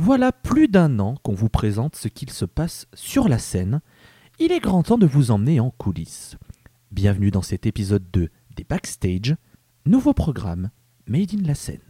Voilà 0.00 0.30
plus 0.30 0.68
d'un 0.68 1.00
an 1.00 1.16
qu'on 1.24 1.34
vous 1.34 1.48
présente 1.48 1.96
ce 1.96 2.06
qu'il 2.06 2.30
se 2.30 2.44
passe 2.44 2.86
sur 2.94 3.28
la 3.28 3.38
scène. 3.38 3.80
Il 4.38 4.52
est 4.52 4.60
grand 4.60 4.84
temps 4.84 4.96
de 4.96 5.06
vous 5.06 5.32
emmener 5.32 5.58
en 5.58 5.70
coulisses. 5.70 6.36
Bienvenue 6.92 7.32
dans 7.32 7.42
cet 7.42 7.66
épisode 7.66 8.04
2 8.12 8.28
des 8.54 8.62
Backstage, 8.62 9.34
nouveau 9.86 10.14
programme 10.14 10.70
Made 11.08 11.34
in 11.34 11.44
la 11.44 11.56
scène. 11.56 11.80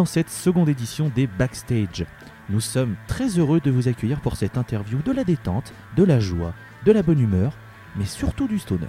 Dans 0.00 0.06
cette 0.06 0.30
seconde 0.30 0.70
édition 0.70 1.12
des 1.14 1.26
Backstage. 1.26 2.06
Nous 2.48 2.60
sommes 2.60 2.96
très 3.06 3.38
heureux 3.38 3.60
de 3.60 3.70
vous 3.70 3.86
accueillir 3.86 4.22
pour 4.22 4.34
cette 4.34 4.56
interview 4.56 5.02
de 5.02 5.12
la 5.12 5.24
détente, 5.24 5.74
de 5.94 6.04
la 6.04 6.18
joie, 6.18 6.54
de 6.86 6.92
la 6.92 7.02
bonne 7.02 7.20
humeur, 7.20 7.52
mais 7.96 8.06
surtout 8.06 8.48
du 8.48 8.58
stoner. 8.58 8.86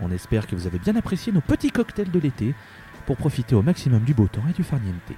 On 0.00 0.10
espère 0.10 0.46
que 0.46 0.56
vous 0.56 0.66
avez 0.66 0.78
bien 0.78 0.96
apprécié 0.96 1.30
nos 1.30 1.42
petits 1.42 1.70
cocktails 1.70 2.10
de 2.10 2.18
l'été 2.18 2.54
pour 3.04 3.18
profiter 3.18 3.54
au 3.54 3.60
maximum 3.60 4.02
du 4.02 4.14
beau 4.14 4.26
temps 4.26 4.44
et 4.48 4.54
du 4.54 4.62
farniente. 4.62 5.12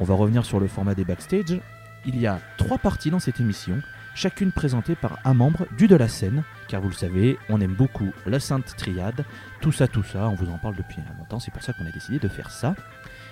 On 0.00 0.04
va 0.04 0.14
revenir 0.14 0.46
sur 0.46 0.60
le 0.60 0.66
format 0.66 0.94
des 0.94 1.04
Backstage. 1.04 1.60
Il 2.06 2.18
y 2.18 2.26
a 2.26 2.40
trois 2.56 2.78
parties 2.78 3.10
dans 3.10 3.20
cette 3.20 3.40
émission, 3.40 3.82
chacune 4.14 4.50
présentée 4.50 4.94
par 4.94 5.18
un 5.26 5.34
membre 5.34 5.66
du 5.76 5.88
de 5.88 5.96
la 5.96 6.08
scène, 6.08 6.42
car 6.68 6.80
vous 6.80 6.88
le 6.88 6.94
savez, 6.94 7.38
on 7.48 7.60
aime 7.60 7.74
beaucoup 7.74 8.12
la 8.26 8.40
Sainte 8.40 8.74
Triade, 8.76 9.24
tout 9.60 9.72
ça, 9.72 9.86
tout 9.88 10.02
ça, 10.02 10.28
on 10.28 10.34
vous 10.34 10.50
en 10.50 10.58
parle 10.58 10.76
depuis 10.76 10.98
longtemps, 11.18 11.40
c'est 11.40 11.50
pour 11.50 11.62
ça 11.62 11.72
qu'on 11.72 11.86
a 11.86 11.90
décidé 11.90 12.18
de 12.18 12.28
faire 12.28 12.50
ça. 12.50 12.74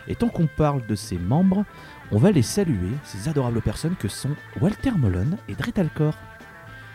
Et 0.09 0.17
tant 0.17 0.29
qu'on 0.29 0.47
parle 0.47 0.85
de 0.87 0.95
ces 0.95 1.17
membres, 1.19 1.65
on 2.11 2.19
va 2.19 2.31
les 2.33 2.43
saluer, 2.43 2.91
ces 3.05 3.29
adorables 3.29 3.63
personnes 3.63 3.95
que 3.97 4.09
sont 4.09 4.35
Walter 4.61 4.91
Molon 4.93 5.39
et 5.49 5.55
Dretalcor. 5.55 6.15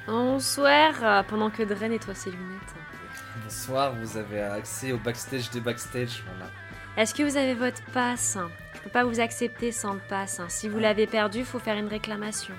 Bonsoir, 0.08 0.94
euh, 1.04 1.24
pendant 1.24 1.50
que 1.50 1.64
Dre 1.64 1.88
nettoie 1.90 2.16
ses 2.16 2.32
lunettes. 2.32 2.76
Bonsoir, 3.44 3.94
vous 4.02 4.18
avez 4.18 4.42
accès 4.42 4.92
au 4.92 4.98
backstage 4.98 5.50
des 5.52 5.60
backstage. 5.60 6.24
Voilà. 6.26 6.52
Est-ce 6.98 7.14
que 7.14 7.24
vous 7.24 7.38
avez 7.38 7.54
votre 7.54 7.82
passe? 7.94 8.38
Je 8.74 8.80
peux 8.82 8.90
pas 8.90 9.04
vous 9.04 9.20
accepter 9.20 9.72
sans 9.72 9.94
le 9.94 10.00
passe. 10.10 10.40
hein. 10.40 10.46
Si 10.50 10.68
vous 10.70 10.80
l'avez 10.80 11.08
perdu, 11.08 11.44
faut 11.44 11.60
faire 11.60 11.78
une 11.78 11.88
réclamation. 11.88 12.54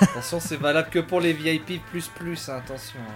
Attention, 0.00 0.40
c'est 0.40 0.56
valable 0.56 0.88
que 0.90 0.98
pour 1.00 1.20
les 1.20 1.32
VIP 1.32 1.84
plus 1.90 2.08
plus, 2.08 2.48
hein, 2.48 2.56
attention. 2.64 2.98
hein. 3.00 3.12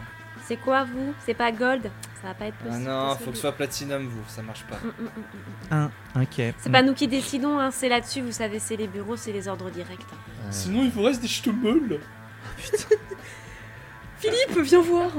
C'est 0.47 0.57
quoi 0.57 0.85
vous? 0.85 1.15
C'est 1.25 1.33
pas 1.35 1.51
gold? 1.53 1.91
Ça 2.21 2.29
va 2.29 2.35
pas 2.35 2.47
être 2.47 2.55
Ah 2.63 2.65
possible. 2.69 2.85
non, 2.85 3.17
faut 3.17 3.31
que 3.31 3.37
ce 3.37 3.41
soit 3.41 3.53
platinum, 3.53 4.07
vous, 4.07 4.23
ça 4.29 4.43
marche 4.43 4.65
pas. 4.65 4.77
Mm, 4.77 4.89
mm, 4.89 5.05
mm, 5.05 5.77
mm. 5.87 5.91
Un, 6.17 6.23
ok. 6.23 6.55
C'est 6.59 6.71
pas 6.71 6.83
nous 6.83 6.93
qui 6.95 7.09
décidons, 7.09 7.59
hein, 7.59 7.71
c'est 7.71 7.89
là-dessus, 7.89 8.21
vous 8.21 8.33
savez, 8.33 8.59
c'est 8.59 8.77
les 8.77 8.87
bureaux, 8.89 9.17
c'est 9.17 9.33
les 9.33 9.49
ordres 9.49 9.71
directs. 9.71 10.01
Euh, 10.01 10.49
Sinon, 10.51 10.83
il 10.85 10.91
vous 10.91 11.03
reste 11.03 11.23
des 11.23 11.29
ch'teumeuls. 11.29 11.99
Philippe, 14.19 14.59
viens 14.63 14.81
voir 14.81 15.11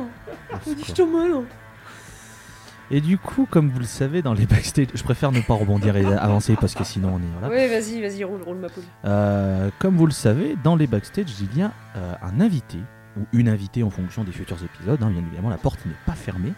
Et 2.91 3.01
du 3.01 3.17
coup, 3.17 3.47
comme 3.49 3.69
vous 3.69 3.79
le 3.79 3.85
savez, 3.85 4.21
dans 4.21 4.33
les 4.33 4.45
backstage, 4.45 4.87
je 4.93 5.03
préfère 5.03 5.31
ne 5.31 5.41
pas 5.41 5.55
rebondir 5.55 5.95
et 5.97 6.05
avancer 6.05 6.55
parce 6.59 6.75
que 6.75 6.83
sinon 6.83 7.15
on 7.15 7.17
est 7.17 7.39
voilà. 7.39 7.55
Oui, 7.55 7.67
vas-y, 7.67 8.01
vas-y, 8.01 8.23
roule, 8.23 8.43
roule 8.43 8.57
ma 8.57 8.69
poule. 8.69 8.83
Euh, 9.05 9.69
comme 9.79 9.97
vous 9.97 10.05
le 10.05 10.11
savez, 10.11 10.55
dans 10.63 10.75
les 10.75 10.85
backstage, 10.87 11.27
il 11.41 11.57
y 11.57 11.63
a 11.63 11.71
euh, 11.95 12.13
un 12.21 12.39
invité 12.41 12.77
ou 13.17 13.21
une 13.33 13.49
invitée 13.49 13.81
en 13.81 13.89
fonction 13.89 14.23
des 14.23 14.31
futurs 14.31 14.63
épisodes. 14.63 15.01
hein, 15.01 15.09
bien 15.09 15.23
évidemment, 15.25 15.49
la 15.49 15.57
porte 15.57 15.83
n'est 15.85 15.95
pas 16.05 16.13
fermée. 16.13 16.53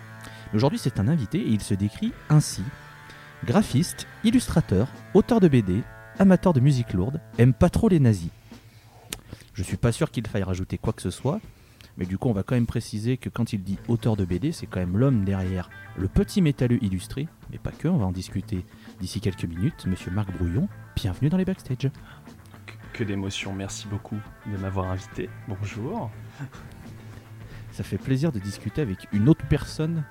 Mais 0.52 0.58
aujourd'hui, 0.58 0.80
c'est 0.80 1.00
un 1.00 1.08
invité 1.08 1.40
et 1.40 1.50
il 1.50 1.62
se 1.62 1.74
décrit 1.74 2.12
ainsi 2.30 2.64
graphiste, 3.46 4.08
illustrateur, 4.24 4.88
auteur 5.14 5.40
de 5.40 5.48
BD, 5.48 5.82
amateur 6.20 6.54
de 6.54 6.60
musique 6.60 6.94
lourde, 6.94 7.22
aime 7.38 7.54
pas 7.54 7.70
trop 7.70 7.88
les 7.90 8.00
nazis. 8.00 8.30
Je 9.54 9.64
suis 9.64 9.78
pas 9.78 9.92
sûr 9.92 10.12
qu'il 10.12 10.28
faille 10.28 10.44
rajouter 10.44 10.78
quoi 10.78 10.94
que 10.94 11.02
ce 11.02 11.10
soit. 11.12 11.40
Mais 11.98 12.06
du 12.06 12.18
coup, 12.18 12.30
on 12.30 12.34
va 12.34 12.44
quand 12.44 12.56
même 12.56 12.68
préciser 12.68 13.18
que 13.18 13.28
quand 13.30 13.54
il 13.54 13.64
dit 13.64 13.78
auteur 13.88 14.16
de 14.16 14.24
BD, 14.24 14.52
c'est 14.52 14.68
quand 14.68 14.80
même 14.80 14.98
l'homme 14.98 15.24
derrière 15.26 15.70
le 15.98 16.08
petit 16.08 16.42
métalleux 16.44 16.78
illustré, 16.84 17.28
mais 17.52 17.58
pas 17.58 17.72
que, 17.72 17.88
on 17.88 17.98
va 17.98 18.06
en 18.06 18.12
discuter 18.12 18.64
d'ici 19.00 19.20
quelques 19.20 19.46
minutes. 19.46 19.86
Monsieur 19.88 20.12
Marc 20.12 20.32
Brouillon, 20.38 20.70
bienvenue 20.96 21.30
dans 21.30 21.38
les 21.38 21.46
backstage. 21.46 21.90
Que 22.94 23.04
d'émotion, 23.04 23.52
merci 23.54 23.88
beaucoup 23.88 24.18
de 24.52 24.58
m'avoir 24.58 24.92
invité. 24.92 25.30
Bonjour. 25.48 26.12
Ça 27.72 27.84
fait 27.84 27.98
plaisir 27.98 28.32
de 28.32 28.40
discuter 28.40 28.82
avec 28.82 29.08
une 29.12 29.30
autre 29.30 29.46
personne, 29.48 30.04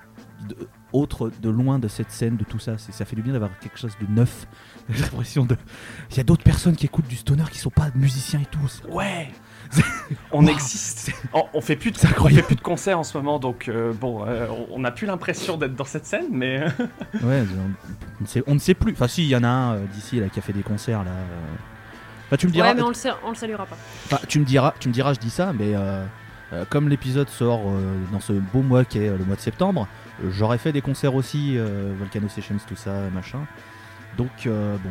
de- 0.47 0.69
autre 0.93 1.29
de 1.41 1.49
loin 1.49 1.79
de 1.79 1.87
cette 1.89 2.11
scène, 2.11 2.37
de 2.37 2.43
tout 2.45 2.59
ça. 2.59 2.77
Ça 2.77 3.03
fait 3.05 3.15
du 3.15 3.21
bien 3.21 3.33
d'avoir 3.33 3.57
quelque 3.59 3.77
chose 3.77 3.93
de 3.99 4.07
neuf. 4.07 4.47
J'ai 4.89 5.03
l'impression 5.03 5.45
de. 5.45 5.57
Il 6.11 6.17
y 6.17 6.19
a 6.19 6.23
d'autres 6.23 6.43
personnes 6.43 6.75
qui 6.75 6.85
écoutent 6.85 7.07
du 7.07 7.15
stoner 7.17 7.43
qui 7.51 7.59
sont 7.59 7.69
pas 7.69 7.89
musiciens 7.95 8.39
et 8.41 8.45
tout. 8.45 8.59
Ouais 8.89 9.29
On 10.31 10.43
Wow. 10.45 10.49
existe. 10.51 11.11
On, 11.33 11.43
on 11.53 11.61
fait 11.61 11.75
plus 11.75 11.91
de, 11.91 11.97
on 12.19 12.29
fait 12.29 12.41
plus 12.41 12.55
de 12.55 12.61
concerts 12.61 12.99
en 12.99 13.03
ce 13.03 13.17
moment, 13.17 13.39
donc 13.39 13.67
euh, 13.67 13.91
bon, 13.93 14.23
euh, 14.25 14.47
on 14.71 14.79
n'a 14.79 14.91
plus 14.91 15.05
l'impression 15.07 15.57
d'être 15.57 15.75
dans 15.75 15.83
cette 15.85 16.05
scène, 16.05 16.27
mais 16.31 16.59
Ouais, 17.23 17.43
on, 17.43 17.71
on 18.19 18.21
ne 18.21 18.27
sait, 18.27 18.43
on 18.47 18.53
ne 18.53 18.59
sait 18.59 18.73
plus. 18.73 18.93
Enfin, 18.93 19.07
si, 19.07 19.23
il 19.23 19.29
y 19.29 19.35
en 19.35 19.43
a 19.43 19.47
un 19.47 19.73
euh, 19.75 19.85
d'ici 19.93 20.19
là 20.19 20.29
qui 20.29 20.39
a 20.39 20.41
fait 20.41 20.53
des 20.53 20.63
concerts 20.63 21.03
là. 21.03 21.11
euh. 21.11 21.55
Enfin, 22.27 22.37
tu 22.37 22.47
me 22.47 22.51
diras. 22.51 22.69
Ouais, 22.69 22.75
mais 22.75 22.81
on 22.81 22.89
le, 22.89 22.95
on 23.25 23.29
le 23.29 23.35
saluera 23.35 23.65
pas. 23.65 23.77
Enfin, 24.05 24.19
tu 24.27 24.39
me 24.39 24.45
diras, 24.45 24.73
tu 24.79 24.87
me 24.89 24.93
diras, 24.93 25.13
je 25.13 25.19
dis 25.19 25.29
ça, 25.29 25.53
mais 25.57 25.73
euh, 25.75 26.03
euh, 26.53 26.65
comme 26.69 26.87
l'épisode 26.89 27.29
sort 27.29 27.61
euh, 27.67 27.95
dans 28.11 28.19
ce 28.19 28.33
beau 28.33 28.61
mois 28.61 28.85
qui 28.85 28.99
est 28.99 29.07
euh, 29.09 29.17
le 29.17 29.25
mois 29.25 29.35
de 29.35 29.41
septembre, 29.41 29.87
euh, 30.23 30.29
j'aurais 30.31 30.57
fait 30.57 30.71
des 30.71 30.81
concerts 30.81 31.15
aussi, 31.15 31.57
euh, 31.57 31.93
Volcano 31.97 32.27
Sessions, 32.29 32.57
tout 32.67 32.75
ça, 32.75 32.93
machin. 33.13 33.39
Donc 34.17 34.29
euh, 34.45 34.75
bon. 34.83 34.89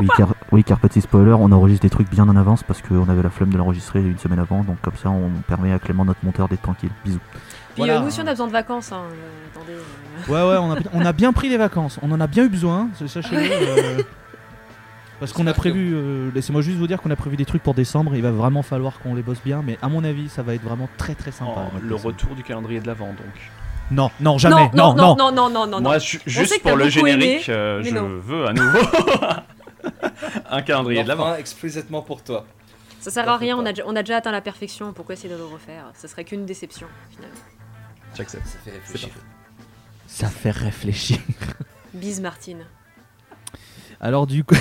Oui 0.00 0.06
car, 0.16 0.28
oui, 0.52 0.64
car 0.64 0.78
petit 0.78 1.00
spoiler, 1.00 1.32
on 1.32 1.50
enregistre 1.52 1.82
des 1.82 1.90
trucs 1.90 2.10
bien 2.10 2.28
en 2.28 2.36
avance 2.36 2.62
parce 2.62 2.82
qu'on 2.82 3.08
avait 3.08 3.22
la 3.22 3.30
flemme 3.30 3.50
de 3.50 3.58
l'enregistrer 3.58 4.00
une 4.00 4.18
semaine 4.18 4.38
avant, 4.38 4.62
donc 4.64 4.80
comme 4.82 4.96
ça 4.96 5.10
on 5.10 5.30
permet 5.46 5.72
à 5.72 5.78
Clément, 5.78 6.04
notre 6.04 6.24
monteur, 6.24 6.48
d'être 6.48 6.62
tranquille. 6.62 6.90
Bisous. 7.04 7.18
Puis 7.30 7.38
Voilà. 7.78 7.96
euh, 7.96 8.00
nous 8.00 8.08
aussi, 8.08 8.20
on 8.20 8.26
a 8.26 8.30
besoin 8.30 8.46
de 8.48 8.52
vacances. 8.52 8.92
Hein. 8.92 9.02
euh, 9.10 9.54
attendez. 9.54 9.72
euh. 9.72 10.32
Ouais, 10.32 10.50
ouais, 10.50 10.58
on 10.60 10.72
a, 10.72 10.76
on 11.02 11.06
a 11.06 11.12
bien 11.12 11.32
pris 11.32 11.48
les 11.48 11.56
vacances, 11.56 11.98
on 12.02 12.10
en 12.12 12.20
a 12.20 12.26
bien 12.26 12.44
eu 12.44 12.48
besoin, 12.48 12.88
sachez-le. 13.06 13.38
euh, 13.40 14.02
parce 15.20 15.32
qu'on 15.32 15.46
a 15.46 15.54
prévu, 15.54 15.92
euh, 15.94 16.30
laissez-moi 16.34 16.60
juste 16.62 16.78
vous 16.78 16.86
dire 16.86 17.00
qu'on 17.00 17.10
a 17.10 17.16
prévu 17.16 17.36
des 17.36 17.44
trucs 17.44 17.62
pour 17.62 17.74
décembre, 17.74 18.14
il 18.14 18.22
va 18.22 18.30
vraiment 18.30 18.62
falloir 18.62 18.98
qu'on 19.00 19.14
les 19.14 19.22
bosse 19.22 19.40
bien, 19.44 19.62
mais 19.64 19.78
à 19.82 19.88
mon 19.88 20.04
avis, 20.04 20.28
ça 20.28 20.42
va 20.42 20.54
être 20.54 20.62
vraiment 20.62 20.88
très 20.96 21.14
très 21.14 21.30
sympa. 21.32 21.50
en- 21.52 21.70
le 21.80 21.88
décembre. 21.88 22.04
retour 22.06 22.34
du 22.34 22.42
calendrier 22.42 22.80
de 22.80 22.86
l'avant, 22.86 23.06
donc. 23.08 23.16
Non, 23.90 24.10
non, 24.20 24.36
jamais, 24.36 24.70
non, 24.74 24.92
non, 24.94 25.16
non, 25.16 25.32
non, 25.32 25.48
non, 25.48 25.66
non, 25.66 25.80
Moi, 25.80 25.94
non. 25.94 26.00
juste 26.26 26.62
pour 26.62 26.76
le 26.76 26.82
aimé, 26.82 26.90
générique, 26.90 27.48
euh, 27.48 27.82
je 27.82 27.94
non. 27.94 28.06
veux 28.22 28.46
à 28.46 28.52
nouveau 28.52 28.78
un 30.50 30.62
calendrier 30.62 31.02
de 31.02 31.08
l'avant. 31.08 31.28
Enfin, 31.28 31.36
explicitement 31.36 32.02
pour 32.02 32.22
toi. 32.22 32.46
Ça 33.00 33.10
sert 33.10 33.28
à 33.28 33.36
rien, 33.36 33.56
on 33.56 33.64
a, 33.64 33.72
déjà- 33.72 33.84
on 33.86 33.94
a 33.96 34.02
déjà 34.02 34.16
atteint 34.16 34.32
la 34.32 34.40
perfection, 34.40 34.92
pourquoi 34.92 35.14
essayer 35.14 35.32
de 35.32 35.38
le 35.38 35.44
refaire? 35.44 35.90
Ça 35.94 36.08
serait 36.08 36.24
qu'une 36.24 36.46
déception, 36.46 36.88
finalement. 37.10 37.36
J'accepte. 38.16 38.46
Ça 38.46 38.58
fait 38.58 38.70
réfléchir. 38.72 39.08
Ça 40.06 40.28
fait 40.28 40.50
réfléchir. 40.50 41.18
Bise 41.94 42.20
Martine. 42.20 42.64
Alors 44.00 44.26
du 44.26 44.44
coup, 44.44 44.54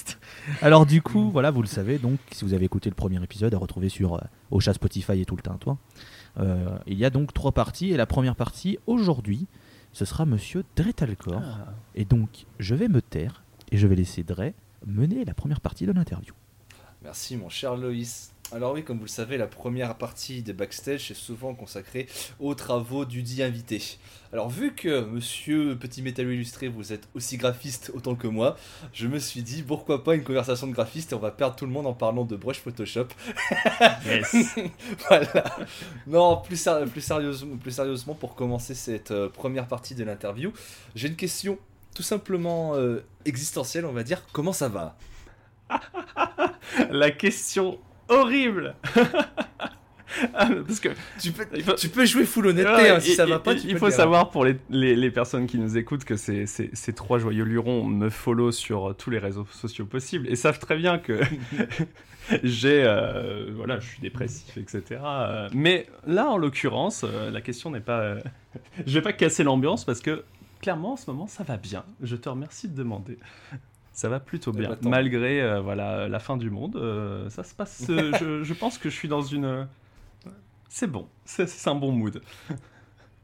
alors 0.62 0.84
du 0.84 1.00
coup, 1.00 1.30
voilà, 1.30 1.50
vous 1.50 1.62
le 1.62 1.68
savez. 1.68 1.98
Donc, 1.98 2.18
si 2.32 2.44
vous 2.44 2.52
avez 2.52 2.64
écouté 2.66 2.90
le 2.90 2.94
premier 2.94 3.22
épisode, 3.22 3.54
à 3.54 3.58
retrouver 3.58 3.88
sur 3.88 4.14
euh, 4.14 4.20
Ocha, 4.50 4.74
Spotify 4.74 5.20
et 5.20 5.24
tout 5.24 5.36
le 5.36 5.42
tintouin. 5.42 5.78
Euh, 6.38 6.76
il 6.86 6.98
y 6.98 7.04
a 7.04 7.10
donc 7.10 7.32
trois 7.32 7.52
parties 7.52 7.92
et 7.92 7.96
la 7.96 8.06
première 8.06 8.36
partie 8.36 8.78
aujourd'hui, 8.86 9.46
ce 9.92 10.04
sera 10.04 10.26
Monsieur 10.26 10.64
Dretalcor. 10.76 11.40
Ah. 11.42 11.72
Et 11.94 12.04
donc, 12.04 12.46
je 12.58 12.74
vais 12.74 12.88
me 12.88 13.00
taire 13.00 13.43
et 13.74 13.76
je 13.76 13.88
vais 13.88 13.96
laisser 13.96 14.22
Dre 14.22 14.52
mener 14.86 15.24
la 15.24 15.34
première 15.34 15.60
partie 15.60 15.84
de 15.84 15.90
l'interview. 15.90 16.32
Merci 17.02 17.36
mon 17.36 17.48
cher 17.48 17.76
Loïs. 17.76 18.30
Alors 18.52 18.72
oui, 18.74 18.84
comme 18.84 18.98
vous 18.98 19.04
le 19.04 19.08
savez, 19.08 19.36
la 19.36 19.48
première 19.48 19.96
partie 19.96 20.42
des 20.42 20.52
backstage 20.52 21.10
est 21.10 21.14
souvent 21.14 21.54
consacrée 21.54 22.06
aux 22.38 22.54
travaux 22.54 23.04
du 23.04 23.22
dit 23.22 23.42
invité. 23.42 23.82
Alors 24.32 24.48
vu 24.48 24.74
que 24.74 25.00
monsieur 25.04 25.76
Petit 25.76 26.02
Métal 26.02 26.30
Illustré, 26.30 26.68
vous 26.68 26.92
êtes 26.92 27.08
aussi 27.14 27.36
graphiste 27.36 27.90
autant 27.94 28.14
que 28.14 28.28
moi, 28.28 28.56
je 28.92 29.08
me 29.08 29.18
suis 29.18 29.42
dit 29.42 29.62
pourquoi 29.64 30.04
pas 30.04 30.14
une 30.14 30.22
conversation 30.22 30.68
de 30.68 30.72
graphiste 30.72 31.10
et 31.12 31.14
on 31.16 31.18
va 31.18 31.32
perdre 31.32 31.56
tout 31.56 31.66
le 31.66 31.72
monde 31.72 31.86
en 31.88 31.94
parlant 31.94 32.24
de 32.24 32.36
brush 32.36 32.60
Photoshop. 32.60 33.08
Yes. 34.06 34.36
voilà. 35.08 35.56
Non, 36.06 36.36
plus, 36.36 36.56
ser- 36.60 36.84
plus, 36.92 37.00
sérieusement, 37.00 37.56
plus 37.56 37.72
sérieusement, 37.72 38.14
pour 38.14 38.36
commencer 38.36 38.74
cette 38.74 39.10
euh, 39.10 39.28
première 39.28 39.66
partie 39.66 39.96
de 39.96 40.04
l'interview, 40.04 40.52
j'ai 40.94 41.08
une 41.08 41.16
question 41.16 41.58
tout 41.94 42.02
simplement 42.02 42.74
euh, 42.74 43.04
existentielle, 43.24 43.86
on 43.86 43.92
va 43.92 44.02
dire. 44.02 44.22
Comment 44.32 44.52
ça 44.52 44.68
va? 44.68 44.96
La 46.90 47.10
question 47.10 47.78
horrible 48.08 48.74
Ah, 50.32 50.48
parce 50.64 50.78
que 50.78 50.90
Tu 51.20 51.32
peux, 51.32 51.44
Il 51.56 51.64
faut- 51.64 51.74
tu 51.74 51.88
peux 51.88 52.04
jouer 52.06 52.24
full 52.24 52.46
honnêteté 52.46 52.72
Ouais, 52.72 52.88
hein, 52.90 53.00
si 53.00 53.10
il- 53.12 53.14
ça 53.16 53.26
va 53.26 53.40
pas. 53.40 53.52
il, 53.54 53.62
tu 53.62 53.68
il 53.70 53.78
faut 53.78 53.90
savoir 53.90 54.30
pour 54.30 54.44
les, 54.44 54.56
les, 54.70 54.94
les 54.94 55.10
personnes 55.10 55.46
qui 55.48 55.58
nous 55.58 55.76
écoutent 55.76 56.04
que 56.04 56.16
ces, 56.16 56.46
ces, 56.46 56.70
ces 56.72 56.92
trois 56.92 57.18
joyeux 57.18 57.42
lurons 57.42 57.84
me 57.84 58.10
follow 58.10 58.52
sur 58.52 58.90
euh, 58.90 58.92
tous 58.92 59.10
les 59.10 59.18
réseaux 59.18 59.46
sociaux 59.50 59.86
possibles 59.86 60.28
et 60.28 60.36
savent 60.36 60.60
très 60.60 60.76
bien 60.76 60.98
que 60.98 61.18
j'ai 62.44 62.84
euh, 62.84 63.50
voilà 63.56 63.80
je 63.80 63.88
suis 63.88 64.00
dépressif 64.00 64.56
etc 64.56 65.00
Euh, 65.04 65.48
mais 65.52 65.86
là 66.06 66.26
en 66.28 66.36
l'occurrence 66.38 67.02
la 67.04 67.40
question 67.40 67.70
n'est 67.72 67.80
pas 67.80 68.14
je 68.86 68.94
vais 68.94 69.02
pas 69.02 69.12
casser 69.12 69.42
l'ambiance 69.42 69.84
parce 69.84 70.00
que 70.00 70.22
clairement 70.64 70.92
en 70.94 70.96
ce 70.96 71.10
moment 71.10 71.26
ça 71.26 71.44
va 71.44 71.58
bien 71.58 71.84
je 72.00 72.16
te 72.16 72.28
remercie 72.28 72.68
de 72.68 72.74
demander 72.74 73.18
ça 73.92 74.08
va 74.08 74.18
plutôt 74.18 74.50
Eh 74.54 74.60
bien 74.60 74.70
bah, 74.70 74.76
tant 74.76 74.88
malgré 74.88 75.42
euh, 75.42 75.60
voilà 75.60 76.08
la 76.08 76.18
fin 76.18 76.38
du 76.38 76.48
monde 76.48 76.76
euh, 76.76 77.28
ça 77.28 77.44
se 77.44 77.54
passe 77.54 77.84
euh, 77.90 78.12
je, 78.18 78.42
je 78.48 78.54
pense 78.54 78.78
que 78.78 78.88
je 78.88 78.94
suis 78.94 79.08
dans 79.08 79.20
une 79.20 79.68
c'est 80.70 80.90
bon 80.90 81.06
c'est 81.26 81.68
un 81.68 81.74
bon 81.74 81.92
mood 81.92 82.20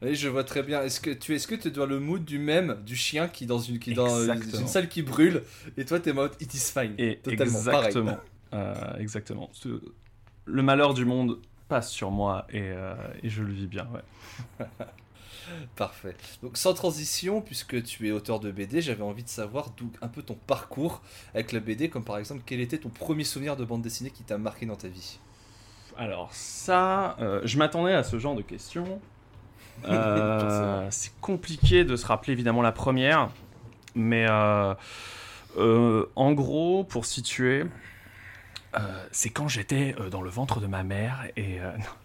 Oui, 0.02 0.14
je 0.14 0.30
vois 0.30 0.44
très 0.44 0.62
bien. 0.62 0.80
Est-ce 0.80 0.98
que 0.98 1.10
tu 1.10 1.34
est-ce 1.34 1.46
que 1.46 1.54
tu 1.54 1.70
dois 1.70 1.84
le 1.84 2.00
mood 2.00 2.24
du 2.24 2.38
même 2.38 2.78
du 2.86 2.96
chien 2.96 3.28
qui 3.28 3.44
dans 3.44 3.58
une 3.58 3.78
qui 3.78 3.92
dans 3.92 4.08
une 4.32 4.66
salle 4.66 4.88
qui 4.88 5.02
brûle 5.02 5.42
et 5.76 5.84
toi 5.84 6.00
t'es 6.00 6.14
mode 6.14 6.32
it 6.40 6.54
is 6.54 6.72
fine. 6.72 6.94
Et 6.96 7.18
Totalement 7.18 7.58
exactement. 7.58 8.18
Euh, 8.54 8.96
exactement. 8.96 9.50
Le 10.46 10.62
malheur 10.62 10.94
du 10.94 11.04
monde 11.04 11.38
passe 11.68 11.90
sur 11.90 12.10
moi 12.10 12.46
et, 12.50 12.70
et 13.22 13.28
je 13.28 13.42
le 13.42 13.52
vis 13.52 13.66
bien. 13.66 13.86
Ouais. 13.92 14.66
Parfait. 15.76 16.16
Donc 16.42 16.56
sans 16.56 16.74
transition, 16.74 17.40
puisque 17.40 17.82
tu 17.82 18.08
es 18.08 18.10
auteur 18.10 18.40
de 18.40 18.50
BD, 18.50 18.80
j'avais 18.80 19.02
envie 19.02 19.24
de 19.24 19.28
savoir 19.28 19.70
d'où 19.76 19.90
un 20.02 20.08
peu 20.08 20.22
ton 20.22 20.34
parcours 20.34 21.02
avec 21.34 21.52
la 21.52 21.60
BD, 21.60 21.88
comme 21.88 22.04
par 22.04 22.18
exemple 22.18 22.42
quel 22.44 22.60
était 22.60 22.78
ton 22.78 22.88
premier 22.88 23.24
souvenir 23.24 23.56
de 23.56 23.64
bande 23.64 23.82
dessinée 23.82 24.10
qui 24.10 24.22
t'a 24.22 24.38
marqué 24.38 24.66
dans 24.66 24.76
ta 24.76 24.88
vie? 24.88 25.18
Alors 25.96 26.28
ça, 26.32 27.16
euh, 27.20 27.40
je 27.44 27.58
m'attendais 27.58 27.92
à 27.92 28.02
ce 28.02 28.18
genre 28.18 28.34
de 28.34 28.42
questions. 28.42 29.00
Euh, 29.86 30.86
c'est 30.90 31.12
compliqué 31.20 31.84
de 31.84 31.96
se 31.96 32.06
rappeler 32.06 32.32
évidemment 32.32 32.62
la 32.62 32.72
première, 32.72 33.30
mais 33.94 34.26
euh, 34.28 34.74
en 36.16 36.32
gros, 36.32 36.84
pour 36.84 37.04
situer, 37.04 37.64
c'est 39.10 39.30
quand 39.30 39.48
j'étais 39.48 39.94
dans 40.10 40.22
le 40.22 40.30
ventre 40.30 40.60
de 40.60 40.66
ma 40.66 40.84
mère 40.84 41.26
et 41.36 41.58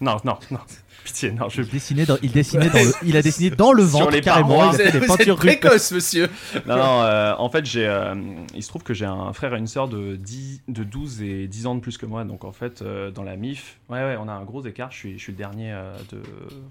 non, 0.00 0.16
non, 0.24 0.38
non, 0.50 0.58
pitié, 1.04 1.30
non, 1.32 1.48
je 1.48 1.62
Il 1.62 1.68
dessinait 1.68 2.04
dans, 2.04 2.16
il 2.22 2.30
dessinait 2.32 2.68
dans 2.68 2.82
le, 2.82 2.92
il 3.02 3.16
a 3.16 3.22
dessiné 3.22 3.50
dans 3.50 3.72
le 3.72 3.86
Sur 3.86 3.98
ventre 4.00 4.10
les 4.10 4.20
carrément. 4.20 4.48
parois. 4.58 4.66
Il 4.66 4.76
vous 4.76 4.80
a 4.80 4.84
êtes, 4.84 4.92
fait 4.92 5.00
des 5.00 5.06
peintures 5.16 5.36
précoce, 5.36 5.92
monsieur. 5.92 6.28
Non, 6.66 6.76
non, 6.76 7.02
euh, 7.02 7.34
en 7.38 7.48
fait, 7.48 7.64
j'ai, 7.64 7.86
euh, 7.86 8.14
il 8.54 8.62
se 8.62 8.68
trouve 8.68 8.82
que 8.82 8.92
j'ai 8.92 9.06
un 9.06 9.32
frère 9.32 9.54
et 9.54 9.58
une 9.58 9.66
sœur 9.66 9.88
de, 9.88 10.16
10, 10.16 10.62
de 10.68 10.84
12 10.84 11.22
et 11.22 11.46
10 11.48 11.66
ans 11.66 11.74
de 11.74 11.80
plus 11.80 11.96
que 11.96 12.06
moi. 12.06 12.24
Donc, 12.24 12.44
en 12.44 12.52
fait, 12.52 12.82
euh, 12.82 13.10
dans 13.10 13.22
la 13.22 13.36
MIF, 13.36 13.78
ouais, 13.88 14.00
ouais, 14.00 14.16
on 14.20 14.28
a 14.28 14.32
un 14.32 14.44
gros 14.44 14.64
écart. 14.66 14.90
Je 14.90 14.96
suis, 14.96 15.12
je 15.18 15.22
suis 15.22 15.32
le 15.32 15.38
dernier 15.38 15.72
euh, 15.72 15.92
de, 16.12 16.20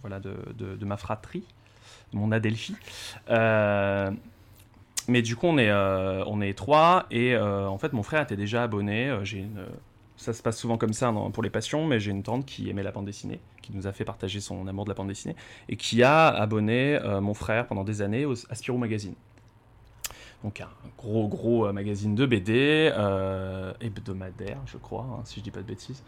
voilà, 0.01 0.19
de, 0.19 0.33
de, 0.57 0.75
de 0.75 0.85
ma 0.85 0.97
fratrie, 0.97 1.43
mon 2.13 2.31
Adelphi. 2.31 2.75
Euh, 3.31 4.11
mais 5.07 5.21
du 5.21 5.35
coup, 5.35 5.47
on 5.47 5.57
est, 5.57 5.69
euh, 5.69 6.23
on 6.27 6.41
est 6.41 6.53
trois. 6.57 7.05
Et 7.09 7.33
euh, 7.35 7.67
en 7.67 7.77
fait, 7.77 7.93
mon 7.93 8.03
frère 8.03 8.21
était 8.21 8.35
déjà 8.35 8.63
abonné. 8.63 9.15
J'ai 9.23 9.39
une, 9.39 9.65
ça 10.17 10.33
se 10.33 10.41
passe 10.41 10.57
souvent 10.57 10.77
comme 10.77 10.93
ça 10.93 11.11
dans- 11.11 11.31
pour 11.31 11.43
les 11.43 11.49
passions, 11.49 11.85
mais 11.85 11.99
j'ai 11.99 12.11
une 12.11 12.23
tante 12.23 12.45
qui 12.45 12.69
aimait 12.69 12.83
la 12.83 12.91
bande 12.91 13.05
dessinée, 13.05 13.39
qui 13.61 13.73
nous 13.73 13.85
a 13.87 13.91
fait 13.91 14.05
partager 14.05 14.39
son 14.39 14.67
amour 14.67 14.85
de 14.85 14.89
la 14.89 14.95
bande 14.95 15.07
dessinée, 15.09 15.35
et 15.69 15.75
qui 15.75 16.03
a 16.03 16.27
abonné 16.29 16.95
euh, 16.95 17.21
mon 17.21 17.33
frère 17.33 17.67
pendant 17.67 17.83
des 17.83 18.01
années 18.01 18.25
au, 18.25 18.33
à 18.49 18.55
Spirou 18.55 18.77
Magazine. 18.77 19.13
Donc 20.43 20.61
un 20.61 20.67
gros 20.97 21.27
gros 21.27 21.65
euh, 21.65 21.71
magazine 21.73 22.13
de 22.13 22.25
BD 22.25 22.91
euh, 22.95 23.73
hebdomadaire, 23.81 24.59
je 24.67 24.77
crois, 24.77 25.07
hein, 25.09 25.21
si 25.23 25.39
je 25.39 25.43
dis 25.43 25.49
pas 25.49 25.61
de 25.61 25.65
bêtises. 25.67 26.03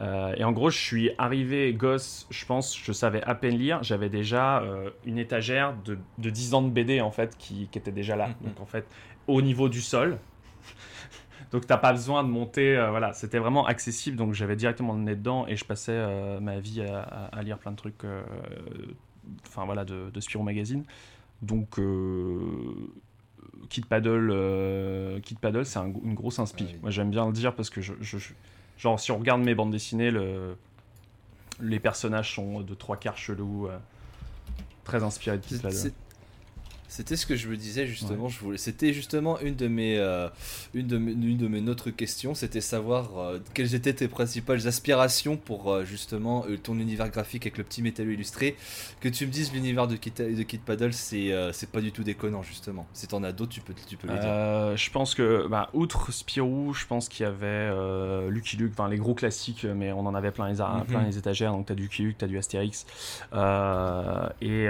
Euh, 0.00 0.34
et 0.36 0.44
en 0.44 0.52
gros, 0.52 0.70
je 0.70 0.78
suis 0.78 1.10
arrivé 1.18 1.74
gosse, 1.74 2.26
je 2.30 2.46
pense, 2.46 2.76
je 2.78 2.92
savais 2.92 3.22
à 3.24 3.34
peine 3.34 3.56
lire. 3.58 3.82
J'avais 3.82 4.08
déjà 4.08 4.62
une 5.04 5.18
étagère 5.18 5.74
de, 5.84 5.98
de 6.18 6.30
10 6.30 6.54
ans 6.54 6.62
de 6.62 6.70
BD 6.70 7.00
en 7.02 7.10
fait 7.10 7.36
qui, 7.36 7.68
qui 7.70 7.78
était 7.78 7.92
déjà 7.92 8.16
là. 8.16 8.28
Mhm. 8.28 8.34
Donc 8.48 8.60
en 8.60 8.66
fait, 8.66 8.86
au 9.26 9.42
niveau 9.42 9.68
du 9.68 9.80
sol. 9.82 10.18
Donc 11.52 11.66
t'as 11.66 11.76
pas 11.76 11.92
besoin 11.92 12.24
de 12.24 12.28
monter, 12.28 12.76
euh, 12.76 12.90
voilà, 12.90 13.12
c'était 13.12 13.38
vraiment 13.38 13.66
accessible. 13.66 14.16
Donc 14.16 14.32
j'avais 14.32 14.56
directement 14.56 14.94
le 14.94 15.00
nez 15.00 15.14
dedans 15.14 15.46
et 15.46 15.56
je 15.56 15.64
passais 15.64 15.92
euh, 15.94 16.40
ma 16.40 16.58
vie 16.58 16.80
à, 16.82 17.42
lire 17.42 17.58
plein 17.58 17.72
de 17.72 17.76
trucs, 17.76 18.04
euh, 18.04 18.22
enfin 19.46 19.64
voilà, 19.66 19.84
de, 19.84 20.08
de 20.10 20.20
Spirou 20.20 20.42
Magazine. 20.42 20.84
Donc 21.42 21.78
Kid 23.68 23.86
Paddle, 23.86 25.20
Kid 25.22 25.38
Paddle, 25.38 25.66
c'est 25.66 25.78
un- 25.78 25.92
une 26.02 26.14
grosse 26.14 26.38
inspi. 26.38 26.64
Moi, 26.80 26.90
j'aime 26.90 27.10
bien 27.10 27.26
le 27.26 27.32
dire 27.32 27.54
parce 27.54 27.68
que 27.68 27.80
je, 27.82 27.92
je- 28.00 28.18
je- 28.18 28.32
genre 28.78 28.98
si 28.98 29.12
on 29.12 29.18
regarde 29.18 29.42
mes 29.42 29.54
bandes 29.54 29.72
dessinées, 29.72 30.10
le, 30.10 30.56
les 31.60 31.80
personnages 31.80 32.34
sont 32.34 32.60
de 32.62 32.74
trois 32.74 32.96
quarts 32.96 33.18
chelous, 33.18 33.68
très 34.84 35.02
inspirés 35.02 35.36
de 35.38 35.42
Kid 35.44 35.60
Paddle. 35.62 35.76
C'était 36.92 37.16
ce 37.16 37.24
que 37.24 37.36
je 37.36 37.48
me 37.48 37.56
disais 37.56 37.86
justement. 37.86 38.28
Je 38.28 38.38
voulais. 38.38 38.58
C'était 38.58 38.92
justement 38.92 39.40
une 39.40 39.54
de 39.56 39.66
mes, 39.66 39.96
euh, 39.98 40.28
une 40.74 40.86
de 40.86 40.98
mes, 40.98 41.12
une 41.12 41.38
de 41.38 41.48
mes 41.48 41.66
autres 41.70 41.88
questions. 41.88 42.34
C'était 42.34 42.60
savoir 42.60 43.16
euh, 43.16 43.38
quelles 43.54 43.74
étaient 43.74 43.94
tes 43.94 44.08
principales 44.08 44.68
aspirations 44.68 45.38
pour 45.38 45.72
euh, 45.72 45.86
justement 45.86 46.44
ton 46.62 46.78
univers 46.78 47.08
graphique 47.08 47.44
avec 47.46 47.56
le 47.56 47.64
petit 47.64 47.80
métallo 47.80 48.10
illustré. 48.10 48.56
Que 49.00 49.08
tu 49.08 49.26
me 49.26 49.32
dises 49.32 49.54
l'univers 49.54 49.88
de 49.88 49.96
Kid, 49.96 50.16
de 50.16 50.42
Kid 50.42 50.60
Paddle, 50.60 50.92
c'est 50.92 51.30
c'est 51.52 51.70
pas 51.70 51.80
du 51.80 51.92
tout 51.92 52.02
déconnant 52.04 52.42
justement. 52.42 52.86
Si 52.92 53.06
t'en 53.06 53.22
as 53.24 53.32
d'autres, 53.32 53.52
tu 53.52 53.62
peux, 53.62 53.72
tu 53.88 53.96
peux 53.96 54.08
les 54.08 54.18
dire. 54.18 54.76
Je 54.76 54.90
pense 54.90 55.14
que, 55.14 55.46
bah, 55.48 55.70
outre 55.72 56.12
Spirou, 56.12 56.74
je 56.74 56.84
pense 56.84 57.08
qu'il 57.08 57.24
y 57.24 57.26
avait 57.26 57.70
Lucky 58.28 58.58
Luke, 58.58 58.72
enfin 58.74 58.90
les 58.90 58.98
gros 58.98 59.14
classiques, 59.14 59.64
mais 59.64 59.92
on 59.92 60.04
en 60.04 60.14
avait 60.14 60.30
plein 60.30 60.46
les, 60.50 60.60
Mhm. 60.60 60.84
plein 60.86 61.02
les 61.04 61.16
étagères. 61.16 61.52
Donc 61.52 61.64
t'as 61.64 61.74
du 61.74 61.84
Lucky 61.84 62.02
Luke, 62.02 62.18
t'as 62.18 62.26
du 62.26 62.36
Astérix 62.36 62.84
et 64.42 64.68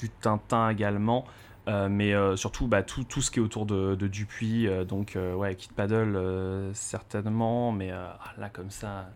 du 0.00 0.08
Tintin 0.20 0.74
également. 0.80 1.24
Euh, 1.68 1.88
mais 1.90 2.14
euh, 2.14 2.36
surtout 2.36 2.66
bah, 2.66 2.82
tout, 2.82 3.04
tout 3.04 3.20
ce 3.20 3.30
qui 3.30 3.38
est 3.38 3.42
autour 3.42 3.66
de, 3.66 3.94
de 3.94 4.08
Dupuis, 4.08 4.66
euh, 4.66 4.84
donc 4.84 5.16
ouais, 5.36 5.54
Kid 5.54 5.72
Paddle 5.72 6.18
certainement, 6.72 7.70
mais 7.70 7.90
ah, 7.90 8.18
là 8.38 8.48
comme 8.48 8.70
ça, 8.70 9.10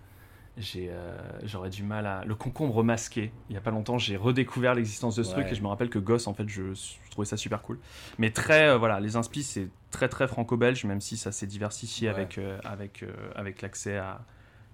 j'aurais 1.42 1.70
du 1.70 1.82
mal 1.82 2.06
à. 2.06 2.22
Le 2.26 2.34
concombre 2.34 2.84
masqué, 2.84 3.32
il 3.48 3.54
y 3.54 3.56
a 3.56 3.62
pas 3.62 3.70
longtemps, 3.70 3.96
j'ai 3.96 4.16
redécouvert 4.16 4.74
l'existence 4.74 5.16
de 5.16 5.22
ce 5.22 5.30
Ouais. 5.30 5.34
truc 5.40 5.52
et 5.52 5.54
je 5.54 5.62
me 5.62 5.68
rappelle 5.68 5.88
que 5.88 5.98
gosse, 5.98 6.26
en 6.26 6.34
fait, 6.34 6.46
je, 6.48 6.74
je 6.74 7.10
trouvais 7.10 7.24
ça 7.26 7.38
super 7.38 7.62
cool. 7.62 7.78
Mais 8.18 8.30
très, 8.30 8.76
voilà, 8.76 9.00
les 9.00 9.16
inspi, 9.16 9.42
c'est 9.42 9.68
très 9.90 10.08
très 10.08 10.28
franco-belge, 10.28 10.84
même 10.84 11.00
si 11.00 11.16
ça 11.16 11.32
s'est 11.32 11.46
diversifié 11.46 12.08
Ouais. 12.10 12.14
avec, 12.14 12.38
avec, 12.64 13.04
avec 13.34 13.62
l'accès 13.62 13.96
à, 13.96 14.20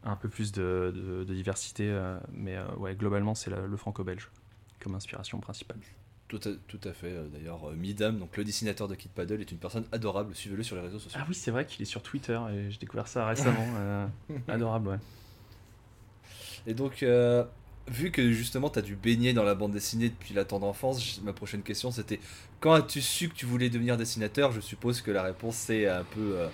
à 0.02 0.10
un 0.10 0.16
peu 0.16 0.28
plus 0.28 0.50
de, 0.50 0.92
de- 0.94 1.25
de 1.25 1.34
diversité. 1.34 1.88
mais 2.32 2.58
ouais, 2.78 2.96
globalement, 2.96 3.37
c'est 3.37 3.50
le 3.50 3.76
franco-belge 3.76 4.28
comme 4.81 4.96
inspiration 4.96 5.38
principale. 5.38 5.78
Tout 6.31 6.41
à, 6.49 6.50
tout 6.69 6.88
à 6.88 6.93
fait. 6.93 7.09
euh, 7.09 7.27
D'ailleurs, 7.32 7.69
euh, 7.69 7.75
Midam, 7.75 8.21
donc 8.21 8.37
le 8.37 8.44
dessinateur 8.44 8.87
de 8.87 8.94
Kid 8.94 9.11
Paddle, 9.11 9.41
est 9.41 9.50
une 9.50 9.59
personne 9.59 9.85
adorable. 9.91 10.32
Suivez-le 10.32 10.62
sur 10.62 10.77
les 10.77 10.82
réseaux 10.82 11.00
sociaux. 11.00 11.19
Ah 11.21 11.27
oui, 11.29 11.35
c'est 11.35 11.50
vrai 11.50 11.67
qu'il 11.67 11.82
est 11.82 11.87
sur 11.87 12.03
Twitter 12.03 12.38
et 12.53 12.71
j'ai 12.71 12.79
découvert 12.79 13.09
ça 13.09 13.27
récemment. 13.27 13.67
euh, 13.77 14.06
adorable, 14.47 14.88
ouais. 14.91 14.99
Et 16.69 16.75
donc, 16.75 17.02
euh, 17.02 17.43
vu 17.88 18.12
que 18.12 18.31
justement 18.31 18.71
tu 18.71 18.78
as 18.78 18.83
dû 18.83 18.95
baigner 18.95 19.33
dans 19.33 19.43
la 19.43 19.57
bande 19.57 19.73
dessinée 19.73 20.11
depuis 20.11 20.33
la 20.33 20.45
tendre 20.45 20.69
enfance, 20.69 21.21
ma 21.25 21.33
prochaine 21.33 21.62
question 21.62 21.90
c'était 21.90 22.21
quand 22.61 22.75
as-tu 22.75 23.00
su 23.00 23.28
que 23.28 23.35
tu 23.35 23.45
voulais 23.47 23.69
devenir 23.69 23.97
dessinateur? 23.97 24.52
Je 24.52 24.61
suppose 24.61 25.00
que 25.00 25.11
la 25.11 25.25
réponse 25.25 25.57
c'est 25.57 25.88
un 25.88 26.04
peu 26.04 26.35
euh, 26.37 26.47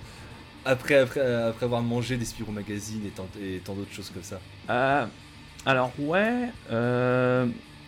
après, 0.65 0.95
après, 0.95 1.21
après 1.21 1.67
avoir 1.67 1.83
mangé 1.83 2.17
des 2.17 2.25
Spirou 2.25 2.51
Magazine 2.53 3.05
et 3.05 3.11
tant, 3.11 3.29
et 3.43 3.61
tant 3.63 3.75
d'autres 3.75 3.93
choses 3.93 4.09
comme 4.11 4.23
ça. 4.23 4.41
Alors 5.67 5.93
ouais, 5.99 6.49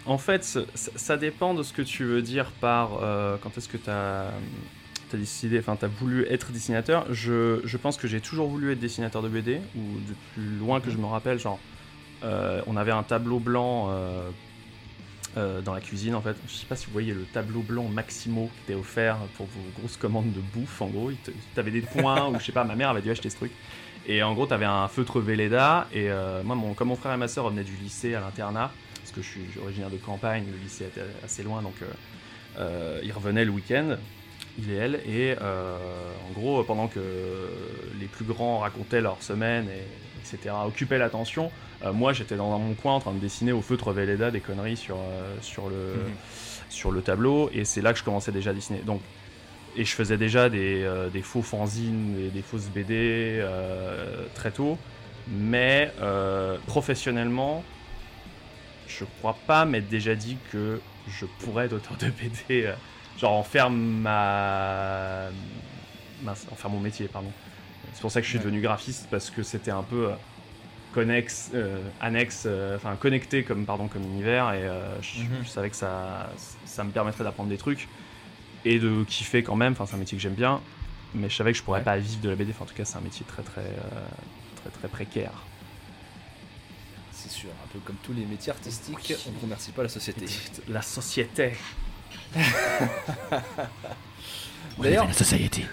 en 0.09 0.19
fait, 0.19 0.43
ça, 0.43 0.61
ça 0.75 1.17
dépend 1.17 1.55
de 1.55 1.63
ce 1.63 1.73
que 1.73 1.83
tu 1.83 2.05
veux 2.05 2.23
dire 2.23 2.51
par 2.61 3.01
euh, 3.03 3.37
quand 3.43 3.57
est-ce 3.57 3.69
que 3.69 3.77
tu 3.77 3.91
as, 3.91 4.31
décidé, 5.13 5.59
enfin 5.59 5.77
tu 5.77 5.85
as 5.85 5.89
voulu 5.89 6.27
être 6.29 6.51
dessinateur. 6.51 7.07
Je, 7.13 7.61
je 7.65 7.77
pense 7.77 7.97
que 7.97 8.09
j'ai 8.09 8.21
toujours 8.21 8.49
voulu 8.49 8.73
être 8.73 8.81
dessinateur 8.81 9.23
de 9.23 9.29
BD, 9.29 9.61
ou 9.77 9.81
de 9.81 10.15
plus 10.35 10.59
loin 10.59 10.81
que 10.81 10.91
je 10.91 10.97
me 10.97 11.07
rappelle, 11.07 11.39
genre 11.39 11.59
euh, 12.25 12.61
on 12.67 12.77
avait 12.77 12.91
un 12.91 13.05
tableau 13.05 13.39
blanc 13.39 13.89
euh, 15.37 15.61
dans 15.61 15.75
la 15.75 15.81
cuisine 15.81 16.15
en 16.15 16.23
fait. 16.23 16.37
Je 16.49 16.53
sais 16.53 16.67
pas 16.67 16.75
si 16.75 16.87
vous 16.87 16.93
voyez 16.93 17.13
le 17.13 17.25
tableau 17.25 17.61
blanc 17.61 17.85
Maximo 17.85 18.51
qui 18.55 18.73
était 18.73 18.81
offert 18.81 19.19
pour 19.37 19.47
vos 19.47 19.79
grosses 19.79 19.97
commandes 19.97 20.33
de 20.33 20.41
bouffe 20.41 20.81
en 20.81 20.89
gros. 20.89 21.11
Tu 21.23 21.33
avais 21.61 21.71
des 21.71 21.83
points 21.83 22.29
ou 22.31 22.39
je 22.41 22.47
sais 22.47 22.53
pas, 22.53 22.65
ma 22.65 22.75
mère 22.75 22.89
avait 22.89 23.03
dû 23.03 23.11
acheter 23.11 23.31
ce 23.31 23.37
truc. 23.37 23.53
Et 24.07 24.23
en 24.23 24.33
gros, 24.33 24.47
tu 24.47 24.55
avais 24.55 24.65
un 24.65 24.89
feutre 24.89 25.21
Velleda. 25.21 25.87
Et 25.93 26.11
euh, 26.11 26.43
moi, 26.43 26.57
mon, 26.57 26.73
comme 26.73 26.89
mon 26.89 26.97
frère 26.97 27.13
et 27.13 27.19
ma 27.19 27.29
soeur 27.29 27.45
revenaient 27.45 27.63
du 27.63 27.77
lycée 27.77 28.15
à 28.15 28.21
l'internat, 28.21 28.73
que 29.19 29.25
je 29.25 29.29
suis 29.29 29.61
originaire 29.63 29.91
de 29.91 29.97
campagne, 29.97 30.45
le 30.51 30.59
lycée 30.59 30.85
était 30.85 31.03
assez 31.25 31.43
loin, 31.43 31.63
donc 31.63 31.75
euh, 31.83 31.87
euh, 32.59 33.01
ils 33.03 33.13
revenaient 33.13 33.45
le 33.45 33.51
week-end, 33.51 33.97
il 34.59 34.71
et 34.71 34.75
elle. 34.75 34.95
Et 35.07 35.37
euh, 35.41 35.77
en 36.29 36.33
gros, 36.33 36.63
pendant 36.65 36.89
que 36.89 37.01
les 38.01 38.07
plus 38.07 38.25
grands 38.25 38.59
racontaient 38.59 39.01
leur 39.01 39.23
semaine, 39.23 39.67
et, 39.69 40.35
etc., 40.35 40.55
occupaient 40.67 40.99
l'attention, 40.99 41.51
euh, 41.85 41.93
moi 41.93 42.13
j'étais 42.13 42.37
dans 42.37 42.59
mon 42.59 42.75
coin 42.75 42.95
en 42.95 43.01
train 43.01 43.13
de 43.13 43.19
dessiner 43.19 43.53
au 43.53 43.63
feutre 43.63 43.93
Velleda 43.93 44.31
des 44.31 44.41
conneries 44.41 44.77
sur, 44.77 44.99
sur, 45.43 45.69
le, 45.69 45.95
sur 46.69 46.91
le 46.91 47.03
tableau. 47.03 47.51
Et 47.53 47.65
c'est 47.65 47.81
là 47.81 47.93
que 47.93 47.99
je 47.99 48.05
commençais 48.05 48.33
déjà 48.33 48.51
à 48.51 48.55
dessiner. 48.55 48.81
Donc, 48.81 49.01
et 49.79 49.85
je 49.85 49.95
faisais 49.95 50.17
déjà 50.17 50.49
des, 50.49 50.83
euh, 50.83 51.09
des 51.09 51.23
faux 51.23 51.43
fanzines 51.43 52.17
et 52.19 52.31
des 52.31 52.43
fausses 52.43 52.69
BD 52.69 53.39
euh, 53.41 54.27
très 54.35 54.51
tôt. 54.51 54.77
Mais 55.31 55.93
euh, 56.01 56.57
professionnellement, 56.67 57.63
je 58.89 59.05
crois 59.05 59.35
pas 59.47 59.65
m'être 59.65 59.89
déjà 59.89 60.15
dit 60.15 60.37
que 60.51 60.81
je 61.07 61.27
pourrais 61.27 61.67
être 61.67 61.75
auteur 61.75 61.97
de 61.97 62.11
BD, 62.11 62.65
euh, 62.67 62.75
genre 63.19 63.33
en 63.33 63.43
faire 63.43 63.71
ma. 63.71 65.31
mince, 66.23 66.47
en 66.51 66.57
faire 66.57 66.71
mon 66.71 66.81
métier, 66.81 67.07
pardon. 67.09 67.31
C'est 67.93 68.01
pour 68.01 68.11
ça 68.11 68.21
que 68.21 68.25
je 68.25 68.31
suis 68.31 68.39
Ouais. 68.39 68.45
devenu 68.45 68.61
graphiste 68.61 69.07
parce 69.11 69.31
que 69.31 69.43
c'était 69.43 69.71
un 69.71 69.83
peu 69.83 70.11
euh, 70.11 70.15
connexe, 70.93 71.51
euh, 71.55 71.81
annexe, 72.01 72.47
enfin 72.77 72.97
connecté 72.97 73.45
comme 73.45 73.65
pardon 73.67 73.89
comme 73.89 74.03
univers 74.03 74.53
et 74.53 74.63
je, 75.01 75.21
Mhm. 75.21 75.43
je 75.45 75.49
savais 75.49 75.71
que 75.71 75.77
ça, 75.77 76.29
ça 76.65 76.85
me 76.85 76.91
permettrait 76.91 77.25
d'apprendre 77.25 77.49
des 77.51 77.59
trucs 77.59 77.89
et 78.65 78.79
de 78.79 79.05
kiffer 79.05 79.43
quand 79.43 79.57
même. 79.57 79.73
Enfin, 79.73 79.87
c'est 79.87 79.95
un 79.95 79.99
métier 79.99 80.17
que 80.19 80.23
j'aime 80.23 80.35
bien, 80.35 80.61
mais 81.15 81.29
je 81.31 81.37
savais 81.37 81.53
que 81.53 81.59
je 81.59 81.63
pourrais 81.63 81.81
Ouais. 81.81 81.85
pas 81.85 81.99
vivre 81.99 82.21
de 82.21 82.29
la 82.31 82.37
BD. 82.37 82.51
Enfin, 82.51 82.65
en 82.65 82.67
tout 82.67 82.75
cas, 82.75 82.85
c'est 82.85 82.99
un 82.99 83.03
métier 83.03 83.25
très 83.27 83.43
très 83.43 83.75
très 84.57 84.71
très 84.71 84.89
précaire. 84.89 85.47
C'est 87.21 87.31
sûr, 87.33 87.49
un 87.65 87.69
peu 87.73 87.81
comme 87.81 87.97
tous 88.03 88.13
les 88.13 88.25
métiers 88.25 88.53
artistiques, 88.53 89.15
on 89.27 89.33
ne 89.33 89.41
remercie 89.41 89.73
pas 89.73 89.83
la 89.83 89.89
société. 89.89 90.27
La 90.69 90.83
société. 90.83 91.53
D'ailleurs, 94.79 95.07
la 95.07 95.13
société. 95.13 95.65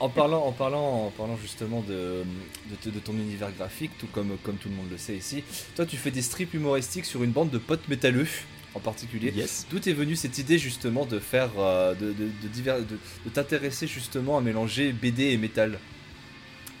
en 0.00 0.08
parlant, 0.08 0.44
en 0.44 0.52
parlant, 0.52 1.06
en 1.06 1.10
parlant 1.10 1.36
justement 1.36 1.80
de, 1.82 2.24
de, 2.70 2.74
te- 2.82 2.88
de 2.88 2.98
ton 2.98 3.12
univers 3.14 3.50
graphique, 3.52 3.92
tout 3.98 4.06
comme, 4.08 4.36
comme 4.42 4.56
tout 4.56 4.68
le 4.68 4.74
monde 4.76 4.90
le 4.90 4.98
sait 4.98 5.16
ici, 5.16 5.42
toi 5.74 5.86
tu 5.86 5.96
fais 5.96 6.10
des 6.12 6.22
strips 6.22 6.54
humoristiques 6.54 7.04
sur 7.04 7.22
une 7.24 7.30
bande 7.32 7.50
de 7.50 7.58
potes 7.58 7.88
métalleux 7.88 8.28
en 8.74 8.80
particulier. 8.80 9.32
Yes. 9.34 9.66
D'où 9.70 9.78
est 9.78 9.92
venue 9.92 10.14
cette 10.16 10.38
idée 10.38 10.58
justement 10.58 11.04
de 11.06 11.18
faire, 11.20 11.50
euh, 11.58 11.94
de, 11.94 12.12
de, 12.12 12.28
de- 12.42 12.84
de 13.24 13.30
t'intéresser 13.32 13.86
justement 13.86 14.36
à 14.38 14.40
mélanger 14.40 14.92
BD 14.92 15.24
et 15.32 15.36
métal? 15.36 15.78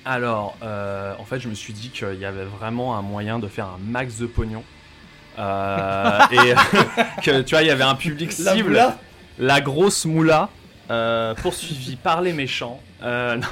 Alors, 0.04 0.56
euh, 0.62 1.14
en 1.18 1.24
fait, 1.24 1.40
je 1.40 1.48
me 1.48 1.54
suis 1.54 1.72
dit 1.72 1.90
qu'il 1.90 2.18
y 2.18 2.24
avait 2.24 2.44
vraiment 2.44 2.96
un 2.96 3.02
moyen 3.02 3.38
de 3.38 3.48
faire 3.48 3.66
un 3.66 3.78
max 3.78 4.18
de 4.18 4.26
pognon. 4.26 4.62
Euh, 5.38 6.20
et 6.30 6.54
que 7.22 7.42
tu 7.42 7.54
vois, 7.54 7.62
il 7.62 7.68
y 7.68 7.70
avait 7.70 7.84
un 7.84 7.94
public 7.94 8.32
La 8.38 8.54
cible, 8.54 8.70
moula 8.70 8.98
la 9.38 9.60
grosse 9.60 10.04
moula, 10.04 10.48
euh, 10.90 11.34
poursuivie 11.34 11.96
par 11.96 12.22
les 12.22 12.32
méchants. 12.32 12.80
Euh, 13.02 13.36
non. 13.36 13.48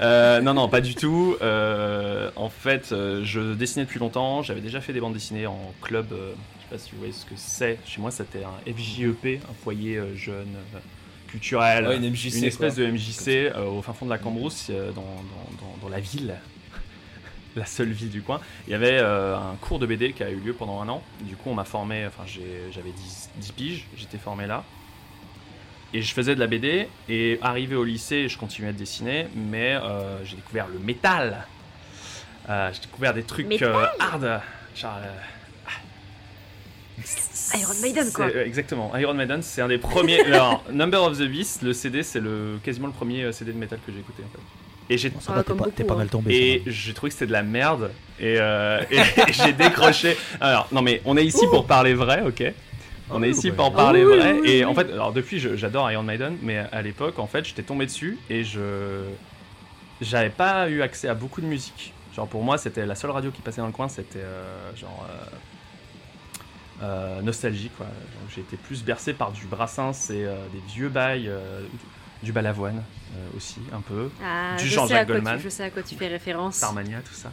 Euh, 0.00 0.40
non, 0.40 0.54
non, 0.54 0.68
pas 0.68 0.80
du 0.80 0.94
tout. 0.94 1.36
En 1.40 2.48
fait, 2.48 2.88
je 2.90 3.54
dessinais 3.54 3.84
depuis 3.84 4.00
longtemps. 4.00 4.42
J'avais 4.42 4.60
déjà 4.60 4.80
fait 4.80 4.92
des 4.92 5.00
bandes 5.00 5.14
dessinées 5.14 5.46
en 5.46 5.72
club. 5.80 6.06
je 6.10 6.14
sais 6.14 6.68
pas 6.70 6.78
si 6.78 6.90
vous 6.92 6.98
voyez 6.98 7.12
ce 7.12 7.24
que 7.24 7.34
c'est. 7.36 7.78
Chez 7.86 8.00
moi, 8.00 8.10
c'était 8.10 8.44
un 8.44 8.72
FJEP, 8.72 9.40
un 9.48 9.54
foyer 9.62 10.00
jeune, 10.16 10.56
Ouais, 11.88 11.96
une 11.96 12.10
MJC. 12.10 12.34
une 12.36 12.44
espèce 12.44 12.74
quoi. 12.74 12.84
de 12.84 12.90
MJC 12.90 13.28
euh, 13.28 13.64
au 13.66 13.82
fin 13.82 13.92
fond 13.92 14.04
de 14.06 14.10
la 14.10 14.18
Cambrousse, 14.18 14.68
euh, 14.70 14.92
dans, 14.92 15.02
dans- 15.02 15.56
dans- 15.60 15.76
dans 15.82 15.88
la 15.88 16.00
ville, 16.00 16.34
la 17.56 17.66
seule 17.66 17.90
ville 17.90 18.10
du 18.10 18.22
coin. 18.22 18.40
Il 18.66 18.70
y 18.70 18.74
avait 18.74 18.98
euh, 19.00 19.36
un 19.36 19.56
cours 19.60 19.78
de 19.78 19.86
BD 19.86 20.12
qui 20.12 20.22
a 20.22 20.30
eu 20.30 20.36
lieu 20.36 20.52
pendant 20.54 20.80
un 20.80 20.88
an. 20.88 21.02
Du 21.22 21.36
coup, 21.36 21.50
on 21.50 21.54
m'a 21.54 21.64
formé, 21.64 22.06
enfin, 22.06 22.24
j'avais 22.26 22.90
10, 22.92 23.30
10 23.36 23.52
piges, 23.52 23.86
j'étais 23.96 24.18
formé 24.18 24.46
là. 24.46 24.64
Et 25.92 26.02
je 26.02 26.12
faisais 26.12 26.34
de 26.34 26.40
la 26.40 26.48
BD, 26.48 26.88
et 27.08 27.38
arrivé 27.40 27.76
au 27.76 27.84
lycée, 27.84 28.28
je 28.28 28.36
continuais 28.36 28.72
de 28.72 28.78
dessiner, 28.78 29.28
mais 29.36 29.74
euh, 29.76 30.24
j'ai 30.24 30.34
découvert 30.34 30.66
le 30.66 30.80
métal. 30.80 31.46
Euh, 32.48 32.70
j'ai 32.72 32.80
découvert 32.80 33.14
des 33.14 33.22
trucs 33.22 33.46
euh, 33.62 33.86
hard. 34.00 34.40
Genre, 34.74 34.96
euh, 35.04 35.12
Iron 37.54 37.74
Maiden, 37.82 38.10
quoi. 38.12 38.28
c'est- 38.30 38.36
euh, 38.36 38.46
Exactement, 38.46 38.96
Iron 38.96 39.14
Maiden, 39.14 39.42
c'est 39.42 39.60
un 39.62 39.68
des 39.68 39.78
premiers. 39.78 40.20
alors, 40.26 40.62
Number 40.72 41.02
of 41.02 41.18
the 41.18 41.22
Beast, 41.28 41.62
le 41.62 41.72
CD, 41.72 42.02
c'est 42.02 42.20
le 42.20 42.58
quasiment 42.62 42.86
le 42.86 42.92
premier 42.92 43.24
euh, 43.24 43.32
CD 43.32 43.52
de 43.52 43.58
métal 43.58 43.78
que 43.86 43.92
j'ai 43.92 43.98
écouté 44.00 44.22
en 44.24 44.28
fait. 44.32 44.42
Et 44.90 44.98
j'ai 44.98 45.08
Bon, 45.10 45.18
Ah, 45.28 45.42
t'es 45.42 45.54
pas, 45.54 45.88
pas 45.88 45.94
hein. 45.94 45.96
mal 45.98 46.08
tombé. 46.08 46.34
et 46.34 46.62
j'ai 46.66 46.92
trouvé 46.92 47.08
que 47.10 47.14
c'était 47.14 47.26
de 47.26 47.32
la 47.32 47.42
merde 47.42 47.90
et, 48.20 48.36
euh, 48.38 48.82
et 48.90 48.98
j'ai 49.32 49.52
décroché. 49.54 50.16
Alors 50.40 50.68
non 50.72 50.82
mais 50.82 51.00
on 51.06 51.16
est 51.16 51.24
ici 51.24 51.46
pour 51.50 51.66
parler 51.66 51.94
vrai, 51.94 52.22
ok? 52.26 52.52
On 53.10 53.22
est 53.22 53.30
ici 53.30 53.50
pour 53.50 53.66
Ah 53.66 53.70
parler 53.70 54.04
oui, 54.04 54.16
vrai 54.18 54.32
oui, 54.40 54.50
et 54.50 54.58
oui. 54.58 54.64
en 54.64 54.74
fait 54.74 54.90
alors 54.92 55.12
depuis 55.14 55.38
j'adore 55.38 55.90
Iron 55.90 56.02
Maiden 56.02 56.36
mais 56.42 56.58
à 56.70 56.82
l'époque 56.82 57.18
en 57.18 57.26
fait 57.26 57.44
j'étais 57.46 57.62
tombé 57.62 57.86
dessus 57.86 58.18
et 58.28 58.44
je 58.44 59.04
j'avais 60.02 60.30
pas 60.30 60.68
eu 60.68 60.82
accès 60.82 61.08
à 61.08 61.14
beaucoup 61.14 61.40
de 61.40 61.46
musique. 61.46 61.92
Genre 62.14 62.26
pour 62.28 62.42
moi 62.42 62.58
c'était 62.58 62.84
la 62.84 62.94
seule 62.94 63.10
radio 63.10 63.30
qui 63.30 63.40
passait 63.42 63.60
dans 63.62 63.66
le 63.66 63.72
coin 63.72 63.88
c'était 63.88 64.18
euh, 64.18 64.70
genre 64.76 65.06
euh, 65.10 65.36
euh, 66.84 67.22
nostalgie 67.22 67.70
quoi. 67.76 67.86
J'ai 68.34 68.40
été 68.42 68.56
plus 68.56 68.84
bercé 68.84 69.12
par 69.12 69.32
du 69.32 69.46
Brassens 69.46 70.10
et 70.10 70.24
euh, 70.24 70.34
des 70.52 70.60
vieux 70.72 70.88
bails, 70.88 71.28
euh, 71.28 71.60
du 72.22 72.32
Balavoine 72.32 72.82
euh, 73.16 73.36
aussi 73.36 73.56
un 73.72 73.80
peu. 73.80 74.10
Ah, 74.24 74.56
Du 74.58 74.66
je, 74.66 74.74
Jean-Jacques 74.74 75.08
Goldman. 75.08 75.36
tu, 75.38 75.44
je 75.44 75.48
sais 75.48 75.64
à 75.64 75.70
quoi 75.70 75.82
tu 75.82 75.94
fais 75.94 76.08
référence. 76.08 76.56
Starmania, 76.56 76.98
tout 77.00 77.14
ça. 77.14 77.32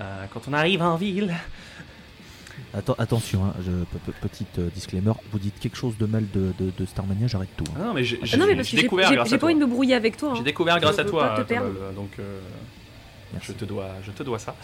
Euh, 0.00 0.24
quand 0.32 0.42
on 0.48 0.52
arrive 0.52 0.82
en 0.82 0.96
ville. 0.96 1.34
Atten- 2.76 2.94
attention, 2.98 3.44
hein, 3.46 3.54
je- 3.64 4.10
petite 4.20 4.58
euh, 4.58 4.68
disclaimer, 4.74 5.12
vous 5.32 5.38
dites 5.38 5.58
quelque 5.58 5.76
chose 5.76 5.96
de 5.96 6.06
mal 6.06 6.24
de, 6.32 6.52
de, 6.58 6.70
de 6.76 6.86
Starmania, 6.86 7.26
j'arrête 7.26 7.48
tout. 7.56 7.64
hein. 7.70 7.78
Ah 7.80 7.84
non, 7.86 7.94
mais 7.94 8.04
j'ai 8.04 8.18
Ah 8.22 8.26
j'ai- 8.26 8.38
j'ai 8.38 8.62
j'ai 8.64 8.82
découvert 8.82 9.08
j'ai- 9.08 9.30
j'ai 9.30 9.38
pas 9.38 9.46
envie 9.46 9.54
de 9.54 9.60
me 9.60 9.66
brouiller 9.66 9.94
avec 9.94 10.16
toi. 10.16 10.32
J'ai 10.34 10.40
hein. 10.40 10.44
découvert 10.44 10.78
grâce 10.78 10.96
Je 10.96 11.00
à 11.00 11.04
toi, 11.04 11.34
te 11.38 11.42
Thomas, 11.52 11.62
donc 11.96 12.10
euh, 12.18 12.38
je 13.42 13.52
te 13.52 13.64
dois, 13.64 13.88
je 14.04 14.10
te 14.12 14.22
dois 14.22 14.38
ça. 14.38 14.54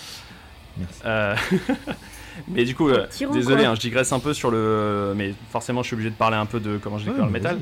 Merci. 0.77 1.01
Mais 2.49 2.65
du 2.65 2.75
coup, 2.75 2.89
euh, 2.89 3.07
désolé, 3.33 3.65
hein, 3.65 3.75
je 3.75 3.81
digresse 3.81 4.13
un 4.13 4.19
peu 4.19 4.35
sur 4.35 4.51
le, 4.51 5.13
mais 5.17 5.35
forcément, 5.51 5.83
je 5.83 5.89
suis 5.89 5.95
obligé 5.95 6.11
de 6.11 6.15
parler 6.15 6.37
un 6.37 6.47
peu 6.47 6.61
de 6.61 6.79
comment 6.79 6.99
j'ai 6.99 7.05
découvert 7.07 7.27
Ouais, 7.27 7.33
le 7.33 7.39
métal. 7.39 7.59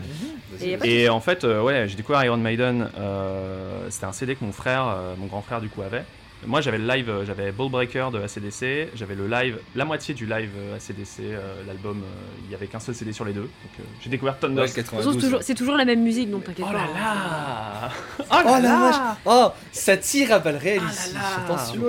vas-y, 0.52 0.76
vas-y. 0.76 0.90
Et 0.90 1.08
en 1.08 1.20
fait, 1.20 1.44
euh, 1.44 1.60
ouais, 1.62 1.86
j'ai 1.88 1.96
découvert 1.96 2.24
Iron 2.24 2.36
Maiden. 2.36 2.88
euh, 2.98 3.86
C'était 3.90 4.06
un 4.06 4.12
CD 4.12 4.34
que 4.36 4.44
mon 4.44 4.52
frère, 4.52 4.86
euh, 4.88 5.14
mon 5.18 5.26
grand 5.26 5.42
frère, 5.42 5.60
du 5.60 5.68
coup, 5.68 5.82
avait. 5.82 6.04
Moi, 6.46 6.60
j'avais 6.60 6.78
le 6.78 6.86
live, 6.86 7.08
euh, 7.08 7.24
j'avais 7.24 7.52
Ball 7.52 7.70
Breaker 7.70 8.08
de 8.12 8.18
ACDC, 8.20 8.90
j'avais 8.94 9.14
le 9.14 9.26
live, 9.26 9.58
la 9.74 9.84
moitié 9.84 10.14
du 10.14 10.26
live 10.26 10.50
euh, 10.58 10.76
ACDC, 10.76 11.20
euh, 11.20 11.62
l'album, 11.66 12.02
euh, 12.02 12.06
il 12.46 12.50
y 12.52 12.54
avait 12.54 12.66
qu'un 12.66 12.80
seul 12.80 12.94
CD 12.94 13.12
sur 13.12 13.24
les 13.24 13.32
deux. 13.32 13.42
Donc, 13.42 13.50
euh, 13.80 13.82
j'ai 14.02 14.10
découvert 14.10 14.38
Thunder. 14.38 14.60
Ouais, 14.62 14.68
De 14.68 14.72
toute 14.72 14.84
façon, 14.84 14.96
92. 14.96 15.14
c'est 15.14 15.20
toujours, 15.26 15.42
c'est 15.42 15.54
toujours 15.54 15.76
la 15.76 15.84
même 15.84 16.02
musique, 16.02 16.30
donc 16.30 16.44
t'inquiète 16.44 16.66
Oh 16.68 16.72
pas. 16.72 16.78
là 16.78 16.84
hein. 16.94 17.88
là 18.30 18.42
Oh 18.58 18.62
la 18.62 18.76
vache 18.78 19.16
Oh, 19.24 19.48
ça 19.72 19.96
tire 19.96 20.32
à 20.32 20.38
balles 20.38 20.56
réelles 20.56 20.82
ici, 20.90 21.14
là 21.14 21.20
là. 21.20 21.44
attention. 21.44 21.80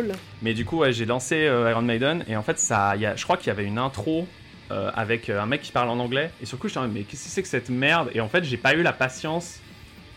Mais 0.41 0.53
du 0.53 0.63
coup, 0.65 0.77
ouais, 0.79 0.93
j'ai 0.93 1.05
lancé 1.05 1.35
euh, 1.47 1.69
Iron 1.71 1.81
Maiden 1.81 2.23
et 2.27 2.35
en 2.37 2.43
fait, 2.43 2.57
ça, 2.59 2.95
y 2.95 3.05
a, 3.05 3.15
je 3.15 3.23
crois 3.23 3.37
qu'il 3.37 3.47
y 3.47 3.51
avait 3.51 3.65
une 3.65 3.77
intro 3.77 4.27
euh, 4.71 4.89
avec 4.95 5.29
un 5.29 5.45
mec 5.45 5.61
qui 5.61 5.71
parle 5.71 5.89
en 5.89 5.99
anglais 5.99 6.31
et 6.41 6.45
sur 6.45 6.57
le 6.57 6.61
coup, 6.61 6.69
je 6.69 6.79
me 6.79 6.87
mais 6.87 7.01
qu'est-ce 7.03 7.25
que 7.25 7.29
c'est 7.29 7.41
que 7.43 7.47
cette 7.47 7.69
merde? 7.69 8.09
Et 8.13 8.21
en 8.21 8.29
fait, 8.29 8.43
j'ai 8.43 8.57
pas 8.57 8.73
eu 8.73 8.81
la 8.83 8.93
patience 8.93 9.59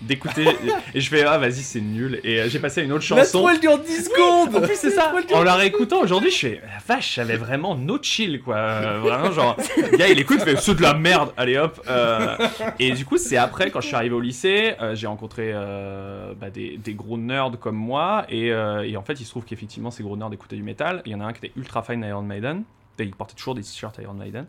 d'écouter 0.00 0.47
et 0.95 1.00
je 1.00 1.09
fais 1.09 1.25
ah 1.25 1.38
vas-y 1.38 1.62
c'est 1.62 1.81
nul 1.81 2.21
et 2.25 2.40
euh, 2.40 2.49
j'ai 2.49 2.59
passé 2.59 2.81
à 2.81 2.85
une 2.85 2.93
autre 2.93 3.05
La 3.14 3.23
chanson. 3.25 3.40
toile 3.40 3.61
dure 3.61 3.78
10 3.78 4.05
secondes 4.05 4.57
En 4.57 4.61
plus 4.61 4.76
c'est 4.76 4.90
ça. 4.90 5.12
En 5.35 5.43
la 5.43 5.55
réécoutant 5.55 6.00
aujourd'hui, 6.02 6.31
je 6.31 6.37
fais 6.38 6.61
la 6.62 6.95
vache, 6.95 7.14
j'avais 7.17 7.37
vraiment 7.37 7.75
no 7.75 7.99
chill 8.00 8.40
quoi. 8.40 8.57
Euh, 8.57 8.99
vraiment 9.02 9.33
genre, 9.33 9.57
le 9.76 9.97
gars 9.97 10.09
il 10.09 10.19
écoute, 10.19 10.38
il 10.40 10.45
fait 10.45 10.57
c'est 10.61 10.75
de 10.75 10.83
la 10.83 10.95
merde. 10.95 11.33
Allez 11.37 11.59
hop. 11.59 11.81
euh. 11.88 12.37
et 12.78 12.93
du 12.93 13.05
coup 13.05 13.19
c'est 13.19 13.37
après 13.37 13.71
quand 13.71 13.81
je 13.81 13.87
suis 13.88 13.97
arrivé 13.97 14.14
au 14.14 14.21
lycée, 14.21 14.75
j'ai 14.95 15.07
rencontré 15.07 15.52
bah, 15.52 16.50
des, 16.50 16.76
des 16.76 16.95
gros 16.95 17.19
nerds 17.19 17.52
comme 17.61 17.76
moi 17.76 18.25
et, 18.28 18.47
et 18.49 18.97
en 18.97 19.02
fait 19.02 19.21
il 19.21 19.25
se 19.25 19.31
trouve 19.31 19.45
qu'effectivement 19.45 19.90
ces 19.90 20.02
gros 20.02 20.17
nerds 20.17 20.33
écoutaient 20.33 20.57
du 20.57 20.62
métal. 20.62 21.02
Il 21.07 21.12
y 21.12 21.14
en 21.14 21.21
a 21.21 21.25
un 21.25 21.33
qui 21.33 21.45
était 21.47 21.52
ultra 21.57 21.83
fan 21.83 22.00
d'Iron 22.00 22.23
Maiden. 22.23 22.62
Et 23.00 23.05
il 23.05 23.12
portait 23.14 23.35
toujours 23.37 23.55
des 23.55 23.62
t-shirts 23.62 23.97
Iron 24.02 24.14
Maiden. 24.14 24.47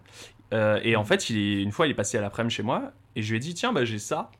Euh, 0.55 0.79
et 0.83 0.95
en 0.95 1.03
fait, 1.03 1.29
il 1.29 1.37
est, 1.37 1.61
une 1.61 1.71
fois, 1.71 1.85
il 1.85 1.91
est 1.91 1.95
passé 1.95 2.17
à 2.17 2.21
l'après-midi 2.21 2.55
chez 2.55 2.63
moi 2.63 2.91
et 3.15 3.21
je 3.21 3.29
lui 3.29 3.37
ai 3.37 3.39
dit 3.39 3.53
Tiens, 3.53 3.71
bah, 3.71 3.85
j'ai 3.85 3.99
ça. 3.99 4.31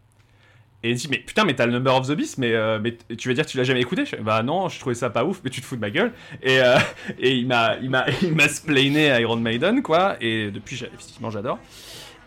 Et 0.82 0.92
il 0.92 0.96
dit 0.96 1.08
Mais 1.10 1.18
putain, 1.18 1.46
mais 1.46 1.56
t'as 1.56 1.66
le 1.66 1.74
Number 1.74 1.96
of 1.96 2.08
the 2.08 2.14
Beast, 2.14 2.38
mais, 2.38 2.54
euh, 2.54 2.80
mais 2.82 2.98
tu 3.18 3.28
veux 3.28 3.34
dire 3.34 3.46
que 3.46 3.52
tu 3.52 3.58
l'as 3.58 3.64
jamais 3.66 3.82
écouté? 3.82 4.04
Bah 4.22 4.44
non, 4.44 4.70
je 4.70 4.80
trouvais 4.80 4.96
ça 4.96 5.10
pas 5.10 5.26
ouf, 5.26 5.42
mais 5.44 5.50
tu 5.50 5.60
te 5.62 5.66
fous 5.66 5.76
de 5.76 5.82
ma 5.82 5.90
gueule. 5.90 6.14
Et, 6.42 6.62
euh, 6.62 6.78
et 7.20 7.36
il 7.36 7.48
m'a 7.48 7.76
il 7.78 7.90
m'a 7.90 8.48
splainé 8.48 9.20
Iron 9.20 9.36
Maiden, 9.38 9.82
quoi. 9.82 10.16
Et 10.22 10.52
depuis, 10.52 10.76
effectivement, 10.76 11.30
j'adore. 11.30 11.60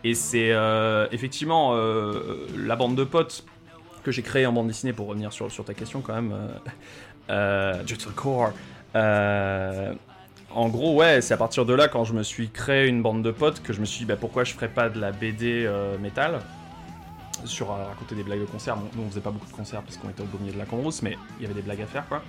Et 0.03 0.15
c'est 0.15 0.51
euh, 0.51 1.07
effectivement 1.11 1.75
euh, 1.75 2.45
la 2.57 2.75
bande 2.75 2.95
de 2.95 3.03
potes 3.03 3.45
que 4.03 4.11
j'ai 4.11 4.21
créée 4.21 4.45
en 4.45 4.51
bande 4.51 4.67
dessinée 4.67 4.91
pour 4.91 5.07
revenir 5.07 5.31
sur, 5.31 5.49
sur 5.49 5.63
ta 5.63 5.73
question 5.73 6.01
quand 6.01 6.13
même. 6.13 6.37
Euh, 7.29 7.81
Core. 8.15 8.51
En 10.55 10.69
gros, 10.69 10.93
ouais, 10.95 11.21
c'est 11.21 11.33
à 11.33 11.37
partir 11.37 11.65
de 11.65 11.73
là, 11.73 11.87
quand 11.87 12.03
je 12.03 12.13
me 12.13 12.21
suis 12.21 12.49
créé 12.49 12.87
une 12.87 13.01
bande 13.01 13.23
de 13.23 13.31
potes, 13.31 13.63
que 13.63 13.73
je 13.73 13.79
me 13.79 13.85
suis 13.85 13.99
dit, 13.99 14.05
bah, 14.05 14.17
pourquoi 14.19 14.43
je 14.43 14.53
ferais 14.53 14.67
pas 14.67 14.89
de 14.89 14.99
la 14.99 15.11
BD 15.11 15.67
métal? 15.99 16.41
Sur 17.45 17.71
euh, 17.71 17.85
raconter 17.85 18.15
des 18.15 18.23
blagues 18.23 18.41
de 18.41 18.45
concert. 18.45 18.77
Nous, 18.77 19.03
on 19.03 19.09
faisait 19.09 19.21
pas 19.21 19.31
beaucoup 19.31 19.47
de 19.47 19.51
concerts 19.55 19.81
parce 19.81 19.97
qu'on 19.97 20.09
était 20.09 20.21
au 20.21 20.25
beau 20.25 20.37
milieu 20.39 20.53
de 20.53 20.57
la 20.57 20.65
Cambrousse, 20.65 21.01
mais 21.01 21.17
il 21.39 21.43
y 21.43 21.45
avait 21.45 21.55
des 21.55 21.61
blagues 21.61 21.81
à 21.81 21.85
faire, 21.85 22.07
quoi. 22.07 22.21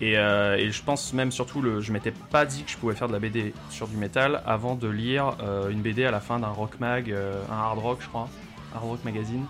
Et, 0.00 0.18
euh, 0.18 0.56
et 0.56 0.70
je 0.70 0.82
pense 0.82 1.12
même 1.12 1.30
surtout, 1.30 1.62
le, 1.62 1.80
je 1.80 1.92
m'étais 1.92 2.10
pas 2.10 2.44
dit 2.44 2.64
que 2.64 2.70
je 2.70 2.76
pouvais 2.76 2.94
faire 2.94 3.06
de 3.06 3.12
la 3.12 3.20
BD 3.20 3.54
sur 3.70 3.86
du 3.86 3.96
métal 3.96 4.42
avant 4.46 4.74
de 4.74 4.88
lire 4.88 5.36
euh, 5.40 5.70
une 5.70 5.80
BD 5.80 6.04
à 6.04 6.10
la 6.10 6.18
fin 6.18 6.40
d'un 6.40 6.48
rock 6.48 6.80
mag, 6.80 7.10
euh, 7.12 7.40
un 7.50 7.54
hard 7.54 7.78
rock, 7.78 7.98
je 8.00 8.08
crois, 8.08 8.28
hard 8.74 8.84
rock 8.84 9.04
magazine. 9.04 9.46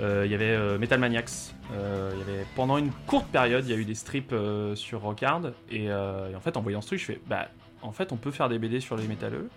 Il 0.00 0.30
y 0.30 0.34
avait 0.34 0.78
Metal 0.78 1.00
Maniacs. 1.00 1.52
Il 1.72 2.18
y 2.18 2.22
avait, 2.22 2.46
pendant 2.54 2.78
une 2.78 2.92
courte 3.08 3.26
période, 3.26 3.66
il 3.66 3.70
y 3.72 3.74
a 3.74 3.76
eu 3.76 3.84
des 3.84 3.96
strips 3.96 4.32
sur 4.76 5.00
Rockard. 5.00 5.50
Et, 5.72 5.90
euh, 5.90 6.30
et 6.30 6.36
en 6.36 6.40
fait, 6.40 6.56
en 6.56 6.60
voyant 6.60 6.80
ce 6.80 6.86
truc, 6.86 7.00
je 7.00 7.04
fais 7.04 7.20
bah, 7.26 7.48
en 7.82 7.90
fait, 7.90 8.12
on 8.12 8.16
peut 8.16 8.30
faire 8.30 8.48
des 8.48 8.60
BD 8.60 8.78
sur 8.78 8.96
les 8.96 9.08
métalleux. 9.08 9.48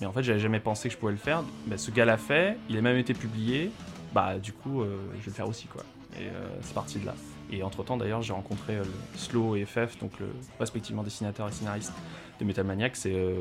Mais 0.00 0.06
en 0.06 0.12
fait, 0.12 0.22
j'avais 0.22 0.38
jamais 0.38 0.60
pensé 0.60 0.88
que 0.88 0.94
je 0.94 0.98
pouvais 0.98 1.12
le 1.12 1.18
faire. 1.18 1.42
Bah, 1.66 1.78
ce 1.78 1.90
gars 1.90 2.04
l'a 2.04 2.16
fait, 2.18 2.58
il 2.68 2.76
a 2.76 2.82
même 2.82 2.96
été 2.98 3.14
publié. 3.14 3.70
Bah, 4.14 4.38
du 4.38 4.52
coup, 4.52 4.82
euh, 4.82 4.96
je 5.14 5.18
vais 5.20 5.26
le 5.26 5.32
faire 5.32 5.48
aussi, 5.48 5.66
quoi. 5.66 5.82
Et 6.18 6.24
euh, 6.24 6.48
c'est 6.62 6.74
parti 6.74 6.98
de 6.98 7.06
là. 7.06 7.14
Et 7.50 7.62
entre 7.62 7.82
temps, 7.84 7.96
d'ailleurs, 7.96 8.22
j'ai 8.22 8.32
rencontré 8.32 8.74
euh, 8.76 8.84
le 8.84 9.18
Slow 9.18 9.56
et 9.56 9.64
FF, 9.64 9.98
donc 9.98 10.12
le, 10.20 10.26
respectivement 10.58 11.02
dessinateur 11.02 11.48
et 11.48 11.52
scénariste 11.52 11.92
de 12.40 12.44
Metal 12.44 12.64
Maniacs. 12.66 13.06
Et 13.06 13.14
euh, 13.14 13.36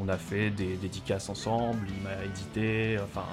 on 0.00 0.08
a 0.08 0.16
fait 0.16 0.50
des 0.50 0.76
dédicaces 0.76 1.28
ensemble. 1.28 1.86
Il 1.88 2.02
m'a 2.02 2.24
édité. 2.24 2.98
Enfin, 3.04 3.24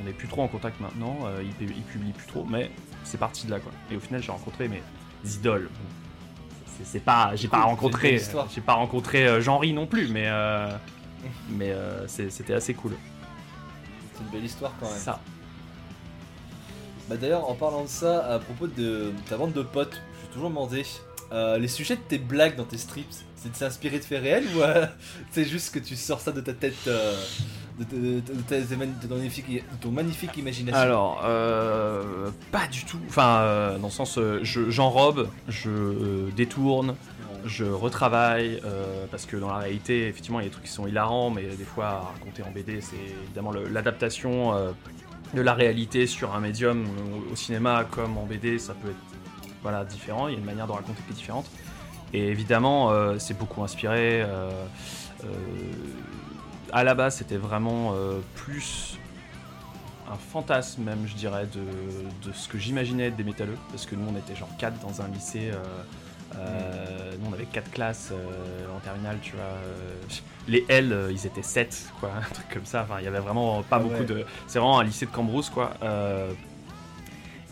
on 0.00 0.04
n'est 0.04 0.12
plus 0.12 0.28
trop 0.28 0.42
en 0.42 0.48
contact 0.48 0.80
maintenant. 0.80 1.16
il, 1.42 1.50
pu- 1.66 1.72
il 1.76 1.82
publie 1.82 2.12
plus 2.12 2.26
trop, 2.26 2.44
mais 2.48 2.70
c'est 3.04 3.18
parti 3.18 3.46
de 3.46 3.50
là, 3.52 3.60
quoi. 3.60 3.70
Et 3.92 3.96
au 3.96 4.00
final, 4.00 4.22
j'ai 4.22 4.32
rencontré 4.32 4.66
mes 4.68 4.82
idoles. 5.24 5.68
C'est- 6.84 7.00
pas, 7.00 7.32
j'ai 7.36 7.46
pas 7.48 7.58
Cool, 7.58 7.66
rencontré, 7.66 8.20
j'ai 8.54 8.60
pas 8.62 8.72
rencontré 8.72 9.42
Jean-Ry 9.42 9.74
non 9.74 9.86
plus, 9.86 10.08
mais 10.08 10.24
euh, 10.28 10.70
mais 11.50 11.70
euh, 11.72 12.06
c'était 12.08 12.54
assez 12.54 12.74
cool. 12.74 12.92
C'est 14.14 14.22
une 14.24 14.30
belle 14.30 14.44
histoire 14.44 14.72
quand 14.80 14.88
même. 14.88 14.98
Ça. 14.98 15.20
Bah 17.08 17.16
d'ailleurs, 17.16 17.48
en 17.50 17.54
parlant 17.54 17.82
de 17.82 17.88
ça, 17.88 18.24
à 18.34 18.38
propos 18.38 18.66
de 18.68 19.12
ta 19.28 19.36
bande 19.36 19.52
de 19.52 19.62
potes, 19.62 20.00
je 20.14 20.18
suis 20.20 20.28
toujours 20.32 20.48
demandé, 20.50 20.84
euh, 21.32 21.58
les 21.58 21.68
sujets 21.68 21.96
de 21.96 22.00
tes 22.02 22.18
blagues 22.18 22.56
dans 22.56 22.64
tes 22.64 22.78
strips, 22.78 23.12
c'est 23.36 23.50
de 23.50 23.56
s'inspirer 23.56 23.98
de 23.98 24.04
faits 24.04 24.22
réels 24.22 24.44
ou 24.56 24.60
euh, 24.62 24.86
c'est 25.30 25.44
juste 25.44 25.74
que 25.74 25.78
tu 25.80 25.96
sors 25.96 26.20
ça 26.20 26.30
de 26.30 26.40
ta 26.40 26.52
tête, 26.52 26.74
euh, 26.86 27.14
de, 27.80 28.20
ton 29.08 29.16
magnifique, 29.16 29.46
de 29.50 29.76
ton 29.80 29.90
magnifique 29.90 30.36
imagination? 30.36 30.78
Alors, 30.80 31.22
euh, 31.24 32.30
pas 32.52 32.66
du 32.68 32.84
tout. 32.84 33.00
Enfin, 33.08 33.38
euh, 33.40 33.78
dans 33.78 33.88
le 33.88 33.92
sens, 33.92 34.18
je- 34.42 34.70
j'enrobe, 34.70 35.28
je 35.48 36.30
détourne, 36.36 36.94
je 37.44 37.64
retravaille, 37.64 38.60
euh, 38.64 39.06
parce 39.10 39.26
que 39.26 39.36
dans 39.36 39.48
la 39.48 39.58
réalité, 39.58 40.08
effectivement, 40.08 40.40
il 40.40 40.44
y 40.44 40.46
a 40.46 40.48
des 40.48 40.52
trucs 40.52 40.66
qui 40.66 40.72
sont 40.72 40.86
hilarants, 40.86 41.30
mais 41.30 41.44
des 41.44 41.64
fois, 41.64 41.86
à 41.86 42.00
raconter 42.12 42.42
en 42.42 42.50
BD, 42.50 42.80
c'est 42.80 42.96
évidemment 43.24 43.52
l'adaptation 43.52 44.54
euh, 44.54 44.72
de 45.34 45.40
la 45.40 45.54
réalité 45.54 46.06
sur 46.06 46.34
un 46.34 46.40
médium 46.40 46.86
au, 47.30 47.36
cinéma 47.36 47.84
comme 47.90 48.18
en 48.18 48.24
BD, 48.24 48.58
ça 48.58 48.74
peut 48.74 48.90
être 48.90 48.96
voilà, 49.62 49.84
différent, 49.84 50.28
il 50.28 50.32
y 50.32 50.36
a 50.36 50.38
une 50.38 50.44
manière 50.44 50.66
de 50.66 50.72
raconter 50.72 51.02
qui 51.06 51.12
est 51.12 51.16
différente. 51.16 51.46
Et 52.12 52.28
évidemment, 52.28 52.90
euh, 52.90 53.18
c'est 53.18 53.38
beaucoup 53.38 53.62
inspiré. 53.62 54.24
à 56.72 56.84
la 56.84 56.94
base, 56.94 57.16
c'était 57.16 57.36
vraiment 57.36 57.94
plus 58.34 58.98
un 60.10 60.16
fantasme 60.16 60.82
même, 60.82 61.06
je 61.06 61.14
dirais, 61.14 61.46
de, 61.46 62.28
de 62.28 62.32
ce 62.32 62.48
que 62.48 62.58
j'imaginais 62.58 63.08
être 63.08 63.16
des 63.16 63.24
métalleux. 63.24 63.58
Parce 63.70 63.86
que 63.86 63.94
nous, 63.94 64.06
on 64.12 64.16
était 64.18 64.34
genre 64.34 64.50
4 64.58 64.80
dans 64.80 65.02
un 65.02 65.08
lycée. 65.08 65.50
Euh, 66.36 67.12
nous, 67.20 67.30
on 67.30 67.32
avait 67.32 67.44
4 67.44 67.70
classes 67.70 68.10
euh, 68.12 68.76
en 68.76 68.80
terminale, 68.80 69.18
tu 69.22 69.32
vois. 69.32 69.44
euh, 69.44 69.94
les 70.48 70.64
L, 70.68 70.92
euh, 70.92 71.12
ils 71.12 71.26
étaient 71.26 71.42
7, 71.42 71.92
quoi. 72.00 72.10
Un 72.18 72.34
truc 72.34 72.46
comme 72.52 72.64
ça. 72.64 72.82
Enfin, 72.82 72.96
il 73.00 73.04
y 73.04 73.08
avait 73.08 73.18
vraiment 73.20 73.62
pas 73.62 73.76
Ah 73.76 73.78
beaucoup 73.80 74.00
ouais. 74.00 74.04
de. 74.04 74.24
C'est 74.46 74.58
vraiment 74.58 74.78
un 74.80 74.84
lycée 74.84 75.06
de 75.06 75.10
Cambrousse, 75.10 75.50
quoi. 75.50 75.72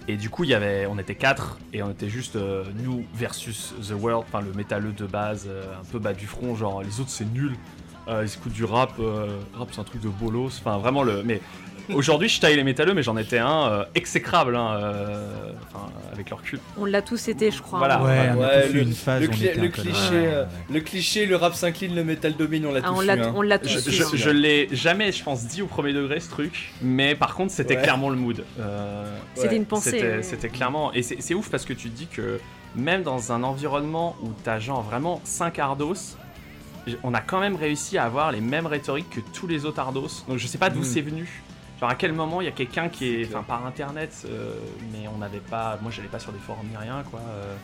et 0.06 0.16
du 0.16 0.30
coup, 0.30 0.44
il 0.44 0.50
y 0.50 0.54
avait, 0.54 0.86
on 0.86 0.98
était 0.98 1.14
4 1.14 1.58
et 1.72 1.82
on 1.82 1.90
était 1.90 2.08
juste 2.08 2.36
nous 2.36 3.04
versus 3.14 3.74
The 3.86 3.92
World, 3.92 4.24
enfin 4.26 4.40
le 4.40 4.52
métalleux 4.54 4.92
de 4.92 5.06
base, 5.06 5.48
un 5.48 5.84
peu 5.90 5.98
bas 5.98 6.14
du 6.14 6.26
front, 6.26 6.54
genre 6.54 6.82
les 6.82 7.00
autres 7.00 7.10
c'est 7.10 7.26
nul. 7.26 7.56
Ils 8.08 8.24
écoutent 8.24 8.54
du 8.54 8.64
rap, 8.64 8.92
rap 9.54 9.68
c'est 9.70 9.80
un 9.80 9.84
truc 9.84 10.00
de 10.00 10.08
bolos, 10.08 10.46
enfin 10.60 10.78
vraiment 10.78 11.02
le. 11.02 11.22
Mais 11.24 11.42
aujourd'hui 11.94 12.28
je 12.28 12.40
taille 12.40 12.56
les 12.56 12.64
métalleux, 12.64 12.94
mais 12.94 13.02
j'en 13.02 13.16
étais 13.16 13.38
un 13.38 13.68
euh, 13.70 13.84
exécrable, 13.94 14.56
hein, 14.56 14.74
euh, 14.80 15.52
enfin 15.72 15.86
avec 16.12 16.30
leur 16.30 16.42
cul. 16.42 16.58
On 16.76 16.84
l'a 16.84 17.02
tous 17.02 17.28
été, 17.28 17.50
je 17.50 17.62
crois. 17.62 17.78
Voilà. 17.78 18.02
Ouais, 18.02 18.30
on 18.36 18.42
a 18.42 18.62
tous 18.62 18.70
eu 18.70 18.72
le- 18.74 18.82
une 18.82 18.92
phase. 18.92 19.20
le, 19.22 19.28
cli- 19.28 19.70
cliché, 19.70 19.92
euh, 20.12 20.42
Ouais. 20.44 20.48
le 20.74 20.80
cliché, 20.80 21.26
le 21.26 21.36
rap 21.36 21.54
s'incline, 21.54 21.94
le 21.94 22.04
métal 22.04 22.34
domine, 22.36 22.66
on 22.66 22.72
l'a 22.72 22.80
Ah, 22.82 22.88
tous 22.88 22.94
on 22.98 23.02
eu, 23.02 23.10
hein. 23.10 23.32
on 23.36 23.42
l'a 23.42 23.58
Je, 23.62 23.78
tous 23.78 23.90
je, 23.90 24.02
eu. 24.14 24.18
je 24.18 24.30
l'ai 24.30 24.68
jamais, 24.72 25.12
je 25.12 25.22
pense, 25.22 25.44
dit 25.46 25.62
au 25.62 25.66
premier 25.66 25.92
degré 25.92 26.20
ce 26.20 26.28
truc, 26.30 26.72
mais 26.82 27.14
par 27.14 27.34
contre 27.34 27.52
c'était 27.52 27.76
Ouais. 27.76 27.82
clairement 27.82 28.10
le 28.10 28.16
mood. 28.16 28.44
Euh, 28.60 29.16
C'était 29.34 29.48
Ouais, 29.50 29.56
une 29.56 29.64
pensée. 29.66 30.22
C'était 30.22 30.48
clairement. 30.48 30.92
Et 30.92 31.02
c'est 31.02 31.34
ouf 31.34 31.50
parce 31.50 31.64
que 31.64 31.72
tu 31.72 31.88
te 31.90 31.96
dis 31.96 32.06
que 32.06 32.40
même 32.76 33.02
dans 33.02 33.32
un 33.32 33.42
environnement 33.42 34.16
où 34.22 34.28
t'as 34.44 34.58
genre 34.58 34.82
vraiment 34.82 35.20
5 35.24 35.58
ardos, 35.58 35.94
on 37.02 37.12
a 37.14 37.20
quand 37.20 37.40
même 37.40 37.56
réussi 37.56 37.98
à 37.98 38.04
avoir 38.04 38.32
les 38.32 38.40
mêmes 38.40 38.66
rhétoriques 38.66 39.10
que 39.10 39.20
tous 39.32 39.46
les 39.46 39.64
autres 39.66 39.78
ardos. 39.80 40.08
Donc 40.28 40.38
je 40.38 40.46
sais 40.46 40.58
pas 40.58 40.70
d'où 40.70 40.80
Mm. 40.80 40.84
c'est 40.84 41.00
venu. 41.00 41.42
Genre 41.80 41.90
à 41.90 41.94
quel 41.94 42.12
moment 42.12 42.40
il 42.40 42.44
y 42.46 42.48
a 42.48 42.52
quelqu'un 42.52 42.88
qui 42.88 43.14
est. 43.22 43.26
Enfin 43.28 43.42
par 43.42 43.64
internet, 43.66 44.24
euh, 44.28 44.54
mais 44.92 45.06
on 45.08 45.18
n'avait 45.18 45.38
pas. 45.38 45.78
Moi 45.80 45.90
j'allais 45.94 46.08
pas 46.08 46.18
sur 46.18 46.32
des 46.32 46.38
forums 46.38 46.66
ni 46.68 46.76
rien 46.76 47.02
quoi. 47.10 47.20
euh, 47.20 47.54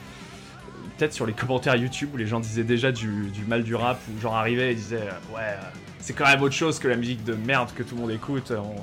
Peut-être 0.99 1.12
sur 1.14 1.26
les 1.26 1.33
commentaires 1.33 1.75
YouTube 1.76 2.11
où 2.14 2.16
les 2.16 2.26
gens 2.26 2.38
disaient 2.40 2.62
déjà 2.62 2.92
du, 2.92 3.30
du 3.30 3.44
mal 3.47 3.64
du 3.64 3.75
rap, 3.75 3.99
où 4.14 4.21
genre 4.21 4.37
arrivaient 4.37 4.71
et 4.73 4.75
disaient 4.75 5.09
euh, 5.09 5.35
ouais, 5.35 5.40
euh, 5.42 5.61
c'est 6.04 6.12
quand 6.12 6.26
même 6.26 6.43
autre 6.43 6.54
chose 6.54 6.78
que 6.78 6.86
la 6.86 6.97
musique 6.97 7.25
de 7.25 7.32
merde 7.34 7.71
que 7.75 7.82
tout 7.82 7.95
le 7.95 8.02
monde 8.02 8.10
écoute. 8.10 8.52
on- 8.54 8.82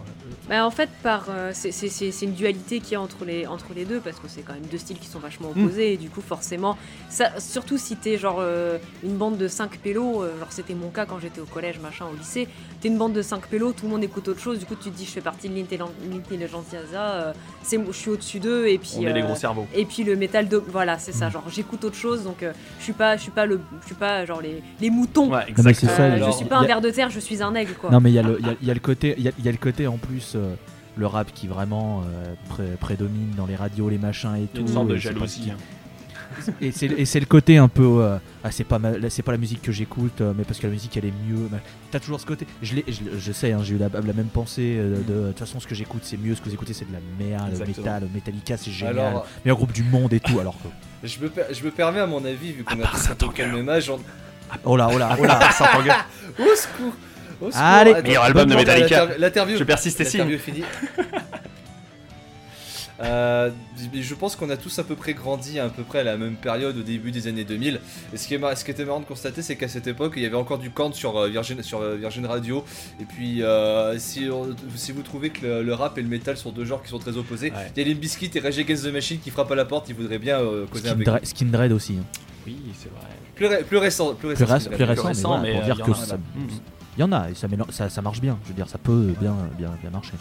Bah, 0.50 0.66
en 0.66 0.72
fait, 0.72 0.90
par 1.04 1.26
euh, 1.30 1.52
c'est- 1.54 1.72
c'est 1.72 1.88
c'est- 1.88 2.12
c'est 2.12 2.26
une 2.26 2.34
dualité 2.34 2.80
qu'il 2.80 2.94
y 2.94 2.96
a 2.96 3.02
entre 3.02 3.26
les, 3.26 3.46
entre 3.46 3.68
les 3.76 3.86
deux, 3.86 4.00
parce 4.00 4.18
que 4.18 4.28
c'est 4.28 4.42
quand 4.42 4.54
même 4.54 4.66
deux 4.72 4.80
styles 4.80 4.98
qui 4.98 5.06
sont 5.08 5.20
vachement 5.20 5.50
Mm. 5.56 5.64
opposés, 5.66 5.94
et 5.94 5.98
du 5.98 6.10
coup, 6.10 6.20
forcément, 6.22 6.78
ça, 7.10 7.40
surtout 7.40 7.78
si 7.78 7.96
t'es 7.96 8.18
genre 8.18 8.38
euh, 8.40 8.80
une 9.04 9.16
bande 9.18 9.38
de 9.38 9.48
5 9.48 9.78
pélos, 9.78 10.24
euh, 10.24 10.40
genre 10.40 10.48
c'était 10.52 10.74
mon 10.74 10.90
cas 10.90 11.06
quand 11.06 11.20
j'étais 11.20 11.40
au 11.42 11.46
collège, 11.46 11.80
machin, 11.80 12.06
au 12.12 12.18
lycée, 12.18 12.48
t'es 12.82 12.88
une 12.88 12.98
bande 12.98 13.14
de 13.14 13.22
5 13.22 13.46
pélos, 13.48 13.74
tout 13.74 13.86
le 13.86 13.92
monde 13.92 14.04
écoute 14.04 14.28
autre 14.28 14.40
chose, 14.42 14.58
du 14.58 14.66
coup, 14.66 14.76
tu 14.76 14.90
te 14.90 14.98
dis, 14.98 15.06
je 15.06 15.12
fais 15.12 15.22
partie 15.22 15.48
de 15.48 15.54
l'intelli- 15.56 15.84
l'intelligentsia, 16.12 16.80
euh, 16.98 17.34
c'est 17.62 17.80
je 17.86 17.92
suis 17.92 18.10
au-dessus 18.10 18.40
d'eux, 18.40 18.68
et 18.68 18.78
puis. 18.80 18.94
on 18.98 19.02
est 19.08 19.14
des 19.14 19.22
euh, 19.22 19.26
gros 19.26 19.36
cerveaux. 19.36 19.68
et 19.76 19.86
puis 19.86 20.04
le 20.04 20.16
métal 20.16 20.48
de 20.48 20.58
voilà 20.58 20.98
c'est 20.98 21.12
ça 21.14 21.28
Mm. 21.28 21.32
genre 21.32 21.44
j'écoute 21.50 21.84
autre 21.86 21.96
chose 21.96 22.24
donc 22.24 22.42
euh, 22.44 22.52
je 22.80 22.84
suis 22.86 22.94
pas 22.94 23.16
je 23.16 23.22
suis 23.22 23.32
pas 23.32 23.46
le 23.46 23.60
je 23.82 23.86
suis 23.86 23.96
pas 23.96 24.26
genre 24.26 24.42
les, 24.42 24.62
les 24.80 24.90
moutons 24.90 25.30
Ouais, 25.32 25.42
c'est 25.46 25.50
exactement. 25.52 25.92
Euh, 26.00 26.26
je 26.28 26.32
suis 26.32 26.46
pas 26.46 26.58
un 26.58 26.66
ver 26.66 26.82
de 26.82 26.90
terre 26.90 27.10
je 27.12 27.20
suis 27.20 27.44
un 27.44 27.54
aigle 27.56 27.74
quoi 27.74 27.90
Non, 27.92 28.00
mais 28.00 28.10
il 28.12 28.14
y, 28.16 28.20
a 28.20 28.24
le- 28.24 28.38
il 28.40 28.46
y 28.48 28.50
a- 28.50 28.56
il 28.62 28.68
y 28.68 28.72
a 28.72 28.74
le 28.74 28.80
côté, 28.80 29.14
il 29.18 29.24
y 29.24 29.28
a, 29.28 29.32
il 29.38 29.46
y 29.46 29.50
a 29.50 29.52
le 29.52 29.58
côté 29.58 29.86
en 29.88 29.98
plus, 29.98 30.34
euh, 30.36 30.54
le 30.98 31.06
rap 31.08 31.32
qui 31.34 31.48
vraiment 31.48 32.02
euh, 32.06 32.34
pré- 32.50 32.76
prédomine 32.80 33.32
dans 33.38 33.46
les 33.46 33.56
radios, 33.56 33.90
les 33.90 33.98
machins 33.98 34.36
et 34.36 34.48
tout. 34.48 34.62
une 34.62 34.68
sorte 34.68 34.88
de 34.88 34.96
jalousie. 34.98 35.52
hein. 35.52 35.58
Et 36.62 36.72
c'est 36.72 37.20
le 37.20 37.26
côté 37.26 37.58
un 37.58 37.68
peu. 37.68 38.02
euh, 38.04 38.18
ah, 38.44 38.52
c'est 38.52 38.64
pas, 38.64 38.80
c'est 39.10 39.22
pas 39.22 39.34
la 39.34 39.38
musique 39.38 39.62
que 39.62 39.74
j'écoute, 39.74 40.22
euh, 40.22 40.34
mais 40.36 40.46
parce 40.46 40.60
que 40.60 40.66
la 40.68 40.72
musique 40.72 40.96
elle 40.96 41.04
est 41.06 41.14
mieux. 41.28 41.50
T'as 41.92 42.00
toujours 42.00 42.22
ce 42.22 42.26
côté. 42.26 42.48
Je, 42.64 42.76
je, 42.88 43.18
je 43.20 43.32
sais, 43.34 43.52
hein, 43.52 43.60
j'ai 43.64 43.76
eu 43.76 43.78
la, 43.78 43.90
la 43.90 44.14
même 44.14 44.28
pensée. 44.28 44.78
euh, 44.80 44.96
de 45.06 45.28
toute 45.32 45.40
façon, 45.40 45.60
ce 45.60 45.68
que 45.68 45.76
j'écoute 45.76 46.04
c'est 46.06 46.16
mieux, 46.16 46.34
ce 46.34 46.40
que 46.40 46.48
vous 46.48 46.54
écoutez 46.56 46.72
c'est 46.74 46.88
de 46.88 46.94
la 46.94 47.00
merde. 47.20 47.50
Exactement. 47.50 47.86
Metal, 47.86 48.04
Metallica 48.14 48.56
c'est 48.58 48.72
génial. 48.72 49.00
Alors, 49.00 49.28
meilleur 49.44 49.58
groupe 49.58 49.74
du 49.74 49.84
monde 49.84 50.14
et 50.14 50.22
tout. 50.22 50.40
Alors 50.40 50.56
que. 50.62 50.70
je 51.08 51.20
me, 51.20 51.28
per- 51.30 51.54
je 51.54 51.64
me 51.66 51.70
permets 51.72 52.00
à 52.00 52.08
mon 52.08 52.24
avis, 52.24 52.54
vu 52.54 52.64
qu'on 52.64 52.80
a 52.82 52.88
tous 52.88 53.10
un 53.10 53.16
peu 53.16 53.44
le 53.44 53.52
même 53.58 53.68
âge, 53.70 53.90
on- 53.90 54.00
Oh 54.66 54.76
là, 54.78 54.90
oh 54.94 54.98
là, 54.98 55.16
oh 55.20 55.24
là. 55.26 55.40
Au 56.40 56.56
secours 56.56 56.94
Au 57.42 57.46
secours 57.52 57.62
Allez. 57.62 57.92
Attends, 57.92 58.04
Meilleur 58.08 58.24
album 58.24 58.50
de 58.50 58.56
Metallica. 58.56 59.06
l'inter- 59.06 59.20
L'interview 59.20 59.58
Je 59.58 59.64
persiste 59.64 60.00
et 60.02 60.06
signe. 60.06 60.20
L'interview 60.22 60.36
est 60.38 60.40
finie. 60.40 60.64
Euh, 63.04 63.50
je 63.96 64.14
pense 64.14 64.36
qu'on 64.36 64.52
a 64.52 64.58
tous 64.58 64.78
à 64.78 64.84
peu 64.84 64.96
près 64.96 65.16
grandi 65.16 65.58
à 65.60 65.70
peu 65.70 65.82
près 65.82 66.02
à 66.02 66.04
la 66.04 66.18
même 66.18 66.36
période 66.36 66.78
au 66.78 66.84
début 66.84 67.10
des 67.10 67.26
années 67.28 67.44
2000. 67.44 67.80
Et 68.14 68.18
ce 68.18 68.28
qui, 68.28 68.36
est 68.36 68.38
mar- 68.38 68.56
ce 68.56 68.64
qui 68.64 68.70
était 68.70 68.86
marrant 68.86 69.00
de 69.00 69.06
constater, 69.06 69.42
c'est 69.42 69.56
qu'à 69.56 69.68
cette 69.68 69.88
époque, 69.88 70.14
il 70.18 70.22
y 70.22 70.26
avait 70.28 70.36
encore 70.36 70.60
du 70.60 70.70
corn 70.70 70.94
sur 70.94 71.18
euh, 71.18 71.28
Virgin, 71.30 71.64
sur 71.64 71.82
euh, 71.82 71.96
Virgin 71.96 72.28
Radio. 72.28 72.64
Et 73.00 73.06
puis, 73.06 73.42
euh, 73.42 73.98
si, 73.98 74.30
on- 74.32 74.56
si 74.76 74.92
vous 74.92 75.02
trouvez 75.02 75.32
que 75.32 75.44
le, 75.48 75.64
le 75.64 75.74
rap 75.74 75.98
et 75.98 76.04
le 76.04 76.08
metal 76.10 76.38
sont 76.38 76.52
deux 76.52 76.66
genres 76.66 76.84
qui 76.84 76.90
sont 76.90 77.00
très 77.00 77.18
opposés, 77.18 77.50
Ouais. 77.52 77.72
il 77.76 77.82
y 77.82 77.86
a 77.86 77.90
Limp 77.90 78.00
Bizkit 78.00 78.30
et 78.36 78.40
Rage 78.40 78.60
Against 78.60 78.84
the 78.86 78.94
Machine 78.94 79.20
qui 79.20 79.32
frappent 79.32 79.52
à 79.52 79.56
la 79.56 79.66
porte. 79.66 79.90
Ils 79.90 79.96
voudraient 79.96 80.20
bien 80.20 80.40
euh, 80.40 80.68
causer 80.68 80.84
Skin, 80.90 80.92
avec 80.92 81.08
Dre- 81.08 81.20
nous. 81.22 81.26
Skin 81.28 81.46
Dread 81.48 81.72
aussi. 81.72 81.96
hein. 82.00 82.06
Oui, 82.46 82.56
c'est 82.80 82.90
vrai. 82.92 83.08
Plus, 83.42 83.56
ré- 83.56 83.64
plus 83.64 83.78
récent, 83.78 84.14
plus 84.14 84.28
récent. 84.30 84.46
Plus, 84.70 84.84
récent, 84.84 85.10
mais, 85.10 85.14
voilà, 85.24 85.42
mais, 85.42 85.52
pour 85.54 85.62
euh, 85.62 85.66
dire 85.74 85.84
que 85.86 85.92
a, 85.92 85.96
ça. 85.96 86.18
Mm. 86.18 86.48
Il 86.98 87.02
y 87.02 87.04
en 87.04 87.12
a, 87.12 87.30
et 87.30 87.34
ça, 87.36 87.48
ça, 87.72 87.90
ça 87.90 88.02
marche 88.02 88.22
bien. 88.22 88.38
Je 88.44 88.50
veux 88.50 88.54
dire, 88.54 88.70
ça 88.70 88.78
peut 88.78 89.14
bien, 89.20 89.36
bien, 89.58 89.72
bien 89.82 89.90
marcher. 89.90 90.14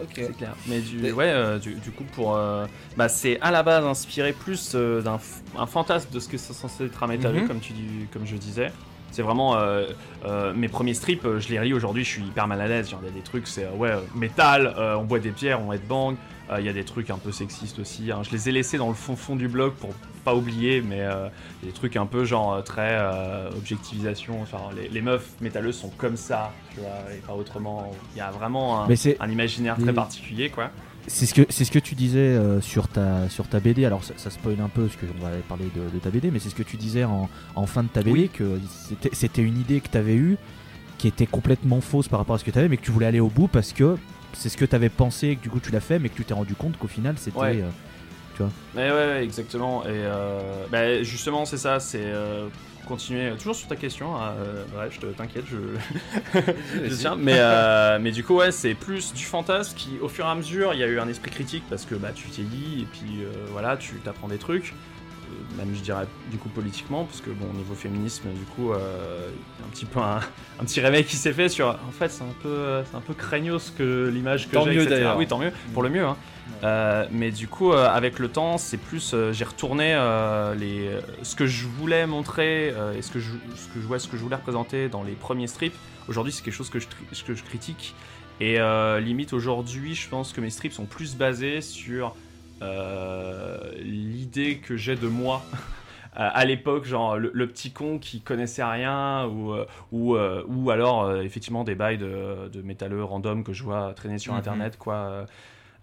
Ok. 0.00 0.08
C'est 0.14 0.36
clair. 0.36 0.54
Mais 0.66 0.78
du, 0.80 0.98
Mais- 0.98 1.12
ouais, 1.12 1.28
euh, 1.28 1.58
du, 1.58 1.74
du 1.74 1.90
coup, 1.90 2.04
pour. 2.14 2.36
euh, 2.36 2.66
bah, 2.96 3.08
c'est 3.08 3.40
à 3.40 3.50
la 3.50 3.62
base 3.62 3.84
inspiré 3.84 4.32
plus 4.32 4.72
euh, 4.74 5.02
d'un 5.02 5.16
f- 5.16 5.40
un 5.58 5.66
fantasme 5.66 6.08
de 6.12 6.20
ce 6.20 6.28
que 6.28 6.38
c'est 6.38 6.52
censé 6.52 6.84
être 6.86 7.02
un 7.02 7.06
métalleux, 7.08 7.40
Mhm. 7.42 7.48
comme, 7.48 7.60
tu 7.60 7.72
dis, 7.72 8.06
comme 8.12 8.26
je 8.26 8.36
disais. 8.36 8.70
C'est 9.10 9.22
vraiment. 9.22 9.56
euh, 9.56 9.86
euh, 10.24 10.52
mes 10.54 10.68
premiers 10.68 10.94
strips, 10.94 11.24
euh, 11.24 11.40
je 11.40 11.48
les 11.48 11.58
relis 11.58 11.74
aujourd'hui, 11.74 12.04
je 12.04 12.10
suis 12.10 12.22
hyper 12.22 12.46
mal 12.46 12.60
à 12.60 12.68
l'aise. 12.68 12.88
Genre, 12.90 13.00
il 13.02 13.08
y 13.08 13.10
a 13.10 13.14
des 13.14 13.22
trucs, 13.22 13.48
c'est 13.48 13.64
euh, 13.64 13.72
ouais, 13.76 13.90
euh, 13.90 13.98
métal, 14.14 14.72
euh, 14.78 14.94
on 14.94 15.02
boit 15.04 15.18
des 15.18 15.30
bières, 15.32 15.60
on 15.60 15.72
headbang. 15.72 16.12
Euh, 16.12 16.16
Il 16.58 16.66
y 16.66 16.68
a 16.68 16.72
des 16.72 16.84
trucs 16.84 17.10
un 17.10 17.18
peu 17.18 17.30
sexistes 17.32 17.78
aussi. 17.78 18.10
hein. 18.10 18.22
Je 18.22 18.30
les 18.30 18.48
ai 18.48 18.52
laissés 18.52 18.76
dans 18.78 18.88
le 18.88 18.94
fond, 18.94 19.14
fond 19.16 19.36
du 19.36 19.46
blog 19.48 19.74
pour 19.74 19.90
pas 20.24 20.34
oublier, 20.34 20.80
mais 20.82 21.00
euh, 21.00 21.28
des 21.62 21.70
trucs 21.70 21.96
un 21.96 22.06
peu 22.06 22.24
genre 22.24 22.52
euh, 22.54 22.62
très 22.62 22.96
euh, 22.98 23.50
objectivisation. 23.56 24.42
Enfin, 24.42 24.58
les, 24.76 24.88
les 24.88 25.00
meufs 25.00 25.28
métalleuses 25.40 25.76
sont 25.76 25.90
comme 25.96 26.16
ça, 26.16 26.52
tu 26.74 26.80
vois, 26.80 27.14
et 27.14 27.18
pas 27.18 27.34
autrement. 27.34 27.92
Il 28.14 28.18
y 28.18 28.20
a 28.20 28.30
vraiment 28.30 28.82
un, 28.82 28.88
Mais 28.88 28.96
c'est 28.96 29.16
un 29.20 29.30
imaginaire 29.30 29.76
très 29.78 29.92
particulier, 29.92 30.50
quoi. 30.50 30.70
C'est 31.06 31.24
ce 31.26 31.32
que 31.34 31.46
c'est 31.48 31.64
ce 31.64 31.70
que 31.70 31.78
tu 31.78 31.94
disais 31.94 32.18
euh, 32.18 32.60
sur 32.60 32.86
ta 32.86 33.28
sur 33.30 33.48
ta 33.48 33.58
BD. 33.58 33.84
Alors 33.86 34.04
ça, 34.04 34.12
ça 34.18 34.28
spoil 34.30 34.60
un 34.60 34.68
peu 34.68 34.82
parce 34.84 34.96
que 34.96 35.06
on 35.18 35.24
va 35.24 35.30
parler 35.48 35.64
de, 35.74 35.88
de 35.92 35.98
ta 35.98 36.10
BD, 36.10 36.30
mais 36.30 36.38
c'est 36.38 36.50
ce 36.50 36.54
que 36.54 36.62
tu 36.62 36.76
disais 36.76 37.04
en, 37.04 37.28
en 37.56 37.66
fin 37.66 37.82
de 37.82 37.88
ta 37.88 38.00
BD 38.02 38.12
Oui. 38.12 38.30
que 38.32 38.60
c'était- 38.88 39.10
c'était 39.14 39.42
une 39.42 39.58
idée 39.58 39.80
que 39.80 39.88
tu 39.88 39.96
avais 39.96 40.14
eue 40.14 40.36
qui 40.98 41.08
était 41.08 41.26
complètement 41.26 41.80
fausse 41.80 42.06
par 42.08 42.18
rapport 42.18 42.34
à 42.34 42.38
ce 42.38 42.44
que 42.44 42.50
tu 42.50 42.58
avais, 42.58 42.68
mais 42.68 42.76
que 42.76 42.82
tu 42.84 42.90
voulais 42.90 43.06
aller 43.06 43.18
au 43.20 43.28
bout 43.28 43.48
parce 43.48 43.72
que 43.72 43.96
c'est 44.34 44.48
ce 44.48 44.56
que 44.56 44.64
tu 44.64 44.74
avais 44.74 44.88
pensé 44.88 45.28
et 45.28 45.36
que 45.36 45.42
du 45.42 45.50
coup 45.50 45.60
tu 45.60 45.70
l'as 45.70 45.80
fait, 45.80 45.98
mais 45.98 46.08
que 46.08 46.16
tu 46.16 46.24
t'es 46.24 46.34
rendu 46.34 46.54
compte 46.54 46.76
qu'au 46.78 46.88
final 46.88 47.14
c'était 47.18 47.38
Ouais. 47.38 47.60
euh, 47.62 47.68
tu 48.36 48.42
vois. 48.42 48.50
Ouais, 48.74 48.90
ouais, 48.90 49.24
exactement. 49.24 49.84
Et 49.84 49.88
euh, 49.90 50.64
bah, 50.70 51.02
justement, 51.02 51.44
c'est 51.44 51.56
ça, 51.58 51.78
c'est 51.80 52.00
euh, 52.04 52.46
continuer 52.86 53.32
toujours 53.36 53.54
sur 53.54 53.68
ta 53.68 53.76
question. 53.76 54.16
hein, 54.16 54.32
euh, 54.38 54.64
ouais, 54.78 54.88
je 54.90 54.98
te- 55.00 55.06
t'inquiète, 55.06 55.44
je, 55.50 55.56
je 56.88 56.94
tiens. 56.94 57.16
Mais, 57.16 57.36
euh, 57.36 57.98
mais 58.00 58.12
du 58.12 58.24
coup, 58.24 58.36
ouais, 58.36 58.52
c'est 58.52 58.74
plus 58.74 59.12
du 59.12 59.24
fantasme 59.24 59.76
qui, 59.76 59.98
au 60.00 60.08
fur 60.08 60.24
et 60.24 60.28
à 60.28 60.34
mesure, 60.34 60.72
il 60.74 60.80
y 60.80 60.82
a 60.84 60.86
eu 60.86 60.98
un 61.00 61.08
esprit 61.08 61.30
critique 61.30 61.64
parce 61.68 61.84
que 61.84 61.94
bah, 61.94 62.10
tu 62.14 62.28
vieillis 62.28 62.82
et 62.82 62.86
puis 62.86 63.22
euh, 63.24 63.30
voilà, 63.50 63.76
tu 63.76 63.94
t'apprends 63.96 64.28
des 64.28 64.38
trucs. 64.38 64.74
Même, 65.56 65.74
je 65.74 65.80
dirais, 65.80 66.06
du 66.30 66.38
coup, 66.38 66.48
politiquement, 66.48 67.04
parce 67.04 67.20
que 67.20 67.30
bon, 67.30 67.46
au 67.52 67.56
niveau 67.56 67.74
féminisme, 67.74 68.28
du 68.30 68.44
coup, 68.44 68.72
euh, 68.72 69.28
il 69.30 69.60
y 69.60 69.64
a 69.64 69.66
un 69.66 69.70
petit 69.70 69.84
peu 69.84 70.00
un, 70.00 70.20
un 70.60 70.64
petit 70.64 70.80
réveil 70.80 71.04
qui 71.04 71.16
s'est 71.16 71.32
fait 71.32 71.48
sur. 71.48 71.68
En 71.68 71.92
fait, 71.92 72.08
c'est 72.10 72.22
un 72.22 72.34
peu, 72.42 72.82
c'est 72.90 72.96
un 72.96 73.00
peu 73.00 73.14
craignos 73.14 73.70
que 73.76 74.08
l'image 74.12 74.48
que 74.48 74.52
Tant 74.54 74.64
j'ai. 74.64 74.70
mieux, 74.70 74.82
etc. 74.82 74.90
d'ailleurs. 74.96 75.16
Oui, 75.16 75.26
tant 75.26 75.38
mieux, 75.38 75.52
pour 75.74 75.82
le 75.82 75.88
mieux. 75.90 76.04
hein. 76.04 76.16
Euh, 76.64 77.06
mais 77.12 77.30
du 77.30 77.46
coup, 77.48 77.72
euh, 77.72 77.88
avec 77.88 78.18
le 78.18 78.28
temps, 78.28 78.58
c'est 78.58 78.76
plus, 78.76 79.12
euh, 79.14 79.32
j'ai 79.32 79.44
retourné 79.44 79.94
les, 80.58 80.90
ce 81.22 81.34
que 81.36 81.46
je 81.46 81.66
voulais 81.66 82.06
montrer 82.06 82.74
et 82.96 83.02
ce 83.02 83.10
que 83.10 83.20
je, 83.20 83.30
ce 83.56 83.68
que 83.68 83.80
je, 83.80 83.86
ouais, 83.86 83.98
ce 83.98 84.08
que 84.08 84.16
je 84.16 84.22
voulais 84.22 84.36
représenter 84.36 84.88
dans 84.88 85.02
les 85.02 85.12
premiers 85.12 85.46
strips. 85.46 85.74
Aujourd'hui, 86.08 86.32
c'est 86.32 86.42
quelque 86.42 86.54
chose 86.54 86.70
que 86.70 86.78
je, 86.80 86.86
que 87.26 87.34
je 87.34 87.42
critique. 87.44 87.94
Et 88.40 88.58
limite 89.00 89.32
aujourd'hui, 89.32 89.94
je 89.94 90.08
pense 90.08 90.32
que 90.32 90.40
mes 90.40 90.50
strips 90.50 90.72
sont 90.72 90.86
plus 90.86 91.14
basés 91.16 91.60
sur 91.60 92.14
l'idée 93.78 94.58
que 94.58 94.76
j'ai 94.76 94.96
de 94.96 95.06
moi. 95.08 95.42
à 96.14 96.28
à 96.40 96.44
l'époque, 96.44 96.84
genre 96.84 97.16
le, 97.18 97.30
le 97.32 97.46
petit 97.46 97.70
con 97.72 97.98
qui 97.98 98.20
connaissait 98.20 98.64
rien, 98.64 99.26
ou, 99.26 99.52
euh, 99.52 99.66
ou, 99.92 100.16
euh, 100.16 100.42
ou 100.48 100.70
alors 100.70 101.04
euh, 101.04 101.22
effectivement 101.22 101.62
des 101.64 101.74
bails 101.76 101.98
de, 101.98 102.48
de 102.48 102.62
métalleux 102.62 103.04
random 103.04 103.44
que 103.44 103.52
je 103.52 103.62
vois 103.62 103.92
traîner 103.94 104.18
sur 104.18 104.32
Mhm. 104.32 104.38
internet, 104.40 104.76
quoi. 104.76 104.94
Euh, 104.94 105.26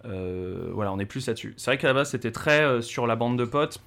euh, 0.06 0.70
voilà, 0.74 0.92
on 0.94 1.00
est 1.00 1.06
plus 1.06 1.26
là-dessus. 1.28 1.54
C'est 1.58 1.72
vrai 1.72 1.78
qu'à 1.78 1.88
la 1.88 1.94
base, 1.94 2.10
c'était 2.12 2.32
très 2.32 2.62
euh, 2.62 2.82
sur 2.82 3.08
la 3.08 3.16
bande 3.16 3.38
de 3.40 3.46
potes, 3.46 3.80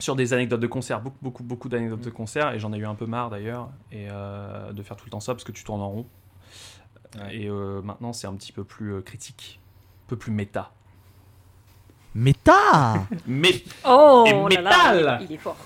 sur 0.00 0.16
des 0.16 0.32
anecdotes 0.32 0.60
de 0.60 0.66
concert, 0.66 1.00
beaucoup, 1.00 1.18
beaucoup, 1.22 1.44
beaucoup 1.44 1.68
d'anecdotes 1.68 2.00
de 2.00 2.10
concert, 2.10 2.52
et 2.52 2.58
j'en 2.58 2.72
ai 2.72 2.78
eu 2.78 2.86
un 2.86 2.94
peu 2.96 3.06
marre 3.06 3.30
d'ailleurs, 3.30 3.68
et 3.92 4.08
euh, 4.10 4.72
de 4.72 4.82
faire 4.82 4.96
tout 4.96 5.04
le 5.06 5.10
temps 5.10 5.20
ça 5.20 5.32
parce 5.34 5.44
que 5.44 5.52
tu 5.52 5.64
tournes 5.64 5.82
en 5.82 5.90
rond. 5.90 6.06
Ouais. 7.18 7.36
Et 7.36 7.48
euh, 7.48 7.80
maintenant, 7.82 8.12
c'est 8.12 8.26
un 8.26 8.34
petit 8.34 8.52
peu 8.52 8.64
plus 8.64 8.94
euh, 8.94 9.00
critique, 9.02 9.60
un 10.06 10.08
peu 10.08 10.16
plus 10.16 10.32
méta. 10.32 10.72
Méta 12.14 13.06
Mais 13.26 13.62
Oh 13.86 14.24
Et 14.26 14.54
là 14.56 14.60
là, 14.62 14.94
métal 14.94 15.26
il 15.28 15.34
est 15.34 15.38
fort. 15.38 15.56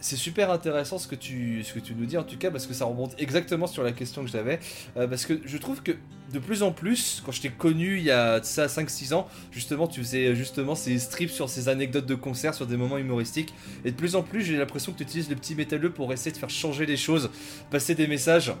C'est 0.00 0.16
super 0.16 0.50
intéressant 0.50 0.98
ce 0.98 1.08
que, 1.08 1.14
tu, 1.14 1.64
ce 1.64 1.72
que 1.72 1.78
tu 1.78 1.94
nous 1.94 2.04
dis 2.04 2.18
en 2.18 2.24
tout 2.24 2.36
cas 2.36 2.50
parce 2.50 2.66
que 2.66 2.74
ça 2.74 2.84
remonte 2.84 3.14
exactement 3.16 3.66
sur 3.66 3.82
la 3.82 3.92
question 3.92 4.22
que 4.22 4.30
j'avais. 4.30 4.60
Euh, 4.98 5.08
parce 5.08 5.24
que 5.24 5.40
je 5.46 5.56
trouve 5.56 5.82
que 5.82 5.92
de 6.32 6.38
plus 6.38 6.62
en 6.62 6.72
plus, 6.72 7.22
quand 7.24 7.32
je 7.32 7.40
t'ai 7.40 7.48
connu 7.48 7.96
il 7.96 8.04
y 8.04 8.10
a 8.10 8.42
ça 8.42 8.66
5-6 8.66 9.14
ans, 9.14 9.26
justement 9.50 9.86
tu 9.86 10.00
faisais 10.00 10.34
justement 10.34 10.74
ces 10.74 10.98
strips 10.98 11.30
sur 11.30 11.48
ces 11.48 11.70
anecdotes 11.70 12.04
de 12.04 12.14
concert, 12.14 12.52
sur 12.54 12.66
des 12.66 12.76
moments 12.76 12.98
humoristiques. 12.98 13.54
Et 13.86 13.92
de 13.92 13.96
plus 13.96 14.14
en 14.14 14.22
plus 14.22 14.42
j'ai 14.42 14.58
l'impression 14.58 14.92
que 14.92 14.98
tu 14.98 15.04
utilises 15.04 15.30
le 15.30 15.36
petit 15.36 15.54
métalleux 15.54 15.90
pour 15.90 16.12
essayer 16.12 16.32
de 16.32 16.36
faire 16.36 16.50
changer 16.50 16.84
les 16.84 16.98
choses, 16.98 17.30
passer 17.70 17.94
des 17.94 18.06
messages. 18.06 18.52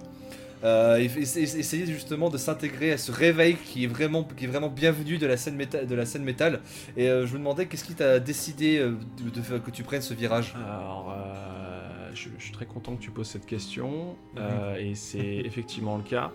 Euh, 0.64 0.96
essayer 0.98 1.86
justement 1.86 2.30
de 2.30 2.38
s'intégrer 2.38 2.92
à 2.92 2.98
ce 2.98 3.12
réveil 3.12 3.56
qui 3.56 3.84
est 3.84 3.86
vraiment, 3.86 4.24
qui 4.24 4.44
est 4.44 4.48
vraiment 4.48 4.68
bienvenu 4.70 5.18
de 5.18 5.26
la 5.26 5.36
scène 5.36 5.56
métal. 5.56 5.86
De 5.86 5.94
la 5.94 6.06
scène 6.06 6.24
métal. 6.24 6.60
Et 6.96 7.08
euh, 7.10 7.26
je 7.26 7.34
me 7.34 7.38
demandais 7.38 7.66
qu'est-ce 7.66 7.84
qui 7.84 7.94
t'a 7.94 8.18
décidé 8.18 8.78
euh, 8.78 8.96
de, 9.22 9.28
de 9.30 9.42
faire- 9.42 9.62
que 9.62 9.70
tu 9.70 9.82
prennes 9.82 10.00
ce 10.02 10.14
virage? 10.14 10.54
Alors, 10.56 11.14
euh, 11.14 12.10
je, 12.14 12.28
je 12.38 12.42
suis 12.44 12.52
très 12.52 12.64
content 12.64 12.94
que 12.96 13.02
tu 13.02 13.10
poses 13.10 13.26
cette 13.28 13.44
question, 13.44 14.16
euh, 14.38 14.76
et 14.76 14.94
c'est 14.94 15.18
effectivement 15.44 15.96
le 15.98 16.02
cas. 16.02 16.30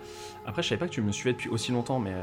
Après, 0.46 0.62
je 0.62 0.68
savais 0.70 0.80
pas 0.80 0.88
que 0.88 0.94
tu 0.94 1.02
me 1.02 1.12
suivais 1.12 1.34
depuis 1.34 1.50
aussi 1.50 1.72
longtemps, 1.72 1.98
mais 2.00 2.14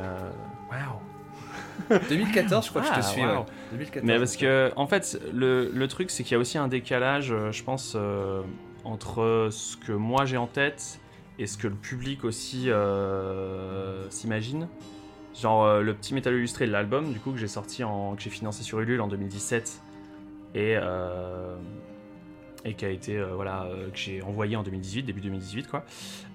waouh! 0.71 1.99
2014, 2.09 2.65
je 2.67 2.71
crois 2.71 2.83
que 2.83 2.89
je 2.89 2.95
te 2.95 3.05
suis. 3.05 3.21
ouais. 3.23 3.45
2014. 3.73 4.05
Mais 4.07 4.19
parce 4.19 4.37
que, 4.37 4.71
en 4.77 4.87
fait, 4.87 5.21
le, 5.35 5.71
le 5.75 5.89
truc, 5.89 6.11
c'est 6.11 6.23
qu'il 6.23 6.33
y 6.33 6.37
a 6.37 6.39
aussi 6.39 6.59
un 6.59 6.69
décalage, 6.69 7.35
je 7.51 7.63
pense, 7.65 7.95
euh, 7.97 8.43
entre 8.85 9.49
ce 9.51 9.77
que 9.77 9.93
moi 9.93 10.25
j'ai 10.27 10.37
en 10.37 10.47
tête 10.47 11.01
et 11.39 11.47
ce 11.47 11.59
que 11.59 11.69
le 11.69 11.75
public 11.75 12.25
aussi 12.25 12.71
euh, 12.71 14.09
s'imagine. 14.11 14.69
Genre, 15.35 15.65
euh, 15.65 15.83
le 15.83 15.95
petit 15.95 16.15
métal 16.15 16.35
illustré 16.35 16.67
de 16.67 16.73
l'album, 16.73 17.13
du 17.13 17.21
coup, 17.21 17.33
que 17.33 17.39
j'ai 17.39 17.49
sorti, 17.49 17.85
en, 17.85 18.17
que 18.17 18.23
j'ai 18.23 18.31
financé 18.31 18.63
sur 18.63 18.81
Ulule 18.81 19.01
en 19.01 19.09
2017 19.09 19.83
et, 20.55 20.77
euh, 20.77 21.57
et 22.65 22.75
qui 22.75 22.85
a 22.87 22.89
été, 22.89 23.23
voilà, 23.23 23.69
que 23.93 23.99
j'ai 23.99 24.23
envoyé 24.23 24.57
en 24.57 24.63
2018, 24.63 25.03
début 25.03 25.21
2018, 25.21 25.69
quoi. 25.69 25.85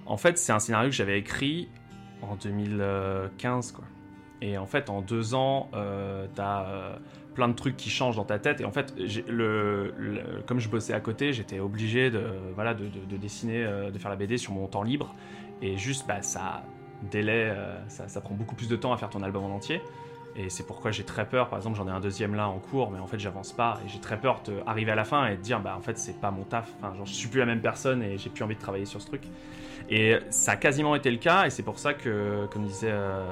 En 0.06 0.16
fait, 0.16 0.38
c'est 0.38 0.52
un 0.52 0.60
scénario 0.60 0.90
que 0.90 0.94
j'avais 0.94 1.18
écrit 1.18 1.68
en 2.22 2.36
2015, 2.36 3.72
quoi. 3.72 3.84
Et 4.40 4.58
en 4.58 4.66
fait, 4.66 4.90
en 4.90 5.02
deux 5.02 5.34
ans, 5.34 5.70
t'as 6.34 6.98
plein 7.34 7.48
de 7.48 7.54
trucs 7.54 7.76
qui 7.76 7.90
changent 7.90 8.16
dans 8.16 8.24
ta 8.24 8.38
tête. 8.38 8.60
Et 8.60 8.64
en 8.64 8.72
fait, 8.72 8.94
le, 9.28 9.94
comme 10.46 10.60
je 10.60 10.68
bossais 10.68 10.92
à 10.92 11.00
côté, 11.00 11.32
j'étais 11.32 11.60
obligé 11.60 12.10
de, 12.10 12.22
voilà, 12.54 12.74
de, 12.74 12.84
de- 12.84 13.04
de 13.08 13.16
dessiner, 13.16 13.64
euh, 13.64 13.90
de 13.90 13.98
faire 13.98 14.10
la 14.10 14.16
BD 14.16 14.36
sur 14.38 14.52
mon 14.52 14.66
temps 14.66 14.82
libre. 14.82 15.14
Et 15.62 15.76
juste, 15.76 16.06
bah, 16.06 16.22
ça 16.22 16.62
délai, 17.10 17.50
euh, 17.50 17.76
ça, 17.88 18.08
ça 18.08 18.20
prend 18.20 18.34
beaucoup 18.34 18.54
plus 18.54 18.68
de 18.68 18.76
temps 18.76 18.92
à 18.92 18.96
faire 18.96 19.10
ton 19.10 19.22
album 19.22 19.44
en 19.44 19.54
entier. 19.54 19.80
Et 20.34 20.48
c'est 20.48 20.66
pourquoi 20.66 20.90
j'ai 20.92 21.04
très 21.04 21.26
peur. 21.28 21.48
Par 21.48 21.58
exemple, 21.58 21.76
j'en 21.76 21.86
ai 21.88 21.90
un 21.90 22.00
deuxième 22.00 22.34
là 22.34 22.48
en 22.48 22.58
cours, 22.58 22.90
mais 22.90 22.98
en 22.98 23.06
fait, 23.06 23.18
j'avance 23.18 23.52
pas. 23.52 23.78
Et 23.84 23.88
j'ai 23.88 23.98
très 24.00 24.18
peur 24.18 24.40
d'arriver 24.46 24.90
à 24.92 24.94
la 24.94 25.04
fin 25.04 25.26
et 25.26 25.36
de 25.36 25.42
dire, 25.42 25.60
bah, 25.60 25.74
en 25.76 25.80
fait, 25.82 25.98
c'est 25.98 26.18
pas 26.20 26.30
mon 26.30 26.44
taf. 26.44 26.72
Enfin, 26.80 26.94
je 27.04 27.12
suis 27.12 27.28
plus 27.28 27.40
la 27.40 27.46
même 27.46 27.60
personne 27.60 28.02
et 28.02 28.16
j'ai 28.18 28.30
plus 28.30 28.42
envie 28.42 28.54
de 28.54 28.60
travailler 28.60 28.86
sur 28.86 29.00
ce 29.02 29.06
truc. 29.08 29.22
Et 29.90 30.16
ça 30.30 30.52
a 30.52 30.56
quasiment 30.56 30.94
été 30.94 31.10
le 31.10 31.18
cas. 31.18 31.44
Et 31.46 31.50
c'est 31.50 31.62
pour 31.62 31.78
ça 31.78 31.92
que, 31.92 32.46
comme 32.50 32.64
disait 32.64 32.88
euh, 32.90 33.24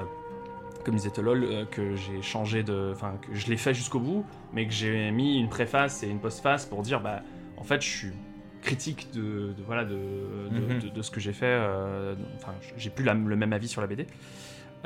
comme 0.81 0.95
disait 0.95 1.09
Tolol, 1.11 1.43
euh, 1.43 1.65
que 1.65 1.95
j'ai 1.95 2.21
changé 2.21 2.63
de. 2.63 2.91
Enfin, 2.93 3.13
que 3.21 3.33
je 3.35 3.47
l'ai 3.47 3.57
fait 3.57 3.73
jusqu'au 3.73 3.99
bout, 3.99 4.25
mais 4.53 4.65
que 4.65 4.73
j'ai 4.73 5.11
mis 5.11 5.37
une 5.39 5.49
préface 5.49 6.03
et 6.03 6.07
une 6.09 6.19
postface 6.19 6.65
pour 6.65 6.81
dire, 6.81 6.99
bah, 7.01 7.21
en 7.57 7.63
fait, 7.63 7.81
je 7.81 7.89
suis 7.89 8.11
critique 8.61 9.07
de, 9.13 9.53
de- 9.57 9.63
voilà, 9.65 9.83
de, 9.85 9.89
de, 10.51 10.59
Mhm. 10.73 10.79
de- 10.83 10.89
de 10.89 11.01
ce 11.01 11.09
que 11.11 11.19
j'ai 11.19 11.33
fait. 11.33 11.45
euh, 11.47 12.13
Enfin, 12.35 12.53
j'ai 12.77 12.89
plus 12.89 13.03
la- 13.05 13.13
le 13.13 13.35
même 13.35 13.53
avis 13.53 13.67
sur 13.67 13.81
la 13.81 13.87
BD. 13.87 14.05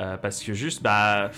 Euh, 0.00 0.16
parce 0.16 0.42
que 0.42 0.52
juste, 0.54 0.82
bah. 0.82 1.30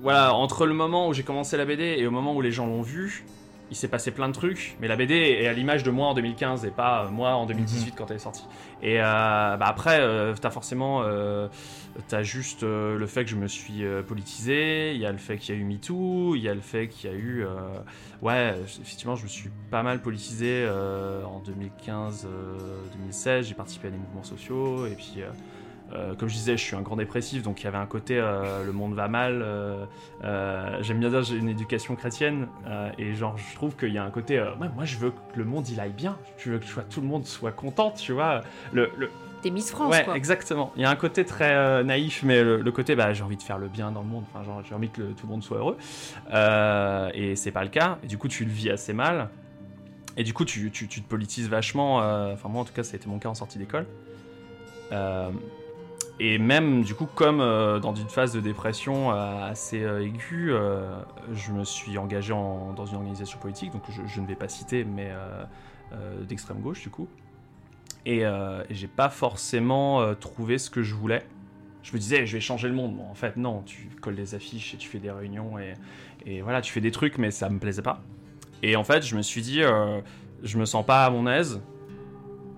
Voilà, 0.00 0.34
entre 0.34 0.66
le 0.66 0.74
moment 0.74 1.06
où 1.08 1.12
j'ai 1.12 1.22
commencé 1.22 1.56
la 1.56 1.64
BD 1.64 1.84
et 1.98 2.06
au 2.06 2.10
moment 2.10 2.34
où 2.34 2.40
les 2.40 2.50
gens 2.50 2.66
l'ont 2.66 2.82
vu, 2.82 3.24
il 3.70 3.76
s'est 3.76 3.86
passé 3.88 4.10
plein 4.10 4.26
de 4.28 4.32
trucs, 4.34 4.76
mais 4.80 4.88
la 4.88 4.96
BD 4.96 5.14
est 5.14 5.46
à 5.46 5.52
l'image 5.52 5.84
de 5.84 5.90
moi 5.92 6.08
en 6.08 6.14
2015 6.14 6.64
et 6.64 6.70
pas 6.72 7.04
euh, 7.04 7.08
moi 7.10 7.34
en 7.34 7.46
2018 7.46 7.94
quand 7.96 8.10
elle 8.10 8.16
est 8.16 8.18
sortie. 8.18 8.44
Et 8.82 8.98
bah 8.98 9.56
après, 9.60 10.00
t'as 10.40 10.50
forcément, 10.50 11.02
t'as 12.08 12.22
juste 12.22 12.62
euh, 12.62 12.98
le 12.98 13.06
fait 13.06 13.24
que 13.24 13.30
je 13.30 13.36
me 13.36 13.48
suis 13.48 13.84
euh, 13.84 14.02
politisé, 14.02 14.92
il 14.94 15.00
y 15.00 15.06
a 15.06 15.12
le 15.12 15.18
fait 15.18 15.38
qu'il 15.38 15.54
y 15.54 15.58
a 15.58 15.60
eu 15.60 15.64
MeToo, 15.64 16.34
il 16.36 16.42
y 16.42 16.48
a 16.48 16.54
le 16.54 16.60
fait 16.60 16.88
qu'il 16.88 17.10
y 17.10 17.12
a 17.12 17.16
eu, 17.16 17.44
euh, 17.44 17.48
ouais, 18.22 18.54
effectivement, 18.80 19.16
je 19.16 19.24
me 19.24 19.28
suis 19.28 19.50
pas 19.70 19.82
mal 19.82 20.00
politisé 20.02 20.66
en 20.68 21.40
2015-2016, 21.40 23.42
j'ai 23.42 23.54
participé 23.54 23.88
à 23.88 23.90
des 23.90 23.98
mouvements 23.98 24.24
sociaux 24.24 24.86
et 24.86 24.94
puis. 24.94 25.20
comme 26.18 26.28
je 26.28 26.34
disais, 26.34 26.56
je 26.56 26.62
suis 26.62 26.76
un 26.76 26.82
grand 26.82 26.96
dépressif, 26.96 27.42
donc 27.42 27.60
il 27.60 27.64
y 27.64 27.66
avait 27.66 27.78
un 27.78 27.86
côté 27.86 28.16
le 28.16 28.72
monde 28.72 28.94
va 28.94 29.08
mal. 29.08 29.44
J'aime 30.80 31.00
bien 31.00 31.10
dire 31.10 31.22
j'ai 31.22 31.36
une 31.36 31.48
éducation 31.48 31.96
chrétienne 31.96 32.48
et 32.98 33.14
genre 33.14 33.36
je 33.36 33.54
trouve 33.54 33.76
qu'il 33.76 33.92
y 33.92 33.98
a 33.98 34.04
un 34.04 34.10
côté 34.10 34.40
ouais, 34.40 34.68
moi 34.74 34.84
je 34.84 34.96
veux 34.98 35.10
que 35.10 35.38
le 35.38 35.44
monde 35.44 35.68
il 35.68 35.80
aille 35.80 35.92
bien, 35.92 36.16
je 36.38 36.52
veux 36.52 36.58
que 36.58 36.66
tout 36.90 37.00
le 37.00 37.06
monde 37.06 37.26
soit 37.26 37.52
content, 37.52 37.90
tu 37.90 38.12
vois. 38.12 38.42
Le, 38.72 38.90
le- 38.96 39.10
T'es 39.42 39.50
Miss 39.50 39.70
France, 39.72 39.90
ouais, 39.90 40.04
quoi. 40.04 40.16
exactement. 40.16 40.72
Il 40.76 40.82
y 40.82 40.84
a 40.84 40.90
un 40.90 40.94
côté 40.96 41.24
très 41.24 41.52
euh, 41.52 41.82
naïf, 41.82 42.22
mais 42.22 42.42
le, 42.44 42.58
le 42.62 42.72
côté 42.72 42.94
bah 42.94 43.12
j'ai 43.12 43.24
envie 43.24 43.36
de 43.36 43.42
faire 43.42 43.58
le 43.58 43.66
bien 43.68 43.90
dans 43.90 44.02
le 44.02 44.06
monde. 44.06 44.24
Enfin 44.32 44.44
genre 44.44 44.62
j'ai 44.64 44.74
envie 44.74 44.88
que 44.88 45.02
le- 45.02 45.08
tout 45.14 45.26
le 45.26 45.32
monde 45.32 45.42
soit 45.42 45.58
heureux 45.58 45.76
Euh, 46.32 47.10
et 47.14 47.34
c'est 47.34 47.50
pas 47.50 47.64
le 47.64 47.70
cas. 47.70 47.98
Et 48.04 48.06
du 48.06 48.18
coup 48.18 48.28
tu 48.28 48.44
le 48.44 48.50
vis 48.52 48.70
assez 48.70 48.92
mal. 48.92 49.28
Et 50.16 50.22
du 50.24 50.32
coup 50.32 50.44
tu, 50.44 50.70
tu- 50.70 50.86
tu 50.86 51.02
te 51.02 51.08
politises 51.08 51.48
vachement. 51.48 52.02
euh, 52.02 52.34
Enfin 52.34 52.48
moi 52.48 52.60
en 52.62 52.64
tout 52.64 52.72
cas 52.72 52.84
ça 52.84 52.94
a 52.94 52.96
été 52.96 53.08
mon 53.08 53.18
cas 53.18 53.28
en 53.30 53.34
sortie 53.34 53.58
d'école. 53.58 53.86
Euh, 54.92 55.30
et 56.20 56.38
même, 56.38 56.82
du 56.84 56.94
coup, 56.94 57.06
comme 57.12 57.38
dans 57.38 57.94
une 57.94 58.08
phase 58.08 58.32
de 58.32 58.40
dépression 58.40 59.10
assez 59.10 59.78
aiguë, 59.78 60.52
je 61.32 61.52
me 61.52 61.64
suis 61.64 61.98
engagé 61.98 62.32
en- 62.32 62.72
dans 62.74 62.86
une 62.86 62.96
organisation 62.96 63.38
politique, 63.40 63.72
donc 63.72 63.82
je, 63.88 64.02
je 64.06 64.20
ne 64.20 64.26
vais 64.26 64.36
pas 64.36 64.46
citer, 64.48 64.84
mais 64.84 65.10
d'extrême 66.28 66.58
gauche, 66.60 66.82
du 66.82 66.90
coup. 66.90 67.08
Et, 68.04 68.24
euh, 68.24 68.64
et 68.68 68.74
j'ai 68.74 68.88
pas 68.88 69.08
forcément 69.08 70.00
euh, 70.00 70.14
trouvé 70.14 70.58
ce 70.58 70.70
que 70.70 70.82
je 70.82 70.94
voulais. 70.94 71.22
Je 71.82 71.92
me 71.92 71.98
disais, 71.98 72.26
je 72.26 72.32
vais 72.32 72.40
changer 72.40 72.68
le 72.68 72.74
monde. 72.74 72.98
En 73.10 73.14
fait, 73.14 73.36
non, 73.36 73.62
tu 73.62 73.88
colles 74.00 74.16
des 74.16 74.34
affiches 74.34 74.74
et 74.74 74.76
tu 74.76 74.88
fais 74.88 74.98
des 74.98 75.10
réunions 75.10 75.58
et, 75.58 76.40
voilà, 76.40 76.60
tu 76.60 76.72
fais 76.72 76.80
des 76.80 76.92
trucs, 76.92 77.18
mais 77.18 77.32
ça 77.32 77.48
me 77.48 77.58
plaisait 77.58 77.82
pas. 77.82 78.00
Et 78.62 78.76
en 78.76 78.84
fait, 78.84 79.04
je 79.04 79.16
me 79.16 79.22
suis 79.22 79.42
dit, 79.42 79.62
euh, 79.62 80.00
je 80.44 80.56
me 80.58 80.64
sens 80.64 80.86
pas 80.86 81.04
à 81.04 81.10
mon 81.10 81.26
aise. 81.26 81.60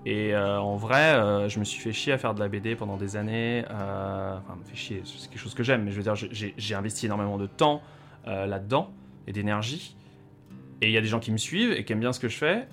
Et 0.05 0.35
en 0.37 0.75
vrai, 0.75 1.49
je 1.49 1.57
me 1.57 1.63
suis 1.63 1.81
fait 1.81 1.91
chier 1.91 2.13
à 2.13 2.19
faire 2.19 2.35
de 2.35 2.39
la 2.39 2.47
BD 2.47 2.75
pendant 2.75 2.95
des 2.95 3.15
années. 3.15 3.65
euh, 3.71 4.37
enfin, 4.37 4.55
me 4.55 4.63
fait 4.63 4.75
chier, 4.75 5.01
c'est 5.03 5.27
quelque 5.31 5.39
chose 5.39 5.55
que 5.55 5.63
j'aime, 5.63 5.83
mais 5.83 5.89
je 5.89 5.97
veux 5.97 6.03
dire, 6.03 6.13
j'ai- 6.15 6.75
investi 6.75 7.07
énormément 7.07 7.39
de 7.39 7.47
temps 7.47 7.81
là-dedans 8.27 8.91
et 9.25 9.31
d'énergie. 9.31 9.95
Et 10.81 10.89
il 10.89 10.91
y 10.91 10.97
a 10.97 11.01
des 11.01 11.07
gens 11.07 11.19
qui 11.19 11.31
me 11.31 11.37
suivent 11.37 11.71
et 11.71 11.83
qui 11.85 11.93
aiment 11.93 12.01
bien 12.01 12.13
ce 12.13 12.19
que 12.19 12.29
je 12.29 12.37
fais. 12.37 12.67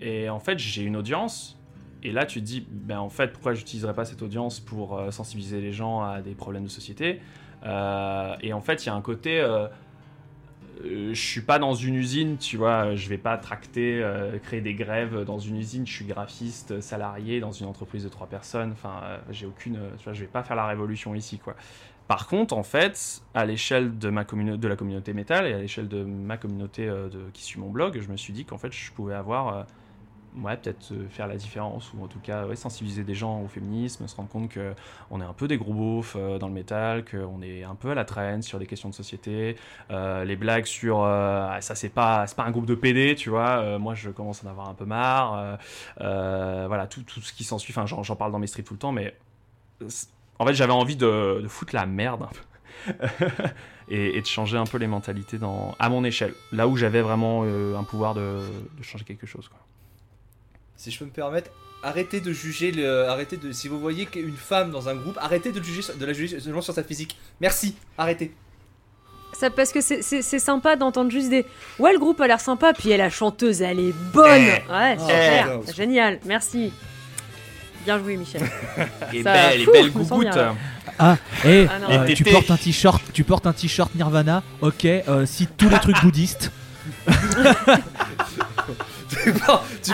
Et 0.00 0.28
en 0.28 0.38
fait, 0.38 0.60
j'ai 0.60 0.82
une 0.84 0.96
audience. 0.96 1.58
Et 2.02 2.12
là, 2.12 2.26
tu 2.26 2.40
te 2.40 2.44
dis, 2.44 2.66
ben 2.70 2.98
en 2.98 3.08
fait, 3.08 3.32
pourquoi 3.32 3.54
j'utiliserais 3.54 3.94
pas 3.94 4.04
cette 4.04 4.22
audience 4.22 4.60
pour 4.60 4.98
euh, 4.98 5.10
sensibiliser 5.10 5.60
les 5.60 5.72
gens 5.72 6.02
à 6.02 6.20
des 6.22 6.34
problèmes 6.34 6.64
de 6.64 6.68
société 6.68 7.20
Euh, 7.64 8.36
Et 8.42 8.52
en 8.52 8.60
fait, 8.60 8.84
il 8.84 8.88
y 8.88 8.90
a 8.90 8.94
un 8.94 9.00
côté. 9.02 9.40
euh, 9.40 9.68
je 10.84 11.14
suis 11.14 11.40
pas 11.40 11.58
dans 11.58 11.74
une 11.74 11.94
usine, 11.94 12.36
tu 12.36 12.56
vois, 12.58 12.94
je 12.94 13.08
vais 13.08 13.18
pas 13.18 13.38
tracter, 13.38 14.04
créer 14.42 14.60
des 14.60 14.74
grèves 14.74 15.24
dans 15.24 15.38
une 15.38 15.56
usine, 15.56 15.86
je 15.86 15.92
suis 15.92 16.04
graphiste, 16.04 16.80
salarié 16.80 17.40
dans 17.40 17.50
une 17.50 17.66
entreprise 17.66 18.04
de 18.04 18.08
trois 18.10 18.26
personnes, 18.26 18.72
enfin, 18.72 19.00
j'ai 19.30 19.46
aucune, 19.46 19.78
tu 19.98 20.04
vois, 20.04 20.12
je 20.12 20.20
vais 20.20 20.26
pas 20.26 20.42
faire 20.42 20.54
la 20.56 20.66
révolution 20.66 21.14
ici, 21.14 21.38
quoi. 21.38 21.56
Par 22.08 22.26
contre, 22.28 22.54
en 22.54 22.62
fait, 22.62 23.22
à 23.34 23.46
l'échelle 23.46 23.98
de, 23.98 24.10
de 24.10 24.68
la 24.68 24.76
communauté 24.76 25.12
métal 25.14 25.46
et 25.46 25.54
à 25.54 25.58
l'échelle 25.58 25.88
de 25.88 26.04
ma 26.04 26.36
communauté 26.36 26.90
qui 27.32 27.42
suit 27.42 27.58
mon 27.58 27.70
blog, 27.70 27.98
je 27.98 28.08
me 28.12 28.16
suis 28.18 28.34
dit 28.34 28.44
qu'en 28.44 28.58
fait, 28.58 28.72
je 28.72 28.92
pouvais 28.92 29.14
avoir 29.14 29.66
ouais, 30.42 30.56
peut-être 30.56 30.92
euh, 30.92 31.08
faire 31.08 31.26
la 31.26 31.36
différence 31.36 31.92
ou 31.94 32.04
en 32.04 32.08
tout 32.08 32.18
cas 32.18 32.44
sensibiliser 32.54 33.04
des 33.04 33.14
gens 33.14 33.40
au 33.42 33.48
féminisme, 33.48 34.06
se 34.06 34.16
rendre 34.16 34.28
compte 34.28 34.52
qu'on 34.52 35.20
est 35.20 35.24
un 35.24 35.32
peu 35.32 35.48
des 35.48 35.58
gros 35.58 35.72
beaufs 35.72 36.16
euh, 36.16 36.38
dans 36.38 36.48
le 36.48 36.54
métal, 36.54 37.04
qu'on 37.04 37.42
est 37.42 37.64
un 37.64 37.74
peu 37.74 37.90
à 37.90 37.94
la 37.94 38.04
traîne 38.04 38.42
sur 38.42 38.58
des 38.58 38.66
questions 38.66 38.88
de 38.88 38.94
société. 38.94 39.56
Euh, 39.90 40.24
les 40.24 40.36
blagues 40.36 40.66
sur 40.66 41.04
ah, 41.04 41.58
ça, 41.60 41.74
c'est 41.74 41.88
pas, 41.88 42.26
pas 42.36 42.44
un 42.44 42.50
groupe 42.50 42.66
de 42.66 42.74
PD, 42.74 43.14
tu 43.14 43.30
vois. 43.30 43.78
moi, 43.78 43.94
je 43.94 44.10
commence 44.10 44.44
à 44.44 44.46
en 44.46 44.50
avoir 44.50 44.68
un 44.68 44.74
peu 44.74 44.84
marre. 44.84 45.58
voilà, 45.98 46.86
tout, 46.86 47.02
tout 47.02 47.20
ce 47.20 47.32
qui 47.32 47.44
s'ensuit. 47.44 47.72
Enfin, 47.76 47.86
j'en 47.86 48.16
parle 48.16 48.32
dans 48.32 48.38
mes 48.38 48.46
strips 48.46 48.66
tout 48.66 48.74
le 48.74 48.78
temps, 48.78 48.92
mais 48.92 49.14
en 50.38 50.46
fait, 50.46 50.54
j'avais 50.54 50.72
envie 50.72 50.96
de, 50.96 51.40
de, 51.42 51.48
foutre 51.48 51.74
la 51.74 51.86
merde 51.86 52.22
un 52.22 52.28
peu. 52.28 52.94
et, 53.88 54.20
de 54.20 54.26
changer 54.26 54.56
un 54.56 54.64
peu 54.64 54.78
les 54.78 54.86
mentalités 54.86 55.38
à 55.78 55.88
mon 55.88 56.04
échelle. 56.04 56.34
Là 56.52 56.68
où 56.68 56.76
j'avais 56.76 57.02
vraiment 57.02 57.42
un 57.42 57.84
pouvoir 57.84 58.14
de, 58.14 58.40
de 58.76 58.82
changer 58.82 59.04
quelque 59.04 59.26
chose. 59.26 59.50
Si 60.76 60.90
je 60.90 60.98
peux 60.98 61.04
me 61.04 61.10
permettre, 61.10 61.50
arrêtez 61.82 62.20
de 62.20 62.32
juger 62.32 62.72
le, 62.72 63.04
arrêtez 63.08 63.36
de, 63.36 63.52
si 63.52 63.68
vous 63.68 63.80
voyez 63.80 64.06
qu'une 64.06 64.36
femme 64.36 64.70
dans 64.70 64.88
un 64.88 64.94
groupe, 64.94 65.18
arrêtez 65.20 65.52
de, 65.52 65.62
juger, 65.62 65.82
de 65.98 66.06
la 66.06 66.12
juger 66.12 66.40
seulement 66.40 66.62
sur 66.62 66.74
sa 66.74 66.82
physique. 66.82 67.16
Merci, 67.40 67.74
arrêtez. 67.96 68.32
Ça, 69.32 69.50
parce 69.50 69.70
que 69.70 69.80
c'est 69.82 70.22
sympa 70.22 70.76
d'entendre 70.76 71.10
juste 71.10 71.28
des 71.28 71.44
ouais 71.78 71.92
le 71.92 71.98
groupe 71.98 72.22
a 72.22 72.26
l'air 72.26 72.40
sympa 72.40 72.72
puis 72.72 72.90
elle 72.90 73.00
la 73.00 73.10
chanteuse 73.10 73.60
elle 73.60 73.80
est 73.80 73.92
bonne 74.10 74.40
eh. 74.40 74.72
ouais 74.72 74.96
super 74.98 75.60
eh. 75.68 75.72
génial 75.74 76.20
merci 76.24 76.72
bien 77.84 77.98
joué 77.98 78.16
Michel 78.16 78.40
et 79.12 79.22
belle 79.22 79.60
et 79.60 79.66
belle 79.66 79.90
gougoute 79.90 80.38
ah, 80.98 81.16
et 81.44 81.66
ah, 81.68 81.90
euh, 81.90 82.14
tu 82.14 82.24
portes 82.24 82.50
un 82.50 82.56
t-shirt, 82.56 83.02
tu 83.12 83.24
portes 83.24 83.46
un 83.46 83.52
t-shirt 83.52 83.94
Nirvana. 83.94 84.42
Ok, 84.62 84.84
euh, 84.86 85.26
si 85.26 85.46
tous 85.46 85.68
les 85.68 85.78
trucs 85.78 86.00
bouddhistes. 86.02 86.50
tu, 89.32 89.40
portes, 89.40 89.64
tu, 89.82 89.90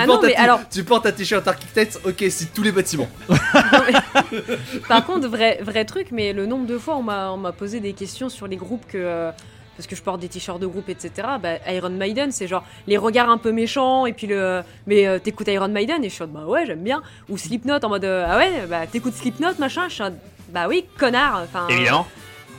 ah 0.80 0.84
portes 0.86 1.06
un 1.06 1.12
t-shirt 1.12 1.46
architecte, 1.46 2.00
ok, 2.04 2.24
c'est 2.30 2.52
tous 2.52 2.62
les 2.62 2.72
bâtiments. 2.72 3.08
Par 4.88 5.06
contre, 5.06 5.28
vrai, 5.28 5.58
vrai 5.62 5.84
truc, 5.84 6.08
mais 6.12 6.32
le 6.32 6.46
nombre 6.46 6.66
de 6.66 6.78
fois 6.78 6.96
on 6.96 7.02
m'a 7.02 7.52
posé 7.52 7.80
des 7.80 7.92
questions 7.92 8.28
sur 8.28 8.46
les 8.46 8.56
groupes 8.56 8.86
que. 8.86 8.98
Euh, 8.98 9.30
parce 9.76 9.86
que 9.86 9.96
je 9.96 10.02
porte 10.02 10.20
des 10.20 10.28
t-shirts 10.28 10.60
de 10.60 10.66
groupe, 10.66 10.88
etc. 10.88 11.28
Bah, 11.42 11.54
Iron 11.68 11.90
Maiden, 11.90 12.30
c'est 12.30 12.46
genre 12.46 12.64
les 12.86 12.98
regards 12.98 13.30
un 13.30 13.38
peu 13.38 13.52
méchants, 13.52 14.06
et 14.06 14.12
puis 14.12 14.26
le. 14.26 14.62
Mais 14.86 15.06
euh, 15.06 15.18
t'écoutes 15.18 15.48
Iron 15.48 15.68
Maiden, 15.68 16.04
et 16.04 16.08
je 16.08 16.14
suis 16.14 16.24
en 16.24 16.28
bah 16.28 16.44
ouais, 16.46 16.66
j'aime 16.66 16.82
bien. 16.82 17.02
Ou 17.28 17.38
Slipknot 17.38 17.78
en 17.82 17.88
mode, 17.88 18.04
euh, 18.04 18.26
ah 18.28 18.36
ouais, 18.36 18.66
bah 18.68 18.86
t'écoutes 18.86 19.14
Slipknot, 19.14 19.54
machin, 19.58 19.88
je 19.88 19.94
suis 19.94 20.02
en, 20.02 20.12
bah 20.50 20.68
oui, 20.68 20.84
connard. 20.98 21.42
Enfin. 21.44 21.66
Évidemment. 21.68 22.06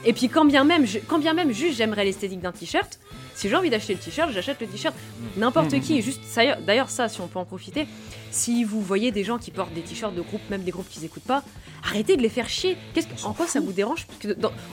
Et 0.04 0.12
puis 0.12 0.28
quand 0.28 0.44
bien 0.44 0.64
même, 0.64 0.84
quand 1.06 1.18
bien 1.18 1.32
même 1.32 1.52
juste 1.52 1.78
j'aimerais 1.78 2.04
l'esthétique 2.04 2.40
d'un 2.40 2.52
t-shirt, 2.52 2.98
si 3.34 3.48
j'ai 3.48 3.56
envie 3.56 3.70
d'acheter 3.70 3.94
le 3.94 4.00
t-shirt, 4.00 4.30
j'achète 4.32 4.60
le 4.60 4.66
t-shirt. 4.66 4.94
N'importe 5.36 5.72
mmh, 5.72 5.80
qui. 5.80 5.98
Mmh. 5.98 6.02
Juste, 6.02 6.20
d'ailleurs, 6.66 6.88
ça, 6.88 7.08
si 7.08 7.20
on 7.20 7.26
peut 7.26 7.38
en 7.38 7.44
profiter, 7.44 7.86
si 8.30 8.64
vous 8.64 8.80
voyez 8.80 9.12
des 9.12 9.24
gens 9.24 9.38
qui 9.38 9.50
portent 9.50 9.74
des 9.74 9.82
t-shirts 9.82 10.14
de 10.14 10.20
groupe, 10.20 10.40
même 10.50 10.62
des 10.62 10.70
groupes 10.70 10.88
qu'ils 10.88 11.02
n'écoutent 11.02 11.24
pas, 11.24 11.42
arrêtez 11.84 12.16
de 12.16 12.22
les 12.22 12.28
faire 12.28 12.48
chier. 12.48 12.76
Qu'est-ce 12.92 13.06
que, 13.06 13.26
en 13.26 13.32
quoi 13.32 13.46
ça 13.46 13.60
vous 13.60 13.72
dérange? 13.72 14.06
Que 14.20 14.28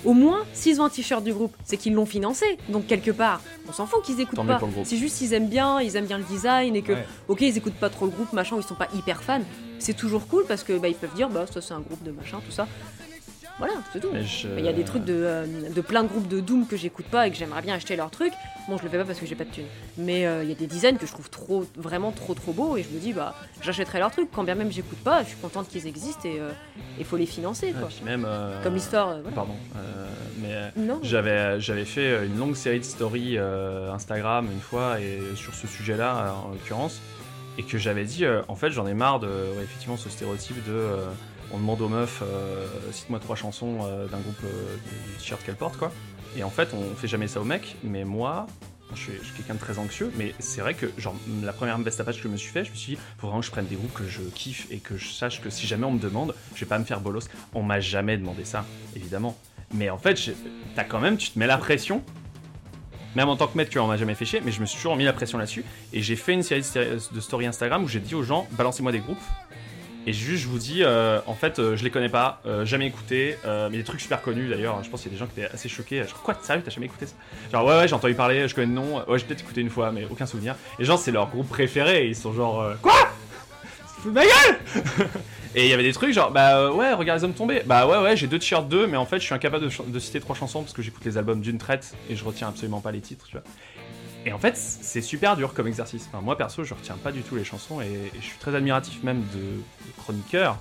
Au 0.06 0.13
moins, 0.13 0.45
s'ils 0.54 0.82
ont 0.82 0.86
un 0.86 0.89
t-shirt 0.89 1.24
du 1.24 1.34
groupe, 1.34 1.56
c'est 1.63 1.78
qu'ils 1.78 1.93
l'ont 1.93 2.06
financé. 2.06 2.45
Donc 2.69 2.88
quelque 2.88 3.12
part, 3.12 3.41
on 3.67 3.74
s'en 3.74 3.86
fout 3.86 4.04
qu'ils 4.04 4.19
écoutent 4.19 4.45
pas. 4.45 4.60
C'est 4.84 4.97
juste 4.97 5.17
qu'ils 5.17 5.34
aiment 5.34 5.50
bien, 5.50 5.80
ils 5.82 5.95
aiment 5.95 6.08
bien 6.08 6.17
le 6.17 6.24
design 6.24 6.76
et 6.76 6.82
que, 6.82 6.93
ok, 7.28 7.41
ils 7.41 7.58
écoutent 7.58 7.74
pas 7.74 7.89
trop 7.89 8.06
le 8.06 8.12
groupe, 8.12 8.34
machin, 8.34 8.56
ils 8.58 8.63
sont 8.63 8.76
pas 8.76 8.89
hyper 8.95 9.21
fans. 9.24 9.41
C'est 9.80 9.95
toujours 9.95 10.28
cool 10.28 10.45
parce 10.47 10.63
que 10.63 10.78
bah, 10.78 10.88
ils 10.88 10.95
peuvent 10.95 11.15
dire, 11.15 11.30
bah 11.30 11.45
ça 11.52 11.60
c'est 11.60 11.74
un 11.74 11.80
groupe 11.80 12.04
de 12.04 12.12
machin, 12.12 12.39
tout 12.45 12.52
ça. 12.52 12.67
Voilà, 13.62 13.76
c'est 13.93 14.00
tout. 14.00 14.10
Il 14.58 14.65
y 14.65 14.67
a 14.67 14.74
des 14.74 14.84
trucs 14.84 15.06
de, 15.06 15.13
euh, 15.13 15.45
de, 15.69 15.82
plein 15.82 16.02
de 16.02 16.08
groupes 16.08 16.28
de 16.28 16.39
Doom 16.39 16.65
que 16.65 16.76
j'écoute 16.76 17.06
pas 17.06 17.28
et 17.28 17.32
que 17.32 17.38
j'aimerais 17.38 17.62
bien 17.62 17.76
acheter 17.76 17.95
leurs 17.95 18.10
trucs. 18.10 18.34
Bon, 18.67 18.76
je 18.78 18.84
le 18.84 18.89
fais 18.89 18.97
pas 18.97 19.06
parce 19.06 19.19
que 19.19 19.28
j'ai 19.28 19.36
pas 19.36 19.43
de 19.43 19.52
thunes. 19.52 19.67
Mais 20.00 20.26
euh, 20.26 20.41
il 20.41 20.50
y 20.50 20.52
a 20.52 20.56
des 20.56 20.65
designs 20.65 20.97
que 20.97 21.06
je 21.06 21.12
trouve 21.12 21.30
trop, 21.30 21.67
vraiment 21.76 22.12
trop 22.12 22.34
trop 22.34 22.54
beaux 22.54 22.76
et 22.76 22.82
je 22.82 22.89
me 22.89 23.00
dis, 23.00 23.13
bah, 23.13 23.36
j'achèterai 23.62 24.00
leurs 24.00 24.10
trucs. 24.10 24.32
Quand 24.32 24.43
bien 24.43 24.56
même 24.56 24.71
j'écoute 24.71 24.97
pas, 25.04 25.21
je 25.21 25.28
suis 25.28 25.38
contente 25.38 25.67
qu'ils 25.67 25.86
existent 25.86 26.28
et 26.28 26.38
il 26.38 26.39
euh, 26.41 27.06
faut 27.06 27.17
les 27.17 27.28
financer. 27.28 27.71
Quoi. 27.71 27.89
même, 28.04 28.28
Comme 28.63 28.74
l'histoire. 28.74 29.17
Pardon. 29.36 29.54
mais 30.41 30.71
j'avais, 31.04 31.60
j'avais 31.60 31.86
fait 31.86 32.26
une 32.26 32.39
longue 32.39 32.56
série 32.56 32.80
de 32.80 32.84
stories 32.84 33.38
Instagram 33.38 34.47
une 34.52 34.60
fois 34.60 35.00
et 35.00 35.19
sur 35.36 35.54
ce 35.54 35.67
sujet-là 35.67 36.34
en 36.43 36.50
l'occurrence. 36.50 37.00
Et 37.60 37.63
que 37.63 37.78
j'avais 37.78 38.06
dit, 38.06 38.26
en 38.47 38.56
fait, 38.56 38.71
j'en 38.71 38.88
ai 38.88 38.95
marre 38.95 39.19
de 39.19 39.30
effectivement 39.62 39.97
ce 39.97 40.10
stéréotype 40.10 40.65
de 40.65 40.95
on 41.53 41.57
demande 41.57 41.81
aux 41.81 41.89
meufs, 41.89 42.21
euh, 42.23 42.67
cite-moi 42.91 43.19
trois 43.19 43.35
chansons 43.35 43.79
euh, 43.81 44.07
d'un 44.07 44.19
groupe 44.19 44.43
euh, 44.43 44.75
du 44.75 45.17
t-shirt 45.17 45.43
qu'elle 45.43 45.55
porte, 45.55 45.77
quoi. 45.77 45.91
Et 46.37 46.43
en 46.43 46.49
fait, 46.49 46.69
on 46.73 46.95
fait 46.95 47.07
jamais 47.07 47.27
ça 47.27 47.41
aux 47.41 47.45
mecs, 47.45 47.75
mais 47.83 48.05
moi, 48.05 48.47
je 48.93 49.01
suis, 49.01 49.13
quelqu'un 49.35 49.55
de 49.55 49.59
très 49.59 49.77
anxieux, 49.79 50.11
mais 50.17 50.33
c'est 50.39 50.61
vrai 50.61 50.73
que, 50.73 50.87
genre, 50.97 51.15
la 51.43 51.51
première 51.51 51.77
page 51.77 52.17
que 52.17 52.23
je 52.23 52.27
me 52.27 52.37
suis 52.37 52.51
fait, 52.51 52.63
je 52.63 52.71
me 52.71 52.75
suis 52.75 52.95
dit, 52.95 53.01
faut 53.17 53.27
vraiment 53.27 53.41
que 53.41 53.45
je 53.45 53.51
prenne 53.51 53.67
des 53.67 53.75
groupes 53.75 53.93
que 53.93 54.07
je 54.07 54.21
kiffe 54.21 54.67
et 54.71 54.77
que 54.77 54.95
je 54.95 55.09
sache 55.09 55.41
que 55.41 55.49
si 55.49 55.67
jamais 55.67 55.85
on 55.85 55.91
me 55.91 55.99
demande, 55.99 56.33
je 56.55 56.61
vais 56.61 56.69
pas 56.69 56.79
me 56.79 56.85
faire 56.85 57.01
bolos. 57.01 57.27
On 57.53 57.63
m'a 57.63 57.79
jamais 57.79 58.17
demandé 58.17 58.45
ça, 58.45 58.65
évidemment. 58.95 59.37
Mais 59.73 59.89
en 59.89 59.97
fait, 59.97 60.17
t'as 60.75 60.83
quand 60.83 60.99
même, 60.99 61.17
tu 61.17 61.31
te 61.31 61.39
mets 61.39 61.47
la 61.47 61.57
pression. 61.57 62.01
Même 63.15 63.27
en 63.27 63.35
tant 63.35 63.47
que 63.47 63.57
maître, 63.57 63.77
on 63.77 63.87
m'a 63.87 63.97
jamais 63.97 64.15
fait 64.15 64.23
chier, 64.23 64.39
mais 64.39 64.53
je 64.53 64.61
me 64.61 64.65
suis 64.65 64.77
toujours 64.77 64.95
mis 64.95 65.03
la 65.03 65.11
pression 65.11 65.37
là-dessus. 65.37 65.65
Et 65.91 66.01
j'ai 66.01 66.15
fait 66.15 66.33
une 66.33 66.43
série 66.43 66.61
de 66.61 67.19
story 67.19 67.45
Instagram 67.45 67.83
où 67.83 67.89
j'ai 67.89 67.99
dit 67.99 68.15
aux 68.15 68.23
gens, 68.23 68.47
balancez-moi 68.51 68.93
des 68.93 68.99
groupes 68.99 69.19
et 70.07 70.13
juste, 70.13 70.43
je 70.43 70.47
vous 70.47 70.57
dis, 70.57 70.83
euh, 70.83 71.19
en 71.27 71.35
fait, 71.35 71.59
euh, 71.59 71.75
je 71.75 71.83
les 71.83 71.91
connais 71.91 72.09
pas, 72.09 72.41
euh, 72.45 72.65
jamais 72.65 72.87
écouté, 72.87 73.37
mais 73.45 73.77
des 73.77 73.83
trucs 73.83 74.01
super 74.01 74.21
connus 74.21 74.47
d'ailleurs. 74.49 74.83
Je 74.83 74.89
pense 74.89 75.01
qu'il 75.01 75.11
y 75.11 75.13
a 75.13 75.15
des 75.15 75.19
gens 75.19 75.27
qui 75.27 75.39
étaient 75.39 75.51
assez 75.51 75.69
choqués. 75.69 76.03
Genre, 76.03 76.21
quoi, 76.23 76.35
sérieux, 76.41 76.63
t'as 76.63 76.71
jamais 76.71 76.87
écouté 76.87 77.05
ça? 77.05 77.13
Genre, 77.51 77.65
ouais, 77.65 77.77
ouais, 77.77 77.87
j'ai 77.87 77.93
entendu 77.93 78.15
parler, 78.15 78.47
je 78.47 78.55
connais 78.55 78.67
le 78.67 78.73
nom, 78.73 79.03
ouais, 79.07 79.19
j'ai 79.19 79.25
peut-être 79.25 79.41
écouté 79.41 79.61
une 79.61 79.69
fois, 79.69 79.91
mais 79.91 80.05
aucun 80.09 80.25
souvenir. 80.25 80.55
Et 80.79 80.85
genre, 80.85 80.97
c'est 80.97 81.11
leur 81.11 81.29
groupe 81.29 81.49
préféré, 81.49 82.07
ils 82.07 82.15
sont 82.15 82.33
genre, 82.33 82.73
quoi? 82.81 82.93
Fous 84.01 84.11
ma 84.11 84.23
gueule? 84.23 84.59
Et 85.53 85.65
il 85.65 85.69
y 85.69 85.73
avait 85.73 85.83
des 85.83 85.91
trucs 85.91 86.13
genre, 86.13 86.31
bah 86.31 86.71
ouais, 86.71 86.93
regarde 86.93 87.19
les 87.19 87.25
hommes 87.25 87.33
tombés. 87.33 87.61
Bah 87.65 87.85
ouais, 87.85 87.97
ouais, 88.01 88.15
j'ai 88.15 88.27
deux 88.27 88.39
t-shirts 88.39 88.69
d'eux, 88.69 88.87
mais 88.87 88.95
en 88.95 89.05
fait, 89.05 89.19
je 89.19 89.25
suis 89.25 89.35
incapable 89.35 89.67
de, 89.67 89.91
de 89.91 89.99
citer 89.99 90.21
trois 90.21 90.33
chansons 90.35 90.61
parce 90.61 90.71
que 90.71 90.81
j'écoute 90.81 91.03
les 91.03 91.17
albums 91.17 91.41
d'une 91.41 91.57
traite 91.57 91.93
et 92.09 92.15
je 92.15 92.23
retiens 92.23 92.47
absolument 92.47 92.79
pas 92.79 92.91
les 92.91 93.01
titres, 93.01 93.25
tu 93.27 93.33
vois. 93.33 93.43
Et 94.25 94.31
en 94.34 94.38
fait, 94.38 94.55
c'est 94.55 95.01
super 95.01 95.36
dur 95.36 95.53
comme 95.53 95.67
exercice. 95.67 96.10
moi, 96.21 96.38
perso, 96.38 96.63
je 96.63 96.73
retiens 96.73 96.97
pas 96.97 97.12
du 97.12 97.21
tout 97.21 97.36
les 97.36 97.43
chansons 97.43 97.81
et, 97.81 98.12
je 98.15 98.21
suis 98.21 98.38
très 98.38 98.53
admiratif 98.53 99.01
même 99.03 99.23
de, 99.34 99.62
chroniqueurs 99.97 100.57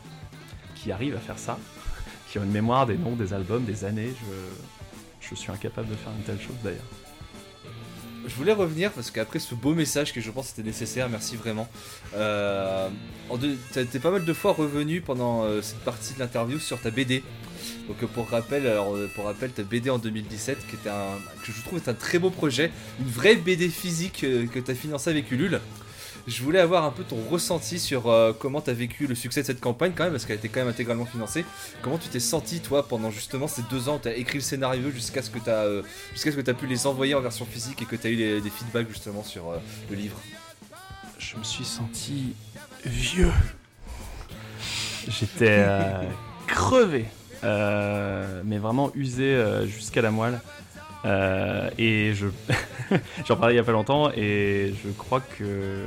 qui 0.75 0.93
arrivent 0.93 1.17
à 1.17 1.21
faire 1.21 1.39
ça, 1.39 1.59
qui 2.31 2.39
ont 2.39 2.45
une 2.45 2.53
mémoire 2.53 2.87
des 2.87 2.97
noms 2.97 3.17
des 3.17 3.35
albums, 3.35 3.65
des 3.65 3.85
années. 3.85 4.13
Je, 5.21 5.35
suis 5.37 5.53
incapable 5.53 5.89
de 5.89 5.95
faire 5.95 6.13
une 6.19 6.25
telle 6.25 6.41
chose 6.41 6.57
d'ailleurs. 6.65 6.83
Je 8.31 8.37
voulais 8.37 8.53
revenir 8.53 8.93
parce 8.93 9.11
qu'après 9.11 9.41
ce 9.41 9.57
beau 9.57 9.75
message 9.75 10.13
que 10.13 10.21
je 10.21 10.31
pense 10.31 10.53
était 10.53 10.63
nécessaire, 10.63 11.09
merci 11.09 11.37
vraiment. 11.37 11.69
Euh, 12.15 12.89
T'es 13.73 13.99
pas 13.99 14.13
mal 14.13 14.25
de 14.25 14.33
fois 14.33 14.53
revenu 14.53 15.01
pendant 15.01 15.43
euh, 15.43 15.61
cette 15.63 15.81
partie 15.81 16.15
de 16.15 16.21
l'interview 16.21 16.61
sur 16.61 16.81
ta 16.81 16.91
BD. 16.91 17.25
Donc 17.89 18.01
euh, 18.03 18.07
pour 18.07 18.29
rappel, 18.31 18.69
alors, 18.69 18.95
euh, 18.95 19.11
pour 19.17 19.25
rappel, 19.25 19.51
ta 19.51 19.65
BD 19.65 19.91
en 19.91 19.99
2017 19.99 20.59
qui 20.69 20.77
était 20.77 20.91
un, 20.91 21.19
que 21.45 21.51
je 21.51 21.61
trouve 21.63 21.81
est 21.81 21.89
un 21.89 21.95
très 21.95 22.21
beau 22.21 22.31
projet, 22.31 22.71
une 23.01 23.09
vraie 23.11 23.35
BD 23.35 23.69
physique 23.69 24.21
que 24.21 24.59
tu 24.61 24.71
as 24.71 24.75
financé 24.77 25.11
avec 25.11 25.31
Ulule. 25.33 25.61
Je 26.27 26.43
voulais 26.43 26.61
avoir 26.61 26.85
un 26.85 26.91
peu 26.91 27.03
ton 27.03 27.17
ressenti 27.31 27.79
sur 27.79 28.13
comment 28.39 28.61
tu 28.61 28.71
as 28.71 28.75
vécu 28.75 29.07
le 29.07 29.15
succès 29.15 29.41
de 29.43 29.47
cette 29.47 29.61
campagne 29.61 29.93
quand 29.95 30.05
même, 30.05 30.13
parce 30.13 30.27
qu'elle 30.27 30.37
était 30.37 30.49
quand 30.49 30.61
même 30.61 30.69
intégralement 30.69 31.07
financée. 31.07 31.45
Comment 31.83 31.99
tu 31.99 32.09
t'es 32.09 32.21
senti 32.21 32.61
toi 32.61 32.87
pendant 32.87 33.11
justement 33.11 33.49
ces 33.49 33.63
deux 33.71 33.89
ans, 33.89 33.99
tu 33.99 34.09
as 34.09 34.15
écrit 34.15 34.39
le 34.39 34.45
scénario 34.45 34.91
jusqu'à 34.91 35.23
ce 35.23 35.31
que 35.31 35.39
tu 35.39 35.51
as, 35.51 35.67
jusqu'à 36.13 36.31
ce 36.31 36.37
que 36.37 36.51
as 36.51 36.55
pu 36.55 36.67
les 36.67 36.87
envoyer 36.87 37.15
en 37.15 37.21
version 37.21 37.47
physique 37.47 37.83
et 37.83 37.85
que 37.85 37.97
tu 37.97 38.07
as 38.07 38.11
eu 38.11 38.17
des 38.41 38.51
feedbacks 38.51 38.89
justement 38.89 39.25
sur 39.25 39.53
le 39.91 39.97
livre? 39.97 40.19
Je 41.19 41.37
me 41.37 41.45
suis 41.45 41.65
senti 41.65 42.35
vieux. 42.85 43.33
J'étais 45.09 45.65
crevé. 46.47 47.07
Euh, 47.43 48.43
mais 48.45 48.59
vraiment 48.59 48.91
usé 48.95 49.35
euh, 49.35 49.67
jusqu'à 49.67 50.03
la 50.03 50.11
moelle. 50.11 50.41
Euh, 51.05 51.71
et 51.79 52.13
je 52.15 52.27
j'en 53.27 53.37
parlais 53.37 53.55
il 53.55 53.57
y 53.57 53.61
a 53.61 53.65
pas 53.65 53.73
longtemps 53.73 54.11
et 54.15 54.75
je 54.85 54.91
crois 54.91 55.21
que 55.21 55.87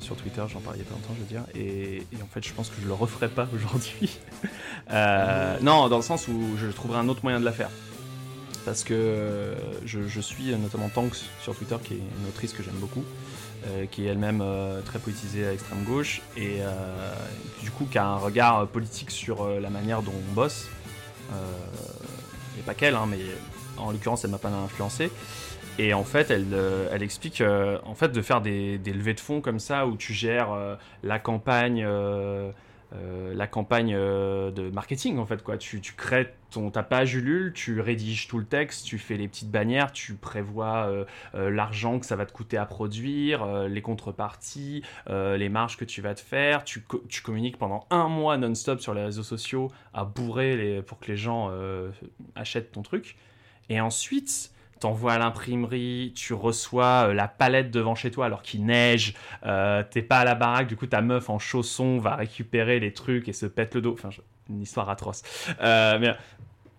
sur 0.00 0.16
Twitter 0.16 0.42
j'en 0.50 0.60
parlais 0.60 0.78
il 0.78 0.84
y 0.84 0.86
a 0.86 0.88
pas 0.88 0.94
longtemps 0.94 1.14
je 1.14 1.20
veux 1.20 1.26
dire 1.26 1.42
et, 1.54 2.02
en 2.22 2.26
fait 2.26 2.42
je 2.42 2.50
pense 2.54 2.70
que 2.70 2.76
je 2.80 2.86
le 2.86 2.94
referai 2.94 3.28
pas 3.28 3.46
aujourd'hui. 3.54 4.18
Non 5.62 5.88
dans 5.88 5.96
le 5.96 6.02
sens 6.02 6.28
où 6.28 6.56
je 6.58 6.66
trouverai 6.68 6.98
un 6.98 7.08
autre 7.08 7.20
moyen 7.22 7.40
de 7.40 7.44
la 7.44 7.52
faire. 7.52 7.70
Parce 8.64 8.82
que 8.82 9.54
je, 9.84 10.08
je, 10.08 10.20
suis 10.20 10.56
notamment 10.56 10.88
Tanks 10.88 11.24
sur 11.42 11.54
Twitter 11.54 11.76
qui 11.84 11.94
est 11.94 11.98
une 11.98 12.28
autrice 12.28 12.54
que 12.54 12.62
j'aime 12.62 12.76
beaucoup 12.76 13.04
qui 13.90 14.06
est 14.06 14.08
elle-même 14.08 14.44
très 14.84 14.98
poétisée 14.98 15.46
à 15.46 15.50
l'extrême 15.50 15.84
gauche 15.84 16.20
et 16.36 16.60
du 17.62 17.70
coup 17.70 17.86
qui 17.90 17.98
a 17.98 18.06
un 18.06 18.16
regard 18.16 18.66
politique 18.68 19.10
sur 19.10 19.48
la 19.48 19.70
manière 19.70 20.02
dont 20.02 20.14
on 20.30 20.34
bosse. 20.34 20.68
Et 21.30 22.60
euh, 22.60 22.62
pas 22.66 22.74
qu'elle, 22.74 22.94
hein, 22.94 23.06
mais 23.08 23.18
en 23.78 23.90
l'occurrence, 23.92 24.24
elle 24.24 24.30
m'a 24.30 24.38
pas 24.38 24.48
influencé. 24.48 25.10
Et 25.78 25.92
en 25.92 26.04
fait, 26.04 26.30
elle, 26.30 26.46
euh, 26.52 26.96
explique 26.98 27.40
euh, 27.40 27.78
en 27.84 27.94
fait 27.94 28.12
de 28.12 28.22
faire 28.22 28.40
des, 28.40 28.78
levées 28.78 29.14
de 29.14 29.20
fonds 29.20 29.40
comme 29.40 29.58
ça 29.58 29.86
où 29.86 29.96
tu 29.96 30.12
gères 30.12 30.52
euh, 30.52 30.76
la 31.02 31.18
campagne, 31.18 31.84
la 33.34 33.46
campagne 33.48 33.92
de 33.92 34.70
marketing 34.70 35.18
en 35.18 35.26
fait 35.26 35.42
quoi. 35.42 35.58
Tu, 35.58 35.80
crées 35.96 36.32
ton 36.52 36.70
ta 36.70 36.84
page 36.84 37.16
Ulule, 37.16 37.52
tu 37.52 37.80
rédiges 37.80 38.28
tout 38.28 38.38
le 38.38 38.44
texte, 38.44 38.86
tu 38.86 38.98
fais 38.98 39.16
les 39.16 39.26
petites 39.26 39.50
bannières, 39.50 39.90
tu 39.90 40.14
prévois 40.14 40.88
l'argent 41.34 41.98
que 41.98 42.06
ça 42.06 42.14
va 42.14 42.24
te 42.24 42.32
coûter 42.32 42.56
à 42.56 42.66
produire, 42.66 43.66
les 43.66 43.82
contreparties, 43.82 44.84
les 45.08 45.48
marges 45.48 45.76
que 45.76 45.84
tu 45.84 46.02
vas 46.02 46.14
te 46.14 46.20
faire. 46.20 46.62
Tu, 46.62 46.82
co- 46.82 47.02
communiques 47.24 47.58
pendant 47.58 47.84
un 47.90 48.06
mois 48.06 48.36
non-stop 48.36 48.78
sur 48.80 48.94
les 48.94 49.02
réseaux 49.02 49.24
sociaux 49.24 49.72
à 49.92 50.04
bourrer 50.04 50.80
pour 50.86 51.00
que 51.00 51.10
les 51.10 51.16
gens 51.16 51.50
achètent 52.36 52.70
ton 52.70 52.82
truc. 52.82 53.16
Et 53.68 53.80
ensuite, 53.80 54.52
t'envoies 54.80 55.14
à 55.14 55.18
l'imprimerie, 55.18 56.12
tu 56.14 56.34
reçois 56.34 57.08
euh, 57.08 57.14
la 57.14 57.28
palette 57.28 57.70
devant 57.70 57.94
chez 57.94 58.10
toi 58.10 58.26
alors 58.26 58.42
qu'il 58.42 58.66
neige, 58.66 59.14
euh, 59.46 59.82
t'es 59.88 60.02
pas 60.02 60.18
à 60.18 60.24
la 60.24 60.34
baraque, 60.34 60.66
du 60.66 60.76
coup 60.76 60.86
ta 60.86 61.00
meuf 61.00 61.30
en 61.30 61.38
chaussons 61.38 61.98
va 61.98 62.16
récupérer 62.16 62.80
les 62.80 62.92
trucs 62.92 63.28
et 63.28 63.32
se 63.32 63.46
pète 63.46 63.74
le 63.74 63.80
dos. 63.80 63.94
Enfin, 63.94 64.10
une 64.50 64.60
histoire 64.60 64.90
atroce. 64.90 65.22
Euh, 65.62 65.98
mais 65.98 66.14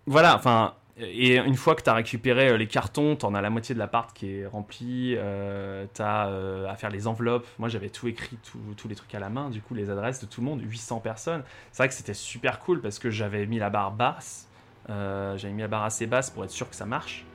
voilà, 0.06 0.36
enfin. 0.36 0.76
Et 0.98 1.36
une 1.36 1.56
fois 1.58 1.76
que 1.76 1.82
tu 1.82 1.90
as 1.90 1.94
récupéré 1.94 2.58
les 2.58 2.68
cartons, 2.68 3.18
tu 3.18 3.26
en 3.26 3.36
as 3.36 3.42
la 3.42 3.50
moitié 3.50 3.76
de 3.76 3.80
l'appart 3.80 4.16
qui 4.16 4.38
est 4.38 4.46
rempli, 4.46 5.16
euh, 5.18 5.86
tu 5.94 6.02
as 6.02 6.30
à 6.70 6.76
faire 6.78 6.90
les 6.90 7.06
enveloppes. 7.06 7.46
Moi 7.60 7.68
j'avais 7.68 7.90
tout 7.90 8.08
écrit, 8.08 8.38
tous 8.78 8.88
les 8.88 8.96
trucs 8.96 9.14
à 9.14 9.20
la 9.20 9.28
main, 9.28 9.50
du 9.50 9.60
coup 9.60 9.74
les 9.74 9.90
adresses 9.90 10.22
de 10.22 10.26
tout 10.26 10.40
le 10.40 10.48
monde, 10.48 10.62
800 10.62 11.02
personnes. 11.02 11.44
C'est 11.74 11.84
vrai 11.84 11.90
que 11.90 11.94
c'était 11.94 12.14
super 12.14 12.60
cool 12.60 12.80
parce 12.80 13.00
que 13.00 13.10
j'avais 13.10 13.46
mis 13.46 13.60
la 13.60 13.70
barre 13.70 13.92
basse, 13.92 14.48
euh, 14.90 15.38
j'avais 15.38 15.54
mis 15.54 15.62
la 15.62 15.68
barre 15.68 15.84
assez 15.84 16.06
basse 16.06 16.30
pour 16.30 16.44
être 16.44 16.52
sûr 16.52 16.70
que 16.70 16.76
ça 16.76 16.86
marche. 16.86 17.26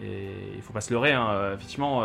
Et 0.00 0.32
il 0.54 0.62
faut 0.62 0.72
pas 0.72 0.80
se 0.80 0.92
leurrer, 0.92 1.12
hein, 1.12 1.28
euh, 1.30 1.54
effectivement, 1.54 2.02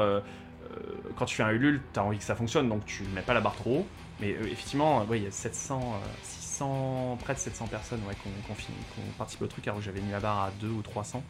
euh, 0.78 1.12
quand 1.16 1.26
tu 1.26 1.36
fais 1.36 1.44
un 1.44 1.52
Ulule, 1.52 1.82
tu 1.94 2.00
as 2.00 2.04
envie 2.04 2.18
que 2.18 2.24
ça 2.24 2.36
fonctionne, 2.36 2.70
donc 2.70 2.86
tu 2.86 3.04
mets 3.04 3.22
pas 3.22 3.34
la 3.34 3.42
barre 3.42 3.56
trop 3.56 3.80
haut. 3.80 3.88
Mais 4.20 4.34
euh, 4.34 4.46
effectivement, 4.46 5.06
il 5.12 5.24
y 5.24 5.28
a 5.28 5.32
700, 5.32 5.80
euh, 5.80 6.08
600, 6.24 7.18
près 7.24 7.34
de 7.34 7.40
700 7.40 7.68
personnes 7.68 8.02
ouais, 8.08 8.16
qui 8.16 8.28
ont, 8.28 9.12
participé 9.18 9.46
au 9.46 9.48
truc, 9.48 9.68
alors 9.68 9.80
que 9.80 9.86
j'avais 9.86 10.02
mis 10.02 10.12
la 10.12 10.20
barre 10.20 10.46
à 10.46 10.52
2 10.60 10.68
ou 10.68 10.82
300. 10.82 11.24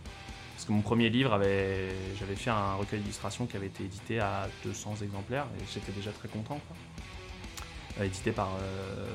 Parce 0.56 0.66
que 0.66 0.72
mon 0.72 0.82
premier 0.82 1.10
livre, 1.10 1.34
avait, 1.34 1.90
j'avais 2.18 2.36
fait 2.36 2.50
un 2.50 2.76
recueil 2.76 3.00
d'illustrations 3.00 3.46
qui 3.46 3.58
avait 3.58 3.68
été 3.68 3.84
édité 3.84 4.20
à 4.20 4.48
200 4.66 4.96
exemplaires, 5.04 5.46
et 5.60 5.64
j'étais 5.72 5.92
déjà 5.92 6.12
très 6.12 6.28
content. 6.28 6.60
quoi. 6.68 8.06
Édité 8.06 8.32
par 8.32 8.50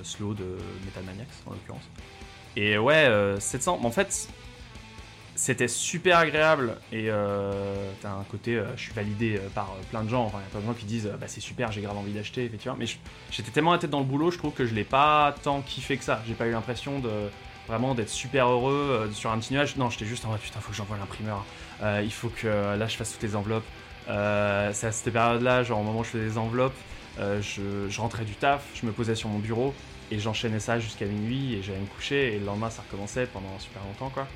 Slow 0.02 0.34
de 0.34 0.56
Metal 0.84 1.04
Maniacs, 1.04 1.28
en 1.46 1.52
l'occurrence. 1.52 1.88
Et 2.56 2.78
ouais, 2.78 3.06
euh, 3.06 3.40
700, 3.40 3.78
mais 3.80 3.86
en 3.86 3.90
fait, 3.90 4.28
c'était 5.34 5.68
super 5.68 6.18
agréable. 6.18 6.76
Et 6.92 7.06
euh, 7.08 7.90
t'as 8.00 8.10
un 8.10 8.24
côté 8.30 8.56
euh, 8.56 8.64
je 8.76 8.82
suis 8.82 8.92
validé 8.92 9.36
euh, 9.36 9.48
par 9.54 9.74
plein 9.90 10.02
de 10.02 10.08
gens. 10.08 10.24
Enfin 10.24 10.38
y 10.38 10.42
a 10.42 10.50
plein 10.50 10.60
de 10.60 10.66
gens 10.66 10.74
qui 10.74 10.84
disent 10.84 11.10
bah 11.20 11.26
c'est 11.26 11.40
super 11.40 11.72
j'ai 11.72 11.80
grave 11.80 11.96
envie 11.96 12.12
d'acheter 12.12 12.44
effectivement 12.44 12.76
mais 12.78 12.86
j'étais 13.30 13.50
tellement 13.50 13.72
la 13.72 13.78
tête 13.78 13.90
dans 13.90 14.00
le 14.00 14.04
boulot 14.04 14.30
je 14.30 14.38
trouve 14.38 14.52
que 14.52 14.66
je 14.66 14.74
l'ai 14.74 14.84
pas 14.84 15.34
tant 15.42 15.60
kiffé 15.62 15.96
que 15.96 16.04
ça. 16.04 16.22
J'ai 16.26 16.34
pas 16.34 16.46
eu 16.46 16.52
l'impression 16.52 16.98
de 16.98 17.10
vraiment 17.66 17.94
d'être 17.94 18.08
super 18.08 18.48
heureux 18.48 19.10
sur 19.14 19.30
un 19.30 19.38
petit 19.38 19.54
nuage. 19.54 19.76
Non 19.76 19.90
j'étais 19.90 20.04
juste 20.04 20.24
en 20.24 20.28
mode 20.28 20.40
putain 20.40 20.60
faut 20.60 20.70
que 20.70 20.76
j'envoie 20.76 20.98
l'imprimeur. 20.98 21.44
Il 21.82 22.12
faut 22.12 22.28
que 22.28 22.46
là 22.46 22.86
je 22.86 22.96
fasse 22.96 23.12
toutes 23.12 23.22
les 23.22 23.34
enveloppes. 23.34 23.66
C'est 24.06 24.12
à 24.12 24.92
cette 24.92 25.12
période 25.12 25.42
là 25.42 25.62
genre 25.62 25.80
au 25.80 25.82
moment 25.82 26.00
où 26.00 26.04
je 26.04 26.10
faisais 26.10 26.24
les 26.24 26.38
enveloppes 26.38 26.76
je 27.18 28.00
rentrais 28.00 28.24
du 28.24 28.34
taf 28.34 28.62
je 28.74 28.86
me 28.86 28.92
posais 28.92 29.14
sur 29.14 29.28
mon 29.28 29.38
bureau 29.38 29.74
et 30.12 30.18
j'enchaînais 30.20 30.60
ça 30.60 30.78
jusqu'à 30.78 31.06
minuit 31.06 31.54
et 31.54 31.62
j'allais 31.62 31.80
me 31.80 31.86
coucher 31.86 32.34
et 32.34 32.38
le 32.38 32.44
lendemain 32.46 32.70
ça 32.70 32.82
recommençait 32.82 33.26
pendant 33.26 33.58
super 33.58 33.82
longtemps 33.84 34.10
quoi 34.10 34.26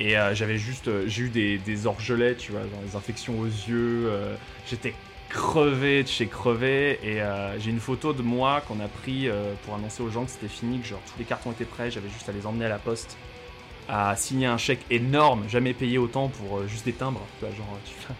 et 0.00 0.16
euh, 0.16 0.34
j'avais 0.34 0.56
juste, 0.56 0.88
euh, 0.88 1.04
j'ai 1.06 1.24
eu 1.24 1.28
des, 1.28 1.58
des 1.58 1.86
orgelets, 1.86 2.34
tu 2.34 2.52
vois, 2.52 2.62
des 2.86 2.96
infections 2.96 3.38
aux 3.38 3.44
yeux. 3.46 4.06
euh, 4.08 4.34
J'étais 4.66 4.94
crevé 5.28 6.02
de 6.02 6.08
chez 6.08 6.26
crevé. 6.26 6.98
Et 7.04 7.20
j'ai 7.58 7.70
une 7.70 7.80
photo 7.80 8.12
de 8.12 8.22
moi 8.22 8.62
qu'on 8.66 8.80
a 8.80 8.88
pris 8.88 9.28
pour 9.64 9.74
annoncer 9.74 10.02
aux 10.02 10.10
gens 10.10 10.24
que 10.24 10.30
c'était 10.30 10.48
fini, 10.48 10.80
que 10.80 10.86
genre 10.88 11.02
tous 11.06 11.18
les 11.18 11.24
cartons 11.24 11.52
étaient 11.52 11.64
prêts. 11.64 11.90
J'avais 11.90 12.08
juste 12.08 12.28
à 12.28 12.32
les 12.32 12.46
emmener 12.46 12.64
à 12.64 12.68
la 12.68 12.78
poste, 12.78 13.16
à 13.88 14.16
signer 14.16 14.46
un 14.46 14.58
chèque 14.58 14.84
énorme, 14.90 15.48
jamais 15.48 15.74
payé 15.74 15.98
autant 15.98 16.28
pour 16.28 16.66
juste 16.66 16.84
des 16.84 16.94
timbres. 16.94 17.30
Tu 17.38 17.46
vois, 17.46 17.54
genre, 17.54 17.78
tu 17.84 17.94
fais, 17.94 18.14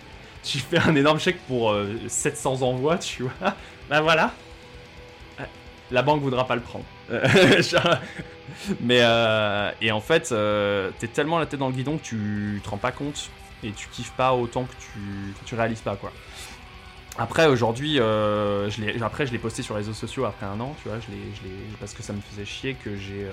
tu 0.44 0.58
fais 0.58 0.78
un 0.78 0.94
énorme 0.94 1.18
chèque 1.18 1.40
pour 1.46 1.72
euh, 1.72 1.96
700 2.08 2.62
envois, 2.62 2.98
tu 2.98 3.24
vois. 3.24 3.56
bah 3.88 4.00
voilà. 4.02 4.34
La 5.90 6.02
banque 6.02 6.22
voudra 6.22 6.46
pas 6.46 6.54
le 6.54 6.60
prendre. 6.60 6.84
Mais 8.80 9.00
euh, 9.00 9.70
et 9.80 9.90
en 9.92 10.00
fait, 10.00 10.32
euh, 10.32 10.90
t'es 10.98 11.08
tellement 11.08 11.38
la 11.38 11.46
tête 11.46 11.60
dans 11.60 11.68
le 11.68 11.74
guidon 11.74 11.98
que 11.98 12.02
tu 12.02 12.60
te 12.62 12.68
rends 12.68 12.76
pas 12.76 12.92
compte 12.92 13.30
et 13.62 13.72
tu 13.72 13.88
kiffes 13.88 14.12
pas 14.12 14.32
autant 14.34 14.64
que 14.64 14.72
tu, 14.72 15.34
tu 15.44 15.54
réalises 15.54 15.80
pas 15.80 15.96
quoi. 15.96 16.12
Après 17.18 17.46
aujourd'hui, 17.46 18.00
euh, 18.00 18.70
je 18.70 19.02
après 19.02 19.26
je 19.26 19.32
l'ai 19.32 19.38
posté 19.38 19.62
sur 19.62 19.74
les 19.74 19.80
réseaux 19.80 19.94
sociaux 19.94 20.24
après 20.24 20.46
un 20.46 20.58
an, 20.60 20.74
tu 20.82 20.88
vois, 20.88 20.98
je 21.00 21.06
parce 21.78 21.92
que 21.92 22.02
ça 22.02 22.12
me 22.12 22.20
faisait 22.20 22.44
chier 22.44 22.74
que 22.74 22.96
j'ai 22.96 23.26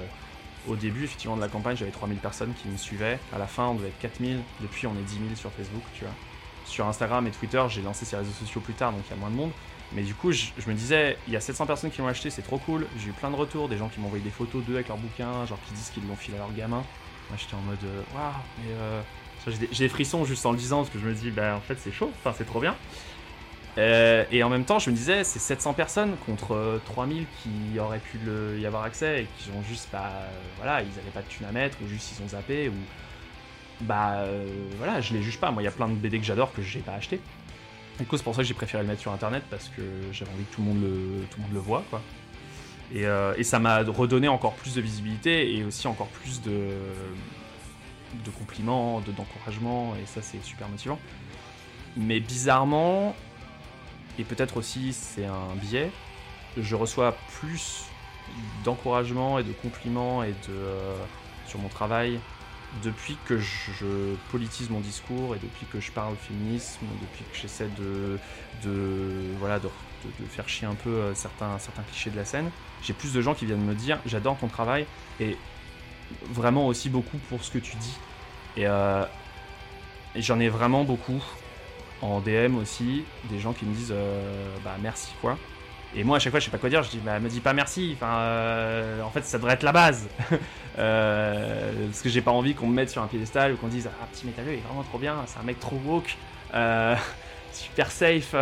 au 0.67 0.75
début 0.75 1.05
effectivement 1.05 1.37
de 1.37 1.41
la 1.41 1.47
campagne 1.47 1.77
j'avais 1.77 1.91
3000 1.91 2.17
personnes 2.17 2.53
qui 2.61 2.67
me 2.67 2.77
suivaient, 2.77 3.19
à 3.33 3.37
la 3.37 3.47
fin 3.47 3.67
on 3.67 3.75
devait 3.75 3.87
être 3.87 3.99
4000, 3.99 4.39
depuis 4.61 4.87
on 4.87 4.93
est 4.93 5.07
10 5.07 5.13
000 5.13 5.25
sur 5.35 5.51
Facebook, 5.51 5.83
tu 5.93 6.03
vois. 6.03 6.13
Sur 6.65 6.85
Instagram 6.87 7.25
et 7.27 7.31
Twitter 7.31 7.63
j'ai 7.69 7.81
lancé 7.81 8.03
ces 8.05 8.17
réseaux 8.17 8.33
sociaux 8.33 8.59
plus 8.59 8.73
tard 8.73 8.91
donc 8.91 9.01
il 9.07 9.11
y 9.11 9.13
a 9.13 9.19
moins 9.19 9.29
de 9.29 9.35
monde. 9.35 9.51
Mais 9.93 10.03
du 10.03 10.13
coup, 10.13 10.31
je, 10.31 10.51
me 10.67 10.73
disais, 10.73 11.17
il 11.27 11.33
y 11.33 11.37
a 11.37 11.39
700 11.39 11.65
personnes 11.65 11.91
qui 11.91 11.99
l'ont 11.99 12.07
acheté, 12.07 12.29
c'est 12.29 12.41
trop 12.41 12.57
cool. 12.57 12.87
J'ai 12.97 13.09
eu 13.09 13.13
plein 13.13 13.31
de 13.31 13.35
retours, 13.35 13.69
des 13.69 13.77
gens 13.77 13.87
qui 13.87 13.99
m'ont 13.99 14.07
envoyé 14.07 14.23
des 14.23 14.31
photos 14.31 14.63
d'eux 14.65 14.75
avec 14.75 14.89
leurs 14.89 14.97
bouquins, 14.97 15.45
genre 15.45 15.59
qui 15.67 15.73
disent 15.73 15.89
qu'ils 15.89 16.05
l'ont 16.07 16.15
filé 16.15 16.35
à 16.37 16.39
leur 16.39 16.53
gamin. 16.53 16.83
Moi, 17.29 17.37
j'étais 17.37 17.55
en 17.55 17.61
mode, 17.61 17.83
euh, 17.83 18.01
waouh, 18.13 18.33
mais 18.59 18.73
euh, 18.73 19.01
j'ai 19.47 19.85
des- 19.85 19.89
frissons 19.89 20.25
juste 20.25 20.45
en 20.45 20.51
le 20.51 20.57
disant 20.57 20.77
parce 20.77 20.89
que 20.89 20.99
je 20.99 21.05
me 21.05 21.13
dis, 21.13 21.31
bah 21.31 21.55
en 21.55 21.61
fait, 21.61 21.77
c'est 21.79 21.91
chaud, 21.91 22.11
enfin, 22.19 22.33
c'est 22.37 22.45
trop 22.45 22.59
bien. 22.59 22.75
Euh, 23.77 24.25
et 24.31 24.43
en 24.43 24.49
même 24.49 24.65
temps, 24.65 24.79
je 24.79 24.89
me 24.89 24.95
disais, 24.95 25.23
c'est 25.23 25.39
700 25.39 25.73
personnes 25.73 26.17
contre 26.25 26.53
euh, 26.55 26.81
3000 26.85 27.25
qui 27.43 27.79
auraient 27.79 27.99
pu 27.99 28.19
y 28.59 28.65
avoir 28.65 28.83
accès 28.83 29.23
et 29.23 29.27
qui 29.37 29.49
ont 29.51 29.61
juste, 29.63 29.89
bah 29.91 30.11
euh, 30.13 30.29
voilà, 30.57 30.81
ils 30.81 30.99
avaient 30.99 31.11
pas 31.13 31.21
de 31.21 31.27
thunes 31.27 31.45
à 31.47 31.51
mettre 31.51 31.77
ou 31.83 31.87
juste 31.87 32.11
ils 32.17 32.23
ont 32.23 32.27
zappé 32.29 32.69
ou. 32.69 32.73
Bah 33.81 34.13
euh, 34.21 34.47
voilà, 34.77 35.01
je 35.01 35.13
les 35.13 35.21
juge 35.21 35.39
pas. 35.39 35.51
Moi, 35.51 35.61
il 35.61 35.65
y 35.65 35.67
a 35.67 35.71
plein 35.71 35.87
de 35.87 35.93
BD 35.93 36.19
que 36.19 36.25
j'adore 36.25 36.51
que 36.53 36.61
j'ai 36.63 36.79
pas 36.79 36.93
acheté. 36.93 37.21
Du 37.99 38.05
coup, 38.05 38.15
c'est 38.17 38.23
pour 38.23 38.35
ça 38.35 38.41
que 38.41 38.47
j'ai 38.47 38.53
préféré 38.53 38.83
le 38.83 38.89
mettre 38.89 39.01
sur 39.01 39.11
internet 39.11 39.43
parce 39.49 39.69
que 39.69 39.81
j'avais 40.11 40.31
envie 40.31 40.43
que 40.43 40.53
tout 40.53 40.61
le 40.61 40.67
monde 40.67 40.81
le, 40.81 41.25
tout 41.31 41.37
le, 41.37 41.43
monde 41.43 41.53
le 41.53 41.59
voit, 41.59 41.83
quoi. 41.89 42.01
Et, 42.93 43.05
euh, 43.05 43.41
ça 43.43 43.59
m'a 43.59 43.79
redonné 43.83 44.27
encore 44.27 44.53
plus 44.53 44.75
de 44.75 44.81
visibilité 44.81 45.55
et 45.55 45.63
aussi 45.63 45.87
encore 45.87 46.07
plus 46.07 46.41
de, 46.41 46.69
de 48.23 48.29
compliments, 48.37 49.01
de- 49.01 49.11
d'encouragement, 49.11 49.93
et 50.01 50.05
ça, 50.05 50.21
c'est 50.21 50.41
super 50.43 50.69
motivant. 50.69 50.99
Mais 51.97 52.19
bizarrement, 52.19 53.15
et 54.19 54.23
peut-être 54.23 54.57
aussi 54.57 54.93
c'est 54.93 55.25
un 55.25 55.55
biais, 55.55 55.91
je 56.55 56.75
reçois 56.75 57.17
plus 57.39 57.85
d'encouragement 58.63 59.39
et 59.39 59.43
de 59.43 59.51
compliments 59.53 60.21
et 60.23 60.31
de, 60.31 60.49
euh, 60.49 60.95
sur 61.47 61.59
mon 61.59 61.69
travail 61.69 62.19
depuis 62.83 63.17
que 63.25 63.37
je 63.39 64.15
politise 64.31 64.69
mon 64.69 64.79
discours 64.79 65.35
et 65.35 65.39
depuis 65.39 65.65
que 65.65 65.79
je 65.79 65.91
parle 65.91 66.15
féminisme, 66.15 66.85
depuis 67.01 67.23
que 67.23 67.37
j'essaie 67.37 67.69
de, 67.77 68.19
voilà, 69.39 69.59
de, 69.59 69.69
faire 70.29 70.47
chier 70.47 70.67
un 70.67 70.75
peu 70.75 70.89
euh, 70.89 71.15
certains, 71.15 71.57
certains 71.59 71.83
clichés 71.83 72.09
de 72.09 72.15
la 72.15 72.25
scène, 72.25 72.49
j'ai 72.83 72.93
plus 72.93 73.13
de 73.13 73.21
gens 73.21 73.33
qui 73.33 73.45
viennent 73.45 73.65
me 73.65 73.73
dire 73.73 73.99
j'adore 74.05 74.37
ton 74.37 74.47
travail 74.47 74.85
et 75.19 75.37
vraiment 76.29 76.67
aussi 76.67 76.89
beaucoup 76.89 77.17
pour 77.29 77.43
ce 77.43 77.51
que 77.51 77.59
tu 77.59 77.75
dis. 77.77 77.97
Et, 78.55 78.67
euh, 78.67 79.03
j'en 80.15 80.39
ai 80.39 80.49
vraiment 80.49 80.83
beaucoup 80.83 81.23
en 82.01 82.21
DM 82.21 82.57
aussi, 82.57 83.03
des 83.25 83.39
gens 83.39 83.53
qui 83.53 83.65
me 83.65 83.73
disent 83.73 83.93
euh, 83.95 84.55
bah 84.63 84.75
merci 84.81 85.11
quoi. 85.21 85.37
Et 85.95 86.03
moi 86.03 86.17
à 86.17 86.19
chaque 86.19 86.31
fois 86.31 86.39
je 86.39 86.45
sais 86.45 86.51
pas 86.51 86.57
quoi 86.57 86.69
dire, 86.69 86.83
je 86.83 86.89
dis 86.91 86.97
bah 86.99 87.19
me 87.19 87.29
dis 87.29 87.39
pas 87.39 87.53
merci, 87.53 87.93
enfin 87.95 88.17
euh, 88.19 89.01
en 89.01 89.09
fait 89.09 89.23
ça 89.25 89.37
devrait 89.37 89.53
être 89.53 89.63
la 89.63 89.71
base. 89.71 90.07
Euh, 90.79 91.71
parce 91.87 92.03
que 92.03 92.09
j'ai 92.09 92.21
pas 92.21 92.29
envie 92.29 92.53
qu'on 92.53 92.67
me 92.67 92.73
mette 92.75 92.91
sur 92.91 93.01
un 93.01 93.07
piédestal 93.07 93.53
ou 93.53 93.57
qu'on 93.57 93.67
dise 93.67 93.89
ah 93.99 94.05
petit 94.13 94.27
métalleux 94.27 94.51
il 94.51 94.59
est 94.59 94.61
vraiment 94.61 94.83
trop 94.83 94.99
bien, 94.99 95.15
c'est 95.25 95.39
un 95.39 95.43
mec 95.43 95.59
trop 95.59 95.75
woke, 95.83 96.15
euh, 96.53 96.95
super 97.51 97.89
safe, 97.91 98.35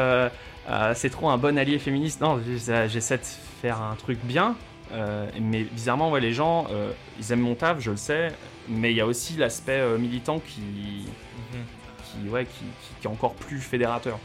c'est 0.95 1.09
trop 1.11 1.29
un 1.29 1.37
bon 1.37 1.57
allié 1.57 1.79
féministe. 1.79 2.19
Non, 2.19 2.41
j'essa- 2.45 2.87
j'essaie 2.89 3.19
de 3.19 3.23
faire 3.61 3.81
un 3.81 3.95
truc 3.95 4.19
bien, 4.25 4.55
mais 5.39 5.63
bizarrement 5.63 6.11
ouais 6.11 6.19
les 6.19 6.33
gens 6.33 6.67
ils 7.17 7.31
aiment 7.31 7.39
mon 7.39 7.55
taf, 7.55 7.79
je 7.79 7.91
le 7.91 7.95
sais, 7.97 8.33
mais 8.67 8.91
il 8.91 8.97
y 8.97 9.01
a 9.01 9.05
aussi 9.05 9.37
l'aspect 9.37 9.81
militant 9.97 10.39
qui 10.39 11.05
qui, 12.03 12.27
ouais, 12.29 12.43
qui, 12.45 12.51
qui- 12.59 12.95
qui 12.99 13.07
est 13.07 13.09
encore 13.09 13.35
plus 13.35 13.61
fédérateur. 13.61 14.19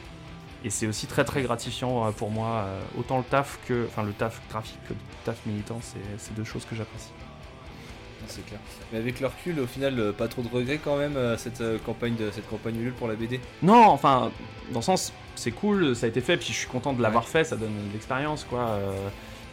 Et 0.64 0.70
c'est 0.70 0.86
aussi 0.86 1.06
très 1.06 1.24
très 1.24 1.42
gratifiant 1.42 2.06
euh, 2.06 2.10
pour 2.10 2.30
moi, 2.30 2.64
euh, 2.66 2.80
autant 2.98 3.18
le 3.18 3.24
taf 3.24 3.58
que, 3.66 3.86
enfin 3.86 4.02
le 4.02 4.12
taf 4.12 4.40
graphique 4.50 4.78
que 4.88 4.92
le 4.92 4.98
taf 5.24 5.36
militant, 5.46 5.80
c'est 5.82 6.34
deux 6.34 6.44
choses 6.44 6.64
que 6.64 6.76
j'apprécie. 6.76 7.10
C'est 8.26 8.44
clair. 8.46 8.60
Mais 8.92 8.98
avec 8.98 9.18
le 9.18 9.26
recul, 9.26 9.58
au 9.58 9.66
final, 9.66 9.98
euh, 9.98 10.12
pas 10.12 10.28
trop 10.28 10.42
de 10.42 10.48
regrets 10.48 10.78
quand 10.78 10.96
même 10.96 11.18
cette 11.36 11.62
campagne 11.84 12.14
de 12.14 12.30
cette 12.30 12.48
campagne 12.48 12.76
Ulule 12.76 12.92
pour 12.92 13.08
la 13.08 13.14
BD. 13.14 13.40
Non, 13.62 13.86
enfin, 13.88 14.30
dans 14.72 14.80
le 14.80 14.84
sens, 14.84 15.12
c'est 15.34 15.50
cool, 15.50 15.96
ça 15.96 16.06
a 16.06 16.08
été 16.08 16.20
fait, 16.20 16.36
puis 16.36 16.48
je 16.48 16.52
suis 16.52 16.68
content 16.68 16.92
de 16.92 17.02
l'avoir 17.02 17.26
fait, 17.26 17.44
ça 17.44 17.56
donne 17.56 17.74
de 17.88 17.92
l'expérience, 17.92 18.44
quoi. 18.44 18.78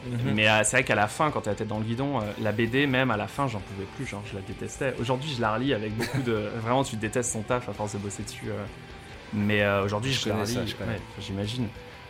Mhm. 0.05 0.33
Mais 0.35 0.47
euh, 0.47 0.61
c'est 0.63 0.77
vrai 0.77 0.83
qu'à 0.83 0.95
la 0.95 1.07
fin, 1.07 1.31
quand 1.31 1.41
t'es 1.41 1.49
la 1.49 1.55
tête 1.55 1.67
dans 1.67 1.79
le 1.79 1.85
guidon, 1.85 2.19
euh, 2.19 2.23
la 2.41 2.51
BD, 2.51 2.87
même 2.87 3.11
à 3.11 3.17
la 3.17 3.27
fin, 3.27 3.47
j'en 3.47 3.59
pouvais 3.59 3.87
plus, 3.95 4.05
genre 4.05 4.23
je 4.29 4.35
la 4.35 4.41
détestais. 4.41 4.93
Aujourd'hui, 4.99 5.33
je 5.35 5.41
la 5.41 5.53
relis 5.53 5.73
avec 5.73 5.95
beaucoup 5.95 6.21
de. 6.21 6.49
Vraiment, 6.61 6.83
tu 6.83 6.95
détestes 6.95 7.31
son 7.31 7.41
taf 7.41 7.67
à 7.69 7.73
force 7.73 7.93
de 7.93 7.97
bosser 7.97 8.23
dessus. 8.23 8.45
euh. 8.49 8.63
Mais 9.33 9.61
euh, 9.61 9.83
aujourd'hui, 9.83 10.11
Je 10.13 10.21
je, 10.21 10.29
la 10.29 10.35
relis. 10.35 10.53
ouais, 10.87 11.01
j'imagine. 11.19 11.67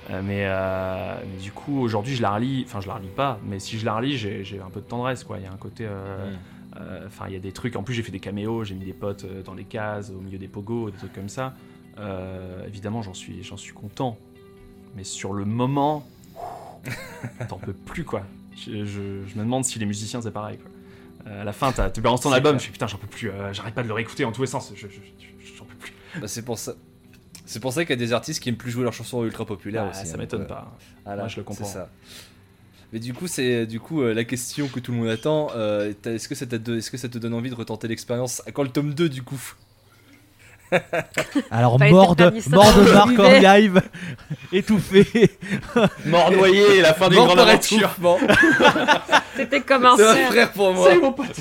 Euh, 0.10 0.22
mais, 0.24 0.46
euh, 0.46 1.16
mais 1.30 1.42
du 1.42 1.52
coup, 1.52 1.82
aujourd'hui, 1.82 2.16
je 2.16 2.22
la 2.22 2.32
relis. 2.36 2.64
Enfin, 2.68 2.80
je 2.82 2.88
la 2.88 2.94
relis 2.96 3.08
pas. 3.10 3.40
Mais 3.46 3.60
si 3.60 3.78
je 3.80 3.86
la 3.86 3.96
relis, 3.96 4.18
j'ai 4.18 4.62
un 4.66 4.70
peu 4.70 4.80
de 4.82 4.86
tendresse, 4.86 5.24
quoi. 5.24 5.38
Il 5.38 5.44
y 5.44 5.48
a 5.48 5.52
un 5.52 5.58
côté. 5.58 5.86
Mm. 5.86 6.78
Enfin, 7.08 7.26
il 7.28 7.34
y 7.34 7.36
a 7.36 7.40
des 7.40 7.52
trucs. 7.52 7.76
En 7.76 7.84
plus, 7.84 7.94
j'ai 7.96 8.04
fait 8.04 8.12
des 8.12 8.20
caméos. 8.20 8.64
J'ai 8.64 8.76
mis 8.76 8.86
des 8.86 8.94
potes 8.94 9.26
dans 9.44 9.54
les 9.56 9.64
cases, 9.66 10.12
au 10.12 10.22
milieu 10.22 10.38
des 10.38 10.48
pogos, 10.48 10.92
des 10.92 10.98
trucs 10.98 11.14
comme 11.14 11.30
ça. 11.30 11.54
Évidemment, 12.68 13.02
j'en 13.02 13.14
suis, 13.14 13.44
suis 13.58 13.74
content. 13.74 14.18
Mais 14.96 15.04
sur 15.04 15.34
le 15.34 15.44
moment, 15.46 16.08
t'en 17.50 17.58
peux 17.58 17.74
plus, 17.74 18.04
quoi. 18.04 18.24
Je, 18.56 18.86
je- 18.86 19.26
je 19.28 19.36
me 19.36 19.44
demande 19.44 19.66
si 19.66 19.78
les 19.80 19.86
musiciens, 19.86 20.22
c'est 20.22 20.32
pareil, 20.32 20.58
quoi. 20.58 20.72
À 21.32 21.44
la 21.44 21.52
fin, 21.52 21.72
t'as- 21.74 21.90
tu 21.90 22.00
balances 22.02 22.22
ton 22.22 22.32
album, 22.32 22.52
clair. 22.54 22.60
je 22.60 22.64
suis 22.64 22.72
putain, 22.72 22.88
j'en 22.88 22.98
peux 22.98 23.08
plus. 23.08 23.30
J'arrête 23.52 23.74
pas 23.76 23.84
de 23.84 23.88
le 23.88 23.94
réécouter 23.94 24.24
en 24.26 24.32
tous 24.32 24.42
les 24.42 24.48
sens. 24.48 24.72
Je, 24.76 24.88
je- 24.88 24.94
je- 24.94 25.56
j'en 25.58 25.66
peux 25.66 25.76
plus. 25.76 25.94
Bah, 26.22 26.28
c'est 26.28 26.44
pour 26.46 26.58
ça. 26.58 26.74
C'est 27.48 27.60
pour 27.60 27.74
ça 27.74 27.84
qu'il 27.86 27.90
y 27.92 27.94
a 27.94 28.06
des 28.06 28.14
artistes 28.14 28.44
qui 28.44 28.50
aiment 28.50 28.56
plus 28.58 28.70
jouer 28.72 28.84
leurs 28.84 28.94
chansons 28.94 29.24
ultra 29.24 29.46
populaires 29.46 29.86
Bah, 29.86 29.92
aussi. 29.92 30.06
ça 30.06 30.14
hein, 30.14 30.18
m'étonne 30.18 30.42
donc, 30.42 30.50
pas. 30.50 30.78
voilà, 31.06 31.22
Moi, 31.24 31.28
je 31.30 31.38
le 31.38 31.44
comprends. 31.44 31.66
C'est 31.66 31.74
ça. 31.74 31.90
Mais 32.94 33.00
du 33.00 33.14
coup, 33.14 33.28
c'est 33.28 33.66
du 33.66 33.80
coup 33.80 34.02
euh, 34.02 34.14
la 34.14 34.24
question 34.24 34.68
que 34.68 34.80
tout 34.80 34.92
le 34.92 34.98
monde 35.00 35.10
attend. 35.10 35.50
euh, 35.56 35.92
Est-ce 36.06 36.28
que, 36.30 36.36
ça 36.36 36.46
t'a- 36.46 36.58
est-ce 36.74 36.90
que 36.92 36.98
ça 36.98 37.10
te 37.10 37.18
donne 37.18 37.34
envie 37.34 37.50
de 37.50 37.56
retenter 37.56 37.88
l'expérience 37.88 38.42
Quand 38.54 38.64
le 38.64 38.70
tome 38.70 38.94
2 38.94 39.10
du 39.10 39.24
coup? 39.24 39.42
Alors, 41.50 41.80
mort 41.80 42.18
de, 42.18 42.26
mort 42.50 42.74
de 42.76 42.92
Marc 42.92 43.20
en 43.20 43.40
live, 43.40 43.82
étouffé. 44.52 45.06
Mort 46.06 46.30
noyé, 46.32 46.82
la 46.82 46.94
fin 46.94 47.08
d'une 47.08 47.20
grande 47.24 47.40
aventure. 47.40 47.96
C'était 49.38 49.62
comme 49.62 49.86
un 49.86 49.96
C'est 49.96 50.26
frère 50.26 50.52
pour 50.52 50.74
moi. 50.74 50.90
Salut 50.90 51.02
mon 51.02 51.14
pote. 51.14 51.40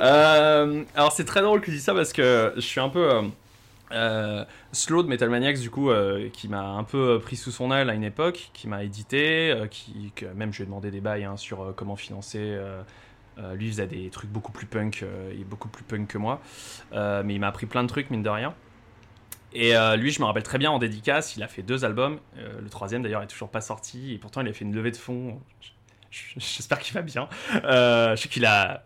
Euh, 0.00 0.82
alors 0.96 1.12
c'est 1.12 1.24
très 1.24 1.40
drôle 1.42 1.60
que 1.60 1.66
tu 1.66 1.70
dis 1.72 1.80
ça 1.80 1.94
parce 1.94 2.12
que 2.12 2.52
je 2.56 2.60
suis 2.62 2.80
un 2.80 2.88
peu 2.88 3.08
euh, 3.92 4.42
euh, 4.42 4.44
slow 4.72 5.02
de 5.02 5.08
Metal 5.08 5.28
Maniacs 5.28 5.58
du 5.58 5.70
coup 5.70 5.90
euh, 5.90 6.28
qui 6.30 6.48
m'a 6.48 6.62
un 6.62 6.84
peu 6.84 7.20
pris 7.20 7.36
sous 7.36 7.50
son 7.50 7.72
aile 7.72 7.90
à 7.90 7.94
une 7.94 8.04
époque, 8.04 8.50
qui 8.52 8.68
m'a 8.68 8.82
édité, 8.82 9.50
euh, 9.50 9.66
qui 9.66 10.12
même 10.34 10.52
je 10.52 10.58
lui 10.58 10.62
ai 10.64 10.66
demandé 10.66 10.90
des 10.90 11.00
bails 11.00 11.24
hein, 11.24 11.36
sur 11.36 11.62
euh, 11.62 11.72
comment 11.74 11.96
financer. 11.96 12.38
euh, 12.40 12.82
euh, 13.38 13.54
lui 13.54 13.68
faisait 13.68 13.86
des 13.86 14.10
trucs 14.10 14.30
beaucoup 14.30 14.52
plus 14.52 14.66
punk, 14.66 15.02
euh, 15.02 15.32
il 15.34 15.40
est 15.40 15.44
beaucoup 15.44 15.68
plus 15.68 15.84
punk 15.84 16.06
que 16.08 16.18
moi, 16.18 16.40
Euh, 16.92 17.22
mais 17.24 17.34
il 17.34 17.40
m'a 17.40 17.48
appris 17.48 17.66
plein 17.66 17.82
de 17.82 17.88
trucs 17.88 18.10
mine 18.10 18.22
de 18.22 18.28
rien. 18.28 18.54
Et 19.54 19.76
euh, 19.76 19.96
lui, 19.96 20.10
je 20.10 20.20
me 20.20 20.26
rappelle 20.26 20.42
très 20.42 20.58
bien 20.58 20.70
en 20.70 20.78
dédicace, 20.78 21.36
il 21.36 21.42
a 21.42 21.48
fait 21.48 21.62
deux 21.62 21.84
albums. 21.84 22.18
Euh, 22.38 22.60
le 22.60 22.68
troisième 22.68 23.02
d'ailleurs 23.02 23.22
est 23.22 23.26
toujours 23.26 23.50
pas 23.50 23.60
sorti, 23.62 24.14
et 24.14 24.18
pourtant 24.18 24.40
il 24.42 24.48
a 24.48 24.52
fait 24.52 24.64
une 24.64 24.74
levée 24.74 24.90
de 24.90 24.96
fonds. 24.96 25.40
J'espère 26.10 26.78
qu'il 26.78 26.94
va 26.94 27.02
bien. 27.02 27.28
Euh, 27.64 28.16
je 28.16 28.22
sais 28.22 28.28
qu'il 28.28 28.44
a, 28.44 28.84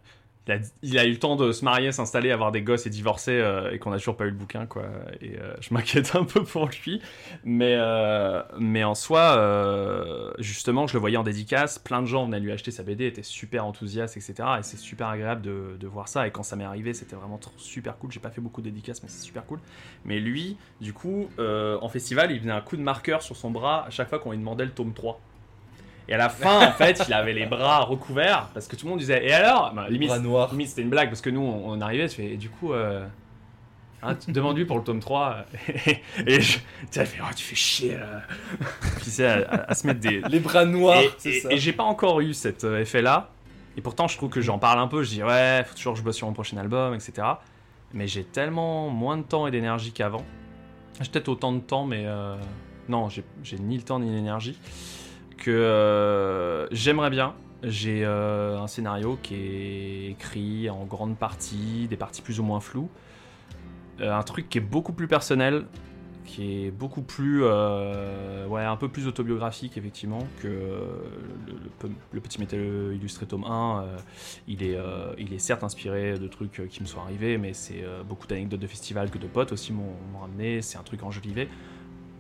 il 0.83 0.99
a, 0.99 1.05
eu 1.05 1.11
le 1.11 1.19
temps 1.19 1.35
de 1.35 1.51
se 1.51 1.65
marier, 1.65 1.91
s'installer, 1.91 2.31
avoir 2.31 2.53
des 2.53 2.63
gosses 2.63 2.87
et 2.87 2.91
divorcer, 2.91 3.33
euh, 3.33 3.73
et 3.73 3.79
qu'on 3.79 3.93
a 3.93 3.99
toujours 3.99 4.17
pas 4.17 4.25
eu 4.25 4.31
le 4.31 4.37
bouquin, 4.37 4.67
quoi. 4.67 4.85
Et 5.21 5.39
euh, 5.39 5.55
je 5.61 5.75
m'inquiète 5.75 6.15
un 6.15 6.25
peu 6.25 6.45
pour 6.45 6.69
lui. 6.69 7.01
Mais, 7.45 7.75
euh, 7.77 8.43
mais 8.59 8.85
en 8.85 8.95
soi, 8.95 10.35
justement, 10.39 10.87
je 10.87 10.95
le 10.95 11.01
voyais 11.01 11.17
en 11.17 11.25
dédicace. 11.25 11.79
Plein 11.79 12.01
de 12.01 12.07
gens 12.07 12.27
venaient 12.27 12.41
lui 12.41 12.53
acheter 12.53 12.71
sa 12.71 12.85
BD, 12.85 13.07
étaient 13.07 13.23
super 13.23 13.67
enthousiastes, 13.67 14.17
etc. 14.17 14.35
Et 14.61 14.63
c'est 14.63 14.77
super 14.77 15.09
agréable 15.09 15.43
de, 15.43 15.77
de 15.79 15.87
voir 15.87 16.09
ça. 16.09 16.27
Et 16.27 16.31
quand 16.31 16.45
ça 16.45 16.55
m'est 16.55 16.65
arrivé, 16.65 16.95
c'était 16.95 17.17
vraiment 17.17 17.41
super 17.57 17.99
cool. 17.99 18.13
J'ai 18.13 18.21
pas 18.21 18.31
fait 18.31 18.41
beaucoup 18.41 18.61
de 18.61 18.67
dédicaces, 18.67 19.03
mais 19.03 19.09
c'est 19.09 19.25
super 19.25 19.45
cool. 19.47 19.59
Mais 20.05 20.21
lui, 20.21 20.57
du 20.81 20.93
coup, 20.93 21.29
en 21.39 21.89
festival, 21.89 22.31
il 22.31 22.41
venait 22.41 22.53
un 22.53 22.61
coup 22.61 22.77
de 22.77 22.83
marqueur 22.83 23.23
sur 23.23 23.37
son 23.37 23.51
bras 23.51 23.85
à 23.87 23.91
chaque 23.91 24.09
fois 24.09 24.21
qu'on 24.21 24.31
lui 24.31 24.39
demandait 24.39 24.65
le 24.65 24.71
tome 24.71 24.93
3. 24.93 25.21
Et 26.09 26.15
à 26.15 26.17
la 26.19 26.29
fin, 26.29 26.69
en 26.69 26.73
fait, 26.73 27.03
il 27.09 27.13
avait 27.13 27.33
les 27.33 27.47
bras 27.47 27.81
recouverts 27.81 28.49
parce 28.55 28.69
que 28.69 28.77
tout 28.77 28.87
le 28.87 28.91
monde 28.91 29.01
disait 29.01 29.25
Et 29.27 29.33
alors? 29.33 29.73
Bah, 29.75 29.87
limite, 29.89 30.09
Bras 30.09 30.19
noirs. 30.21 30.51
limite, 30.53 30.69
c'était 30.69 30.83
une 30.83 30.91
blague 30.91 31.09
parce 31.09 31.21
que 31.21 31.31
nous, 31.31 31.41
on, 31.41 31.71
on 31.71 31.81
arrivait, 31.81 32.09
je 32.09 32.15
fais, 32.15 32.27
et 32.33 32.37
du 32.37 32.49
coup, 32.49 32.73
euh, 32.73 33.05
hein, 34.03 34.17
demande-lui 34.29 34.65
pour 34.67 34.79
le 34.79 34.85
tome 34.85 35.01
3. 35.01 35.39
et 36.27 36.41
je, 36.41 36.59
tu 36.59 36.61
sais, 36.91 37.01
elle 37.01 37.07
fait, 37.07 37.19
Oh, 37.23 37.33
tu 37.35 37.43
fais 37.45 37.57
chier. 37.57 37.99
Puis 38.99 39.07
c'est 39.11 39.27
à, 39.27 39.49
à- 39.49 39.71
à 39.71 39.75
se 39.75 39.87
mettre 39.87 40.01
des. 40.01 40.21
Les 40.29 40.39
bras 40.41 40.65
noirs, 40.65 41.01
et 41.01 41.11
c'est 41.19 41.41
ça. 41.41 41.51
et 41.53 41.59
j'ai 41.59 41.73
pas 41.73 41.83
encore 41.85 42.21
eu 42.21 42.35
cet 42.35 42.63
euh, 42.65 42.81
effet-là. 42.81 43.31
Et 43.77 43.81
pourtant, 43.83 44.07
je 44.09 44.17
trouve 44.17 44.31
que 44.31 44.41
j'en 44.41 44.59
parle 44.59 44.79
un 44.79 44.87
peu. 44.89 45.03
Je 45.03 45.11
dis, 45.11 45.23
ouais, 45.25 45.63
faut 45.67 45.75
toujours 45.75 45.93
que 45.95 45.99
je 45.99 46.05
bosse 46.05 46.17
sur 46.17 46.27
mon 46.29 46.33
prochain 46.33 46.57
album, 46.57 46.95
etc. 46.95 47.27
Mais 47.93 48.07
j'ai 48.07 48.25
tellement 48.25 48.89
moins 48.91 49.17
de 49.19 49.23
temps 49.23 49.47
et 49.47 49.51
d'énergie 49.51 49.93
qu'avant. 49.93 50.25
J'ai 51.01 51.11
peut-être 51.11 51.29
autant 51.29 51.53
de 51.53 51.61
temps, 51.61 51.85
mais 51.85 52.05
euh, 52.07 52.37
non, 52.89 53.09
j'ai 53.11 53.59
ni 53.59 53.77
le 53.77 53.83
temps 53.83 53.99
ni 54.01 54.11
l'énergie. 54.11 54.57
Que 55.39 55.51
euh, 55.51 56.67
j'aimerais 56.73 57.11
bien. 57.11 57.35
J'ai 57.63 58.05
euh, 58.05 58.59
un 58.59 58.67
scénario 58.67 59.19
qui 59.23 59.35
est 59.35 60.11
écrit 60.11 60.69
en 60.71 60.85
grande 60.85 61.17
partie, 61.17 61.87
des 61.89 61.97
parties 61.97 62.23
plus 62.23 62.39
ou 62.41 62.43
moins 62.43 62.61
floues. 62.61 62.91
Euh, 64.01 64.13
un 64.13 64.23
truc 64.23 64.49
qui 64.49 64.59
est 64.59 64.63
beaucoup 64.63 64.93
plus 64.93 65.09
personnel, 65.09 65.65
qui 66.25 66.67
est 66.67 66.71
beaucoup 66.71 67.03
plus, 67.03 67.43
ouais, 67.45 68.65
un 68.65 68.77
peu 68.77 68.89
plus 68.89 69.07
autobiographique 69.07 69.79
effectivement 69.79 70.19
que 70.43 70.49
le, 70.49 71.53
le 71.53 71.71
pe- 71.79 71.95
le 72.13 72.21
petit 72.21 72.41
métal 72.41 72.61
illustré 72.95 73.27
tome 73.27 73.45
1. 73.45 73.83
euh, 73.85 73.97
il 74.49 74.63
est, 74.63 74.77
il 75.19 75.33
est 75.33 75.39
certes 75.39 75.65
inspiré 75.65 76.19
de 76.19 76.27
trucs 76.29 76.67
qui 76.69 76.83
me 76.83 76.87
sont 76.87 77.01
arrivés, 77.01 77.39
mais 77.39 77.53
c'est 77.53 77.85
beaucoup 78.09 78.27
d'anecdotes 78.27 78.61
de 78.61 78.67
festival 78.67 79.11
que 79.11 79.19
de 79.19 79.27
potes 79.27 79.53
aussi 79.53 79.73
m'ont 79.73 79.95
ramené. 80.21 80.63
C'est 80.63 80.79
un 80.79 80.83
truc 80.83 81.03
enjolivé. 81.03 81.49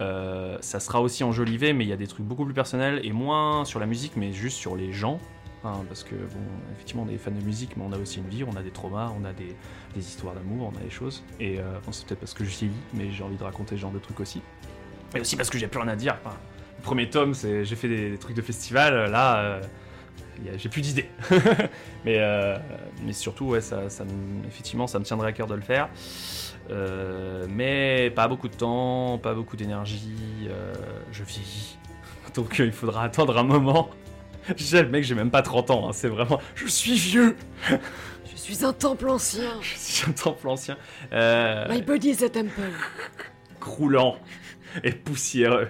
Euh, 0.01 0.59
ça 0.61 0.81
sera 0.81 1.01
aussi 1.01 1.25
enjolivé, 1.25 1.73
mais 1.73 1.85
il 1.85 1.89
y 1.89 1.93
a 1.93 1.97
des 1.97 2.07
trucs 2.07 2.27
beaucoup 2.27 2.45
plus 2.45 2.55
personnels 2.55 3.01
et 3.03 3.13
moins 3.13 3.65
sur 3.65 3.81
la 3.81 3.87
musique, 3.87 4.13
mais 4.17 4.33
juste 4.33 4.59
sur 4.59 4.77
les 4.77 4.93
gens. 4.93 5.19
Hein, 5.65 5.85
parce 5.89 6.05
que, 6.05 6.15
bon, 6.15 6.41
effectivement, 6.75 7.07
on 7.09 7.13
est 7.13 7.19
fan 7.19 7.35
de 7.37 7.45
musique, 7.45 7.77
mais 7.77 7.85
on 7.85 7.93
a 7.93 7.99
aussi 7.99 8.19
une 8.19 8.29
vie, 8.29 8.45
on 8.45 8.55
a 8.57 8.63
des 8.63 8.71
traumas, 8.71 9.13
on 9.21 9.25
a 9.25 9.33
des, 9.33 9.57
histoires 9.97 10.35
d'amour, 10.35 10.73
on 10.73 10.79
a 10.79 10.83
des 10.83 10.91
choses. 10.91 11.25
Et 11.41 11.59
euh, 11.59 11.65
c'est 11.91 12.07
peut-être 12.07 12.21
parce 12.21 12.35
que 12.35 12.45
je 12.45 12.51
vieillis, 12.51 12.75
mais 12.95 13.11
j'ai 13.11 13.25
envie 13.25 13.37
de 13.37 13.43
raconter 13.43 13.77
ce 13.77 13.81
genre 13.81 13.91
de 13.91 13.99
trucs 13.99 14.21
aussi. 14.21 14.43
Et 15.15 15.21
aussi 15.21 15.37
parce 15.37 15.51
que 15.51 15.59
j'ai 15.59 15.67
plus 15.67 15.81
rien 15.81 15.89
à 15.89 15.97
dire. 15.97 16.17
Le 16.79 16.83
premier 16.83 17.09
tome, 17.09 17.35
c'est 17.35 17.65
j'ai 17.65 17.77
fait 17.77 17.89
des, 17.89 18.19
trucs 18.19 18.37
de 18.37 18.43
festival, 18.43 19.11
là, 19.11 19.39
euh, 19.39 19.63
y 20.45 20.51
a- 20.51 20.57
j'ai 20.57 20.69
plus 20.69 20.83
d'idées. 20.83 21.09
mais, 22.05 22.19
euh, 22.19 22.59
surtout, 23.13 23.47
ouais, 23.47 23.61
effectivement, 24.47 24.87
ça 24.87 24.99
me 24.99 25.05
tiendrait 25.05 25.29
à 25.29 25.33
cœur 25.33 25.47
de 25.47 25.55
le 25.55 25.63
faire. 25.63 25.89
Euh, 26.71 27.47
mais 27.49 28.11
pas 28.11 28.29
beaucoup 28.29 28.49
de 28.49 28.55
temps, 28.55 29.19
pas 29.19 29.35
beaucoup 29.35 29.57
d'énergie, 29.57 30.49
euh, 30.49 30.73
je 31.13 31.23
vieillis. 31.23 31.79
Donc 32.35 32.61
euh, 32.61 32.67
il 32.67 32.73
faudra 32.73 33.05
attendre 33.05 33.37
un 33.39 33.45
moment. 33.45 33.91
Je 34.57 34.63
sais, 34.63 34.83
le 34.83 34.89
mec, 34.89 35.03
j'ai 35.03 35.17
même 35.17 35.33
pas 35.33 35.43
30 35.43 35.71
ans, 35.73 35.89
hein, 35.89 35.93
c'est 35.93 36.09
vraiment. 36.09 36.41
Je 36.55 36.69
suis 36.69 36.95
vieux 36.95 37.37
Je 37.69 38.37
suis 38.37 38.65
un 38.65 38.73
temple 38.73 39.09
ancien. 39.09 39.51
Je 39.61 39.75
suis 39.77 40.09
un 40.09 40.13
temple 40.13 40.49
ancien. 40.49 40.77
My 41.13 41.83
body 41.83 42.11
is 42.11 42.25
a 42.25 42.29
temple. 42.29 42.61
croulant 43.59 44.17
et 44.85 44.93
poussiéreux. 44.93 45.69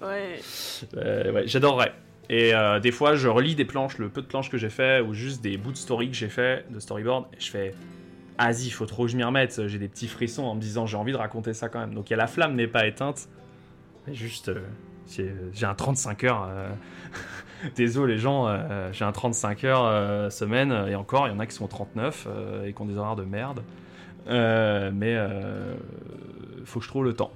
Ouais. 0.00 0.40
Ouais, 0.96 1.42
j'adorerais. 1.46 1.92
Et 2.28 2.52
des 2.82 2.90
fois, 2.90 3.14
je 3.14 3.28
relis 3.28 3.54
des 3.54 3.64
planches, 3.64 3.98
le 3.98 4.08
peu 4.08 4.22
de 4.22 4.26
planches 4.26 4.50
que 4.50 4.58
j'ai 4.58 4.70
fait, 4.70 5.00
ou 5.00 5.14
juste 5.14 5.40
des 5.40 5.56
bouts 5.56 5.70
de 5.70 5.76
story 5.76 6.08
que 6.08 6.16
j'ai 6.16 6.30
fait, 6.30 6.64
de 6.68 6.80
storyboard, 6.80 7.26
et 7.32 7.40
je 7.40 7.50
fais. 7.50 7.74
Vas-y, 8.38 8.70
faut 8.70 8.86
trop 8.86 9.04
que 9.04 9.10
je 9.12 9.16
m'y 9.16 9.24
remette. 9.24 9.66
J'ai 9.68 9.78
des 9.78 9.88
petits 9.88 10.08
frissons 10.08 10.44
en 10.44 10.54
me 10.54 10.60
disant 10.60 10.86
j'ai 10.86 10.96
envie 10.96 11.12
de 11.12 11.16
raconter 11.16 11.52
ça 11.54 11.68
quand 11.68 11.80
même. 11.80 11.94
Donc 11.94 12.10
il 12.10 12.12
y 12.12 12.14
a 12.14 12.16
la 12.16 12.26
flamme 12.26 12.54
n'est 12.54 12.66
pas 12.66 12.86
éteinte. 12.86 13.28
Mais 14.06 14.14
juste, 14.14 14.48
euh, 14.48 14.60
j'ai 15.08 15.32
j'ai 15.52 15.66
un 15.66 15.74
35 15.74 16.24
heures. 16.24 16.48
euh, 16.50 16.68
Désolé 17.76 18.14
les 18.14 18.18
gens, 18.18 18.48
euh, 18.48 18.88
j'ai 18.92 19.04
un 19.04 19.12
35 19.12 19.62
heures 19.64 19.84
euh, 19.84 20.30
semaine, 20.30 20.72
et 20.88 20.96
encore, 20.96 21.28
il 21.28 21.32
y 21.32 21.36
en 21.36 21.38
a 21.38 21.46
qui 21.46 21.54
sont 21.54 21.68
39 21.68 22.26
euh, 22.28 22.66
et 22.66 22.72
qui 22.72 22.82
ont 22.82 22.86
des 22.86 22.96
horaires 22.96 23.14
de 23.14 23.22
merde. 23.24 23.62
Euh, 24.28 24.90
mais 24.92 25.14
euh, 25.16 25.74
faut 26.64 26.80
que 26.80 26.84
je 26.84 26.90
trouve 26.90 27.04
le 27.04 27.12
temps. 27.14 27.30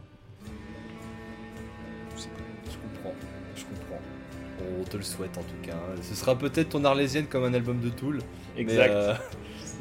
Je 2.16 2.24
comprends, 2.24 3.14
je 3.55 3.62
comprends. 3.64 4.01
On 4.80 4.84
te 4.84 4.97
le 4.97 5.03
souhaite 5.05 5.38
en 5.38 5.42
tout 5.42 5.61
cas. 5.62 5.76
Ce 6.03 6.14
sera 6.16 6.36
peut-être 6.36 6.70
ton 6.70 6.84
Arlésienne 6.84 7.26
comme 7.26 7.44
un 7.44 7.55
album 7.55 7.78
de 7.80 7.90
Tool. 7.90 8.18
mais, 8.57 8.66
euh, 8.70 9.14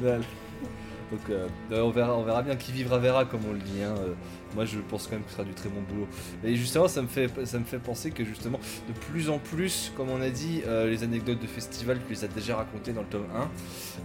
Donc 1.12 1.20
euh, 1.30 1.46
on, 1.70 1.90
verra, 1.90 2.16
on 2.16 2.24
verra 2.24 2.42
bien 2.42 2.56
qui 2.56 2.72
vivra 2.72 2.98
verra 2.98 3.24
comme 3.24 3.40
on 3.48 3.52
le 3.52 3.60
dit. 3.60 3.82
hein. 3.82 3.94
Euh, 3.98 4.14
Moi 4.54 4.64
je 4.64 4.78
pense 4.80 5.06
quand 5.06 5.12
même 5.12 5.22
que 5.22 5.30
ce 5.30 5.36
sera 5.36 5.44
du 5.44 5.54
très 5.54 5.68
bon 5.68 5.80
boulot. 5.88 6.08
Et 6.44 6.56
justement 6.56 6.88
ça 6.88 7.00
me 7.02 7.06
fait, 7.06 7.30
ça 7.46 7.58
me 7.58 7.64
fait 7.64 7.78
penser 7.78 8.10
que 8.10 8.24
justement 8.24 8.58
de 8.88 8.92
plus 8.92 9.30
en 9.30 9.38
plus, 9.38 9.92
comme 9.96 10.10
on 10.10 10.20
a 10.20 10.30
dit, 10.30 10.62
euh, 10.66 10.88
les 10.90 11.04
anecdotes 11.04 11.40
de 11.40 11.46
festival, 11.46 11.98
tu 12.06 12.12
les 12.14 12.24
as 12.24 12.28
déjà 12.28 12.56
racontées 12.56 12.92
dans 12.92 13.02
le 13.02 13.06
tome 13.06 13.26
1. 13.34 13.48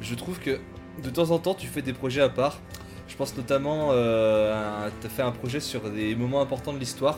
Je 0.01 0.15
trouve 0.15 0.39
que 0.39 0.59
de 1.03 1.09
temps 1.09 1.31
en 1.31 1.39
temps 1.39 1.53
tu 1.55 1.67
fais 1.67 1.81
des 1.81 1.93
projets 1.93 2.21
à 2.21 2.29
part. 2.29 2.59
Je 3.07 3.15
pense 3.17 3.35
notamment, 3.35 3.89
euh, 3.91 4.87
tu 5.01 5.07
as 5.07 5.09
fait 5.09 5.21
un 5.21 5.31
projet 5.31 5.59
sur 5.59 5.89
des 5.89 6.15
moments 6.15 6.41
importants 6.41 6.71
de 6.71 6.77
l'histoire. 6.79 7.17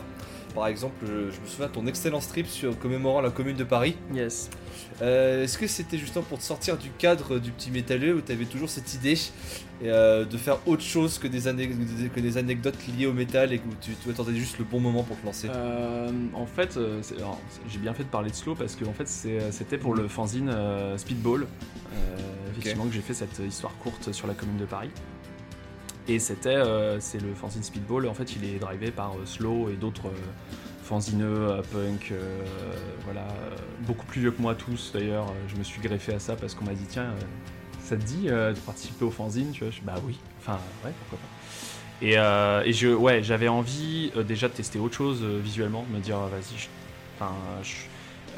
Par 0.54 0.68
exemple, 0.68 0.94
je, 1.04 1.30
je 1.34 1.40
me 1.40 1.46
souviens 1.46 1.66
de 1.66 1.72
ton 1.72 1.86
excellent 1.86 2.20
strip 2.20 2.46
sur 2.46 2.78
commémorant 2.78 3.20
la 3.20 3.30
commune 3.30 3.56
de 3.56 3.64
Paris. 3.64 3.96
Yes. 4.14 4.50
Euh, 5.02 5.42
Est-ce 5.42 5.58
que 5.58 5.66
c'était 5.66 5.98
justement 5.98 6.24
pour 6.24 6.38
te 6.38 6.44
sortir 6.44 6.76
du 6.76 6.90
cadre 6.90 7.40
du 7.40 7.50
petit 7.50 7.72
métalleux 7.72 8.14
où 8.14 8.20
tu 8.20 8.30
avais 8.30 8.44
toujours 8.44 8.68
cette 8.70 8.94
idée 8.94 9.18
euh, 9.82 10.24
de 10.24 10.36
faire 10.36 10.58
autre 10.66 10.82
chose 10.82 11.18
que 11.18 11.26
des, 11.26 11.48
ane- 11.48 12.08
que 12.14 12.20
des 12.20 12.38
anecdotes 12.38 12.76
liées 12.86 13.06
au 13.06 13.12
métal 13.12 13.52
et 13.52 13.58
que 13.58 13.64
tu, 13.80 13.90
tu 14.02 14.10
attendais 14.10 14.34
juste 14.36 14.58
le 14.58 14.64
bon 14.64 14.78
moment 14.78 15.02
pour 15.02 15.20
te 15.20 15.26
lancer? 15.26 15.48
Euh, 15.50 16.08
en 16.34 16.46
fait, 16.46 16.78
j'ai 17.68 17.78
bien 17.78 17.92
fait 17.92 18.04
de 18.04 18.08
parler 18.08 18.30
de 18.30 18.36
slow 18.36 18.54
parce 18.54 18.76
que 18.76 18.84
en 18.84 18.92
fait 18.92 19.08
c'était 19.08 19.78
pour 19.78 19.94
le 19.94 20.06
fanzine 20.06 20.54
Speedball, 20.96 21.48
effectivement 22.52 22.86
que 22.86 22.92
j'ai 22.94 23.00
fait 23.00 23.14
cette 23.14 23.40
histoire 23.40 23.76
courte 23.78 24.12
sur 24.12 24.28
la 24.28 24.34
commune 24.34 24.58
de 24.58 24.66
Paris. 24.66 24.90
Et 26.06 26.18
c'était, 26.18 26.50
euh, 26.50 27.00
c'est 27.00 27.20
le 27.20 27.34
fanzine 27.34 27.62
Speedball. 27.62 28.06
En 28.08 28.14
fait, 28.14 28.36
il 28.36 28.44
est 28.44 28.58
drivé 28.58 28.90
par 28.90 29.12
euh, 29.12 29.24
Slow 29.24 29.70
et 29.70 29.74
d'autres 29.74 30.08
euh, 30.08 30.52
fanzineux, 30.82 31.62
punk, 31.72 32.10
euh, 32.12 32.42
voilà, 33.04 33.26
beaucoup 33.80 34.04
plus 34.04 34.20
vieux 34.20 34.30
que 34.30 34.42
moi 34.42 34.54
tous 34.54 34.90
d'ailleurs. 34.92 35.26
Je 35.48 35.56
me 35.56 35.64
suis 35.64 35.80
greffé 35.80 36.12
à 36.12 36.18
ça 36.18 36.36
parce 36.36 36.54
qu'on 36.54 36.66
m'a 36.66 36.74
dit 36.74 36.84
tiens, 36.86 37.04
euh, 37.04 37.20
ça 37.82 37.96
te 37.96 38.02
dit 38.02 38.28
euh, 38.28 38.52
de 38.52 38.58
participer 38.58 39.04
au 39.06 39.10
fanzine 39.10 39.50
Tu 39.52 39.64
vois, 39.64 39.70
je 39.72 39.80
bah 39.80 39.94
oui. 40.04 40.18
Enfin 40.40 40.58
ouais, 40.84 40.92
pourquoi 41.00 41.18
pas. 41.18 42.04
Et, 42.06 42.16
et 42.68 42.72
je, 42.74 42.88
ouais, 42.88 43.22
j'avais 43.22 43.48
envie 43.48 44.12
déjà 44.26 44.48
de 44.48 44.52
tester 44.52 44.78
autre 44.78 44.94
chose 44.94 45.22
visuellement, 45.22 45.86
de 45.88 45.94
me 45.96 46.00
dire 46.00 46.18
vas-y, 46.18 46.68
enfin, 47.16 47.32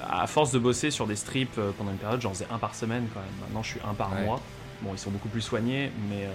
à 0.08 0.26
force 0.28 0.52
de 0.52 0.58
bosser 0.60 0.92
sur 0.92 1.06
des 1.08 1.16
strips 1.16 1.58
pendant 1.76 1.90
une 1.90 1.96
période, 1.96 2.20
j'en 2.20 2.32
faisais 2.32 2.46
un 2.50 2.58
par 2.58 2.76
semaine 2.76 3.08
quand 3.12 3.18
même. 3.18 3.28
Maintenant, 3.40 3.62
je 3.64 3.70
suis 3.70 3.80
un 3.88 3.94
par 3.94 4.12
Ouais. 4.12 4.24
mois. 4.24 4.40
Bon, 4.82 4.90
ils 4.92 4.98
sont 4.98 5.10
beaucoup 5.10 5.28
plus 5.30 5.40
soignés, 5.40 5.90
mais 6.08 6.28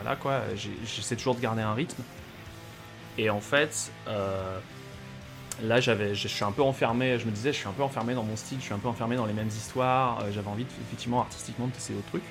voilà 0.00 0.16
quoi. 0.16 0.42
J'essaie 0.56 1.16
toujours 1.16 1.34
de 1.34 1.40
garder 1.40 1.62
un 1.62 1.74
rythme. 1.74 2.02
Et 3.18 3.30
en 3.30 3.40
fait, 3.40 3.90
euh, 4.06 4.58
là, 5.62 5.80
j'avais, 5.80 6.14
je 6.14 6.28
suis 6.28 6.44
un 6.44 6.52
peu 6.52 6.62
enfermé. 6.62 7.18
Je 7.18 7.26
me 7.26 7.32
disais, 7.32 7.52
je 7.52 7.58
suis 7.58 7.68
un 7.68 7.72
peu 7.72 7.82
enfermé 7.82 8.14
dans 8.14 8.22
mon 8.22 8.36
style, 8.36 8.58
je 8.60 8.64
suis 8.64 8.74
un 8.74 8.78
peu 8.78 8.88
enfermé 8.88 9.16
dans 9.16 9.26
les 9.26 9.32
mêmes 9.32 9.48
histoires. 9.48 10.20
euh, 10.20 10.30
j'avais 10.32 10.48
envie, 10.48 10.64
de, 10.64 10.70
effectivement, 10.86 11.20
artistiquement, 11.20 11.66
de 11.66 11.72
tester 11.72 11.94
d'autres 11.94 12.08
trucs. 12.08 12.22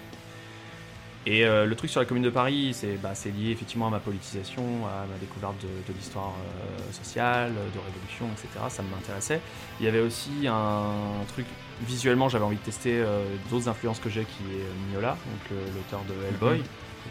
Et 1.25 1.45
euh, 1.45 1.65
le 1.65 1.75
truc 1.75 1.89
sur 1.89 1.99
la 1.99 2.05
Commune 2.05 2.23
de 2.23 2.29
Paris, 2.29 2.71
c'est 2.73 2.95
bah, 2.95 3.13
c'est 3.13 3.31
lié 3.31 3.51
effectivement 3.51 3.87
à 3.87 3.89
ma 3.89 3.99
politisation, 3.99 4.63
à 4.87 5.05
ma 5.11 5.17
découverte 5.19 5.55
de, 5.61 5.67
de 5.67 5.97
l'histoire 5.97 6.31
euh, 6.39 6.93
sociale, 6.93 7.51
de 7.51 7.79
révolution, 7.79 8.27
etc. 8.31 8.63
Ça 8.69 8.81
m'intéressait. 8.81 9.41
Il 9.81 9.85
y 9.85 9.89
avait 9.89 9.99
aussi 9.99 10.47
un 10.47 10.85
truc, 11.27 11.45
visuellement, 11.81 12.29
j'avais 12.29 12.45
envie 12.45 12.55
de 12.55 12.61
tester 12.61 12.93
euh, 12.93 13.25
d'autres 13.51 13.67
influences 13.67 13.99
que 13.99 14.09
j'ai, 14.09 14.23
qui 14.23 14.43
est 14.53 14.85
Mignola, 14.85 15.17
donc 15.49 15.59
l'auteur 15.75 15.99
de 16.07 16.13
Hellboy, 16.29 16.63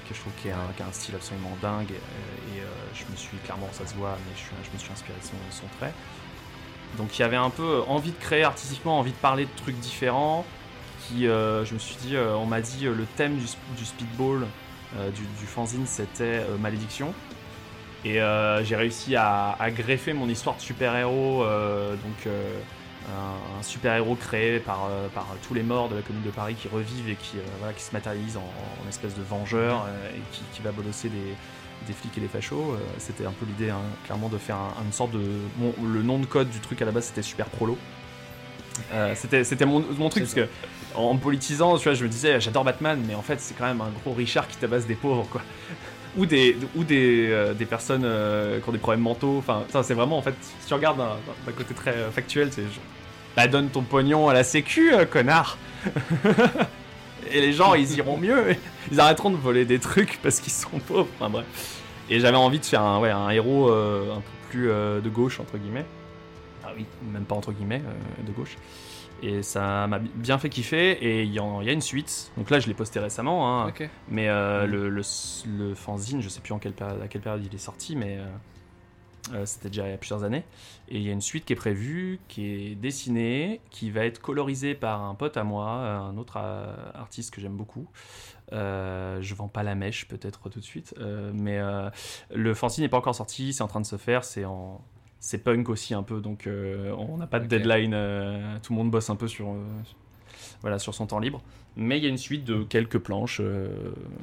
que 0.08 0.14
je 0.14 0.20
trouve 0.20 0.32
qui 0.42 0.50
a, 0.50 0.56
a 0.56 0.88
un 0.88 0.92
style 0.92 1.14
absolument 1.14 1.56
dingue. 1.62 1.90
euh, 1.92 2.56
et 2.56 2.60
euh, 2.60 2.66
je 2.94 3.04
me 3.10 3.16
suis, 3.16 3.36
clairement, 3.38 3.68
ça 3.72 3.86
se 3.86 3.94
voit, 3.94 4.16
mais 4.26 4.36
je, 4.36 4.68
je 4.68 4.72
me 4.72 4.78
suis 4.78 4.92
inspiré 4.92 5.18
de 5.20 5.24
son, 5.26 5.36
son 5.50 5.66
trait. 5.78 5.92
Donc 6.98 7.18
il 7.18 7.22
y 7.22 7.24
avait 7.24 7.36
un 7.36 7.50
peu 7.50 7.82
envie 7.88 8.12
de 8.12 8.18
créer 8.18 8.44
artistiquement, 8.44 8.98
envie 8.98 9.12
de 9.12 9.16
parler 9.16 9.44
de 9.44 9.50
trucs 9.56 9.78
différents 9.78 10.44
qui, 11.06 11.26
euh, 11.26 11.64
je 11.64 11.74
me 11.74 11.78
suis 11.78 11.96
dit, 11.96 12.16
euh, 12.16 12.34
on 12.36 12.46
m'a 12.46 12.60
dit 12.60 12.86
euh, 12.86 12.94
le 12.94 13.04
thème 13.16 13.36
du, 13.36 13.44
du 13.76 13.84
speedball, 13.84 14.46
euh, 14.96 15.10
du, 15.10 15.22
du 15.22 15.46
fanzine, 15.46 15.86
c'était 15.86 16.24
euh, 16.40 16.56
malédiction. 16.58 17.12
Et 18.04 18.20
euh, 18.20 18.62
j'ai 18.64 18.76
réussi 18.76 19.16
à, 19.16 19.56
à 19.58 19.70
greffer 19.70 20.12
mon 20.12 20.28
histoire 20.28 20.56
de 20.56 20.60
super-héros, 20.60 21.42
euh, 21.42 21.92
donc 21.96 22.26
euh, 22.26 22.58
un, 23.08 23.58
un 23.60 23.62
super-héros 23.62 24.16
créé 24.16 24.58
par, 24.58 24.86
euh, 24.90 25.08
par 25.08 25.26
tous 25.46 25.54
les 25.54 25.62
morts 25.62 25.88
de 25.88 25.94
la 25.96 26.02
commune 26.02 26.22
de 26.24 26.30
Paris 26.30 26.54
qui 26.54 26.68
revivent 26.68 27.08
et 27.08 27.14
qui, 27.16 27.38
euh, 27.38 27.42
voilà, 27.58 27.72
qui 27.74 27.82
se 27.82 27.92
matérialise 27.92 28.36
en, 28.36 28.40
en 28.40 28.88
espèce 28.88 29.14
de 29.14 29.22
vengeur 29.22 29.84
euh, 29.86 30.10
et 30.10 30.20
qui, 30.32 30.42
qui 30.52 30.62
va 30.62 30.72
bolosser 30.72 31.08
des, 31.08 31.34
des 31.86 31.92
flics 31.92 32.16
et 32.18 32.20
des 32.20 32.28
fachos. 32.28 32.76
C'était 32.98 33.26
un 33.26 33.32
peu 33.32 33.46
l'idée, 33.46 33.70
hein, 33.70 33.80
clairement, 34.04 34.28
de 34.28 34.38
faire 34.38 34.56
un- 34.56 34.74
une 34.84 34.92
sorte 34.92 35.12
de. 35.12 35.20
bon, 35.56 35.72
le 35.84 36.02
nom 36.02 36.18
de 36.18 36.26
code 36.26 36.50
du 36.50 36.60
truc 36.60 36.82
à 36.82 36.84
la 36.84 36.90
base, 36.92 37.04
c'était 37.04 37.22
Super 37.22 37.46
Prolo. 37.46 37.78
Euh, 38.92 39.14
c'était 39.14 39.42
c'était 39.44 39.64
mon, 39.64 39.82
mon 39.96 40.08
truc 40.10 40.24
parce 40.24 40.34
que 40.34 40.48
en 40.94 41.16
politisant, 41.16 41.78
tu 41.78 41.84
vois, 41.84 41.94
je 41.94 42.04
me 42.04 42.08
disais 42.10 42.40
j'adore 42.40 42.62
Batman, 42.64 43.02
mais 43.06 43.14
en 43.14 43.22
fait 43.22 43.40
c'est 43.40 43.54
quand 43.56 43.64
même 43.66 43.80
un 43.80 43.90
gros 44.02 44.12
Richard 44.12 44.48
qui 44.48 44.56
tabasse 44.58 44.86
des 44.86 44.94
pauvres 44.96 45.26
quoi, 45.30 45.40
ou 46.16 46.26
des 46.26 46.56
ou 46.74 46.84
des, 46.84 47.28
euh, 47.30 47.54
des 47.54 47.64
personnes 47.64 48.04
euh, 48.04 48.60
qui 48.60 48.68
ont 48.68 48.72
des 48.72 48.78
problèmes 48.78 49.00
mentaux. 49.02 49.36
Enfin, 49.38 49.64
ça 49.70 49.82
c'est 49.82 49.94
vraiment 49.94 50.18
en 50.18 50.22
fait, 50.22 50.34
si 50.60 50.66
tu 50.68 50.74
regardes 50.74 50.98
d'un 50.98 51.52
côté 51.52 51.72
très 51.74 51.94
factuel, 52.12 52.50
c'est 52.52 52.64
bah 53.36 53.46
donne 53.48 53.68
ton 53.68 53.82
pognon 53.82 54.28
à 54.28 54.34
la 54.34 54.44
Sécu, 54.44 54.92
euh, 54.94 55.04
connard. 55.04 55.58
Et 57.30 57.40
les 57.40 57.52
gens 57.52 57.74
ils 57.74 57.96
iront 57.96 58.16
mieux, 58.18 58.54
ils 58.92 59.00
arrêteront 59.00 59.30
de 59.30 59.36
voler 59.36 59.64
des 59.64 59.78
trucs 59.78 60.18
parce 60.22 60.40
qu'ils 60.40 60.52
sont 60.52 60.78
pauvres. 60.78 61.08
Enfin 61.18 61.30
bref. 61.30 61.46
Et 62.08 62.20
j'avais 62.20 62.36
envie 62.36 62.60
de 62.60 62.64
faire 62.64 62.82
un, 62.82 63.00
ouais, 63.00 63.10
un 63.10 63.30
héros 63.30 63.68
euh, 63.70 64.12
un 64.14 64.20
peu 64.20 64.30
plus 64.50 64.70
euh, 64.70 65.00
de 65.00 65.08
gauche 65.08 65.40
entre 65.40 65.58
guillemets. 65.58 65.84
Ah 66.64 66.70
oui, 66.76 66.84
même 67.12 67.24
pas 67.24 67.34
entre 67.34 67.52
guillemets, 67.52 67.82
de 68.24 68.32
gauche. 68.32 68.56
Et 69.22 69.42
ça 69.42 69.86
m'a 69.86 69.98
bi- 69.98 70.10
bien 70.14 70.38
fait 70.38 70.48
kiffer. 70.50 70.92
Et 70.92 71.22
il 71.24 71.32
y, 71.32 71.38
a 71.40 71.72
une 71.72 71.80
suite. 71.80 72.30
Donc 72.36 72.50
là, 72.50 72.60
je 72.60 72.66
l'ai 72.68 72.74
posté 72.74 73.00
récemment. 73.00 73.62
hein. 73.64 73.72
Mais 74.08 74.28
euh, 74.28 74.66
Mhm. 74.66 74.70
le, 74.72 74.88
le, 74.90 75.02
le 75.58 75.74
fanzine, 75.74 76.20
je 76.22 76.28
sais 76.28 76.40
plus 76.40 76.52
en 76.52 76.58
quelle 76.58 76.72
période, 76.74 77.00
à 77.02 77.08
quelle 77.08 77.22
période 77.22 77.42
il 77.44 77.54
est 77.54 77.58
sorti, 77.58 77.96
mais 77.96 78.18
c'était 79.44 79.68
déjà 79.68 79.86
il 79.86 79.90
y 79.90 79.94
a 79.94 79.98
plusieurs 79.98 80.24
années. 80.24 80.44
Et 80.88 80.96
il 80.96 81.02
y 81.02 81.08
a 81.08 81.12
une 81.12 81.20
suite 81.20 81.44
qui 81.44 81.52
est 81.52 81.56
prévue, 81.56 82.20
qui 82.28 82.46
est 82.46 82.74
dessinée, 82.74 83.60
qui 83.70 83.90
va 83.90 84.04
être 84.04 84.20
colorisée 84.20 84.74
par 84.74 85.02
un 85.02 85.14
pote 85.14 85.36
à 85.36 85.44
moi, 85.44 85.68
un 85.68 86.16
autre 86.16 86.38
euh, 86.38 86.74
artiste 86.94 87.34
que 87.34 87.40
j'aime 87.40 87.56
beaucoup. 87.56 87.86
Euh, 88.52 89.20
je 89.20 89.34
vends 89.34 89.48
pas 89.48 89.64
la 89.64 89.74
mèche 89.74 90.06
peut-être 90.06 90.48
tout 90.48 90.60
de 90.60 90.64
suite, 90.64 90.94
euh, 90.98 91.32
mais 91.34 91.58
euh, 91.58 91.90
le 92.32 92.54
fanzine 92.54 92.84
n'est 92.84 92.88
pas 92.88 92.98
encore 92.98 93.14
sorti, 93.14 93.52
c'est 93.52 93.62
en 93.62 93.68
train 93.68 93.80
de 93.80 93.86
se 93.86 93.96
faire, 93.96 94.22
c'est 94.22 94.44
en 94.44 94.80
c'est 95.18 95.38
punk 95.38 95.68
aussi 95.68 95.94
un 95.94 96.04
peu, 96.04 96.20
donc 96.20 96.46
euh, 96.46 96.94
on 96.96 97.16
n'a 97.16 97.26
pas 97.26 97.40
de 97.40 97.46
deadline, 97.46 97.94
euh, 97.94 98.58
tout 98.62 98.72
le 98.72 98.78
monde 98.78 98.92
bosse 98.92 99.10
un 99.10 99.16
peu 99.16 99.26
sur, 99.26 99.48
euh, 99.48 99.64
voilà, 100.60 100.78
sur 100.78 100.94
son 100.94 101.06
temps 101.06 101.18
libre. 101.18 101.42
Mais 101.78 101.98
il 101.98 102.04
y 102.04 102.06
a 102.06 102.08
une 102.08 102.16
suite 102.18 102.44
de 102.44 102.62
quelques 102.64 102.98
planches 102.98 103.40
euh, 103.42 103.68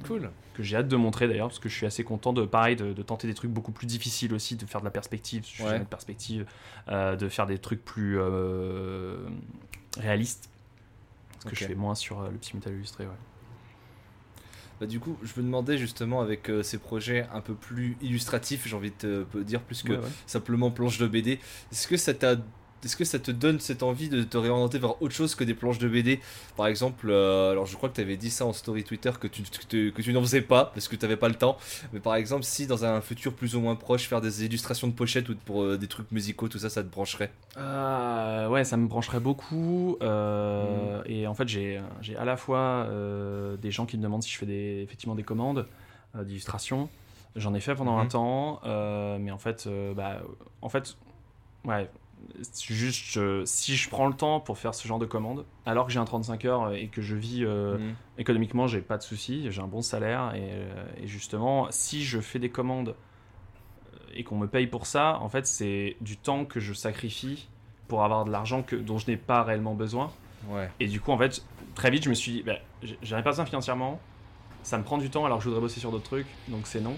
Cool. 0.08 0.32
que 0.56 0.64
j'ai 0.64 0.76
hâte 0.78 0.88
de 0.88 0.96
montrer 0.96 1.28
d'ailleurs, 1.28 1.50
parce 1.50 1.60
que 1.60 1.70
je 1.70 1.76
suis 1.76 1.86
assez 1.86 2.04
content 2.04 2.34
de, 2.34 2.46
pareil, 2.46 2.76
de, 2.76 2.94
de 2.94 3.02
tenter 3.04 3.28
des 3.28 3.36
trucs 3.36 3.52
beaucoup 3.52 3.72
plus 3.72 3.86
difficiles 3.86 4.34
aussi, 4.34 4.56
de 4.56 4.66
faire 4.66 4.82
de 4.82 4.86
la 4.86 4.92
perspective, 4.92 5.44
je 5.44 5.50
suis 5.50 5.64
Ouais. 5.64 5.70
jamais 5.70 5.84
de 5.84 5.90
perspective, 5.90 6.46
euh, 6.90 7.16
de 7.16 7.30
faire 7.30 7.46
des 7.46 7.60
trucs 7.60 7.86
plus 7.86 8.18
euh, 8.20 9.18
réalistes, 10.00 10.50
ce 11.40 11.46
que 11.46 11.50
Ok. 11.52 11.58
je 11.60 11.66
fais 11.68 11.76
moins 11.76 11.94
sur 11.96 12.24
le 12.24 12.32
petit 12.38 12.56
métal 12.56 12.74
illustré. 12.74 13.06
Ouais. 13.06 13.12
Bah, 14.80 14.88
du 14.88 15.00
coup, 15.00 15.16
je 15.22 15.34
me 15.40 15.46
demandais 15.46 15.78
justement 15.78 16.22
avec 16.22 16.50
euh, 16.50 16.64
ces 16.64 16.80
projets 16.80 17.28
un 17.32 17.42
peu 17.42 17.54
plus 17.54 17.96
illustratifs, 18.02 18.68
j'ai 18.68 18.76
envie 18.76 18.92
de 19.00 19.26
te 19.32 19.38
dire 19.38 19.62
plus 19.62 19.84
que 19.84 19.94
Ouais, 19.94 20.00
ouais. 20.00 20.08
simplement 20.26 20.72
planches 20.72 20.98
de 20.98 21.06
BD. 21.08 21.34
Est-ce 21.72 21.88
que 21.88 21.98
ça 21.98 22.16
t'a 22.16 22.38
est-ce 22.86 22.96
que 22.96 23.06
ça 23.06 23.20
te 23.20 23.32
donne 23.32 23.60
cette 23.60 23.84
envie 23.84 24.10
de 24.10 24.24
te 24.24 24.38
réorienter 24.38 24.78
vers 24.80 25.02
autre 25.02 25.14
chose 25.14 25.36
que 25.36 25.44
des 25.44 25.54
planches 25.54 25.78
de 25.80 25.88
BD 25.88 26.20
Par 26.58 26.68
exemple, 26.68 27.08
euh, 27.10 27.52
alors 27.52 27.66
je 27.66 27.76
crois 27.76 27.90
que 27.90 27.96
tu 27.96 28.02
avais 28.02 28.18
dit 28.18 28.30
ça 28.30 28.46
en 28.46 28.54
story 28.54 28.84
Twitter 28.84 29.12
que 29.20 29.28
tu, 29.28 29.44
que 29.44 29.66
tu, 29.68 29.92
que 29.96 30.02
tu 30.02 30.14
n'en 30.14 30.22
faisais 30.22 30.42
pas 30.42 30.66
parce 30.66 30.88
que 30.88 30.96
tu 30.96 31.04
n'avais 31.04 31.18
pas 31.18 31.30
le 31.30 31.36
temps. 31.36 31.58
Mais 31.94 32.00
par 32.00 32.16
exemple, 32.16 32.44
si 32.44 32.68
dans 32.68 32.86
un 32.86 33.02
futur 33.02 33.34
plus 33.34 33.56
ou 33.56 33.62
moins 33.62 33.76
proche, 33.76 34.08
faire 34.08 34.22
des 34.22 34.44
illustrations 34.46 34.88
de 34.88 34.94
pochettes 34.94 35.30
ou 35.30 35.36
pour 35.36 35.64
euh, 35.64 35.78
des 35.78 35.88
trucs 35.88 36.12
musicaux, 36.12 36.48
tout 36.48 36.60
ça, 36.60 36.70
ça 36.70 36.84
te 36.84 36.90
brancherait? 36.90 37.32
Euh, 37.58 38.48
ouais, 38.50 38.64
ça 38.64 38.78
me 38.78 38.88
brancherait 38.88 39.20
beaucoup. 39.20 39.98
euh, 40.02 41.02
Et 41.06 41.28
en 41.28 41.34
fait, 41.34 41.48
j'ai 41.48 41.82
à 42.18 42.26
la 42.26 42.38
fois 42.38 42.88
des 43.62 43.72
gens 43.72 43.86
qui 43.86 43.98
me 43.98 44.04
demandent 44.04 44.24
si 44.24 44.32
je 44.32 44.38
fais 44.38 44.46
des, 44.46 44.82
effectivement 44.84 45.16
des 45.16 45.24
commandes 45.24 45.66
euh, 46.16 46.24
d'illustration. 46.24 46.90
J'en 47.36 47.54
ai 47.56 47.60
fait 47.60 47.74
pendant 47.76 47.98
un 47.98 48.04
Mhm. 48.04 48.10
temps, 48.10 48.62
mais 49.20 49.32
en 49.32 49.38
fait, 49.40 49.68
bah, 49.96 50.22
en 50.62 50.70
fait, 50.70 50.96
ouais, 51.66 51.90
juste 52.68 53.18
euh, 53.18 53.44
si 53.46 53.76
je 53.76 53.90
prends 53.90 54.08
le 54.08 54.14
temps 54.14 54.40
pour 54.40 54.58
faire 54.58 54.74
ce 54.76 54.88
genre 54.88 55.00
de 55.00 55.06
commandes, 55.06 55.46
alors 55.66 55.86
que 55.88 55.92
j'ai 55.92 56.00
un 56.00 56.06
35 56.06 56.46
heures 56.46 56.74
et 56.74 56.88
que 56.90 57.02
je 57.02 57.16
vis 57.16 57.44
euh, 57.44 57.78
Mhm. 57.78 57.96
économiquement, 58.18 58.68
j'ai 58.68 58.82
pas 58.82 58.98
de 58.98 59.04
soucis, 59.04 59.48
j'ai 59.52 59.62
un 59.62 59.68
bon 59.68 59.82
salaire 59.82 60.34
et, 60.36 60.50
euh, 60.54 60.86
et 60.98 61.08
justement, 61.08 61.68
si 61.72 62.04
je 62.04 62.20
fais 62.20 62.40
des 62.40 62.50
commandes 62.50 62.96
euh, 63.94 63.98
et 64.14 64.24
qu'on 64.24 64.38
me 64.38 64.48
paye 64.48 64.68
pour 64.68 64.86
ça, 64.86 65.20
en 65.22 65.30
fait, 65.30 65.46
c'est 65.46 65.98
du 66.02 66.18
temps 66.18 66.46
que 66.46 66.60
je 66.60 66.74
sacrifie 66.74 67.50
pour 67.88 68.04
avoir 68.04 68.26
de 68.26 68.32
l'argent 68.32 68.64
que 68.64 68.76
dont 68.76 68.98
je 68.98 69.10
n'ai 69.10 69.18
pas 69.18 69.44
réellement 69.44 69.76
besoin. 69.76 70.12
Ouais. 70.48 70.70
Et 70.80 70.88
du 70.88 71.00
coup, 71.00 71.12
en 71.12 71.18
fait, 71.18 71.46
très 71.76 71.92
vite, 71.92 72.04
je 72.04 72.10
me 72.10 72.14
suis 72.14 72.32
dit, 72.32 72.44
bah, 72.44 72.58
j'en 73.02 73.18
ai 73.18 73.24
pas 73.24 73.32
besoin 73.32 73.46
financièrement, 73.46 74.00
ça 74.64 74.78
me 74.78 74.84
prend 74.84 74.98
du 74.98 75.10
temps 75.10 75.26
alors 75.26 75.38
que 75.40 75.44
je 75.44 75.50
voudrais 75.50 75.62
bosser 75.62 75.80
sur 75.80 75.92
d'autres 75.92 76.04
trucs, 76.06 76.28
donc 76.48 76.68
c'est 76.68 76.82
non. 76.82 76.96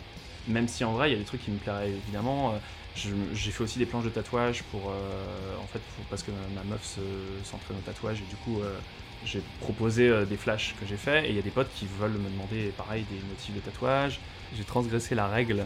Même 0.47 0.67
si 0.67 0.83
en 0.83 0.93
vrai, 0.93 1.09
il 1.09 1.13
y 1.13 1.15
a 1.15 1.19
des 1.19 1.25
trucs 1.25 1.41
qui 1.41 1.51
me 1.51 1.57
plairaient 1.57 1.89
évidemment. 1.89 2.59
J'ai 2.95 3.51
fait 3.51 3.61
aussi 3.63 3.77
des 3.77 3.85
planches 3.85 4.05
de 4.05 4.09
tatouage 4.09 4.63
pour, 4.63 4.89
euh, 4.89 5.57
en 5.61 5.67
fait, 5.67 5.81
parce 6.09 6.23
que 6.23 6.31
ma 6.31 6.63
meuf 6.63 6.83
se- 6.85 6.99
s'entraîne 7.43 7.77
au 7.77 7.81
tatouage 7.81 8.21
et 8.21 8.25
du 8.25 8.37
coup, 8.37 8.61
euh, 8.61 8.79
j'ai 9.25 9.41
proposé 9.59 10.07
euh, 10.07 10.25
des 10.25 10.37
flashs 10.37 10.75
que 10.79 10.85
j'ai 10.85 10.95
fait 10.95 11.25
et 11.25 11.29
il 11.31 11.35
y 11.35 11.39
a 11.39 11.41
des 11.41 11.51
potes 11.51 11.69
qui 11.69 11.85
veulent 11.87 12.17
me 12.17 12.29
demander 12.29 12.71
pareil 12.77 13.03
des 13.03 13.19
motifs 13.29 13.53
de 13.53 13.59
tatouage. 13.59 14.19
J'ai 14.53 14.63
transgressé 14.63 15.13
la 15.13 15.27
règle 15.27 15.65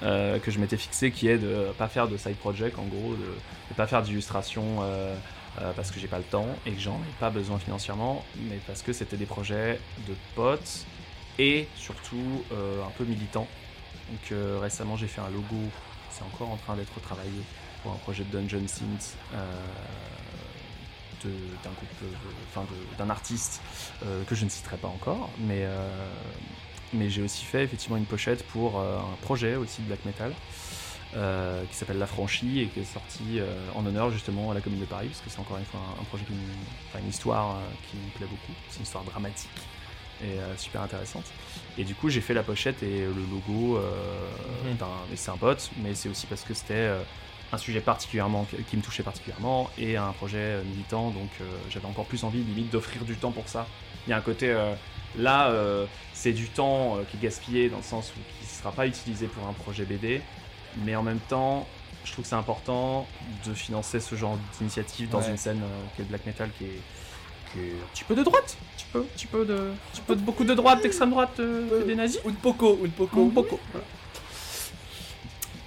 que 0.00 0.50
je 0.50 0.58
m'étais 0.58 0.78
fixée 0.78 1.10
qui 1.10 1.28
est 1.28 1.36
de 1.36 1.72
pas 1.76 1.88
faire 1.88 2.08
de 2.08 2.16
side 2.16 2.36
project 2.36 2.78
en 2.78 2.84
gros, 2.84 3.12
de, 3.14 3.18
de 3.68 3.74
pas 3.76 3.86
faire 3.86 4.00
d'illustration 4.00 4.78
parce 5.76 5.90
que 5.90 6.00
j'ai 6.00 6.08
pas 6.08 6.16
le 6.18 6.24
temps 6.24 6.46
et 6.64 6.72
que 6.72 6.78
j'en 6.80 6.94
ai 7.02 7.12
pas 7.18 7.28
besoin 7.30 7.58
financièrement, 7.58 8.24
mais 8.48 8.56
parce 8.66 8.80
que 8.82 8.92
c'était 8.94 9.18
des 9.18 9.26
projets 9.26 9.78
de 10.06 10.14
potes 10.34 10.86
et 11.38 11.66
surtout 11.74 12.44
un 12.50 12.90
peu 12.96 13.04
militants. 13.04 13.46
Donc 14.10 14.32
récemment 14.62 14.96
j'ai 14.96 15.06
fait 15.06 15.20
un 15.20 15.28
logo, 15.28 15.58
encore 16.24 16.50
en 16.50 16.56
train 16.56 16.76
d'être 16.76 17.00
travaillé 17.00 17.42
pour 17.82 17.92
un 17.92 17.96
projet 17.96 18.24
de 18.24 18.38
Dungeon 18.38 18.66
Synth. 18.66 19.16
euh, 21.26 21.28
d'un 21.64 21.70
groupe, 21.70 21.88
euh, 22.02 22.30
enfin 22.48 22.66
d'un 22.98 23.10
artiste 23.10 23.60
euh, 24.04 24.24
que 24.24 24.34
je 24.34 24.44
ne 24.44 24.50
citerai 24.50 24.76
pas 24.76 24.88
encore, 24.88 25.30
mais, 25.38 25.66
mais 26.92 27.10
j'ai 27.10 27.22
aussi 27.22 27.44
fait 27.44 27.64
effectivement 27.64 27.96
une 27.96 28.06
pochette 28.06 28.44
pour 28.48 28.80
un 28.80 29.16
projet 29.22 29.56
aussi 29.56 29.82
de 29.82 29.86
black 29.86 30.04
metal 30.04 30.32
qui 31.12 31.76
s'appelle 31.76 31.98
La 31.98 32.06
Franchie 32.06 32.60
et 32.60 32.66
qui 32.66 32.80
est 32.80 32.84
sorti 32.84 33.40
en 33.74 33.84
honneur 33.84 34.10
justement 34.10 34.50
à 34.50 34.54
la 34.54 34.60
Commune 34.60 34.80
de 34.80 34.84
Paris 34.84 35.08
parce 35.08 35.20
que 35.20 35.30
c'est 35.30 35.40
encore 35.40 35.58
une 35.58 35.64
fois 35.64 35.80
un, 36.00 36.04
projet, 36.04 36.24
enfin 36.88 37.00
une 37.00 37.10
histoire 37.10 37.58
qui 37.90 37.96
me 37.96 38.10
plaît 38.16 38.26
beaucoup, 38.26 38.52
c'est 38.68 38.78
une 38.78 38.84
histoire 38.84 39.04
dramatique 39.04 39.50
et 40.22 40.38
super 40.56 40.82
intéressante. 40.82 41.24
Et 41.78 41.84
du 41.84 41.94
coup, 41.94 42.08
j'ai 42.08 42.20
fait 42.20 42.34
la 42.34 42.42
pochette 42.42 42.82
et 42.82 43.00
le 43.00 43.22
logo 43.30 43.80
d'un. 44.78 44.86
c'est 45.14 45.30
un 45.30 45.36
bot, 45.36 45.54
mais 45.82 45.94
c'est 45.94 46.08
aussi 46.08 46.26
parce 46.26 46.42
que 46.42 46.54
c'était 46.54 46.90
un 47.52 47.58
sujet 47.58 47.80
particulièrement 47.80 48.46
qui 48.68 48.76
me 48.76 48.82
touchait 48.82 49.02
particulièrement 49.02 49.70
et 49.78 49.96
un 49.96 50.12
projet 50.12 50.62
militant, 50.64 51.10
donc 51.10 51.30
j'avais 51.70 51.86
encore 51.86 52.04
plus 52.04 52.24
envie 52.24 52.42
limite 52.42 52.70
d'offrir 52.70 53.04
du 53.04 53.16
temps 53.16 53.32
pour 53.32 53.48
ça. 53.48 53.66
Il 54.06 54.10
y 54.10 54.12
a 54.12 54.16
un 54.16 54.20
côté 54.20 54.54
là, 55.16 55.52
c'est 56.12 56.32
du 56.32 56.48
temps 56.48 56.98
qui 57.10 57.16
est 57.16 57.20
gaspillé 57.20 57.68
dans 57.68 57.78
le 57.78 57.82
sens 57.82 58.10
où 58.10 58.20
qui 58.38 58.44
ne 58.44 58.58
sera 58.58 58.72
pas 58.72 58.86
utilisé 58.86 59.26
pour 59.26 59.46
un 59.46 59.52
projet 59.52 59.84
BD, 59.84 60.20
mais 60.84 60.96
en 60.96 61.02
même 61.02 61.20
temps, 61.20 61.66
je 62.04 62.12
trouve 62.12 62.24
que 62.24 62.28
c'est 62.28 62.36
important 62.36 63.06
de 63.46 63.54
financer 63.54 64.00
ce 64.00 64.14
genre 64.14 64.38
d'initiative 64.58 65.08
dans 65.10 65.22
une 65.22 65.36
scène 65.36 65.60
euh, 65.62 65.86
qui 65.94 66.02
est 66.02 66.04
black 66.04 66.24
metal 66.26 66.50
qui 66.56 66.64
est, 66.64 66.80
un 67.56 67.86
petit 67.92 68.04
peu 68.04 68.14
de 68.14 68.22
droite, 68.22 68.56
un 68.60 68.76
petit 68.76 68.86
peu, 68.92 68.98
un 69.00 69.02
petit 69.02 69.26
peu 69.26 69.44
de, 69.44 69.54
un 69.54 69.92
petit 69.92 70.00
peu 70.02 70.16
de 70.16 70.20
beaucoup 70.20 70.44
de 70.44 70.54
droite, 70.54 70.82
d'extrême 70.82 71.10
droite, 71.10 71.38
euh, 71.40 71.84
des 71.84 71.94
nazis. 71.94 72.20
Ou 72.24 72.30
de 72.30 72.36
poco, 72.36 72.78
ou 72.80 72.86
de 72.86 72.92
poco. 72.92 73.20
Ou 73.20 73.30
poco. 73.30 73.60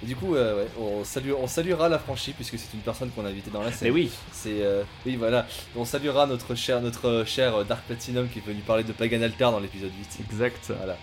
du 0.02 0.16
coup, 0.16 0.34
euh, 0.34 0.64
ouais, 0.64 0.68
on, 0.78 1.04
salue, 1.04 1.32
on 1.38 1.46
saluera 1.46 1.88
la 1.88 1.98
franchise 1.98 2.34
puisque 2.34 2.58
c'est 2.58 2.72
une 2.74 2.80
personne 2.80 3.10
qu'on 3.10 3.24
a 3.24 3.28
invitée 3.28 3.50
dans 3.50 3.62
la 3.62 3.72
scène. 3.72 3.88
Et 3.88 3.90
oui. 3.90 4.10
C'est, 4.32 4.62
oui, 5.06 5.16
voilà. 5.16 5.46
On 5.76 5.84
saluera 5.84 6.26
notre 6.26 6.54
cher, 6.54 6.80
notre 6.80 7.24
cher 7.26 7.64
Dark 7.64 7.84
Platinum 7.84 8.28
qui 8.28 8.38
est 8.38 8.46
venu 8.46 8.60
parler 8.60 8.84
de 8.84 8.92
Pagan 8.92 9.22
Alter 9.22 9.44
dans 9.44 9.60
l'épisode 9.60 9.92
8. 9.98 10.24
Exact. 10.30 10.72
Voilà. 10.76 10.96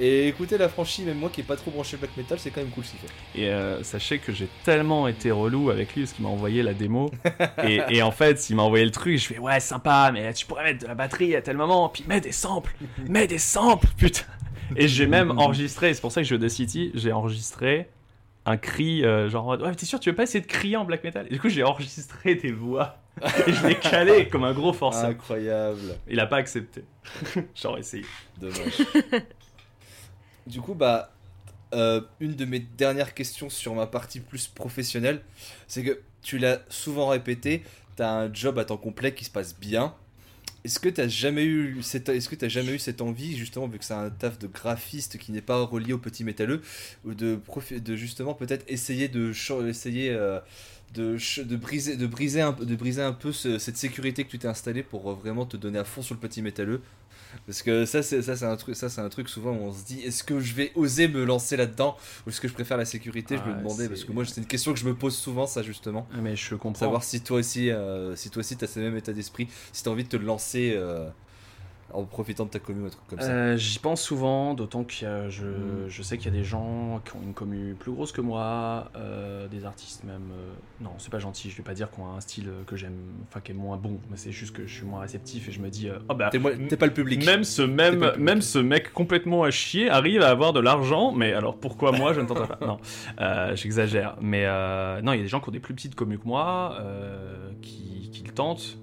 Et 0.00 0.28
écoutez 0.28 0.58
la 0.58 0.68
franchise, 0.68 1.04
même 1.04 1.18
moi 1.18 1.28
qui 1.28 1.40
est 1.40 1.44
pas 1.44 1.56
trop 1.56 1.72
branché 1.72 1.96
black 1.96 2.16
metal, 2.16 2.38
c'est 2.38 2.50
quand 2.50 2.60
même 2.60 2.70
cool 2.70 2.84
ce 2.84 2.90
qu'il 2.90 3.00
fait. 3.00 3.40
Et 3.40 3.48
euh, 3.48 3.82
sachez 3.82 4.18
que 4.18 4.32
j'ai 4.32 4.48
tellement 4.64 5.08
été 5.08 5.32
relou 5.32 5.70
avec 5.70 5.94
lui 5.94 6.02
parce 6.02 6.12
qu'il 6.12 6.24
m'a 6.24 6.30
envoyé 6.30 6.62
la 6.62 6.72
démo. 6.72 7.10
et, 7.64 8.00
en 8.02 8.12
fait, 8.12 8.48
il 8.48 8.56
m'a 8.56 8.62
envoyé 8.62 8.84
le 8.84 8.92
truc, 8.92 9.18
je 9.18 9.26
fais 9.26 9.38
ouais, 9.38 9.58
sympa, 9.58 10.10
mais 10.12 10.32
tu 10.34 10.46
pourrais 10.46 10.64
mettre 10.64 10.82
de 10.82 10.86
la 10.86 10.94
batterie 10.94 11.34
à 11.34 11.42
tel 11.42 11.56
moment, 11.56 11.88
puis 11.88 12.04
mets 12.06 12.20
des 12.20 12.32
samples, 12.32 12.74
mets 13.08 13.26
des 13.26 13.38
samples, 13.38 13.88
putain. 13.96 14.22
Et 14.76 14.86
j'ai 14.86 15.06
même 15.06 15.36
enregistré, 15.38 15.92
c'est 15.94 16.00
pour 16.00 16.12
ça 16.12 16.20
que 16.20 16.26
je 16.26 16.34
joue 16.34 16.40
de 16.40 16.48
City, 16.48 16.92
j'ai 16.94 17.12
enregistré 17.12 17.88
un 18.48 18.56
cri 18.56 19.04
euh, 19.04 19.28
genre 19.28 19.46
ouais, 19.46 19.74
t'es 19.74 19.84
sûr, 19.84 20.00
tu 20.00 20.10
veux 20.10 20.16
pas 20.16 20.22
essayer 20.22 20.40
de 20.40 20.46
crier 20.46 20.76
en 20.76 20.84
black 20.84 21.04
metal? 21.04 21.26
Et 21.26 21.34
du 21.34 21.40
coup, 21.40 21.48
j'ai 21.48 21.64
enregistré 21.64 22.34
des 22.34 22.52
voix. 22.52 22.98
et 23.46 23.52
je 23.52 23.66
l'ai 23.66 23.74
calé 23.74 24.28
comme 24.28 24.44
un 24.44 24.54
gros 24.54 24.72
forçat. 24.72 25.08
Incroyable. 25.08 25.96
Il 26.08 26.20
a 26.20 26.26
pas 26.26 26.36
accepté. 26.36 26.84
J'aurais 27.54 27.80
essayé. 27.80 28.04
Dommage. 28.40 28.82
Du 30.48 30.60
coup, 30.62 30.74
bah, 30.74 31.12
euh, 31.74 32.00
une 32.20 32.34
de 32.34 32.44
mes 32.46 32.60
dernières 32.60 33.12
questions 33.12 33.50
sur 33.50 33.74
ma 33.74 33.86
partie 33.86 34.20
plus 34.20 34.48
professionnelle, 34.48 35.20
c'est 35.66 35.82
que 35.82 36.00
tu 36.22 36.38
l'as 36.38 36.62
souvent 36.70 37.08
répété, 37.08 37.62
tu 37.96 38.02
as 38.02 38.10
un 38.10 38.32
job 38.32 38.58
à 38.58 38.64
temps 38.64 38.78
complet 38.78 39.12
qui 39.14 39.26
se 39.26 39.30
passe 39.30 39.54
bien. 39.54 39.94
Est-ce 40.64 40.80
que 40.80 40.88
tu 40.88 41.00
n'as 41.00 41.08
jamais 41.08 41.44
eu 41.44 41.82
cette 41.82 42.08
est-ce 42.08 42.28
que 42.28 42.44
as 42.44 42.48
jamais 42.48 42.72
eu 42.72 42.78
cette 42.78 43.00
envie 43.00 43.36
justement 43.36 43.68
vu 43.68 43.78
que 43.78 43.84
c'est 43.84 43.94
un 43.94 44.10
taf 44.10 44.38
de 44.38 44.48
graphiste 44.48 45.18
qui 45.18 45.30
n'est 45.30 45.42
pas 45.42 45.62
relié 45.62 45.92
au 45.92 45.98
petit 45.98 46.24
métalleux 46.24 46.62
ou 47.04 47.14
de 47.14 47.38
de 47.78 47.96
justement 47.96 48.34
peut-être 48.34 48.64
essayer 48.68 49.08
de 49.08 49.32
essayer 49.68 50.10
euh, 50.10 50.40
de, 50.94 51.56
briser 51.56 52.40
un 52.40 52.52
de 52.52 52.76
briser 52.76 53.02
un 53.02 53.12
peu 53.12 53.32
cette 53.32 53.76
sécurité 53.76 54.24
que 54.24 54.30
tu 54.30 54.38
t'es 54.38 54.48
installé 54.48 54.82
pour 54.82 55.14
vraiment 55.14 55.46
te 55.46 55.56
donner 55.56 55.78
à 55.78 55.84
fond 55.84 56.02
sur 56.02 56.14
le 56.14 56.20
petit 56.20 56.42
métalleux? 56.42 56.82
Parce 57.46 57.62
que 57.62 57.84
ça, 57.84 58.02
c'est 58.02 58.22
ça, 58.22 58.36
c'est 58.36 58.44
un 58.44 58.56
truc, 58.56 58.76
ça, 58.76 58.88
c'est 58.88 59.00
un 59.00 59.08
truc 59.08 59.28
souvent 59.28 59.52
où 59.52 59.60
on 59.62 59.72
se 59.72 59.84
dit, 59.84 60.00
est-ce 60.00 60.22
que 60.24 60.40
je 60.40 60.54
vais 60.54 60.72
oser 60.74 61.08
me 61.08 61.24
lancer 61.24 61.56
là-dedans 61.56 61.96
ou 62.26 62.30
est-ce 62.30 62.40
que 62.40 62.48
je 62.48 62.54
préfère 62.54 62.76
la 62.76 62.84
sécurité? 62.84 63.36
Je 63.36 63.50
me 63.50 63.56
demandais 63.58 63.88
parce 63.88 64.04
que 64.04 64.12
moi, 64.12 64.24
c'est 64.24 64.40
une 64.40 64.46
question 64.46 64.72
que 64.72 64.78
je 64.78 64.86
me 64.86 64.94
pose 64.94 65.16
souvent, 65.16 65.46
ça 65.46 65.62
justement. 65.62 66.06
Ah, 66.12 66.18
mais 66.22 66.36
je 66.36 66.54
comprends. 66.54 66.80
Savoir 66.80 67.04
si 67.04 67.20
toi 67.20 67.38
aussi, 67.38 67.70
euh, 67.70 68.16
si 68.16 68.30
toi 68.30 68.40
aussi, 68.40 68.56
t'as 68.56 68.66
ce 68.66 68.80
même 68.80 68.96
état 68.96 69.12
d'esprit, 69.12 69.48
si 69.72 69.82
t'as 69.82 69.90
envie 69.90 70.04
de 70.04 70.08
te 70.08 70.16
lancer. 70.16 70.74
Euh, 70.76 71.08
en 71.92 72.04
profitant 72.04 72.44
de 72.44 72.50
ta 72.50 72.58
commune, 72.58 72.86
un 72.86 72.90
truc 72.90 73.06
comme 73.08 73.20
ça 73.20 73.30
euh, 73.30 73.56
J'y 73.56 73.78
pense 73.78 74.02
souvent, 74.02 74.54
d'autant 74.54 74.84
que 74.84 74.92
je, 74.92 75.06
mm. 75.06 75.88
je, 75.88 76.02
sais 76.02 76.18
qu'il 76.18 76.26
y 76.26 76.36
a 76.36 76.38
des 76.38 76.44
gens 76.44 77.00
qui 77.04 77.16
ont 77.16 77.22
une 77.22 77.32
commune 77.32 77.74
plus 77.76 77.92
grosse 77.92 78.12
que 78.12 78.20
moi, 78.20 78.90
euh, 78.96 79.48
des 79.48 79.64
artistes 79.64 80.04
même. 80.04 80.30
Euh, 80.32 80.52
non, 80.82 80.90
c'est 80.98 81.10
pas 81.10 81.18
gentil, 81.18 81.50
je 81.50 81.56
vais 81.56 81.62
pas 81.62 81.74
dire 81.74 81.90
qu'on 81.90 82.06
a 82.06 82.10
un 82.10 82.20
style 82.20 82.50
que 82.66 82.76
j'aime, 82.76 82.98
enfin 83.28 83.40
qui 83.40 83.52
est 83.52 83.54
moins 83.54 83.78
bon, 83.78 83.98
mais 84.10 84.16
c'est 84.16 84.32
juste 84.32 84.54
que 84.54 84.66
je 84.66 84.74
suis 84.74 84.84
moins 84.84 85.00
réceptif 85.00 85.48
et 85.48 85.52
je 85.52 85.60
me 85.60 85.70
dis, 85.70 85.88
oh 86.08 86.14
bah. 86.14 86.30
T'es 86.30 86.76
pas 86.76 86.86
le 86.86 86.92
public. 86.92 87.24
Même 87.24 87.44
ce, 87.44 87.62
même, 87.62 88.12
même 88.18 88.42
ce 88.42 88.58
mec 88.58 88.92
complètement 88.92 89.42
à 89.44 89.50
chier 89.50 89.88
arrive 89.88 90.22
à 90.22 90.28
avoir 90.28 90.52
de 90.52 90.60
l'argent, 90.60 91.12
mais 91.12 91.32
alors 91.32 91.56
pourquoi 91.56 91.92
moi 91.92 92.12
je 92.12 92.20
ne 92.20 92.26
tente 92.26 92.46
pas? 92.46 92.58
Non, 92.66 92.78
j'exagère. 93.54 94.16
Mais 94.20 94.44
non, 95.02 95.12
il 95.12 95.16
y 95.16 95.20
a 95.20 95.22
des 95.22 95.28
gens 95.28 95.40
qui 95.40 95.48
ont 95.48 95.52
des 95.52 95.60
plus 95.60 95.74
petites 95.74 95.94
communes 95.94 96.18
que 96.18 96.26
moi, 96.26 96.76
qui, 97.62 98.10
qui 98.12 98.24
le 98.24 98.32
tentent. 98.32 98.78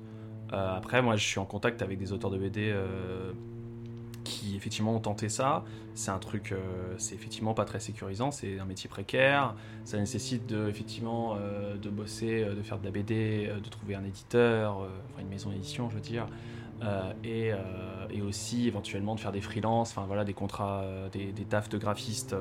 Euh, 0.53 0.77
après, 0.77 1.01
moi, 1.01 1.15
je 1.15 1.25
suis 1.25 1.39
en 1.39 1.45
contact 1.45 1.81
avec 1.81 1.97
des 1.97 2.11
auteurs 2.13 2.29
de 2.29 2.37
BD 2.37 2.71
euh, 2.71 3.31
qui 4.23 4.55
effectivement 4.55 4.95
ont 4.95 4.99
tenté 4.99 5.29
ça. 5.29 5.63
C'est 5.93 6.11
un 6.11 6.19
truc, 6.19 6.51
euh, 6.51 6.93
c'est 6.97 7.15
effectivement 7.15 7.53
pas 7.53 7.65
très 7.65 7.79
sécurisant. 7.79 8.31
C'est 8.31 8.59
un 8.59 8.65
métier 8.65 8.89
précaire. 8.89 9.55
Ça 9.85 9.97
nécessite 9.97 10.45
de, 10.45 10.67
effectivement 10.67 11.35
de 11.35 11.89
bosser, 11.89 12.43
de 12.43 12.61
faire 12.61 12.79
de 12.79 12.85
la 12.85 12.91
BD, 12.91 13.49
de 13.63 13.69
trouver 13.69 13.95
un 13.95 14.03
éditeur, 14.03 14.87
une 15.19 15.27
maison 15.27 15.51
d'édition, 15.51 15.89
je 15.89 15.95
veux 15.95 16.01
dire. 16.01 16.27
et, 17.23 17.51
aussi 18.21 18.67
éventuellement 18.67 19.13
de 19.13 19.19
faire 19.19 19.31
des 19.31 19.41
freelances, 19.41 19.91
enfin 19.91 20.05
voilà, 20.07 20.23
des 20.23 20.33
contrats, 20.33 20.83
des, 21.11 21.31
des 21.31 21.43
tafs 21.43 21.69
de 21.69 21.77
graphiste 21.77 22.35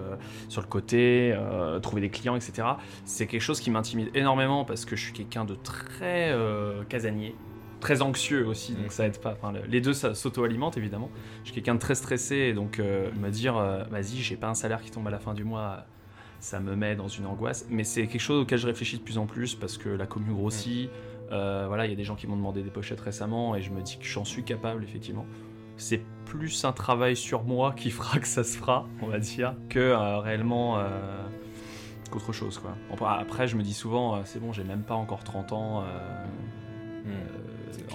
sur 0.48 0.62
le 0.62 0.66
côté, 0.66 1.38
trouver 1.82 2.00
des 2.00 2.08
clients, 2.08 2.34
etc. 2.34 2.66
C'est 3.04 3.26
quelque 3.26 3.42
chose 3.42 3.60
qui 3.60 3.70
m'intimide 3.70 4.08
énormément 4.14 4.64
parce 4.64 4.86
que 4.86 4.96
je 4.96 5.04
suis 5.04 5.12
quelqu'un 5.12 5.44
de 5.44 5.54
très 5.54 6.34
casanier 6.88 7.34
très 7.84 8.00
anxieux 8.00 8.46
aussi, 8.46 8.72
donc 8.72 8.86
mm. 8.86 8.90
ça 8.90 9.06
aide 9.06 9.18
pas. 9.18 9.36
Enfin, 9.38 9.52
les 9.68 9.80
deux 9.82 9.92
s'auto-alimentent 9.92 10.78
évidemment. 10.78 11.10
Je 11.40 11.50
suis 11.50 11.54
quelqu'un 11.54 11.74
de 11.74 11.80
très 11.80 11.94
stressé, 11.94 12.36
et 12.36 12.54
donc 12.54 12.78
euh, 12.78 13.10
me 13.20 13.28
dire 13.28 13.58
euh, 13.58 13.84
vas-y, 13.90 14.16
j'ai 14.22 14.36
pas 14.36 14.48
un 14.48 14.54
salaire 14.54 14.80
qui 14.80 14.90
tombe 14.90 15.06
à 15.06 15.10
la 15.10 15.18
fin 15.18 15.34
du 15.34 15.44
mois, 15.44 15.84
ça 16.40 16.60
me 16.60 16.74
met 16.76 16.96
dans 16.96 17.08
une 17.08 17.26
angoisse. 17.26 17.66
Mais 17.68 17.84
c'est 17.84 18.06
quelque 18.06 18.22
chose 18.22 18.42
auquel 18.42 18.58
je 18.58 18.66
réfléchis 18.66 18.96
de 18.96 19.02
plus 19.02 19.18
en 19.18 19.26
plus 19.26 19.54
parce 19.54 19.76
que 19.76 19.90
la 19.90 20.06
commune 20.06 20.34
grossit. 20.34 20.88
Euh, 21.30 21.64
voilà, 21.68 21.86
il 21.86 21.90
y 21.90 21.92
a 21.92 21.96
des 21.96 22.04
gens 22.04 22.16
qui 22.16 22.26
m'ont 22.26 22.36
demandé 22.36 22.62
des 22.62 22.70
pochettes 22.70 23.00
récemment 23.00 23.56
et 23.56 23.62
je 23.62 23.70
me 23.70 23.80
dis 23.80 23.98
que 23.98 24.04
j'en 24.04 24.24
suis 24.24 24.44
capable 24.44 24.82
effectivement. 24.82 25.26
C'est 25.76 26.02
plus 26.26 26.64
un 26.64 26.72
travail 26.72 27.16
sur 27.16 27.44
moi 27.44 27.74
qui 27.76 27.90
fera 27.90 28.18
que 28.18 28.28
ça 28.28 28.44
se 28.44 28.56
fera, 28.56 28.86
on 29.02 29.08
va 29.08 29.18
dire, 29.18 29.54
que 29.68 29.94
réellement 30.20 30.82
qu'autre 32.10 32.32
chose 32.32 32.58
quoi. 32.58 32.76
Après, 33.18 33.48
je 33.48 33.56
me 33.56 33.62
dis 33.62 33.74
souvent, 33.74 34.24
c'est 34.24 34.38
bon, 34.38 34.52
j'ai 34.52 34.64
même 34.64 34.84
pas 34.84 34.94
encore 34.94 35.24
30 35.24 35.52
ans. 35.52 35.84
Mm 37.04 37.43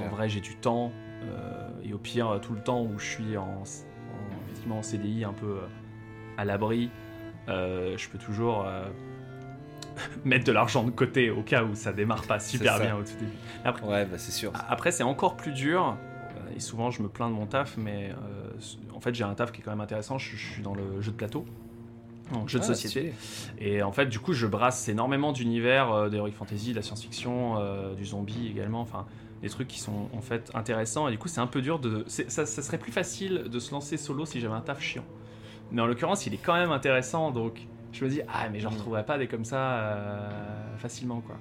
en 0.02 0.10
vrai, 0.10 0.30
j'ai 0.30 0.42
du 0.42 0.56
temps. 0.56 0.92
Euh, 1.24 1.70
et 1.84 1.94
au 1.94 1.98
pire, 1.98 2.40
tout 2.42 2.54
le 2.54 2.62
temps 2.62 2.82
où 2.82 2.98
je 2.98 3.06
suis 3.06 3.38
en, 3.38 3.64
en, 4.70 4.82
CDI 4.82 5.24
un 5.24 5.34
peu 5.34 5.48
euh, 5.48 5.68
à 6.38 6.46
l'abri, 6.46 6.90
euh, 7.48 7.98
je 7.98 8.10
peux 8.10 8.18
toujours 8.18 8.66
mettre 10.26 10.46
de 10.46 10.52
l'argent 10.52 10.84
de 10.84 10.92
côté 10.92 11.30
au 11.30 11.42
cas 11.42 11.64
où 11.64 11.76
ça 11.76 11.92
démarre 11.92 12.24
pas 12.24 12.40
super 12.40 12.80
bien 12.80 12.96
au 12.96 13.04
tout 13.04 13.16
début. 13.20 13.32
Après, 13.66 13.86
ouais, 13.86 14.06
bah 14.06 14.18
c'est 14.18 14.32
sûr. 14.32 14.52
Après, 14.70 14.92
c'est 14.92 15.04
encore 15.04 15.36
plus 15.36 15.52
dur. 15.52 15.98
Et 16.56 16.60
souvent, 16.60 16.90
je 16.90 17.02
me 17.04 17.08
plains 17.08 17.30
de 17.30 17.36
mon 17.36 17.46
taf, 17.46 17.78
mais 17.78 18.12
en 18.94 19.00
fait, 19.00 19.14
j'ai 19.14 19.24
un 19.24 19.34
taf 19.34 19.52
qui 19.52 19.62
est 19.62 19.64
quand 19.64 19.72
même 19.72 19.82
intéressant. 19.82 20.18
Je, 20.18 20.36
suis 20.36 20.62
dans 20.62 20.74
le 20.74 21.00
jeu 21.02 21.12
de 21.12 21.16
plateau, 21.16 21.46
en 22.34 22.48
jeu 22.48 22.60
de 22.60 22.64
ah, 22.64 22.68
société. 22.68 23.14
Et 23.60 23.82
en 23.84 23.92
fait, 23.92 24.08
du 24.08 24.20
coup, 24.20 24.34
je 24.34 24.48
brasse 24.48 24.90
énormément 24.90 25.32
d'univers, 25.32 26.10
d'heroic 26.10 26.32
fantasy, 26.32 26.72
de 26.72 26.78
la 26.78 26.82
science-fiction, 26.82 27.94
du 27.96 28.06
zombie 28.06 28.48
également. 28.48 28.82
Enfin, 28.82 29.06
des 29.42 29.50
trucs 29.50 29.68
qui 29.68 29.80
sont 29.80 30.10
en 30.14 30.22
fait 30.22 30.52
intéressants. 30.54 31.08
Et 31.08 31.12
du 31.12 31.18
coup, 31.18 31.28
c'est 31.28 31.42
un 31.42 31.48
peu 31.48 31.62
dur 31.62 31.80
de. 31.80 32.04
Ça, 32.08 32.46
ça, 32.46 32.62
serait 32.62 32.78
plus 32.78 32.92
facile 32.92 33.46
de 33.50 33.60
se 33.60 33.72
lancer 33.72 33.98
solo 33.98 34.26
si 34.26 34.40
j'avais 34.40 34.54
un 34.56 34.62
taf 34.62 34.82
chiant. 34.82 35.06
Mais 35.72 35.82
en 35.82 35.86
l'occurrence, 35.86 36.26
il 36.26 36.34
est 36.34 36.38
quand 36.44 36.56
même 36.56 36.72
intéressant. 36.72 37.32
Donc, 37.32 37.68
je 37.92 38.06
me 38.06 38.10
dis, 38.10 38.22
ah, 38.28 38.50
mais 38.50 38.60
j'en 38.60 38.70
retrouverais 38.70 39.06
pas 39.06 39.18
des 39.18 39.28
comme 39.28 39.46
ça 39.46 39.58
euh, 39.58 40.30
facilement, 40.78 41.22
quoi. 41.22 41.38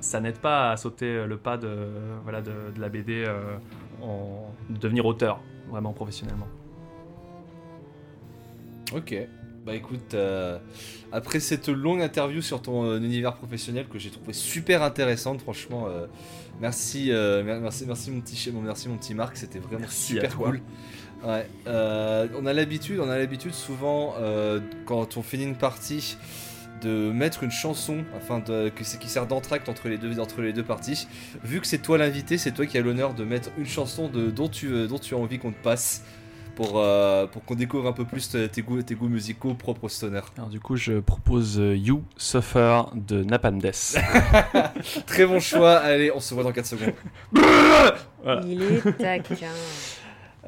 Ça 0.00 0.20
n'aide 0.20 0.38
pas 0.38 0.72
à 0.72 0.76
sauter 0.76 1.24
le 1.24 1.36
pas 1.38 1.56
de, 1.56 1.88
voilà, 2.24 2.42
de, 2.42 2.52
la 2.78 2.88
BD 2.90 3.24
euh, 3.26 3.56
en 4.02 4.52
devenir 4.68 5.06
auteur, 5.06 5.40
vraiment 5.70 5.92
professionnellement. 5.92 6.48
Ok. 8.94 9.16
Bah 9.64 9.74
écoute, 9.74 10.12
euh, 10.12 10.58
après 11.10 11.40
cette 11.40 11.70
longue 11.70 12.02
interview 12.02 12.42
sur 12.42 12.60
ton 12.60 12.98
univers 12.98 13.34
professionnel 13.34 13.88
que 13.88 13.98
j'ai 13.98 14.10
trouvé 14.10 14.34
super 14.34 14.82
intéressante, 14.82 15.40
franchement, 15.40 15.88
Merci, 16.60 17.10
euh, 17.10 17.42
merci, 17.60 17.84
merci 17.86 18.10
mon 18.10 18.20
petit 18.20 18.52
merci 18.52 18.88
mon 18.88 18.96
petit 18.96 19.14
Marc, 19.14 19.36
c'était 19.36 19.58
vraiment 19.58 19.88
super 19.88 20.36
cool. 20.36 20.60
Ouais, 21.24 21.48
euh, 21.66 22.28
on 22.38 22.46
a 22.46 22.52
l'habitude, 22.52 23.00
on 23.00 23.08
a 23.08 23.16
l'habitude 23.16 23.54
souvent 23.54 24.14
euh, 24.18 24.60
quand 24.84 25.16
on 25.16 25.22
finit 25.22 25.44
une 25.44 25.56
partie 25.56 26.18
de 26.82 27.10
mettre 27.10 27.44
une 27.44 27.50
chanson 27.50 28.04
afin 28.14 28.40
de, 28.40 28.68
que 28.68 28.84
c'est 28.84 28.98
qui 28.98 29.08
sert 29.08 29.26
d'entracte 29.26 29.68
entre 29.70 29.88
les 29.88 29.96
deux 29.96 30.20
entre 30.20 30.42
les 30.42 30.52
deux 30.52 30.62
parties. 30.62 31.08
Vu 31.42 31.60
que 31.60 31.66
c'est 31.66 31.78
toi 31.78 31.96
l'invité, 31.96 32.36
c'est 32.36 32.52
toi 32.52 32.66
qui 32.66 32.76
as 32.76 32.82
l'honneur 32.82 33.14
de 33.14 33.24
mettre 33.24 33.50
une 33.56 33.66
chanson 33.66 34.08
de, 34.08 34.30
dont 34.30 34.48
tu 34.48 34.86
dont 34.86 34.98
tu 34.98 35.14
as 35.14 35.18
envie 35.18 35.38
qu'on 35.38 35.52
te 35.52 35.62
passe 35.62 36.02
pour, 36.56 36.72
euh, 36.78 37.26
pour 37.26 37.44
qu'on 37.44 37.54
découvre 37.54 37.86
un 37.88 37.92
peu 37.92 38.04
plus 38.04 38.36
tes 38.52 38.62
goûts, 38.62 38.82
tes 38.82 38.94
goûts 38.94 39.08
musicaux 39.08 39.54
propres 39.54 39.84
au 39.84 39.88
stoner. 39.88 40.20
Alors 40.36 40.48
du 40.50 40.60
coup, 40.60 40.76
je 40.76 41.00
propose 41.00 41.58
euh, 41.58 41.76
You 41.76 42.02
Suffer 42.16 42.82
de 42.94 43.22
Napalm 43.24 43.58
Death. 43.60 43.96
Très 45.06 45.26
bon 45.26 45.40
choix. 45.40 45.76
Allez, 45.76 46.10
on 46.14 46.20
se 46.20 46.34
voit 46.34 46.42
dans 46.44 46.52
4 46.52 46.66
secondes. 46.66 46.92
Il 48.46 48.62
est 48.62 48.92
taquin. 48.98 49.46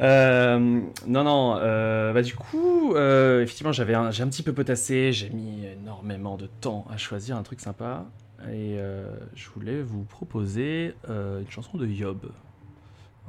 Euh, 0.00 0.59
non, 1.07 1.24
non. 1.24 1.57
euh, 1.59 2.12
bah, 2.12 2.22
du 2.22 2.34
coup, 2.34 2.94
euh, 2.94 3.42
effectivement, 3.42 3.72
j'avais 3.72 3.94
un, 3.94 4.11
j'ai 4.11 4.22
un 4.22 4.28
petit 4.28 4.42
peu 4.42 4.52
potassé. 4.52 5.12
J'ai 5.12 5.30
mis 5.30 5.64
énormément 5.66 6.36
de 6.36 6.46
temps 6.46 6.84
à 6.92 6.96
choisir 6.96 7.36
un 7.36 7.42
truc 7.42 7.61
sympa. 7.61 8.04
Et 8.48 8.76
euh, 8.78 9.09
je 9.34 9.48
voulais 9.48 9.80
vous 9.82 10.04
proposer 10.04 10.94
euh, 11.09 11.40
une 11.40 11.50
chanson 11.50 11.78
de 11.78 11.86
Yob. 11.86 12.30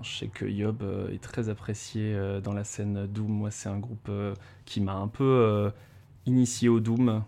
Je 0.01 0.17
sais 0.17 0.27
que 0.27 0.45
Yob 0.45 0.83
euh, 0.83 1.13
est 1.13 1.21
très 1.21 1.49
apprécié 1.49 2.13
euh, 2.13 2.39
dans 2.39 2.53
la 2.53 2.63
scène 2.63 3.07
Doom. 3.07 3.31
Moi, 3.31 3.51
c'est 3.51 3.69
un 3.69 3.79
groupe 3.79 4.07
euh, 4.09 4.33
qui 4.65 4.81
m'a 4.81 4.93
un 4.93 5.07
peu 5.07 5.71
initié 6.25 6.69
au 6.69 6.79
Doom. 6.79 7.23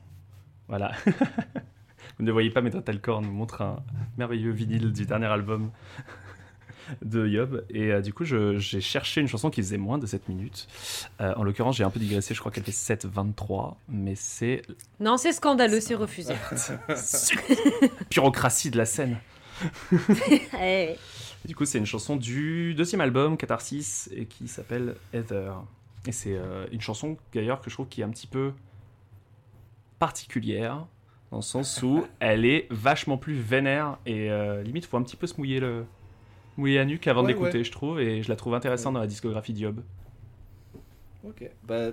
Voilà. 0.68 0.92
vous 2.20 2.26
ne 2.26 2.32
voyez 2.32 2.50
pas, 2.50 2.62
mais 2.62 2.70
Totalcore 2.70 3.22
nous 3.22 3.32
montre 3.32 3.62
un 3.62 3.84
merveilleux 4.18 4.52
vinyle 4.52 4.92
du 4.92 5.06
dernier 5.06 5.28
album 5.28 5.72
de 7.02 7.28
Yob. 7.28 7.66
Et 7.70 7.92
euh, 7.92 8.02
du 8.02 8.14
coup, 8.14 8.26
j'ai 8.26 8.82
cherché 8.82 9.22
une 9.22 9.28
chanson 9.28 9.50
qui 9.50 9.62
faisait 9.62 9.78
moins 9.78 9.98
de 9.98 10.06
7 10.06 10.30
minutes. 10.30 10.68
Euh, 11.22 11.34
en 11.36 11.44
l'occurrence, 11.44 11.78
j'ai 11.78 11.84
un 11.84 11.90
peu 11.90 12.00
digressé, 12.00 12.34
je 12.34 12.40
crois 12.40 12.52
qu'elle 12.52 12.64
fait 12.64 12.96
7,23. 12.96 13.76
Mais 13.90 14.16
c'est 14.16 14.62
Non, 15.00 15.18
c'est 15.18 15.34
scandaleux, 15.34 15.80
c'est 15.80 15.96
refusé. 15.96 16.34
bureaucratie 18.12 18.72
de 18.72 18.78
la 18.78 18.86
scène. 18.86 19.18
Et 21.46 21.48
du 21.48 21.56
coup, 21.56 21.66
c'est 21.66 21.78
une 21.78 21.86
chanson 21.86 22.16
du 22.18 22.74
deuxième 22.76 23.02
album, 23.02 23.38
Catharsis, 23.38 24.10
et 24.14 24.26
qui 24.26 24.48
s'appelle 24.48 24.96
Heather. 25.14 25.54
Et 26.08 26.12
c'est 26.12 26.36
euh, 26.36 26.66
une 26.72 26.82
chanson 26.82 27.18
d'ailleurs 27.34 27.62
que 27.62 27.70
je 27.70 27.76
trouve 27.76 27.88
qui 27.88 28.02
est 28.02 28.04
un 28.04 28.10
petit 28.10 28.28
peu 28.28 28.52
particulière, 30.00 30.86
dans 31.32 31.38
le 31.38 31.44
sens 31.44 31.82
où 31.84 32.06
elle 32.20 32.46
est 32.46 32.68
vachement 32.70 33.18
plus 33.18 33.36
vénère, 33.36 33.98
et 34.06 34.30
euh, 34.32 34.64
limite, 34.64 34.86
faut 34.86 34.98
un 34.98 35.04
petit 35.04 35.16
peu 35.16 35.28
se 35.28 35.36
mouiller, 35.38 35.60
le... 35.60 35.86
mouiller 36.58 36.78
la 36.78 36.86
nuque 36.86 37.08
avant 37.08 37.22
Ouais, 37.22 37.28
d'écouter, 37.34 37.60
ouais. 37.60 37.64
je 37.64 37.72
trouve, 37.72 38.00
et 38.00 38.22
je 38.24 38.30
la 38.30 38.36
trouve 38.36 38.54
intéressante 38.54 38.92
Ouais. 38.92 38.96
dans 38.96 39.02
la 39.02 39.08
discographie 39.08 39.54
d'Yob. 39.54 39.82
Ok, 41.26 41.50
bah. 41.68 41.90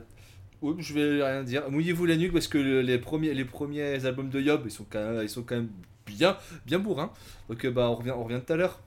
ouais, 0.62 0.74
je 0.78 0.94
vais 0.94 1.22
rien 1.24 1.42
dire. 1.42 1.68
Mouillez-vous 1.70 2.06
la 2.06 2.16
nuque 2.16 2.32
parce 2.32 2.46
que 2.48 2.58
le- 2.58 2.80
les 2.82 2.98
premiers, 2.98 3.34
les 3.34 3.44
premiers 3.44 4.04
albums 4.06 4.28
de 4.30 4.40
Yob, 4.40 4.62
ils 4.64 4.70
sont 4.70 4.86
quand 4.88 5.00
même, 5.00 5.22
ils 5.22 5.28
sont 5.28 5.42
quand 5.42 5.56
même 5.56 5.68
bien, 6.06 6.36
bien 6.64 6.78
bourrins. 6.78 7.10
Donc 7.48 7.64
euh, 7.64 7.70
bah 7.72 7.90
on 7.90 7.96
revient, 7.96 8.12
on 8.12 8.22
revient 8.22 8.40
tout 8.46 8.52
à 8.52 8.56
l'heure. 8.56 8.78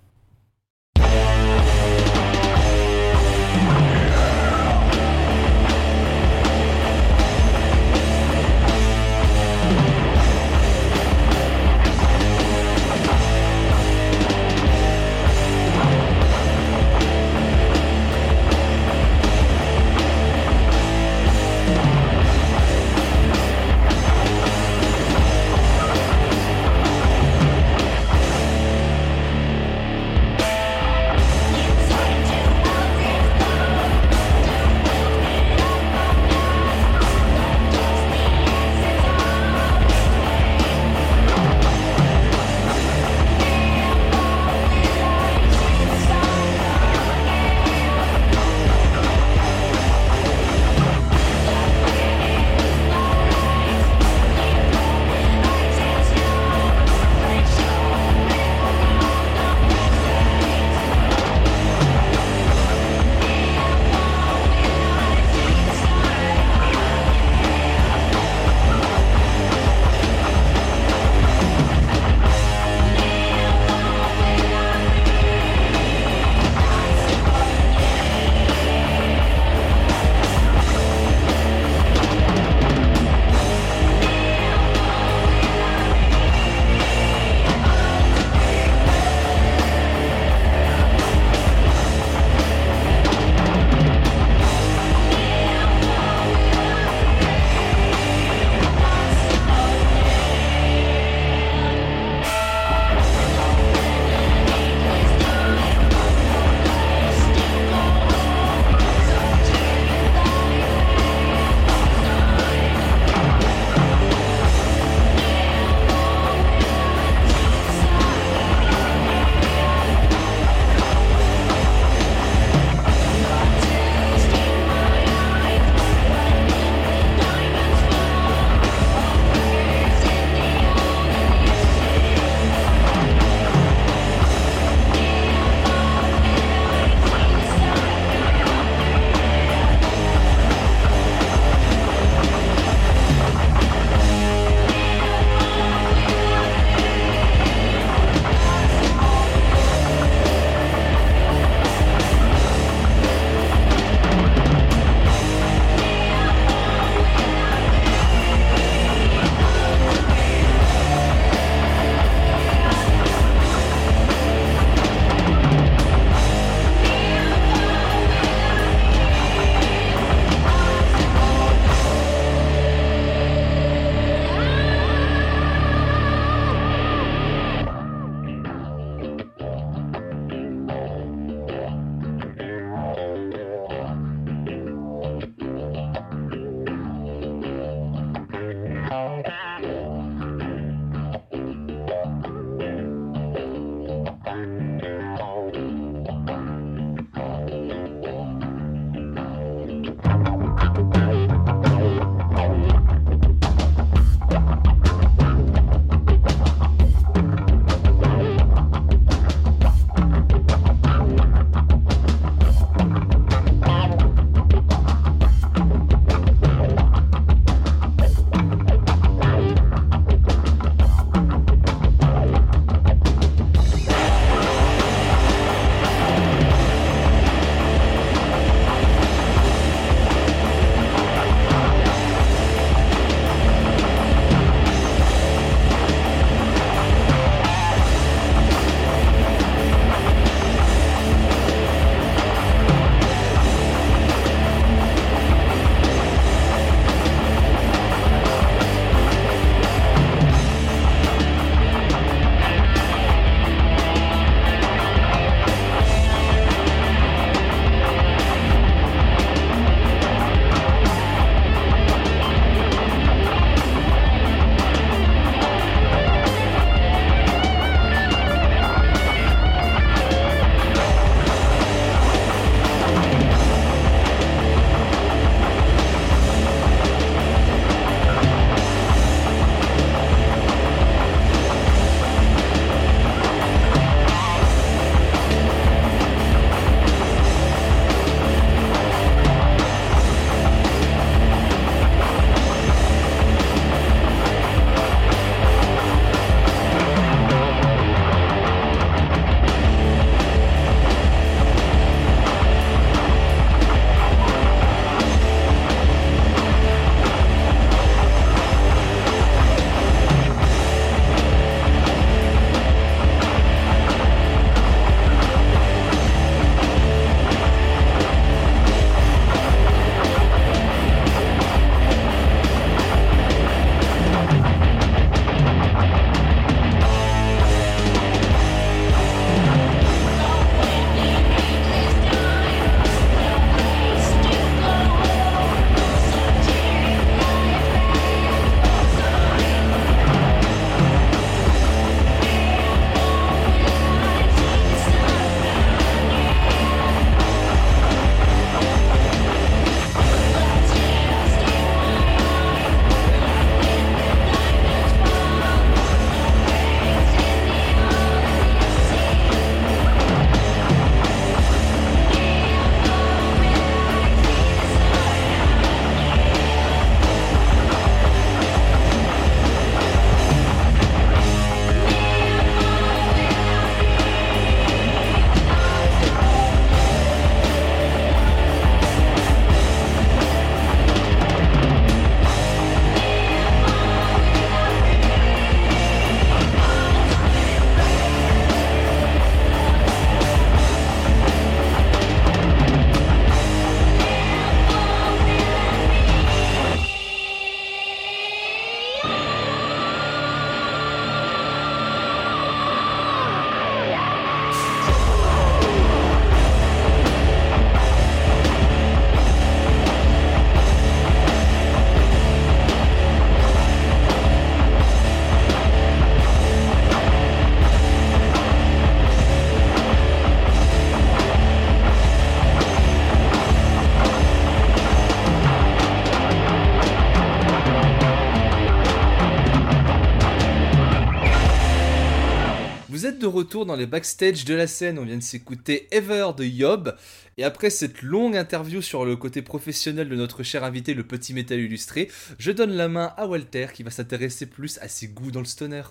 Retour 433.39 433.65
dans 433.65 433.75
les 433.75 433.87
backstage 433.87 434.45
de 434.45 434.53
la 434.53 434.67
scène. 434.67 434.99
On 434.99 435.05
vient 435.05 435.17
de 435.17 435.23
s'écouter 435.23 435.87
Ever 435.91 436.31
de 436.37 436.43
Yob. 436.43 436.95
Et 437.37 437.43
après 437.43 437.69
cette 437.69 438.01
longue 438.01 438.35
interview 438.35 438.81
sur 438.81 439.05
le 439.05 439.15
côté 439.15 439.41
professionnel 439.41 440.09
de 440.09 440.15
notre 440.15 440.43
cher 440.43 440.63
invité, 440.63 440.93
le 440.93 441.05
petit 441.05 441.33
métal 441.33 441.59
illustré, 441.59 442.09
je 442.37 442.51
donne 442.51 442.71
la 442.71 442.87
main 442.87 443.13
à 443.17 443.27
Walter 443.27 443.67
qui 443.73 443.83
va 443.83 443.91
s'intéresser 443.91 444.45
plus 444.45 444.77
à 444.79 444.87
ses 444.87 445.07
goûts 445.07 445.31
dans 445.31 445.39
le 445.39 445.45
stoner. 445.45 445.83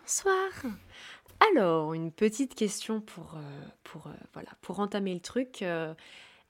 Bonsoir. 0.00 0.50
Alors, 1.52 1.94
une 1.94 2.12
petite 2.12 2.54
question 2.54 3.00
pour, 3.00 3.34
euh, 3.36 3.68
pour, 3.84 4.06
euh, 4.08 4.12
voilà, 4.34 4.50
pour 4.60 4.80
entamer 4.80 5.14
le 5.14 5.20
truc. 5.20 5.62
euh, 5.62 5.94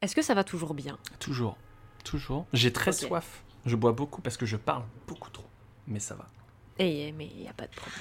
Est-ce 0.03 0.15
que 0.17 0.23
ça 0.23 0.35
va 0.35 0.45
toujours 0.45 0.75
bien? 0.75 0.99
Toujours. 1.21 1.57
Toujours. 2.05 2.47
J'ai 2.53 2.73
très 2.73 2.93
soif. 2.93 3.43
Je 3.67 3.77
bois 3.77 3.93
beaucoup 3.93 4.23
parce 4.23 4.37
que 4.37 4.47
je 4.47 4.57
parle 4.57 4.85
beaucoup 5.07 5.31
trop. 5.31 5.45
Mais 5.87 6.01
ça 6.01 6.15
va. 6.15 6.31
Eh, 6.79 7.13
mais 7.13 7.27
il 7.27 7.43
n'y 7.43 7.49
a 7.49 7.53
pas 7.53 7.67
de 7.67 7.75
problème. 7.75 8.01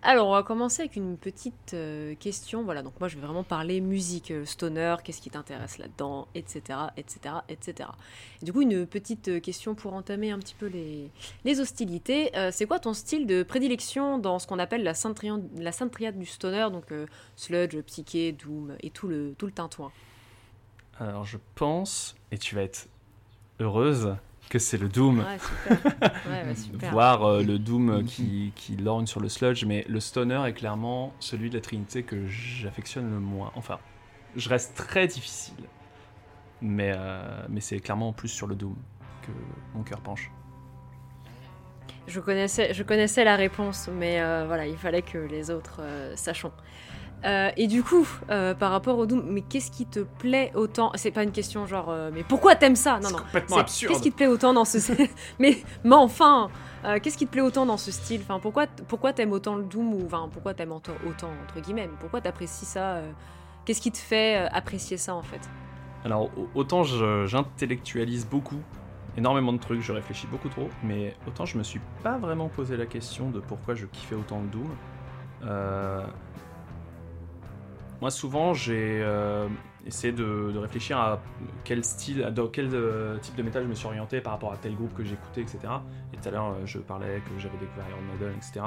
Alors, 0.00 0.28
on 0.28 0.32
va 0.32 0.44
commencer 0.44 0.82
avec 0.82 0.94
une 0.94 1.16
petite 1.16 1.74
euh, 1.74 2.14
question. 2.14 2.62
Voilà, 2.62 2.82
donc 2.82 2.92
moi, 3.00 3.08
je 3.08 3.16
vais 3.16 3.26
vraiment 3.26 3.42
parler 3.42 3.80
musique, 3.80 4.30
euh, 4.30 4.44
stoner, 4.44 4.94
qu'est-ce 5.02 5.20
qui 5.20 5.28
t'intéresse 5.28 5.78
là-dedans, 5.78 6.28
etc., 6.36 6.78
etc., 6.96 7.34
etc. 7.48 7.88
Et 8.40 8.44
du 8.44 8.52
coup, 8.52 8.62
une 8.62 8.86
petite 8.86 9.26
euh, 9.26 9.40
question 9.40 9.74
pour 9.74 9.94
entamer 9.94 10.30
un 10.30 10.38
petit 10.38 10.54
peu 10.54 10.66
les, 10.66 11.10
hostilités. 11.60 12.30
C'est 12.52 12.66
quoi 12.66 12.78
ton 12.78 12.94
style 12.94 13.26
de 13.26 13.42
prédilection 13.42 14.18
dans 14.18 14.38
ce 14.38 14.46
qu'on 14.46 14.60
appelle 14.60 14.84
la 14.84 14.94
sainte, 14.94 15.16
triade 15.16 16.18
du 16.18 16.26
stoner, 16.26 16.68
donc 16.70 16.92
sludge, 17.34 17.76
psyché, 17.86 18.32
doom 18.32 18.76
et 18.80 18.90
tout 18.90 19.08
le, 19.08 19.34
tout 19.36 19.46
le 19.46 19.52
tintouin? 19.52 19.90
Alors 21.00 21.24
je 21.24 21.38
pense, 21.54 22.14
et 22.30 22.38
tu 22.38 22.54
vas 22.54 22.62
être 22.62 22.86
heureuse, 23.60 24.14
que 24.48 24.58
c'est 24.58 24.78
le 24.78 24.88
Doom. 24.88 25.18
Ouais, 25.18 25.38
super. 25.38 26.00
Ouais, 26.26 26.48
ouais, 26.48 26.54
super. 26.56 26.90
Voir 26.90 27.24
euh, 27.24 27.42
le 27.42 27.58
Doom 27.58 28.04
qui, 28.04 28.52
qui 28.54 28.76
lorgne 28.76 29.06
sur 29.06 29.20
le 29.20 29.28
sludge, 29.28 29.64
mais 29.64 29.84
le 29.88 30.00
stoner 30.00 30.42
est 30.46 30.52
clairement 30.54 31.12
celui 31.20 31.50
de 31.50 31.54
la 31.54 31.60
Trinité 31.60 32.02
que 32.02 32.26
j'affectionne 32.26 33.10
le 33.10 33.20
moins. 33.20 33.52
Enfin, 33.54 33.78
je 34.36 34.48
reste 34.48 34.74
très 34.74 35.06
difficile, 35.06 35.64
mais, 36.60 36.92
euh, 36.94 37.46
mais 37.48 37.60
c'est 37.60 37.80
clairement 37.80 38.12
plus 38.12 38.28
sur 38.28 38.46
le 38.46 38.54
Doom 38.54 38.76
que 39.22 39.32
mon 39.74 39.82
cœur 39.82 40.00
penche. 40.00 40.30
Je 42.06 42.20
connaissais, 42.20 42.72
je 42.72 42.82
connaissais 42.82 43.22
la 43.22 43.36
réponse, 43.36 43.90
mais 43.92 44.20
euh, 44.20 44.44
voilà, 44.46 44.66
il 44.66 44.78
fallait 44.78 45.02
que 45.02 45.18
les 45.18 45.50
autres 45.50 45.80
euh, 45.82 46.16
sachons. 46.16 46.52
Euh, 47.24 47.50
et 47.56 47.66
du 47.66 47.82
coup, 47.82 48.06
euh, 48.30 48.54
par 48.54 48.70
rapport 48.70 48.96
au 48.98 49.06
Doom, 49.06 49.24
mais 49.28 49.40
qu'est-ce 49.42 49.70
qui 49.70 49.86
te 49.86 50.00
plaît 50.00 50.52
autant? 50.54 50.92
C'est 50.94 51.10
pas 51.10 51.24
une 51.24 51.32
question 51.32 51.66
genre, 51.66 51.90
euh, 51.90 52.10
mais 52.12 52.22
pourquoi 52.22 52.54
t'aimes 52.54 52.76
ça? 52.76 53.00
Non, 53.00 53.10
non. 53.10 53.18
complètement 53.18 53.56
c'est 53.56 53.60
absurde. 53.62 53.92
Qu'est-ce 53.92 54.02
qui 54.02 54.10
te 54.12 54.16
plaît 54.16 54.26
autant 54.28 54.52
dans 54.54 54.64
ce 54.64 54.78
Mais, 55.40 55.56
mais 55.84 55.94
enfin, 55.96 56.48
qu'est-ce 57.02 57.18
qui 57.18 57.26
te 57.26 57.32
plaît 57.32 57.40
autant 57.42 57.66
dans 57.66 57.76
ce 57.76 57.90
style? 57.90 58.20
Enfin, 58.22 58.38
pourquoi, 58.38 58.66
pourquoi 58.88 59.12
t'aimes 59.12 59.32
autant 59.32 59.56
le 59.56 59.64
Doom 59.64 59.94
ou 59.94 60.06
enfin, 60.06 60.28
pourquoi 60.32 60.54
t'aimes 60.54 60.72
autant, 60.72 60.92
autant 61.06 61.30
entre 61.42 61.60
guillemets 61.60 61.88
Pourquoi 62.00 62.20
t'apprécies 62.20 62.66
ça 62.66 63.00
Qu'est-ce 63.64 63.80
qui 63.80 63.90
te 63.92 63.98
fait 63.98 64.48
apprécier 64.52 64.96
ça 64.96 65.14
en 65.14 65.22
fait? 65.22 65.40
Alors, 66.04 66.30
au- 66.38 66.48
autant 66.54 66.84
j'intellectualise 66.84 68.26
beaucoup, 68.26 68.60
énormément 69.16 69.52
de 69.52 69.58
trucs, 69.58 69.80
je 69.82 69.92
réfléchis 69.92 70.26
beaucoup 70.28 70.48
trop, 70.48 70.70
mais 70.84 71.14
autant 71.26 71.44
je 71.44 71.58
me 71.58 71.62
suis 71.64 71.80
pas 72.02 72.16
vraiment 72.18 72.48
posé 72.48 72.76
la 72.76 72.86
question 72.86 73.30
de 73.30 73.40
pourquoi 73.40 73.74
je 73.74 73.86
kiffais 73.86 74.14
autant 74.14 74.40
le 74.40 74.48
Doom. 74.48 74.68
Euh, 75.44 76.00
Moi, 78.00 78.10
souvent, 78.10 78.54
j'ai 78.54 79.00
euh, 79.02 79.48
essayé 79.84 80.12
de, 80.12 80.56
réfléchir 80.56 80.98
à 80.98 81.20
quel 81.64 81.84
style, 81.84 82.32
quel 82.52 82.70
euh, 82.72 83.18
type 83.18 83.34
de 83.34 83.42
métal 83.42 83.64
je 83.64 83.68
me 83.68 83.74
suis 83.74 83.86
orienté 83.86 84.20
par 84.20 84.34
rapport 84.34 84.52
à 84.52 84.56
tel 84.56 84.76
groupe 84.76 84.94
que 84.94 85.02
j'écoutais, 85.04 85.40
etc. 85.40 85.58
Et 86.12 86.16
tout 86.16 86.28
à 86.28 86.30
l'heure, 86.30 86.50
euh, 86.50 86.64
je 86.64 86.78
parlais 86.78 87.20
que 87.20 87.40
j'avais 87.40 87.58
découvert 87.58 87.86
Iron 87.90 88.02
Maiden, 88.12 88.36
etc. 88.36 88.64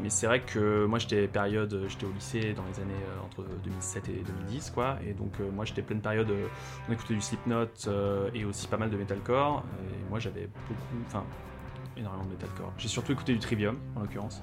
Mais 0.00 0.10
c'est 0.10 0.28
vrai 0.28 0.40
que 0.40 0.84
moi 0.84 1.00
j'étais 1.00 1.26
période, 1.26 1.86
j'étais 1.88 2.06
au 2.06 2.12
lycée 2.12 2.52
dans 2.52 2.62
les 2.66 2.78
années 2.78 3.02
entre 3.24 3.42
2007 3.64 4.10
et 4.10 4.22
2010 4.44 4.70
quoi, 4.70 4.96
et 5.04 5.12
donc 5.12 5.40
moi 5.52 5.64
j'étais 5.64 5.82
pleine 5.82 6.00
période, 6.00 6.32
on 6.88 6.92
écoutait 6.92 7.14
du 7.14 7.20
Slipknot 7.20 7.66
et 8.32 8.44
aussi 8.44 8.68
pas 8.68 8.76
mal 8.76 8.90
de 8.90 8.96
metalcore, 8.96 9.64
et 9.82 10.08
moi 10.08 10.20
j'avais 10.20 10.48
beaucoup, 10.68 11.04
enfin 11.08 11.24
énormément 11.96 12.24
de 12.26 12.30
metalcore. 12.30 12.72
J'ai 12.78 12.86
surtout 12.86 13.10
écouté 13.10 13.32
du 13.32 13.40
Trivium 13.40 13.76
en 13.96 14.02
l'occurrence. 14.02 14.40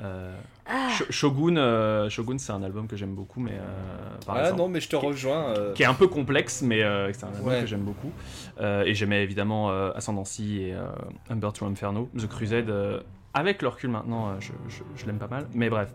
Euh, 0.00 0.32
Ah, 0.70 0.88
Sh- 0.90 1.10
Shogun, 1.10 1.56
euh, 1.56 2.08
Shogun 2.10 2.38
c'est 2.38 2.52
un 2.52 2.62
album 2.62 2.86
que 2.86 2.96
j'aime 2.96 3.14
beaucoup, 3.14 3.40
mais 3.40 3.52
euh, 3.54 4.16
par 4.26 4.36
Ah 4.36 4.40
exemple 4.42 4.58
non, 4.58 4.68
mais 4.68 4.80
je 4.80 4.88
te 4.88 4.96
rejoins. 4.96 5.48
euh, 5.56 5.72
qui 5.72 5.82
est 5.82 5.86
un 5.86 5.94
peu 5.94 6.06
complexe, 6.08 6.62
mais 6.62 6.82
euh, 6.82 7.10
c'est 7.12 7.24
un 7.24 7.28
album 7.28 7.46
Ouais. 7.48 7.60
que 7.62 7.66
j'aime 7.66 7.80
beaucoup. 7.82 8.12
Euh, 8.60 8.84
et 8.84 8.94
j'aimais 8.94 9.22
évidemment 9.24 9.70
euh, 9.70 9.90
Ascendancy 9.94 10.60
et 10.62 10.74
euh, 10.74 10.82
Humber 11.30 11.50
to 11.54 11.64
Inferno. 11.66 12.08
The 12.16 12.28
Crusade, 12.28 12.68
euh, 12.70 13.00
avec 13.34 13.62
le 13.62 13.68
recul 13.68 13.90
maintenant, 13.90 14.28
euh, 14.28 14.32
je, 14.40 14.52
je- 14.68 14.82
je 14.94 15.06
l'aime 15.06 15.18
pas 15.18 15.26
mal. 15.28 15.46
Mais 15.54 15.70
bref, 15.70 15.88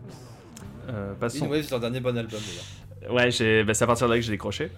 euh, 0.90 1.14
passons. 1.14 1.46
Oui, 1.48 1.62
c'est 1.62 1.70
leur 1.70 1.80
dernier 1.80 2.00
bon 2.00 2.16
album 2.18 2.40
d'ailleurs. 2.40 3.14
Ouais, 3.14 3.64
bah, 3.64 3.74
c'est 3.74 3.82
à 3.84 3.86
partir 3.86 4.06
de 4.08 4.12
là 4.12 4.18
que 4.18 4.24
j'ai 4.24 4.32
décroché. 4.32 4.70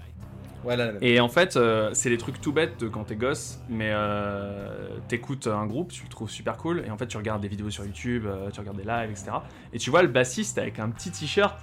Et 1.00 1.20
en 1.20 1.28
fait, 1.28 1.56
euh, 1.56 1.90
c'est 1.92 2.10
les 2.10 2.18
trucs 2.18 2.40
tout 2.40 2.52
bêtes 2.52 2.80
de 2.80 2.88
quand 2.88 3.04
t'es 3.04 3.16
gosse, 3.16 3.60
mais 3.68 3.90
euh, 3.92 4.88
t'écoutes 5.08 5.46
un 5.46 5.66
groupe, 5.66 5.92
tu 5.92 6.02
le 6.02 6.08
trouves 6.08 6.30
super 6.30 6.56
cool, 6.56 6.82
et 6.86 6.90
en 6.90 6.98
fait 6.98 7.06
tu 7.06 7.16
regardes 7.16 7.42
des 7.42 7.48
vidéos 7.48 7.70
sur 7.70 7.84
YouTube, 7.84 8.24
euh, 8.26 8.50
tu 8.50 8.60
regardes 8.60 8.76
des 8.76 8.84
lives, 8.84 9.10
etc. 9.10 9.30
Et 9.72 9.78
tu 9.78 9.90
vois 9.90 10.02
le 10.02 10.08
bassiste 10.08 10.58
avec 10.58 10.78
un 10.78 10.90
petit 10.90 11.10
t-shirt 11.10 11.56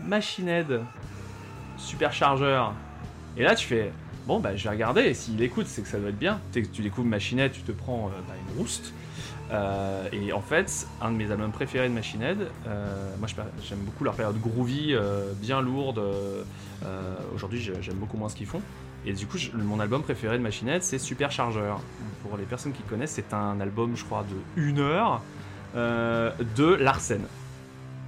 Machine 0.00 0.48
Head, 0.48 0.80
super 1.76 2.12
chargeur. 2.12 2.74
Et 3.36 3.42
là 3.42 3.54
tu 3.54 3.66
fais, 3.66 3.92
bon 4.26 4.40
bah 4.40 4.54
je 4.54 4.64
vais 4.64 4.70
regarder, 4.70 5.02
et 5.02 5.14
s'il 5.14 5.42
écoute, 5.42 5.66
c'est 5.66 5.82
que 5.82 5.88
ça 5.88 5.98
doit 5.98 6.10
être 6.10 6.18
bien. 6.18 6.40
Tu 6.52 6.82
découvres 6.82 7.08
Machine 7.08 7.48
tu 7.52 7.62
te 7.62 7.72
prends 7.72 8.06
euh, 8.06 8.20
bah, 8.28 8.34
une 8.48 8.58
rouste. 8.60 8.92
Euh, 9.50 10.08
et 10.12 10.32
en 10.32 10.40
fait, 10.42 10.86
un 11.00 11.10
de 11.10 11.16
mes 11.16 11.30
albums 11.30 11.50
préférés 11.52 11.88
de 11.88 11.94
Machine 11.94 12.20
Head, 12.22 12.38
euh, 12.66 13.14
moi 13.18 13.28
j'aime 13.62 13.78
beaucoup 13.78 14.04
leur 14.04 14.14
période 14.14 14.38
groovy, 14.40 14.88
euh, 14.92 15.32
bien 15.40 15.60
lourde. 15.62 16.02
Aujourd'hui, 17.34 17.60
j'ai- 17.60 17.80
j'aime 17.82 17.96
beaucoup 17.96 18.16
moins 18.16 18.28
ce 18.28 18.36
qu'ils 18.36 18.46
font. 18.46 18.60
Et 19.06 19.12
du 19.12 19.26
coup, 19.26 19.38
mon 19.54 19.80
album 19.80 20.02
préféré 20.02 20.36
de 20.38 20.42
Machine 20.42 20.68
Head, 20.68 20.82
c'est 20.82 20.98
Supercharger. 20.98 21.74
Pour 22.22 22.36
les 22.36 22.44
personnes 22.44 22.72
qui 22.72 22.82
connaissent, 22.82 23.12
c'est 23.12 23.32
un 23.32 23.58
album, 23.60 23.96
je 23.96 24.04
crois, 24.04 24.24
de 24.28 24.60
une 24.62 24.80
heure 24.80 25.22
de 25.74 26.74
Larsen. 26.74 27.22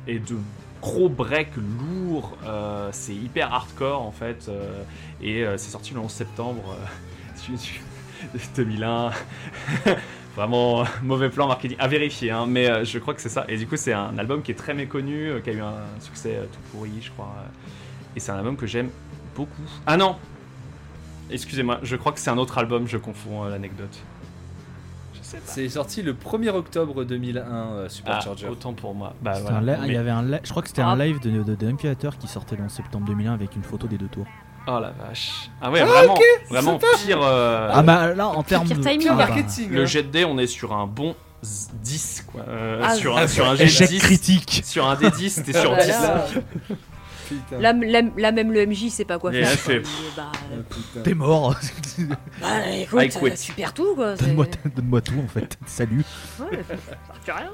Et 0.06 0.18
de 0.18 0.36
gros 0.82 1.08
breaks 1.08 1.56
lourds, 1.56 2.36
euh, 2.44 2.88
c'est 2.92 3.14
hyper 3.14 3.52
hardcore 3.52 4.02
en 4.02 4.12
fait. 4.12 4.50
et 5.22 5.44
c'est 5.56 5.70
sorti 5.70 5.94
le 5.94 6.00
11 6.00 6.10
septembre 6.10 6.76
2001. 8.56 9.10
Vraiment 10.36 10.82
euh, 10.82 10.84
mauvais 11.02 11.28
plan 11.28 11.48
marketing 11.48 11.76
à 11.80 11.88
vérifier, 11.88 12.30
hein, 12.30 12.46
mais 12.48 12.68
euh, 12.70 12.84
je 12.84 12.98
crois 13.00 13.14
que 13.14 13.20
c'est 13.20 13.28
ça. 13.28 13.44
Et 13.48 13.56
du 13.56 13.66
coup, 13.66 13.76
c'est 13.76 13.92
un 13.92 14.16
album 14.16 14.42
qui 14.42 14.52
est 14.52 14.54
très 14.54 14.74
méconnu, 14.74 15.28
euh, 15.28 15.40
qui 15.40 15.50
a 15.50 15.52
eu 15.54 15.60
un 15.60 15.74
succès 16.00 16.36
euh, 16.36 16.44
tout 16.44 16.60
pourri, 16.70 16.92
je 17.00 17.10
crois. 17.10 17.34
et 18.14 18.20
c'est 18.20 18.30
un 18.30 18.36
album 18.36 18.56
que 18.56 18.66
j'aime 18.66 18.90
beaucoup. 19.34 19.62
Ah 19.86 19.96
non 19.96 20.16
Excusez-moi, 21.30 21.80
je 21.82 21.96
crois 21.96 22.12
que 22.12 22.20
c'est 22.20 22.30
un 22.30 22.38
autre 22.38 22.58
album, 22.58 22.86
je 22.86 22.96
confonds 22.96 23.44
euh, 23.44 23.50
l'anecdote. 23.50 23.96
Je 25.14 25.20
sais 25.22 25.36
pas. 25.38 25.42
C'est 25.46 25.68
sorti 25.68 26.02
le 26.02 26.12
1er 26.14 26.50
octobre 26.50 27.04
2001, 27.04 27.40
euh, 27.42 27.82
Ah, 27.86 27.88
Supercharger. 27.88 28.48
autant 28.48 28.72
pour 28.72 28.94
moi. 28.94 29.14
Bah, 29.22 29.34
C'était 29.34 29.50
voilà. 29.50 29.56
un 29.58 29.60
li- 29.76 29.80
Mais- 29.82 29.88
Il 29.88 29.94
y 29.94 29.96
avait 29.96 30.10
un 30.10 30.26
je 30.44 30.50
crois 30.50 30.62
que 30.62 30.68
c'était 30.68 30.82
Ah. 30.82 30.90
un 30.90 30.96
live 30.96 31.20
de, 31.20 31.42
de, 31.42 31.54
de 31.56 31.72
qui 32.20 32.26
sortait 32.28 32.56
11 32.60 32.70
septembre 32.70 33.06
2001 33.06 33.34
avec 33.34 33.54
une 33.56 33.62
photo 33.64 33.86
des 33.88 33.98
deux 33.98 34.08
tours. 34.08 34.26
Oh 34.66 34.78
la 34.78 34.90
vache. 34.90 35.50
Ah 35.60 35.70
ouais, 35.70 35.82
vraiment, 35.82 36.14
vraiment 36.50 36.78
pire. 37.04 37.20
euh, 37.22 37.70
Ah 37.72 37.82
bah 37.82 38.14
là 38.14 38.28
en 38.28 38.42
termes 38.42 38.66
pire 38.66 38.76
de 38.78 38.82
Ah 39.08 39.14
bah, 39.14 39.14
marketing. 39.26 39.70
Le 39.70 39.82
hein. 39.82 39.86
jet 39.86 40.02
de 40.02 40.08
dés, 40.08 40.24
on 40.24 40.38
est 40.38 40.46
sur 40.46 40.72
un 40.74 40.86
bon 40.86 41.16
z- 41.42 41.70
10, 41.82 42.26
quoi. 42.30 42.42
Euh, 42.48 42.80
Ah, 42.84 42.94
sur, 42.94 43.16
un, 43.16 43.26
sur 43.26 43.48
un 43.48 43.54
jet 43.56 43.64
échec 43.64 43.88
10. 43.88 43.98
critique. 44.00 44.62
Sur 44.64 44.86
un 44.86 44.94
D10, 44.96 45.42
t'es 45.44 45.52
sur 45.58 45.72
Ah 45.72 45.76
bah 45.76 45.84
10. 45.84 45.90
là, 45.90 46.26
Putain. 47.28 47.58
là, 47.60 47.72
là- 47.72 48.08
là, 48.16 48.32
même 48.32 48.52
le 48.52 48.66
MJ 48.66 48.88
sait 48.90 49.04
pas 49.04 49.18
quoi 49.18 49.32
Et 49.34 49.44
faire. 49.44 49.82
bah, 50.16 50.30
Ah, 50.34 50.36
putain. 50.68 51.00
T'es 51.02 51.14
mort. 51.14 51.54
bah, 52.40 52.66
écoute, 52.76 53.00
euh, 53.22 53.30
tu 53.40 53.52
perds 53.52 53.72
tout 53.74 53.94
quoi. 53.94 54.14
Donne-moi 54.16 54.46
donne-moi 54.76 55.00
tout 55.00 55.18
en 55.24 55.28
fait. 55.28 55.56
Salut. 55.66 56.04
Ouais, 56.40 56.58
ça 57.26 57.34
rien. 57.36 57.50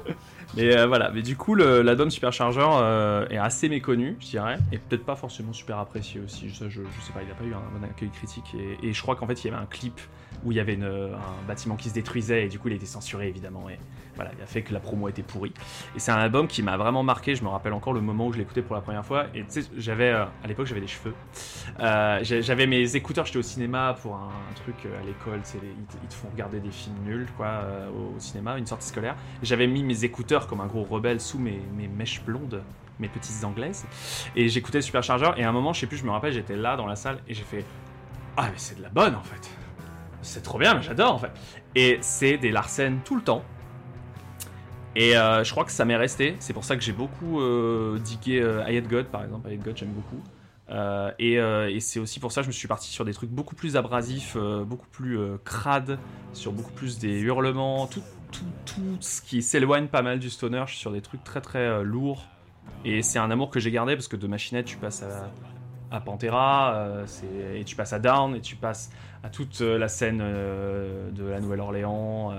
Mais 0.55 0.75
euh, 0.75 0.87
voilà, 0.87 1.11
mais 1.11 1.21
du 1.21 1.35
coup, 1.35 1.55
l'album 1.55 2.09
Supercharger 2.09 2.65
euh, 2.65 3.27
est 3.29 3.37
assez 3.37 3.69
méconnu, 3.69 4.15
je 4.19 4.27
dirais, 4.27 4.57
et 4.71 4.77
peut-être 4.77 5.05
pas 5.05 5.15
forcément 5.15 5.53
super 5.53 5.77
apprécié 5.77 6.21
aussi. 6.21 6.49
Je, 6.49 6.55
sais 6.55 7.13
pas, 7.13 7.21
il 7.23 7.31
a 7.31 7.35
pas 7.35 7.43
eu 7.43 7.53
un 7.53 7.77
bon 7.77 7.83
accueil 7.83 8.09
critique. 8.09 8.55
Et, 8.81 8.93
je 8.93 9.01
crois 9.01 9.15
qu'en 9.15 9.27
fait, 9.27 9.43
il 9.43 9.47
y 9.47 9.53
avait 9.53 9.61
un 9.61 9.67
clip 9.67 9.99
où 10.43 10.51
il 10.51 10.55
y 10.55 10.59
avait 10.59 10.75
une- 10.75 10.83
un 10.85 11.47
bâtiment 11.47 11.75
qui 11.75 11.89
se 11.89 11.93
détruisait, 11.93 12.45
et 12.45 12.49
du 12.49 12.59
coup, 12.59 12.69
il 12.69 12.75
été 12.75 12.85
censuré 12.85 13.27
évidemment. 13.27 13.69
Et 13.69 13.77
voilà, 14.17 14.31
il 14.37 14.43
a 14.43 14.45
fait 14.45 14.63
que 14.63 14.73
la 14.73 14.79
promo 14.79 15.07
était 15.07 15.21
pourrie. 15.21 15.53
Et 15.95 15.99
c'est 15.99 16.11
un 16.11 16.17
album 16.17 16.47
qui 16.47 16.61
m'a 16.63 16.75
vraiment 16.75 17.03
marqué. 17.03 17.35
Je 17.35 17.43
me 17.43 17.49
rappelle 17.49 17.73
encore 17.73 17.93
le 17.93 18.01
moment 18.01 18.27
où 18.27 18.33
je 18.33 18.37
l'écoutais 18.37 18.61
pour 18.61 18.75
la 18.75 18.81
première 18.81 19.05
fois. 19.05 19.27
Et 19.33 19.43
tu 19.45 19.61
sais, 19.61 19.69
j'avais, 19.77 20.09
euh, 20.09 20.25
à 20.43 20.47
l'époque, 20.47 20.65
j'avais 20.65 20.81
des 20.81 20.87
cheveux. 20.87 21.13
Euh, 21.79 22.19
j'avais 22.23 22.67
mes 22.67 22.95
écouteurs, 22.95 23.25
j'étais 23.25 23.37
au 23.37 23.43
cinéma 23.43 23.95
pour 24.01 24.15
un, 24.15 24.29
truc 24.55 24.75
euh, 24.85 24.99
à 24.99 25.05
l'école, 25.05 25.41
ils, 25.53 26.07
te- 26.09 26.13
font 26.13 26.29
regarder 26.29 26.59
des 26.59 26.71
films 26.71 26.97
nuls 27.05 27.27
quoi 27.37 27.61
au, 27.95 28.19
cinéma, 28.19 28.57
une 28.57 28.65
sortie 28.65 28.87
scolaire. 28.87 29.15
J'avais 29.43 29.67
mis 29.67 29.83
mes 29.83 30.03
écouteurs 30.03 30.47
comme 30.47 30.61
un 30.61 30.65
gros 30.65 30.83
rebelle 30.83 31.21
sous 31.21 31.37
mes, 31.37 31.61
mes 31.75 31.87
mèches 31.87 32.23
blondes, 32.23 32.63
mes 32.99 33.07
petites 33.07 33.43
anglaises, 33.43 33.85
et 34.35 34.49
j'écoutais 34.49 34.81
Supercharger. 34.81 35.31
Et 35.37 35.43
à 35.43 35.49
un 35.49 35.51
moment, 35.51 35.73
je 35.73 35.81
sais 35.81 35.87
plus, 35.87 35.97
je 35.97 36.05
me 36.05 36.11
rappelle, 36.11 36.33
j'étais 36.33 36.55
là 36.55 36.75
dans 36.75 36.87
la 36.87 36.95
salle 36.95 37.19
et 37.27 37.33
j'ai 37.35 37.43
fait 37.43 37.63
ah 38.37 38.49
mais 38.51 38.57
c'est 38.57 38.77
de 38.77 38.83
la 38.83 38.89
bonne 38.89 39.15
en 39.15 39.23
fait, 39.23 39.49
c'est 40.21 40.43
trop 40.43 40.59
bien, 40.59 40.75
mais 40.75 40.81
j'adore 40.81 41.13
en 41.13 41.17
fait. 41.17 41.31
Et 41.75 41.97
c'est 42.01 42.37
des 42.37 42.51
Larsen 42.51 42.99
tout 43.03 43.15
le 43.15 43.21
temps. 43.21 43.43
Et 44.97 45.15
euh, 45.15 45.43
je 45.43 45.51
crois 45.51 45.63
que 45.63 45.71
ça 45.71 45.85
m'est 45.85 45.95
resté. 45.95 46.35
C'est 46.39 46.53
pour 46.53 46.63
ça 46.63 46.75
que 46.75 46.81
j'ai 46.81 46.91
beaucoup 46.91 47.39
euh, 47.39 47.99
digué 47.99 48.41
euh, 48.41 48.67
I 48.67 48.77
Hate 48.77 48.87
God, 48.87 49.05
par 49.05 49.23
exemple. 49.23 49.47
I 49.47 49.53
Hate 49.53 49.61
God, 49.61 49.77
j'aime 49.77 49.91
beaucoup. 49.91 50.23
Euh, 50.71 51.11
et, 51.19 51.79
c'est 51.79 51.99
aussi 51.99 52.19
pour 52.19 52.31
ça 52.31 52.41
que 52.41 52.45
je 52.45 52.49
me 52.49 52.53
suis 52.53 52.67
parti 52.67 52.89
sur 52.89 53.05
des 53.05 53.13
trucs 53.13 53.29
beaucoup 53.29 53.53
plus 53.53 53.77
abrasifs, 53.77 54.35
beaucoup 54.65 54.87
plus 54.87 55.19
crades, 55.45 55.99
sur 56.33 56.51
beaucoup 56.51 56.71
plus 56.71 56.97
des 56.97 57.19
hurlements, 57.19 57.85
tout, 57.85 58.01
ce 58.99 59.21
qui 59.21 59.43
s'éloigne 59.43 59.85
pas 59.85 60.01
mal 60.01 60.17
du 60.17 60.31
stoner. 60.31 60.63
Je 60.65 60.71
suis 60.71 60.79
sur 60.79 60.91
des 60.91 61.01
trucs 61.01 61.23
très 61.23 61.41
très 61.41 61.83
lourds. 61.83 62.25
Et 62.83 63.03
c'est 63.03 63.19
un 63.19 63.29
amour 63.29 63.51
que 63.51 63.59
j'ai 63.59 63.69
gardé 63.69 63.95
parce 63.95 64.07
que 64.07 64.15
de 64.15 64.25
Machinette, 64.25 64.65
tu 64.65 64.77
passes 64.77 65.03
à, 65.03 65.29
à 65.95 66.01
Pantera, 66.01 67.03
et 67.53 67.63
tu 67.63 67.75
passes 67.75 67.93
à 67.93 67.99
Down, 67.99 68.35
et 68.35 68.41
tu 68.41 68.55
passes 68.55 68.89
à 69.23 69.29
toute 69.29 69.61
la 69.61 69.87
scène 69.89 70.17
de 70.17 71.23
la 71.23 71.39
Nouvelle-Orléans. 71.39 72.33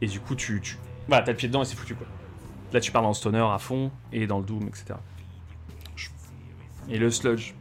et 0.00 0.06
du 0.08 0.18
coup, 0.18 0.34
tu 0.34 0.60
voilà, 1.08 1.22
t'as 1.22 1.32
le 1.32 1.36
pied 1.36 1.48
dedans 1.48 1.62
et 1.62 1.64
c'est 1.64 1.76
foutu 1.76 1.94
quoi. 1.94 2.06
Là, 2.72 2.80
tu 2.80 2.90
pars 2.90 3.02
dans 3.02 3.08
le 3.08 3.14
stoner 3.14 3.38
à 3.52 3.58
fond 3.58 3.90
et 4.12 4.26
dans 4.26 4.38
le 4.38 4.44
doom, 4.44 4.66
etc. 4.68 4.94
Et 6.88 6.98
le 6.98 7.10
sludge. 7.10 7.52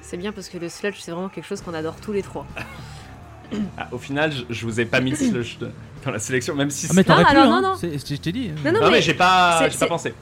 C'est 0.00 0.16
bien 0.16 0.32
parce 0.32 0.48
que 0.48 0.58
le 0.58 0.68
sludge, 0.68 0.98
c'est 1.00 1.10
vraiment 1.10 1.28
quelque 1.28 1.46
chose 1.46 1.60
qu'on 1.62 1.74
adore 1.74 1.96
tous 1.96 2.12
les 2.12 2.22
trois. 2.22 2.46
Ah, 3.78 3.88
au 3.92 3.98
final, 3.98 4.32
je, 4.32 4.42
je 4.50 4.64
vous 4.66 4.80
ai 4.80 4.84
pas 4.86 5.00
mis 5.00 5.10
le 5.10 5.16
sludge 5.16 5.58
de- 5.58 5.70
dans 6.04 6.10
la 6.12 6.18
sélection, 6.18 6.54
même 6.54 6.70
si. 6.70 6.86
Ah, 6.90 6.92
mais 6.94 7.04
t'aurais 7.04 7.22
Non, 7.22 7.28
pu, 7.30 7.36
alors, 7.36 7.52
hein. 7.52 7.60
non, 7.62 7.68
non. 7.70 7.74
C'est- 7.76 7.98
Je 8.14 8.16
t'ai 8.20 8.32
dit. 8.32 8.50
Non, 8.64 8.72
non, 8.72 8.80
non, 8.80 8.86
mais 8.86 8.92
mais 8.92 9.02
j'ai 9.02 9.14
pas, 9.14 9.68
j'ai 9.68 9.78
pas 9.78 9.86
pensé. 9.86 10.14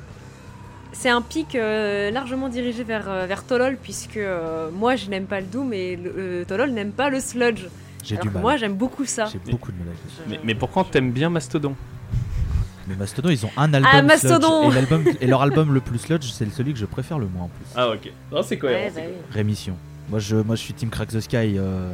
c'est 0.93 1.11
un 1.11 1.21
pic 1.23 1.55
euh, 1.55 2.11
largement 2.11 2.49
dirigé 2.49 2.85
vers, 2.85 3.09
euh, 3.11 3.27
vers 3.27 3.45
Tolol, 3.45 3.77
puisque 3.83 4.17
euh, 4.17 4.71
moi 4.71 4.97
je 4.97 5.09
n'aime 5.11 5.27
pas 5.27 5.41
le 5.41 5.47
Doom 5.47 5.73
et 5.73 5.97
le, 5.97 6.15
euh, 6.17 6.45
Tolol 6.45 6.71
n'aime 6.71 6.93
pas 6.93 7.11
le 7.11 7.21
sludge. 7.21 7.65
J'ai 8.05 8.17
du 8.19 8.29
mal. 8.31 8.43
moi 8.43 8.57
j'aime 8.57 8.75
beaucoup 8.77 9.05
ça. 9.05 9.27
J'ai 9.27 9.39
beaucoup 9.51 9.73
de 9.73 9.79
mal 9.79 9.89
avec 9.89 9.99
ça. 10.17 10.23
Mais, 10.29 10.41
mais 10.45 10.55
pourquoi 10.55 10.87
t'aimes 10.91 11.11
bien 11.13 11.31
Mastodon? 11.31 11.75
Mais 12.87 12.97
Mastodon, 12.97 13.31
ils 13.31 13.47
ont 13.47 13.51
un 13.57 13.73
album 13.73 13.91
Ah, 13.95 14.03
Mastodon 14.03 14.71
sludge. 14.71 15.17
Et, 15.23 15.27
leur 15.27 15.41
album 15.43 15.73
le 15.73 15.81
plus 15.81 15.99
sludge, 15.99 16.31
c'est 16.31 16.51
celui 16.53 16.75
que 16.75 16.79
je 16.79 16.85
préfère 16.85 17.19
le 17.19 17.27
moins 17.27 17.45
en 17.45 17.49
plus. 17.49 17.65
Ah, 17.75 17.89
ok. 17.89 18.13
Non, 18.31 18.43
c'est 18.43 18.63
Ouais, 18.63 18.93
bah 18.95 19.01
oui. 19.07 19.13
Rémission. 19.31 19.75
Moi 20.11 20.19
je, 20.19 20.37
moi, 20.37 20.55
je 20.55 20.61
suis 20.61 20.75
Team 20.75 20.91
Crack 20.91 21.09
the 21.09 21.21
Sky. 21.21 21.57
euh, 21.59 21.93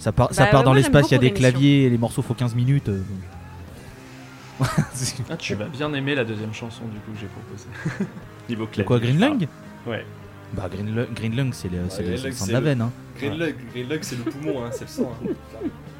ça 0.00 0.10
part, 0.10 0.34
ça 0.34 0.44
Bah, 0.46 0.50
part 0.50 0.60
ouais, 0.60 0.64
dans 0.64 0.72
l'espace, 0.72 1.08
il 1.10 1.12
y 1.12 1.14
a 1.14 1.18
des 1.18 1.28
Rémission. 1.28 1.50
claviers 1.50 1.84
et 1.84 1.90
les 1.90 1.98
morceaux 1.98 2.22
font 2.22 2.34
15 2.34 2.56
minutes. 2.56 2.88
euh. 2.88 3.00
Ah, 5.30 5.36
tu 5.36 5.54
vas 5.54 5.64
bien 5.66 5.92
aimer 5.94 6.14
la 6.14 6.24
deuxième 6.24 6.52
chanson 6.52 6.82
du 6.84 6.98
coup 7.00 7.12
que 7.12 7.18
j'ai 7.20 7.26
proposée. 7.26 8.08
Niveau 8.48 8.64
C'est 8.66 8.82
clavier. 8.82 8.84
quoi, 8.86 8.98
Green 8.98 9.14
je 9.16 9.20
Lung 9.20 9.38
parle. 9.84 9.96
Ouais. 9.98 10.04
Bah, 10.54 10.68
Green 10.70 10.94
Lung, 10.94 11.06
Green 11.14 11.34
Lung, 11.36 11.50
c'est 11.52 11.68
le, 11.70 11.78
c'est 11.88 12.02
Lung, 12.02 12.32
sang 12.32 12.46
de 12.46 12.52
la 12.52 12.60
veine. 12.60 12.80
Hein. 12.82 12.90
Green 13.18 13.38
Lug, 13.38 13.54
Green 13.72 13.88
Lug, 13.88 14.00
c'est 14.02 14.16
le 14.16 14.24
poumon, 14.30 14.62
hein, 14.64 14.70
c'est 14.72 14.82
le 14.82 14.88
sang. 14.90 15.10
hein. 15.24 15.28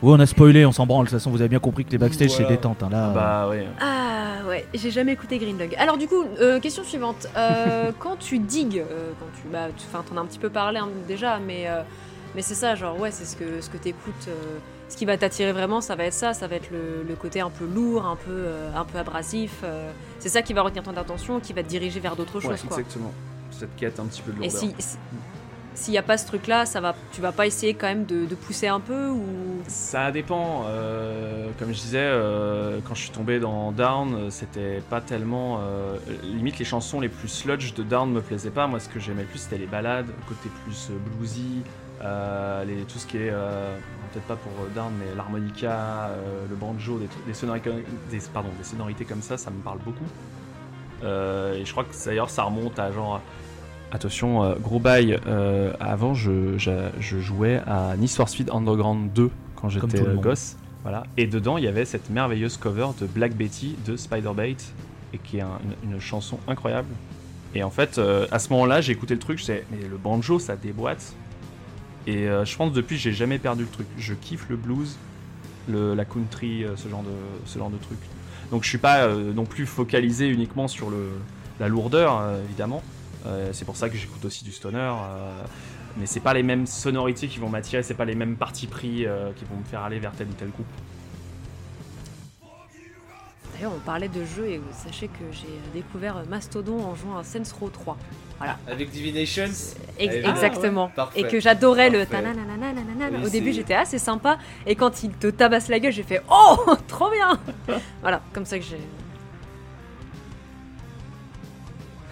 Ouais, 0.02 0.12
on 0.14 0.20
a 0.20 0.26
spoilé, 0.26 0.66
on 0.66 0.72
s'en 0.72 0.84
branle. 0.86 1.04
De 1.06 1.10
toute 1.10 1.18
façon, 1.18 1.30
vous 1.30 1.40
avez 1.40 1.48
bien 1.48 1.58
compris 1.60 1.84
que 1.84 1.90
les 1.92 1.98
backstage 1.98 2.30
Voilà. 2.30 2.44
c'est 2.48 2.54
détente. 2.54 2.82
Hein, 2.82 2.88
là, 2.90 3.10
euh, 3.10 3.14
Bah, 3.14 3.48
ouais. 3.48 3.66
Ah 3.80 4.46
ouais, 4.48 4.66
j'ai 4.74 4.90
jamais 4.90 5.12
écouté 5.12 5.38
Green 5.38 5.56
Lug. 5.58 5.74
Alors 5.78 5.96
du 5.96 6.06
coup, 6.08 6.24
euh, 6.40 6.58
question 6.60 6.82
suivante. 6.84 7.28
Euh, 7.36 7.92
quand 7.98 8.16
tu 8.18 8.38
digues, 8.40 8.78
euh, 8.80 9.12
quand 9.20 9.26
tu, 9.40 9.48
bah, 9.52 9.68
enfin, 9.90 10.04
t'en 10.08 10.16
as 10.16 10.20
un 10.20 10.26
petit 10.26 10.40
peu 10.40 10.50
parlé 10.50 10.78
hein, 10.78 10.88
déjà, 11.08 11.38
mais 11.38 11.64
euh, 11.68 11.82
mais 12.34 12.42
c'est 12.42 12.54
ça, 12.54 12.74
genre 12.74 12.98
ouais, 12.98 13.10
c'est 13.10 13.24
ce 13.24 13.36
que 13.36 13.60
ce 13.60 13.70
que 13.70 13.76
t'écoutes. 13.78 14.28
euh, 14.28 14.32
ce 14.88 14.96
qui 14.98 15.06
va 15.06 15.16
t'attirer 15.16 15.52
vraiment, 15.52 15.80
ça 15.80 15.94
va 15.96 16.04
être 16.04 16.12
ça, 16.12 16.34
ça 16.34 16.46
va 16.48 16.56
être 16.56 16.70
le, 16.70 17.02
le 17.08 17.14
côté 17.14 17.40
un 17.40 17.48
peu 17.48 17.64
lourd, 17.64 18.04
un 18.04 18.16
peu 18.16 18.30
euh, 18.30 18.68
un 18.76 18.84
peu 18.84 18.98
abrasif. 18.98 19.60
euh, 19.64 19.90
c'est 20.18 20.28
ça 20.28 20.42
qui 20.42 20.52
va 20.52 20.60
retenir 20.60 20.82
ton 20.82 20.94
attention, 20.98 21.40
qui 21.40 21.54
va 21.54 21.62
te 21.62 21.68
diriger 21.68 21.98
vers 22.00 22.14
d'autres 22.14 22.34
Ouais, 22.44 22.56
choses, 22.56 22.62
quoi. 22.68 22.76
exactement. 22.78 23.10
Cette 23.62 23.76
quête 23.76 24.00
un 24.00 24.06
petit 24.06 24.22
peu 24.22 24.32
de 24.32 24.38
Et 24.38 24.48
lourdeur. 24.48 24.60
si 24.60 24.74
si- 24.80 24.96
s'il 25.74 25.92
n'y 25.92 25.98
a 25.98 26.02
pas 26.02 26.18
ce 26.18 26.26
truc-là, 26.26 26.66
ça 26.66 26.80
va, 26.80 26.96
tu 27.12 27.20
vas 27.20 27.30
pas 27.30 27.46
essayer 27.46 27.74
quand 27.74 27.86
même 27.86 28.04
de, 28.04 28.26
de 28.26 28.34
pousser 28.34 28.66
un 28.66 28.80
peu 28.80 29.08
ou? 29.10 29.22
Ça 29.68 30.10
dépend. 30.10 30.64
euh, 30.66 31.48
comme 31.60 31.68
je 31.68 31.78
disais, 31.80 31.98
euh, 32.02 32.80
quand 32.86 32.94
je 32.96 33.02
suis 33.02 33.10
tombé 33.12 33.38
dans 33.38 33.70
Down, 33.70 34.30
c'était 34.32 34.82
pas 34.90 35.00
tellement. 35.00 35.60
euh, 35.62 35.96
limite, 36.24 36.58
les 36.58 36.64
chansons 36.64 36.98
les 37.00 37.08
plus 37.08 37.28
sludge 37.28 37.72
de 37.74 37.84
Down 37.84 38.10
me 38.12 38.20
plaisaient 38.20 38.50
pas. 38.50 38.66
Moi, 38.66 38.80
ce 38.80 38.88
que 38.88 38.98
j'aimais 38.98 39.22
le 39.22 39.28
plus, 39.28 39.38
c'était 39.38 39.58
les 39.58 39.66
balades, 39.66 40.08
le 40.08 40.24
côté 40.28 40.48
plus 40.64 40.90
bluesy, 41.16 41.62
euh, 42.02 42.64
les, 42.64 42.82
tout 42.82 42.98
ce 42.98 43.06
qui 43.06 43.18
est. 43.18 43.30
euh, 43.30 43.76
Peut-être 44.12 44.26
pas 44.26 44.36
pour 44.36 44.52
Down, 44.74 44.92
mais 44.98 45.14
l'harmonica, 45.16 46.08
euh, 46.10 46.44
le 46.50 46.54
banjo, 46.56 47.00
des, 47.26 47.32
sonorités, 47.32 47.70
des, 48.10 48.18
pardon, 48.34 48.50
des 48.58 48.64
sonorités 48.64 49.04
comme 49.06 49.22
ça, 49.22 49.38
ça 49.38 49.50
me 49.52 49.60
parle 49.62 49.78
beaucoup. 49.78 50.04
Euh, 51.02 51.54
et 51.54 51.64
je 51.64 51.70
crois 51.72 51.84
que 51.84 51.94
d'ailleurs, 52.04 52.28
ça 52.28 52.42
remonte 52.42 52.78
à 52.78 52.92
genre. 52.92 53.20
Attention, 53.94 54.42
euh, 54.42 54.54
gros 54.60 54.78
bail. 54.78 55.18
euh, 55.26 55.72
avant, 55.78 56.14
je, 56.14 56.56
je 56.56 57.18
jouais 57.20 57.60
à 57.66 57.94
Need 57.96 58.08
for 58.10 58.28
Speed 58.28 58.50
Underground 58.50 59.12
2 59.12 59.30
quand 59.56 59.68
j'étais 59.68 59.98
euh, 60.08 60.14
gosse. 60.22 60.56
Voilà. 60.82 61.04
Et 61.16 61.26
dedans, 61.26 61.58
il 61.58 61.64
y 61.64 61.68
avait 61.68 61.84
cette 61.84 62.08
merveilleuse 62.10 62.56
cover 62.56 62.88
de 63.00 63.06
Black 63.06 63.34
Betty 63.36 63.76
de 63.86 63.96
Spider-Bait, 63.96 64.56
et 65.14 65.18
qui 65.18 65.36
est 65.38 65.42
un- 65.42 65.60
une, 65.84 65.92
une 65.92 66.00
chanson 66.00 66.38
incroyable. 66.48 66.88
Et 67.54 67.62
en 67.62 67.70
fait, 67.70 67.98
euh, 67.98 68.26
à 68.32 68.38
ce 68.38 68.48
moment-là, 68.54 68.80
j'ai 68.80 68.92
écouté 68.92 69.12
le 69.14 69.20
truc, 69.20 69.38
je 69.38 69.44
sais, 69.44 69.64
mais 69.70 69.86
le 69.88 69.98
banjo, 69.98 70.38
ça 70.38 70.56
déboîte. 70.56 71.12
Et 72.06 72.26
euh, 72.28 72.44
je 72.46 72.56
pense 72.56 72.72
depuis, 72.72 72.96
j'ai 72.96 73.12
jamais 73.12 73.38
perdu 73.38 73.62
le 73.64 73.68
truc. 73.68 73.86
Je 73.98 74.14
kiffe 74.14 74.46
le 74.48 74.56
blues, 74.56 74.96
le, 75.68 75.94
la 75.94 76.04
country, 76.06 76.64
euh, 76.64 76.74
ce 76.76 76.88
genre 76.88 77.02
de, 77.02 77.10
ce 77.44 77.58
genre 77.58 77.70
de 77.70 77.76
truc. 77.76 77.98
Donc 78.50 78.64
je 78.64 78.68
suis 78.70 78.78
pas 78.78 79.06
non 79.08 79.44
plus 79.44 79.64
focalisé 79.66 80.28
uniquement 80.28 80.66
sur 80.68 80.90
le, 80.90 81.10
la 81.60 81.68
lourdeur, 81.68 82.22
évidemment. 82.44 82.82
Euh, 83.26 83.50
c'est 83.52 83.64
pour 83.64 83.76
ça 83.76 83.88
que 83.88 83.96
j'écoute 83.96 84.24
aussi 84.24 84.44
du 84.44 84.52
stoner. 84.52 84.78
euh, 84.78 85.42
mais 85.96 86.06
c'est 86.06 86.20
pas 86.20 86.32
les 86.34 86.42
mêmes 86.42 86.66
sonorités 86.66 87.28
qui 87.28 87.38
vont 87.38 87.48
m'attirer, 87.50 87.82
c'est 87.82 87.94
pas 87.94 88.06
les 88.06 88.14
mêmes 88.14 88.36
partis 88.36 88.66
pris 88.66 89.06
euh, 89.06 89.30
qui 89.36 89.44
vont 89.44 89.56
me 89.56 89.64
faire 89.64 89.82
aller 89.82 89.98
vers 89.98 90.12
tel 90.12 90.26
ou 90.28 90.32
tel 90.32 90.48
groupe. 90.48 90.66
D'ailleurs, 93.54 93.72
on 93.76 93.80
parlait 93.80 94.08
de 94.08 94.24
jeux 94.24 94.48
et 94.48 94.58
vous 94.58 94.72
sachez 94.72 95.08
que 95.08 95.24
j'ai 95.30 95.60
découvert 95.74 96.16
Mastodon 96.28 96.82
en 96.82 96.94
jouant 96.94 97.18
à 97.18 97.24
Saints 97.24 97.42
Row 97.60 97.68
3. 97.68 97.96
Avec 98.66 98.90
Divinations 98.90 99.44
Ex- 99.44 99.76
Eh, 100.00 100.28
exactement. 100.28 100.90
ah 100.96 101.10
ouais, 101.14 101.20
et 101.20 101.28
que 101.28 101.38
j'adorais 101.38 101.90
le 101.90 102.04
Au 103.24 103.28
début, 103.28 103.52
j'étais 103.52 103.74
assez 103.74 103.98
sympa. 103.98 104.38
Et 104.66 104.74
quand 104.74 105.02
il 105.04 105.10
te 105.10 105.28
tabasse 105.28 105.68
la 105.68 105.78
gueule, 105.78 105.92
j'ai 105.92 106.02
fait 106.02 106.22
Oh, 106.30 106.56
trop 106.88 107.10
bien 107.10 107.38
Voilà, 108.00 108.20
comme 108.32 108.46
ça 108.46 108.58
que 108.58 108.64
j'ai. 108.64 108.80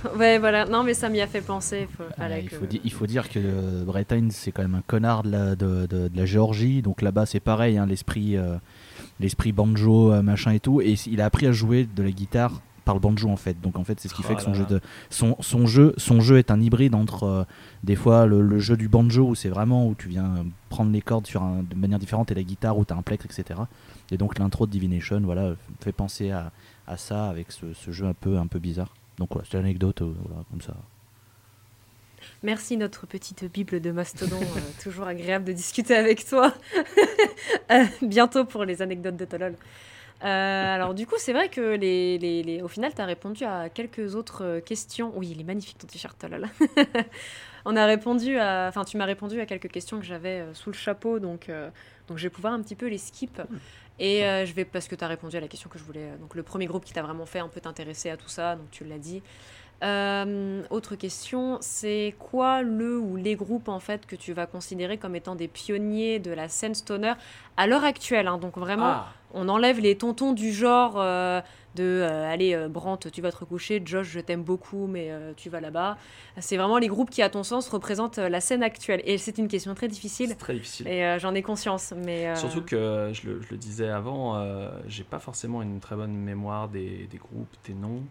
Ouais, 0.16 0.38
voilà. 0.38 0.64
Non, 0.66 0.82
mais 0.84 0.94
ça 0.94 1.08
m'y 1.08 1.20
a 1.20 1.26
fait 1.26 1.40
penser. 1.40 1.88
Faut- 1.96 2.04
Ah, 2.18 2.38
il, 2.38 2.48
que- 2.48 2.56
faut 2.56 2.66
di- 2.66 2.80
il 2.84 2.92
faut 2.92 3.06
dire 3.06 3.28
que 3.28 3.38
euh, 3.42 3.84
Brett 3.84 4.10
Hines, 4.12 4.30
c'est 4.30 4.52
quand 4.52 4.62
même 4.62 4.74
un 4.74 4.82
connard 4.86 5.22
de 5.22 5.30
la, 5.30 5.56
de, 5.56 5.86
de- 5.86 6.08
de 6.08 6.16
la 6.16 6.26
Géorgie. 6.26 6.82
Donc 6.82 7.02
là-bas, 7.02 7.26
c'est 7.26 7.40
pareil, 7.40 7.78
hein, 7.78 7.86
l'esprit 7.86 8.36
euh, 8.36 8.56
l'esprit 9.18 9.52
banjo, 9.52 10.12
euh, 10.12 10.22
machin 10.22 10.52
et 10.52 10.60
tout. 10.60 10.80
Et 10.80 10.94
il 11.06 11.20
a 11.20 11.24
appris 11.26 11.46
à 11.46 11.52
jouer 11.52 11.86
de 11.94 12.02
la 12.02 12.10
guitare 12.10 12.60
par 12.84 12.94
le 12.94 13.00
banjo 13.00 13.28
en 13.28 13.36
fait. 13.36 13.60
Donc 13.60 13.78
en 13.78 13.84
fait, 13.84 14.00
c'est 14.00 14.08
ce 14.08 14.14
qui 14.14 14.22
Oh 14.24 14.28
fait 14.28 14.34
que 14.36 14.42
son 14.42 14.50
là 14.52 14.56
jeu, 14.56 14.62
là. 14.62 14.68
de, 14.70 14.80
son, 15.10 15.36
son, 15.40 15.66
jeu, 15.66 15.92
son 15.98 16.20
jeu 16.20 16.38
est 16.38 16.50
un 16.50 16.60
hybride 16.60 16.94
entre 16.94 17.24
euh, 17.24 17.44
des 17.84 17.94
fois 17.96 18.24
le, 18.26 18.40
le 18.40 18.58
jeu 18.58 18.76
du 18.76 18.88
banjo 18.88 19.28
où 19.28 19.34
c'est 19.34 19.50
vraiment 19.50 19.86
où 19.86 19.94
tu 19.94 20.08
viens 20.08 20.46
prendre 20.70 20.90
les 20.90 21.02
cordes 21.02 21.26
sur 21.26 21.42
un- 21.42 21.62
de 21.62 21.74
manière 21.76 21.98
différente 21.98 22.30
et 22.32 22.34
la 22.34 22.42
guitare 22.42 22.78
où 22.78 22.84
tu 22.84 22.92
as 22.94 22.96
un 22.96 23.02
plectre, 23.02 23.26
etc. 23.26 23.60
Et 24.10 24.16
donc 24.16 24.38
l'intro 24.38 24.66
de 24.66 24.72
Divination, 24.72 25.20
voilà, 25.20 25.52
fait 25.80 25.92
penser 25.92 26.30
à, 26.30 26.50
à 26.86 26.96
ça 26.96 27.26
avec 27.28 27.52
ce, 27.52 27.66
ce 27.74 27.90
jeu 27.92 28.06
un 28.06 28.14
peu, 28.14 28.38
un 28.38 28.46
peu 28.46 28.58
bizarre. 28.58 28.94
Donc 29.20 29.28
voilà, 29.32 29.46
c'est 29.48 29.58
l'anecdote, 29.58 30.02
euh, 30.02 30.12
voilà, 30.26 30.42
comme 30.50 30.60
ça. 30.62 30.74
Merci, 32.42 32.76
notre 32.76 33.06
petite 33.06 33.44
Bible 33.52 33.80
de 33.80 33.90
Mastodon. 33.92 34.40
euh, 34.40 34.60
toujours 34.82 35.06
agréable 35.06 35.44
de 35.44 35.52
discuter 35.52 35.94
avec 35.94 36.26
toi. 36.26 36.52
Euh, 37.70 37.84
bientôt 38.02 38.44
pour 38.44 38.64
les 38.64 38.82
anecdotes 38.82 39.16
de 39.16 39.24
Tolol. 39.24 39.54
Euh, 40.24 40.74
alors, 40.74 40.92
du 40.92 41.06
coup, 41.06 41.14
c'est 41.18 41.32
vrai 41.32 41.48
que 41.48 41.60
les, 41.76 42.18
les- 42.18 42.42
les- 42.42 42.62
au 42.62 42.68
final, 42.68 42.92
tu 42.94 43.00
as 43.00 43.04
répondu 43.04 43.44
à 43.44 43.68
quelques 43.68 44.14
autres 44.16 44.44
euh, 44.44 44.60
questions. 44.60 45.12
Oui, 45.16 45.28
il 45.30 45.40
est 45.40 45.44
magnifique 45.44 45.78
ton 45.78 45.86
t-shirt, 45.86 46.18
Tolol. 46.18 46.48
On 47.64 47.76
a 47.76 47.86
répondu 47.86 48.38
à. 48.38 48.66
Enfin, 48.68 48.84
tu 48.84 48.96
m'as 48.96 49.04
répondu 49.04 49.40
à 49.40 49.46
quelques 49.46 49.68
questions 49.70 49.98
que 50.00 50.04
j'avais 50.04 50.40
euh, 50.40 50.54
sous 50.54 50.70
le 50.70 50.76
chapeau, 50.76 51.18
donc, 51.20 51.48
euh, 51.48 51.70
donc 52.08 52.18
je 52.18 52.24
vais 52.24 52.30
pouvoir 52.30 52.52
un 52.54 52.60
petit 52.60 52.74
peu 52.76 52.86
les 52.88 52.98
skip. 52.98 53.40
Et 54.00 54.24
euh, 54.24 54.44
je 54.46 54.52
vais. 54.54 54.64
Parce 54.64 54.88
que 54.88 54.96
tu 54.96 55.04
as 55.04 55.08
répondu 55.08 55.36
à 55.36 55.40
la 55.40 55.46
question 55.48 55.68
que 55.70 55.78
je 55.78 55.84
voulais. 55.84 56.10
euh, 56.12 56.16
Donc, 56.16 56.34
le 56.34 56.42
premier 56.42 56.66
groupe 56.66 56.84
qui 56.84 56.92
t'a 56.92 57.02
vraiment 57.02 57.26
fait 57.26 57.38
un 57.38 57.48
peu 57.48 57.60
t'intéresser 57.60 58.10
à 58.10 58.16
tout 58.16 58.28
ça, 58.28 58.56
donc 58.56 58.70
tu 58.72 58.84
l'as 58.84 58.98
dit. 58.98 59.22
Euh, 59.82 60.62
autre 60.68 60.94
question, 60.94 61.56
c'est 61.62 62.14
quoi 62.18 62.60
le 62.62 62.98
ou 62.98 63.16
les 63.16 63.34
groupes 63.34 63.68
en 63.68 63.80
fait 63.80 64.04
que 64.06 64.14
tu 64.16 64.34
vas 64.34 64.46
considérer 64.46 64.98
comme 64.98 65.16
étant 65.16 65.34
des 65.34 65.48
pionniers 65.48 66.18
de 66.18 66.30
la 66.32 66.48
scène 66.48 66.74
stoner 66.74 67.14
à 67.56 67.66
l'heure 67.66 67.84
actuelle 67.84 68.28
hein, 68.28 68.36
Donc 68.36 68.58
vraiment, 68.58 68.84
Ah, 68.90 69.12
on 69.32 69.48
enlève 69.48 69.80
les 69.80 69.96
tontons 69.96 70.32
du 70.32 70.52
genre 70.52 70.94
euh, 70.96 71.40
de 71.74 71.84
euh, 71.84 72.30
allez 72.30 72.54
euh, 72.54 72.68
Brandt, 72.68 73.10
tu 73.10 73.22
vas 73.22 73.30
te 73.30 73.36
recoucher, 73.36 73.80
Josh, 73.84 74.08
je 74.08 74.20
t'aime 74.20 74.42
beaucoup, 74.42 74.86
mais 74.86 75.10
euh, 75.10 75.32
tu 75.36 75.50
vas 75.50 75.60
là-bas. 75.60 75.96
C'est 76.38 76.56
vraiment 76.56 76.78
les 76.78 76.88
groupes 76.88 77.10
qui, 77.10 77.22
à 77.22 77.30
ton 77.30 77.42
sens, 77.42 77.68
représentent 77.68 78.18
la 78.18 78.40
scène 78.40 78.62
actuelle. 78.62 79.02
Et 79.04 79.18
c'est 79.18 79.38
une 79.38 79.48
question 79.48 79.74
très 79.74 79.88
difficile. 79.88 80.36
très 80.36 80.54
difficile. 80.54 80.88
Et 80.88 81.18
j'en 81.18 81.34
ai 81.34 81.42
conscience, 81.42 81.92
mais 81.96 82.34
Surtout 82.36 82.62
que, 82.62 83.10
je 83.12 83.28
le, 83.28 83.42
je 83.42 83.50
le 83.50 83.56
disais 83.56 83.88
avant, 83.88 84.42
j'ai 84.86 85.04
pas 85.04 85.18
forcément 85.18 85.62
une 85.62 85.80
très 85.80 85.96
bonne 85.96 86.14
mémoire 86.14 86.68
des, 86.68 87.06
des 87.10 87.18
groupes, 87.18 87.54
des 87.64 87.74
noms. 87.74 88.02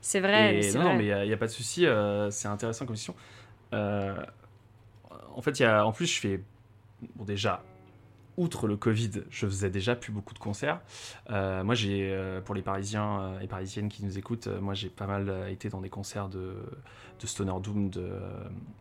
c'est 0.00 0.20
vrai. 0.20 0.56
Et 0.56 0.72
non, 0.72 0.80
vrai. 0.80 0.84
non, 0.84 0.94
mais 0.96 1.06
il 1.06 1.26
n'y 1.28 1.32
a, 1.32 1.36
pas 1.36 1.46
de 1.46 1.52
souci, 1.52 1.86
c'est 2.30 2.48
intéressant 2.48 2.86
comme 2.86 2.96
question. 2.96 3.14
En 3.72 5.42
fait, 5.42 5.58
il 5.58 5.62
y 5.62 5.66
a, 5.66 5.86
en 5.86 5.92
plus, 5.92 6.06
je 6.06 6.20
fais. 6.20 6.40
Bon, 7.16 7.24
déjà, 7.24 7.62
outre 8.36 8.66
le 8.66 8.76
Covid, 8.76 9.10
je 9.30 9.46
faisais 9.46 9.70
déjà 9.70 9.94
plus 9.94 10.12
beaucoup 10.12 10.34
de 10.34 10.38
concerts. 10.38 10.80
Euh, 11.30 11.62
moi, 11.64 11.74
j'ai, 11.74 12.10
euh, 12.12 12.40
pour 12.40 12.54
les 12.54 12.62
Parisiens 12.62 13.20
euh, 13.20 13.40
et 13.40 13.46
Parisiennes 13.46 13.88
qui 13.88 14.04
nous 14.04 14.18
écoutent, 14.18 14.48
euh, 14.48 14.60
moi 14.60 14.74
j'ai 14.74 14.88
pas 14.88 15.06
mal 15.06 15.32
été 15.50 15.68
dans 15.68 15.80
des 15.80 15.90
concerts 15.90 16.28
de, 16.28 16.56
de 17.20 17.26
Stoner 17.26 17.60
Doom, 17.62 17.90
de, 17.90 18.10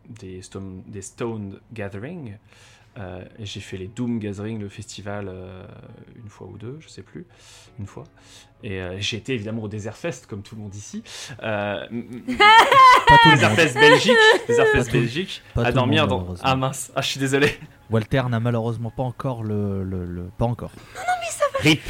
des, 0.09 0.41
Stone, 0.41 0.83
des 0.87 1.01
Stone 1.01 1.59
Gathering. 1.71 2.37
Euh, 2.99 3.23
et 3.39 3.45
j'ai 3.45 3.59
fait 3.59 3.77
les 3.77 3.87
Doom 3.87 4.19
Gathering, 4.19 4.59
le 4.59 4.69
festival, 4.69 5.27
euh, 5.27 5.65
une 6.15 6.29
fois 6.29 6.47
ou 6.47 6.57
deux, 6.57 6.77
je 6.79 6.87
sais 6.87 7.01
plus, 7.01 7.25
une 7.79 7.87
fois. 7.87 8.03
Et 8.61 8.81
euh, 8.81 8.97
j'ai 8.99 9.17
été 9.17 9.33
évidemment 9.33 9.63
au 9.63 9.67
Desert 9.67 9.97
Fest, 9.97 10.27
comme 10.27 10.43
tout 10.43 10.55
le 10.55 10.61
monde 10.61 10.75
ici. 10.75 11.03
Euh, 11.41 11.85
Pas 13.07 13.17
tout 13.17 13.29
le 13.29 13.35
Desert 13.35 13.49
monde. 13.49 13.59
Fest 13.59 13.75
Belgique, 13.75 14.17
Desert 14.47 14.67
Fest 14.67 14.91
Belgique, 14.91 15.41
pas 15.55 15.65
à 15.65 15.71
dormir 15.71 16.07
monde, 16.07 16.27
dans. 16.27 16.35
Ah 16.43 16.55
mince, 16.55 16.91
ah 16.95 17.01
je 17.01 17.07
suis 17.07 17.19
désolé. 17.19 17.57
Walter 17.89 18.23
n'a 18.29 18.39
malheureusement 18.39 18.89
pas 18.89 19.03
encore 19.03 19.43
le, 19.43 19.83
le, 19.83 20.05
le- 20.05 20.29
pas 20.37 20.45
encore. 20.45 20.71
Rip. 21.59 21.81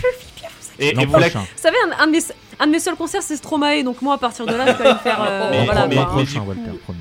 Et, 0.79 0.89
et 0.89 1.05
vous. 1.05 1.13
Vous 1.13 1.19
savez, 1.55 1.77
un, 1.87 2.03
un 2.03 2.07
de 2.07 2.11
mes, 2.11 2.19
un 2.59 2.65
de 2.67 2.71
mes 2.71 2.79
seuls 2.79 2.95
concerts, 2.95 3.21
c'est 3.21 3.37
Stromae, 3.37 3.83
donc 3.83 4.01
moi, 4.01 4.15
à 4.15 4.17
partir 4.17 4.45
de 4.45 4.53
là, 4.55 4.65
je 4.67 4.73
peux 4.73 4.83
aller 4.83 4.93
me 4.93 4.99
faire. 4.99 5.19
euh, 5.27 5.49
Mais- 5.51 5.65
voilà, 5.65 5.87
mais- 5.87 5.95
mais- 5.95 6.05
prochain, 6.05 6.41
Walter, 6.41 6.71
promis. 6.83 6.99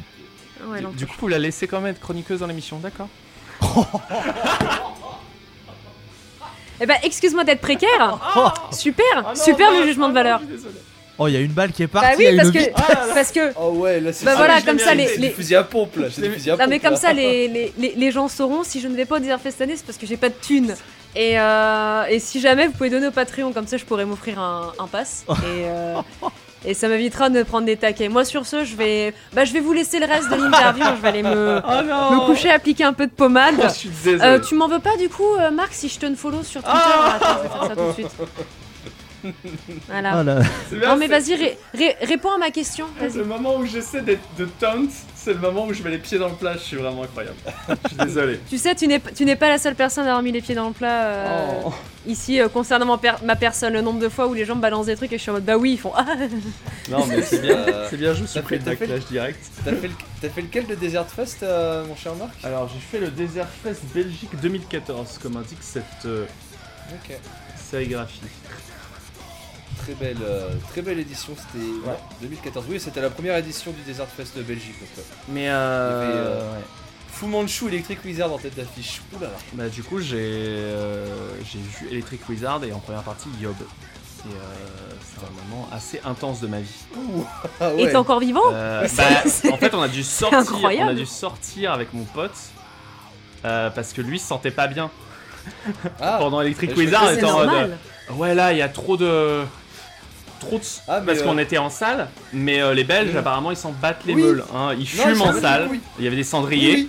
Ouais, 0.66 0.80
du, 0.94 1.06
coup, 1.06 1.14
vous 1.20 1.28
la 1.28 1.38
laissez 1.38 1.66
quand 1.66 1.80
même 1.80 1.90
être 1.92 2.00
chroniqueuse 2.00 2.40
dans 2.40 2.46
l'émission, 2.46 2.78
d'accord? 2.78 3.08
Eh 6.80 6.86
ben, 6.86 6.96
excuse-moi 7.02 7.44
d'être 7.44 7.60
précaire. 7.60 8.18
Super, 8.72 9.04
Ah 9.24 9.34
super 9.34 9.70
le 9.72 9.84
jugement 9.86 10.08
de 10.08 10.14
valeur. 10.14 10.40
Oh, 11.22 11.28
il 11.28 11.34
y 11.34 11.36
a 11.36 11.40
une 11.40 11.52
balle 11.52 11.72
qui 11.72 11.82
est 11.82 11.86
partie. 11.86 12.08
Bah 12.08 12.14
il 12.18 12.24
y 12.24 12.28
oui, 12.30 12.36
parce 12.36 12.50
que, 12.50 13.14
parce 13.14 13.32
que, 13.32 13.52
Oh 13.60 13.70
ouais, 13.76 14.00
là 14.00 14.12
c'est 14.12 14.24
Bah 14.24 14.32
ça. 14.32 14.36
voilà, 14.38 14.60
comme 14.62 14.78
ça, 14.78 14.94
les- 14.94 15.16
les- 15.16 15.28
des 15.28 15.30
fusils 15.30 15.56
à 15.56 15.62
pompe 15.64 15.96
là, 15.96 16.06
c'est 16.10 16.20
des 16.22 16.30
fusils 16.30 16.50
à 16.50 16.56
non 16.56 16.64
mais 16.68 16.78
comme 16.78 16.92
là. 16.92 16.96
ça, 16.96 17.12
les, 17.12 17.48
les, 17.48 17.72
les, 17.78 17.94
les 17.96 18.10
gens 18.10 18.28
sauront 18.28 18.62
si 18.64 18.80
je 18.80 18.88
ne 18.88 18.96
vais 18.96 19.04
pas 19.04 19.16
au 19.16 19.18
Desert 19.20 19.40
Fest 19.40 19.58
cette 19.58 19.68
année, 19.68 19.76
c'est 19.76 19.86
parce 19.86 19.98
que 19.98 20.06
j'ai 20.06 20.16
pas 20.16 20.28
de 20.28 20.34
thunes. 20.40 20.74
Et, 21.14 21.38
euh, 21.38 22.04
et 22.08 22.18
si 22.18 22.40
jamais 22.40 22.66
vous 22.66 22.72
pouvez 22.72 22.88
donner 22.90 23.06
au 23.06 23.10
Patreon, 23.10 23.52
comme 23.52 23.66
ça, 23.66 23.76
je 23.76 23.84
pourrais 23.84 24.04
m'offrir 24.06 24.40
un, 24.40 24.72
un 24.78 24.86
pass. 24.86 25.24
Et, 25.30 25.34
euh, 25.66 26.00
et 26.64 26.74
ça 26.74 26.86
m'évitera 26.86 27.28
de 27.28 27.42
prendre 27.42 27.66
des 27.66 27.76
taquets. 27.76 28.08
Moi, 28.08 28.24
sur 28.24 28.46
ce, 28.46 28.64
je 28.64 28.76
vais, 28.76 29.12
bah, 29.32 29.44
je 29.44 29.52
vais 29.52 29.58
vous 29.58 29.72
laisser 29.72 29.98
le 29.98 30.06
reste 30.06 30.30
de 30.30 30.36
l'interview. 30.36 30.84
je 30.96 31.02
vais 31.02 31.08
aller 31.08 31.22
me, 31.24 31.60
Oh 31.68 32.12
me 32.14 32.26
coucher, 32.26 32.50
appliquer 32.52 32.84
un 32.84 32.92
peu 32.92 33.06
de 33.08 33.12
pommade. 33.12 33.56
Je 33.64 33.68
suis. 33.68 33.90
Euh, 34.06 34.38
tu 34.38 34.54
m'en 34.54 34.68
veux 34.68 34.78
pas 34.78 34.96
du 34.96 35.08
coup, 35.08 35.26
euh, 35.40 35.50
Marc, 35.50 35.70
si 35.72 35.88
je 35.88 35.98
te 35.98 36.14
follow 36.14 36.44
sur 36.44 36.62
Twitter? 36.62 36.78
Ah 36.78 37.16
Attends, 37.16 37.26
je 37.38 37.42
vais 37.42 37.48
faire 37.48 37.62
ça 37.66 37.74
tout 37.76 37.88
de 37.88 37.92
suite. 37.94 38.08
Voilà. 39.88 40.12
Ah 40.18 40.22
bien, 40.24 40.88
Non 40.88 40.96
mais 40.96 41.06
vas-y, 41.06 41.34
ré- 41.34 41.58
ré- 41.74 41.96
réponds 42.02 42.30
à 42.32 42.38
ma 42.38 42.50
question. 42.50 42.86
Le 43.00 43.24
moment 43.24 43.56
où 43.56 43.64
j'essaie 43.66 44.02
d'être 44.02 44.22
de 44.38 44.46
taunt, 44.58 44.88
c'est 45.14 45.32
le 45.34 45.38
moment 45.38 45.66
où 45.66 45.72
je 45.72 45.82
mets 45.82 45.90
les 45.90 45.98
pieds 45.98 46.18
dans 46.18 46.28
le 46.28 46.34
plat, 46.34 46.54
je 46.54 46.58
suis 46.62 46.76
vraiment 46.76 47.02
incroyable. 47.04 47.36
Je 47.84 47.88
suis 47.88 47.96
désolé. 47.96 48.40
Tu 48.48 48.58
sais, 48.58 48.74
tu 48.74 48.86
n'es 48.88 49.00
tu 49.14 49.24
n'es 49.24 49.36
pas 49.36 49.48
la 49.48 49.58
seule 49.58 49.74
personne 49.74 50.04
à 50.04 50.08
avoir 50.08 50.22
mis 50.22 50.32
les 50.32 50.40
pieds 50.40 50.54
dans 50.54 50.68
le 50.68 50.74
plat 50.74 51.04
euh, 51.06 51.60
Oh. 51.66 51.72
ici 52.06 52.40
euh, 52.40 52.48
concernant 52.48 52.86
ma, 52.86 52.98
per- 52.98 53.22
ma 53.24 53.36
personne. 53.36 53.72
Le 53.72 53.80
nombre 53.82 54.00
de 54.00 54.08
fois 54.08 54.26
où 54.26 54.34
les 54.34 54.44
gens 54.44 54.56
me 54.56 54.60
balancent 54.60 54.86
des 54.86 54.96
trucs 54.96 55.12
et 55.12 55.18
je 55.18 55.22
suis 55.22 55.30
en 55.30 55.34
mode 55.34 55.44
bah 55.44 55.56
oui, 55.56 55.72
ils 55.72 55.78
font 55.78 55.92
ah. 55.94 56.04
Non 56.90 57.06
mais 57.06 57.22
c'est 57.22 57.40
bien, 57.40 57.56
Euh, 57.58 57.86
c'est 57.90 57.96
bien, 57.96 58.12
t'as 58.14 58.42
fait- 58.42 58.42
fait- 58.42 58.58
backlash 58.58 59.04
direct. 59.06 59.38
T'as 59.64 59.72
fait, 59.74 59.88
le- 59.88 59.94
t'as 60.20 60.28
fait 60.28 60.42
lequel 60.42 60.66
de 60.66 60.74
Desert 60.74 61.06
Fest, 61.08 61.42
euh, 61.42 61.84
mon 61.86 61.94
cher 61.96 62.14
Marc? 62.16 62.32
Alors 62.44 62.68
j'ai 62.68 62.80
fait 62.80 63.04
le 63.04 63.10
Desert 63.12 63.48
Fest 63.62 63.82
Belgique 63.94 64.30
2014, 64.42 65.18
comme 65.22 65.36
indique 65.36 65.58
cette 65.62 65.84
euh, 66.06 66.24
Ok. 66.94 67.16
sérigraphie. 67.56 68.20
Très 69.82 69.94
belle, 69.94 70.16
euh, 70.22 70.50
très 70.70 70.82
belle 70.82 70.98
édition, 70.98 71.34
c'était 71.36 71.64
Ouais. 71.64 71.88
ouais, 71.88 71.98
2014. 72.22 72.64
Oui, 72.68 72.78
c'était 72.80 73.00
la 73.00 73.10
première 73.10 73.36
édition 73.36 73.72
du 73.72 73.80
Desert 73.82 74.06
Fest 74.06 74.36
de 74.36 74.42
Belgique. 74.42 74.78
Donc, 74.80 74.88
euh, 74.98 75.02
Mais 75.28 75.40
Il 75.40 75.44
y 75.44 75.48
avait, 75.48 75.54
euh, 75.56 76.40
euh, 76.40 76.52
ouais. 76.54 76.64
Fu 77.10 77.26
Manchu 77.26 77.68
Electric 77.68 78.04
Wizard 78.04 78.32
en 78.32 78.38
tête 78.38 78.54
d'affiche. 78.56 79.00
Oulala. 79.16 79.32
Bah 79.52 79.68
du 79.68 79.82
coup 79.82 80.00
j'ai 80.00 80.16
euh, 80.18 81.06
j'ai 81.44 81.58
vu 81.58 81.88
Electric 81.92 82.26
Wizard 82.28 82.64
et 82.64 82.72
en 82.72 82.78
première 82.78 83.02
partie 83.02 83.28
Yob. 83.40 83.54
Et 84.24 84.28
euh, 84.32 84.36
c'est 85.04 85.20
un 85.26 85.30
moment 85.50 85.68
assez 85.72 86.00
intense 86.04 86.40
de 86.40 86.46
ma 86.46 86.60
vie. 86.60 86.74
Ah 87.60 87.72
Et 87.76 87.86
t'es 87.88 87.96
encore 87.96 88.20
vivant 88.20 88.40
Euh, 88.52 88.84
C'est- 88.88 88.96
bah, 88.96 89.22
c'est- 89.26 89.52
en 89.52 89.56
fait, 89.56 89.74
on 89.74 89.82
a 89.82 89.88
dû 89.88 90.02
sortir, 90.04 90.42
on 90.80 90.88
a 90.88 90.94
dû 90.94 91.06
sortir 91.06 91.72
avec 91.72 91.92
mon 91.92 92.04
pote 92.04 92.30
euh, 93.44 93.68
parce 93.70 93.92
que 93.92 94.00
lui 94.00 94.18
se 94.18 94.26
sentait 94.28 94.50
pas 94.52 94.68
bien 94.68 94.90
Ah, 96.00 96.16
pendant 96.20 96.40
Electric 96.40 96.74
Wizard. 96.76 97.04
c'est 97.14 97.24
euh, 97.24 97.68
ouais, 98.14 98.34
là, 98.34 98.52
il 98.52 98.58
y 98.58 98.62
a 98.62 98.68
trop 98.68 98.96
de, 98.96 99.42
trop 100.46 100.58
de, 100.58 100.64
Ah, 100.88 101.00
parce 101.04 101.18
euh, 101.20 101.24
qu'on 101.24 101.38
était 101.38 101.58
en 101.58 101.70
salle, 101.70 102.08
mais 102.32 102.60
euh, 102.62 102.74
les 102.74 102.84
Belges 102.84 103.12
Mm. 103.14 103.18
apparemment 103.18 103.50
ils 103.50 103.56
s'en 103.56 103.72
battent 103.72 104.04
les 104.06 104.14
Oui. 104.14 104.22
meules. 104.22 104.44
hein. 104.54 104.70
Ils 104.74 104.80
Non, 104.96 105.04
fument 105.04 105.14
ils 105.16 105.22
en 105.22 105.40
salle. 105.40 105.68
oui. 105.70 105.80
Il 105.98 106.04
y 106.04 106.06
avait 106.06 106.16
des 106.16 106.24
cendriers 106.24 106.74
Oui. 106.74 106.88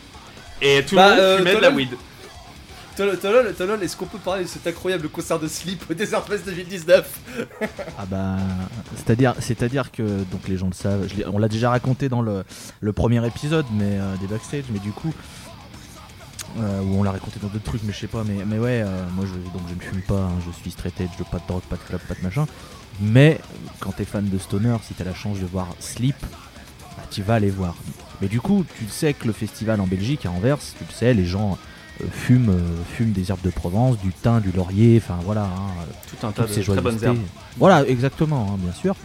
et 0.62 0.84
tout 0.84 0.96
Bah, 0.96 1.10
le 1.10 1.16
monde 1.16 1.20
euh, 1.22 1.38
fumait 1.38 1.56
de 1.56 1.60
la 1.62 1.70
weed. 1.72 1.90
Tolol, 2.96 3.82
est-ce 3.82 3.98
qu'on 3.98 4.06
peut 4.06 4.20
parler 4.20 4.44
de 4.44 4.48
cet 4.50 4.68
incroyable 4.68 5.10
concert 5.10 5.40
de 5.40 5.48
Sleep 5.48 5.84
au 5.90 5.96
Desert 5.96 6.24
Fest 6.26 6.46
2019 6.46 7.20
Ah 7.98 8.06
bah, 8.08 8.36
c'est-à-dire, 8.96 9.34
c'est-à-dire 9.40 9.92
que 9.92 10.04
donc 10.04 10.48
les 10.48 10.58
gens 10.58 10.68
le 10.68 10.74
savent. 10.74 11.08
je 11.08 11.24
on 11.28 11.40
l'a 11.40 11.48
déjà 11.48 11.72
raconté 11.72 12.08
dans 12.08 12.22
le, 12.22 12.44
le 12.82 12.94
premier 12.94 13.26
épisode, 13.26 13.66
mais 13.74 13.98
euh, 14.00 14.16
des 14.22 14.28
backstage, 14.28 14.66
mais 14.72 14.78
du 14.78 14.92
coup, 14.92 15.12
euh, 16.60 16.82
ou 16.82 17.00
on 17.00 17.04
l'a 17.04 17.10
raconté 17.12 17.40
dans 17.42 17.48
d'autres 17.48 17.64
trucs, 17.64 17.82
mais 17.84 17.94
je 17.94 17.98
sais 17.98 18.06
pas. 18.08 18.24
Mais, 18.24 18.46
mais 18.46 18.60
ouais, 18.60 18.84
euh, 18.86 19.04
moi 19.16 19.26
je, 19.26 19.34
donc 19.52 19.64
je 19.70 19.74
ne 19.74 19.92
fume 19.92 20.02
pas, 20.04 20.22
hein, 20.26 20.32
je 20.46 20.52
suis 20.62 20.70
straight 20.70 21.02
edge, 21.02 21.10
pas 21.32 21.40
de 21.40 21.48
drogue, 21.48 21.64
pas 21.64 21.78
de 21.78 21.82
club, 21.82 22.00
pas 22.08 22.14
de 22.14 22.22
machin. 22.22 22.46
Mais 23.02 23.40
quand 23.80 23.92
t'es 23.92 24.06
fan 24.06 24.28
de 24.30 24.38
stoner, 24.38 24.76
si 24.88 24.94
t'as 24.94 25.04
la 25.04 25.14
chance 25.14 25.40
de 25.40 25.46
voir 25.46 25.68
Sleep, 25.80 26.16
bah, 26.22 27.04
tu 27.10 27.22
vas 27.22 27.36
aller 27.36 27.50
voir. 27.50 27.76
Mais 28.22 28.28
du 28.28 28.40
coup, 28.40 28.64
tu 28.78 28.86
sais 28.88 29.14
que 29.14 29.28
le 29.28 29.34
festival 29.34 29.82
en 29.82 29.88
Belgique, 29.88 30.26
à 30.26 30.32
Anvers, 30.32 30.58
tu 30.60 30.84
le 30.88 30.94
sais, 30.94 31.14
les 31.14 31.26
gens 31.26 31.58
euh, 32.02 32.06
fument, 32.12 32.50
euh, 32.52 32.60
fument 32.96 33.12
des 33.12 33.30
herbes 33.32 33.42
de 33.44 33.50
Provence, 33.50 33.98
du 34.00 34.12
thym, 34.14 34.40
du 34.42 34.52
laurier, 34.52 35.02
enfin 35.04 35.20
voilà. 35.26 35.44
hein, 35.44 35.86
Tout 36.10 36.26
un 36.28 36.32
tas 36.32 36.44
de 36.44 36.48
ces 36.48 36.62
très 36.64 36.82
bonnes 36.82 37.04
herbes. 37.04 37.18
Voilà, 37.58 37.86
exactement, 37.88 38.52
hein, 38.54 38.58
bien 38.60 38.74
sûr. 38.74 38.96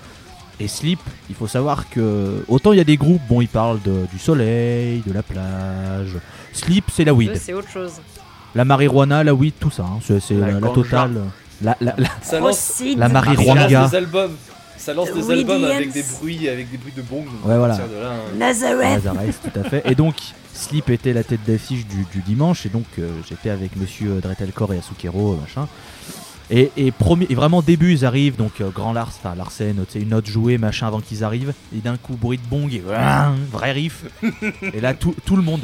Et 0.60 0.68
Sleep, 0.68 0.98
il 1.30 1.34
faut 1.36 1.46
savoir 1.46 1.88
que 1.88 2.44
autant 2.48 2.72
il 2.72 2.78
y 2.78 2.80
a 2.80 2.84
des 2.84 2.96
groupes, 2.96 3.22
bon, 3.28 3.40
ils 3.40 3.48
parlent 3.48 3.80
de- 3.82 4.06
du 4.12 4.18
soleil, 4.18 5.02
de 5.06 5.12
la 5.12 5.22
plage. 5.22 6.16
Sleep, 6.52 6.84
c'est 6.92 7.04
la 7.04 7.14
weed, 7.14 7.36
C'est 7.36 7.54
autre 7.54 7.68
chose. 7.70 7.92
la 8.56 8.64
marijuana, 8.64 9.22
la 9.22 9.34
weed, 9.34 9.54
tout 9.60 9.70
ça. 9.70 9.84
hein, 9.84 9.98
c'est 10.02 10.34
La 10.34 10.46
la, 10.48 10.52
la 10.54 10.60
ganja. 10.60 10.74
totale. 10.74 11.20
La, 11.62 11.76
la, 11.80 11.94
la- 11.98 12.08
Ça 12.22 12.38
lance, 12.40 12.82
la 12.96 13.08
des 13.90 13.96
albums. 13.96 14.36
Ça 14.76 14.94
lance 14.94 15.12
des 15.12 15.30
albums 15.30 15.64
avec 15.64 15.92
des 15.92 16.02
bruits, 16.04 16.48
avec 16.48 16.70
des 16.70 16.78
bruits 16.78 16.92
de 16.96 17.02
bong. 17.02 17.24
Ouais, 17.44 17.56
voilà. 17.58 17.76
partir 17.76 17.96
de 17.96 18.00
là, 18.02 18.10
hein. 18.12 18.36
Nazareth. 18.38 19.04
Nazareth, 19.04 19.40
tout 19.42 19.60
à 19.60 19.64
fait. 19.64 19.82
Et 19.90 19.94
donc, 19.94 20.14
Sleep 20.54 20.88
était 20.90 21.12
la 21.12 21.24
tête 21.24 21.40
d'affiche 21.46 21.84
du, 21.86 22.06
du 22.12 22.22
dimanche, 22.22 22.64
et 22.66 22.68
donc 22.68 22.84
euh, 22.98 23.08
j'étais 23.28 23.50
avec 23.50 23.76
monsieur 23.76 24.20
Dretelkor 24.20 24.72
et 24.74 24.78
Asukero, 24.78 25.36
machin. 25.36 25.66
Et, 26.50 26.70
et, 26.78 26.92
premier, 26.92 27.26
et 27.28 27.34
vraiment 27.34 27.60
début, 27.60 27.92
ils 27.92 28.04
arrivent, 28.06 28.36
donc 28.36 28.60
euh, 28.60 28.70
Grand 28.70 28.92
Lars, 28.94 29.08
enfin 29.22 29.34
Larsen, 29.34 29.84
tu 29.86 29.92
sais, 29.92 30.00
une 30.00 30.08
note 30.10 30.26
jouée, 30.26 30.56
machin, 30.56 30.86
avant 30.86 31.00
qu'ils 31.00 31.22
arrivent, 31.22 31.52
et 31.76 31.80
d'un 31.80 31.96
coup, 31.98 32.14
bruit 32.16 32.38
de 32.38 32.48
bong, 32.48 32.72
et 32.72 32.82
ouin, 32.88 33.34
vrai 33.52 33.72
riff. 33.72 34.04
et 34.72 34.80
là, 34.80 34.94
tout, 34.94 35.14
tout 35.26 35.36
le 35.36 35.42
monde, 35.42 35.60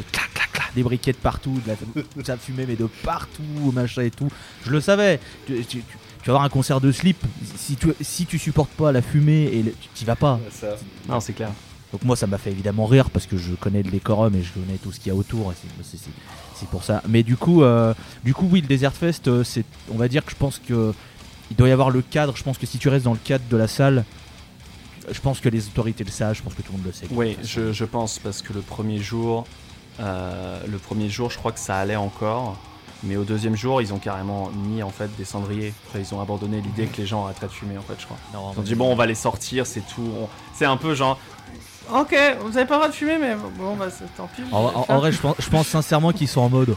des 0.75 0.83
briquettes 0.83 1.17
partout, 1.17 1.59
de 1.65 1.71
la, 1.71 2.23
ça 2.25 2.37
fumait, 2.37 2.65
mais 2.67 2.75
de 2.75 2.87
partout, 3.03 3.41
machin 3.73 4.03
et 4.03 4.11
tout. 4.11 4.29
Je 4.65 4.71
le 4.71 4.81
savais. 4.81 5.19
Tu, 5.47 5.55
tu- 5.65 5.65
tu- 5.79 5.83
tu 6.21 6.27
vas 6.31 6.33
voir 6.33 6.43
un 6.43 6.49
concert 6.49 6.81
de 6.81 6.91
Sleep, 6.91 7.17
si 7.55 7.75
tu, 7.75 7.87
si 8.01 8.25
tu 8.25 8.37
supportes 8.39 8.71
pas 8.71 8.91
la 8.91 9.01
fumée, 9.01 9.43
et 9.53 9.63
le- 9.63 9.71
tu 9.71 9.87
t'y 9.93 10.05
vas 10.05 10.15
pas. 10.15 10.39
Ça. 10.51 10.75
Non, 11.07 11.19
c'est 11.19 11.33
clair. 11.33 11.49
Donc 11.91 12.03
moi 12.03 12.15
ça 12.15 12.27
m'a 12.27 12.37
fait 12.37 12.51
évidemment 12.51 12.87
rire 12.87 13.09
parce 13.09 13.25
que 13.25 13.37
je 13.37 13.53
connais 13.53 13.81
le 13.83 13.89
décorum 13.91 14.35
et 14.35 14.43
je 14.43 14.51
connais 14.51 14.77
tout 14.79 14.91
ce 14.91 14.99
qu'il 14.99 15.11
y 15.13 15.15
a 15.15 15.17
autour. 15.17 15.53
c'est- 15.83 16.65
pour 16.71 16.83
ça. 16.83 17.01
Mais 17.07 17.21
du 17.23 17.37
coup, 17.37 17.63
euh, 17.63 17.93
du 18.23 18.33
coup 18.33 18.47
oui, 18.51 18.59
le 18.61 18.67
Desert 18.67 18.91
Fest, 18.93 19.27
euh, 19.27 19.43
c'est, 19.43 19.63
on 19.93 19.97
va 19.97 20.07
dire 20.07 20.25
que 20.25 20.31
je 20.31 20.35
pense 20.35 20.59
que 20.59 20.93
il 21.51 21.55
doit 21.55 21.67
y 21.69 21.71
avoir 21.71 21.91
le 21.91 22.01
cadre. 22.01 22.35
Je 22.35 22.43
pense 22.43 22.57
que 22.57 22.65
si 22.65 22.79
tu 22.79 22.89
restes 22.89 23.05
dans 23.05 23.13
le 23.13 23.19
cadre 23.23 23.43
de 23.49 23.55
la 23.57 23.67
salle, 23.67 24.03
je 25.11 25.19
pense 25.21 25.39
que 25.39 25.47
les 25.49 25.67
autorités 25.67 26.03
le 26.03 26.09
savent. 26.11 26.35
Je 26.35 26.41
pense 26.41 26.53
que 26.55 26.61
tout 26.63 26.71
le 26.71 26.77
monde 26.79 26.87
le 26.87 26.91
sait. 26.93 27.05
Oui, 27.11 27.37
je, 27.43 27.71
je 27.71 27.85
pense 27.85 28.17
parce 28.19 28.41
que 28.41 28.51
le 28.53 28.61
premier 28.61 28.99
jour, 28.99 29.45
euh, 29.99 30.59
le 30.67 30.77
premier 30.77 31.09
jour, 31.09 31.29
je 31.31 31.37
crois 31.37 31.51
que 31.51 31.59
ça 31.59 31.77
allait 31.77 31.95
encore, 31.95 32.57
mais 33.03 33.15
au 33.17 33.23
deuxième 33.23 33.55
jour, 33.55 33.81
ils 33.81 33.93
ont 33.93 33.99
carrément 33.99 34.49
mis 34.51 34.81
en 34.83 34.89
fait 34.89 35.09
des 35.17 35.25
cendriers. 35.25 35.73
Enfin, 35.87 35.99
ils 35.99 36.13
ont 36.15 36.21
abandonné 36.21 36.61
l'idée 36.61 36.87
que 36.87 36.97
les 36.97 37.05
gens 37.07 37.25
arrêteraient 37.25 37.47
de 37.47 37.51
fumer 37.51 37.77
en 37.77 37.81
fait, 37.81 37.95
je 37.99 38.05
crois. 38.05 38.17
Non, 38.33 38.51
Ils 38.55 38.59
ont 38.59 38.63
dit 38.63 38.75
bon, 38.75 38.91
on 38.91 38.95
va 38.95 39.05
les 39.05 39.15
sortir, 39.15 39.65
c'est 39.67 39.81
tout. 39.93 40.09
On- 40.21 40.29
C'est 40.53 40.65
un 40.65 40.77
peu 40.77 40.95
genre. 40.95 41.17
Ok, 41.93 42.15
vous 42.41 42.57
avez 42.57 42.65
pas 42.65 42.75
le 42.75 42.79
droit 42.79 42.87
de 42.87 42.93
fumer, 42.93 43.17
mais 43.19 43.35
bon, 43.59 43.75
bah 43.75 43.87
c'est 43.91 44.05
tant 44.17 44.27
pis. 44.35 44.41
En, 44.51 44.63
en- 44.65 44.85
en 44.89 44.97
vrai, 44.97 45.11
je 45.11 45.19
pense, 45.19 45.35
je 45.39 45.49
pense 45.49 45.67
sincèrement 45.67 46.11
qu'ils 46.13 46.27
sont 46.27 46.41
en 46.41 46.49
mode. 46.49 46.75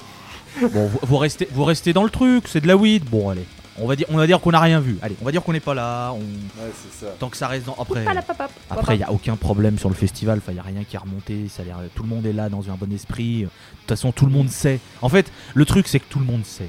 Bon, 0.60 0.86
vous, 0.86 0.98
vous 1.02 1.16
restez, 1.16 1.48
vous 1.52 1.64
restez 1.64 1.92
dans 1.94 2.04
le 2.04 2.10
truc. 2.10 2.46
C'est 2.48 2.60
de 2.60 2.66
la 2.66 2.76
weed. 2.76 3.04
Bon, 3.08 3.30
allez. 3.30 3.46
On 3.80 3.86
va 3.86 3.96
dire, 3.96 4.06
on 4.10 4.16
va 4.16 4.26
dire 4.26 4.40
qu'on 4.40 4.50
n'a 4.50 4.60
rien 4.60 4.80
vu. 4.80 4.98
Allez, 5.02 5.16
on 5.20 5.24
va 5.24 5.30
dire 5.32 5.42
qu'on 5.42 5.52
n'est 5.52 5.60
pas 5.60 5.74
là. 5.74 6.12
On... 6.12 6.18
Ouais, 6.18 6.70
c'est 6.74 7.04
ça. 7.06 7.12
Tant 7.18 7.28
que 7.28 7.36
ça 7.36 7.46
reste 7.48 7.66
dans. 7.66 7.76
Après. 7.78 8.04
Après, 8.70 8.94
il 8.94 8.98
n'y 8.98 9.04
a 9.04 9.12
aucun 9.12 9.36
problème 9.36 9.78
sur 9.78 9.88
le 9.88 9.94
festival, 9.94 10.40
il 10.48 10.54
n'y 10.54 10.60
a 10.60 10.62
rien 10.62 10.84
qui 10.84 10.96
est 10.96 10.98
remonté, 10.98 11.46
ça 11.48 11.62
a 11.62 11.64
l'air- 11.64 11.78
tout 11.94 12.02
le 12.02 12.08
monde 12.08 12.26
est 12.26 12.32
là 12.32 12.48
dans 12.48 12.68
un 12.70 12.74
bon 12.74 12.92
esprit. 12.92 13.42
De 13.42 13.44
toute 13.46 13.88
façon, 13.88 14.12
tout 14.12 14.26
le 14.26 14.32
monde 14.32 14.48
sait. 14.50 14.80
En 15.02 15.08
fait, 15.08 15.30
le 15.54 15.64
truc, 15.64 15.88
c'est 15.88 16.00
que 16.00 16.08
tout 16.08 16.18
le 16.18 16.24
monde 16.24 16.44
sait. 16.44 16.68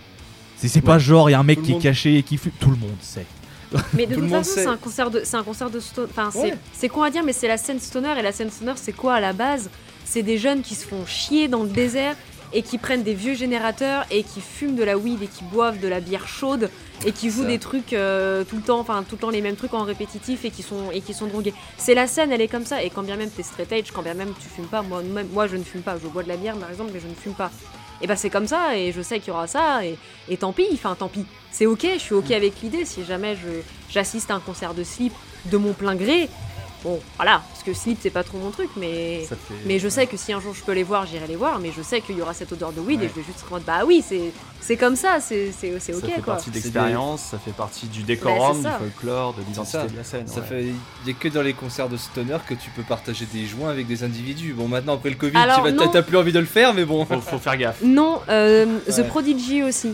C'est 0.57 0.67
c'est 0.67 0.81
pas 0.81 0.99
genre, 0.99 1.29
il 1.29 1.33
y 1.33 1.35
a 1.35 1.39
un 1.39 1.43
mec 1.43 1.59
Tout 1.59 1.65
qui 1.65 1.71
est 1.73 1.79
caché 1.79 2.17
et 2.17 2.23
qui 2.23 2.37
fume. 2.37 2.51
Tout 2.59 2.69
le 2.69 2.75
monde 2.75 2.97
sait. 3.01 3.25
Mais 3.93 4.05
de 4.07 4.15
Tout 4.15 4.21
toute 4.21 4.29
façon, 4.31 4.51
c'est 4.55 4.65
un 4.67 4.77
concert 4.77 5.09
de, 5.11 5.21
c'est 5.23 5.37
un 5.37 5.43
concert 5.43 5.69
de 5.69 5.79
stoner. 5.79 6.07
Enfin, 6.11 6.29
c'est, 6.31 6.39
Ouais. 6.41 6.57
c'est 6.73 6.89
con 6.89 7.03
à 7.03 7.09
dire, 7.11 7.23
mais 7.23 7.33
c'est 7.33 7.47
la 7.47 7.57
scène 7.57 7.79
stoner. 7.79 8.13
Et 8.17 8.21
la 8.23 8.31
scène 8.31 8.49
stoner, 8.49 8.73
c'est 8.75 8.93
quoi 8.93 9.13
à 9.15 9.19
la 9.19 9.31
base? 9.31 9.69
C'est 10.05 10.23
des 10.23 10.37
jeunes 10.39 10.61
qui 10.63 10.73
se 10.75 10.87
font 10.87 11.05
chier 11.05 11.47
dans 11.47 11.61
le 11.63 11.69
désert, 11.69 12.15
et 12.53 12.61
qui 12.63 12.77
prennent 12.77 13.03
des 13.03 13.13
vieux 13.13 13.35
générateurs 13.35 14.05
et 14.11 14.23
qui 14.23 14.41
fument 14.41 14.75
de 14.75 14.83
la 14.83 14.97
weed 14.97 15.21
et 15.21 15.27
qui 15.27 15.43
boivent 15.43 15.79
de 15.79 15.87
la 15.87 15.99
bière 15.99 16.27
chaude 16.27 16.69
et 17.05 17.11
qui 17.11 17.29
jouent 17.29 17.43
Ça. 17.43 17.47
des 17.47 17.59
trucs 17.59 17.93
euh, 17.93 18.43
tout 18.43 18.57
le 18.57 18.61
temps, 18.61 18.79
enfin 18.79 19.03
tout 19.07 19.15
le 19.15 19.21
temps 19.21 19.29
les 19.29 19.41
mêmes 19.41 19.55
trucs 19.55 19.73
en 19.73 19.83
répétitif 19.83 20.45
et 20.45 20.49
qui 20.49 20.63
sont 20.63 20.91
et 20.91 21.01
qui 21.01 21.13
sont 21.13 21.27
drogués. 21.27 21.53
C'est 21.77 21.93
la 21.93 22.07
scène, 22.07 22.31
elle 22.31 22.41
est 22.41 22.47
comme 22.47 22.65
ça. 22.65 22.83
Et 22.83 22.89
quand 22.89 23.03
bien 23.03 23.15
même 23.15 23.29
t'es 23.29 23.43
straight 23.43 23.71
edge, 23.71 23.91
quand 23.93 24.01
bien 24.01 24.15
même 24.15 24.33
tu 24.41 24.49
fumes 24.49 24.67
pas, 24.67 24.81
moi, 24.81 25.01
même, 25.01 25.27
moi 25.31 25.47
je 25.47 25.55
ne 25.55 25.63
fume 25.63 25.81
pas, 25.81 25.97
je 26.01 26.07
bois 26.07 26.23
de 26.23 26.29
la 26.29 26.37
bière 26.37 26.55
par 26.57 26.69
exemple, 26.69 26.91
mais 26.93 26.99
je 26.99 27.07
ne 27.07 27.15
fume 27.15 27.33
pas. 27.33 27.51
Et 28.01 28.07
bah 28.07 28.15
c'est 28.15 28.29
comme 28.29 28.47
ça 28.47 28.77
et 28.77 28.91
je 28.93 29.01
sais 29.01 29.19
qu'il 29.19 29.29
y 29.29 29.31
aura 29.31 29.47
ça 29.47 29.85
et, 29.85 29.97
et 30.29 30.37
tant 30.37 30.53
pis, 30.53 30.67
enfin 30.73 30.95
tant 30.97 31.09
pis. 31.09 31.25
C'est 31.51 31.65
ok, 31.65 31.85
je 31.95 31.99
suis 31.99 32.15
ok 32.15 32.31
avec 32.31 32.61
l'idée 32.61 32.85
si 32.85 33.03
jamais 33.03 33.37
j'assiste 33.89 34.31
à 34.31 34.35
un 34.35 34.39
concert 34.39 34.73
de 34.73 34.83
Sleep 34.83 35.13
de 35.45 35.57
mon 35.57 35.73
plein 35.73 35.95
gré. 35.95 36.29
Bon, 36.83 36.97
voilà, 37.17 37.41
parce 37.51 37.63
que 37.63 37.73
Sleep 37.73 37.97
c'est 38.01 38.09
pas 38.09 38.23
trop 38.23 38.37
mon 38.37 38.51
truc, 38.51 38.69
mais 38.77 39.25
fait- 39.27 39.35
mais 39.65 39.79
je 39.79 39.89
sais 39.89 40.07
que 40.07 40.15
si 40.15 40.31
un 40.31 40.39
jour 40.39 40.53
je 40.55 40.63
peux 40.63 40.71
les 40.71 40.83
voir, 40.83 41.05
j'irai 41.05 41.27
les 41.27 41.35
voir, 41.35 41.59
mais 41.59 41.71
je 41.75 41.81
sais 41.81 41.99
qu'il 41.99 42.17
y 42.17 42.21
aura 42.21 42.33
cette 42.33 42.53
odeur 42.53 42.71
de 42.71 42.79
weed 42.79 43.01
et 43.03 43.09
je 43.09 43.13
vais 43.19 43.25
juste 43.25 43.43
mode 43.51 43.63
bah 43.63 43.81
oui, 43.85 44.01
c'est 44.07 44.31
c'est 44.61 44.77
comme 44.77 44.95
ça, 44.95 45.19
c'est 45.19 45.51
c'est 45.51 45.77
c'est 45.79 45.91
ça 45.91 45.97
ok 45.97 46.05
fait 46.05 46.21
quoi. 46.21 46.33
partie 46.35 46.49
de 46.51 46.55
C'est 46.55 46.63
l'expérience, 46.63 47.21
ça 47.21 47.37
fait 47.37 47.51
partie 47.51 47.87
du 47.87 48.03
décorum, 48.03 48.61
du 48.63 48.69
folklore, 48.69 49.33
de 49.33 49.41
l'identité 49.41 49.87
de 49.91 49.97
la 49.97 50.03
scène. 50.05 50.27
Ça 50.27 50.39
ouais. 50.39 50.47
fait, 50.47 50.63
il 50.63 51.07
y 51.07 51.11
a 51.11 51.13
que 51.13 51.27
dans 51.27 51.41
les 51.41 51.53
concerts 51.53 51.89
de 51.89 51.97
stoner 51.97 52.37
que 52.47 52.53
tu 52.53 52.69
peux 52.69 52.83
partager 52.83 53.25
des 53.25 53.45
joints 53.45 53.69
avec 53.69 53.85
des 53.85 54.03
individus. 54.03 54.53
Bon, 54.53 54.67
maintenant 54.69 54.93
après 54.93 55.09
le 55.09 55.15
Covid, 55.15 55.35
Alors, 55.37 55.57
tu 55.65 55.71
vas, 55.71 55.87
t'as- 55.87 56.01
plus 56.01 56.15
envie 56.17 56.31
de 56.31 56.39
le 56.39 56.45
faire, 56.45 56.73
mais 56.73 56.85
bon. 56.85 57.03
Faut, 57.05 57.19
faut 57.19 57.39
faire 57.39 57.57
gaffe. 57.57 57.81
Non, 57.83 58.21
euh, 58.29 58.79
The. 58.87 59.05
Prodigy 59.07 59.63
aussi. 59.63 59.93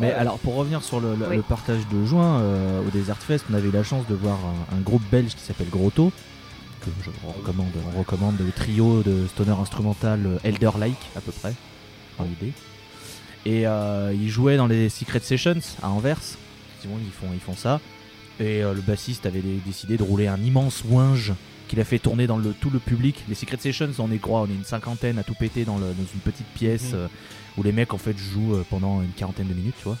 Mais 0.00 0.08
Ouais. 0.08 0.12
alors, 0.14 0.38
pour 0.38 0.54
revenir 0.56 0.82
sur 0.82 0.98
le, 1.00 1.14
le- 1.14 1.28
Oui. 1.28 1.36
le 1.36 1.42
partage 1.42 1.86
de 1.92 2.04
joints, 2.04 2.40
euh, 2.40 2.80
au 2.86 2.90
Desert 2.90 3.18
Fest, 3.18 3.44
on 3.50 3.54
avait 3.54 3.68
eu 3.68 3.72
la 3.72 3.82
chance 3.84 4.06
de 4.08 4.14
voir 4.14 4.38
un, 4.72 4.76
un 4.76 4.80
groupe 4.80 5.02
belge 5.12 5.34
qui 5.34 5.42
s'appelle 5.42 5.68
Grotto, 5.68 6.10
que 6.80 6.90
je 7.04 7.10
recommande, 7.38 7.68
on 7.94 7.98
recommande 7.98 8.36
le 8.40 8.50
trio 8.50 9.02
de 9.02 9.26
stoner 9.28 9.52
instrumental 9.60 10.20
euh, 10.26 10.38
Elder-like, 10.44 10.96
à 11.16 11.20
peu 11.20 11.32
près, 11.32 11.54
dans 12.18 12.24
l'idée. 12.24 12.52
Et 13.46 13.66
euh, 13.66 14.12
ils 14.14 14.28
jouaient 14.30 14.56
dans 14.56 14.66
les 14.66 14.88
Secret 14.88 15.20
Sessions 15.20 15.60
à 15.82 15.88
Anvers. 15.90 16.18
Effectivement, 16.70 16.98
ils 17.04 17.10
font, 17.12 17.26
ils 17.34 17.40
font 17.40 17.56
ça. 17.56 17.80
Et 18.38 18.62
euh, 18.62 18.72
le 18.74 18.80
bassiste 18.80 19.26
avait 19.26 19.40
dé- 19.40 19.60
décidé 19.66 19.96
de 19.98 20.02
rouler 20.02 20.26
un 20.28 20.38
immense 20.42 20.82
winge 20.88 21.32
qu'il 21.68 21.78
a 21.80 21.84
fait 21.84 21.98
tourner 21.98 22.26
dans 22.26 22.38
le, 22.38 22.52
tout 22.52 22.70
le 22.70 22.78
public. 22.78 23.22
Les 23.28 23.34
Secret 23.34 23.58
Sessions, 23.60 23.90
on 23.98 24.10
est 24.10 24.18
quoi 24.18 24.40
On 24.40 24.46
est 24.46 24.54
une 24.54 24.64
cinquantaine 24.64 25.18
à 25.18 25.22
tout 25.22 25.34
péter 25.34 25.64
dans, 25.64 25.76
le- 25.76 25.84
dans 25.92 26.06
une 26.14 26.20
petite 26.24 26.46
pièce 26.54 26.92
Mhm. 26.94 27.08
Où 27.56 27.62
les 27.62 27.72
mecs 27.72 27.92
en 27.94 27.98
fait 27.98 28.16
jouent 28.16 28.54
euh, 28.56 28.64
pendant 28.70 29.02
une 29.02 29.10
quarantaine 29.12 29.48
de 29.48 29.54
minutes, 29.54 29.74
tu 29.78 29.84
vois. 29.84 29.98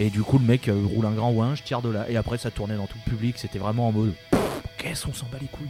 Et 0.00 0.10
du 0.10 0.22
coup, 0.22 0.38
le 0.38 0.44
mec 0.44 0.68
euh, 0.68 0.80
roule 0.94 1.06
un 1.06 1.12
grand 1.12 1.30
winge, 1.32 1.64
tire 1.64 1.82
de 1.82 1.88
là, 1.90 2.08
et 2.08 2.16
après 2.16 2.38
ça 2.38 2.50
tournait 2.50 2.76
dans 2.76 2.86
tout 2.86 2.98
le 3.04 3.10
public. 3.10 3.36
C'était 3.38 3.58
vraiment 3.58 3.88
en 3.88 3.92
mode 3.92 4.14
qu'est-ce 4.78 5.06
qu'on 5.06 5.12
s'en 5.12 5.26
bat 5.26 5.38
les 5.40 5.48
couilles. 5.48 5.66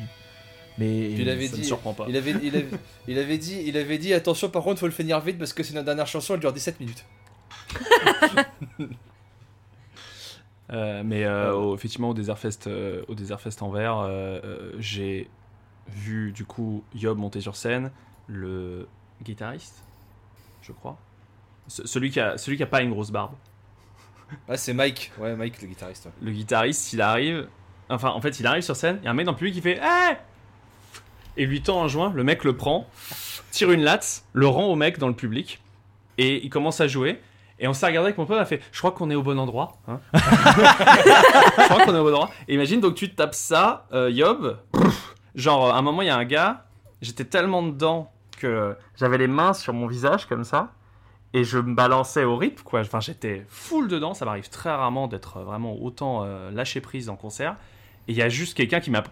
Mais 0.76 1.10
il 1.10 1.28
avait 1.28 1.48
Ça 1.48 1.54
dit, 1.56 1.60
me 1.62 1.66
surprend 1.66 1.92
pas. 1.92 2.06
Il 2.08 2.16
avait, 2.16 2.34
il, 2.42 2.54
avait, 2.54 2.68
il 3.08 3.18
avait 3.18 3.38
dit, 3.38 3.62
il 3.66 3.76
avait 3.76 3.98
dit, 3.98 4.12
attention 4.14 4.48
par 4.48 4.62
contre, 4.62 4.78
faut 4.80 4.86
le 4.86 4.92
finir 4.92 5.18
vite 5.20 5.38
parce 5.38 5.52
que 5.52 5.62
c'est 5.64 5.74
notre 5.74 5.86
dernière 5.86 6.06
chanson, 6.06 6.34
elle 6.34 6.40
dure 6.40 6.52
17 6.52 6.78
minutes. 6.80 7.04
Euh, 10.70 11.02
mais 11.02 11.24
euh, 11.24 11.54
au- 11.54 11.74
effectivement, 11.74 12.10
au 12.10 12.14
Desert 12.14 12.38
Fest, 12.38 12.66
euh, 12.66 13.02
au 13.08 13.14
Desert 13.14 13.40
Fest 13.40 13.62
euh, 13.62 13.70
euh, 14.44 14.72
j'ai 14.78 15.30
vu 15.88 16.32
du 16.32 16.44
coup 16.44 16.84
Yob 16.94 17.16
monter 17.16 17.40
sur 17.40 17.56
scène, 17.56 17.90
le 18.26 18.86
guitariste, 19.22 19.82
je 20.68 20.72
crois. 20.72 20.96
Ce- 21.66 21.86
celui, 21.86 22.10
qui 22.10 22.20
a, 22.20 22.38
celui 22.38 22.56
qui 22.56 22.62
a 22.62 22.66
pas 22.66 22.82
une 22.82 22.90
grosse 22.90 23.10
barbe. 23.10 23.32
Ah, 24.48 24.56
c'est 24.56 24.74
Mike, 24.74 25.10
ouais, 25.18 25.34
Mike 25.34 25.60
le 25.62 25.68
guitariste. 25.68 26.06
ouais. 26.06 26.12
Le 26.22 26.30
guitariste, 26.30 26.92
il 26.92 27.00
arrive. 27.00 27.48
Enfin, 27.88 28.10
en 28.10 28.20
fait, 28.20 28.38
il 28.40 28.46
arrive 28.46 28.62
sur 28.62 28.76
scène, 28.76 28.98
il 29.02 29.04
y 29.06 29.08
a 29.08 29.10
un 29.10 29.14
mec 29.14 29.24
dans 29.26 29.32
le 29.32 29.38
public 29.38 29.54
qui 29.54 29.62
fait 29.62 29.78
Hey 29.82 30.16
Et 31.38 31.46
lui 31.46 31.62
tend 31.62 31.82
un 31.82 31.88
joint, 31.88 32.12
le 32.14 32.22
mec 32.24 32.44
le 32.44 32.54
prend, 32.56 32.86
tire 33.50 33.70
une 33.72 33.82
latte, 33.82 34.24
le 34.34 34.46
rend 34.46 34.66
au 34.66 34.76
mec 34.76 34.98
dans 34.98 35.08
le 35.08 35.14
public, 35.14 35.60
et 36.18 36.44
il 36.44 36.50
commence 36.50 36.80
à 36.82 36.88
jouer. 36.88 37.20
Et 37.60 37.66
on 37.66 37.72
s'est 37.72 37.86
regardé 37.86 38.06
avec 38.08 38.18
mon 38.18 38.26
pote, 38.26 38.36
on 38.36 38.40
a 38.40 38.44
fait 38.44 38.60
Je 38.70 38.78
crois 38.78 38.92
qu'on 38.92 39.10
est 39.10 39.14
au 39.14 39.22
bon 39.22 39.38
endroit. 39.38 39.78
hein. 39.88 40.00
Je 40.14 41.64
crois 41.68 41.84
qu'on 41.84 41.94
est 41.94 41.98
au 41.98 42.04
bon 42.04 42.10
endroit. 42.10 42.30
Et 42.46 42.54
imagine, 42.54 42.80
donc 42.80 42.94
tu 42.94 43.14
tapes 43.14 43.34
ça, 43.34 43.86
euh, 43.92 44.10
Yob. 44.10 44.58
Genre, 45.34 45.70
à 45.74 45.78
un 45.78 45.82
moment, 45.82 46.02
il 46.02 46.06
y 46.06 46.10
a 46.10 46.16
un 46.16 46.24
gars, 46.24 46.66
j'étais 47.00 47.24
tellement 47.24 47.62
dedans 47.62 48.12
que 48.38 48.76
j'avais 48.96 49.18
les 49.18 49.26
mains 49.26 49.52
sur 49.52 49.72
mon 49.72 49.86
visage 49.86 50.26
comme 50.26 50.44
ça. 50.44 50.72
Et 51.34 51.44
je 51.44 51.58
me 51.58 51.74
balançais 51.74 52.24
au 52.24 52.36
rythme, 52.36 52.62
quoi. 52.62 52.80
Enfin, 52.80 53.00
j'étais 53.00 53.44
full 53.48 53.88
dedans. 53.88 54.14
Ça 54.14 54.24
m'arrive 54.24 54.48
très 54.48 54.70
rarement 54.70 55.08
d'être 55.08 55.40
vraiment 55.40 55.76
autant 55.82 56.24
euh, 56.24 56.50
lâché 56.50 56.80
prise 56.80 57.10
en 57.10 57.16
concert. 57.16 57.56
Et 58.06 58.12
il 58.12 58.16
y 58.16 58.22
a 58.22 58.30
juste 58.30 58.56
quelqu'un 58.56 58.80
qui 58.80 58.90
m'a, 58.90 59.04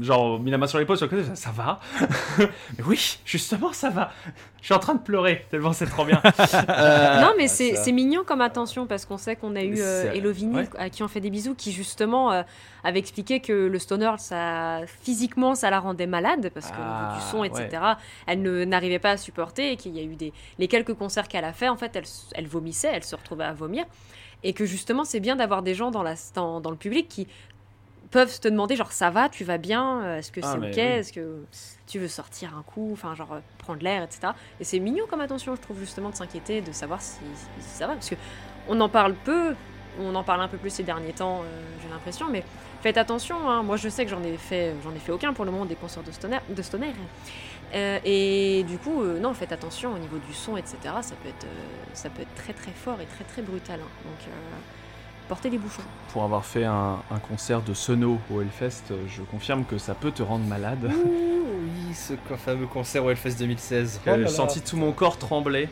genre, 0.00 0.40
mis 0.40 0.50
la 0.50 0.58
main 0.58 0.66
sur 0.66 0.78
l'épaule 0.78 0.96
sur 0.96 1.06
le 1.06 1.10
côté. 1.10 1.24
Ça, 1.24 1.34
ça 1.34 1.50
va 1.50 1.80
Mais 2.38 2.84
oui, 2.86 3.18
justement, 3.24 3.72
ça 3.72 3.90
va. 3.90 4.10
Je 4.60 4.66
suis 4.66 4.74
en 4.74 4.78
train 4.78 4.94
de 4.94 5.00
pleurer 5.00 5.46
tellement 5.50 5.72
c'est 5.72 5.86
trop 5.86 6.04
bien. 6.04 6.20
Euh, 6.68 7.20
non, 7.20 7.32
mais 7.36 7.48
c'est 7.48 7.76
c'est 7.76 7.92
mignon 7.92 8.22
comme 8.24 8.40
attention 8.40 8.86
parce 8.86 9.04
qu'on 9.04 9.16
sait 9.16 9.36
qu'on 9.36 9.56
a 9.56 9.62
eu 9.62 9.76
euh, 9.78 10.12
ouais. 10.12 10.68
à 10.76 10.90
qui 10.90 11.02
on 11.02 11.08
fait 11.08 11.20
des 11.20 11.30
bisous 11.30 11.54
qui 11.54 11.72
justement 11.72 12.32
euh, 12.32 12.42
avait 12.84 12.98
expliqué 12.98 13.40
que 13.40 13.52
le 13.52 13.78
stoner, 13.78 14.12
ça, 14.18 14.80
physiquement, 15.02 15.54
ça 15.54 15.70
la 15.70 15.80
rendait 15.80 16.06
malade 16.06 16.50
parce 16.52 16.66
que 16.66 16.76
du 16.76 16.82
Ah, 16.82 17.18
son, 17.30 17.44
etc., 17.44 17.68
elle 18.26 18.42
ne- 18.42 18.64
n'arrivait 18.64 18.98
pas 18.98 19.10
à 19.12 19.16
supporter 19.16 19.72
et 19.72 19.76
qu'il 19.76 19.96
y 19.96 20.00
a 20.00 20.02
eu 20.02 20.16
des 20.16 20.32
les 20.58 20.68
quelques 20.68 20.94
concerts 20.94 21.28
qu'elle 21.28 21.44
a 21.44 21.52
fait, 21.52 21.68
en 21.68 21.76
fait, 21.76 21.94
elle, 21.96 22.04
elle 22.34 22.46
vomissait, 22.46 22.90
elle 22.92 23.04
se 23.04 23.16
retrouvait 23.16 23.44
à 23.44 23.52
vomir 23.52 23.84
et 24.42 24.52
que 24.52 24.64
justement, 24.64 25.04
c'est 25.04 25.20
bien 25.20 25.36
d'avoir 25.36 25.62
des 25.62 25.74
gens 25.74 25.90
dans, 25.90 26.02
la, 26.02 26.14
dans, 26.34 26.60
dans 26.60 26.70
le 26.70 26.76
public 26.76 27.08
qui 27.08 27.26
peuvent 28.10 28.40
te 28.40 28.48
demander 28.48 28.74
genre 28.76 28.92
ça 28.92 29.10
va, 29.10 29.28
tu 29.28 29.44
vas 29.44 29.58
bien, 29.58 30.02
euh, 30.02 30.18
est-ce 30.18 30.32
que 30.32 30.40
Ah, 30.42 30.52
c'est 30.52 30.58
ok, 30.58 30.64
oui. 30.76 30.80
est-ce 30.80 31.12
que 31.12 31.44
tu 31.86 31.98
veux 31.98 32.08
sortir 32.08 32.56
un 32.56 32.62
coup, 32.62 32.90
enfin 32.92 33.14
genre 33.14 33.32
euh, 33.34 33.40
prendre 33.58 33.82
l'air, 33.82 34.02
etc. 34.02 34.32
Et 34.60 34.64
c'est 34.64 34.78
mignon 34.78 35.04
comme 35.08 35.20
attention, 35.20 35.54
je 35.56 35.60
trouve 35.60 35.78
justement 35.78 36.10
de 36.10 36.14
s'inquiéter, 36.14 36.60
de 36.60 36.72
savoir 36.72 37.00
si, 37.02 37.16
si 37.60 37.68
ça 37.68 37.86
va, 37.86 37.94
parce 37.94 38.08
que 38.10 38.14
on 38.68 38.80
en 38.80 38.88
parle 38.88 39.14
peu, 39.14 39.54
on 40.00 40.14
en 40.14 40.22
parle 40.24 40.40
un 40.42 40.48
peu 40.48 40.56
plus 40.58 40.70
ces 40.70 40.82
derniers 40.82 41.12
temps, 41.12 41.40
euh, 41.42 41.62
j'ai 41.82 41.88
l'impression, 41.88 42.26
mais 42.30 42.42
faites 42.82 42.96
attention. 42.98 43.48
hein. 43.48 43.62
Moi, 43.62 43.76
je 43.76 43.88
sais 43.88 44.04
que 44.04 44.10
j'en 44.10 44.22
ai 44.22 44.36
fait, 44.36 44.74
j'en 44.84 44.94
ai 44.94 44.98
fait 44.98 45.12
aucun 45.12 45.32
pour 45.32 45.44
le 45.44 45.50
moment 45.50 45.64
des 45.64 45.74
concerts 45.74 46.02
de 46.02 46.12
stoner, 46.12 46.38
de 46.48 46.62
stoner. 46.62 46.92
Euh, 47.74 47.98
et 48.04 48.64
du 48.66 48.78
coup, 48.78 49.02
euh, 49.02 49.18
non, 49.18 49.34
faites 49.34 49.52
attention 49.52 49.92
au 49.92 49.98
niveau 49.98 50.16
du 50.26 50.32
son, 50.32 50.56
etc. 50.56 50.76
Ça 51.02 51.14
peut 51.22 51.28
être, 51.28 51.46
ça 51.92 52.08
peut 52.08 52.22
être 52.22 52.34
très 52.34 52.52
très 52.54 52.70
fort 52.72 52.98
et 53.00 53.06
très 53.06 53.24
très 53.24 53.42
brutal. 53.42 53.80
hein. 53.82 53.88
Donc, 54.04 54.32
portez 55.28 55.50
des 55.50 55.58
bouchons. 55.58 55.82
Pour 56.12 56.24
avoir 56.24 56.44
fait 56.44 56.64
un, 56.64 56.98
un 57.10 57.18
concert 57.18 57.62
de 57.62 57.74
Sono 57.74 58.18
au 58.32 58.40
Hellfest, 58.40 58.92
je 59.08 59.22
confirme 59.22 59.64
que 59.64 59.78
ça 59.78 59.94
peut 59.94 60.10
te 60.10 60.22
rendre 60.22 60.44
malade. 60.46 60.84
Ouh, 60.84 61.46
oui, 61.62 61.94
ce 61.94 62.14
fameux 62.36 62.66
concert 62.66 63.04
au 63.04 63.10
Hellfest 63.10 63.36
2016. 63.38 64.00
J'ai 64.04 64.24
Oh 64.24 64.28
senti 64.28 64.60
tout 64.60 64.76
mon 64.76 64.92
corps 64.92 65.18
trembler. 65.18 65.68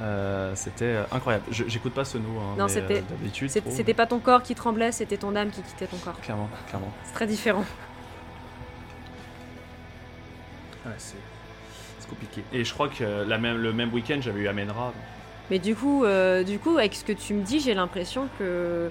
Euh, 0.00 0.52
c'était 0.54 0.96
incroyable. 1.12 1.44
Je- 1.50 1.64
J'écoute 1.68 1.92
pas 1.92 2.04
Sono, 2.04 2.28
hein, 2.38 2.54
Non, 2.58 2.64
mais, 2.64 2.70
c'était- 2.70 2.98
euh, 2.98 3.02
d'habitude. 3.10 3.50
C'était 3.50 3.94
pas 3.94 4.06
ton 4.06 4.18
corps 4.20 4.42
qui 4.42 4.54
tremblait, 4.54 4.90
c'était 4.92 5.18
ton 5.18 5.36
âme 5.36 5.50
qui 5.50 5.60
quittait 5.62 5.86
ton 5.86 5.98
corps. 5.98 6.18
Clairement, 6.20 6.48
clairement. 6.68 6.90
C'est 7.04 7.12
très 7.12 7.26
différent. 7.26 7.64
Ouais, 10.86 10.92
c'est 10.98 11.16
c'est 12.00 12.08
compliqué. 12.08 12.42
Et 12.52 12.64
je 12.64 12.72
crois 12.74 12.88
que 12.88 13.04
la 13.26 13.38
même, 13.38 13.56
le 13.58 13.72
même 13.72 13.92
week-end, 13.92 14.18
j'avais 14.20 14.40
eu 14.40 14.48
Amenra. 14.48 14.86
donc- 14.86 14.94
Mais 15.52 15.58
du 15.58 15.76
coup, 15.76 16.02
euh, 16.06 16.42
du 16.44 16.58
coup, 16.58 16.78
avec 16.78 16.94
ce 16.94 17.04
que 17.04 17.12
tu 17.12 17.34
me 17.34 17.42
dis, 17.42 17.60
j'ai 17.60 17.74
l'impression 17.74 18.26
que 18.38 18.90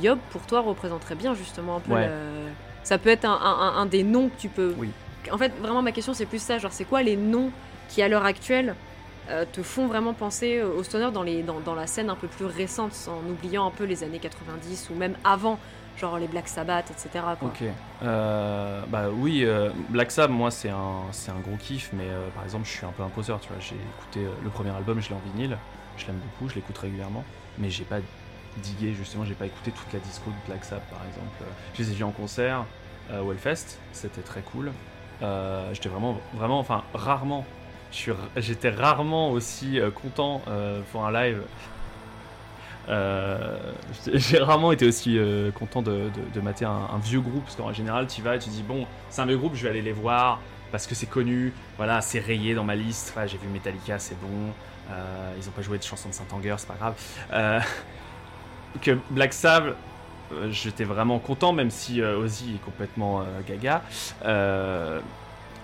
Yob, 0.00 0.18
pour 0.30 0.40
toi, 0.46 0.62
représenterait 0.62 1.16
bien 1.16 1.34
justement 1.34 1.76
un 1.76 1.80
peu. 1.80 1.92
Ouais. 1.92 2.08
Ça 2.82 2.96
peut 2.96 3.10
être 3.10 3.26
un, 3.26 3.38
un- 3.38 3.76
un 3.76 3.84
des 3.84 4.04
noms 4.04 4.30
que 4.30 4.40
tu 4.40 4.48
peux. 4.48 4.74
Oui. 4.78 4.90
En 5.30 5.36
fait, 5.36 5.52
vraiment, 5.60 5.82
ma 5.82 5.92
question, 5.92 6.14
c'est 6.14 6.24
plus 6.24 6.40
ça. 6.40 6.56
Genre, 6.56 6.72
c'est 6.72 6.86
quoi 6.86 7.02
les 7.02 7.14
noms 7.18 7.50
qui, 7.90 8.00
à 8.00 8.08
l'heure 8.08 8.24
actuelle, 8.24 8.74
euh, 9.28 9.44
te 9.52 9.62
font 9.62 9.86
vraiment 9.86 10.14
penser 10.14 10.62
au 10.62 10.82
stoner 10.82 11.10
dans, 11.12 11.22
les, 11.22 11.42
dans, 11.42 11.60
dans 11.60 11.74
la 11.74 11.86
scène 11.86 12.08
un 12.08 12.14
peu 12.14 12.26
plus 12.26 12.46
récente, 12.46 12.92
en 13.08 13.28
oubliant 13.30 13.66
un 13.66 13.70
peu 13.70 13.84
les 13.84 14.02
années 14.02 14.18
90 14.18 14.88
ou 14.88 14.94
même 14.94 15.14
avant, 15.24 15.58
genre 16.00 16.18
les 16.18 16.26
Black 16.28 16.48
Sabbath, 16.48 16.90
etc. 16.90 17.22
Quoi. 17.38 17.48
Ok. 17.50 17.68
Euh, 18.02 18.80
bah 18.88 19.08
oui, 19.14 19.44
euh, 19.44 19.68
Black 19.90 20.10
Sabbath, 20.10 20.30
moi, 20.34 20.50
c'est 20.50 20.70
un, 20.70 21.02
c'est 21.12 21.30
un 21.32 21.40
gros 21.46 21.56
kiff, 21.58 21.90
mais 21.92 22.06
par 22.34 22.44
exemple, 22.44 22.64
je 22.64 22.70
suis 22.70 22.86
un 22.86 22.92
peu 22.92 23.02
imposeur, 23.02 23.38
tu 23.40 23.48
vois. 23.48 23.58
J'ai 23.60 23.74
écouté 23.98 24.26
le 24.42 24.48
premier 24.48 24.70
album, 24.70 24.98
je 25.02 25.10
l'ai 25.10 25.14
en 25.14 25.20
vinyle, 25.34 25.58
je 25.98 26.06
l'aime 26.06 26.18
beaucoup, 26.18 26.48
je 26.48 26.54
l'écoute 26.54 26.78
régulièrement, 26.78 27.24
mais 27.58 27.70
j'ai 27.70 27.84
pas 27.84 27.98
digué, 28.58 28.94
justement, 28.94 29.24
j'ai 29.24 29.34
pas 29.34 29.46
écouté 29.46 29.70
toute 29.70 29.92
la 29.92 30.00
disco 30.00 30.30
de 30.30 30.36
Black 30.46 30.64
Sabbath, 30.64 30.88
par 30.90 31.00
exemple. 31.06 31.44
Je 31.74 31.82
les 31.82 31.92
ai 31.92 31.94
vus 31.94 32.04
en 32.04 32.10
concert 32.10 32.64
euh, 33.10 33.22
au 33.22 33.34
c'était 33.92 34.20
très 34.22 34.40
cool. 34.40 34.72
Euh, 35.22 35.70
J'étais 35.72 35.88
vraiment, 35.88 36.20
vraiment, 36.34 36.58
enfin, 36.58 36.84
rarement, 36.94 37.44
j'étais 38.36 38.70
rarement 38.70 39.30
aussi 39.30 39.80
euh, 39.80 39.90
content 39.90 40.42
euh, 40.48 40.80
pour 40.92 41.06
un 41.06 41.12
live. 41.12 41.42
J'ai- 44.14 44.38
rarement 44.38 44.72
été 44.72 44.86
aussi 44.86 45.18
content 45.54 45.82
de, 45.82 46.10
mater 46.42 46.64
un, 46.64 46.98
vieux 47.02 47.20
groupe 47.20 47.44
parce 47.44 47.54
qu'en 47.54 47.70
général 47.74 48.06
tu 48.06 48.22
vas 48.22 48.36
et 48.36 48.38
tu 48.38 48.48
dis 48.48 48.62
bon 48.62 48.86
c'est 49.10 49.20
un 49.20 49.26
vieux 49.26 49.36
groupe 49.36 49.54
je 49.54 49.62
vais 49.64 49.68
aller 49.68 49.82
les 49.82 49.92
voir 49.92 50.40
parce 50.72 50.86
que 50.86 50.94
c'est 50.94 51.04
connu 51.04 51.52
voilà 51.76 52.00
c'est 52.00 52.18
rayé 52.18 52.54
dans 52.54 52.64
ma 52.64 52.76
liste 52.76 53.12
j'ai 53.26 53.36
vu 53.36 53.46
Metallica 53.48 53.98
c'est 53.98 54.18
bon 54.18 54.54
Euh, 54.90 55.34
ils 55.38 55.48
ont 55.48 55.52
pas 55.52 55.62
joué 55.62 55.78
de 55.78 55.82
chansons 55.82 56.08
de 56.08 56.14
Saint-Anger 56.14 56.54
c'est 56.56 56.68
pas 56.68 56.74
grave 56.74 56.94
Euh, 57.32 57.60
que 58.82 58.98
Black 59.10 59.32
Sabbath 59.32 59.76
euh, 60.32 60.48
j'étais 60.50 60.84
vraiment 60.84 61.18
content 61.18 61.52
même 61.52 61.70
si 61.70 62.02
Ozzy 62.02 62.54
est 62.54 62.64
complètement 62.64 63.24
gaga 63.46 63.82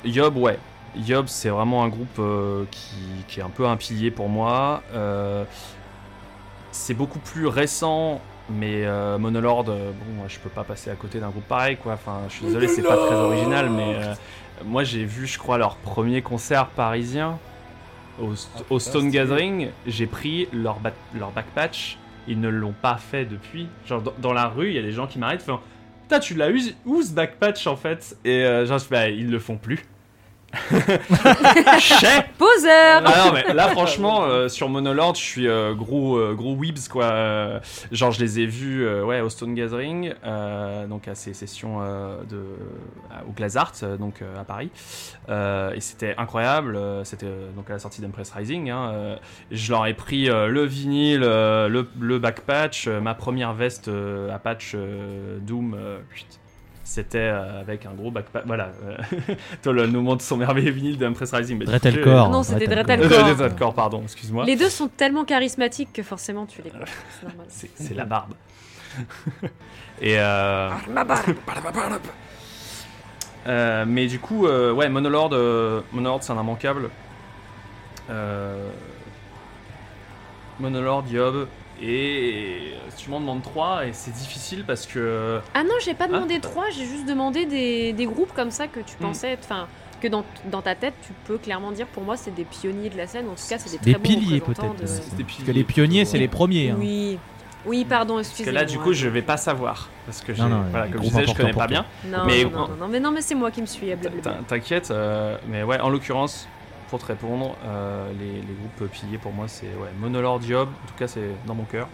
Yob 0.05 0.36
ouais 0.36 0.59
Yob, 0.96 1.26
c'est 1.26 1.48
vraiment 1.48 1.82
un 1.82 1.88
groupe 1.88 2.20
qui, 2.70 2.94
qui 3.26 3.40
est 3.40 3.42
un 3.42 3.51
peu 3.51 3.66
un 3.66 3.76
pilier 3.76 4.12
pour 4.12 4.28
moi. 4.28 4.82
C'est 6.70 6.94
beaucoup 6.94 7.18
plus 7.18 7.48
récent, 7.48 8.20
mais 8.48 8.86
Monolord, 9.18 9.64
bon, 9.64 10.28
je 10.28 10.38
peux 10.38 10.51
pas 10.51 10.62
passer 10.62 10.90
à 10.90 10.94
côté 10.94 11.18
d'un 11.18 11.30
groupe 11.30 11.48
pareil, 11.48 11.76
quoi. 11.78 11.94
Enfin, 11.94 12.20
je 12.28 12.34
suis 12.34 12.46
désolé, 12.46 12.68
c'est 12.68 12.82
pas 12.82 12.96
très 12.96 13.16
original, 13.16 13.70
mais 13.70 13.96
moi, 14.64 14.84
j'ai 14.84 15.05
vu, 15.05 15.26
je 15.26 15.36
crois, 15.36 15.59
leur 15.59 15.74
premier 15.74 16.22
concert 16.22 16.68
parisien 16.68 17.40
au, 18.20 18.32
Ah, 18.57 18.61
au 18.70 18.78
Stone. 18.78 19.11
Gathering. 19.11 19.69
J'ai 19.86 20.07
pris 20.07 20.49
leur, 20.53 20.78
ba- 20.81 20.93
leur 21.19 21.31
backpatch. 21.31 21.99
Ils 22.27 22.41
ne 22.41 22.49
l'ont 22.49 22.74
pas 22.81 22.97
fait 22.97 23.24
depuis. 23.27 23.69
Genre, 23.86 24.01
dans, 24.03 24.15
dans 24.19 24.32
la 24.32 24.49
rue, 24.49 24.69
il 24.70 24.74
y 24.74 24.78
a 24.78 24.82
des 24.82 24.93
gens 24.93 25.07
qui 25.07 25.19
m'arrêtent, 25.19 25.45
Putain, 26.03 26.20
tu 26.20 26.35
l'as 26.35 26.51
eu 26.51 26.61
où 26.85 27.03
ce 27.03 27.12
backpatch 27.12 27.66
en 27.66 27.77
fait 27.77 28.16
Et 28.24 28.45
euh, 28.45 28.66
genre, 28.66 28.78
bah, 28.91 29.09
ils 29.09 29.31
le 29.31 29.39
font 29.39 29.57
plus. 29.57 29.85
Chais 31.78 32.26
Poseur 32.39 33.02
ah 33.05 33.26
non, 33.26 33.32
mais 33.32 33.52
là, 33.55 33.68
franchement, 33.68 34.24
euh, 34.24 34.48
sur 34.48 34.68
Monolord, 34.68 35.14
je 35.14 35.20
suis 35.20 35.48
euh, 35.48 35.74
gros, 35.74 36.16
euh, 36.16 36.35
gros 36.35 36.55
weebs, 36.56 36.89
quoi. 36.90 37.60
Genre, 37.93 38.10
je 38.10 38.20
les 38.20 38.40
ai 38.40 38.47
vus 38.47 38.85
euh, 38.85 39.05
ouais, 39.05 39.20
au 39.20 39.28
Stone 39.28 39.55
Gathering, 39.55 40.14
euh, 40.24 40.86
donc 40.86 41.09
à 41.09 41.14
ces 41.14 41.35
sessions 41.35 41.78
euh, 41.81 42.22
de, 42.28 42.43
au 43.28 43.32
Glazart, 43.32 43.72
donc 43.98 44.22
euh, 44.22 44.40
à 44.40 44.44
Paris. 44.44 44.70
Euh, 45.28 45.72
et 45.74 45.81
c'était 45.81 46.14
incroyable. 46.18 46.78
C'était 47.05 47.26
euh, 47.26 47.51
donc 47.56 47.68
à 47.70 47.74
la 47.74 47.78
sortie 47.78 48.01
d'Empress 48.01 48.31
Rising. 48.32 48.70
hein, 48.70 48.90
euh, 48.93 49.16
je 49.51 49.70
leur 49.72 49.86
ai 49.86 49.94
pris 49.94 50.28
euh, 50.31 50.47
le 50.48 50.64
vinyle, 50.64 51.22
euh, 51.24 51.68
le, 51.68 51.89
le 52.01 52.18
backpatch, 52.18 52.89
euh, 52.89 53.01
ma 53.01 53.14
première 53.14 53.52
veste 53.55 53.89
euh, 53.89 54.35
à 54.35 54.39
patch 54.39 54.72
euh, 54.74 55.39
Doom. 55.40 55.74
euh, 55.78 55.98
chut. 56.14 56.26
C'était 56.85 57.19
euh, 57.19 57.61
avec 57.61 57.86
un 57.86 57.93
gros 57.94 58.11
backpack. 58.11 58.44
Voilà. 58.47 58.70
euh, 58.85 58.97
Toi, 59.62 59.73
le 59.73 59.86
nous 59.86 60.02
montre 60.02 60.23
son 60.23 60.36
merveilleux 60.36 60.70
vinyle 60.70 60.98
d'Empress 60.98 61.32
Rising. 61.32 61.59
mais 61.59 61.65
Dretelcore. 61.65 62.28
Non, 62.31 62.43
c'était 62.43 62.66
Dretelcore. 62.66 63.09
Dretelcore. 63.09 63.70
euh, 63.70 63.73
pardon, 63.73 64.02
excuse-moi. 64.02 64.44
Les 64.44 64.55
deux 64.56 64.69
sont 64.69 64.89
tellement 64.89 65.24
charismatiques 65.24 65.93
que 65.93 66.02
forcément 66.02 66.47
tu 66.47 66.62
les. 66.62 66.70
C'est 66.70 67.27
normal. 67.27 67.47
C'est 67.48 67.70
c'est 67.74 67.94
la 67.94 68.05
barbe. 68.05 68.35
Et 70.01 70.19
euh, 70.19 70.70
euh, 73.47 73.85
mais 73.86 74.06
du 74.06 74.19
coup, 74.19 74.47
euh, 74.47 74.73
ouais, 74.73 74.89
Monolord, 74.89 75.31
euh, 75.32 75.81
Monolord 75.93 76.23
c'est 76.23 76.32
un 76.32 76.40
immanquable. 76.40 76.90
Euh, 78.11 78.69
Monolord, 80.61 81.05
Yob, 81.11 81.47
et 81.82 82.74
si 82.90 83.05
tu 83.05 83.10
m'en 83.10 83.20
demandes 83.20 83.42
3, 83.42 83.86
et 83.86 83.92
c'est 83.92 84.12
difficile 84.12 84.64
parce 84.66 84.86
que. 84.86 85.40
Ah 85.55 85.62
non, 85.64 85.74
j'ai 85.84 85.94
pas 85.94 86.05
Hein 86.05 86.09
demandé 86.09 86.38
trois, 86.40 86.70
j'ai 86.70 86.84
juste 86.86 87.06
demandé 87.06 87.46
des, 87.46 87.92
des 87.92 88.06
groupes 88.06 88.32
comme 88.34 88.51
ça 88.51 88.66
que 88.66 88.80
tu 88.80 88.94
Hmm. 89.01 89.02
pensais 89.02 89.30
être. 89.32 89.44
Enfin, 89.44 89.66
que 90.01 90.09
dans, 90.09 90.24
dans 90.51 90.60
ta 90.62 90.74
tête, 90.74 90.94
tu 91.06 91.12
peux 91.26 91.38
clairement 91.38 91.72
dire 91.72 91.86
pour 91.86 92.02
moi, 92.02 92.16
c'est 92.16 92.34
des 92.34 92.44
pionniers 92.44 92.90
de 92.90 92.96
la 92.96 93.06
scène. 93.06 93.26
En 93.26 93.34
tout 93.34 93.42
cas, 93.48 93.59
c'est 93.59 93.70
des 93.70 93.78
très 93.78 93.86
Des 93.86 93.94
bons 93.94 94.02
piliers 94.02 94.40
peut-être. 94.40 94.60
de- 94.76 94.82
euh, 94.84 95.16
des 95.16 95.24
Parce 95.24 95.42
que 95.44 95.51
les 95.52 95.64
pionniers, 95.64 96.05
c'est 96.05 96.18
les 96.18 96.28
premiers. 96.28 96.70
hein. 96.70 96.76
Oui. 96.78 97.18
Oui, 97.66 97.86
pardon, 97.86 98.16
Parce 98.16 98.26
que 98.28 98.32
excusez-moi. 98.32 98.60
là, 98.60 98.66
du 98.66 98.78
coup, 98.78 98.92
je 98.92 99.09
vais 99.09 99.22
pas 99.22 99.38
savoir. 99.38 99.88
Parce 100.05 100.20
que 100.20 100.34
j'ai- 100.34 100.42
Non, 100.42 100.51
non, 100.51 100.64
voilà, 100.70 100.86
comme 100.88 101.02
je 101.02 101.09
disais, 101.09 101.26
je 101.26 101.32
connais 101.34 101.55
pas 101.55 101.66
bien. 101.66 101.86
Non, 102.05 102.24
Mais- 102.26 102.44
non, 102.44 102.68
non, 102.78 102.88
mais 102.90 103.01
non, 103.01 103.10
mais 103.10 103.22
c'est 103.22 103.34
moi 103.34 103.51
qui 103.51 103.62
me 103.62 103.66
suis. 103.66 103.86
T'inquiète, 104.46 104.90
euh, 104.90 105.38
mais 105.48 105.62
ouais, 105.62 105.80
en 105.80 105.88
l'occurrence, 105.88 106.46
pour 106.89 106.98
te 106.98 107.06
répondre, 107.06 107.56
euh, 107.65 108.11
les, 108.19 108.40
groupes 108.55 108.90
piliers 108.90 109.19
pour 109.19 109.32
moi, 109.32 109.48
c'est 109.48 109.69
Monolord, 109.98 110.43
Job, 110.43 110.69
en 110.69 110.89
tout 110.89 110.94
cas, 110.97 111.09
c'est 111.09 111.31
dans 111.47 111.55
mon 111.55 111.65
cœur. 111.65 111.89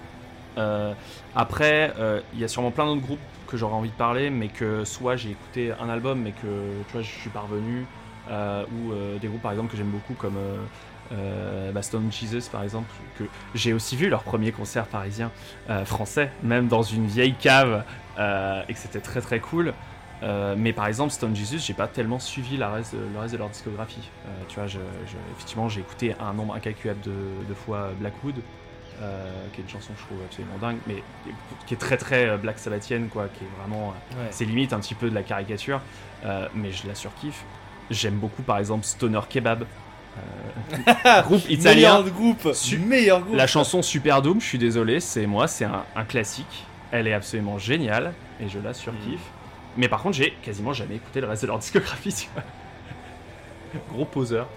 Euh, 0.59 0.93
après, 1.35 1.93
euh, 1.99 2.21
il 2.35 2.41
y 2.41 2.45
a 2.45 2.49
sûrement 2.49 2.71
plein 2.71 2.87
d'autres 2.87 3.01
groupes 3.01 3.21
que 3.47 3.57
j'aurais 3.57 3.75
envie 3.75 3.91
de 3.91 3.95
parler, 3.95 4.31
mais 4.31 4.49
que 4.49 4.85
soit 4.85 5.17
j'ai 5.17 5.31
écouté 5.31 5.73
un 5.81 5.89
album, 5.89 6.21
mais 6.21 6.33
que 6.33 6.83
tu 6.87 6.93
vois, 6.93 7.03
je 7.03 7.11
suis 7.11 7.31
parvenu, 7.31 7.87
ou 8.31 8.93
des 9.21 9.27
groupes 9.27 9.43
par 9.43 9.51
exemple 9.51 9.73
que 9.73 9.77
j'aime 9.77 9.91
beaucoup 9.91 10.15
comme 10.15 10.39
bah, 11.11 11.83
Stone 11.83 12.13
Jesus 12.13 12.49
par 12.51 12.63
exemple, 12.63 12.89
que 13.19 13.25
j'ai 13.57 13.73
aussi 13.73 13.97
vu 13.97 14.09
leur 14.09 14.23
premier 14.23 14.53
concert 14.53 14.87
parisien 14.87 15.33
français, 15.85 16.31
même 16.45 16.69
dans 16.69 16.83
une 16.83 17.07
vieille 17.07 17.35
cave, 17.35 17.83
et 18.19 18.73
que 18.73 18.79
c'était 18.79 19.01
très 19.01 19.21
très 19.21 19.41
cool. 19.41 19.75
Euh, 20.23 20.55
mais 20.57 20.73
par 20.75 20.87
exemple, 20.87 21.13
Stone 21.13 21.35
Jesus, 21.35 21.59
j'ai 21.59 21.73
pas 21.75 21.89
tellement 21.89 22.19
suivi 22.19 22.57
la 22.59 22.71
reste, 22.71 22.93
le 22.95 23.19
reste 23.19 23.33
de 23.33 23.39
leur 23.39 23.49
discographie. 23.49 24.09
Euh, 24.27 24.29
tu 24.49 24.57
vois, 24.57 24.67
je, 24.67 24.79
je- 25.07 25.17
effectivement, 25.35 25.69
j'ai 25.69 25.81
écouté 25.81 26.15
un 26.21 26.35
nombre 26.35 26.55
incalculable 26.55 27.01
de, 27.01 27.13
de 27.49 27.55
fois 27.55 27.91
Blackwood, 27.99 28.35
euh, 29.01 29.31
qui 29.55 29.61
est 29.61 29.65
une 29.65 29.71
chanson 29.71 29.95
que 29.95 30.01
je 30.01 30.05
trouve 30.05 30.19
absolument 30.27 30.59
dingue, 30.61 30.77
mais 30.87 31.03
qui 31.67 31.73
est 31.73 31.79
très 31.79 31.97
très 31.97 32.37
Black 32.37 32.59
Sabbathienne, 32.59 33.09
quoi, 33.09 33.29
qui 33.29 33.45
est 33.45 33.49
vraiment. 33.61 33.95
Ouais. 34.13 34.27
c'est 34.31 34.45
limite 34.45 34.75
un 34.75 34.81
petit 34.81 34.95
peu 34.95 35.09
de 35.09 35.15
la 35.15 35.23
caricature, 35.23 35.81
mais 36.55 36.71
je 36.71 36.87
la 36.87 36.95
surkiffe. 36.95 37.43
J'aime 37.91 38.17
beaucoup 38.19 38.43
par 38.43 38.59
exemple 38.59 38.85
Stoner 38.85 39.21
Kebab, 39.29 39.65
groupe 41.25 41.49
italien. 41.49 41.75
Meilleur 42.03 42.11
groupe. 42.11 42.49
Meilleur 42.87 43.21
groupe. 43.23 43.37
La 43.37 43.47
chanson 43.47 43.83
Super 43.83 44.23
Doom, 44.23 44.41
je 44.41 44.47
suis 44.47 44.59
désolé, 44.59 45.01
c'est 45.01 45.27
moi, 45.27 45.49
c'est 45.49 45.65
un, 45.65 45.85
un 45.97 46.05
classique. 46.05 46.67
Elle 46.93 47.07
est 47.07 47.13
absolument 47.15 47.59
géniale 47.59 48.13
et 48.41 48.49
je 48.49 48.59
la 48.59 48.75
surkiffe. 48.75 49.21
Mais 49.77 49.89
par 49.89 50.03
contre, 50.03 50.17
j'ai 50.17 50.33
quasiment 50.43 50.73
jamais 50.73 50.97
écouté 50.97 51.21
le 51.21 51.27
reste 51.27 51.43
de 51.43 51.49
leur 51.49 51.59
discographie. 51.59 52.13
tu 52.13 52.29
vois. 52.35 52.43
Gros 53.93 54.05
poseur. 54.05 54.49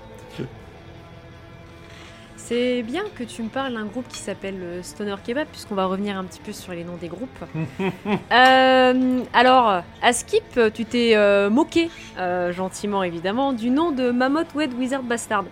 C'est 2.45 2.83
bien 2.83 3.03
que 3.15 3.23
tu 3.23 3.41
me 3.41 3.47
parles 3.47 3.73
d'un 3.73 3.85
groupe 3.85 4.07
qui 4.09 4.17
s'appelle 4.17 4.59
euh, 4.61 4.83
Stoner 4.83 5.15
Kebab, 5.25 5.47
puisqu'on 5.47 5.75
va 5.75 5.85
revenir 5.85 6.17
un 6.17 6.25
petit 6.25 6.41
peu 6.41 6.51
sur 6.51 6.73
les 6.73 6.83
noms 6.83 6.97
des 6.97 7.07
groupes. 7.07 7.29
Euh, 8.31 9.21
alors, 9.33 9.83
à 10.01 10.13
Skip, 10.13 10.59
tu 10.73 10.85
t'es 10.85 11.15
euh, 11.15 11.49
moqué, 11.49 11.89
euh, 12.17 12.51
gentiment 12.51 13.03
évidemment, 13.03 13.53
du 13.53 13.69
nom 13.69 13.91
de 13.91 14.11
Mammoth 14.11 14.53
Wed 14.55 14.73
Wizard 14.73 15.03
Bastard. 15.03 15.45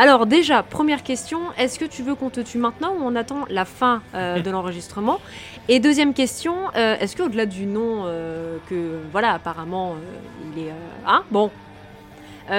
Alors 0.00 0.24
déjà, 0.24 0.62
première 0.62 1.02
question, 1.02 1.40
est-ce 1.58 1.78
que 1.78 1.84
tu 1.84 2.02
veux 2.02 2.14
qu'on 2.14 2.30
te 2.30 2.40
tue 2.40 2.56
maintenant 2.56 2.94
ou 2.94 3.02
on 3.02 3.14
attend 3.14 3.44
la 3.50 3.66
fin 3.66 4.00
euh, 4.14 4.40
de 4.46 4.50
l'enregistrement? 4.50 5.20
Et 5.68 5.78
deuxième 5.78 6.14
question, 6.14 6.54
euh, 6.74 6.96
est-ce 6.98 7.14
qu'au-delà 7.14 7.44
du 7.44 7.66
nom 7.66 8.04
euh, 8.06 8.56
que, 8.70 8.98
voilà, 9.12 9.34
apparemment, 9.34 9.96
il 10.56 10.62
est... 10.62 10.72
hein? 11.06 11.22
Bon. 11.30 11.50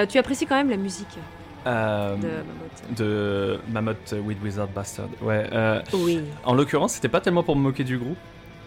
Tu 0.08 0.18
apprécies 0.18 0.46
quand 0.46 0.54
même 0.54 0.70
la 0.70 0.76
musique 0.76 1.18
Euh, 1.66 2.14
de 2.16 2.28
Mammoth 2.28 2.96
de 2.96 3.58
Mammoth 3.72 4.14
with 4.24 4.38
Wizard 4.42 4.68
Bastard. 4.68 5.08
Ouais. 5.20 5.44
euh, 5.52 5.82
Oui. 5.94 6.20
en 6.44 6.54
l'occurrence, 6.54 6.92
c'était 6.92 7.08
pas 7.08 7.20
tellement 7.20 7.42
pour 7.42 7.56
me 7.56 7.62
moquer 7.62 7.82
du 7.84 7.98
groupe. 7.98 8.16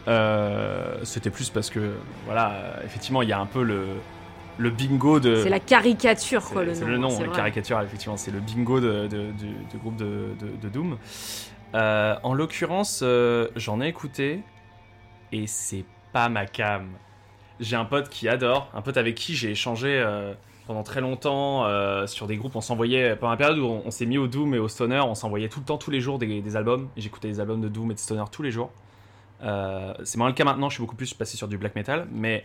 Euh, 0.10 0.97
c'était 1.03 1.30
plus 1.31 1.49
parce 1.49 1.69
que, 1.69 1.93
voilà, 2.26 2.76
effectivement, 2.84 3.22
il 3.22 3.30
y 3.30 3.34
a 3.34 3.39
un 3.39 3.45
peu 3.47 3.64
le, 3.64 3.85
le 4.57 4.69
bingo 4.69 5.19
de. 5.19 5.36
C'est 5.44 5.49
la 5.49 5.60
caricature, 5.60 6.44
quoi, 6.44 6.61
C'est 6.61 6.65
le 6.68 6.73
c'est 6.76 6.82
nom. 6.86 6.88
le 6.91 6.98
nom, 6.98 7.10
c'est 7.10 7.22
la 7.22 7.27
vrai. 7.27 7.36
caricature, 7.36 7.82
effectivement, 7.82 8.18
c'est 8.18 8.32
le 8.32 8.40
bingo 8.40 8.80
de, 8.80 9.07
de- 9.07 9.32
du, 9.32 9.48
du 9.69 9.77
groupe 9.77 9.95
de, 9.98 10.30
Doom. 10.72 10.98
Euh, 11.73 12.15
en 12.23 12.34
l'occurrence, 12.34 13.02
euh, 13.03 13.48
j'en 13.56 13.82
ai 13.82 13.88
écouté 13.88 14.41
et 15.32 15.45
c'est 15.48 15.84
pas 16.14 16.30
ma 16.30 16.45
cam. 16.45 16.88
J'ai 17.60 17.76
un 17.76 17.86
pote 17.86 18.10
qui 18.10 18.27
adore, 18.30 18.69
un 18.73 18.82
pote 18.82 18.98
avec 18.98 19.15
qui 19.15 19.34
j'ai 19.36 19.52
échangé 19.52 19.88
euh, 19.90 20.34
pendant 20.68 20.84
très 20.84 21.02
longtemps 21.02 21.65
sur 22.07 22.27
des 22.27 22.38
groupes. 22.38 22.56
On 22.56 22.61
s'envoyait, 22.61 23.15
pendant 23.15 23.32
la 23.32 23.38
période 23.38 23.57
où 23.60 23.65
on, 23.65 23.84
on 23.86 23.91
s'est 23.91 24.06
mis 24.06 24.18
au 24.18 24.27
Doom 24.27 24.56
et 24.56 24.60
au 24.60 24.68
Stoner, 24.68 24.99
on 25.02 25.15
s'envoyait 25.15 25.49
tout 25.49 25.60
le 25.60 25.65
temps, 25.65 25.77
tous 25.77 25.91
les 25.91 25.99
jours 26.02 26.18
des, 26.19 26.41
des 26.41 26.56
albums. 26.56 26.90
J'écoutais 26.98 27.27
des 27.27 27.40
albums 27.40 27.61
de 27.61 27.68
Doom 27.69 27.91
et 27.91 27.94
de 27.94 27.99
Stoner 27.99 28.23
tous 28.32 28.41
les 28.41 28.52
jours. 28.52 28.72
C'est 29.41 30.18
moins 30.18 30.27
le 30.27 30.34
cas 30.34 30.44
maintenant, 30.44 30.69
je 30.69 30.76
suis 30.76 30.82
beaucoup 30.82 30.95
plus 30.95 31.14
passé 31.14 31.38
sur 31.38 31.48
du 31.48 31.57
black 31.57 31.76
metal, 31.76 32.07
mais 32.11 32.44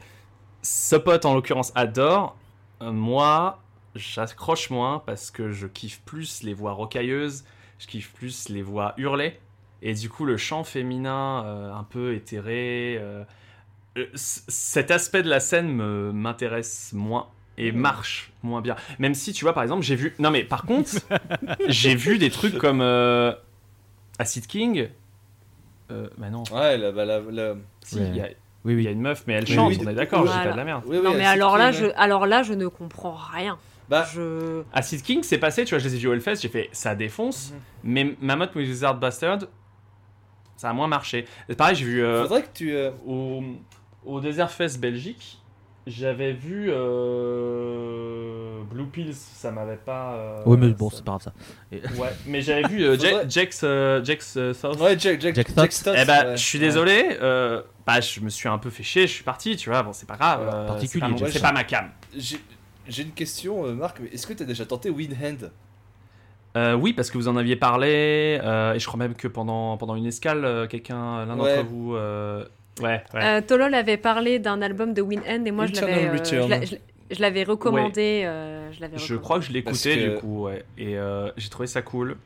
ce 0.63 0.97
pote 0.97 1.25
en 1.25 1.35
l'occurrence 1.35 1.73
adore. 1.75 2.37
Euh, 2.83 2.93
moi, 2.93 3.61
j'accroche 3.95 4.71
moins 4.71 5.03
parce 5.05 5.31
que 5.31 5.51
je 5.51 5.67
kiffe 5.67 6.01
plus 6.05 6.43
les 6.43 6.55
voix 6.55 6.73
rocailleuses, 6.73 7.45
je 7.79 7.87
kiffe 7.87 8.13
plus 8.13 8.49
les 8.49 8.63
voix 8.63 8.95
hurlées. 8.97 9.39
Et 9.83 9.95
du 9.95 10.09
coup, 10.11 10.25
le 10.27 10.37
chant 10.37 10.63
féminin 10.65 11.45
euh, 11.47 11.73
un 11.73 11.85
peu 11.85 12.15
éthéré, 12.15 12.99
euh, 13.01 13.25
cet 14.15 14.91
aspect 14.91 15.23
de 15.23 15.29
la 15.29 15.41
scène 15.41 15.69
me- 15.73 16.13
m'intéresse 16.13 16.93
moins 16.93 17.29
et 17.59 17.73
marche 17.73 18.33
moins 18.43 18.61
bien. 18.63 18.77
Même 18.99 19.15
si, 19.15 19.33
tu 19.33 19.45
vois, 19.45 19.53
par 19.53 19.63
exemple, 19.63 19.83
j'ai 19.83 19.97
vu. 19.97 20.15
Non, 20.19 20.31
mais 20.31 20.45
par 20.45 20.63
contre, 20.65 20.91
j'ai 21.69 21.95
vu 21.95 22.17
des 22.19 22.31
trucs 22.31 22.57
comme 22.59 22.81
euh, 22.81 23.33
Acid 24.19 24.47
King. 24.47 24.89
Euh, 25.91 26.09
bah 26.19 26.31
non, 26.31 26.45
Ouais, 26.53 26.79
la, 26.79 26.93
bah, 26.93 27.05
la, 27.05 27.21
la- 27.21 27.55
si, 27.83 27.97
Ouais. 27.97 28.09
il 28.09 28.17
y, 28.17 28.21
a- 28.21 28.29
Oui, 28.65 28.75
il 28.75 28.83
y 28.83 28.87
a 28.87 28.91
oui. 28.91 28.95
une 28.97 29.01
meuf, 29.03 29.25
mais 29.27 29.35
elle 29.35 29.45
Oui, 29.49 29.55
chante, 29.55 29.69
oui, 29.73 29.79
on 29.85 29.89
est 29.89 29.95
d'accord, 29.95 30.21
je 30.27 30.33
dis 30.33 30.37
voilà. 30.37 30.45
pas 30.45 30.53
de 30.53 30.57
la 30.59 30.65
merde. 30.65 30.83
Oui, 30.87 30.99
oui, 30.99 31.03
Non, 31.05 31.15
mais 31.15 31.25
alors 31.25 31.57
là, 31.57 31.71
King, 31.73 31.81
je, 31.81 31.87
alors 31.97 32.27
là, 32.27 32.43
je 32.43 32.53
ne 32.53 32.67
comprends 32.69 33.17
rien. 33.33 33.59
Bah, 33.89 34.07
Je... 34.15 34.63
Acid 34.73 35.03
King, 35.03 35.23
c'est 35.23 35.39
passé, 35.39 35.65
tu 35.65 35.71
vois, 35.75 35.79
je 35.79 35.89
les 35.89 35.97
ai 35.97 35.99
vus 35.99 36.09
au 36.09 36.13
Hellfest, 36.13 36.37
j'ai 36.43 36.49
fait 36.49 36.69
ça 36.73 36.95
défonce, 36.95 37.51
Mhm. 37.53 37.61
mais 37.85 38.17
Mammoth 38.21 38.55
Wizard 38.55 38.97
Bastard, 38.99 39.39
ça 40.57 40.71
a 40.71 40.73
moins 40.73 40.87
marché. 40.87 41.25
Pareil, 41.57 41.75
j'ai 41.75 41.85
vu 41.87 42.05
euh, 42.05 42.23
faudrait 42.23 42.43
que 42.43 42.49
tu. 42.55 42.73
euh, 42.73 42.91
au, 43.07 43.43
au 44.05 44.21
Desert 44.21 44.51
Fest 44.53 44.79
Belgique, 44.79 45.39
j'avais 45.89 46.33
vu 46.33 46.67
euh, 46.71 48.30
Blue 48.65 48.87
Pills, 48.87 49.15
ça 49.15 49.51
m'avait 49.51 49.77
pas. 49.77 50.13
euh, 50.15 50.43
Ouais, 50.45 50.57
mais 50.57 50.69
bon, 50.69 50.91
ça- 50.91 50.97
c'est 50.99 51.05
pas 51.05 51.13
grave 51.19 51.23
ça. 51.23 51.33
Ouais, 52.01 52.11
mais 52.27 52.41
j'avais 52.43 52.67
vu 52.69 52.83
euh, 52.85 52.93
Faudrait- 52.97 53.11
Ja- 53.11 53.29
Jax, 53.29 53.61
euh, 53.65 54.05
Jax 54.05 54.35
euh, 54.37 54.53
South. 54.55 54.81
Ouais, 54.81 54.99
Jack, 54.99 55.21
Jack, 55.21 55.35
Jack 55.35 55.49
Jack, 55.57 55.73
Eh 55.97 56.05
ben, 56.05 56.25
ouais. 56.31 56.37
je 56.37 56.43
suis 56.43 56.59
Ouais. 56.59 56.65
désolé, 56.67 57.17
euh, 57.23 57.63
bah, 57.87 58.01
je 58.01 58.21
me 58.21 58.29
suis 58.31 58.49
un 58.49 58.59
peu 58.59 58.71
fait 58.71 58.83
chier, 58.83 59.07
je 59.07 59.13
suis 59.13 59.25
parti, 59.25 59.57
tu 59.57 59.71
vois, 59.71 59.83
bon, 59.83 59.93
c'est 59.93 60.07
pas 60.09 60.17
grave, 60.17 60.51
euh, 60.53 60.67
particulier, 60.67 61.07
c'est 61.19 61.41
pas, 61.41 61.49
Jack 61.49 61.55
ma 61.55 61.65
cam. 61.65 61.91
J'ai- 62.17 63.03
une 63.03 63.13
question, 63.13 63.73
Marc. 63.75 64.01
mais 64.01 64.09
Est-ce 64.09 64.27
que 64.27 64.33
tu 64.33 64.43
as 64.43 64.47
déjà 64.47 64.65
tenté 64.67 64.91
Windhand? 64.91 65.51
Euh, 66.57 66.75
oui, 66.75 66.93
parce 66.93 67.11
que 67.11 67.17
vous 67.19 67.29
en 67.29 67.37
aviez 67.37 67.55
parlé, 67.55 68.41
euh, 68.43 68.75
et 68.75 68.81
je 68.81 68.87
crois 68.87 68.99
même 68.99 69.15
que 69.15 69.29
pendant, 69.29 69.77
pendant 69.77 69.95
une 69.95 70.07
escale, 70.07 70.45
euh, 70.45 70.67
quelqu'un, 70.67 71.25
l'un 71.25 71.39
Ouais. 71.39 71.57
d'entre 71.59 71.69
vous. 71.69 71.95
euh, 71.95 72.45
Ouais, 72.81 73.03
ouais. 73.15 73.21
Euh, 73.23 73.41
Tolol 73.43 73.75
avait 73.75 73.99
parlé 73.99 74.39
d'un 74.39 74.63
album 74.63 74.95
de 74.95 75.03
Win 75.03 75.21
End 75.29 75.45
et 75.45 75.51
moi 75.51 75.67
je 75.67 75.75
l'avais, 75.81 76.07
euh. 76.09 76.77
Je 77.11 77.15
l'a- 77.15 77.17
je 77.17 77.17
l'a- 77.17 77.17
je 77.17 77.21
l'avais 77.23 77.45
recommandé. 77.45 78.23
euh, 78.25 78.73
je 78.73 78.81
l'avais 78.81 78.99
je 78.99 79.15
crois 79.17 79.39
que 79.39 79.45
je 79.45 79.53
que- 79.97 80.15
du 80.15 80.21
coup, 80.21 80.45
ouais. 80.45 80.65
Et 80.79 80.97
euh, 80.99 81.31
j'ai 81.37 81.49
trouvé 81.49 81.67
ça 81.67 81.83
cool. 81.83 82.17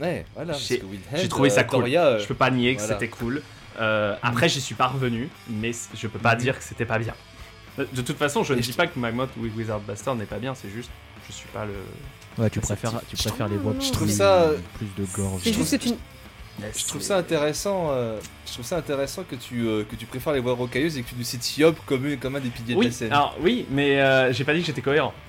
Ouais, 0.00 0.26
voilà. 0.34 0.52
parce 0.52 0.66
J'ai- 0.68 0.78
que 0.78 0.84
Windhand, 0.84 1.16
j'ai 1.16 1.28
trouvé 1.28 1.50
ça 1.50 1.60
euh, 1.60 1.64
cool. 1.64 1.78
Doria, 1.80 2.06
euh, 2.06 2.18
Je 2.18 2.26
peux 2.26 2.34
pas 2.34 2.50
nier 2.50 2.74
que 2.74 2.80
voilà. 2.80 2.94
c'était 2.94 3.08
cool. 3.08 3.42
Euh, 3.78 4.14
après, 4.22 4.48
j'y 4.48 4.60
suis 4.60 4.74
pas 4.74 4.86
revenu, 4.88 5.28
mais 5.48 5.72
je 5.94 6.06
peux 6.06 6.18
pas 6.18 6.34
Mhm. 6.34 6.40
dire 6.40 6.58
que 6.58 6.64
c'était 6.64 6.84
pas 6.86 6.98
bien. 6.98 7.14
De 7.78 8.00
toute 8.02 8.16
façon, 8.16 8.42
je 8.42 8.54
ne 8.54 8.60
dis 8.60 8.72
pas 8.72 8.86
que 8.86 8.98
Magmot 8.98 9.26
with 9.38 9.54
Wizard 9.54 9.80
Bastard 9.80 10.14
n'est 10.16 10.24
pas 10.24 10.38
bien, 10.38 10.54
c'est 10.54 10.70
juste, 10.70 10.90
je 11.26 11.32
suis 11.32 11.48
pas 11.48 11.66
le. 11.66 11.74
Ouais, 12.42 12.48
tu 12.50 12.60
préfères, 12.60 12.92
tu 13.08 13.16
préfères 13.16 13.48
les 13.48 13.56
voix 13.58 13.72
Je 13.74 13.78
plus, 13.78 13.90
trouve 13.90 14.08
ça- 14.10 14.50
plus 14.74 14.86
de 14.96 15.06
gorge. 15.14 15.42
C'est 15.44 15.52
juste 15.52 15.76
que 15.78 15.82
tu. 15.84 15.94
Je 16.76 16.86
trouve 16.86 17.02
ça 17.02 17.18
intéressant. 17.18 17.88
euh, 17.90 18.18
je 18.46 18.52
trouve 18.54 18.64
ça 18.64 18.78
intéressant 18.78 19.24
que 19.24 19.34
tu 19.36 19.66
euh, 19.66 19.84
que 19.84 19.94
tu 19.94 20.06
préfères 20.06 20.32
les 20.32 20.40
voix 20.40 20.54
rocailleuses 20.54 20.96
et 20.96 21.02
que 21.02 21.08
tu 21.10 21.14
nous 21.16 21.22
cites 21.24 21.58
Yop 21.58 21.76
comme 21.84 22.16
comme 22.16 22.36
un 22.36 22.40
des 22.40 22.48
piliers 22.48 22.72
de 22.74 22.78
Oui, 22.78 22.86
la 22.86 22.92
scène. 22.92 23.12
alors 23.12 23.36
oui, 23.42 23.66
mais 23.70 24.00
euh, 24.00 24.32
j'ai 24.32 24.44
pas 24.44 24.54
dit 24.54 24.60
que 24.60 24.66
j'étais 24.66 24.80
cohérent. 24.80 25.12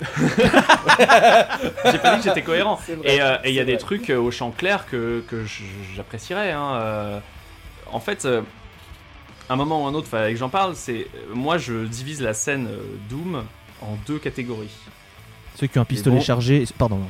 j'ai 0.98 1.98
pas 1.98 2.14
dit 2.16 2.18
que 2.18 2.24
j'étais 2.24 2.42
cohérent. 2.42 2.76
Vrai, 2.76 3.14
Et 3.16 3.20
euh, 3.20 3.36
il 3.44 3.52
y 3.52 3.60
a 3.60 3.64
des 3.64 3.76
trucs 3.78 4.08
euh, 4.10 4.16
au 4.18 4.30
chant 4.30 4.50
clair 4.50 4.86
que, 4.86 5.22
que 5.28 5.44
j'apprécierais. 5.94 6.52
hein, 6.52 6.74
euh. 6.76 7.20
En 7.92 8.00
fait, 8.00 8.24
euh, 8.24 8.40
un 9.50 9.56
moment 9.56 9.84
ou 9.84 9.86
un 9.86 9.94
autre, 9.94 10.08
fallait 10.08 10.32
que 10.32 10.38
j'en 10.38 10.48
parle, 10.50 10.74
c'est. 10.76 11.06
Moi, 11.32 11.58
je 11.58 11.84
divise 11.84 12.22
la 12.22 12.34
scène 12.34 12.68
euh, 12.70 12.80
Doom 13.10 13.44
en 13.82 13.96
deux 14.06 14.18
catégories. 14.18 14.70
Ceux 15.60 15.66
qui 15.66 15.78
ont 15.78 15.82
un 15.82 15.86
pistolet 15.86 16.16
bon. 16.16 16.22
chargé. 16.22 16.64
Pardon. 16.78 17.00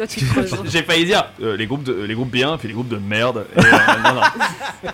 Toi 0.00 0.06
tu 0.06 0.24
creuses. 0.24 0.56
J'ai 0.64 0.82
failli 0.82 1.04
dire 1.04 1.26
euh, 1.42 1.58
les, 1.58 1.66
groupes 1.66 1.82
de, 1.82 1.92
les 1.92 2.14
groupes 2.14 2.30
bien, 2.30 2.56
puis 2.56 2.68
les 2.68 2.72
groupes 2.72 2.88
de 2.88 2.96
merde. 2.96 3.44
Et, 3.54 3.58
euh, 3.58 3.62
non, 4.02 4.14
non. 4.14 4.22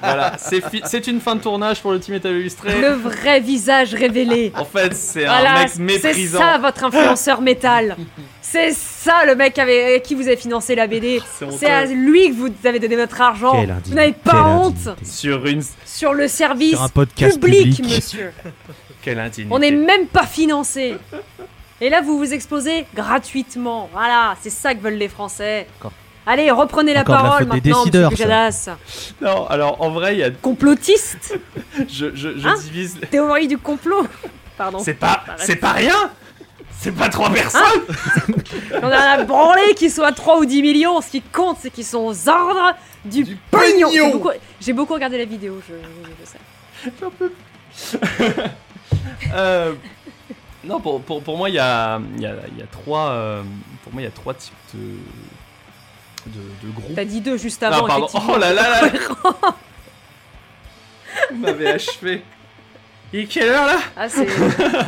voilà, 0.00 0.36
c'est 0.38 0.62
c'est 0.84 1.08
une 1.08 1.20
fin 1.20 1.34
de 1.34 1.40
tournage 1.40 1.80
pour 1.80 1.90
le 1.90 1.98
Team 1.98 2.14
Metal 2.14 2.32
Illustré. 2.32 2.80
Le 2.80 2.90
vrai 2.90 3.40
visage 3.40 3.94
révélé. 3.94 4.52
En 4.56 4.64
fait, 4.64 4.94
c'est 4.94 5.24
Voilà, 5.24 5.54
un 5.54 5.58
mec 5.62 5.70
c'est 5.70 5.80
méprisant. 5.82 6.38
ça 6.38 6.58
votre 6.58 6.84
influenceur 6.84 7.40
métal. 7.40 7.96
C'est 8.42 8.70
ça 8.70 9.24
le 9.26 9.34
mec 9.34 9.58
avec, 9.58 10.04
qui 10.04 10.14
vous 10.14 10.28
avez 10.28 10.36
financé 10.36 10.76
la 10.76 10.86
BD. 10.86 11.20
C'est. 11.36 11.50
C'est 11.50 11.70
à 11.72 11.84
lui 11.86 12.28
que 12.28 12.34
vous 12.34 12.48
avez 12.62 12.78
donné 12.78 12.94
votre 12.94 13.20
argent. 13.20 13.60
Vous 13.86 13.94
n'avez 13.94 14.12
pas 14.12 14.30
quelle 14.30 14.40
honte 14.40 14.76
indignité. 14.86 15.04
Sur 15.04 15.46
une. 15.46 15.62
sur 15.84 16.14
le 16.14 16.28
service 16.28 16.70
Sur 16.74 16.82
un 16.82 16.88
podcast 16.90 17.40
public, 17.40 17.74
public. 17.74 17.96
monsieur. 17.96 18.30
Quelle 19.02 19.18
indignité. 19.18 19.52
On 19.52 19.58
n'est 19.58 19.72
même 19.72 20.06
pas 20.06 20.26
financé. 20.26 20.94
Et 21.80 21.90
là, 21.90 22.00
vous 22.00 22.16
vous 22.18 22.32
exposez 22.32 22.86
gratuitement. 22.94 23.88
Voilà, 23.92 24.36
c'est 24.40 24.50
ça 24.50 24.74
que 24.74 24.80
veulent 24.80 24.94
les 24.94 25.08
Français. 25.08 25.66
Allez, 26.26 26.50
reprenez 26.50 26.94
la 26.94 27.00
encore 27.02 27.16
la 27.16 27.22
parole 27.22 27.44
des 27.60 27.70
maintenant, 27.70 27.84
monsieur 27.84 28.08
Pujadas. 28.08 28.68
Non, 29.20 29.46
alors 29.46 29.80
en 29.82 29.90
vrai, 29.90 30.14
il 30.14 30.18
y 30.20 30.22
a. 30.22 30.30
Complotiste 30.30 31.38
Je, 31.88 32.14
je, 32.14 32.38
je 32.38 32.48
Hein 32.48 32.54
divise. 32.62 32.98
Théorie 33.10 33.46
du 33.48 33.58
complot 33.58 34.06
Pardon. 34.56 34.78
C'est 34.78 34.94
pas. 34.94 35.22
C'est 35.36 35.56
pas 35.56 35.72
rien 35.72 36.10
C'est 36.80 36.92
pas 36.92 37.08
trois 37.10 37.28
personnes 37.30 37.60
On 38.82 38.86
en 38.86 38.90
a 38.90 39.22
branlé 39.24 39.74
qu'ils 39.76 39.90
soient 39.90 40.12
3 40.12 40.38
ou 40.38 40.44
10 40.46 40.62
millions. 40.62 41.00
Ce 41.02 41.10
qui 41.10 41.20
compte, 41.20 41.58
c'est 41.60 41.70
qu'ils 41.70 41.84
sont 41.84 41.98
aux 42.06 42.28
ordres 42.28 42.74
du, 43.04 43.24
Du 43.24 43.36
pognon. 43.50 43.88
pognon. 43.88 43.90
J'ai 43.92 44.12
beaucoup, 44.12 44.30
j'ai 44.60 44.72
beaucoup 44.72 44.94
regardé 44.94 45.18
la 45.18 45.24
vidéo, 45.26 45.60
je, 45.68 45.74
je- 45.74 46.10
je 46.20 47.10
sais. 47.10 48.50
Euh, 49.34 49.72
Non, 50.66 50.80
pour, 50.80 51.00
pour, 51.02 51.22
pour 51.22 51.36
moi, 51.36 51.48
il 51.48 51.54
y 51.56 51.58
a, 51.58 52.00
il 52.16 52.22
y, 52.22 52.26
a, 52.26 52.34
il 52.52 52.58
y 52.58 52.62
a 52.62 52.66
trois. 52.66 53.08
euh, 53.10 53.42
Pour 53.82 53.92
moi, 53.92 54.02
il 54.02 54.04
y 54.04 54.08
a 54.08 54.10
trois 54.10 54.34
types 54.34 54.52
de. 54.74 54.80
de, 56.30 56.40
de 56.66 56.72
groupes. 56.74 56.94
T'as 56.94 57.04
dit 57.04 57.20
deux 57.20 57.36
juste 57.36 57.62
Non, 57.62 57.68
avant. 57.68 57.86
pardon. 57.86 58.06
effectivement. 58.06 58.32
Oh 58.36 58.38
là 58.38 58.52
là 58.52 58.82
là 58.82 58.90
Vous 61.32 61.36
m'avez 61.40 61.68
achevé. 61.70 62.22
Il 63.12 63.20
est 63.20 63.26
quelle 63.26 63.48
heure 63.50 63.66
là? 63.66 63.78
Ah, 63.96 64.08
c'est... 64.08 64.26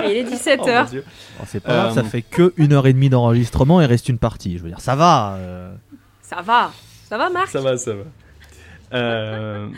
Il 0.07 0.17
est 0.17 0.27
Oh 0.29 0.35
17h. 0.35 0.79
mon 0.79 0.85
dieu. 0.85 1.05
Oh, 1.41 1.45
c'est 1.47 1.61
pas 1.61 1.73
grave, 1.73 1.91
Euh, 1.91 1.95
ça 1.95 2.03
fait 2.09 2.23
que 2.23 2.53
une 2.57 2.73
heure 2.73 2.87
et 2.89 2.93
demie 2.93 3.09
d'enregistrement 3.09 3.81
et 3.81 3.87
reste 3.87 4.09
une 4.09 4.19
partie. 4.19 4.59
Je 4.59 4.63
veux 4.65 4.69
dire, 4.69 4.81
ça 4.81 4.97
va. 4.97 5.35
euh. 5.39 5.73
ça 6.23 6.43
va. 6.43 6.73
Ça 7.09 7.19
va, 7.19 7.31
Marc? 7.31 7.49
Ça 7.49 7.61
va, 7.61 7.77
ça 7.77 7.93
va. 7.95 8.03
Euh, 8.95 9.69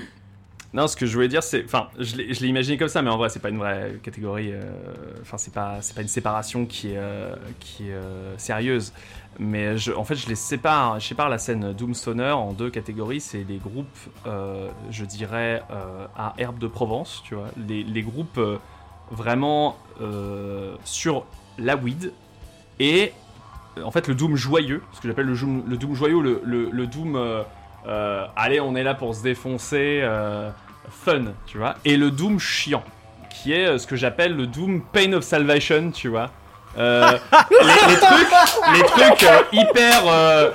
Non, 0.79 0.87
ce 0.87 0.95
que 0.95 1.07
je 1.07 1.15
voulais 1.15 1.27
dire, 1.27 1.43
c'est. 1.43 1.65
Enfin, 1.65 1.89
je 1.99 2.15
l'ai 2.15 2.47
imaginé 2.47 2.79
comme 2.79 2.87
ça, 2.87 3.03
mais 3.03 3.11
en 3.11 3.17
vrai, 3.17 3.31
c'est 3.31 3.41
pas 3.41 3.49
une 3.49 3.59
vraie 3.59 3.99
catégorie. 4.01 4.53
euh, 4.53 4.63
Enfin, 5.23 5.37
c'est 5.37 5.53
pas, 5.53 5.81
pas 5.97 6.03
une 6.03 6.07
séparation 6.07 6.67
qui 6.67 6.93
est, 6.93 6.99
euh, 6.99 7.35
euh, 7.81 8.35
sérieuse. 8.37 8.93
Mais 9.41 9.75
en 9.97 10.05
fait, 10.05 10.15
je 10.15 10.29
les 10.29 10.37
sépare. 10.37 11.01
Je 11.01 11.07
sépare 11.09 11.31
la 11.31 11.39
scène 11.39 11.73
Doomstoner 11.73 12.31
en 12.31 12.53
deux 12.53 12.71
catégories. 12.71 13.21
C'est 13.21 13.43
les 13.43 13.57
groupes, 13.57 13.99
je 14.25 15.05
dirais, 15.05 15.63
à 16.17 16.35
herbe 16.39 16.61
de 16.61 16.69
Provence, 16.69 17.23
tu 17.25 17.35
vois. 17.35 17.49
Les, 17.67 18.03
groupes 18.03 18.41
vraiment 19.11 19.77
sur 20.85 21.25
la 21.59 21.75
weed 21.75 22.13
et 22.79 23.13
en 23.83 23.91
fait 23.91 24.07
le 24.07 24.15
Doom 24.15 24.37
joyeux, 24.37 24.83
ce 24.93 25.01
que 25.01 25.09
j'appelle 25.09 25.27
le, 25.27 25.35
Doom- 25.35 25.95
joyeux, 25.95 26.21
le, 26.21 26.41
le- 26.71 26.87
Doom. 26.87 27.45
allez, 28.37 28.61
on 28.61 28.77
est 28.77 28.85
là 28.85 28.95
pour 28.95 29.15
se 29.15 29.23
défoncer, 29.25 30.03
fun, 30.91 31.25
tu 31.47 31.59
vois. 31.59 31.75
Et 31.85 31.97
le 31.97 32.11
Doom 32.11 32.39
chiant, 32.39 32.83
qui 33.31 33.53
est 33.53 33.67
euh, 33.67 33.79
ce 33.79 33.87
que 33.87 33.97
j'appelle 33.97 34.37
le 34.37 34.47
Doom 34.47 34.83
Pain 34.93 35.13
of 35.13 35.25
Salvation, 35.25 35.91
tu 35.91 36.09
vois. 36.09 36.31
Euh, 36.77 37.19
les, 37.51 37.93
les 37.93 37.99
trucs, 38.01 38.75
les 38.75 38.83
trucs 38.83 39.23
euh, 39.25 39.43
hyper. 39.53 40.53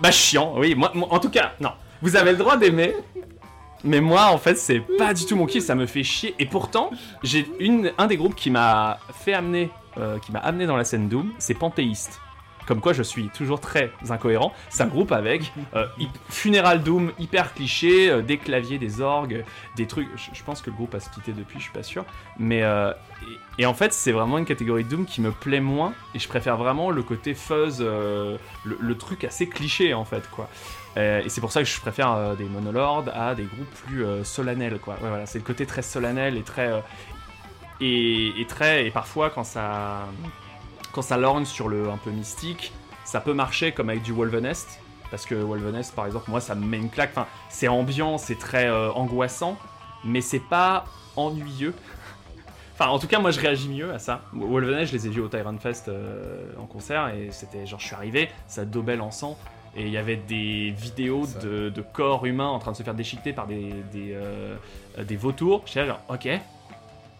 bah, 0.00 0.10
chiant, 0.10 0.54
oui. 0.56 0.74
Moi, 0.74 0.90
moi- 0.94 1.08
en 1.10 1.18
tout 1.18 1.30
cas, 1.30 1.52
non. 1.60 1.70
Vous 2.00 2.16
avez 2.16 2.32
le 2.32 2.36
droit 2.38 2.56
d'aimer. 2.56 2.94
Mais 3.84 4.00
moi, 4.00 4.26
en 4.26 4.38
fait, 4.38 4.56
c'est 4.56 4.78
pas 4.80 5.12
du 5.12 5.26
tout 5.26 5.34
mon 5.34 5.44
kiff, 5.46 5.64
ça 5.64 5.74
me 5.74 5.86
fait 5.86 6.04
chier. 6.04 6.34
Et 6.38 6.46
pourtant, 6.46 6.90
j'ai 7.24 7.48
une, 7.58 7.92
un 7.98 8.06
des 8.06 8.16
groupes 8.16 8.36
qui 8.36 8.48
m'a 8.50 8.98
fait 9.24 9.34
amener, 9.34 9.70
euh, 9.98 10.18
qui 10.20 10.30
m'a 10.30 10.38
amené 10.38 10.66
dans 10.66 10.76
la 10.76 10.84
scène 10.84 11.08
Doom, 11.08 11.32
c'est 11.38 11.54
Panthéiste. 11.54 12.20
Comme 12.66 12.80
quoi, 12.80 12.92
je 12.92 13.02
suis 13.02 13.28
toujours 13.28 13.60
très 13.60 13.92
incohérent. 14.08 14.52
Un 14.78 14.86
groupe 14.86 15.12
avec 15.12 15.52
euh, 15.74 15.86
Funeral 16.28 16.82
Doom 16.82 17.12
hyper 17.18 17.54
cliché, 17.54 18.10
euh, 18.10 18.22
des 18.22 18.38
claviers, 18.38 18.78
des 18.78 19.00
orgues, 19.00 19.44
des 19.76 19.86
trucs. 19.86 20.08
Je, 20.16 20.42
pense 20.42 20.62
que 20.62 20.70
le 20.70 20.76
groupe 20.76 20.94
a 20.94 21.00
splitté 21.00 21.32
depuis, 21.32 21.58
je 21.58 21.64
suis 21.64 21.72
pas 21.72 21.82
sûr. 21.82 22.04
Mais 22.38 22.62
euh, 22.62 22.92
et, 23.58 23.66
en 23.66 23.74
fait, 23.74 23.92
c'est 23.92 24.12
vraiment 24.12 24.38
une 24.38 24.44
catégorie 24.44 24.84
de 24.84 24.88
Doom 24.88 25.06
qui 25.06 25.20
me 25.20 25.30
plaît 25.30 25.60
moins. 25.60 25.94
Et 26.14 26.18
je 26.18 26.28
préfère 26.28 26.56
vraiment 26.56 26.90
le 26.90 27.02
côté 27.02 27.34
fuzz, 27.34 27.80
le, 27.80 28.94
truc 28.98 29.24
assez 29.24 29.48
cliché 29.48 29.94
en 29.94 30.04
fait, 30.04 30.28
quoi. 30.30 30.48
Et 30.96 31.28
c'est 31.28 31.40
pour 31.40 31.50
ça 31.52 31.60
que 31.62 31.68
je 31.68 31.80
préfère 31.80 32.36
des 32.36 32.44
monolords 32.44 33.04
à 33.14 33.34
des 33.34 33.44
groupes 33.44 33.74
plus 33.86 34.04
solennels, 34.24 34.78
quoi. 34.78 34.96
Voilà, 35.00 35.26
c'est 35.26 35.38
le 35.38 35.44
côté 35.44 35.64
très 35.64 35.82
solennel 35.82 36.36
et 36.36 36.42
très 36.42 36.70
et 37.80 38.46
très 38.48 38.86
et 38.86 38.90
parfois 38.90 39.30
quand 39.30 39.44
ça 39.44 40.06
quand 40.92 41.02
ça 41.02 41.16
lorgne 41.16 41.44
sur 41.44 41.68
le 41.68 41.90
un 41.90 41.96
peu 41.96 42.10
mystique, 42.10 42.72
ça 43.04 43.20
peut 43.20 43.34
marcher 43.34 43.72
comme 43.72 43.90
avec 43.90 44.02
du 44.02 44.12
Wolvenest. 44.12 44.80
Parce 45.10 45.26
que 45.26 45.34
Wolvenest, 45.34 45.94
par 45.94 46.06
exemple, 46.06 46.30
moi, 46.30 46.40
ça 46.40 46.54
me 46.54 46.64
met 46.64 46.78
une 46.78 46.88
claque. 46.88 47.10
Enfin, 47.10 47.26
c'est 47.50 47.68
ambiant, 47.68 48.16
c'est 48.16 48.38
très 48.38 48.66
euh, 48.66 48.90
angoissant, 48.92 49.58
mais 50.04 50.20
c'est 50.20 50.40
pas 50.40 50.84
ennuyeux. 51.16 51.74
Enfin, 52.74 52.88
en 52.88 52.98
tout 52.98 53.06
cas, 53.06 53.18
moi, 53.18 53.30
je 53.30 53.38
réagis 53.38 53.68
mieux 53.68 53.92
à 53.92 53.98
ça. 53.98 54.22
Wolvenest, 54.32 54.90
je 54.90 54.96
les 54.96 55.06
ai 55.06 55.10
vus 55.10 55.20
au 55.20 55.28
Tyrant 55.28 55.58
Fest 55.58 55.88
euh, 55.88 56.46
en 56.58 56.64
concert, 56.64 57.08
et 57.08 57.28
c'était 57.30 57.66
genre, 57.66 57.78
je 57.78 57.84
suis 57.84 57.94
arrivé, 57.94 58.30
ça 58.48 58.62
en 58.98 59.10
sang, 59.10 59.36
et 59.76 59.82
il 59.82 59.92
y 59.92 59.98
avait 59.98 60.16
des 60.16 60.70
vidéos 60.70 61.26
de, 61.42 61.68
de 61.68 61.82
corps 61.82 62.24
humains 62.24 62.48
en 62.48 62.58
train 62.58 62.72
de 62.72 62.76
se 62.76 62.82
faire 62.82 62.94
déchiqueter 62.94 63.34
par 63.34 63.46
des, 63.46 63.74
des, 63.92 64.14
euh, 64.14 64.56
des 65.06 65.16
vautours. 65.16 65.62
J'étais 65.66 65.80
là, 65.80 65.86
genre, 65.86 66.00
ok, 66.08 66.28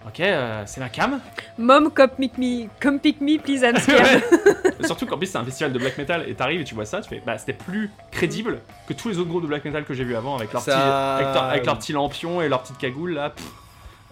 ok, 0.06 0.20
euh, 0.20 0.62
c'est 0.66 0.80
ma 0.80 0.88
cam. 0.88 1.20
Mom, 1.58 1.90
come 1.90 2.08
pick 2.18 2.38
me, 2.38 2.68
come 2.80 2.98
pick 2.98 3.20
me, 3.20 3.38
please, 3.38 3.62
I'm 3.64 3.76
scared. 3.76 4.22
Surtout 4.84 5.06
qu'en 5.06 5.16
plus 5.18 5.26
c'est 5.28 5.38
un 5.38 5.44
festival 5.44 5.72
de 5.72 5.78
black 5.78 5.96
metal 5.98 6.28
et 6.28 6.34
t'arrives 6.34 6.60
et 6.60 6.64
tu 6.64 6.74
vois 6.74 6.86
ça, 6.86 7.00
tu 7.00 7.08
fais 7.08 7.22
bah 7.24 7.38
c'était 7.38 7.52
plus 7.52 7.90
crédible 8.10 8.60
que 8.88 8.94
tous 8.94 9.08
les 9.08 9.18
autres 9.18 9.28
groupes 9.28 9.42
de 9.42 9.46
black 9.48 9.64
metal 9.64 9.84
que 9.84 9.94
j'ai 9.94 10.04
vu 10.04 10.16
avant 10.16 10.36
avec 10.36 10.52
leur, 10.52 10.62
Ça- 10.62 10.72
petit, 10.72 11.22
avec, 11.24 11.34
leur, 11.34 11.44
avec 11.44 11.66
leur 11.66 11.78
petit 11.78 11.92
lampion 11.92 12.42
et 12.42 12.48
leur 12.48 12.62
petite 12.62 12.78
cagoule 12.78 13.12
là. 13.14 13.30
pff. 13.30 13.46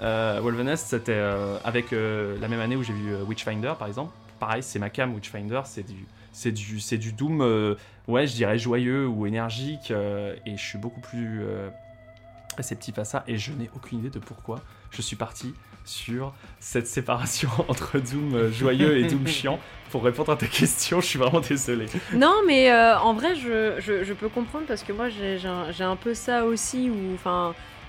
Euh, 0.03 0.39
Wolvenest 0.43 0.87
c'était 0.89 1.13
euh, 1.13 1.59
avec 1.65 1.93
euh, 1.93 2.39
la 2.41 2.49
même 2.49 2.61
année 2.61 2.75
où 2.77 2.83
j'ai 2.83 2.93
vu 2.95 3.13
euh, 3.13 3.23
Witchfinder 3.25 3.73
par 3.79 3.87
exemple. 3.89 4.13
Pareil 4.39 4.63
c'est 4.63 4.79
ma 4.79 4.89
cam 4.91 5.13
Witchfinder, 5.15 5.61
c'est 5.65 5.87
du 5.87 6.07
c'est 6.33 6.53
du 6.53 6.81
c'est 6.81 6.97
du 6.97 7.13
doom 7.13 7.43
euh, 7.43 7.75
ouais 8.09 8.27
je 8.27 8.35
dirais 8.35 8.57
joyeux 8.57 9.07
ou 9.07 9.27
énergique 9.27 9.91
euh, 9.91 10.35
et 10.47 10.57
je 10.57 10.63
suis 10.65 10.79
beaucoup 10.79 11.01
plus 11.01 11.43
euh, 11.43 11.69
réceptif 12.57 12.99
à 12.99 13.05
ça 13.05 13.25
et 13.27 13.37
je 13.37 13.53
n'ai 13.53 13.69
aucune 13.75 13.99
idée 13.99 14.11
de 14.11 14.19
pourquoi 14.21 14.61
je 14.91 15.03
suis 15.03 15.17
parti 15.17 15.53
sur 15.85 16.33
cette 16.59 16.87
séparation 16.87 17.49
entre 17.69 17.99
Doom 17.99 18.35
euh, 18.35 18.53
joyeux 18.53 18.99
et 18.99 19.05
Doom 19.05 19.27
chiant. 19.27 19.59
Pour 19.91 20.05
répondre 20.05 20.31
à 20.31 20.37
ta 20.37 20.47
question, 20.47 21.01
je 21.01 21.07
suis 21.07 21.19
vraiment 21.19 21.41
désolé. 21.41 21.87
non, 22.15 22.35
mais 22.47 22.71
euh, 22.71 22.97
en 23.01 23.13
vrai, 23.13 23.35
je, 23.35 23.81
je, 23.81 24.13
peux 24.13 24.29
comprendre 24.29 24.65
parce 24.69 24.85
que 24.85 24.93
moi, 24.93 25.09
j'ai, 25.09 25.83
un, 25.83 25.97
peu 25.97 26.15
ça 26.15 26.45
aussi 26.45 26.89
où, 26.89 27.19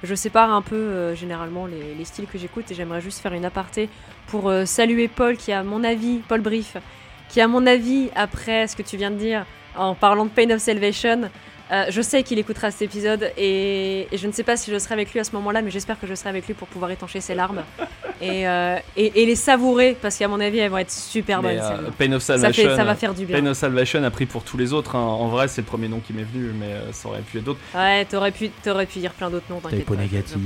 je 0.02 0.16
sépare 0.16 0.52
un 0.52 0.64
peu 0.64 0.76
euh, 0.76 1.16
généralement 1.16 1.68
les, 1.68 1.94
les 1.94 2.06
styles 2.06 2.26
que 2.26 2.40
j'écoute 2.40 2.72
et 2.72 2.74
j'aimerais 2.74 3.02
juste 3.02 3.20
faire 3.20 3.34
une 3.34 3.46
aparté 3.46 3.88
pour 4.26 4.52
saluer 4.66 5.10
Paul 5.10 5.38
qui, 5.38 5.52
à 5.52 5.62
mon 5.62 5.84
avis, 5.84 6.22
Paul 6.28 6.42
Brief, 6.42 6.78
qui, 7.30 7.40
à 7.40 7.48
mon 7.48 7.68
avis, 7.68 8.10
après 8.16 8.66
ce 8.68 8.76
que 8.76 8.82
tu 8.82 8.98
viens 8.98 9.12
de 9.12 9.18
dire 9.18 9.46
en 9.76 9.94
parlant 9.94 10.26
de 10.26 10.32
Pain 10.32 10.50
of 10.50 10.60
Salvation, 10.60 11.30
euh, 11.72 11.86
je 11.90 12.02
sais 12.02 12.24
qu'il 12.24 12.38
écoutera 12.40 12.70
cet 12.72 12.82
épisode 12.82 13.32
et, 13.38 14.08
et 14.12 14.18
je 14.18 14.28
ne 14.28 14.32
sais 14.32 14.44
pas 14.44 14.58
si 14.58 14.72
je 14.72 14.78
serai 14.78 14.94
avec 14.94 15.12
lui 15.14 15.20
à 15.20 15.24
ce 15.24 15.32
moment-là, 15.34 15.62
mais 15.62 15.72
j'espère 15.72 16.00
que 16.00 16.08
je 16.08 16.16
serai 16.16 16.30
avec 16.30 16.46
lui 16.48 16.54
pour 16.54 16.68
pouvoir 16.68 16.92
étancher 16.92 17.22
ses 17.22 17.34
larmes 17.36 17.64
et, 18.22 18.48
euh, 18.48 18.78
et, 18.98 19.22
et 19.22 19.26
les 19.26 19.36
savourer 19.36 19.96
parce 20.02 20.18
qu'à 20.18 20.28
mon 20.28 20.40
avis, 20.40 20.60
elles 20.60 20.70
vont 20.72 20.78
être 20.80 20.92
super 20.92 21.42
bonnes. 21.42 21.58
Euh. 21.62 21.90
Pain 21.98 22.12
of 22.12 22.22
ça, 22.22 22.38
Salvation. 22.38 22.70
fait, 22.70 22.76
ça 22.76 22.84
va 22.84 22.96
faire 22.96 23.14
du 23.14 23.26
bien. 23.26 23.40
Pain 23.40 23.46
of 23.48 23.58
Salvation 23.58 24.04
a 24.04 24.10
pris 24.12 24.26
pour 24.26 24.44
tous 24.44 24.58
les 24.58 24.74
autres. 24.74 24.96
hein. 24.96 25.00
En 25.00 25.28
vrai, 25.30 25.48
c'est 25.48 25.62
le 25.62 25.68
premier 25.68 25.88
nom 25.88 26.00
qui 26.00 26.14
m'est 26.14 26.24
venu, 26.24 26.52
mais 26.60 26.66
euh, 26.74 26.92
ça 26.92 27.08
aurait 27.10 27.22
pu 27.22 27.38
être 27.38 27.44
d'autres. 27.46 27.60
Ouais, 27.74 28.04
t'aurais 28.06 28.32
pu, 28.32 28.50
t'aurais 28.50 28.86
pu 28.86 29.00
dire 29.00 29.14
plein 29.14 29.30
d'autres 29.30 29.46
noms. 29.50 29.62
Typo 29.70 29.96
négative. 29.96 30.38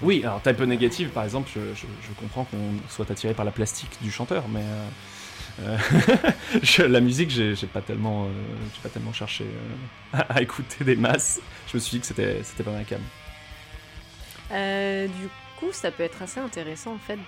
Oui, 0.00 0.20
alors 0.22 0.40
type 0.40 0.60
négative, 0.60 1.08
par 1.08 1.24
exemple, 1.24 1.50
je, 1.54 1.60
je- 1.74 1.80
je 1.80 2.20
comprends 2.20 2.44
qu'on 2.44 2.56
soit 2.88 3.10
attiré 3.10 3.34
par 3.34 3.44
la 3.44 3.50
plastique 3.50 3.90
du 4.00 4.12
chanteur, 4.12 4.44
mais 4.48 4.60
euh, 4.60 4.62
euh, 4.62 4.88
je- 6.62 6.82
la 6.82 7.00
musique, 7.00 7.30
j'ai 7.30 7.54
pas 7.72 7.80
tellement, 7.80 8.24
euh, 8.26 8.28
j'ai 8.74 8.80
pas 8.82 8.88
tellement 8.88 9.12
cherché 9.12 9.44
euh, 9.44 10.18
à, 10.18 10.20
à 10.36 10.42
écouter 10.42 10.84
des 10.84 10.96
masses. 10.96 11.40
Je 11.70 11.76
me 11.76 11.80
suis 11.80 11.96
dit 11.96 12.00
que 12.00 12.06
c'était, 12.06 12.40
c'était 12.42 12.62
pas 12.64 12.70
ma 12.72 12.84
cam. 12.84 13.00
Euh, 14.52 15.06
du 15.06 15.28
coup, 15.56 15.72
ça 15.72 15.90
peut 15.90 16.02
être 16.02 16.22
assez 16.22 16.40
intéressant 16.40 16.94
en 16.94 16.98
fait 16.98 17.18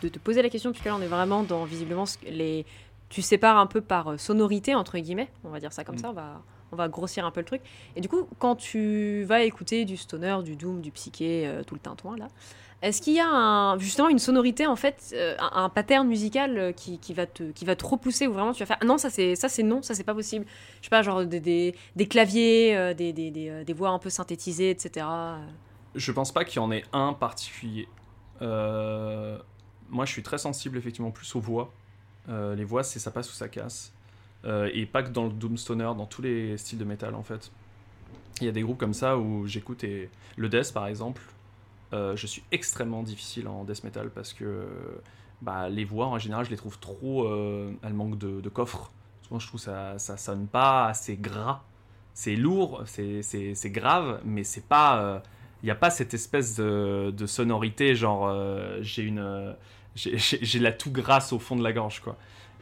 de, 0.00 0.08
te 0.08 0.18
poser 0.18 0.42
la 0.42 0.48
question, 0.50 0.70
puisque 0.70 0.84
là 0.86 0.94
on 0.96 1.02
est 1.02 1.06
vraiment 1.08 1.42
dans 1.42 1.64
visiblement 1.64 2.04
les. 2.28 2.64
Tu 3.10 3.22
sépares 3.22 3.58
un 3.58 3.66
peu 3.66 3.80
par 3.80 4.08
euh, 4.12 4.18
sonorité, 4.18 4.74
entre 4.74 4.98
guillemets, 4.98 5.28
on 5.44 5.50
va 5.50 5.60
dire 5.60 5.72
ça 5.72 5.84
comme 5.84 5.96
Mm. 5.96 5.98
ça, 5.98 6.10
on 6.10 6.14
va, 6.14 6.42
on 6.72 6.76
va 6.76 6.88
grossir 6.88 7.24
un 7.24 7.30
peu 7.30 7.40
le 7.40 7.46
truc. 7.46 7.60
Et 7.96 8.00
du 8.00 8.08
coup, 8.08 8.28
quand 8.38 8.56
tu 8.56 9.24
vas 9.24 9.42
écouter 9.42 9.84
du 9.84 9.96
stoner, 9.96 10.36
du 10.44 10.56
doom, 10.56 10.80
du 10.80 10.90
psyché, 10.90 11.44
euh, 11.46 11.62
tout 11.62 11.74
le 11.74 11.80
tintouin 11.80 12.16
là, 12.16 12.28
est-ce 12.84 13.00
qu'il 13.00 13.14
y 13.14 13.20
a 13.20 13.26
un, 13.26 13.78
justement 13.78 14.10
une 14.10 14.18
sonorité 14.18 14.66
en 14.66 14.76
fait, 14.76 15.14
euh, 15.14 15.34
un, 15.38 15.70
pattern 15.70 16.06
musical 16.06 16.58
euh, 16.58 16.72
qui, 16.72 16.98
va 17.14 17.24
te, 17.24 17.50
qui 17.52 17.64
va 17.64 17.76
te 17.76 17.84
repousser 17.86 18.26
ou 18.26 18.34
vraiment 18.34 18.52
tu 18.52 18.58
vas 18.58 18.66
faire 18.66 18.78
non, 18.84 18.98
ça 18.98 19.08
c'est 19.08 19.36
ça 19.36 19.48
c'est 19.48 19.62
non, 19.62 19.80
ça 19.80 19.94
c'est 19.94 20.04
pas 20.04 20.14
possible. 20.14 20.44
Je 20.80 20.84
sais 20.84 20.90
pas, 20.90 21.00
genre 21.00 21.24
des, 21.24 21.40
des, 21.40 22.06
claviers, 22.06 22.76
euh, 22.76 22.92
des, 22.92 23.14
des, 23.14 23.30
des, 23.30 23.72
voix 23.72 23.88
un 23.88 23.98
peu 23.98 24.10
synthétisées, 24.10 24.68
etc. 24.68 25.06
Je 25.94 26.12
pense 26.12 26.30
pas 26.30 26.44
qu'il 26.44 26.56
y 26.56 26.58
en 26.58 26.70
ait 26.72 26.84
un 26.92 27.14
particulier. 27.14 27.88
Moi, 28.40 30.04
je 30.04 30.12
suis 30.12 30.22
très 30.22 30.38
sensible 30.38 30.76
effectivement 30.76 31.10
plus 31.10 31.34
aux 31.36 31.40
voix. 31.40 31.72
Les 32.28 32.64
voix, 32.64 32.84
c'est 32.84 32.98
ça 32.98 33.10
passe 33.10 33.30
ou 33.30 33.34
ça 33.34 33.48
casse. 33.48 33.94
Et 34.44 34.84
pas 34.84 35.02
que 35.02 35.08
dans 35.08 35.24
le 35.24 35.30
doom 35.32 35.56
stoner, 35.56 35.90
dans 35.96 36.06
tous 36.06 36.20
les 36.20 36.58
styles 36.58 36.78
de 36.78 36.84
métal 36.84 37.14
en 37.14 37.22
fait. 37.22 37.50
Il 38.40 38.46
y 38.46 38.48
a 38.48 38.52
des 38.52 38.62
groupes 38.62 38.78
comme 38.78 38.94
ça 38.94 39.16
où 39.16 39.46
j'écoute 39.46 39.84
et 39.84 40.10
le 40.36 40.48
death 40.50 40.74
par 40.74 40.86
exemple. 40.86 41.22
Euh, 41.94 42.16
je 42.16 42.26
suis 42.26 42.42
extrêmement 42.52 43.02
difficile 43.02 43.48
en 43.48 43.64
death 43.64 43.84
metal 43.84 44.10
parce 44.10 44.32
que 44.32 44.66
bah, 45.42 45.68
les 45.68 45.84
voix 45.84 46.06
en 46.08 46.18
général, 46.18 46.44
je 46.44 46.50
les 46.50 46.56
trouve 46.56 46.78
trop. 46.78 47.24
euh, 47.26 47.72
elles 47.82 47.94
manquent 47.94 48.18
de, 48.18 48.40
de 48.40 48.48
coffre. 48.48 48.90
Souvent, 49.22 49.38
je 49.38 49.46
trouve 49.48 49.60
ça 49.60 49.98
ça 49.98 50.16
sonne 50.16 50.46
pas 50.46 50.86
assez 50.86 51.16
gras. 51.16 51.62
C'est 52.12 52.36
lourd, 52.36 52.82
c'est- 52.86 53.22
grave, 53.70 54.20
mais 54.24 54.44
c'est 54.44 54.66
pas. 54.66 55.00
euh, 55.02 55.18
il 55.62 55.66
n'y 55.66 55.70
a 55.70 55.74
pas 55.74 55.90
cette 55.90 56.12
espèce 56.14 56.56
de, 56.56 57.10
de 57.16 57.26
sonorité, 57.26 57.94
genre 57.94 58.28
euh, 58.28 58.78
j'ai 58.82 59.02
une. 59.02 59.18
euh, 59.18 59.52
j'ai- 59.94 60.18
la 60.60 60.72
toux 60.72 60.90
grasse 60.90 61.32
au 61.32 61.38
fond 61.38 61.56
de 61.56 61.62
la 61.62 61.72
gorge, 61.72 62.00
quoi. 62.00 62.16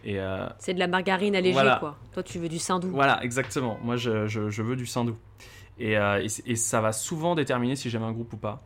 Et 0.04 0.18
euh, 0.20 0.46
C'est 0.58 0.74
de 0.74 0.78
la 0.78 0.88
margarine 0.88 1.34
allégée, 1.36 1.52
Voilà. 1.52 1.76
quoi. 1.80 1.96
Toi, 2.12 2.22
tu 2.22 2.38
veux 2.38 2.48
du 2.48 2.58
saindoux. 2.58 2.90
voilà, 2.90 3.22
exactement. 3.22 3.78
Moi, 3.82 3.96
je, 3.96 4.26
je- 4.26 4.50
je 4.50 4.62
veux 4.62 4.74
du. 4.76 4.86
Et, 5.78 5.96
euh, 5.96 6.22
et, 6.22 6.28
c- 6.28 6.42
et 6.46 6.56
ça 6.56 6.80
va 6.80 6.92
souvent 6.92 7.34
déterminer 7.34 7.76
si 7.76 7.88
j'aime 7.90 8.02
un 8.02 8.12
groupe 8.12 8.32
ou 8.32 8.36
pas. 8.36 8.62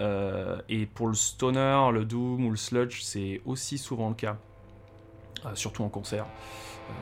Euh, 0.00 0.58
et 0.68 0.86
pour 0.86 1.08
le 1.08 1.14
stoner, 1.14 1.88
le 1.92 2.04
doom 2.04 2.44
ou 2.46 2.50
le 2.50 2.56
sludge, 2.56 3.00
c'est 3.02 3.40
aussi 3.46 3.78
souvent 3.78 4.08
le 4.08 4.14
cas. 4.14 4.36
Euh, 5.44 5.54
surtout 5.54 5.84
en 5.84 5.88
concert. 5.88 6.26
Euh, 6.88 6.92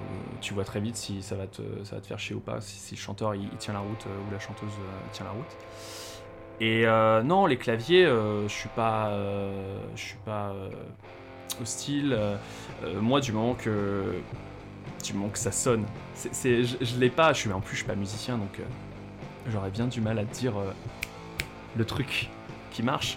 tu 0.41 0.55
vois 0.55 0.65
très 0.65 0.81
vite 0.81 0.97
si 0.97 1.23
ça 1.23 1.37
va 1.37 1.47
te, 1.47 1.63
faire 2.03 2.19
chier 2.19 2.35
ou 2.35 2.41
pas, 2.41 2.61
si, 2.61 2.95
le 2.95 3.01
chanteur 3.01 3.35
il, 3.35 3.49
tient 3.59 3.75
la 3.75 3.81
route 3.81 4.07
ou 4.07 4.33
la 4.33 4.39
chanteuse 4.39 4.73
tient 5.13 5.25
la 5.25 5.33
route. 5.33 5.57
Et 6.61 6.87
non, 7.25 7.47
les 7.47 7.57
claviers, 7.57 8.07
je 8.07 8.49
suis 8.49 8.69
pas, 8.71 9.13
suis 9.97 10.19
pas 10.25 10.55
hostile. 11.61 12.19
Moi, 13.01 13.21
du 13.21 13.33
moment 13.33 13.55
que, 13.55 14.21
du 15.05 15.13
moment 15.15 15.29
que 15.29 15.39
ça 15.39 15.53
sonne, 15.53 15.85
je, 16.17 16.99
l'ai 16.99 17.11
pas. 17.11 17.33
Je 17.33 17.51
en 17.51 17.61
plus, 17.61 17.73
je 17.73 17.79
suis 17.79 17.87
pas 17.87 17.97
musicien, 17.97 18.39
donc 18.39 18.61
j'aurais 19.49 19.71
bien 19.71 19.87
du 19.87 20.01
mal 20.01 20.19
à 20.19 20.25
te 20.25 20.35
dire 20.35 20.55
le 21.77 21.85
truc 21.85 22.31
qui 22.75 22.83
marche. 22.83 23.17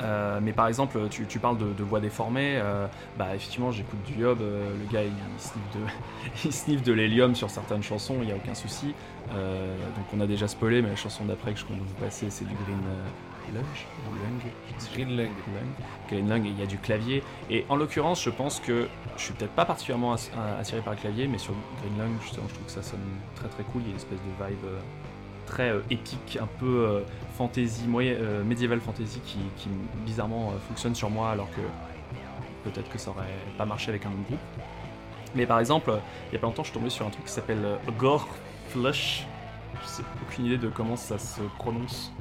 Euh, 0.00 0.38
mais 0.40 0.52
par 0.52 0.68
exemple, 0.68 0.96
tu, 1.10 1.26
tu 1.26 1.38
parles 1.40 1.58
de, 1.58 1.72
de 1.72 1.82
voix 1.82 2.00
déformée. 2.00 2.56
euh, 2.56 2.86
bah 3.18 3.34
effectivement, 3.34 3.72
j'écoute 3.72 4.00
du 4.04 4.14
Yob. 4.22 4.40
euh, 4.40 4.70
le 4.78 4.92
gars, 4.92 5.02
il, 5.02 5.10
il 5.12 5.40
sniffe 5.40 5.74
de, 5.74 5.80
il 6.44 6.52
sniffe 6.52 6.82
de 6.82 6.92
l'hélium 6.92 7.34
sur 7.34 7.50
certaines 7.50 7.82
chansons. 7.82 8.16
Il 8.22 8.28
y 8.28 8.32
a 8.32 8.36
aucun 8.36 8.54
souci. 8.54 8.94
Donc 9.30 10.06
on 10.16 10.20
a 10.20 10.26
déjà 10.26 10.48
spoilé, 10.48 10.80
mais 10.82 10.88
la 10.88 10.96
chanson 10.96 11.24
d'après 11.24 11.52
que 11.52 11.58
je 11.58 11.64
compte 11.64 11.78
vous 11.78 11.94
passer, 12.04 12.30
c'est 12.30 12.46
du 12.46 12.54
Green 12.54 12.78
Lung, 13.54 14.44
Green 14.94 15.16
Lung. 15.16 15.30
Green 16.08 16.28
Lung, 16.28 16.44
il 16.46 16.58
y 16.58 16.62
a 16.62 16.66
du 16.66 16.78
clavier. 16.78 17.22
Et 17.50 17.66
en 17.68 17.76
l'occurrence, 17.76 18.22
je 18.22 18.30
pense 18.30 18.60
que 18.60 18.88
je 19.16 19.22
suis 19.22 19.34
peut-être 19.34 19.52
pas 19.52 19.64
particulièrement 19.64 20.14
attiré 20.58 20.80
par 20.80 20.94
le 20.94 20.98
clavier, 21.00 21.26
mais 21.26 21.38
sur 21.38 21.54
Green 21.82 21.98
Lung, 21.98 22.16
justement, 22.22 22.46
je 22.48 22.54
trouve 22.54 22.66
que 22.66 22.72
ça 22.72 22.82
sonne 22.82 23.00
très 23.34 23.48
très 23.48 23.64
cool. 23.64 23.82
Il 23.82 23.86
y 23.86 23.88
a 23.88 23.90
une 23.90 23.96
espèce 23.96 24.20
de 24.20 24.46
vibe 24.46 24.64
très 25.48 25.70
euh, 25.70 25.80
épique, 25.90 26.38
un 26.40 26.46
peu 26.46 26.66
euh, 26.66 27.00
fantasy, 27.36 27.84
euh, 27.88 28.44
médiéval 28.44 28.80
fantasy 28.80 29.20
qui, 29.20 29.38
bizarrement 30.04 30.52
fonctionne 30.68 30.94
sur 30.94 31.10
moi, 31.10 31.30
alors 31.30 31.48
que 31.50 31.60
peut-être 32.68 32.88
que 32.90 32.98
ça 32.98 33.10
aurait 33.10 33.26
pas 33.56 33.64
marché 33.64 33.90
avec 33.90 34.04
un 34.06 34.10
autre 34.10 34.22
groupe. 34.28 34.38
Mais 35.34 35.46
par 35.46 35.58
exemple, 35.60 35.92
il 36.30 36.34
y 36.34 36.36
a 36.36 36.40
pas 36.40 36.46
longtemps, 36.46 36.62
je 36.62 36.70
suis 36.70 36.78
tombé 36.78 36.90
sur 36.90 37.06
un 37.06 37.10
truc 37.10 37.24
qui 37.24 37.32
s'appelle 37.32 37.78
Gore 37.98 38.28
Flush. 38.68 39.26
Je 39.82 39.86
sais 39.86 40.02
aucune 40.22 40.46
idée 40.46 40.58
de 40.58 40.68
comment 40.68 40.96
ça 40.96 41.18
se 41.18 41.40
prononce. 41.58 42.12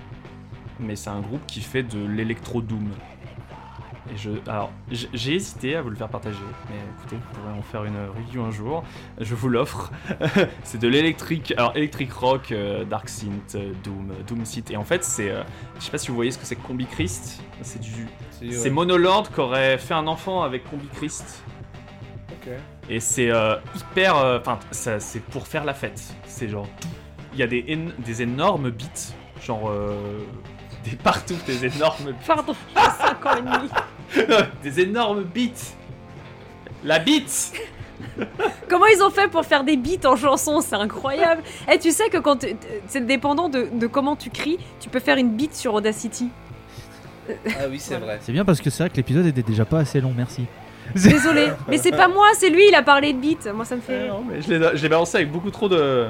Mais 0.80 0.96
c'est 0.96 1.10
un 1.10 1.22
groupe 1.22 1.46
qui 1.48 1.62
fait 1.62 1.84
de 1.84 2.06
l'électro 2.06 2.62
doom. 2.62 2.90
Et 4.14 4.18
je, 4.18 4.30
alors, 4.48 4.72
j'ai 4.92 5.34
hésité 5.36 5.76
à 5.76 5.82
vous 5.82 5.90
le 5.90 5.96
faire 5.96 6.08
partager, 6.08 6.38
mais 6.70 6.76
écoutez, 6.98 7.16
vous 7.18 7.40
pourrez 7.40 7.54
en 7.58 7.62
faire 7.62 7.84
une 7.84 7.98
review 8.16 8.42
un 8.44 8.52
jour. 8.52 8.84
Je 9.20 9.36
vous 9.36 9.50
l'offre. 9.50 9.92
c'est 10.64 10.80
de 10.80 10.88
l'électrique, 10.88 11.54
alors 11.58 11.76
électric 11.76 12.12
rock, 12.14 12.52
euh, 12.52 12.86
dark 12.86 13.10
synth, 13.10 13.56
euh, 13.56 13.74
doom, 13.84 14.12
euh, 14.12 14.24
doom 14.28 14.46
synth. 14.46 14.72
Et 14.72 14.78
en 14.78 14.84
fait, 14.86 15.04
c'est, 15.04 15.30
euh, 15.30 15.44
je 15.78 15.84
sais 15.86 15.92
pas 15.92 15.98
si 15.98 16.08
vous 16.10 16.16
voyez 16.16 16.32
ce 16.32 16.38
que 16.38 16.46
c'est 16.46 16.56
que 16.56 16.66
Combi 16.66 16.86
Christ. 16.86 17.42
C'est 17.62 17.82
du, 17.82 18.08
C'est 18.32 18.52
c'est 18.52 18.64
ouais. 18.66 18.70
Monolord 18.70 19.30
qui 19.32 19.40
aurait 19.42 19.78
fait 19.78 19.94
un 19.94 20.08
enfant 20.08 20.42
avec 20.44 20.70
Combi 20.70 20.88
Christ. 20.88 21.44
Ok. 22.32 22.54
Et 22.90 23.00
c'est 23.02 23.30
euh, 23.32 23.56
hyper. 23.76 24.16
Enfin, 24.40 24.60
c'est 24.72 25.22
pour 25.24 25.48
faire 25.48 25.66
la 25.66 25.74
fête. 25.74 26.02
C'est 26.26 26.48
genre. 26.48 26.68
Il 27.34 27.40
y 27.40 27.44
a 27.44 27.48
des, 27.48 27.64
des 28.00 28.22
énormes 28.22 28.70
beats. 28.72 29.14
Genre. 29.44 29.70
euh, 29.70 30.20
des 30.86 30.96
partout, 30.96 31.36
des 31.46 31.66
énormes 31.66 32.14
Pardon, 32.26 32.56
j'ai 32.74 32.82
5 32.82 33.26
ans 33.26 33.38
et 33.38 33.42
demi. 33.42 33.70
des 34.64 34.80
énormes 34.80 35.24
beats. 35.24 35.74
La 36.84 37.00
beat 37.00 37.54
Comment 38.70 38.86
ils 38.86 39.02
ont 39.02 39.10
fait 39.10 39.28
pour 39.28 39.44
faire 39.44 39.64
des 39.64 39.76
beats 39.76 40.08
en 40.08 40.16
chanson 40.16 40.62
C'est 40.62 40.76
incroyable. 40.76 41.42
Et 41.72 41.80
tu 41.80 41.92
sais 41.92 42.10
que 42.10 42.18
quand 42.18 42.46
c'est 42.88 43.06
dépendant 43.06 43.50
de, 43.50 43.68
de 43.74 43.88
comment 43.88 44.16
tu 44.16 44.30
cries, 44.30 44.60
tu 44.80 44.90
peux 44.90 45.00
faire 45.00 45.18
une 45.18 45.30
beat 45.30 45.56
sur 45.56 45.74
Audacity. 45.74 46.30
Ah 47.30 47.66
oui, 47.70 47.80
c'est 47.80 47.98
vrai. 47.98 48.20
C'est 48.22 48.32
bien 48.32 48.46
parce 48.46 48.62
que 48.62 48.70
c'est 48.70 48.84
vrai 48.84 48.90
que 48.90 48.96
l'épisode 48.96 49.26
était 49.26 49.44
déjà 49.44 49.66
pas 49.66 49.80
assez 49.80 50.00
long, 50.00 50.14
merci. 50.16 50.46
Désolé, 50.96 51.50
mais 51.68 51.78
c'est 51.78 51.92
pas 51.92 52.08
moi, 52.08 52.28
c'est 52.34 52.50
lui, 52.50 52.70
il 52.70 52.76
a 52.76 52.82
parlé 52.82 53.12
de 53.12 53.20
beat. 53.20 53.50
Moi, 53.54 53.66
ça 53.66 53.76
me 53.76 53.82
fait 53.82 54.04
rire. 54.04 54.14
Non, 54.14 54.24
mais 54.30 54.42
je 54.42 54.54
l'ai 54.54 54.78
je 54.78 54.82
l'ai 54.82 54.90
balancé 54.90 55.18
avec 55.18 55.32
beaucoup 55.32 55.52
trop 55.52 55.68
de. 55.68 56.08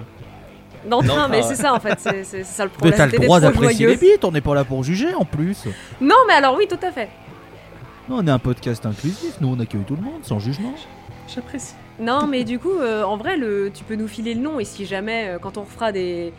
D'entrain, 0.88 1.24
Non, 1.24 1.28
mais 1.30 1.40
ah. 1.40 1.48
c'est 1.48 1.56
ça 1.56 1.74
en 1.74 1.80
fait, 1.80 1.99
c'est 1.99 2.44
ça 2.44 2.64
le 2.64 2.69
Mais 2.69 2.91
problème. 2.91 2.98
t'as 2.98 3.18
le 3.18 3.26
droit 3.26 3.40
d'apprécier 3.40 3.88
les 3.88 3.98
beats, 3.98 4.24
on 4.24 4.32
n'est 4.32 4.41
pas 4.41 4.53
là 4.53 4.64
pour 4.64 4.84
juger 4.84 5.14
en 5.15 5.26
plus. 5.26 5.65
Non, 5.99 6.15
mais 6.28 6.34
alors 6.34 6.56
oui, 6.56 6.68
tout 6.69 6.80
à 6.86 6.91
fait. 6.91 7.10
Non, 8.10 8.18
on 8.20 8.28
est 8.28 8.32
un 8.32 8.40
podcast 8.40 8.86
inclusif, 8.86 9.36
nous 9.42 9.50
on 9.50 9.60
accueille 9.60 9.84
tout 9.84 9.96
le 9.96 10.02
monde 10.02 10.24
sans 10.24 10.40
jugement. 10.40 10.74
J'apprécie. 11.28 11.74
Non, 12.00 12.26
mais 12.28 12.44
du 12.46 12.58
coup, 12.58 12.72
euh, 12.72 13.04
en 13.04 13.18
vrai, 13.18 13.36
le, 13.38 13.70
tu 13.74 13.84
peux 13.84 13.96
nous 13.96 14.08
filer 14.08 14.34
le 14.34 14.40
nom 14.42 14.60
et 14.60 14.66
si 14.66 14.86
jamais, 14.86 15.28
euh, 15.30 15.40
quand 15.40 15.58
on 15.58 15.66
fera 15.66 15.92
des, 15.92 16.32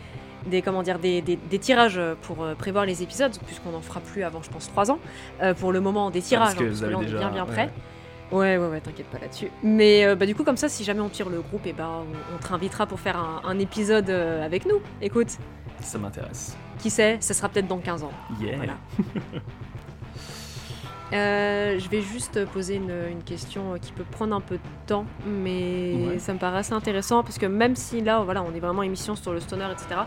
des 0.47 0.61
comment 0.63 0.81
dire, 0.81 0.97
des, 0.97 1.21
des- 1.21 1.35
des 1.35 1.59
tirages 1.59 2.01
pour 2.23 2.43
euh, 2.43 2.55
prévoir 2.55 2.85
les 2.85 3.03
épisodes, 3.03 3.37
puisqu'on 3.45 3.75
en 3.75 3.81
fera 3.81 3.99
plus 3.99 4.23
avant, 4.23 4.41
je 4.41 4.49
pense, 4.49 4.67
3 4.67 4.89
ans. 4.89 4.99
euh, 5.43 5.53
pour 5.53 5.71
le 5.71 5.79
moment, 5.79 6.09
des 6.09 6.21
tirages, 6.21 6.55
parce 6.55 6.59
que 6.59 6.63
hein, 6.63 6.67
parce 6.69 6.79
vous 6.79 6.85
que 6.87 6.91
là, 6.91 6.97
on 6.97 7.01
est 7.01 7.19
bien 7.19 7.29
bien 7.29 7.45
prêt. 7.45 7.69
Ouais, 8.31 8.57
ouais, 8.57 8.67
ouais, 8.67 8.79
t'inquiète 8.81 9.07
pas 9.07 9.19
là-dessus. 9.19 9.49
Mais 9.63 10.05
euh, 10.05 10.15
bah, 10.15 10.25
du 10.25 10.33
coup, 10.33 10.43
comme 10.43 10.57
ça, 10.57 10.69
si 10.69 10.83
jamais 10.83 11.01
on 11.01 11.09
tire 11.09 11.29
le 11.29 11.41
groupe, 11.41 11.65
et 11.67 11.73
ben, 11.73 11.87
on, 12.31 12.35
on 12.35 12.37
te 12.39 12.47
réinvitera 12.47 12.87
pour 12.87 12.99
faire 12.99 13.17
un, 13.17 13.41
un 13.47 13.59
épisode 13.59 14.09
euh, 14.09 14.43
avec 14.45 14.65
nous. 14.65 14.79
Écoute, 15.01 15.37
Ça 15.81 15.97
m'intéresse. 15.99 16.55
qui 16.79 16.89
sait, 16.89 17.17
ça 17.19 17.33
sera 17.35 17.49
peut-être 17.49 17.67
dans 17.67 17.77
15 17.79 18.03
ans. 18.03 18.11
Yeah. 18.41 18.57
Voilà. 18.57 18.73
Euh, 21.11 21.79
je 21.79 21.89
vais 21.89 22.01
juste 22.01 22.45
poser 22.45 22.75
une, 22.75 22.93
une 23.09 23.23
question 23.23 23.73
qui 23.81 23.91
peut 23.93 24.03
prendre 24.03 24.35
un 24.35 24.41
peu 24.41 24.55
de 24.57 24.61
temps, 24.85 25.05
mais 25.25 25.93
Ouais. 26.07 26.19
ça 26.19 26.33
me 26.33 26.39
paraît 26.39 26.59
assez 26.59 26.73
intéressant 26.73 27.23
parce 27.23 27.37
que 27.39 27.47
même 27.47 27.75
si 27.75 28.01
là, 28.01 28.19
voilà, 28.19 28.43
on 28.43 28.53
est 28.53 28.59
vraiment 28.59 28.83
émission 28.83 29.15
sur 29.15 29.33
le 29.33 29.39
stoner, 29.39 29.65
etc. 29.71 30.01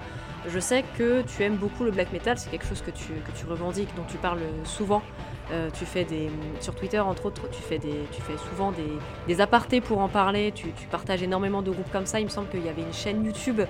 Je 0.48 0.58
sais 0.60 0.84
que 0.96 1.22
tu 1.22 1.42
aimes 1.42 1.56
beaucoup 1.56 1.82
le 1.84 1.90
black 1.90 2.12
metal, 2.12 2.38
c'est 2.38 2.50
quelque 2.50 2.66
chose 2.66 2.82
que 2.82 2.90
tu, 2.92 3.12
que 3.14 3.30
tu 3.36 3.46
revendiques, 3.46 3.88
dont 3.96 4.04
tu 4.08 4.16
parles 4.16 4.40
souvent. 4.64 5.02
Euh, 5.50 5.70
tu 5.76 5.84
fais 5.84 6.04
des 6.04 6.30
sur 6.60 6.74
Twitter 6.74 7.00
entre 7.00 7.26
autres, 7.26 7.48
tu 7.50 7.60
fais 7.62 7.78
des, 7.78 8.06
tu 8.12 8.22
fais 8.22 8.36
souvent 8.50 8.70
des, 8.70 8.86
des 9.26 9.40
apartés 9.40 9.80
pour 9.80 9.98
en 10.00 10.08
parler. 10.08 10.52
Tu, 10.54 10.70
tu 10.72 10.86
partages 10.86 11.22
énormément 11.22 11.62
de 11.62 11.70
groupes 11.72 11.90
comme 11.92 12.06
ça. 12.06 12.20
Il 12.20 12.24
me 12.24 12.30
semble 12.30 12.48
qu'il 12.48 12.64
y 12.64 12.68
avait 12.68 12.82
une 12.82 12.92
chaîne 12.92 13.24
YouTube 13.24 13.60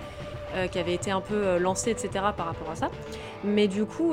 euh, 0.54 0.66
qui 0.66 0.78
avait 0.78 0.94
été 0.94 1.10
un 1.10 1.22
peu 1.22 1.56
lancée, 1.58 1.90
etc. 1.90 2.10
par 2.36 2.46
rapport 2.46 2.70
à 2.70 2.76
ça. 2.76 2.90
Mais 3.42 3.68
du 3.68 3.84
coup, 3.86 4.12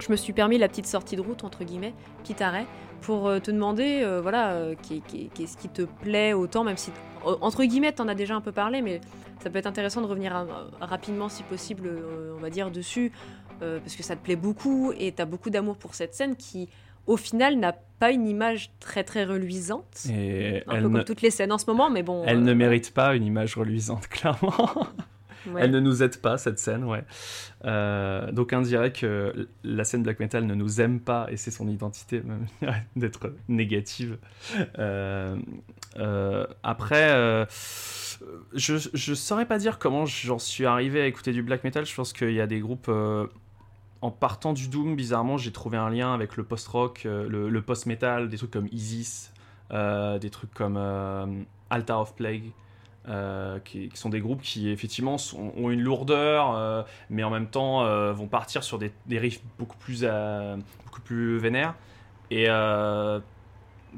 je 0.00 0.10
me 0.10 0.16
suis 0.16 0.32
permis 0.32 0.58
la 0.58 0.68
petite 0.68 0.86
sortie 0.86 1.16
de 1.16 1.20
route 1.20 1.44
entre 1.44 1.64
guillemets, 1.64 1.94
petit 2.22 2.42
arrêt, 2.42 2.66
pour 3.02 3.28
euh, 3.28 3.38
te 3.38 3.50
demander, 3.50 4.00
euh, 4.02 4.20
voilà, 4.20 4.50
euh, 4.52 4.74
qu'est- 4.88 5.02
qu'est- 5.06 5.28
qu'est-ce 5.34 5.56
qui 5.56 5.68
te 5.68 5.82
plaît 5.82 6.32
autant, 6.32 6.64
même 6.64 6.76
si 6.76 6.90
entre 7.24 7.64
guillemets, 7.64 7.92
t'en 7.92 8.08
as 8.08 8.14
déjà 8.14 8.34
un 8.34 8.40
peu 8.40 8.52
parlé, 8.52 8.80
mais 8.82 9.00
ça 9.42 9.50
peut 9.50 9.58
être 9.58 9.66
intéressant 9.66 10.00
de 10.00 10.06
revenir 10.06 10.46
rapidement, 10.80 11.28
si 11.28 11.42
possible, 11.42 11.86
euh, 11.88 12.34
on 12.36 12.40
va 12.40 12.48
dire 12.50 12.70
dessus, 12.70 13.12
parce 13.60 13.96
que 13.96 14.04
ça 14.04 14.14
te 14.14 14.22
plaît 14.22 14.36
beaucoup 14.36 14.92
et 14.96 15.10
t'as 15.10 15.24
beaucoup 15.24 15.50
d'amour 15.50 15.76
pour 15.76 15.94
cette 15.96 16.14
scène 16.14 16.36
qui, 16.36 16.68
au 17.08 17.16
final, 17.16 17.56
n'a 17.58 17.72
pas 17.72 18.12
une 18.12 18.28
image 18.28 18.70
très 18.78 19.02
très 19.02 19.24
reluisante. 19.24 20.06
Et 20.08 20.62
Un 20.68 20.76
elle, 20.76 20.82
peu 20.82 20.88
ne, 20.88 20.94
comme 20.94 21.04
toutes 21.04 21.22
les 21.22 21.30
scènes 21.30 21.50
en 21.50 21.58
ce 21.58 21.66
moment, 21.66 21.90
mais 21.90 22.04
bon. 22.04 22.22
elle 22.24 22.42
ne 22.44 22.52
mérite 22.54 22.94
pas 22.94 23.16
une 23.16 23.24
image 23.24 23.56
reluisante, 23.56 24.06
clairement. 24.08 24.86
Elle 25.56 25.70
ne 25.70 25.80
nous 25.80 26.02
aide 26.02 26.20
pas, 26.20 26.38
cette 26.38 26.58
scène, 26.58 26.84
ouais. 26.84 27.04
Euh, 27.64 28.30
D'aucuns 28.32 28.62
diraient 28.62 28.92
que 28.92 29.48
la 29.64 29.84
scène 29.84 30.02
black 30.02 30.20
metal 30.20 30.46
ne 30.46 30.54
nous 30.54 30.80
aime 30.80 31.00
pas, 31.00 31.26
et 31.30 31.36
c'est 31.36 31.50
son 31.50 31.68
identité 31.68 32.22
d'être 32.96 33.32
négative. 33.48 34.18
Euh, 34.78 35.36
euh, 35.98 36.46
après, 36.62 37.10
euh, 37.10 37.44
je, 38.54 38.74
je 38.92 39.14
saurais 39.14 39.46
pas 39.46 39.58
dire 39.58 39.78
comment 39.78 40.06
j'en 40.06 40.38
suis 40.38 40.66
arrivé 40.66 41.00
à 41.00 41.06
écouter 41.06 41.32
du 41.32 41.42
black 41.42 41.64
metal. 41.64 41.86
Je 41.86 41.94
pense 41.94 42.12
qu'il 42.12 42.32
y 42.32 42.40
a 42.40 42.46
des 42.46 42.60
groupes... 42.60 42.90
en 44.00 44.10
partant 44.10 44.52
du 44.52 44.68
Doom, 44.68 44.96
bizarrement, 44.96 45.36
j'ai 45.36 45.52
trouvé 45.52 45.76
un 45.76 45.90
lien 45.90 46.14
avec 46.14 46.36
le 46.36 46.44
post-rock, 46.44 47.02
le, 47.04 47.60
post-metal, 47.60 48.28
des 48.28 48.36
trucs 48.36 48.52
comme 48.52 48.68
Isis, 48.72 49.32
des 49.70 50.30
trucs 50.30 50.54
comme 50.54 50.76
euh, 50.76 51.26
Altar 51.70 52.00
of 52.00 52.14
Plague, 52.14 52.50
euh, 53.08 53.58
qui, 53.60 53.90
sont 53.94 54.10
des 54.10 54.20
groupes 54.20 54.42
qui 54.42 54.68
effectivement 54.68 55.16
ont 55.34 55.70
une 55.70 55.80
lourdeur, 55.80 56.54
euh, 56.54 56.82
mais 57.08 57.24
en 57.24 57.30
même 57.30 57.48
temps 57.48 57.82
euh, 57.82 58.12
vont 58.12 58.26
partir 58.26 58.62
sur 58.62 58.78
des, 58.78 58.92
riffs 59.10 59.40
beaucoup 59.58 59.78
plus, 59.78 60.04
beaucoup 60.84 61.00
plus 61.00 61.38
vénères. 61.38 61.74
Et 62.30 62.48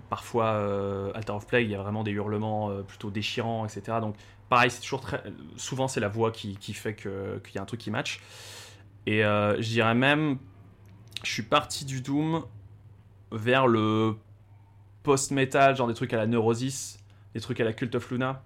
parfois, 0.08 1.12
Altar 1.14 1.36
of 1.36 1.46
Plague, 1.46 1.64
il 1.64 1.70
y 1.70 1.74
a 1.74 1.82
vraiment 1.82 2.04
des 2.04 2.12
hurlements 2.12 2.70
plutôt 2.84 3.10
déchirants, 3.10 3.66
etc. 3.66 3.98
Donc 4.00 4.14
pareil, 4.48 4.70
c'est 4.70 4.80
toujours 4.80 5.00
très... 5.00 5.22
Souvent, 5.56 5.88
c'est 5.88 6.00
la 6.00 6.08
voix 6.08 6.30
qui, 6.30 6.56
qui 6.56 6.72
fait 6.72 6.94
qu'il 6.94 7.54
y 7.54 7.58
a 7.58 7.62
un 7.62 7.66
truc 7.66 7.80
qui 7.80 7.90
match. 7.90 8.20
Et 9.06 9.22
je 9.22 9.68
dirais 9.68 9.94
même, 9.94 10.38
je 11.24 11.32
suis 11.32 11.42
parti 11.42 11.84
du 11.84 12.00
Doom 12.00 12.44
vers 13.32 13.66
le 13.66 14.16
post-metal, 15.02 15.74
genre 15.74 15.88
des 15.88 15.94
trucs 15.94 16.12
à 16.12 16.16
la 16.16 16.26
Neurosis, 16.26 16.98
des 17.34 17.40
trucs 17.40 17.60
à 17.60 17.64
la 17.64 17.72
Cult 17.72 17.94
of 17.94 18.10
Luna. 18.10 18.42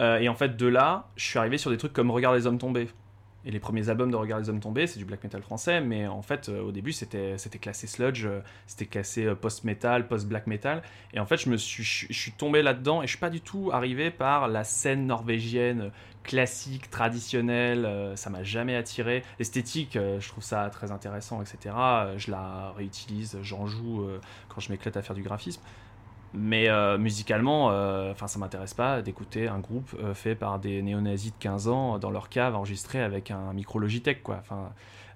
Euh, 0.00 0.18
et 0.18 0.28
en 0.28 0.34
fait, 0.34 0.56
de 0.56 0.66
là, 0.66 1.08
je 1.16 1.24
suis 1.24 1.38
arrivé 1.38 1.58
sur 1.58 1.70
des 1.70 1.76
trucs 1.76 1.92
comme 1.92 2.10
Regarde 2.10 2.36
les 2.36 2.46
hommes 2.46 2.58
tombés. 2.58 2.88
Et 3.44 3.50
les 3.50 3.60
premiers 3.60 3.88
albums 3.88 4.10
de 4.10 4.16
Regarde 4.16 4.42
les 4.42 4.50
hommes 4.50 4.60
tombés, 4.60 4.86
c'est 4.86 4.98
du 4.98 5.04
black 5.04 5.22
metal 5.22 5.40
français, 5.42 5.80
mais 5.80 6.06
en 6.06 6.22
fait, 6.22 6.48
euh, 6.48 6.60
au 6.60 6.72
début, 6.72 6.92
c'était 6.92 7.36
classé 7.60 7.86
sludge, 7.86 8.26
euh, 8.26 8.40
c'était 8.66 8.86
classé 8.86 9.32
post-metal, 9.40 10.06
post-black 10.08 10.46
metal. 10.46 10.82
Et 11.14 11.20
en 11.20 11.24
fait, 11.24 11.38
je 11.38 11.48
me 11.48 11.56
suis, 11.56 11.84
je, 11.84 12.12
suis 12.12 12.32
tombé 12.32 12.62
là-dedans 12.62 13.00
et 13.02 13.06
je 13.06 13.10
suis 13.10 13.18
pas 13.18 13.30
du 13.30 13.40
tout 13.40 13.70
arrivé 13.72 14.10
par 14.10 14.48
la 14.48 14.64
scène 14.64 15.06
norvégienne 15.06 15.92
classique, 16.24 16.90
traditionnelle. 16.90 17.88
ça 18.16 18.28
m'a 18.28 18.42
jamais 18.42 18.76
attiré. 18.76 19.22
L'esthétique, 19.38 19.94
je 19.94 20.28
trouve 20.28 20.44
ça 20.44 20.68
très 20.68 20.90
intéressant, 20.90 21.40
etc. 21.40 21.74
Je 22.18 22.30
la 22.30 22.72
réutilise, 22.76 23.38
j'en 23.40 23.66
joue 23.66 24.06
quand 24.50 24.60
je 24.60 24.70
m'éclate 24.70 24.98
à 24.98 25.02
faire 25.02 25.16
du 25.16 25.22
graphisme. 25.22 25.62
Mais 26.34 26.68
euh, 26.68 26.98
musicalement, 26.98 27.70
euh, 27.70 28.12
enfin, 28.12 28.26
ça 28.26 28.38
m'intéresse 28.38 28.74
pas 28.74 29.00
d'écouter 29.02 29.48
un 29.48 29.58
groupe 29.60 29.94
euh, 30.02 30.12
fait 30.14 30.34
par 30.34 30.58
des 30.58 30.82
néo-nazis 30.82 31.32
de 31.32 31.38
15 31.38 31.68
ans 31.68 31.98
dans 31.98 32.10
leur 32.10 32.28
cave 32.28 32.54
enregistré 32.54 33.00
avec 33.00 33.30
un 33.30 33.52
micro 33.54 33.78
Logitech, 33.78 34.22
quoi. 34.22 34.42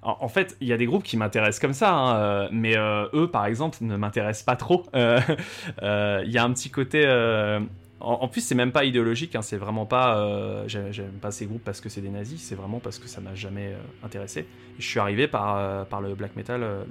En, 0.05 0.27
fait, 0.29 0.57
il 0.61 0.67
y 0.67 0.73
a 0.73 0.77
des 0.77 0.87
groupes 0.87 1.05
qui 1.05 1.17
m'intéressent 1.17 1.61
comme 1.61 1.75
ça, 1.75 1.93
hein, 1.95 2.17
euh, 2.17 2.49
mais 2.51 2.77
euh, 2.77 3.07
eux, 3.15 3.31
par 3.31 3.47
exemple, 3.47 3.79
ne 3.83 3.97
m'intéressent 3.97 4.45
pas 4.45 4.57
trop. 4.57 4.85
Euh, 4.97 5.21
euh, 5.83 6.23
Il 6.27 6.33
y 6.33 6.39
a 6.39 6.45
un 6.45 6.53
petit 6.53 6.71
côté. 6.71 7.03
euh, 7.07 7.61
en, 8.01 8.15
en 8.23 8.27
plus, 8.29 8.41
c'est 8.41 8.57
même 8.57 8.73
pas 8.73 8.85
idéologique, 8.85 9.37
hein, 9.37 9.43
c'est 9.43 9.59
vraiment 9.59 9.87
pas. 9.87 10.17
euh, 10.19 10.65
J'aime 10.67 11.13
pas 11.21 11.31
ces 11.31 11.47
groupes 11.47 11.63
parce 11.63 11.81
que 11.81 11.89
c'est 11.89 12.01
des 12.01 12.09
nazis, 12.11 12.41
c'est 12.43 12.57
vraiment 12.57 12.81
parce 12.81 12.99
que 12.99 13.07
ça 13.07 13.21
m'a 13.21 13.37
jamais 13.37 13.75
euh, 13.75 13.77
intéressé. 14.05 14.49
Je 14.81 14.87
suis 14.89 14.99
arrivé 14.99 15.29
par, 15.29 15.57
euh, 15.59 15.85
par 15.85 16.01
le 16.01 16.17
black 16.17 16.35
metal, 16.35 16.65
euh, 16.65 16.83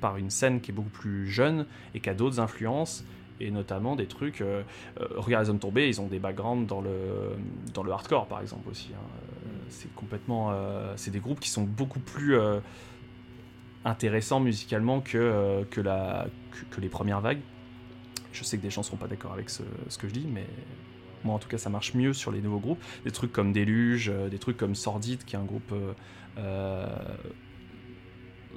par 0.00 0.16
une 0.16 0.30
scène 0.30 0.60
qui 0.60 0.72
est 0.72 0.74
beaucoup 0.74 0.90
plus 0.90 1.28
jeune 1.28 1.66
et 1.94 2.00
qui 2.00 2.10
a 2.10 2.14
d'autres 2.14 2.40
influences 2.40 3.04
et 3.42 3.50
notamment 3.50 3.96
des 3.96 4.06
trucs. 4.06 4.40
euh, 4.40 4.62
euh, 5.00 5.06
regarde 5.16 5.44
les 5.44 5.50
hommes 5.50 5.58
tombés, 5.58 5.88
ils 5.88 6.00
ont 6.00 6.06
des 6.06 6.18
backgrounds 6.18 6.66
dans 6.66 6.80
le 6.80 6.90
dans 7.74 7.82
le 7.82 7.92
hardcore 7.92 8.26
par 8.26 8.40
exemple 8.40 8.68
aussi. 8.70 8.90
hein. 8.94 9.06
C'est 9.68 9.92
complètement, 9.94 10.50
euh, 10.52 10.92
c'est 10.96 11.10
des 11.10 11.20
groupes 11.20 11.40
qui 11.40 11.48
sont 11.48 11.62
beaucoup 11.62 12.00
plus 12.00 12.36
euh, 12.36 12.60
intéressants 13.84 14.40
musicalement 14.40 15.00
que 15.00 15.64
que 15.70 15.80
la 15.80 16.26
que, 16.70 16.80
les 16.80 16.88
premières 16.88 17.20
vagues. 17.20 17.40
Je 18.32 18.44
sais 18.44 18.56
que 18.56 18.62
des 18.62 18.70
gens 18.70 18.82
seront 18.82 18.96
pas 18.96 19.08
d'accord 19.08 19.32
avec 19.32 19.50
ce, 19.50 19.62
que 19.98 20.08
je 20.08 20.12
dis, 20.12 20.26
mais 20.26 20.46
moi 21.24 21.34
en 21.34 21.38
tout 21.38 21.48
cas 21.48 21.58
ça 21.58 21.68
marche 21.70 21.94
mieux 21.94 22.12
sur 22.12 22.32
les 22.32 22.40
nouveaux 22.40 22.60
groupes. 22.60 22.82
Des 23.04 23.10
trucs 23.10 23.32
comme 23.32 23.52
Déluge, 23.52 24.10
des 24.30 24.38
trucs 24.38 24.56
comme 24.56 24.74
Sordide, 24.74 25.24
qui 25.24 25.36
est 25.36 25.38
un 25.38 25.44
groupe 25.44 25.74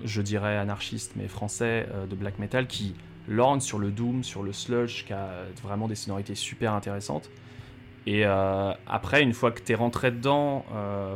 je 0.04 0.22
dirais 0.22 0.58
anarchiste 0.58 1.14
mais 1.16 1.28
français 1.28 1.88
de 2.10 2.16
black 2.16 2.40
metal 2.40 2.68
qui 2.68 2.96
lorgne 3.28 3.60
sur 3.60 3.80
le 3.80 3.92
doom, 3.92 4.24
sur 4.24 4.44
le 4.44 4.54
sludge, 4.54 5.06
qui 5.06 5.14
a 5.14 5.46
vraiment 5.64 5.88
des 5.88 5.96
sonorités 5.96 6.36
super 6.36 6.74
intéressantes. 6.74 7.30
Et 8.06 8.26
euh, 8.26 8.72
après, 8.86 9.24
une 9.24 9.34
fois 9.34 9.52
que 9.52 9.62
tu 9.62 9.72
es 9.72 9.76
rentré 9.76 10.12
dedans 10.12 10.66
euh, 10.74 11.16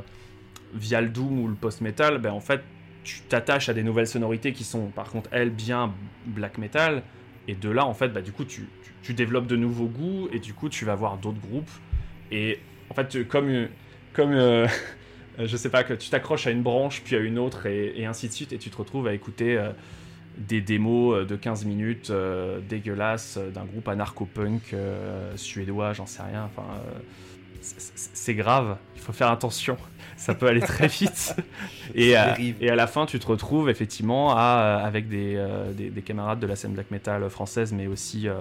via 0.74 1.02
le 1.02 1.10
doom 1.10 1.40
ou 1.40 1.48
le 1.48 1.56
post-metal, 1.56 2.18
ben 2.18 2.32
en 2.32 2.40
fait, 2.40 2.62
tu 3.04 3.22
t'attaches 3.22 3.70
à 3.70 3.74
des 3.74 3.84
nouvelles 3.84 4.08
sonorités 4.08 4.54
qui 4.54 4.64
sont 4.64 4.88
par 4.88 5.10
contre, 5.10 5.30
elles, 5.32 5.52
bien 5.52 5.94
black 6.26 6.58
metal. 6.58 7.04
Et 7.48 7.56
de 7.56 7.70
là, 7.70 7.86
en 7.86 7.94
fait, 7.94 8.10
bah, 8.10 8.22
du 8.22 8.32
coup, 8.32 8.46
tu, 8.46 8.68
tu- 9.02 9.14
développes 9.14 9.48
de 9.48 9.56
nouveaux 9.56 9.88
goûts 9.88 10.30
et 10.32 10.40
du 10.40 10.54
coup, 10.54 10.70
tu 10.70 10.86
vas 10.86 10.94
voir 10.96 11.18
d'autres 11.18 11.40
groupes. 11.40 11.72
Et 12.32 12.60
en 12.92 12.94
fait, 12.94 13.28
comme, 13.28 13.68
comme 14.14 14.34
euh, 14.34 14.68
je 15.40 15.58
sais 15.58 15.70
pas, 15.70 15.84
que 15.84 15.94
tu 15.94 16.10
t'accroches 16.10 16.46
à 16.46 16.52
une 16.52 16.62
branche, 16.62 17.02
puis 17.04 17.16
à 17.16 17.20
une 17.20 17.40
autre, 17.40 17.66
et, 17.66 18.06
ainsi 18.06 18.28
de 18.28 18.34
suite, 18.34 18.54
et 18.54 18.60
tu 18.60 18.70
te 18.70 18.78
retrouves 18.78 19.08
à 19.08 19.14
écouter 19.14 19.58
des 20.40 20.62
démos 20.62 21.16
euh, 21.16 21.26
de 21.26 21.36
15 21.36 21.66
minutes 21.66 22.10
euh, 22.10 22.60
dégueulasses 22.68 23.38
euh, 23.38 23.52
d'un 23.52 23.66
groupe 23.66 23.88
anarcho-punk 23.88 24.76
suédois, 25.36 25.94
j'en 25.94 26.06
sais 26.06 26.24
rien. 26.24 26.46
Enfin, 26.46 26.68
c'est 27.62 28.36
grave, 28.36 28.78
il 28.96 29.02
faut 29.02 29.12
faire 29.12 29.30
attention, 29.32 29.78
ça 30.20 30.36
peut 30.36 30.48
aller 30.48 30.60
très 30.60 30.88
vite. 30.88 31.36
et, 31.96 32.16
à, 32.16 32.34
dérive. 32.34 32.58
et 32.60 32.70
à 32.70 32.76
la 32.76 32.88
fin, 32.88 33.06
tu 33.06 33.20
te 33.20 33.26
retrouves 33.26 33.70
effectivement 33.70 34.36
à, 34.36 34.82
avec 34.84 35.08
des, 35.08 35.36
euh, 35.38 35.72
des, 35.72 35.90
des 35.90 36.02
camarades 36.02 36.40
de 36.40 36.46
la 36.48 36.56
scène 36.56 36.74
black 36.74 36.92
metal 36.92 37.30
française, 37.30 37.72
mais 37.72 37.88
aussi 37.88 38.28
euh, 38.28 38.36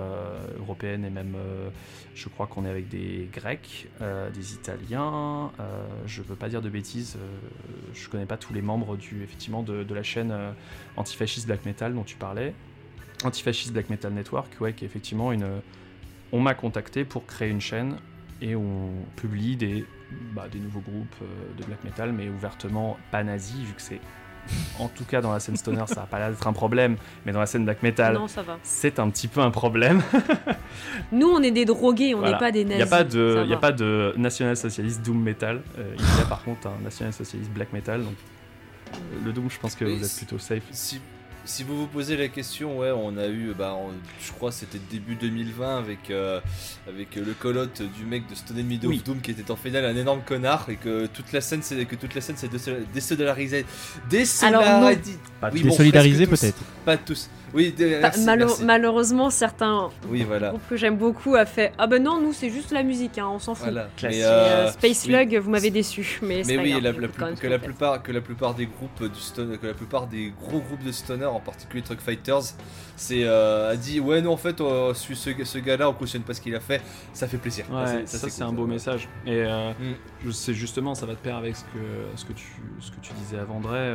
européenne, 0.59 1.05
et 1.05 1.11
même, 1.11 1.35
euh, 1.37 1.69
je 2.17 2.29
crois 2.29 2.49
qu'on 2.49 2.65
est 2.67 2.71
avec 2.71 2.89
des 2.89 3.29
Grecs, 3.33 3.89
euh, 4.03 4.29
des 4.31 4.55
Italiens. 4.55 5.53
euh, 5.61 5.87
je 6.05 6.21
veux 6.23 6.35
pas 6.35 6.49
dire 6.49 6.63
de 6.63 6.69
bêtises, 6.69 7.17
euh, 7.17 7.49
je 7.95 8.09
connais 8.09 8.27
pas 8.27 8.37
tous 8.37 8.53
les 8.53 8.63
membres 8.63 8.97
du, 8.97 9.23
effectivement, 9.23 9.63
de, 9.63 9.85
de 9.85 9.95
la 9.95 10.03
chaîne 10.03 10.33
euh, 10.33 10.51
antifasciste 10.97 11.47
black 11.47 11.65
metal 11.65 11.95
dont 11.95 12.05
tu 12.05 12.17
parlais. 12.17 12.55
Antifasciste 13.25 13.73
Black 13.73 13.91
Metal 13.91 14.13
Network, 14.13 14.49
ouais, 14.61 14.73
qui 14.75 14.85
est 14.85 14.87
effectivement 14.87 15.33
une. 15.33 15.47
On 16.31 16.41
m'a 16.41 16.55
contacté 16.55 17.05
pour 17.05 17.27
créer 17.27 17.49
une 17.51 17.61
chaîne 17.61 17.97
et 18.41 18.55
on 18.57 18.91
publie 19.17 19.57
des, 19.57 19.85
bah, 20.35 20.47
des 20.51 20.59
nouveaux 20.59 20.81
groupes 20.81 21.17
euh, 21.23 21.27
de 21.59 21.65
black 21.65 21.83
metal, 21.85 22.13
mais 22.13 22.29
ouvertement 22.29 22.97
pas 23.11 23.23
nazis, 23.25 23.61
vu 23.61 23.73
que 23.75 23.83
c'est. 23.83 24.01
En 24.79 24.89
tout 24.89 25.05
cas, 25.05 25.21
dans 25.21 25.33
la 25.33 25.41
scène 25.41 25.57
stoner, 25.57 25.85
ça 25.89 25.97
va 25.97 26.07
pas 26.07 26.19
l'air 26.19 26.31
d'être 26.31 26.47
un 26.47 26.55
problème, 26.55 26.97
mais 27.27 27.33
dans 27.33 27.41
la 27.41 27.45
scène 27.45 27.65
black 27.67 27.83
metal, 27.83 28.15
Non, 28.15 28.29
ça 28.29 28.41
va. 28.43 28.59
c'est 28.63 28.99
un 28.99 29.11
petit 29.11 29.29
peu 29.29 29.41
un 29.41 29.51
problème. 29.51 30.01
Nous, 31.13 31.29
on 31.29 31.43
est 31.43 31.51
des 31.51 31.67
drogués, 31.67 32.15
on 32.15 32.19
n'est 32.19 32.29
Voilà. 32.29 32.39
pas 32.39 32.51
des 32.53 32.63
Il 32.63 32.69
nazis. 32.69 32.77
n'y 32.79 32.83
a 32.83 32.87
pas 32.97 33.05
de, 33.05 33.35
ça 33.37 33.43
il 33.45 33.51
y 33.51 33.55
a 33.55 33.59
pas 33.59 33.73
de 33.73 34.15
national-socialiste 34.17 35.05
doom 35.05 35.21
metal. 35.23 35.61
Euh, 35.79 35.95
il 35.99 36.01
y 36.19 36.23
a 36.23 36.25
par 36.27 36.43
contre 36.45 36.69
un 36.69 36.83
national-socialiste 36.83 37.51
black 37.51 37.73
metal. 37.75 38.03
Donc, 38.05 38.15
euh, 38.95 38.97
le 39.27 39.33
doom, 39.35 39.51
je 39.51 39.59
pense 39.59 39.75
que 39.75 39.85
vous 39.85 40.03
êtes 40.03 40.17
plutôt 40.17 40.39
safe. 40.39 40.63
Si, 40.71 40.99
si 41.45 41.63
vous 41.65 41.77
vous 41.79 41.87
posez 41.87 42.17
la 42.17 42.29
question, 42.29 42.79
ouais, 42.79 42.91
on 42.91 43.17
a 43.17 43.27
eu, 43.27 43.55
bah, 43.57 43.77
je 44.21 44.33
crois, 44.33 44.53
c'était 44.53 44.79
début 44.91 45.15
2020 45.15 45.79
avec 45.79 46.11
euh, 46.11 46.41
avec 46.89 47.17
le 47.17 47.33
colotte 47.33 47.83
du 47.83 48.05
mec 48.05 48.29
de 48.29 48.35
Stone 48.35 48.59
Enemy 48.59 48.79
Oui. 48.85 48.97
of 48.99 49.05
Doom 49.05 49.21
qui 49.21 49.31
était 49.31 49.51
en 49.51 49.57
finale 49.57 49.85
un 49.87 49.97
énorme 49.97 50.21
connard 50.27 50.67
et 50.69 50.77
que 50.77 51.07
toute 51.07 51.33
la 51.33 51.41
scène, 51.41 51.61
c'est 51.63 51.83
que 51.87 51.97
toute 51.97 52.15
la 52.15 52.21
scène, 52.21 52.37
c'est 52.39 52.51
désolidarisé, 52.95 53.65
Alors, 54.43 54.63
non. 54.63 54.89
désolidarisé. 54.91 55.19
Pas 55.41 55.51
Oui, 55.53 55.61
tous. 55.61 55.67
bon, 55.67 55.71
Désolidarisé 55.71 56.27
presque 56.27 56.41
tous. 56.43 56.47
peut-être. 56.53 56.65
Pas 56.85 56.97
tous. 56.97 57.31
Oui, 57.55 57.73
dé- 57.75 57.93
Bah, 57.93 57.99
merci, 58.03 58.25
malo- 58.27 58.47
merci. 58.47 58.65
malheureusement, 58.65 59.31
certains 59.31 59.89
Oui, 60.11 60.23
voilà. 60.23 60.51
groupes 60.51 60.69
que 60.69 60.77
j'aime 60.77 60.97
beaucoup 60.99 61.35
a 61.35 61.47
fait 61.47 61.73
Ah 61.79 61.87
ben 61.87 62.03
non, 62.03 62.21
nous 62.21 62.35
c'est 62.35 62.51
juste 62.51 62.73
la 62.73 62.83
musique, 62.83 63.17
hein, 63.17 63.27
on 63.33 63.39
s'en 63.39 63.55
fout. 63.55 63.65
Voilà. 63.71 63.89
Classique. 63.97 64.19
Mais, 64.21 64.25
Et, 64.27 64.29
euh, 64.29 64.67
euh, 64.67 64.71
Space 64.73 65.05
oui. 65.07 65.15
Slug, 65.15 65.37
vous 65.39 65.51
m'avez 65.51 65.71
déçu, 65.71 66.19
mais, 66.21 66.43
c'est 66.45 66.51
Mais 66.51 66.57
pas 66.57 66.63
oui, 66.63 66.71
grave, 66.73 66.83
la, 66.83 66.93
la 66.93 67.09
plus- 67.09 67.41
que 67.41 67.47
la 67.47 67.59
plupart 67.59 68.03
que 68.03 68.13
la 68.13 68.21
plupart 68.21 68.53
des 68.55 68.67
groupes 68.67 69.11
du 69.11 69.19
stone, 69.21 69.57
que 69.57 69.67
la 69.67 69.73
plupart 69.73 70.07
des 70.09 70.31
gros 70.39 70.61
groupes 70.61 70.85
de 70.85 70.93
stoner, 70.93 71.25
en 71.39 71.41
particulier 71.41 71.83
Truck 71.83 72.01
Fighters, 72.01 72.43
c'est 72.97 73.25
euh, 73.25 73.73
a 73.73 73.77
dit 73.77 74.01
ouais 74.01 74.21
non 74.21 74.33
en 74.33 74.37
fait 74.37 74.61
euh, 74.61 74.93
ce, 74.95 75.15
ce, 75.15 75.59
gars-là 75.59 75.89
on 75.89 75.93
cautionne 75.95 76.23
pas 76.23 76.35
ce 76.35 76.41
qu'il 76.41 76.55
a 76.55 76.61
fait, 76.61 76.83
ça 77.13 77.27
fait 77.29 77.39
plaisir. 77.39 77.65
Ouais, 77.71 78.05
c'est- 78.05 78.19
ça, 78.19 78.29
c'est 78.29 78.43
cool, 78.43 78.51
un 78.51 78.53
beau 78.53 78.67
message. 78.67 79.09
Et 79.27 79.43
euh, 79.45 79.73
Mm. 79.79 80.31
justement, 80.53 80.95
ça 80.95 81.07
va 81.07 81.13
de 81.15 81.19
pair 81.19 81.37
avec 81.37 81.57
ce 81.57 81.63
que, 81.65 81.79
ce 82.17 82.25
que, 82.25 82.33
tu, 82.33 82.47
ce 82.81 82.91
que 82.91 82.97
tu 83.01 83.13
disais 83.15 83.39
avant, 83.39 83.57
André, 83.57 83.95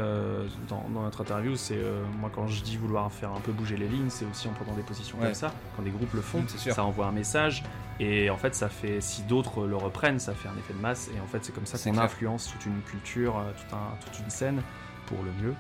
dans, 0.70 0.86
dans 0.94 1.02
notre 1.04 1.22
interview. 1.22 1.56
C'est 1.56 1.78
moi, 2.20 2.32
quand 2.34 2.48
je 2.48 2.62
dis 2.64 2.78
vouloir 2.78 3.12
faire 3.12 3.32
un 3.32 3.40
peu 3.42 3.52
bouger 3.52 3.76
les 3.78 3.88
lignes, 3.88 4.10
c'est 4.10 4.26
aussi 4.26 4.48
en 4.48 4.52
prenant 4.54 4.74
des 4.74 4.84
positions 4.84 5.18
Ouais. 5.18 5.26
comme 5.26 5.34
ça. 5.34 5.54
Quand 5.76 5.84
des 5.84 5.92
groupes 5.92 6.14
le 6.14 6.22
font, 6.22 6.40
Mm, 6.40 6.46
c'est 6.48 6.72
ça 6.72 6.84
envoie 6.86 7.06
un 7.08 7.12
message. 7.12 7.64
Et 8.00 8.30
en 8.30 8.38
fait, 8.38 8.56
ça 8.56 8.70
fait, 8.70 9.02
si 9.02 9.22
d'autres 9.24 9.68
le 9.68 9.76
reprennent, 9.76 10.18
ça 10.20 10.34
fait 10.34 10.48
un 10.50 10.58
effet 10.58 10.74
de 10.74 10.80
masse. 10.80 11.10
Et 11.16 11.20
en 11.20 11.28
fait, 11.28 11.40
c'est 11.44 11.54
comme 11.54 11.66
ça 11.66 11.78
C'est 11.78 11.92
qu'on 11.92 11.98
influence 12.00 12.52
toute 12.52 12.66
une 12.66 12.82
culture, 12.82 13.36
tout 13.58 13.76
un, 13.76 13.96
toute 14.06 14.20
une 14.20 14.30
scène, 14.30 14.62
pour 15.06 15.18
le 15.24 15.32
mieux, 15.46 15.54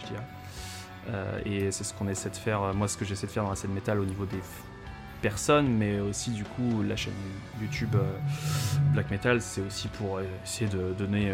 je 0.00 0.06
dirais. 0.06 0.22
Euh, 1.08 1.38
et 1.44 1.70
c'est 1.70 1.84
ce 1.84 1.94
qu'on 1.94 2.08
essaie 2.08 2.30
de 2.30 2.36
faire, 2.36 2.62
euh, 2.62 2.72
moi, 2.72 2.88
ce 2.88 2.96
que 2.96 3.04
j'essaie 3.04 3.26
de 3.26 3.32
faire 3.32 3.44
dans 3.44 3.50
la 3.50 3.56
scène 3.56 3.72
métal 3.72 4.00
au 4.00 4.04
niveau 4.04 4.24
des 4.24 4.40
personnes, 5.22 5.68
mais 5.68 5.98
aussi 6.00 6.30
du 6.30 6.44
coup 6.44 6.82
la 6.82 6.96
chaîne 6.96 7.14
YouTube 7.60 7.94
euh, 7.94 8.18
Black 8.92 9.10
Metal, 9.10 9.40
c'est 9.40 9.60
aussi 9.62 9.88
pour 9.88 10.20
essayer 10.44 10.68
de 10.70 10.92
donner 10.92 11.32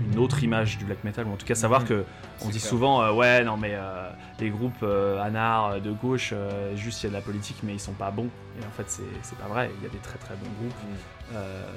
une 0.00 0.18
autre 0.18 0.42
image 0.42 0.78
du 0.78 0.84
black 0.84 1.02
metal, 1.04 1.26
ou 1.26 1.32
en 1.32 1.36
tout 1.36 1.44
cas 1.46 1.54
savoir 1.56 1.82
Mhm. 1.82 1.86
que 1.88 2.04
on 2.42 2.46
dit 2.48 2.58
clair. 2.58 2.70
souvent 2.70 3.02
euh, 3.02 3.12
ouais 3.12 3.42
non 3.44 3.56
mais 3.56 3.72
euh, 3.74 4.08
les 4.40 4.48
groupes 4.48 4.82
euh, 4.84 5.20
anards 5.20 5.80
de 5.80 5.90
gauche, 5.92 6.32
juste 6.76 7.02
il 7.02 7.04
y 7.04 7.06
a 7.08 7.10
de 7.10 7.14
la 7.16 7.20
politique 7.20 7.58
mais 7.64 7.72
ils 7.74 7.80
sont 7.80 7.92
pas 7.92 8.10
bons. 8.12 8.30
Et 8.60 8.64
en 8.64 8.70
fait 8.70 8.88
c'est 9.22 9.38
pas 9.38 9.48
vrai, 9.48 9.70
il 9.78 9.82
y 9.82 9.86
a 9.86 9.90
des 9.90 9.98
très 9.98 10.18
très 10.18 10.34
bons 10.36 10.50
groupes 10.60 10.74
euh, 11.34 11.68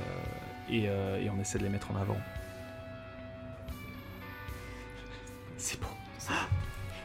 et, 0.69 0.83
et 1.25 1.29
on 1.35 1.39
essaie 1.41 1.57
de 1.57 1.63
les 1.63 1.69
mettre 1.69 1.89
en 1.91 1.95
avant. 1.99 2.17
C'est 5.57 5.79
beau. 5.81 5.87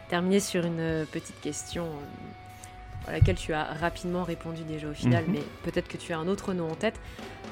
Terminer 0.08 0.40
sur 0.40 0.64
une 0.64 0.78
euh, 0.80 1.04
petite 1.10 1.40
question 1.40 1.84
euh, 1.84 3.08
à 3.08 3.12
laquelle 3.12 3.36
tu 3.36 3.52
as 3.52 3.64
rapidement 3.80 4.22
répondu 4.24 4.62
déjà 4.62 4.88
au 4.88 4.92
final, 4.94 5.24
Mhm. 5.26 5.32
mais 5.34 5.42
peut-être 5.64 5.88
que 5.88 5.96
tu 5.96 6.12
as 6.12 6.18
un 6.18 6.28
autre 6.28 6.52
nom 6.54 6.70
en 6.70 6.74
tête. 6.74 6.94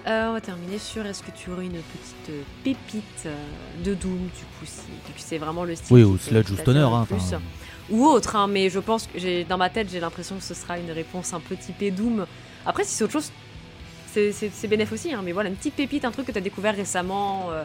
Euh, 0.06 0.28
on 0.28 0.32
va 0.34 0.40
terminer 0.40 0.78
sur 0.78 1.04
est-ce 1.06 1.22
que 1.22 1.30
tu 1.30 1.50
aurais 1.50 1.64
une 1.64 1.80
petite 1.80 2.30
pépite 2.62 3.26
de 3.84 3.94
Doom, 3.94 4.18
du 4.26 4.44
coup, 4.58 4.66
si 4.66 4.82
c'est 5.16 5.38
vraiment 5.38 5.64
le 5.64 5.74
style. 5.74 5.94
Oui, 5.96 6.02
ou 6.04 6.18
sludge 6.18 6.50
ou 6.50 6.56
stoner. 6.56 6.80
Hein, 6.80 7.04
plus. 7.08 7.16
enfin, 7.16 7.40
Ou 7.90 8.04
autre, 8.04 8.36
hein, 8.36 8.46
mais 8.46 8.68
je 8.70 8.78
pense 8.78 9.06
que 9.06 9.42
dans 9.44 9.56
ma 9.58 9.70
tête, 9.70 9.88
j'ai 9.90 10.00
l'impression 10.00 10.36
que 10.36 10.42
ce 10.42 10.54
sera 10.54 10.78
une 10.78 10.90
réponse 10.90 11.32
un 11.32 11.40
peu 11.40 11.56
typée 11.56 11.90
Doom. 11.90 12.26
Après, 12.66 12.84
si 12.84 12.94
c'est 12.94 13.04
autre 13.04 13.12
chose, 13.14 13.30
c'est- 14.12 14.68
bénéf 14.68 14.92
aussi, 14.92 15.12
hein, 15.12 15.22
mais 15.24 15.32
voilà, 15.32 15.48
une 15.48 15.56
petite 15.56 15.74
pépite, 15.74 16.04
un 16.04 16.10
truc 16.12 16.26
que 16.26 16.32
tu 16.32 16.38
as 16.38 16.42
découvert 16.42 16.76
récemment, 16.76 17.48
euh, 17.50 17.64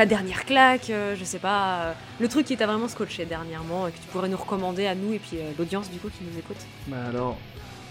ta 0.00 0.06
dernière 0.06 0.46
claque, 0.46 0.88
euh, 0.88 1.14
je 1.14 1.24
sais 1.24 1.38
pas, 1.38 1.80
euh, 1.80 1.92
le 2.20 2.28
truc 2.28 2.46
qui 2.46 2.56
t'a 2.56 2.66
vraiment 2.66 2.88
scotché 2.88 3.26
dernièrement 3.26 3.86
et 3.86 3.90
que 3.90 3.98
tu 3.98 4.06
pourrais 4.10 4.30
nous 4.30 4.36
recommander 4.38 4.86
à 4.86 4.94
nous 4.94 5.12
et 5.12 5.18
puis 5.18 5.36
euh, 5.36 5.50
l'audience 5.58 5.90
du 5.90 5.98
coup 5.98 6.08
qui 6.08 6.24
nous 6.24 6.38
écoute. 6.38 6.56
Bah 6.86 6.96
alors, 7.10 7.36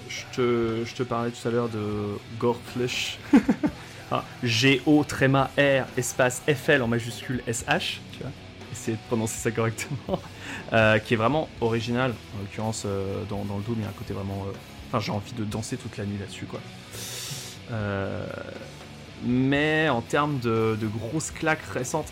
je 0.10 0.22
te, 0.36 0.86
je 0.86 0.96
te 0.96 1.04
parlais 1.04 1.30
tout 1.30 1.48
à 1.48 1.52
l'heure 1.52 1.70
de 1.70 2.18
Gorflesh. 2.40 3.20
Ah, 4.12 4.24
G-O, 4.42 5.04
tréma 5.04 5.52
R, 5.56 5.86
espace 5.96 6.42
FL 6.48 6.82
en 6.82 6.88
majuscule 6.88 7.44
SH, 7.46 8.00
tu 8.12 8.22
vois. 8.22 8.32
Essayez 8.72 8.98
de 8.98 9.02
prononcer 9.08 9.38
ça 9.38 9.52
correctement. 9.52 10.20
Euh, 10.74 10.98
qui 11.00 11.14
est 11.14 11.18
vraiment 11.18 11.48
original. 11.62 12.12
En 12.36 12.42
l'occurrence, 12.42 12.84
euh, 12.86 13.24
dans, 13.30 13.44
dans 13.46 13.58
le 13.58 13.64
Doom, 13.64 13.76
il 13.78 13.84
y 13.84 13.86
a 13.86 13.90
un 13.90 13.94
côté 13.94 14.14
vraiment. 14.14 14.46
euh, 14.48 14.52
Enfin, 14.88 15.00
j'ai 15.00 15.12
envie 15.12 15.34
de 15.34 15.44
danser 15.44 15.78
toute 15.78 15.98
la 15.98 16.06
nuit 16.06 16.18
là-dessus, 16.20 16.46
quoi. 16.46 16.60
Euh, 17.72 18.26
mais 19.24 19.90
en 19.90 20.02
termes 20.02 20.40
de, 20.40 20.78
grosses 20.82 21.32
claques 21.32 21.66
récentes, 21.74 22.12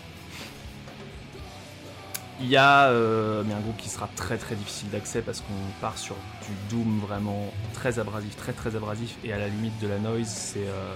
il 2.40 2.46
y 2.48 2.56
a 2.56 2.86
euh, 2.86 3.42
mais 3.44 3.54
un 3.54 3.60
groupe 3.60 3.76
qui 3.76 3.88
sera 3.88 4.08
très 4.14 4.38
très 4.38 4.54
difficile 4.54 4.90
d'accès 4.90 5.22
parce 5.22 5.40
qu'on 5.40 5.80
part 5.80 5.98
sur 5.98 6.14
du 6.14 6.54
doom 6.70 7.00
vraiment 7.00 7.52
très 7.74 7.98
abrasif, 7.98 8.36
très 8.36 8.52
très 8.52 8.76
abrasif 8.76 9.16
et 9.24 9.32
à 9.32 9.38
la 9.38 9.48
limite 9.48 9.76
de 9.80 9.88
la 9.88 9.98
noise, 9.98 10.28
c'est 10.28 10.68
euh, 10.68 10.94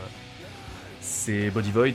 c'est 1.00 1.50
Body 1.50 1.72
Void. 1.72 1.94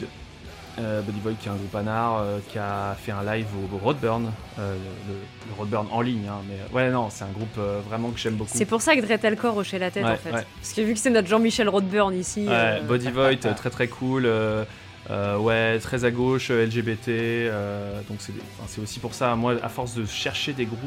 Euh, 0.79 1.01
Body 1.01 1.19
Void 1.21 1.33
qui 1.39 1.47
est 1.47 1.51
un 1.51 1.55
groupe 1.55 1.73
anard 1.75 2.19
euh, 2.19 2.39
qui 2.51 2.59
a 2.59 2.95
fait 3.01 3.11
un 3.11 3.23
live 3.23 3.47
au 3.73 3.77
Roadburn, 3.77 4.31
euh, 4.59 4.75
le, 5.07 5.13
le 5.13 5.53
Roadburn 5.57 5.87
en 5.91 6.01
ligne, 6.01 6.27
hein, 6.29 6.41
mais 6.47 6.57
ouais 6.71 6.91
non 6.91 7.09
c'est 7.09 7.23
un 7.23 7.31
groupe 7.31 7.57
euh, 7.57 7.79
vraiment 7.89 8.11
que 8.11 8.19
j'aime 8.19 8.35
beaucoup. 8.35 8.51
C'est 8.53 8.65
pour 8.65 8.81
ça 8.83 8.95
que 8.95 9.01
Dretelcore 9.01 9.57
hochait 9.57 9.79
la 9.79 9.89
tête 9.89 10.05
Ouais, 10.05 10.11
en 10.11 10.15
fait. 10.17 10.31
ouais. 10.31 10.45
Parce 10.61 10.73
que 10.73 10.81
vu 10.81 10.93
que 10.93 10.99
c'est 10.99 11.09
notre 11.09 11.27
Jean-Michel 11.27 11.67
Rodburn 11.67 12.13
ici. 12.13 12.45
Ouais, 12.47 12.79
Body 12.81 13.09
Void, 13.09 13.37
très 13.55 13.69
très 13.71 13.87
cool. 13.87 14.27
ouais, 15.09 15.79
très 15.79 16.05
à 16.05 16.11
gauche, 16.11 16.51
LGBT. 16.51 17.49
donc 18.07 18.17
c'est 18.19 18.33
enfin, 18.63 18.81
aussi 18.83 18.99
pour 18.99 19.15
ça, 19.15 19.35
moi, 19.35 19.55
à 19.63 19.69
force 19.69 19.95
de 19.95 20.05
chercher 20.05 20.53
des 20.53 20.65
groupes 20.65 20.79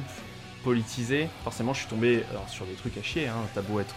politisés, 0.62 1.26
forcément, 1.42 1.72
je 1.72 1.80
suis 1.80 1.88
tombé 1.88 2.22
alors, 2.30 2.48
sur 2.48 2.64
des 2.66 2.74
trucs 2.74 2.96
à 2.96 3.02
chier. 3.02 3.26
Hein, 3.26 3.34
T'as 3.54 3.62
beau 3.62 3.80
être 3.80 3.96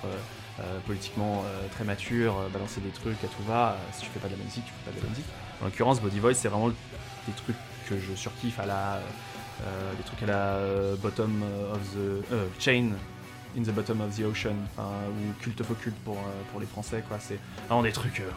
politiquement 0.87 1.43
très 1.71 1.83
mature, 1.83 2.35
balancer 2.51 2.81
des 2.81 2.89
trucs 2.89 3.23
à 3.23 3.27
tout 3.27 3.43
va. 3.47 3.77
si 3.91 4.01
tu 4.01 4.09
fais 4.11 4.19
pas 4.19 4.27
de 4.27 4.33
la 4.33 4.43
musique, 4.43 4.65
tu 4.65 4.71
fais 4.83 4.91
pas 4.91 4.97
de 4.97 5.03
la 5.03 5.09
musique. 5.09 5.25
En 5.63 5.67
l'occurrence, 5.67 6.01
Body 6.01 6.19
Void, 6.19 6.33
c'est 6.33 6.49
vraiment 6.49 6.67
des 6.69 7.33
trucs 7.37 7.55
que 7.89 7.95
je 7.97 8.13
surkiffe 8.15 8.59
à 8.59 8.65
la. 8.65 8.99
euh, 9.65 9.93
des 9.97 10.03
trucs 10.03 10.21
à 10.23 10.25
la 10.25 10.55
euh, 10.57 10.95
bottom 10.97 11.41
of 11.73 11.79
the. 11.95 12.31
euh, 12.33 12.45
chain 12.59 12.89
in 13.57 13.61
the 13.63 13.69
bottom 13.71 14.01
of 14.01 14.13
the 14.17 14.23
ocean, 14.25 14.55
ou 14.77 15.41
culte 15.41 15.61
of 15.61 15.71
occulte 15.71 15.95
pour, 16.03 16.15
euh, 16.17 16.41
pour 16.51 16.59
les 16.59 16.65
Français, 16.65 17.03
quoi. 17.07 17.17
C'est 17.19 17.39
vraiment 17.67 17.83
des 17.83 17.91
trucs. 17.93 18.19
euh, 18.19 18.29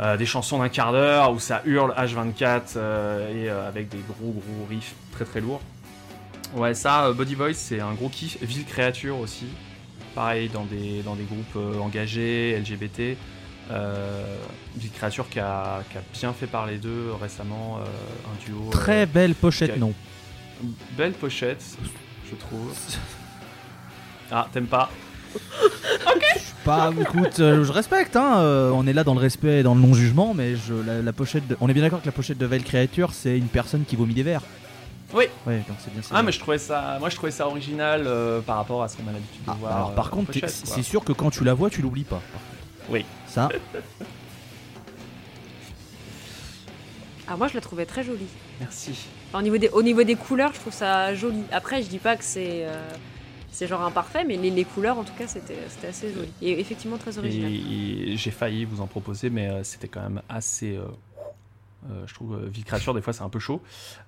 euh, 0.00 0.16
des 0.16 0.26
chansons 0.26 0.58
d'un 0.58 0.68
quart 0.68 0.92
d'heure 0.92 1.32
où 1.32 1.38
ça 1.38 1.60
hurle 1.66 1.92
H24 1.98 2.62
euh, 2.76 3.28
et 3.34 3.50
euh, 3.50 3.68
avec 3.68 3.88
des 3.88 3.98
gros 4.08 4.30
gros 4.32 4.66
riffs 4.70 4.94
très 5.12 5.24
très 5.24 5.40
lourds. 5.40 5.60
Ouais, 6.54 6.72
ça, 6.74 7.06
euh, 7.06 7.12
Body 7.12 7.34
Voice, 7.34 7.54
c'est 7.54 7.80
un 7.80 7.92
gros 7.94 8.08
kiff. 8.08 8.38
Ville 8.42 8.64
Créature 8.64 9.18
aussi. 9.18 9.46
Pareil, 10.14 10.48
dans 10.48 10.64
des, 10.64 11.02
dans 11.02 11.14
des 11.14 11.24
groupes 11.24 11.56
euh, 11.56 11.78
engagés, 11.80 12.56
LGBT. 12.58 13.16
Euh, 13.70 14.36
Ville 14.76 14.90
Créature 14.92 15.28
qui 15.28 15.40
a, 15.40 15.82
qui 15.90 15.98
a 15.98 16.02
bien 16.12 16.32
fait 16.32 16.46
parler 16.46 16.78
d'eux 16.78 17.10
récemment, 17.20 17.78
euh, 17.80 17.84
un 17.84 18.44
duo. 18.46 18.68
euh, 18.68 18.70
Très 18.70 19.06
belle 19.06 19.34
pochette, 19.34 19.70
ok. 19.72 19.76
non. 19.78 19.92
belle 20.96 21.12
pochette, 21.14 21.64
je 22.30 22.36
trouve. 22.36 22.72
Ah, 24.30 24.46
t'aimes 24.52 24.66
pas 24.66 24.90
Pas, 26.64 26.90
écoute, 27.00 27.38
euh, 27.40 27.62
je 27.64 27.70
respecte, 27.72 28.16
hein, 28.16 28.38
euh, 28.38 28.70
on 28.74 28.86
est 28.88 28.92
là 28.92 29.04
dans 29.04 29.14
le 29.14 29.20
respect 29.20 29.60
et 29.60 29.62
dans 29.62 29.74
le 29.76 29.80
non-jugement, 29.80 30.34
mais 30.34 30.56
je, 30.56 30.74
la, 30.74 31.00
la 31.00 31.12
pochette, 31.12 31.46
de- 31.46 31.56
on 31.60 31.68
est 31.68 31.72
bien 31.74 31.82
d'accord 31.82 32.00
que 32.00 32.06
la 32.06 32.12
pochette 32.12 32.38
de 32.38 32.46
Veil 32.46 32.62
Creature, 32.64 33.12
c'est 33.12 33.38
une 33.38 33.46
personne 33.46 33.84
qui 33.84 33.94
vomit 33.94 34.14
des 34.14 34.24
verres. 34.24 34.42
Oui. 35.14 35.24
Ouais, 35.46 35.58
donc 35.68 35.76
c'est 35.78 35.92
bien 35.92 36.02
ça. 36.02 36.14
Ah, 36.16 36.22
mais 36.24 36.32
je 36.32 36.40
trouvais 36.40 36.58
ça, 36.58 36.96
moi 36.98 37.08
je 37.08 37.14
trouvais 37.14 37.30
ça 37.30 37.46
original 37.46 38.02
euh, 38.06 38.40
par 38.40 38.56
rapport 38.56 38.82
à 38.82 38.88
ce 38.88 38.96
qu'on 38.96 39.06
a 39.08 39.12
l'habitude 39.12 39.44
de 39.44 39.50
Ah, 39.52 39.56
voir. 39.60 39.76
alors 39.76 39.90
euh, 39.90 39.94
par 39.94 40.10
contre, 40.10 40.32
c'est 40.48 40.82
sûr 40.82 41.04
que 41.04 41.12
quand 41.12 41.30
tu 41.30 41.44
la 41.44 41.54
vois, 41.54 41.70
tu 41.70 41.82
l'oublies 41.82 42.02
pas. 42.04 42.20
Oui. 42.88 43.04
Ça, 43.36 43.50
Ah, 47.28 47.36
moi 47.36 47.48
je 47.48 47.54
la 47.54 47.60
trouvais 47.60 47.84
très 47.84 48.02
jolie. 48.02 48.24
Merci. 48.60 48.96
Enfin, 49.28 49.40
au, 49.40 49.42
niveau 49.42 49.58
des, 49.58 49.68
au 49.68 49.82
niveau 49.82 50.04
des 50.04 50.14
couleurs, 50.14 50.54
je 50.54 50.60
trouve 50.60 50.72
ça 50.72 51.14
joli. 51.14 51.42
Après, 51.52 51.82
je 51.82 51.88
dis 51.88 51.98
pas 51.98 52.16
que 52.16 52.24
c'est 52.24 52.64
euh, 52.64 52.88
c'est 53.50 53.66
genre 53.66 53.82
imparfait, 53.82 54.24
mais 54.24 54.36
les, 54.38 54.50
les 54.50 54.64
couleurs 54.64 54.96
en 54.98 55.04
tout 55.04 55.12
cas, 55.18 55.26
c'était 55.26 55.58
c'était 55.68 55.88
assez 55.88 56.14
joli. 56.14 56.30
Et 56.40 56.58
effectivement 56.60 56.96
très 56.96 57.18
original. 57.18 57.52
Et, 57.52 58.12
et 58.12 58.16
j'ai 58.16 58.30
failli 58.30 58.64
vous 58.64 58.80
en 58.80 58.86
proposer, 58.86 59.28
mais 59.28 59.48
euh, 59.50 59.64
c'était 59.64 59.88
quand 59.88 60.02
même 60.02 60.22
assez. 60.30 60.76
euh, 60.76 60.84
euh, 61.90 62.06
je 62.06 62.14
trouve 62.14 62.34
euh, 62.34 62.48
Ville 62.48 62.64
Créature, 62.64 62.94
des 62.94 63.02
fois, 63.02 63.12
c'est 63.12 63.22
un 63.22 63.28
peu 63.28 63.38
chaud. 63.38 63.60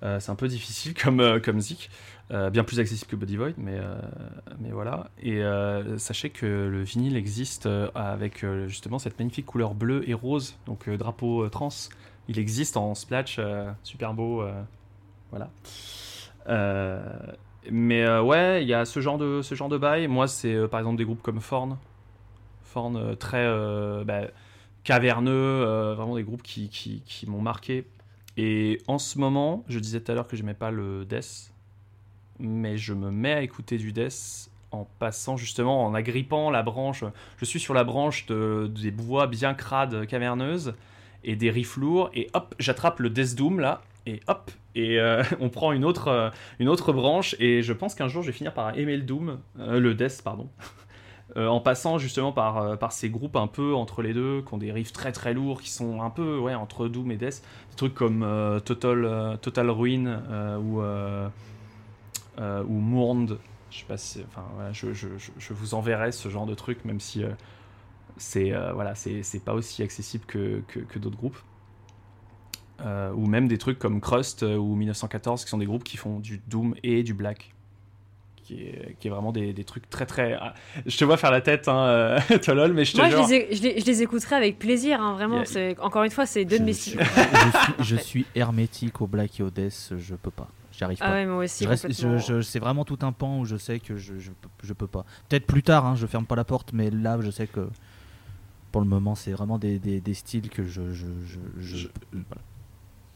Euh, 0.02 0.20
c'est 0.20 0.30
un 0.30 0.34
peu 0.36 0.48
difficile 0.48 0.94
comme, 0.94 1.20
euh, 1.20 1.38
comme 1.38 1.60
Zik. 1.60 1.90
Euh, 2.30 2.50
bien 2.50 2.62
plus 2.62 2.78
accessible 2.78 3.10
que 3.10 3.16
Body 3.16 3.36
Void, 3.36 3.54
mais, 3.56 3.78
euh, 3.78 3.98
mais 4.60 4.70
voilà. 4.70 5.10
Et 5.18 5.42
euh, 5.42 5.96
sachez 5.96 6.28
que 6.28 6.44
le 6.44 6.82
vinyle 6.82 7.16
existe 7.16 7.68
avec 7.94 8.44
justement 8.66 8.98
cette 8.98 9.18
magnifique 9.18 9.46
couleur 9.46 9.74
bleue 9.74 10.08
et 10.08 10.14
rose, 10.14 10.56
donc 10.66 10.88
drapeau 10.90 11.48
trans. 11.48 11.70
Il 12.28 12.38
existe 12.38 12.76
en 12.76 12.94
splash, 12.94 13.36
euh, 13.38 13.70
super 13.82 14.12
beau. 14.12 14.44
voilà. 15.30 15.50
Mais 17.70 18.18
ouais, 18.18 18.62
il 18.62 18.68
y 18.68 18.74
a 18.74 18.84
ce 18.84 19.00
genre 19.00 19.18
de, 19.18 19.40
ce 19.42 19.54
genre 19.54 19.68
de 19.68 19.78
bail. 19.78 20.06
Moi, 20.06 20.28
c'est 20.28 20.68
par 20.68 20.80
exemple 20.80 20.98
des 20.98 21.04
groupes 21.04 21.22
comme 21.22 21.40
Forn. 21.40 21.78
Forn, 22.62 23.16
très 23.16 23.46
bah, 24.04 24.22
caverneux, 24.84 25.94
vraiment 25.94 26.16
des 26.16 26.24
groupes 26.24 26.42
qui, 26.42 26.68
qui, 26.68 27.02
qui 27.06 27.28
m'ont 27.28 27.40
marqué. 27.40 27.86
Et 28.36 28.80
en 28.86 28.98
ce 28.98 29.18
moment, 29.18 29.64
je 29.68 29.78
disais 29.78 30.00
tout 30.00 30.12
à 30.12 30.14
l'heure 30.14 30.28
que 30.28 30.36
j'aimais 30.36 30.54
pas 30.54 30.70
le 30.70 31.04
death. 31.06 31.52
Mais 32.38 32.76
je 32.76 32.94
me 32.94 33.10
mets 33.10 33.32
à 33.32 33.42
écouter 33.42 33.78
du 33.78 33.92
death 33.92 34.50
en 34.70 34.86
passant 34.98 35.36
justement, 35.36 35.84
en 35.84 35.94
agrippant 35.94 36.50
la 36.50 36.62
branche. 36.62 37.04
Je 37.38 37.44
suis 37.44 37.60
sur 37.60 37.74
la 37.74 37.84
branche 37.84 38.26
de, 38.26 38.70
des 38.82 38.90
bois 38.90 39.26
bien 39.26 39.54
crades 39.54 40.06
caverneuses 40.06 40.74
et 41.24 41.36
des 41.36 41.50
riffs 41.50 41.76
lourds, 41.76 42.10
et 42.14 42.28
hop, 42.32 42.54
j'attrape 42.58 43.00
le 43.00 43.10
Death 43.10 43.34
Doom 43.34 43.60
là, 43.60 43.82
et 44.06 44.20
hop, 44.28 44.50
et 44.74 45.00
euh, 45.00 45.22
on 45.40 45.48
prend 45.48 45.72
une 45.72 45.84
autre, 45.84 46.08
euh, 46.08 46.30
une 46.58 46.68
autre 46.68 46.92
branche, 46.92 47.34
et 47.38 47.62
je 47.62 47.72
pense 47.72 47.94
qu'un 47.94 48.08
jour 48.08 48.22
je 48.22 48.28
vais 48.28 48.36
finir 48.36 48.54
par 48.54 48.78
aimer 48.78 48.96
le 48.96 49.02
Doom, 49.02 49.38
euh, 49.58 49.80
le 49.80 49.94
Death, 49.94 50.22
pardon. 50.22 50.48
en 51.36 51.60
passant 51.60 51.98
justement 51.98 52.32
par, 52.32 52.78
par 52.78 52.90
ces 52.90 53.10
groupes 53.10 53.36
un 53.36 53.46
peu 53.46 53.74
entre 53.74 54.00
les 54.00 54.14
deux, 54.14 54.42
qui 54.42 54.54
ont 54.54 54.58
des 54.58 54.72
riffs 54.72 54.92
très 54.92 55.12
très 55.12 55.34
lourds, 55.34 55.60
qui 55.60 55.70
sont 55.70 56.00
un 56.00 56.08
peu 56.08 56.38
ouais, 56.38 56.54
entre 56.54 56.88
Doom 56.88 57.12
et 57.12 57.16
Death. 57.16 57.42
Des 57.70 57.76
trucs 57.76 57.94
comme 57.94 58.26
Total, 58.64 59.38
Total 59.40 59.70
Ruin 59.70 60.22
ou, 60.58 60.80
ou 62.38 62.72
Mournd. 62.72 63.38
Je 63.70 63.78
sais 63.80 63.84
pas 63.86 63.98
si, 63.98 64.24
enfin, 64.26 64.46
je, 64.72 64.94
je, 64.94 65.08
je, 65.18 65.52
vous 65.52 65.74
enverrai 65.74 66.10
ce 66.10 66.30
genre 66.30 66.46
de 66.46 66.54
trucs, 66.54 66.84
même 66.84 67.00
si 67.00 67.22
c'est 68.16 68.52
voilà, 68.72 68.94
c'est 68.94 69.44
pas 69.44 69.54
aussi 69.54 69.82
accessible 69.82 70.24
que, 70.26 70.62
que, 70.68 70.80
que 70.80 70.98
d'autres 70.98 71.18
groupes. 71.18 71.38
Euh, 72.80 73.10
ou 73.12 73.26
même 73.26 73.48
des 73.48 73.58
trucs 73.58 73.80
comme 73.80 74.00
Crust 74.00 74.44
euh, 74.44 74.56
ou 74.56 74.76
1914 74.76 75.42
qui 75.42 75.50
sont 75.50 75.58
des 75.58 75.66
groupes 75.66 75.82
qui 75.82 75.96
font 75.96 76.20
du 76.20 76.40
Doom 76.46 76.76
et 76.84 77.02
du 77.02 77.12
Black. 77.12 77.52
Qui 78.36 78.62
est, 78.62 78.96
qui 78.98 79.08
est 79.08 79.10
vraiment 79.10 79.32
des, 79.32 79.52
des, 79.52 79.64
trucs 79.64 79.90
très 79.90 80.06
très. 80.06 80.32
Ah, 80.40 80.54
je 80.86 80.96
te 80.96 81.04
vois 81.04 81.18
faire 81.18 81.32
la 81.32 81.42
tête, 81.42 81.68
hein, 81.68 81.80
euh, 81.80 82.18
Tolol, 82.42 82.72
mais 82.72 82.86
je 82.86 82.92
te 82.92 82.96
Moi, 82.96 83.10
je, 83.10 83.16
les, 83.30 83.54
je, 83.54 83.62
les, 83.62 83.80
je, 83.80 83.84
les, 83.84 84.02
écouterai 84.02 84.36
avec 84.36 84.58
plaisir, 84.58 85.02
hein, 85.02 85.12
vraiment. 85.12 85.42
Encore 85.80 86.04
une 86.04 86.10
fois, 86.10 86.24
c'est 86.24 86.46
deux 86.46 86.58
de 86.58 86.64
mes 86.64 86.72
styles. 86.72 86.98
Je, 87.80 87.96
suis 87.96 88.24
hermétique 88.34 89.02
au 89.02 89.06
Black 89.06 89.38
et 89.38 89.42
au 89.42 89.50
Death, 89.50 89.92
je 89.98 90.14
peux 90.14 90.30
pas. 90.30 90.48
J'y 90.78 90.84
arrive 90.84 90.98
ah 91.00 91.08
pas. 91.08 91.12
ouais, 91.14 91.26
moi 91.26 91.44
aussi. 91.44 91.66
c'est 92.42 92.58
vraiment 92.60 92.84
tout 92.84 92.98
un 93.02 93.10
pan 93.10 93.40
où 93.40 93.44
je 93.44 93.56
sais 93.56 93.80
que 93.80 93.96
je, 93.96 94.14
je, 94.18 94.72
peux 94.72 94.86
pas. 94.86 95.04
Peut-être 95.28 95.46
plus 95.46 95.64
tard, 95.64 95.84
hein, 95.84 95.96
je 95.96 96.06
ferme 96.06 96.24
pas 96.24 96.36
la 96.36 96.44
porte, 96.44 96.72
mais 96.72 96.90
là, 96.90 97.18
je 97.20 97.32
sais 97.32 97.48
que 97.48 97.68
pour 98.70 98.80
le 98.80 98.86
moment, 98.86 99.16
c'est 99.16 99.32
vraiment 99.32 99.58
des, 99.58 99.80
des, 99.80 100.00
des, 100.00 100.14
styles 100.14 100.48
que 100.48 100.64
je. 100.64 100.92
je, 100.92 101.06
je, 101.58 101.88
voilà 102.12 102.42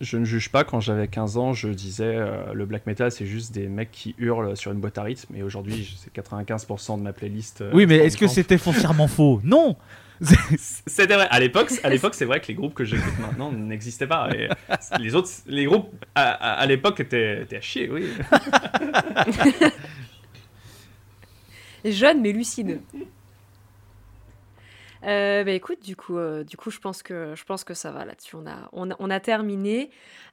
je 0.03 0.17
ne 0.19 0.25
juge 0.25 0.51
pas. 0.51 0.65
Quand 0.65 0.81
j'avais 0.81 1.09
15 1.09 1.37
ans, 1.39 1.53
je 1.53 1.69
disais 1.69 2.17
euh, 2.17 2.53
le 2.53 2.67
black 2.67 2.87
metal, 2.87 3.11
c'est 3.13 3.25
juste 3.25 3.53
des 3.53 3.69
mecs 3.69 3.93
qui 3.93 4.15
hurlent 4.19 4.57
sur 4.57 4.73
une 4.73 4.81
boîte 4.81 4.99
à 4.99 5.05
rythme. 5.05 5.35
Et 5.37 5.43
aujourd'hui, 5.43 5.97
c'est 5.97 6.13
95% 6.13 6.99
de 6.99 7.03
ma 7.03 7.13
playlist. 7.13 7.61
Euh, 7.61 7.71
oui, 7.73 7.87
mais 7.87 7.99
est-ce 7.99 8.17
que 8.17 8.27
c'était 8.27 8.59
foncièrement 8.59 9.07
faux? 9.07 9.41
Non 9.45 9.77
C'était 10.87 11.15
vrai. 11.15 11.27
À 11.31 11.41
l'époque, 11.41 11.73
à 11.83 11.89
l'époque, 11.89 12.15
c'est 12.15 12.25
vrai 12.25 12.41
que 12.41 12.47
les 12.49 12.55
groupes 12.55 12.75
que 12.75 12.85
j'écoute 12.85 13.19
maintenant 13.21 13.51
n'existaient 13.53 14.07
pas. 14.07 14.29
Et 14.35 14.49
les 14.99 15.15
autres, 15.15 15.31
les 15.47 15.65
groupes 15.65 15.93
à, 16.15 16.65
l'époque 16.67 17.01
étaient, 17.01 17.43
étaient, 17.43 17.57
à 17.57 17.61
chier, 17.61 17.91
oui. 17.91 18.07
Jeune 21.93 22.21
mais 22.21 22.33
lucide. 22.33 22.81
Euh, 25.05 25.45
bah, 25.45 25.51
écoute, 25.53 25.83
du 25.83 25.97
coup, 25.97 26.17
euh, 26.17 26.45
du 26.45 26.57
coup, 26.57 26.71
je 26.71 26.79
pense 26.79 27.03
que 27.03 27.35
je 27.35 27.45
pense 27.45 27.65
que 27.65 27.75
ça 27.75 27.91
va 27.91 28.05
là-dessus. 28.05 28.37
On 28.37 28.47
a, 28.47 28.97
on 28.99 29.11
a, 29.11 29.21
terminé. 29.21 29.91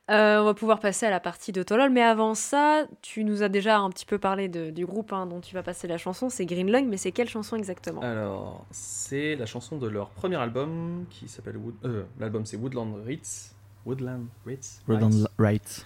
Euh, 0.09 0.39
on 0.41 0.45
va 0.45 0.53
pouvoir 0.53 0.79
passer 0.79 1.05
à 1.05 1.09
la 1.09 1.19
partie 1.19 1.51
de 1.51 1.61
Tolol, 1.61 1.91
mais 1.91 2.01
avant 2.01 2.33
ça, 2.33 2.85
tu 3.01 3.23
nous 3.23 3.43
as 3.43 3.49
déjà 3.49 3.77
un 3.77 3.89
petit 3.89 4.05
peu 4.05 4.17
parlé 4.17 4.47
du 4.47 4.85
groupe 4.85 5.13
hein, 5.13 5.27
dont 5.27 5.39
tu 5.39 5.53
vas 5.53 5.63
passer 5.63 5.87
la 5.87 5.97
chanson. 5.97 6.29
C'est 6.29 6.45
Green 6.45 6.71
Lung, 6.71 6.87
mais 6.87 6.97
c'est 6.97 7.11
quelle 7.11 7.29
chanson 7.29 7.55
exactement? 7.55 8.01
Alors, 8.01 8.65
c'est 8.71 9.35
la 9.35 9.45
chanson 9.45 9.77
de 9.77 9.87
leur 9.87 10.09
premier 10.09 10.37
album 10.37 11.05
qui 11.09 11.27
s'appelle 11.27 11.57
Wood... 11.57 11.75
l'album 12.19 12.45
c'est 12.45 12.57
Woodland 12.57 12.95
Ritz. 13.05 13.55
Woodland 13.85 14.27
Ritz. 14.45 14.81
Woodland 14.87 15.13
Ritz. 15.49 15.85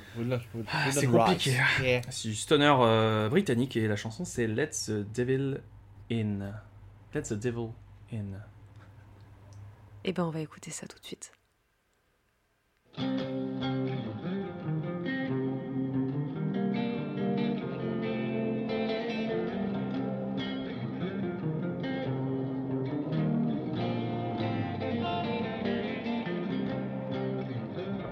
Ah, 0.71 0.91
c'est 0.91 1.07
compliqué. 1.07 1.57
C'est 2.09 2.27
du 2.29 2.35
stoner 2.35 3.27
britannique 3.29 3.75
et 3.75 3.87
la 3.87 3.97
chanson 3.97 4.23
c'est 4.23 4.47
Let 4.47 4.69
the 4.87 5.05
Devil 5.13 5.57
In. 6.09 6.53
Let 7.13 7.23
the 7.23 7.33
Devil 7.33 7.71
In. 8.13 8.39
Eh 10.05 10.11
ben 10.11 10.23
on 10.23 10.31
va 10.31 10.41
écouter 10.41 10.71
ça 10.71 10.87
tout 10.87 10.99
de 10.99 11.05
suite. 11.05 11.31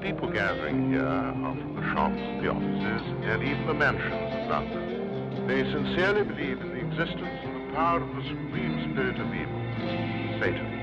people 0.02 0.32
gathering 0.32 0.92
here 0.92 1.06
are 1.06 1.32
from 1.32 1.76
the 1.76 1.82
shops, 1.94 2.18
the 2.42 2.50
offices, 2.50 3.02
and 3.24 3.44
even 3.44 3.68
the 3.68 3.74
mansions 3.74 4.34
of 4.34 4.50
London. 4.50 5.48
They 5.48 5.64
sincerely 5.72 6.24
believe 6.24 6.60
in 6.60 6.70
the 6.70 6.80
existence 6.80 7.40
and 7.44 7.70
the 7.70 7.76
power 7.76 8.02
of 8.02 8.16
the 8.16 8.24
supreme 8.24 8.92
spirit 8.92 9.20
of 9.20 9.28
evil, 9.28 10.42
Satan. 10.42 10.81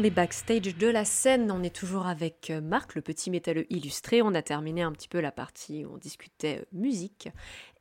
Les 0.00 0.10
backstage 0.10 0.76
de 0.76 0.86
la 0.86 1.04
scène. 1.04 1.50
On 1.50 1.62
est 1.62 1.74
toujours 1.74 2.06
avec 2.06 2.50
euh, 2.50 2.60
Marc, 2.60 2.94
le 2.94 3.02
petit 3.02 3.30
métalleux 3.30 3.66
illustré. 3.72 4.22
On 4.22 4.34
a 4.34 4.42
terminé 4.42 4.82
un 4.82 4.92
petit 4.92 5.08
peu 5.08 5.20
la 5.20 5.30
partie 5.30 5.84
où 5.84 5.94
on 5.94 5.98
discutait 5.98 6.60
euh, 6.62 6.64
musique. 6.72 7.28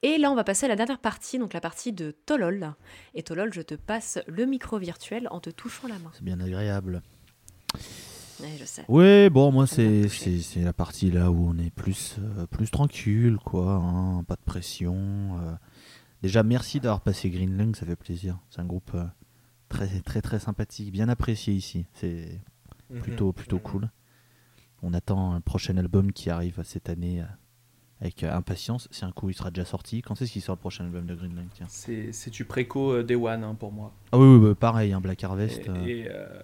Et 0.03 0.17
là, 0.17 0.31
on 0.31 0.35
va 0.35 0.43
passer 0.43 0.65
à 0.65 0.69
la 0.69 0.75
dernière 0.75 0.99
partie, 0.99 1.39
donc 1.39 1.53
la 1.53 1.61
partie 1.61 1.91
de 1.93 2.11
Tolol. 2.11 2.73
Et 3.15 3.23
Tolol, 3.23 3.53
je 3.53 3.61
te 3.61 3.75
passe 3.75 4.19
le 4.27 4.45
micro 4.45 4.77
virtuel 4.77 5.27
en 5.31 5.39
te 5.39 5.49
touchant 5.49 5.87
la 5.87 5.97
main. 5.99 6.11
C'est 6.13 6.23
bien 6.23 6.39
agréable. 6.39 7.01
Ouais, 8.41 8.55
je 8.57 8.63
sais. 8.65 8.85
Ouais, 8.87 9.29
bon, 9.29 9.51
moi, 9.51 9.67
c'est 9.67 10.07
la 10.57 10.73
partie 10.73 11.11
là 11.11 11.31
où 11.31 11.49
on 11.49 11.57
est 11.57 11.71
plus, 11.71 12.15
euh, 12.19 12.45
plus 12.45 12.69
tranquille, 12.71 13.37
quoi. 13.43 13.73
hein, 13.73 14.23
pas 14.23 14.35
de 14.35 14.43
pression. 14.45 14.95
euh. 15.41 15.53
Déjà, 16.21 16.43
merci 16.43 16.79
d'avoir 16.79 17.01
passé 17.01 17.29
Green 17.29 17.57
Lung, 17.57 17.75
ça 17.75 17.85
fait 17.85 17.95
plaisir. 17.97 18.39
C'est 18.49 18.59
un 18.61 18.65
groupe 18.65 18.91
euh, 18.95 19.03
très, 19.69 19.87
très, 20.01 20.21
très 20.21 20.39
sympathique, 20.39 20.91
bien 20.91 21.07
apprécié 21.09 21.53
ici. 21.53 21.85
C'est 21.93 22.41
Mhm. 22.89 23.01
plutôt, 23.01 23.31
plutôt 23.33 23.57
Mhm. 23.57 23.61
cool. 23.63 23.89
On 24.81 24.93
attend 24.93 25.33
un 25.33 25.41
prochain 25.41 25.77
album 25.77 26.11
qui 26.11 26.29
arrive 26.29 26.61
cette 26.63 26.89
année 26.89 27.21
euh, 27.21 27.25
avec 28.01 28.23
euh, 28.23 28.33
impatience. 28.33 28.87
C'est 28.91 29.05
un 29.05 29.11
coup, 29.11 29.29
il 29.29 29.33
sera 29.33 29.51
déjà 29.51 29.65
sorti. 29.65 30.01
Quand 30.01 30.21
est-ce 30.21 30.31
qu'il 30.31 30.41
sort 30.41 30.55
le 30.55 30.59
prochain 30.59 30.85
album 30.85 31.05
de 31.05 31.15
Green 31.15 31.47
tiens 31.53 31.67
C'est 31.69 32.29
du 32.31 32.45
préco 32.45 32.93
euh, 32.93 33.03
Day 33.03 33.15
One 33.15 33.43
hein, 33.43 33.55
pour 33.59 33.71
moi. 33.71 33.93
Ah 34.11 34.17
oui, 34.17 34.25
oui, 34.37 34.49
bah, 34.49 34.55
pareil, 34.55 34.93
un 34.93 35.01
Black 35.01 35.23
Harvest. 35.23 35.59
Et, 35.65 35.69
euh. 35.69 35.85
et, 35.85 36.07
euh, 36.09 36.41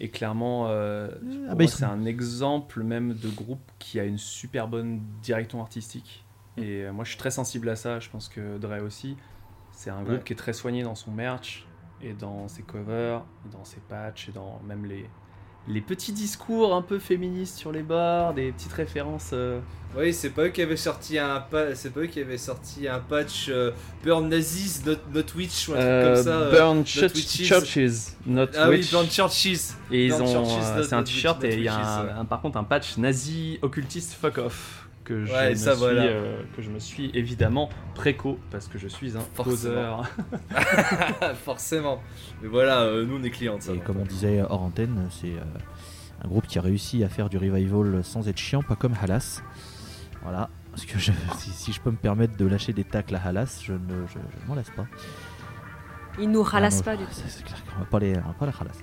et 0.00 0.10
clairement, 0.10 0.66
Ah 0.66 1.54
bah, 1.54 1.66
c'est 1.68 1.84
un 1.84 2.04
exemple 2.04 2.82
même 2.82 3.14
de 3.14 3.28
groupe 3.28 3.70
qui 3.78 3.98
a 4.00 4.04
une 4.04 4.18
super 4.18 4.68
bonne 4.68 5.00
direction 5.22 5.60
artistique. 5.62 6.24
Mm. 6.56 6.62
Et 6.62 6.90
moi, 6.90 7.04
je 7.04 7.10
suis 7.10 7.18
très 7.18 7.30
sensible 7.30 7.68
à 7.68 7.76
ça. 7.76 8.00
Je 8.00 8.10
pense 8.10 8.28
que 8.28 8.58
Dre 8.58 8.82
aussi. 8.84 9.16
C'est 9.72 9.90
un 9.90 10.02
groupe 10.02 10.16
Ouais. 10.18 10.22
qui 10.24 10.32
est 10.32 10.36
très 10.36 10.54
soigné 10.54 10.82
dans 10.82 10.94
son 10.94 11.12
merch 11.12 11.65
et 12.02 12.12
dans 12.12 12.48
ses 12.48 12.62
covers, 12.62 13.22
et 13.46 13.52
dans 13.52 13.64
ses 13.64 13.80
patchs 13.88 14.28
et 14.28 14.32
dans 14.32 14.60
même 14.66 14.84
les 14.86 15.06
les 15.68 15.80
petits 15.80 16.12
discours 16.12 16.76
un 16.76 16.80
peu 16.82 17.00
féministes 17.00 17.56
sur 17.56 17.72
les 17.72 17.82
bords, 17.82 18.34
des 18.34 18.52
petites 18.52 18.72
références. 18.72 19.30
euh, 19.32 19.58
Oui, 19.96 20.14
c'est 20.14 20.30
pas 20.30 20.42
eux 20.44 20.48
qui 20.50 20.62
avaient 20.62 20.76
sorti 20.76 21.18
un 21.18 21.40
pa- 21.40 21.74
c'est 21.74 21.90
pas 21.90 22.00
eux 22.02 22.06
qui 22.06 22.20
avaient 22.20 22.38
sorti 22.38 22.86
un 22.86 23.00
patch 23.00 23.46
euh, 23.48 23.72
Burn 24.04 24.28
Nazis, 24.28 24.84
not, 24.86 24.92
not 25.12 25.22
Witch 25.34 25.68
ou 25.68 25.72
un 25.72 25.78
truc 25.78 26.14
comme 26.14 26.22
ça. 26.22 26.30
euh. 26.38 26.50
Burn 26.52 26.78
Not 26.78 26.84
Church- 26.84 27.14
Witches. 27.16 27.44
Churches, 27.48 28.12
not 28.26 28.46
ah 28.56 28.68
oui. 28.68 28.86
Burn 28.92 29.08
Churches. 29.10 29.74
Et 29.90 30.06
ils 30.06 30.10
Burn 30.10 30.22
ont, 30.36 30.46
c'est 30.84 30.92
un 30.94 31.02
t-shirt 31.02 31.42
et 31.42 31.54
il 31.54 31.64
y 31.64 31.68
a 31.68 32.20
un- 32.20 32.24
par 32.26 32.40
contre 32.42 32.58
un 32.58 32.64
patch 32.64 32.96
nazi 32.98 33.58
occultiste 33.60 34.12
fuck 34.12 34.38
off 34.38 34.85
que 35.06 35.24
je, 35.24 35.32
Ouais, 35.32 35.50
me, 35.50 35.54
ça, 35.54 35.70
suis, 35.72 35.78
voilà. 35.80 36.02
euh, 36.02 36.42
que 36.54 36.60
je 36.62 36.68
me 36.68 36.78
suis 36.78 37.10
évidemment 37.14 37.70
préco 37.94 38.38
parce 38.50 38.68
que 38.68 38.76
je 38.78 38.88
suis 38.88 39.16
un 39.16 39.20
Forcément. 39.34 40.02
poseur. 40.02 40.02
Forcément. 41.44 42.02
Mais 42.42 42.48
voilà, 42.48 42.82
euh, 42.82 43.06
nous 43.06 43.16
on 43.18 43.22
est 43.22 43.30
clients 43.30 43.56
ça. 43.60 43.72
Et 43.72 43.78
comme 43.78 43.96
on 43.98 44.04
disait 44.04 44.42
hors 44.42 44.60
antenne, 44.62 45.08
c'est 45.10 45.32
euh, 45.32 45.42
un 46.24 46.28
groupe 46.28 46.46
qui 46.46 46.58
a 46.58 46.62
réussi 46.62 47.02
à 47.04 47.08
faire 47.08 47.28
du 47.30 47.38
revival 47.38 48.02
sans 48.04 48.28
être 48.28 48.38
chiant, 48.38 48.62
pas 48.62 48.76
comme 48.76 48.94
Halas. 49.00 49.42
Voilà. 50.22 50.50
Parce 50.72 50.84
que 50.84 50.98
je- 50.98 51.12
si, 51.38 51.50
si 51.50 51.72
je 51.72 51.80
peux 51.80 51.90
me 51.90 51.96
permettre 51.96 52.36
de 52.36 52.44
lâcher 52.46 52.72
des 52.74 52.84
tacles 52.84 53.14
à 53.14 53.22
Halas, 53.26 53.60
je 53.64 53.72
ne 53.72 54.06
je, 54.08 54.14
je 54.18 54.48
m'en 54.48 54.54
lasse 54.54 54.70
pas. 54.70 54.86
Il 56.18 56.30
nous 56.30 56.42
ralasse 56.42 56.80
Ah 56.80 56.84
pas 56.84 56.96
du 56.96 57.04
tout. 57.04 57.10
C'est 57.12 57.44
clair 57.44 57.62
qu'on 57.64 57.78
va 57.80 57.86
pas 57.86 57.98
les, 57.98 58.14
on 58.16 58.28
va 58.28 58.34
pas 58.38 58.46
les 58.46 58.52
Halas. 58.60 58.78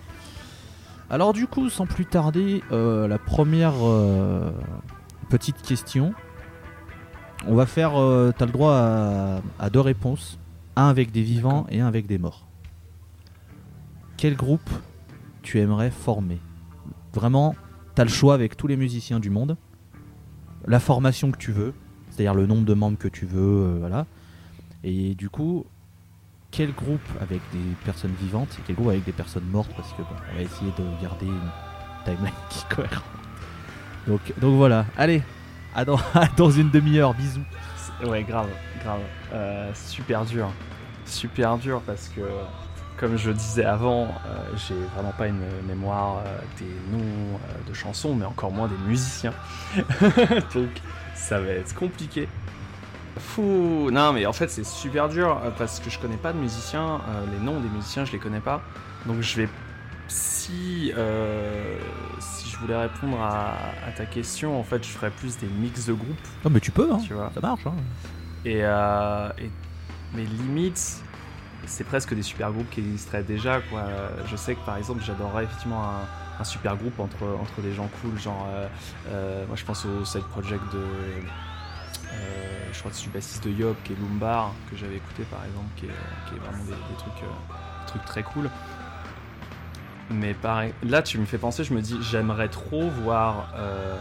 Alors 1.10 1.34
du 1.34 1.48
coup, 1.48 1.70
sans 1.70 1.86
plus 1.86 2.06
tarder, 2.06 2.64
euh, 2.72 3.08
la 3.08 3.20
première 3.20 3.74
euh, 3.84 4.52
petite 5.24 5.62
question. 5.62 6.14
On 7.48 7.56
va 7.56 7.66
faire. 7.66 8.00
euh, 8.00 8.32
T'as 8.38 8.46
le 8.46 8.52
droit 8.52 8.74
à, 8.74 9.42
à 9.60 9.70
deux 9.70 9.80
réponses. 9.82 10.40
Un 10.76 10.88
avec 10.88 11.12
des 11.12 11.22
vivants 11.22 11.66
et 11.70 11.82
un 11.82 11.88
avec 11.88 12.08
des 12.08 12.18
morts. 12.18 12.48
Quel 14.18 14.36
groupe 14.36 14.70
tu 15.42 15.60
aimerais 15.60 15.92
former? 15.92 16.40
Vraiment, 17.14 17.56
t'as 17.96 18.04
le 18.04 18.10
choix 18.10 18.34
avec 18.34 18.58
tous 18.58 18.68
les 18.68 18.78
musiciens 18.78 19.20
du 19.20 19.30
monde. 19.30 19.56
La 20.66 20.80
formation 20.80 21.32
que 21.32 21.38
tu 21.38 21.52
veux, 21.52 21.74
c'est-à-dire 22.10 22.34
le 22.34 22.46
nombre 22.48 22.66
de 22.66 22.74
membres 22.74 22.98
que 22.98 23.08
tu 23.10 23.26
veux, 23.26 23.42
euh, 23.68 23.78
voilà. 23.80 24.06
Et 24.84 25.14
du 25.14 25.30
coup, 25.30 25.66
quel 26.52 26.74
groupe 26.74 27.02
avec 27.22 27.42
des 27.52 27.60
personnes 27.86 28.14
vivantes 28.20 28.50
et 28.60 28.62
quel 28.66 28.76
groupe 28.76 28.90
avec 28.90 29.04
des 29.04 29.12
personnes 29.12 29.46
mortes? 29.52 29.72
Parce 29.76 29.92
que 29.94 30.02
bon, 30.02 30.08
on 30.32 30.36
va 30.38 30.42
essayer 30.42 30.72
de 30.72 31.02
garder 31.04 31.26
une 31.28 31.52
timeline 32.06 32.34
qui 32.50 32.64
cohérente. 32.74 33.04
Donc, 34.08 34.22
voilà, 34.42 34.86
allez, 34.98 35.22
à 35.76 35.86
dans, 35.86 36.52
une 36.52 36.70
demi-heure, 36.70 37.14
bisous. 37.14 37.42
ouais, 38.06 38.24
grave, 38.24 38.50
grave. 38.84 39.00
Euh, 39.34 39.72
super 39.74 40.26
dur. 40.26 40.52
Super 41.06 41.58
dur 41.58 41.82
parce 41.86 42.10
que, 42.10 42.22
comme 42.98 43.18
je 43.18 43.32
disais 43.32 43.66
avant, 43.66 44.04
euh, 44.04 44.56
j'ai 44.56 44.76
vraiment 44.96 45.14
pas 45.18 45.28
une 45.28 45.44
mémoire 45.68 46.24
euh, 46.26 46.40
des 46.60 46.98
noms 46.98 47.40
de 47.68 47.74
chansons, 47.74 48.14
mais 48.16 48.26
encore 48.26 48.52
moins 48.52 48.68
des 48.68 48.78
musiciens. 48.88 49.34
Donc, 50.54 50.70
ça 51.16 51.40
va 51.40 51.48
être 51.48 51.74
compliqué. 51.76 52.28
Fou. 53.18 53.90
Non, 53.92 54.14
mais 54.14 54.26
en 54.26 54.34
fait, 54.34 54.50
c'est 54.50 54.66
super 54.66 55.08
dur 55.08 55.40
parce 55.58 55.80
que 55.80 55.90
je 55.90 56.00
connais 56.00 56.18
pas 56.18 56.34
de 56.34 56.40
musiciens. 56.40 57.02
les 57.32 57.40
noms 57.44 57.60
des 57.60 57.70
musiciens, 57.70 58.06
je 58.06 58.12
les 58.12 58.20
connais 58.20 58.40
pas. 58.40 58.62
Donc, 59.06 59.22
je 59.22 59.38
vais. 59.38 59.50
Si, 60.14 60.94
euh, 60.96 61.80
si 62.20 62.48
je 62.48 62.58
voulais 62.58 62.78
répondre 62.78 63.20
à, 63.20 63.56
à 63.88 63.92
ta 63.96 64.06
question, 64.06 64.60
en 64.60 64.64
fait, 64.64 64.84
je 64.84 64.90
ferais 64.90 65.10
plus 65.10 65.38
des 65.40 65.48
mix 65.48 65.88
de 65.88 65.94
groupes, 65.94 66.28
Non 66.46 66.52
mais 66.52 66.60
tu 66.60 66.70
peux, 66.70 66.88
hein, 66.94 67.00
tu 67.04 67.14
vois. 67.16 67.32
ça 67.34 67.40
marche. 67.42 67.66
Hein. 67.66 67.74
Et, 68.46 68.60
euh, 68.64 69.30
et- 69.40 69.50
mais 70.14 70.24
limite, 70.26 71.02
c'est 71.66 71.84
presque 71.84 72.14
des 72.14 72.22
super 72.22 72.52
groupes 72.52 72.70
qui 72.70 72.82
existeraient 72.82 73.24
déjà. 73.24 73.60
Quoi. 73.62 73.86
Je 74.28 74.36
sais 74.36 74.54
que 74.54 74.64
par 74.64 74.78
exemple, 74.78 75.02
j'adorerais 75.04 75.46
effectivement 75.46 75.84
un, 75.84 76.06
un 76.40 76.44
super 76.44 76.78
groupe 76.78 77.00
entre, 77.00 77.24
entre 77.42 77.62
des 77.62 77.74
gens 77.74 77.90
cool, 78.02 78.20
genre 78.20 78.46
euh, 78.52 78.68
euh, 79.08 79.46
moi 79.48 79.56
je 79.56 79.66
pense 79.66 79.84
au 79.86 80.06
side 80.06 80.26
project 80.26 80.62
de. 80.74 80.84
je 82.72 82.80
crois 82.80 82.92
que 82.92 82.98
c'est 82.98 83.04
du 83.06 83.10
bassiste 83.10 83.44
de 83.46 83.50
Yob 83.52 83.76
qui 83.84 83.94
est 83.94 83.96
Lumbar, 83.96 84.52
que 84.70 84.78
j'avais 84.78 84.98
écouté 84.98 85.24
par 85.24 85.44
exemple, 85.46 85.70
qui 85.76 85.86
est, 85.86 86.30
qui 86.30 86.36
est 86.36 86.40
vraiment 86.40 86.64
des, 86.66 86.72
des 86.72 86.98
trucs, 87.00 87.14
des 87.22 87.88
trucs 87.88 88.06
très 88.06 88.22
cool. 88.24 88.50
Mais 90.10 90.34
pareil, 90.34 90.74
là 90.84 91.02
tu 91.02 91.18
me 91.18 91.26
fais 91.26 91.38
penser, 91.38 91.64
je 91.64 91.74
me 91.74 91.82
dis, 91.82 91.98
j'aimerais 92.02 92.50
trop 92.50 92.90
voir 92.90 93.54
euh, 93.56 93.98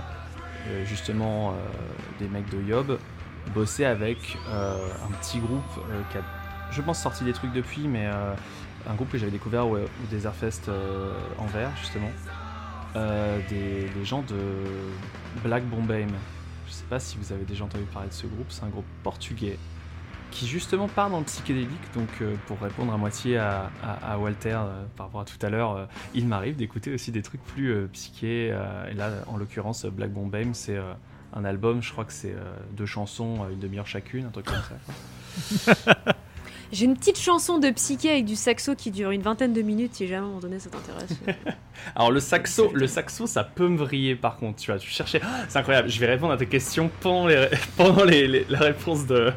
euh, 0.68 0.84
justement 0.84 1.50
euh, 1.50 1.54
des 2.18 2.28
mecs 2.28 2.48
de 2.50 2.60
Yob 2.60 2.98
bosser 3.54 3.84
avec 3.84 4.38
un 4.48 5.10
petit 5.20 5.40
groupe 5.40 5.64
qui 6.10 6.18
a, 6.18 6.22
je 6.70 6.80
pense, 6.80 7.02
sorti 7.02 7.24
des 7.24 7.32
trucs 7.32 7.52
depuis, 7.52 7.88
mais 7.88 8.08
un 8.88 8.94
groupe 8.94 9.10
que 9.10 9.18
j'avais 9.18 9.32
découvert 9.32 9.66
au, 9.66 9.78
Desert 10.10 10.34
Fest 10.34 10.68
euh, 10.68 11.12
Anvers, 11.38 11.70
justement. 11.80 12.10
Des, 13.48 13.88
des 13.88 14.04
gens 14.04 14.22
de 14.22 14.36
Black 15.42 15.64
Bombay. 15.64 16.06
Je 16.66 16.72
sais 16.72 16.84
pas 16.90 17.00
si 17.00 17.16
vous 17.16 17.32
avez 17.32 17.44
déjà 17.44 17.64
entendu 17.64 17.84
parler 17.84 18.08
de 18.08 18.14
ce 18.14 18.26
groupe, 18.26 18.46
c'est 18.50 18.64
un 18.64 18.68
groupe 18.68 18.84
portugais 19.02 19.58
qui 20.32 20.48
justement 20.48 20.88
part 20.88 21.08
dans 21.10 21.18
le 21.20 21.24
psychédélique. 21.24 21.68
Donc, 21.94 22.08
euh, 22.20 22.34
pour 22.48 22.58
répondre 22.60 22.92
à 22.92 22.96
moitié 22.96 23.36
à, 23.36 23.70
à- 23.84 24.14
à 24.14 24.18
Walter 24.18 24.56
euh, 24.56 24.82
par 24.96 25.06
rapport 25.06 25.20
à 25.20 25.24
tout 25.24 25.38
à 25.46 25.48
l'heure, 25.50 25.76
euh, 25.76 25.84
il 26.14 26.26
m'arrive 26.26 26.56
d'écouter 26.56 26.92
aussi 26.92 27.12
des 27.12 27.22
trucs 27.22 27.44
plus 27.44 27.86
psychés. 27.92 28.46
et 28.90 28.94
là, 28.94 29.10
en 29.28 29.36
l'occurrence, 29.36 29.84
Black 29.86 30.10
Bombay, 30.12 30.48
c'est 30.54 30.78
un 31.34 31.44
album, 31.44 31.80
je 31.82 31.92
crois 31.92 32.04
que 32.04 32.12
c'est 32.12 32.34
deux 32.72 32.86
chansons, 32.86 33.46
une 33.50 33.58
demi-heure 33.60 33.86
chacune, 33.86 34.26
un 34.26 34.30
truc 34.30 34.46
comme 34.46 34.56
ça. 34.56 35.94
J'ai 36.72 36.86
une 36.86 36.96
petite 36.96 37.18
chanson 37.18 37.58
de 37.58 37.68
psyché 37.70 38.10
avec 38.10 38.24
du 38.24 38.34
saxo 38.34 38.74
qui 38.74 38.90
dure 38.90 39.10
une 39.10 39.20
vingtaine 39.20 39.52
de 39.52 39.60
minutes 39.60 39.94
si 39.94 40.06
jamais 40.06 40.20
à 40.20 40.22
un 40.22 40.26
moment 40.26 40.38
donné 40.40 40.58
ça 40.58 40.70
t'intéresse. 40.70 41.18
Alors 41.94 42.10
le 42.10 42.18
saxo, 42.18 42.70
le 42.72 42.86
saxo, 42.86 43.26
ça 43.26 43.44
peut 43.44 43.68
me 43.68 43.76
vriller 43.76 44.16
par 44.16 44.36
contre. 44.36 44.58
Tu 44.58 44.70
vois, 44.70 44.80
tu 44.80 44.88
cherchais. 44.88 45.20
C'est 45.50 45.58
incroyable. 45.58 45.90
Je 45.90 46.00
vais 46.00 46.06
répondre 46.06 46.32
à 46.32 46.38
tes 46.38 46.46
questions 46.46 46.90
pendant 47.00 47.26
les, 47.26 47.46
pendant 47.76 48.04
les, 48.04 48.26
les- 48.26 48.46
la 48.48 48.60
réponse 48.60 49.06
de. 49.06 49.32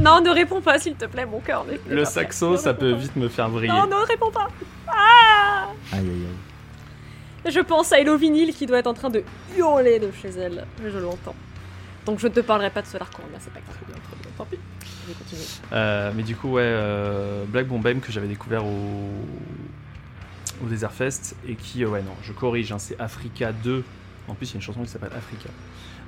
Non, 0.00 0.20
ne 0.20 0.30
réponds 0.30 0.60
pas 0.60 0.78
s'il 0.78 0.94
te 0.94 1.04
plaît, 1.06 1.26
mon 1.26 1.40
cœur. 1.40 1.64
Le 1.88 2.04
saxo, 2.04 2.52
ne 2.52 2.56
ça 2.56 2.74
peut 2.74 2.92
pas. 2.92 2.96
vite 2.98 3.16
me 3.16 3.28
faire 3.28 3.48
vriller. 3.48 3.72
Non, 3.72 3.86
ne 3.86 4.06
réponds 4.06 4.30
pas. 4.30 4.48
Ah 4.88 5.68
Aïe 5.92 6.00
aïe 6.00 6.08
aïe. 6.08 7.52
Je 7.52 7.60
pense 7.60 7.92
à 7.92 7.98
Hello 8.00 8.16
Vinyl 8.18 8.54
qui 8.54 8.66
doit 8.66 8.78
être 8.78 8.86
en 8.86 8.94
train 8.94 9.08
de 9.10 9.22
hurler 9.56 9.98
de 9.98 10.10
chez 10.12 10.28
elle. 10.30 10.66
Je 10.84 10.98
l'entends. 10.98 11.34
Donc 12.06 12.18
je 12.18 12.26
ne 12.26 12.32
te 12.32 12.40
parlerai 12.40 12.70
pas 12.70 12.82
de 12.82 12.86
Solar 12.86 13.10
Corona, 13.10 13.34
c'est 13.38 13.52
pas 13.52 13.60
grave. 13.60 13.76
Très 13.76 13.86
bien, 13.86 13.94
très 13.94 14.16
bien. 14.22 14.30
Tant 14.36 14.44
pis. 14.44 14.58
Je 15.06 15.12
vais 15.12 15.18
continuer. 15.18 15.42
Euh, 15.72 16.12
mais 16.14 16.22
du 16.22 16.36
coup, 16.36 16.52
ouais, 16.52 16.62
euh, 16.64 17.44
Black 17.46 17.66
Bombay 17.66 17.94
que 17.96 18.12
j'avais 18.12 18.28
découvert 18.28 18.64
au, 18.64 19.10
au 20.62 20.66
Desert 20.68 20.92
Fest 20.92 21.36
et 21.48 21.54
qui, 21.54 21.84
euh, 21.84 21.88
ouais, 21.88 22.02
non, 22.02 22.12
je 22.22 22.32
corrige, 22.32 22.72
hein, 22.72 22.78
c'est 22.78 22.98
Africa 23.00 23.52
2. 23.52 23.84
En 24.28 24.34
plus, 24.34 24.46
il 24.46 24.50
y 24.50 24.54
a 24.54 24.56
une 24.56 24.62
chanson 24.62 24.82
qui 24.82 24.88
s'appelle 24.88 25.12
Africa. 25.16 25.48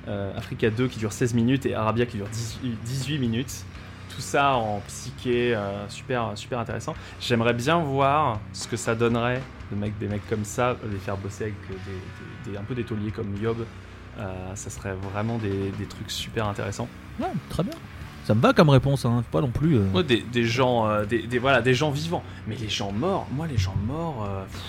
Euh, 0.07 0.37
Africa 0.37 0.69
2 0.69 0.87
qui 0.87 0.99
dure 0.99 1.13
16 1.13 1.33
minutes 1.33 1.65
et 1.65 1.73
Arabia 1.75 2.05
qui 2.05 2.17
dure 2.17 2.27
18, 2.27 2.77
18 2.83 3.17
minutes. 3.19 3.63
Tout 4.15 4.21
ça 4.21 4.53
en 4.55 4.79
psyché, 4.87 5.55
euh, 5.55 5.87
super, 5.89 6.31
super 6.35 6.59
intéressant. 6.59 6.93
J'aimerais 7.19 7.53
bien 7.53 7.79
voir 7.79 8.39
ce 8.53 8.67
que 8.67 8.77
ça 8.77 8.93
donnerait 8.95 9.41
de 9.71 9.75
mecs, 9.75 9.97
des 9.97 10.07
mecs 10.07 10.27
comme 10.29 10.45
ça, 10.45 10.75
les 10.91 10.97
faire 10.97 11.17
bosser 11.17 11.45
avec 11.45 11.55
des, 11.67 11.75
des- 11.75 12.51
des- 12.51 12.57
un 12.57 12.63
peu 12.63 12.75
des 12.75 12.83
tauliers 12.83 13.11
comme 13.11 13.35
Yob. 13.41 13.65
Euh, 14.19 14.31
ça 14.53 14.69
serait 14.69 14.93
vraiment 15.13 15.37
des, 15.39 15.71
des 15.79 15.85
trucs 15.87 16.11
super 16.11 16.47
intéressants. 16.47 16.87
Ouais, 17.19 17.25
très 17.49 17.63
bien. 17.63 17.73
Ça 18.25 18.35
me 18.35 18.39
va 18.41 18.53
comme 18.53 18.69
réponse, 18.69 19.03
hein. 19.05 19.23
Pas 19.31 19.41
non 19.41 19.49
plus. 19.49 19.77
euh, 19.77 19.89
Ouais, 19.93 20.03
des, 20.03 20.21
des 20.21 20.45
gens, 20.45 20.87
euh, 20.87 21.05
des, 21.05 21.23
des- 21.23 21.39
voilà, 21.39 21.61
des 21.61 21.73
gens 21.73 21.89
vivants. 21.89 22.23
Mais 22.47 22.55
les 22.55 22.69
gens 22.69 22.91
morts, 22.91 23.27
moi, 23.31 23.47
les 23.47 23.57
gens 23.57 23.75
morts, 23.87 24.25
euh, 24.29 24.43
pff, 24.45 24.61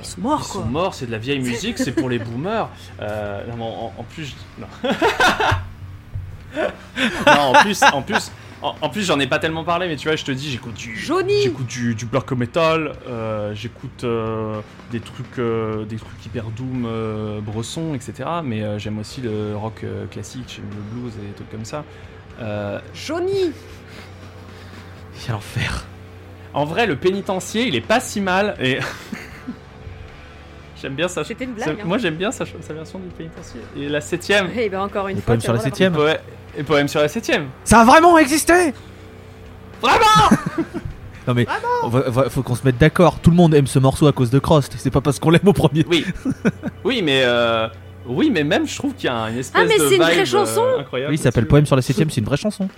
Ils 0.00 0.06
sont 0.06 0.20
morts, 0.22 0.40
ils 0.42 0.50
quoi. 0.52 0.62
sont 0.62 0.68
morts, 0.68 0.94
c'est 0.94 1.06
de 1.06 1.12
la 1.12 1.18
vieille 1.18 1.40
musique, 1.40 1.76
c'est 1.78 1.92
pour 1.92 2.08
les 2.08 2.18
boomers. 2.18 2.70
Euh, 3.00 3.46
non, 3.48 3.56
mais 3.56 3.64
en, 3.64 3.92
en 3.98 4.02
plus, 4.04 4.24
je- 4.24 4.60
non. 4.62 4.68
non, 6.56 7.32
en 7.40 7.52
plus, 7.62 7.82
en 7.92 8.02
plus, 8.02 8.30
en, 8.62 8.74
en 8.80 8.88
plus, 8.90 9.06
j'en 9.06 9.18
ai 9.20 9.26
pas 9.26 9.38
tellement 9.38 9.64
parlé, 9.64 9.88
mais 9.88 9.96
tu 9.96 10.08
vois, 10.08 10.16
je 10.16 10.24
te 10.24 10.32
dis, 10.32 10.50
j'écoute 10.50 10.74
du, 10.74 10.96
Johnny 10.96 11.42
j'écoute 11.44 11.66
du, 11.66 11.94
du 11.94 12.04
black 12.06 12.30
metal, 12.32 12.92
euh, 13.08 13.54
j'écoute 13.54 14.04
euh, 14.04 14.60
des 14.90 15.00
trucs, 15.00 15.38
euh, 15.38 15.84
des 15.84 15.96
trucs 15.96 16.26
hyper 16.26 16.44
doom, 16.50 16.84
euh, 16.86 17.40
bresson, 17.40 17.94
etc. 17.94 18.28
Mais 18.44 18.62
euh, 18.62 18.78
j'aime 18.78 18.98
aussi 18.98 19.20
le 19.22 19.56
rock 19.56 19.82
euh, 19.84 20.06
classique, 20.06 20.44
j'aime 20.56 20.68
le 20.70 21.00
blues 21.00 21.12
et 21.22 21.26
des 21.28 21.32
trucs 21.34 21.50
comme 21.50 21.64
ça. 21.64 21.84
Euh, 22.40 22.78
Johnny 22.94 23.52
Quel 25.24 25.34
enfer. 25.34 25.84
en 26.54 26.64
vrai, 26.64 26.86
le 26.86 26.96
pénitencier, 26.96 27.66
il 27.66 27.74
est 27.76 27.80
pas 27.80 28.00
si 28.00 28.20
mal 28.20 28.56
et 28.60 28.78
j'aime 30.80 30.94
bien 30.94 31.08
ça. 31.08 31.24
C'était 31.24 31.44
une 31.44 31.52
blague. 31.52 31.78
hein. 31.80 31.84
Moi 31.84 31.98
j'aime 31.98 32.16
bien 32.16 32.30
sa, 32.32 32.44
sa 32.60 32.72
version 32.74 32.98
du 32.98 33.08
pénitencier. 33.08 33.60
Et 33.76 33.88
la 33.88 34.00
septième. 34.00 34.48
Et 34.56 34.68
ben 34.68 34.80
encore 34.82 35.08
une 35.08 35.20
fois. 35.20 35.38
sur 35.40 35.52
la 35.52 35.60
septième. 35.60 35.94
Poè- 35.94 36.18
Et 36.56 36.62
poème 36.62 36.88
sur 36.88 37.00
la 37.00 37.08
septième. 37.08 37.46
Ça 37.64 37.80
a 37.80 37.84
vraiment 37.84 38.18
existé? 38.18 38.72
Vraiment 39.80 40.36
Non 41.28 41.34
mais, 41.34 41.46
on 41.84 41.88
va- 41.88 42.08
va- 42.10 42.30
faut 42.30 42.42
qu'on 42.42 42.54
se 42.54 42.64
mette 42.64 42.78
d'accord. 42.78 43.20
Tout 43.20 43.30
le 43.30 43.36
monde 43.36 43.54
aime 43.54 43.66
ce 43.66 43.78
morceau 43.78 44.06
à 44.06 44.12
cause 44.12 44.30
de 44.30 44.38
Crost. 44.38 44.74
C'est 44.78 44.90
pas 44.90 45.00
parce 45.00 45.18
qu'on 45.18 45.30
l'aime 45.30 45.46
au 45.46 45.52
premier. 45.52 45.84
Oui. 45.88 46.04
Oui 46.84 47.02
mais 47.04 47.22
euh, 47.24 47.68
oui 48.06 48.30
mais 48.32 48.42
même 48.42 48.66
je 48.66 48.74
trouve 48.74 48.94
qu'il 48.94 49.04
y 49.04 49.12
a 49.12 49.28
une 49.30 49.36
espèce 49.38 49.62
Ah, 49.62 49.66
mais 49.68 49.78
de 49.78 49.86
c'est 49.88 49.96
une 49.96 50.02
vraie 50.02 50.12
vibe, 50.12 50.22
euh, 50.22 50.24
chanson 50.24 50.64
incroyable 50.78 51.10
Oui, 51.12 51.18
il 51.18 51.22
s'appelle. 51.22 51.46
Poème 51.46 51.66
sur 51.66 51.76
la 51.76 51.82
septième. 51.82 52.08
C'est 52.10 52.20
une 52.20 52.26
vraie 52.26 52.36
chanson. 52.38 52.68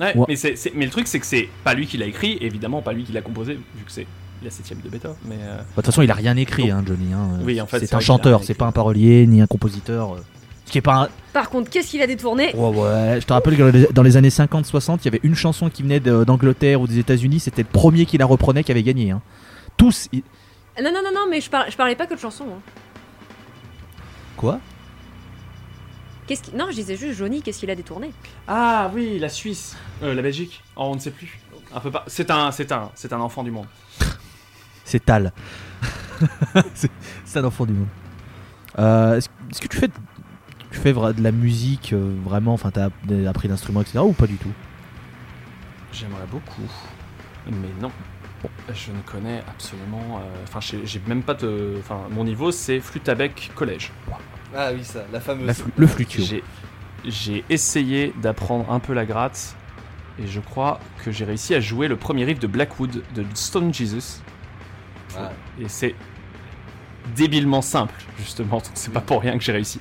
Ouais, 0.00 0.16
Ouais. 0.16 0.24
mais, 0.28 0.36
c'est- 0.36 0.54
c'est- 0.56 0.72
mais 0.74 0.84
le 0.84 0.90
truc 0.90 1.06
c'est 1.08 1.18
que 1.18 1.26
c'est 1.26 1.48
pas 1.64 1.74
lui 1.74 1.86
qui 1.86 1.96
l'a 1.98 2.06
écrit, 2.06 2.38
évidemment 2.40 2.82
pas 2.82 2.92
lui 2.92 3.04
qui 3.04 3.12
l'a 3.12 3.20
composé 3.22 3.54
vu 3.54 3.84
que 3.84 3.90
c'est 3.92 4.06
la 4.42 4.50
septième 4.50 4.80
de 4.80 4.88
Beethoven. 4.88 5.16
Mais 5.24 5.36
euh, 5.40 5.56
Bah, 5.56 5.62
De 5.62 5.74
toute 5.76 5.86
façon, 5.86 6.02
il 6.02 6.10
a 6.10 6.14
rien 6.14 6.36
écrit, 6.36 6.70
hein, 6.70 6.82
Johnny. 6.86 7.12
hein. 7.12 7.38
Oui, 7.44 7.60
en 7.60 7.66
fait, 7.66 7.80
c'est 7.80 7.86
c'est 7.86 7.94
un 7.94 7.98
vrai 7.98 8.04
qu'il 8.04 8.12
a 8.12 8.14
chanteur. 8.16 8.38
rien 8.38 8.46
C'est 8.46 8.52
écrit. 8.52 8.58
pas 8.58 8.66
un 8.66 8.72
parolier 8.72 9.26
ni 9.26 9.40
un 9.40 9.46
compositeur. 9.46 10.14
euh. 10.14 10.18
Ce 10.72 10.74
qui 10.74 10.78
est 10.78 10.80
pas 10.80 11.02
un, 11.02 11.08
Par 11.34 11.50
contre, 11.50 11.68
qu'est-ce 11.68 11.90
qu'il 11.90 12.00
a 12.00 12.06
détourné 12.06 12.54
Ouais, 12.56 12.68
ouais. 12.74 13.20
Je 13.20 13.26
te 13.26 13.32
rappelle 13.34 13.58
que 13.58 13.92
dans 13.92 14.02
les- 14.02 14.16
années 14.16 14.30
50-60, 14.30 15.00
il 15.02 15.04
y 15.04 15.08
avait 15.08 15.20
une 15.22 15.34
chanson 15.34 15.68
qui 15.68 15.82
venait 15.82 16.00
d'Angleterre 16.00 16.80
ou 16.80 16.86
des 16.86 16.96
États-Unis. 16.98 17.40
C'était 17.40 17.60
le 17.60 17.68
premier 17.68 18.06
qui 18.06 18.16
la 18.16 18.24
reprenait 18.24 18.64
qui 18.64 18.70
avait 18.72 18.82
gagné. 18.82 19.10
hein. 19.10 19.20
Tous. 19.76 20.08
ils- 20.12 20.22
Non, 20.82 20.90
non, 20.90 21.02
non, 21.04 21.10
non, 21.14 21.26
mais 21.28 21.42
je, 21.42 21.50
par- 21.50 21.70
je 21.70 21.76
parlais 21.76 21.94
pas 21.94 22.06
que 22.06 22.14
de 22.14 22.18
chansons. 22.18 22.46
hein. 22.50 22.60
Quoi? 24.38 24.60
Qu'est-ce 26.26 26.40
qui... 26.44 26.56
Non, 26.56 26.68
je 26.70 26.76
disais 26.76 26.96
juste 26.96 27.18
Johnny, 27.18 27.42
qu'est-ce 27.42 27.58
qu'il 27.58 27.70
a 27.70 27.74
détourné? 27.74 28.10
Ah 28.48 28.90
oui 28.94 29.18
la 29.18 29.28
Suisse, 29.28 29.76
Euh, 30.02 30.14
la 30.14 30.22
Belgique, 30.22 30.62
oh, 30.76 30.84
on 30.86 30.94
ne 30.94 31.00
sait 31.00 31.10
plus. 31.10 31.38
Un 31.74 31.80
peu 31.80 31.90
pas. 31.90 32.04
C'est 32.06 32.30
un 32.30 32.50
c'est 32.50 32.72
un 32.72 32.90
c'est 32.94 33.12
un 33.12 33.20
enfant 33.20 33.42
du 33.42 33.50
monde. 33.50 33.66
C'est 34.86 35.04
Tal. 35.04 35.34
c'est 36.74 37.38
un 37.40 37.44
enfant 37.44 37.66
du 37.66 37.74
monde. 37.74 37.88
Euh, 38.78 39.16
Est-ce 39.18 39.28
est-ce 39.50 39.60
que 39.60 39.68
tu 39.68 39.76
fais, 39.76 39.90
tu 40.72 40.78
fais 40.80 40.92
de 40.92 41.22
la 41.22 41.32
musique 41.32 41.92
euh, 41.92 42.14
vraiment 42.24 42.54
Enfin, 42.54 42.70
t'as 42.70 42.86
as 42.88 43.28
appris 43.28 43.48
l'instrument, 43.48 43.82
etc. 43.82 44.00
ou 44.00 44.12
pas 44.12 44.26
du 44.26 44.36
tout? 44.36 44.52
J'aimerais 45.92 46.26
beaucoup, 46.30 46.62
mais 47.46 47.68
non. 47.80 47.90
Bon, 48.42 48.48
je 48.74 48.90
ne 48.90 49.00
connais 49.02 49.40
absolument. 49.48 50.18
euh, 50.18 50.42
Enfin, 50.44 50.60
j'ai 50.60 50.84
j'ai 50.86 51.00
même 51.06 51.22
pas 51.22 51.34
de. 51.34 51.74
Enfin, 51.78 52.00
mon 52.10 52.24
niveau, 52.24 52.50
c'est 52.50 52.80
flûte 52.80 53.08
à 53.08 53.14
bec 53.14 53.50
collège. 53.54 53.92
Ah 54.56 54.70
oui, 54.74 54.82
ça, 54.84 55.04
la 55.12 55.20
fameuse. 55.20 55.46
La 55.46 55.54
Le 55.76 55.86
flutio. 55.86 56.24
J'ai 57.04 57.44
essayé 57.50 58.12
d'apprendre 58.22 58.70
un 58.70 58.78
peu 58.78 58.94
la 58.94 59.04
gratte, 59.04 59.56
et 60.18 60.26
je 60.26 60.40
crois 60.40 60.78
que 61.04 61.10
j'ai 61.10 61.24
réussi 61.24 61.54
à 61.54 61.60
jouer 61.60 61.88
le 61.88 61.96
premier 61.96 62.24
riff 62.24 62.38
de 62.38 62.46
Blackwood 62.46 63.02
de 63.14 63.24
Stone 63.34 63.74
Jesus. 63.74 64.20
Ah. 65.18 65.30
Et 65.60 65.68
c'est 65.68 65.94
débilement 67.16 67.60
simple, 67.60 67.94
justement. 68.18 68.58
donc 68.58 68.70
C'est 68.74 68.92
pas 68.92 69.00
pour 69.00 69.20
rien 69.20 69.36
que 69.36 69.42
j'ai 69.44 69.52
réussi. 69.52 69.80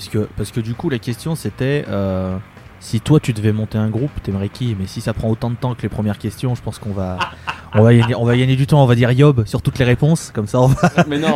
Parce 0.00 0.08
que, 0.08 0.28
parce 0.34 0.50
que 0.50 0.60
du 0.60 0.72
coup, 0.72 0.88
la 0.88 0.98
question 0.98 1.34
c'était 1.34 1.84
euh, 1.88 2.38
si 2.80 3.02
toi 3.02 3.20
tu 3.20 3.34
devais 3.34 3.52
monter 3.52 3.76
un 3.76 3.90
groupe, 3.90 4.10
t'aimerais 4.22 4.48
qui? 4.48 4.74
Mais 4.80 4.86
si 4.86 5.02
ça 5.02 5.12
prend 5.12 5.28
autant 5.28 5.50
de 5.50 5.56
temps 5.56 5.74
que 5.74 5.82
les 5.82 5.90
premières 5.90 6.16
questions, 6.16 6.54
je 6.54 6.62
pense 6.62 6.78
qu'on 6.78 6.94
va, 6.94 7.18
on 7.74 7.82
va, 7.82 7.94
gagner, 7.94 8.14
on 8.14 8.24
va 8.24 8.34
gagner 8.34 8.56
du 8.56 8.66
temps. 8.66 8.82
On 8.82 8.86
va 8.86 8.94
dire 8.94 9.12
Yob 9.12 9.44
sur 9.44 9.60
toutes 9.60 9.78
les 9.78 9.84
réponses, 9.84 10.30
comme 10.32 10.46
ça 10.46 10.58
on 10.58 10.68
va. 10.68 10.90
Mais 11.06 11.18
non. 11.18 11.34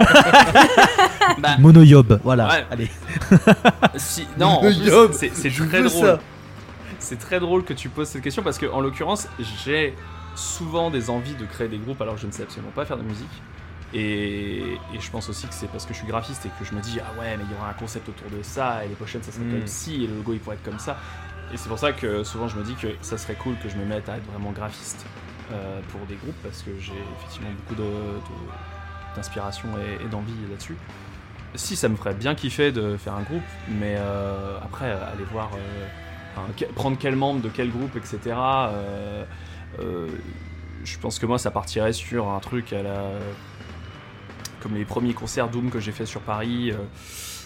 bah, 1.40 1.58
Mono 1.58 1.82
Yob, 1.82 2.18
voilà. 2.24 2.48
Ouais. 2.48 2.66
Allez. 2.70 2.90
si, 3.96 4.26
non, 4.38 4.62
c'est 5.12 5.28
très 5.50 5.82
drôle. 5.82 5.90
ça. 5.90 6.20
C'est 6.98 7.18
très 7.18 7.40
drôle 7.40 7.64
que 7.64 7.74
tu 7.74 7.90
poses 7.90 8.08
cette 8.08 8.22
question 8.22 8.42
parce 8.42 8.56
que, 8.56 8.64
en 8.64 8.80
l'occurrence, 8.80 9.28
j'ai 9.62 9.94
souvent 10.36 10.90
des 10.90 11.10
envies 11.10 11.34
de 11.34 11.44
créer 11.44 11.68
des 11.68 11.76
groupes 11.76 12.00
alors 12.00 12.14
que 12.14 12.22
je 12.22 12.26
ne 12.26 12.32
sais 12.32 12.44
absolument 12.44 12.72
pas 12.74 12.86
faire 12.86 12.96
de 12.96 13.02
musique. 13.02 13.42
Et, 13.94 14.74
et 14.92 14.98
je 15.00 15.10
pense 15.10 15.28
aussi 15.28 15.46
que 15.46 15.54
c'est 15.54 15.68
parce 15.68 15.86
que 15.86 15.94
je 15.94 15.98
suis 16.00 16.06
graphiste 16.08 16.44
et 16.46 16.48
que 16.58 16.64
je 16.64 16.74
me 16.74 16.80
dis, 16.80 16.98
ah 17.00 17.12
ouais, 17.20 17.36
mais 17.36 17.44
il 17.48 17.54
y 17.54 17.54
aura 17.58 17.70
un 17.70 17.74
concept 17.74 18.08
autour 18.08 18.28
de 18.30 18.42
ça 18.42 18.84
et 18.84 18.88
les 18.88 18.94
prochaines 18.94 19.22
ça 19.22 19.30
serait 19.30 19.44
Mm. 19.44 19.52
comme 19.58 19.66
ci 19.68 20.02
et 20.04 20.06
le 20.08 20.16
logo 20.16 20.32
il 20.32 20.40
pourrait 20.40 20.56
être 20.56 20.64
comme 20.64 20.80
ça. 20.80 20.96
Et 21.52 21.56
c'est 21.56 21.68
pour 21.68 21.78
ça 21.78 21.92
que 21.92 22.24
souvent 22.24 22.48
je 22.48 22.56
me 22.58 22.64
dis 22.64 22.74
que 22.74 22.88
ça 23.02 23.16
serait 23.18 23.34
cool 23.36 23.54
que 23.62 23.68
je 23.68 23.76
me 23.76 23.84
mette 23.84 24.08
à 24.08 24.16
être 24.16 24.24
vraiment 24.32 24.50
graphiste 24.50 25.06
euh, 25.52 25.80
pour 25.92 26.00
des 26.06 26.16
groupes 26.16 26.34
parce 26.42 26.62
que 26.62 26.70
j'ai 26.80 26.94
effectivement 27.18 27.50
beaucoup 27.56 27.80
de- 27.80 27.86
de- 27.86 29.14
d'inspiration 29.14 29.68
et, 29.78 30.04
et 30.04 30.08
d'envie 30.08 30.32
là-dessus. 30.50 30.76
Si 31.54 31.76
ça 31.76 31.88
me 31.88 31.94
ferait 31.94 32.14
bien 32.14 32.34
kiffer 32.34 32.72
de 32.72 32.96
faire 32.96 33.14
un 33.14 33.22
groupe, 33.22 33.44
mais 33.68 33.94
euh, 33.96 34.58
après 34.60 34.90
aller 34.90 35.22
voir, 35.30 35.50
euh, 35.54 35.86
enfin, 36.34 36.48
que- 36.56 36.64
prendre 36.72 36.96
quel 36.98 37.14
membre 37.14 37.42
de 37.42 37.48
quel 37.48 37.70
groupe, 37.70 37.94
etc. 37.96 38.34
je 40.84 40.98
pense 40.98 41.18
que 41.18 41.26
moi 41.26 41.38
ça 41.38 41.50
partirait 41.52 41.92
sur 41.92 42.28
un 42.28 42.40
truc 42.40 42.72
à 42.72 42.82
la 42.82 43.00
comme 44.64 44.74
les 44.74 44.84
premiers 44.86 45.12
concerts 45.12 45.48
Doom 45.50 45.70
que 45.70 45.78
j'ai 45.78 45.92
fait 45.92 46.06
sur 46.06 46.22
Paris 46.22 46.72
euh, 46.72 46.76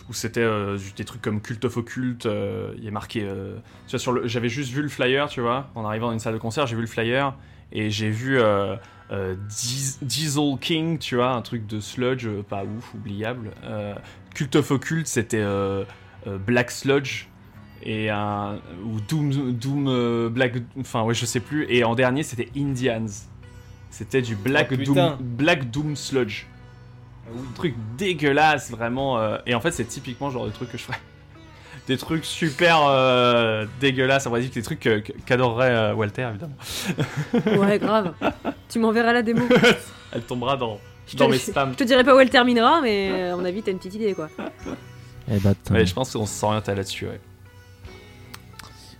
où 0.08 0.12
c'était 0.14 0.40
euh, 0.40 0.78
des 0.96 1.04
trucs 1.04 1.20
comme 1.20 1.40
Cult 1.42 1.64
of 1.64 1.76
Occult 1.76 2.24
euh, 2.26 2.72
il 2.78 2.84
y 2.84 2.88
a 2.88 2.92
marqué 2.92 3.20
tu 3.20 3.90
vois, 3.90 3.98
sur 3.98 4.12
le 4.12 4.26
j'avais 4.28 4.48
juste 4.48 4.72
vu 4.72 4.80
le 4.82 4.88
flyer 4.88 5.28
tu 5.28 5.40
vois 5.40 5.68
en 5.74 5.84
arrivant 5.84 6.06
dans 6.06 6.12
une 6.12 6.20
salle 6.20 6.34
de 6.34 6.38
concert 6.38 6.66
j'ai 6.68 6.76
vu 6.76 6.80
le 6.82 6.86
flyer 6.86 7.34
et 7.72 7.90
j'ai 7.90 8.08
vu 8.10 8.38
Dies- 9.48 9.98
Diesel 10.00 10.58
King 10.60 10.98
tu 10.98 11.16
vois 11.16 11.32
un 11.32 11.42
truc 11.42 11.66
de 11.66 11.80
sludge 11.80 12.28
pas 12.48 12.62
ouf 12.64 12.94
oubliable 12.94 13.50
Cult 14.34 14.54
of 14.56 14.70
Occult 14.70 15.06
c'était 15.08 15.44
Black 16.46 16.70
Sludge 16.70 17.26
et 17.82 18.10
un 18.10 18.58
ou 18.84 19.00
Doom 19.08 19.52
Doom 19.52 19.86
euh, 19.88 20.28
Black 20.28 20.54
enfin 20.80 21.02
ouais 21.02 21.14
je 21.14 21.26
sais 21.26 21.40
plus 21.40 21.66
et 21.68 21.84
en 21.84 21.94
dernier 21.94 22.22
c'était 22.22 22.48
Indians 22.56 23.06
c'était 23.90 24.20
du 24.22 24.36
Black 24.36 24.68
Oh, 24.72 24.76
Doom. 24.76 25.16
Black 25.20 25.70
Doom 25.70 25.96
Sludge 25.96 26.46
oui. 27.32 27.40
un 27.50 27.54
truc 27.54 27.74
dégueulasse 27.96 28.70
vraiment 28.70 29.18
euh, 29.18 29.38
et 29.46 29.54
en 29.54 29.60
fait 29.60 29.70
c'est 29.72 29.84
typiquement 29.84 30.28
le 30.28 30.32
genre 30.32 30.46
de 30.46 30.50
truc 30.50 30.70
que 30.70 30.78
je 30.78 30.82
ferais 30.82 30.98
des 31.88 31.96
trucs 31.96 32.24
super 32.24 32.80
euh, 32.88 33.66
dégueulasses 33.80 34.26
on 34.26 34.30
va 34.30 34.40
dire 34.40 34.50
que 34.50 34.54
des 34.54 34.62
trucs 34.62 34.80
qu'adorerait 35.26 35.70
euh, 35.70 35.94
Walter 35.94 36.28
évidemment 36.30 36.56
Ouais, 37.62 37.78
grave. 37.78 38.14
tu 38.68 38.78
m'enverras 38.78 39.12
la 39.12 39.22
démo. 39.22 39.42
elle 40.12 40.22
tombera 40.22 40.56
dans 40.56 40.78
Je 41.06 41.16
dans 41.16 41.26
te- 41.26 41.30
mes 41.32 41.38
spams 41.38 41.72
Je 41.72 41.76
te 41.78 41.84
dirai 41.84 42.04
pas 42.04 42.14
où 42.14 42.20
elle 42.20 42.30
terminera, 42.30 42.80
mais 42.82 43.30
à 43.30 43.36
mon 43.36 43.44
avis, 43.44 43.62
t'as 43.62 43.70
une 43.72 43.78
petite 43.78 43.94
idée, 43.94 44.14
quoi. 44.14 44.28
Eh 45.30 45.38
bah, 45.40 45.50
attends. 45.50 45.74
ouais 45.74 45.84
je 45.86 45.94
pense 45.94 46.12
qu'on 46.12 46.26
s'oriente 46.26 46.66
là-dessus 46.68 47.06
ouais 47.06 47.20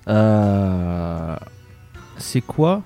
Euh, 0.08 1.36
c'est 2.16 2.40
quoi 2.40 2.82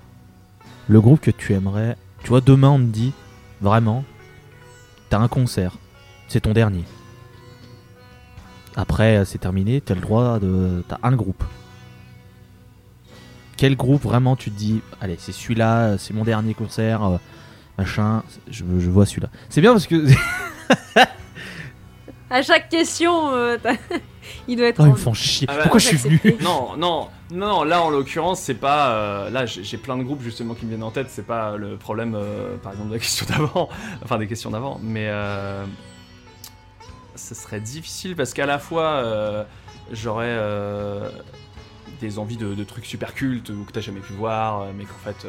le 0.88 1.00
groupe 1.00 1.20
que 1.20 1.30
tu 1.30 1.52
aimerais? 1.54 1.96
Tu 2.22 2.28
vois, 2.28 2.40
demain 2.40 2.70
on 2.70 2.78
te 2.78 2.82
dit 2.84 3.12
vraiment, 3.60 4.04
t'as 5.12 5.18
un 5.18 5.28
concert, 5.28 5.76
c'est 6.26 6.40
ton 6.40 6.52
dernier. 6.52 6.84
Après, 8.76 9.26
c'est 9.26 9.36
terminé, 9.36 9.82
t'as 9.82 9.94
le 9.94 10.00
droit 10.00 10.38
de. 10.38 10.82
T'as 10.88 10.96
un 11.02 11.12
groupe. 11.12 11.44
Quel 13.58 13.76
groupe 13.76 14.02
vraiment 14.02 14.36
tu 14.36 14.50
te 14.50 14.56
dis, 14.56 14.80
allez, 15.02 15.16
c'est 15.18 15.32
celui-là, 15.32 15.98
c'est 15.98 16.14
mon 16.14 16.24
dernier 16.24 16.54
concert, 16.54 17.04
euh, 17.04 17.18
machin, 17.76 18.22
je, 18.50 18.64
je 18.78 18.88
vois 18.88 19.04
celui-là. 19.04 19.28
C'est 19.50 19.60
bien 19.60 19.72
parce 19.72 19.86
que. 19.86 20.06
À 22.32 22.40
chaque 22.40 22.70
question, 22.70 23.34
euh, 23.34 23.58
il 24.48 24.56
doit 24.56 24.68
être. 24.68 24.80
Oh, 24.80 24.86
ils 24.86 24.92
me 24.92 24.96
font 24.96 25.12
chier. 25.12 25.46
Ah 25.50 25.54
bah, 25.54 25.62
Pourquoi 25.64 25.80
je 25.80 25.88
suis 25.88 25.96
venu 25.98 26.18
non 26.40 26.78
non 26.78 27.08
non 27.30 27.62
là 27.62 27.82
en 27.82 27.90
l'occurrence 27.90 28.40
c'est 28.40 28.54
pas 28.54 28.90
euh, 28.92 29.30
là 29.30 29.44
j'ai 29.46 29.76
plein 29.76 29.98
de 29.98 30.02
groupes 30.02 30.22
justement 30.22 30.54
qui 30.54 30.64
me 30.64 30.70
viennent 30.70 30.82
en 30.82 30.90
tête 30.90 31.08
c'est 31.10 31.26
pas 31.26 31.56
le 31.56 31.76
problème 31.76 32.14
euh, 32.14 32.56
par 32.56 32.72
exemple 32.72 32.88
de 32.88 32.94
la 32.94 33.00
question 33.00 33.26
d'avant 33.26 33.68
enfin 34.02 34.18
des 34.18 34.26
questions 34.26 34.50
d'avant 34.50 34.78
mais 34.82 35.08
euh, 35.08 35.64
ce 37.16 37.34
serait 37.34 37.60
difficile 37.60 38.16
parce 38.16 38.34
qu'à 38.34 38.46
la 38.46 38.58
fois 38.58 38.84
euh, 38.84 39.44
j'aurais 39.90 40.26
euh, 40.28 41.10
des 42.00 42.18
envies 42.18 42.36
de, 42.36 42.54
de 42.54 42.64
trucs 42.64 42.86
super 42.86 43.14
cultes 43.14 43.50
ou 43.50 43.64
que 43.64 43.72
t'as 43.72 43.80
jamais 43.80 44.00
pu 44.00 44.12
voir 44.12 44.66
mais 44.76 44.84
qu'en 44.84 45.10
fait 45.10 45.26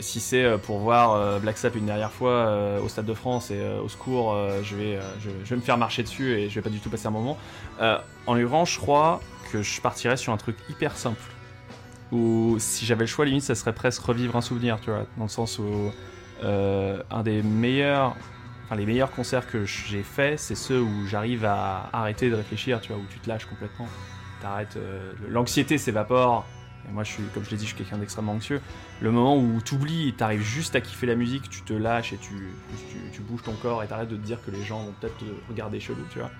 si 0.00 0.20
c'est 0.20 0.44
euh, 0.44 0.58
pour 0.58 0.78
voir 0.78 1.12
euh, 1.12 1.38
Black 1.38 1.58
Sabbath 1.58 1.78
une 1.78 1.86
dernière 1.86 2.12
fois 2.12 2.30
euh, 2.30 2.80
au 2.80 2.88
Stade 2.88 3.06
de 3.06 3.14
France 3.14 3.50
et 3.50 3.60
euh, 3.60 3.80
au 3.80 3.88
secours, 3.88 4.32
euh, 4.32 4.62
je, 4.62 4.76
vais, 4.76 4.96
euh, 4.96 5.02
je, 5.20 5.30
vais 5.30 5.56
me 5.56 5.60
faire 5.60 5.78
marcher 5.78 6.02
dessus 6.02 6.32
et 6.32 6.48
je 6.48 6.54
vais 6.54 6.62
pas 6.62 6.70
du 6.70 6.80
tout 6.80 6.90
passer 6.90 7.06
un 7.06 7.10
moment. 7.10 7.38
Euh, 7.80 7.98
en 8.26 8.34
l'occurrence, 8.34 8.72
je 8.72 8.78
crois 8.78 9.20
que 9.50 9.62
je 9.62 9.80
partirais 9.80 10.16
sur 10.16 10.32
un 10.32 10.36
truc 10.36 10.56
hyper 10.68 10.96
simple. 10.96 11.22
Ou 12.10 12.56
si 12.58 12.84
j'avais 12.84 13.04
le 13.04 13.06
choix, 13.06 13.24
limite, 13.24 13.42
ça 13.42 13.54
serait 13.54 13.72
presque 13.72 14.02
revivre 14.02 14.36
un 14.36 14.42
souvenir, 14.42 14.78
tu 14.80 14.90
vois, 14.90 15.06
dans 15.16 15.24
le 15.24 15.30
sens 15.30 15.58
où 15.58 15.90
euh, 16.44 17.02
un 17.10 17.22
des 17.22 17.42
meilleurs, 17.42 18.16
enfin 18.64 18.76
les 18.76 18.84
meilleurs 18.84 19.10
concerts 19.10 19.46
que 19.46 19.64
j'ai 19.64 20.02
fait, 20.02 20.36
c'est 20.36 20.54
ceux 20.54 20.80
où 20.80 21.06
j'arrive 21.06 21.44
à 21.44 21.88
arrêter 21.92 22.28
de 22.28 22.34
réfléchir, 22.34 22.80
tu 22.80 22.92
vois, 22.92 23.00
où 23.00 23.06
tu 23.10 23.18
te 23.18 23.28
lâches 23.28 23.46
complètement. 23.46 23.88
T'arrêtes, 24.42 24.76
euh, 24.76 25.12
l'anxiété 25.28 25.78
s'évapore. 25.78 26.44
Et 26.88 26.92
moi, 26.92 27.04
je 27.04 27.12
suis, 27.12 27.22
comme 27.34 27.44
je 27.44 27.50
l'ai 27.50 27.56
dit, 27.56 27.64
je 27.64 27.68
suis 27.68 27.76
quelqu'un 27.76 27.98
d'extrêmement 27.98 28.32
anxieux. 28.32 28.60
Le 29.00 29.10
moment 29.10 29.36
où 29.36 29.60
tu 29.64 29.74
oublies 29.74 30.08
et 30.08 30.12
t'arrives 30.12 30.42
juste 30.42 30.74
à 30.74 30.80
kiffer 30.80 31.06
la 31.06 31.14
musique, 31.14 31.48
tu 31.48 31.62
te 31.62 31.72
lâches 31.72 32.12
et 32.12 32.18
tu, 32.18 32.34
bouges 33.20 33.42
ton 33.42 33.54
corps 33.54 33.82
et 33.82 33.86
t'arrêtes 33.86 34.08
de 34.08 34.16
te 34.16 34.22
dire 34.22 34.38
que 34.44 34.50
les 34.50 34.62
gens 34.62 34.84
vont 34.84 34.94
peut-être 35.00 35.16
te 35.18 35.24
regarder 35.48 35.80
chelou, 35.80 36.04
tu 36.10 36.18
vois. 36.18 36.30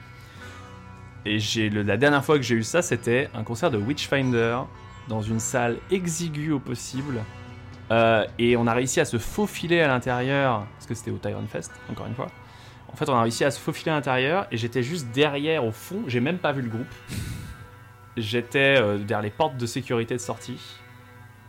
Et 1.24 1.38
j'ai 1.38 1.70
la 1.70 1.96
dernière 1.96 2.24
fois 2.24 2.36
que 2.36 2.42
j'ai 2.42 2.56
eu 2.56 2.64
ça, 2.64 2.82
c'était 2.82 3.30
un 3.34 3.44
concert 3.44 3.70
de 3.70 3.78
Witchfinder 3.78 4.58
dans 5.08 5.22
une 5.22 5.38
salle 5.38 5.78
exiguë 5.90 6.52
au 6.52 6.58
possible. 6.58 7.20
Euh, 7.92 8.26
et 8.38 8.56
on 8.56 8.66
a 8.66 8.72
réussi 8.72 9.00
à 9.00 9.04
se 9.04 9.18
faufiler 9.18 9.80
à 9.80 9.88
l'intérieur, 9.88 10.66
parce 10.74 10.86
que 10.86 10.94
c'était 10.94 11.10
au 11.10 11.18
Tyrone 11.18 11.46
Fest, 11.46 11.72
encore 11.90 12.06
une 12.06 12.14
fois. 12.14 12.28
En 12.92 12.96
fait, 12.96 13.08
on 13.08 13.14
a 13.14 13.22
réussi 13.22 13.44
à 13.44 13.50
se 13.50 13.58
faufiler 13.58 13.90
à 13.90 13.94
l'intérieur 13.94 14.46
et 14.50 14.56
j'étais 14.56 14.82
juste 14.82 15.08
derrière, 15.14 15.64
au 15.64 15.72
fond. 15.72 16.02
J'ai 16.06 16.20
même 16.20 16.38
pas 16.38 16.52
vu 16.52 16.62
le 16.62 16.68
groupe. 16.68 16.86
J'étais 18.16 18.76
euh, 18.78 18.98
derrière 18.98 19.22
les 19.22 19.30
portes 19.30 19.56
de 19.56 19.66
sécurité 19.66 20.14
de 20.14 20.20
sortie. 20.20 20.58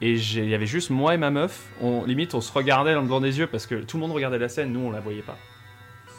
Et 0.01 0.13
il 0.13 0.49
y 0.49 0.53
avait 0.55 0.65
juste 0.65 0.89
moi 0.89 1.13
et 1.13 1.17
ma 1.17 1.29
meuf. 1.29 1.65
On, 1.81 2.03
limite, 2.03 2.33
on 2.33 2.41
se 2.41 2.51
regardait 2.51 2.93
dans 2.93 3.01
le 3.01 3.07
blanc 3.07 3.21
des 3.21 3.39
yeux 3.39 3.47
parce 3.47 3.65
que 3.65 3.75
tout 3.75 3.97
le 3.97 4.01
monde 4.01 4.11
regardait 4.11 4.39
la 4.39 4.49
scène, 4.49 4.73
nous 4.73 4.81
on 4.81 4.91
la 4.91 4.99
voyait 4.99 5.21
pas. 5.21 5.37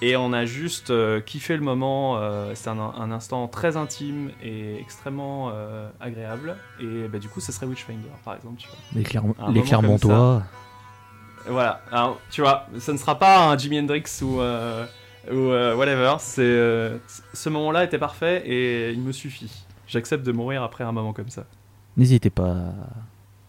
Et 0.02 0.16
on 0.16 0.32
a 0.32 0.44
juste 0.44 0.90
euh, 0.90 1.20
kiffé 1.20 1.56
le 1.56 1.62
moment. 1.62 2.16
euh, 2.18 2.54
C'était 2.54 2.70
un, 2.70 2.78
un 2.78 3.10
instant 3.12 3.46
très 3.48 3.76
intime 3.76 4.30
et 4.42 4.76
extrêmement 4.80 5.50
euh, 5.54 5.88
agréable. 6.00 6.56
Et 6.80 7.08
bah, 7.08 7.18
du 7.18 7.28
coup, 7.28 7.40
ça 7.40 7.52
serait 7.52 7.66
Witchfinder, 7.66 8.08
par 8.24 8.34
exemple. 8.36 8.60
Tu 8.60 8.68
vois. 8.68 9.50
Les, 9.52 9.62
Clermontois. 9.62 10.42
Voilà, 11.46 11.80
Alors, 11.92 12.20
tu 12.30 12.40
vois, 12.40 12.66
ça 12.78 12.92
ne 12.92 12.98
sera 12.98 13.18
pas 13.18 13.46
un 13.48 13.58
Jimi 13.58 13.78
Hendrix 13.78 14.04
ou, 14.22 14.40
euh, 14.40 14.86
ou 15.30 15.36
euh, 15.50 15.74
whatever. 15.76 16.16
C'est 16.18 16.42
euh, 16.42 16.96
ce 17.32 17.48
moment-là 17.50 17.84
était 17.84 17.98
parfait 17.98 18.42
et 18.46 18.90
il 18.92 19.00
me 19.00 19.12
suffit. 19.12 19.63
J'accepte 19.86 20.24
de 20.27 20.32
mourir 20.32 20.62
après 20.62 20.85
un 20.85 20.93
moment 20.93 21.12
comme 21.12 21.28
ça. 21.28 21.44
N'hésitez 21.97 22.31
pas 22.31 22.51
à 22.52 22.73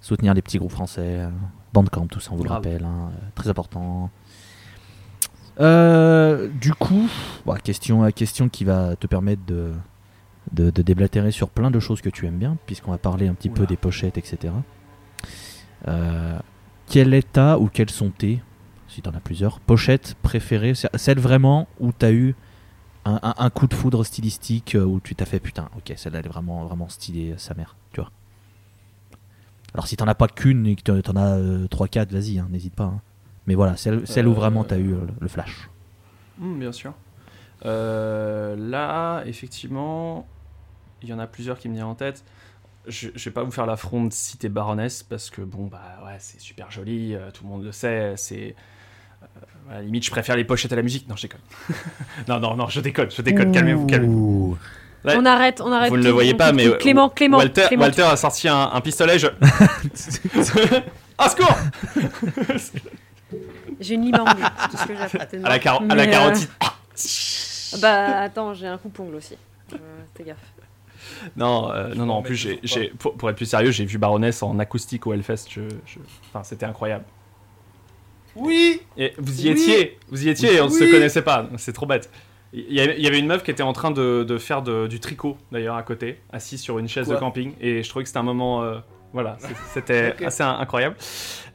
soutenir 0.01 0.33
les 0.33 0.41
petits 0.41 0.57
groupes 0.59 0.71
français. 0.71 1.01
euh, 1.21 1.29
Bandcamp, 1.73 2.07
tout 2.07 2.19
ça, 2.19 2.31
on 2.31 2.35
vous 2.35 2.43
le 2.43 2.49
rappelle. 2.49 2.83
hein, 2.83 3.09
euh, 3.11 3.17
très 3.35 3.49
important. 3.49 4.09
Euh, 5.59 6.49
du 6.49 6.73
coup, 6.73 7.09
voilà, 7.45 7.61
question, 7.61 8.09
question 8.11 8.49
qui 8.49 8.63
va 8.65 8.95
te 8.95 9.07
permettre 9.07 9.45
de, 9.45 9.71
de, 10.51 10.69
de 10.69 10.81
déblatérer 10.81 11.31
sur 11.31 11.49
plein 11.49 11.71
de 11.71 11.79
choses 11.79 12.01
que 12.01 12.09
tu 12.09 12.25
aimes 12.27 12.37
bien, 12.37 12.57
puisqu'on 12.65 12.91
va 12.91 12.97
parler 12.97 13.27
un 13.27 13.33
petit 13.33 13.49
peu 13.49 13.65
des 13.65 13.77
pochettes, 13.77 14.17
etc. 14.17 14.53
Euh, 15.87 16.37
quel 16.87 17.13
est 17.13 17.31
ta 17.31 17.57
ou 17.57 17.67
quelles 17.67 17.89
sont 17.89 18.09
tes, 18.09 18.41
si 18.87 19.01
t'en 19.01 19.11
as 19.11 19.19
plusieurs, 19.21 19.59
pochettes 19.61 20.15
préférées? 20.21 20.75
C- 20.75 20.89
Celle 20.95 21.19
vraiment 21.19 21.67
où 21.79 21.91
t'as 21.91 22.11
eu 22.11 22.35
un, 23.05 23.19
un- 23.23 23.35
un 23.37 23.49
coup 23.49 23.67
de 23.67 23.73
foudre 23.73 24.03
stylistique, 24.03 24.75
euh, 24.75 24.83
où 24.83 24.99
tu 24.99 25.15
t'as 25.15 25.25
fait 25.25 25.39
putain, 25.39 25.69
ok, 25.77 25.93
celle-là 25.95 26.19
elle 26.19 26.25
est 26.25 26.29
vraiment, 26.29 26.65
vraiment 26.65 26.89
stylée, 26.89 27.31
euh, 27.33 27.37
sa 27.37 27.53
mère, 27.53 27.75
tu 27.93 28.01
vois. 28.01 28.11
Alors 29.73 29.87
si 29.87 29.97
t'en 29.97 30.07
as 30.07 30.15
pas 30.15 30.27
qu'une 30.27 30.65
et 30.67 30.75
que 30.75 30.99
t'en- 31.01 31.15
as 31.17 31.67
3-4, 31.69 32.11
vas-y, 32.11 32.39
hein, 32.39 32.47
n'hésite 32.49 32.75
pas. 32.75 32.85
hein. 32.85 33.01
Mais 33.47 33.55
voilà, 33.55 33.75
celle, 33.77 34.07
celle 34.07 34.27
où 34.27 34.31
Euh, 34.31 34.35
vraiment 34.35 34.63
t'as 34.63 34.77
eu 34.77 34.93
euh, 34.93 35.01
le 35.19 35.27
flash. 35.27 35.69
Hmm, 36.39 36.57
bien 36.59 36.71
sûr. 36.71 36.93
Euh, 37.65 38.55
là, 38.55 39.23
effectivement, 39.25 40.25
il 41.01 41.09
y 41.09 41.13
en 41.13 41.19
a 41.19 41.27
plusieurs 41.27 41.59
qui 41.59 41.69
me 41.69 41.73
viennent 41.75 41.85
en 41.85 41.95
tête. 41.95 42.23
Je, 42.87 43.09
je 43.15 43.25
vais 43.29 43.33
pas 43.33 43.43
vous 43.43 43.51
faire 43.51 43.65
l'affront 43.65 44.05
de 44.05 44.13
citer 44.13 44.49
Baroness 44.49 45.03
parce 45.03 45.29
que 45.31 45.41
bon 45.41 45.65
bah 45.67 45.81
ouais 46.05 46.17
c'est 46.19 46.39
super 46.39 46.69
joli, 46.69 47.15
euh, 47.15 47.31
tout 47.31 47.43
le 47.43 47.49
monde 47.49 47.63
le 47.63 47.71
sait, 47.71 48.13
c'est 48.15 48.51
euh, 48.51 48.53
à 49.69 49.75
la 49.75 49.81
limite 49.81 50.05
je 50.05 50.11
préfère 50.11 50.35
les 50.35 50.43
pochettes 50.43 50.73
à 50.73 50.75
la 50.75 50.81
musique. 50.81 51.07
Non 51.09 51.15
je 51.15 51.23
déconne. 51.23 51.41
non 52.27 52.39
non 52.39 52.55
non 52.55 52.67
je 52.67 52.79
déconne, 52.81 53.09
je 53.11 53.21
déconne. 53.21 53.51
Calmez-vous, 53.51 53.85
calmez-vous. 53.87 54.57
On 55.05 55.25
arrête, 55.25 55.61
on 55.61 55.71
arrête. 55.71 55.89
Vous 55.89 55.97
ne 55.97 56.03
le 56.03 56.09
voyez 56.09 56.33
pas 56.33 56.51
mais. 56.51 56.77
Clément, 56.77 57.09
Clément, 57.09 57.37
Walter, 57.37 57.65
Clément, 57.67 57.83
Walter 57.83 58.01
a 58.03 58.17
sorti 58.17 58.47
un, 58.47 58.71
un 58.73 58.81
pistolet. 58.81 59.19
Je... 59.19 59.27
ah 61.17 61.29
secours 61.29 61.55
J'ai 63.79 63.95
une 63.95 64.15
à 64.15 64.23
c'est 64.25 64.69
tout 64.71 64.77
ce 64.77 64.87
que 64.87 64.93
j'ai 64.95 65.19
à 65.19 65.45
à 65.45 65.49
la, 65.49 65.59
caro- 65.59 65.83
à 65.89 65.95
la 65.95 66.03
euh, 66.03 66.07
carotide. 66.07 66.49
Bah 67.81 68.19
attends, 68.21 68.53
j'ai 68.53 68.67
un 68.67 68.77
coupe-ongle 68.77 69.15
aussi. 69.15 69.35
Euh, 69.73 69.77
Fais 70.15 70.23
gaffe. 70.23 70.37
Non, 71.35 71.71
euh, 71.71 71.93
non, 71.93 72.05
non, 72.05 72.13
en 72.15 72.21
plus, 72.21 72.35
j'ai, 72.35 72.89
pour, 72.97 73.15
pour 73.15 73.29
être 73.29 73.35
plus 73.35 73.45
sérieux, 73.45 73.71
j'ai 73.71 73.85
vu 73.85 73.97
Baroness 73.97 74.41
en 74.43 74.57
acoustique 74.59 75.05
au 75.07 75.13
Hellfest. 75.13 75.45
Je, 75.49 75.61
je- 75.85 75.99
Enfin, 76.29 76.43
c'était 76.43 76.65
incroyable. 76.65 77.05
Oui 78.35 78.81
Et 78.97 79.13
vous 79.17 79.41
y 79.41 79.45
Oui. 79.45 79.49
étiez, 79.51 79.97
vous 80.09 80.25
y 80.25 80.29
étiez 80.29 80.55
et 80.55 80.61
on 80.61 80.65
ne 80.65 80.69
se 80.71 80.83
connaissait 80.91 81.21
pas. 81.21 81.47
C'est 81.57 81.73
trop 81.73 81.85
bête. 81.85 82.09
Il 82.53 82.73
y 82.73 82.79
avait, 82.79 83.19
une 83.19 83.27
meuf 83.27 83.43
qui 83.43 83.51
était 83.51 83.63
en 83.63 83.73
train 83.73 83.91
de, 83.91 84.23
de 84.23 84.37
faire 84.37 84.61
de- 84.61 84.87
du 84.87 84.99
tricot, 85.01 85.37
d'ailleurs, 85.51 85.75
à 85.75 85.83
côté, 85.83 86.19
assise 86.31 86.61
sur 86.61 86.79
une 86.79 86.87
chaise 86.87 87.05
Quoi 87.07 87.15
de 87.15 87.19
camping. 87.19 87.53
Et 87.59 87.83
je 87.83 87.89
trouvais 87.89 88.03
que 88.03 88.07
c'était 88.09 88.19
un 88.19 88.23
moment. 88.23 88.63
euh, 88.63 88.77
voilà, 89.11 89.37
c'était 89.73 90.13
assez 90.25 90.43
in- 90.43 90.57
incroyable. 90.59 90.95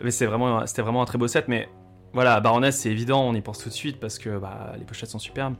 Mais 0.02 0.10
c'est 0.10 0.26
vraiment, 0.26 0.66
c'était 0.66 0.82
vraiment 0.82 1.00
un 1.00 1.06
très 1.06 1.16
beau 1.16 1.26
set. 1.28 1.46
Mais 1.48 1.68
voilà, 2.12 2.40
Baroness, 2.40 2.78
c'est 2.80 2.90
évident, 2.90 3.22
on 3.26 3.34
y 3.34 3.40
pense 3.40 3.58
tout 3.62 3.68
de 3.70 3.74
suite 3.74 3.98
parce 3.98 4.18
que 4.18 4.38
bah, 4.38 4.72
les 4.78 4.84
pochettes 4.84 5.08
sont 5.10 5.18
superbes. 5.18 5.54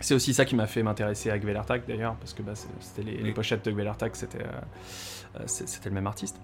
C'est 0.00 0.14
aussi 0.14 0.34
ça 0.34 0.44
qui 0.44 0.54
m'a 0.54 0.66
fait 0.66 0.82
m'intéresser 0.82 1.30
à 1.30 1.38
Gvelertak 1.38 1.86
d'ailleurs, 1.88 2.16
parce 2.16 2.34
que 2.34 2.42
bah, 2.42 2.52
c'était 2.80 3.10
les, 3.10 3.16
les 3.16 3.32
pochettes 3.32 3.64
de 3.64 3.70
Gvelertak, 3.70 4.14
c'était 4.14 4.42
euh, 4.42 5.40
euh, 5.40 5.42
c'était 5.46 5.88
le 5.88 5.94
même 5.94 6.06
artiste. 6.06 6.36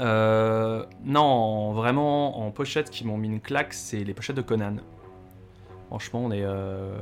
Euh, 0.00 0.84
non, 1.04 1.72
vraiment, 1.72 2.40
en 2.46 2.50
pochettes 2.50 2.90
qui 2.90 3.06
m'ont 3.06 3.16
mis 3.16 3.28
une 3.28 3.40
claque, 3.40 3.72
c'est 3.72 4.04
les 4.04 4.14
pochettes 4.14 4.36
de 4.36 4.42
Conan. 4.42 4.76
Franchement, 5.88 6.20
on 6.24 6.30
est. 6.32 6.44
euh, 6.44 6.96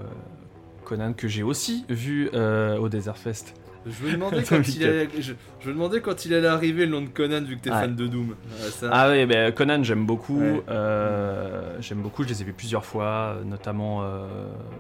Conan 0.85 1.13
que 1.13 1.29
j'ai 1.29 1.43
aussi 1.43 1.85
vu 1.89 2.31
euh, 2.35 2.77
au 2.79 2.89
Desert 2.89 3.17
Fest. 3.19 3.55
Je 3.87 4.07
me 4.07 4.13
demandais 4.13 4.43
quand 4.49 4.67
il 4.69 4.85
allait, 4.85 5.09
je, 5.19 5.33
je 5.61 5.69
me 5.69 5.75
demandais 5.75 6.01
quand 6.01 6.25
il 6.25 6.33
allait 6.35 6.47
arriver 6.49 6.87
le 6.87 6.93
nom 6.93 7.03
de 7.03 7.09
Conan 7.09 7.43
vu 7.43 7.57
que 7.57 7.63
t'es 7.63 7.71
Ouais. 7.71 7.81
fan 7.81 7.95
de 7.97 8.07
Doom. 8.07 8.35
Ah, 8.51 8.71
ça. 8.71 8.89
Ah 8.93 9.11
oui, 9.11 9.27
ben, 9.27 9.53
Conan 9.53 9.83
j'aime 9.83 10.07
beaucoup. 10.07 10.41
Ouais. 10.41 10.63
euh, 10.71 11.77
j'aime 11.81 12.01
beaucoup, 12.01 12.23
je 12.23 12.29
les 12.29 12.41
ai 12.41 12.45
vus 12.45 12.53
plusieurs 12.55 12.85
fois, 12.85 13.37
notamment, 13.45 14.03
euh, 14.03 14.27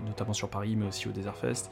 notamment 0.06 0.32
sur 0.32 0.48
Paris, 0.48 0.74
mais 0.78 0.86
aussi 0.86 1.09
au 1.09 1.12
Desert 1.12 1.36
Fest. 1.36 1.70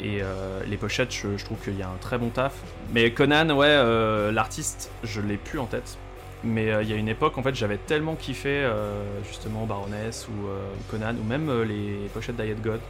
Et 0.00 0.22
les 0.68 0.76
pochettes, 0.76 1.12
je, 1.12 1.36
je 1.36 1.44
trouve 1.44 1.58
qu'il 1.62 1.78
y 1.78 1.82
a 1.82 1.88
un 1.88 1.98
très 2.00 2.18
bon 2.18 2.30
taf. 2.30 2.54
Mais 2.92 3.12
Conan, 3.12 3.50
ouais, 3.56 4.32
l'artiste, 4.32 4.90
je 5.04 5.20
l'ai 5.20 5.36
plus 5.36 5.58
en 5.58 5.66
tête. 5.66 5.98
Mais 6.44 6.72
euh, 6.72 6.82
il 6.82 6.90
y 6.90 6.92
a 6.92 6.96
une 6.96 7.08
époque, 7.08 7.38
en 7.38 7.42
fait, 7.44 7.54
j'avais 7.54 7.76
tellement 7.76 8.16
kiffé 8.16 8.48
euh, 8.64 9.00
justement 9.28 9.64
Baroness 9.64 10.26
ou 10.28 10.48
euh, 10.48 10.58
Conan, 10.90 11.14
ou 11.14 11.22
même 11.22 11.62
les 11.62 12.08
pochettes 12.12 12.34
d'Ayat 12.34 12.54
God. 12.54 12.80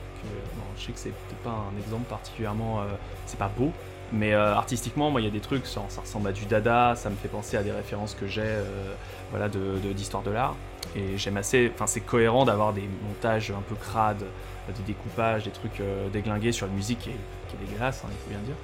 Je 0.77 0.86
sais 0.86 0.93
que 0.93 0.99
c'est 0.99 1.11
peut-être 1.11 1.43
pas 1.43 1.51
un 1.73 1.78
exemple 1.78 2.09
particulièrement. 2.09 2.81
euh, 2.81 2.86
c'est 3.27 3.39
pas 3.39 3.51
beau, 3.57 3.73
mais 4.12 4.35
euh, 4.35 4.55
artistiquement, 4.55 5.11
moi, 5.11 5.20
il 5.20 5.24
y 5.24 5.27
a 5.27 5.31
des 5.31 5.40
trucs, 5.40 5.66
ça, 5.66 5.82
ressemble 6.01 6.28
à 6.28 6.32
du 6.32 6.44
dada, 6.47 6.94
ça 6.97 7.11
me 7.11 7.16
fait 7.16 7.28
penser 7.28 7.57
à 7.57 7.62
des 7.62 7.73
références 7.73 8.15
que 8.15 8.27
j'ai 8.27 8.43
euh, 8.43 8.94
voilà, 9.31 9.49
d'histoire 9.49 10.23
de 10.23 10.31
l'art. 10.31 10.57
Et 10.97 11.16
j'aime 11.16 11.36
assez. 11.36 11.70
Enfin, 11.74 11.86
c'est 11.86 12.01
cohérent 12.01 12.44
d'avoir 12.44 12.73
des 12.73 12.89
montages 13.07 13.51
un 13.51 13.62
peu 13.62 13.74
crades, 13.77 14.24
des 14.69 14.82
découpages, 14.86 15.44
des 15.44 15.51
trucs 15.51 15.81
déglingués 16.12 16.53
sur 16.53 16.66
une 16.66 16.74
musique 16.74 16.99
qui 17.01 17.11
est, 17.11 17.66
dégueulasse, 17.66 18.03
hein, 18.05 18.09
il 18.11 18.16
faut 18.16 18.31
bien 18.31 18.40
dire, 18.40 18.57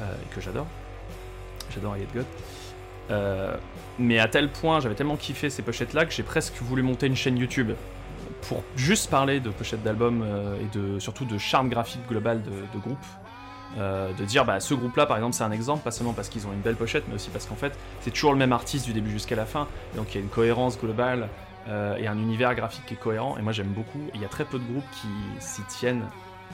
et 0.00 0.34
que 0.34 0.40
j'adore. 0.40 0.66
J'adore 1.72 1.94
Ayat 1.94 2.06
God. 2.14 3.58
Mais 3.98 4.18
à 4.18 4.28
tel 4.28 4.50
point, 4.50 4.80
j'avais 4.80 4.94
tellement 4.94 5.16
kiffé 5.16 5.50
ces 5.50 5.62
pochettes-là 5.62 6.06
que 6.06 6.12
j'ai 6.12 6.22
presque 6.22 6.54
voulu 6.60 6.82
monter 6.82 7.06
une 7.06 7.16
chaîne 7.16 7.38
YouTube 7.38 7.72
pour 8.48 8.62
juste 8.76 9.10
parler 9.10 9.40
de 9.40 9.50
pochettes 9.50 9.82
d'albums 9.82 10.22
euh, 10.24 10.56
et 10.60 10.76
de, 10.76 10.98
surtout 10.98 11.24
de 11.24 11.38
charme 11.38 11.68
graphique 11.68 12.06
global 12.08 12.42
de, 12.42 12.78
groupe. 12.78 12.98
Euh, 13.78 14.12
de 14.12 14.24
dire 14.24 14.44
bah 14.44 14.60
ce 14.60 14.72
groupe 14.72 14.94
là 14.96 15.04
par 15.04 15.16
exemple 15.16 15.34
c'est 15.34 15.42
un 15.42 15.50
exemple 15.50 15.82
pas 15.82 15.90
seulement 15.90 16.12
parce 16.12 16.28
qu'ils 16.28 16.46
ont 16.46 16.52
une 16.52 16.60
belle 16.60 16.76
pochette 16.76 17.02
mais 17.08 17.16
aussi 17.16 17.28
parce 17.30 17.44
qu'en 17.46 17.56
fait 17.56 17.72
c'est 18.02 18.12
toujours 18.12 18.30
le 18.30 18.38
même 18.38 18.52
artiste 18.52 18.86
du 18.86 18.92
début 18.92 19.10
jusqu'à 19.10 19.36
la 19.36 19.46
fin. 19.46 19.66
Donc 19.96 20.12
il 20.12 20.14
y 20.16 20.18
a 20.18 20.20
une 20.20 20.30
cohérence 20.30 20.78
globale 20.78 21.28
euh, 21.68 21.96
et 21.96 22.06
un 22.06 22.18
univers 22.18 22.54
graphique 22.54 22.86
qui 22.86 22.94
est 22.94 22.98
cohérent. 22.98 23.36
Et 23.38 23.42
moi 23.42 23.52
j'aime 23.52 23.72
beaucoup. 23.72 24.00
Il 24.14 24.20
y 24.20 24.24
a 24.24 24.28
très 24.28 24.44
peu 24.44 24.58
de 24.58 24.64
groupes 24.64 24.90
qui 24.92 25.08
s'y 25.44 25.62
tiennent. 25.64 26.04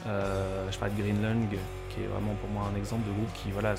Je 0.07 0.79
parlais 0.79 0.95
de 0.95 1.03
Greenlung 1.03 1.47
qui 1.91 2.01
est 2.01 2.07
vraiment 2.07 2.35
pour 2.41 2.49
moi 2.51 2.71
un 2.73 2.79
exemple 2.79 3.07
de 3.07 3.13
groupe 3.13 3.33
qui 3.35 3.51
voilà 3.51 3.75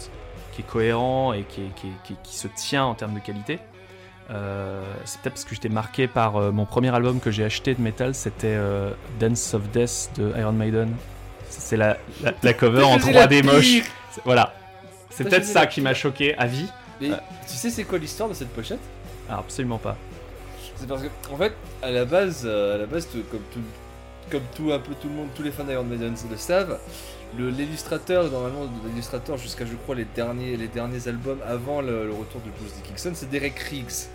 qui 0.52 0.62
est 0.62 0.66
cohérent 0.66 1.34
et 1.34 1.44
qui, 1.44 2.38
se 2.38 2.48
tient 2.48 2.84
en 2.84 2.94
termes 2.94 3.16
de 3.16 3.20
qualité 3.20 3.60
c'est 5.06 5.20
peut-être 5.22 5.34
parce 5.34 5.45
que 5.45 5.53
j'étais 5.56 5.70
marqué 5.70 6.08
par 6.08 6.38
euh, 6.38 6.52
mon 6.52 6.66
premier 6.66 6.94
album 6.94 7.20
que 7.20 7.32
j'ai 7.32 7.44
acheté 7.44 7.74
de 7.76 7.82
metal, 7.82 8.16
c'était 8.16 8.48
euh, 8.56 8.91
Dance 9.20 9.53
of 9.53 9.64
Death 9.72 10.10
de 10.18 10.32
Iron 10.40 10.53
Maiden. 10.53 10.94
C'est 11.49 11.76
la, 11.78 11.98
la, 12.24 12.32
la 12.41 12.53
cover 12.53 12.84
en 12.84 12.98
C'est 12.99 13.12
la 13.12 13.28
3D 13.28 13.41
pire. 13.41 13.53
moche. 13.53 13.82
C'est- 14.12 14.22
Voilà. 14.26 14.53
C'est 15.10 15.26
peut-être 15.26 15.45
ça 15.45 15.66
qui 15.68 15.82
m'a 15.82 15.94
choqué 15.94 16.36
à 16.38 16.48
vie. 16.48 16.68
Mais 17.02 17.10
tu 17.48 17.53
sais 17.56 17.70
c'est 17.70 17.84
quoi 17.84 17.98
l'histoire 17.98 18.30
de 18.30 18.34
cette 18.34 18.49
pochette? 18.53 18.80
Alors, 19.28 19.41
absolument 19.41 19.78
pas. 19.80 19.98
C'est 20.78 20.88
parce 20.88 21.02
que 21.03 21.08
en 21.32 21.38
fait 21.38 21.53
à 21.82 21.91
la 21.91 22.06
base, 22.06 22.44
euh, 22.45 22.76
à 22.76 22.78
la 22.78 22.86
base 22.86 23.08
comme 23.30 23.41
tout, 23.52 23.60
comme 24.32 24.41
tout 24.56 24.72
un 24.72 24.80
peu 24.80 24.94
tout 25.02 25.10
le 25.10 25.16
monde, 25.16 25.28
tous 25.36 25.44
les 25.44 25.52
fans 25.52 25.64
d'Iron 25.66 25.84
Maiden 25.84 26.16
le 26.30 26.38
savent, 26.38 26.80
le- 27.38 27.49
l'illustrateur 27.49 28.32
normalement 28.32 28.68
l'illustrateur 28.88 29.38
jusqu'à 29.38 29.66
je 29.66 29.74
crois 29.76 29.95
les 29.95 30.06
derniers 30.16 30.56
les 30.58 30.68
derniers 30.68 31.08
albums 31.08 31.40
avant 31.48 31.82
le, 31.82 32.06
le 32.06 32.14
retour 32.14 32.41
de 32.41 32.49
Bruce 32.60 32.74
Dickinson 32.76 33.12
c'est 33.14 33.30
Derek 33.30 33.58
Riggs. 33.60 34.08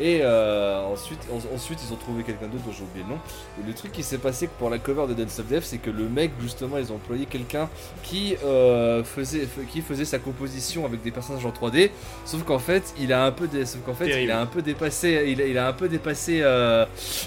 Et 0.00 0.20
euh, 0.22 0.82
ensuite, 0.82 1.20
en- 1.32 1.54
ensuite, 1.54 1.78
ils 1.86 1.92
ont 1.92 1.96
trouvé 1.96 2.24
quelqu'un 2.24 2.46
d'autre 2.46 2.64
dont 2.64 2.72
j'ai 2.72 2.82
oublié 2.82 3.04
le 3.08 3.14
nom. 3.14 3.20
Et 3.62 3.66
le 3.66 3.72
truc 3.74 3.92
qui 3.92 4.02
s'est 4.02 4.18
passé 4.18 4.48
pour 4.58 4.68
la 4.70 4.78
cover 4.78 5.06
de 5.06 5.14
Dance 5.14 5.38
of 5.38 5.46
Death, 5.46 5.62
c'est 5.62 5.78
que 5.78 5.90
le 5.90 6.08
mec, 6.08 6.32
justement, 6.40 6.78
ils 6.78 6.90
ont 6.92 6.96
employé 6.96 7.26
quelqu'un 7.26 7.68
qui, 8.02 8.36
euh, 8.44 9.04
faisait, 9.04 9.46
qui 9.70 9.82
faisait 9.82 10.04
sa 10.04 10.18
composition 10.18 10.84
avec 10.84 11.02
des 11.02 11.10
personnages 11.12 11.46
en 11.46 11.50
3D. 11.52 11.90
Sauf 12.24 12.42
qu'en 12.42 12.58
fait, 12.58 12.92
il 12.98 13.12
a 13.12 13.24
un 13.24 13.30
peu, 13.30 13.46
dé- 13.46 13.64
sauf 13.66 13.82
qu'en 13.86 13.94
fait, 13.94 14.06
Terrible. 14.06 14.24
il 14.24 14.30
a 14.32 14.40
un 14.40 14.46
peu 14.46 14.62
dépassé, 14.62 15.24
il 15.28 15.40
a, 15.40 15.46
il 15.46 15.58
a 15.58 15.68
un 15.68 15.72
peu 15.72 15.88
dépassé 15.88 16.40
euh, 16.42 16.84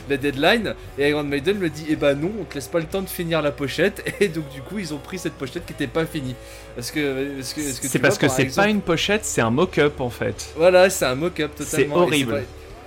la 0.09 0.17
deadline. 0.17 0.75
Et 0.97 1.09
Iron 1.09 1.23
Maiden 1.23 1.57
me 1.59 1.69
dit, 1.69 1.85
eh 1.89 1.95
ben 1.95 2.15
non, 2.15 2.31
on 2.41 2.43
te 2.43 2.55
laisse 2.55 2.67
pas 2.67 2.79
le 2.79 2.85
temps 2.85 3.01
de 3.01 3.07
finir 3.09 3.41
la 3.41 3.51
pochette. 3.51 4.03
Et 4.19 4.27
donc 4.27 4.49
du 4.49 4.61
coup, 4.61 4.77
ils 4.79 4.93
ont 4.93 4.97
pris 4.99 5.17
cette 5.19 5.33
pochette 5.33 5.65
qui 5.65 5.73
était 5.73 5.87
pas 5.87 6.05
finie. 6.05 6.35
Parce 6.77 6.91
que, 6.91 7.35
parce 7.37 7.53
que, 7.53 7.61
parce 7.61 7.79
que 7.79 7.87
C'est 7.87 7.99
parce 7.99 8.17
que 8.19 8.27
c'est 8.27 8.43
exemple- 8.43 8.67
pas 8.67 8.71
une 8.71 8.81
pochette, 8.81 9.25
c'est 9.25 9.41
un 9.41 9.49
mock-up 9.49 9.99
en 9.99 10.11
fait. 10.11 10.53
voilà, 10.55 10.89
c'est 10.91 11.05
un 11.05 11.15
mock-up 11.15 11.51
totalement. 11.55 11.95
C'est 11.95 12.01
horrible. 12.01 12.43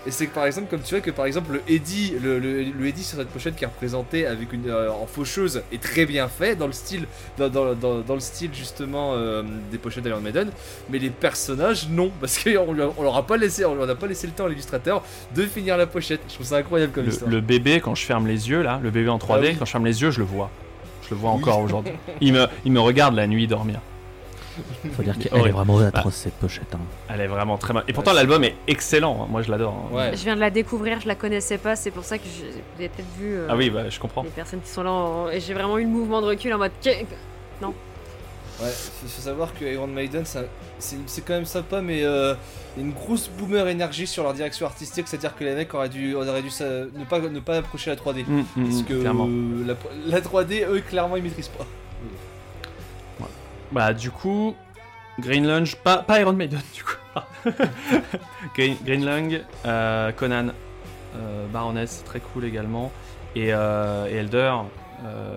Et 0.07 0.11
c'est 0.11 0.29
que 0.29 0.35
par 0.35 0.47
exemple, 0.47 0.69
comme 0.71 0.81
tu 0.81 0.95
vois 0.95 1.03
que 1.03 1.11
par 1.11 1.27
exemple 1.27 1.53
le 1.53 1.63
Eddie, 1.69 2.15
le, 2.23 2.39
le, 2.39 2.63
le 2.63 2.87
Eddie 2.87 3.03
sur 3.05 3.19
cette 3.19 3.29
pochette 3.29 3.55
qui 3.57 3.65
est 3.65 3.67
représenté 3.67 4.27
avec 4.27 4.51
une 4.55 4.71
euh, 4.71 4.91
en 4.91 5.07
faucheuse 5.07 5.61
est 5.73 5.83
très 5.83 6.07
bien 6.07 6.27
fait 6.29 6.57
dans 6.57 6.67
le 6.69 6.73
style, 6.73 7.05
dans, 7.37 7.51
dans, 7.51 7.75
dans, 7.75 7.99
dans 8.01 8.15
le 8.15 8.21
style 8.21 8.49
justement 8.55 9.13
euh, 9.15 9.43
des 9.71 9.77
pochettes 9.77 10.05
d'Iron 10.05 10.21
Maiden, 10.23 10.51
mais 10.89 10.99
les 10.99 11.11
personnages 11.11 11.87
non, 11.91 12.11
parce 12.19 12.39
qu'on 12.43 12.69
on 12.97 13.03
leur 13.03 13.17
a 13.17 13.27
pas 13.27 13.37
laissé, 13.37 13.67
on 13.67 13.75
leur 13.75 13.91
a 13.91 13.95
pas 13.95 14.07
laissé 14.07 14.27
le 14.27 14.33
temps 14.33 14.47
à 14.47 14.49
l'illustrateur 14.49 15.03
de 15.35 15.43
finir 15.43 15.77
la 15.77 15.87
pochette. 15.87 16.21
Je 16.31 16.35
trouve 16.35 16.47
ça 16.47 16.57
incroyable 16.57 16.93
comme 16.93 17.05
Le, 17.05 17.11
histoire. 17.13 17.31
le 17.31 17.41
bébé, 17.43 17.81
quand 17.81 17.95
je 17.95 18.07
ferme 18.07 18.27
les 18.27 18.49
yeux 18.49 18.63
là, 18.63 18.81
le 18.83 18.91
bébé 18.91 19.11
en 19.11 19.19
3D, 19.19 19.33
Ah 19.33 19.39
oui. 19.51 19.57
quand 19.59 19.67
je 19.67 19.71
ferme 19.73 19.85
les 19.85 20.01
yeux, 20.01 20.11
je 20.13 20.21
le 20.21 20.25
vois. 20.25 20.51
Je 21.11 21.15
le 21.17 21.21
vois 21.21 21.31
encore 21.31 21.59
aujourd'hui. 21.61 21.93
Il 22.21 22.33
me, 22.33 22.47
il 22.65 22.73
me 22.73 22.81
regarde 22.81 23.15
la 23.17 23.27
nuit 23.27 23.47
dormir. 23.49 23.81
Faut 24.93 25.03
dire 25.03 25.17
qu'elle 25.19 25.33
Horrible. 25.33 25.49
est 25.49 25.53
vraiment 25.53 25.79
atroce 25.79 26.15
cette 26.15 26.35
pochette. 26.35 26.75
hein. 26.75 26.79
Elle 27.09 27.21
est 27.23 27.27
vraiment 27.27 27.57
très 27.57 27.73
mal. 27.73 27.83
Et 27.89 27.93
pourtant, 27.93 28.11
Ouais, 28.11 28.17
l'album 28.19 28.45
est 28.45 28.55
excellent. 28.69 29.23
hein. 29.23 29.27
Moi, 29.31 29.43
je 29.43 29.51
l'adore. 29.51 29.75
hein. 29.91 29.95
Ouais. 29.95 30.11
Je 30.17 30.23
viens 30.23 30.35
de 30.35 30.41
la 30.41 30.51
découvrir, 30.51 31.01
je 31.01 31.09
la 31.09 31.15
connaissais 31.15 31.57
pas, 31.59 31.77
c'est 31.77 31.91
pour 31.91 32.05
ça 32.05 32.19
que 32.19 32.25
je- 32.25 32.45
vous 32.47 32.79
avez 32.79 32.89
peut-être 32.89 33.09
vu 33.19 33.35
euh, 33.35 33.47
Ah 33.49 33.57
oui, 33.57 33.71
bah, 33.71 33.89
je 33.89 33.99
comprends. 33.99 34.23
les 34.23 34.29
personnes 34.31 34.61
qui 34.61 34.69
sont 34.69 34.83
là 34.83 34.91
en- 34.93 35.29
et 35.31 35.41
j'ai 35.41 35.55
vraiment 35.55 35.79
eu 35.79 35.83
le 35.85 35.89
mouvement 35.89 36.21
de 36.21 36.27
recul 36.27 36.53
en 36.55 36.59
mode 36.59 36.73
que- 36.85 36.91
Ouais, 38.61 38.69
faut, 38.69 39.07
faut 39.09 39.23
savoir 39.23 39.55
que 39.55 39.65
Iron 39.65 39.87
Maiden, 39.87 40.25
c'est 40.27 41.25
quand 41.25 41.33
même 41.33 41.47
sympa, 41.47 41.81
mais 41.81 42.05
euh, 42.05 42.35
il 42.77 42.83
y 42.83 42.85
a 42.85 42.89
une 42.89 42.93
grosse 42.93 43.29
boomer 43.29 43.67
énergie 43.69 44.07
sur 44.07 44.23
leur 44.23 44.35
direction 44.35 44.67
artistique, 44.67 45.09
c'est-à-dire 45.09 45.35
que 45.35 45.45
les 45.45 45.55
mecs 45.55 45.73
auraient 45.73 45.89
dû, 45.89 46.15
auraient 46.15 46.43
dû 46.43 46.51
ça- 46.51 46.65
ne, 46.65 47.05
pas, 47.09 47.21
ne 47.21 47.41
pas 47.41 47.57
approcher 47.57 47.89
la 47.91 47.97
3D. 47.97 48.25
Mm, 48.27 48.41
mm, 48.41 48.45
Parce 48.65 48.83
mm, 48.83 48.85
que 48.85 48.93
euh, 48.93 49.67
la, 49.67 49.75
la 50.07 50.21
3D, 50.21 50.67
eux, 50.69 50.81
clairement, 50.81 51.17
ils 51.17 51.23
maîtrisent 51.23 51.49
pas. 51.49 51.67
Bah, 53.73 53.95
du 53.95 54.11
coup, 54.11 54.55
Green 55.21 55.47
Lunge, 55.47 55.77
pas, 55.77 55.99
pas 55.99 56.21
Iron 56.21 56.33
Maiden, 56.33 56.61
du 56.75 56.83
coup. 56.83 56.97
Green, 58.55 58.77
Green 58.85 59.05
Lung, 59.05 59.41
euh, 59.65 60.13
Conan, 60.13 60.49
euh, 61.17 61.47
Baroness, 61.47 62.03
très 62.05 62.21
cool 62.21 62.45
également. 62.45 62.93
Et, 63.37 63.55
euh, 63.55 64.07
et 64.11 64.17
Elder, 64.17 64.53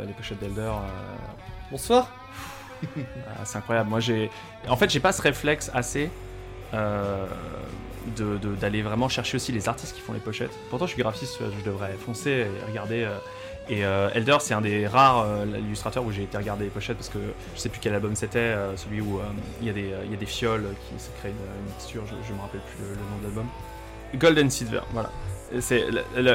les 0.07 0.13
pochettes 0.13 0.39
d'Elder, 0.39 0.71
Bonsoir. 1.71 2.11
ah, 3.27 3.45
c'est 3.45 3.57
incroyable. 3.57 3.89
Moi, 3.89 3.99
j'ai. 3.99 4.29
En 4.67 4.75
fait, 4.77 4.89
j'ai 4.89 4.99
pas 4.99 5.11
ce 5.11 5.21
réflexe 5.21 5.69
assez. 5.73 6.09
euh, 6.73 7.27
d'aller 8.59 8.81
vraiment 8.81 9.09
chercher 9.09 9.37
aussi 9.37 9.51
les 9.51 9.69
artistes 9.69 9.95
qui 9.95 10.01
font 10.01 10.13
les 10.13 10.19
pochettes. 10.19 10.51
Pourtant, 10.69 10.85
je 10.85 10.93
suis 10.93 11.01
graphiste, 11.01 11.37
je 11.39 11.65
devrais 11.65 11.93
foncer 11.93 12.29
et 12.31 12.65
regarder. 12.69 13.03
euh, 13.03 13.17
et 13.69 13.85
euh, 13.85 14.09
Elder, 14.13 14.37
c'est 14.41 14.53
un 14.53 14.59
des 14.59 14.87
rares 14.87 15.21
euh, 15.25 15.45
illustrateurs 15.57 16.03
où 16.03 16.11
j'ai 16.11 16.23
été 16.23 16.37
regarder 16.37 16.65
les 16.65 16.69
pochettes 16.69 16.97
parce 16.97 17.07
que 17.07 17.19
je 17.55 17.59
sais 17.59 17.69
plus 17.69 17.79
quel 17.79 17.93
album 17.93 18.13
c'était, 18.13 18.53
celui 18.75 18.99
où 18.99 19.21
il 19.61 19.67
y, 19.67 19.69
y 19.69 20.13
a 20.13 20.17
des 20.17 20.25
fioles 20.25 20.65
qui 20.89 21.01
se 21.01 21.09
créent 21.19 21.29
une, 21.29 21.65
une 21.65 21.71
texture, 21.73 22.03
je, 22.05 22.27
je 22.27 22.33
me 22.33 22.41
rappelle 22.41 22.59
plus 22.59 22.83
le, 22.83 22.95
nom 22.95 23.17
de 23.19 23.23
l'album. 23.23 23.45
Golden 24.15 24.49
Silver, 24.49 24.81
voilà. 24.91 25.09
C'est 25.61 25.85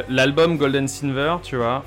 l'album 0.08 0.56
Golden 0.56 0.88
Silver, 0.88 1.36
tu 1.42 1.56
vois. 1.56 1.84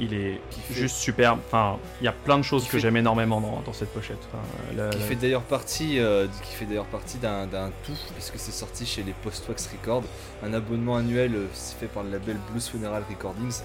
Euh, 0.00 0.04
il 0.04 0.14
est 0.14 0.40
Qui 0.50 0.60
fait- 0.60 0.74
juste 0.74 0.96
superbe. 0.96 1.38
Enfin, 1.46 1.78
il 2.00 2.04
y 2.04 2.08
a 2.08 2.12
plein 2.12 2.38
de 2.38 2.42
choses 2.42 2.62
Qui 2.64 2.68
que 2.68 2.72
fait- 2.76 2.80
j'aime 2.80 2.96
énormément 2.96 3.40
dans, 3.40 3.62
dans 3.64 3.72
cette 3.72 3.90
pochette. 3.92 4.18
Enfin, 4.32 4.42
la- 4.76 4.88
Qui 4.90 4.98
la- 4.98 5.04
fait 5.04 5.14
d'ailleurs 5.14 5.42
partie, 5.42 5.98
euh, 5.98 6.26
qui 6.42 6.54
fait 6.54 6.64
d'ailleurs 6.66 6.84
partie 6.86 7.18
d'un 7.18 7.46
tout, 7.84 7.92
puisque 8.14 8.34
c'est 8.38 8.52
sorti 8.52 8.86
chez 8.86 9.02
les 9.02 9.12
Postwax 9.12 9.68
Records, 9.72 10.04
un 10.44 10.52
abonnement 10.54 10.96
annuel 10.96 11.34
euh, 11.34 11.46
c'est 11.54 11.78
fait 11.78 11.86
par 11.86 12.02
le 12.02 12.10
label 12.10 12.36
Blues 12.50 12.68
Funeral 12.68 13.02
Recordings, 13.08 13.60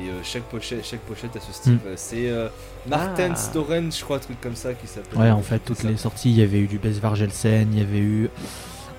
et 0.00 0.08
euh, 0.10 0.20
chaque 0.22 0.42
pochette, 0.44 0.84
chaque 0.84 1.00
pochette 1.00 1.34
a 1.36 1.40
ce 1.40 1.52
style. 1.52 1.74
Mm. 1.74 1.80
Euh, 1.86 1.92
C'est 1.96 2.28
euh, 2.30 2.48
Martin 2.86 3.30
Ah. 3.32 3.36
Storen, 3.36 3.90
je 3.92 4.02
crois, 4.04 4.16
un 4.16 4.20
truc 4.20 4.40
comme 4.40 4.56
ça 4.56 4.74
qui 4.74 4.86
s'appelle. 4.86 5.18
Ouais, 5.18 5.26
euh, 5.28 5.32
en 5.34 5.42
fait, 5.42 5.58
toutes 5.60 5.78
ça. 5.78 5.88
les 5.88 5.96
sorties, 5.96 6.30
il 6.30 6.36
y 6.38 6.42
avait 6.42 6.58
eu 6.58 6.66
du 6.66 6.78
Bess 6.78 6.98
Vargelsen, 6.98 7.68
il 7.72 7.78
y 7.78 7.82
avait 7.82 7.98
eu 7.98 8.28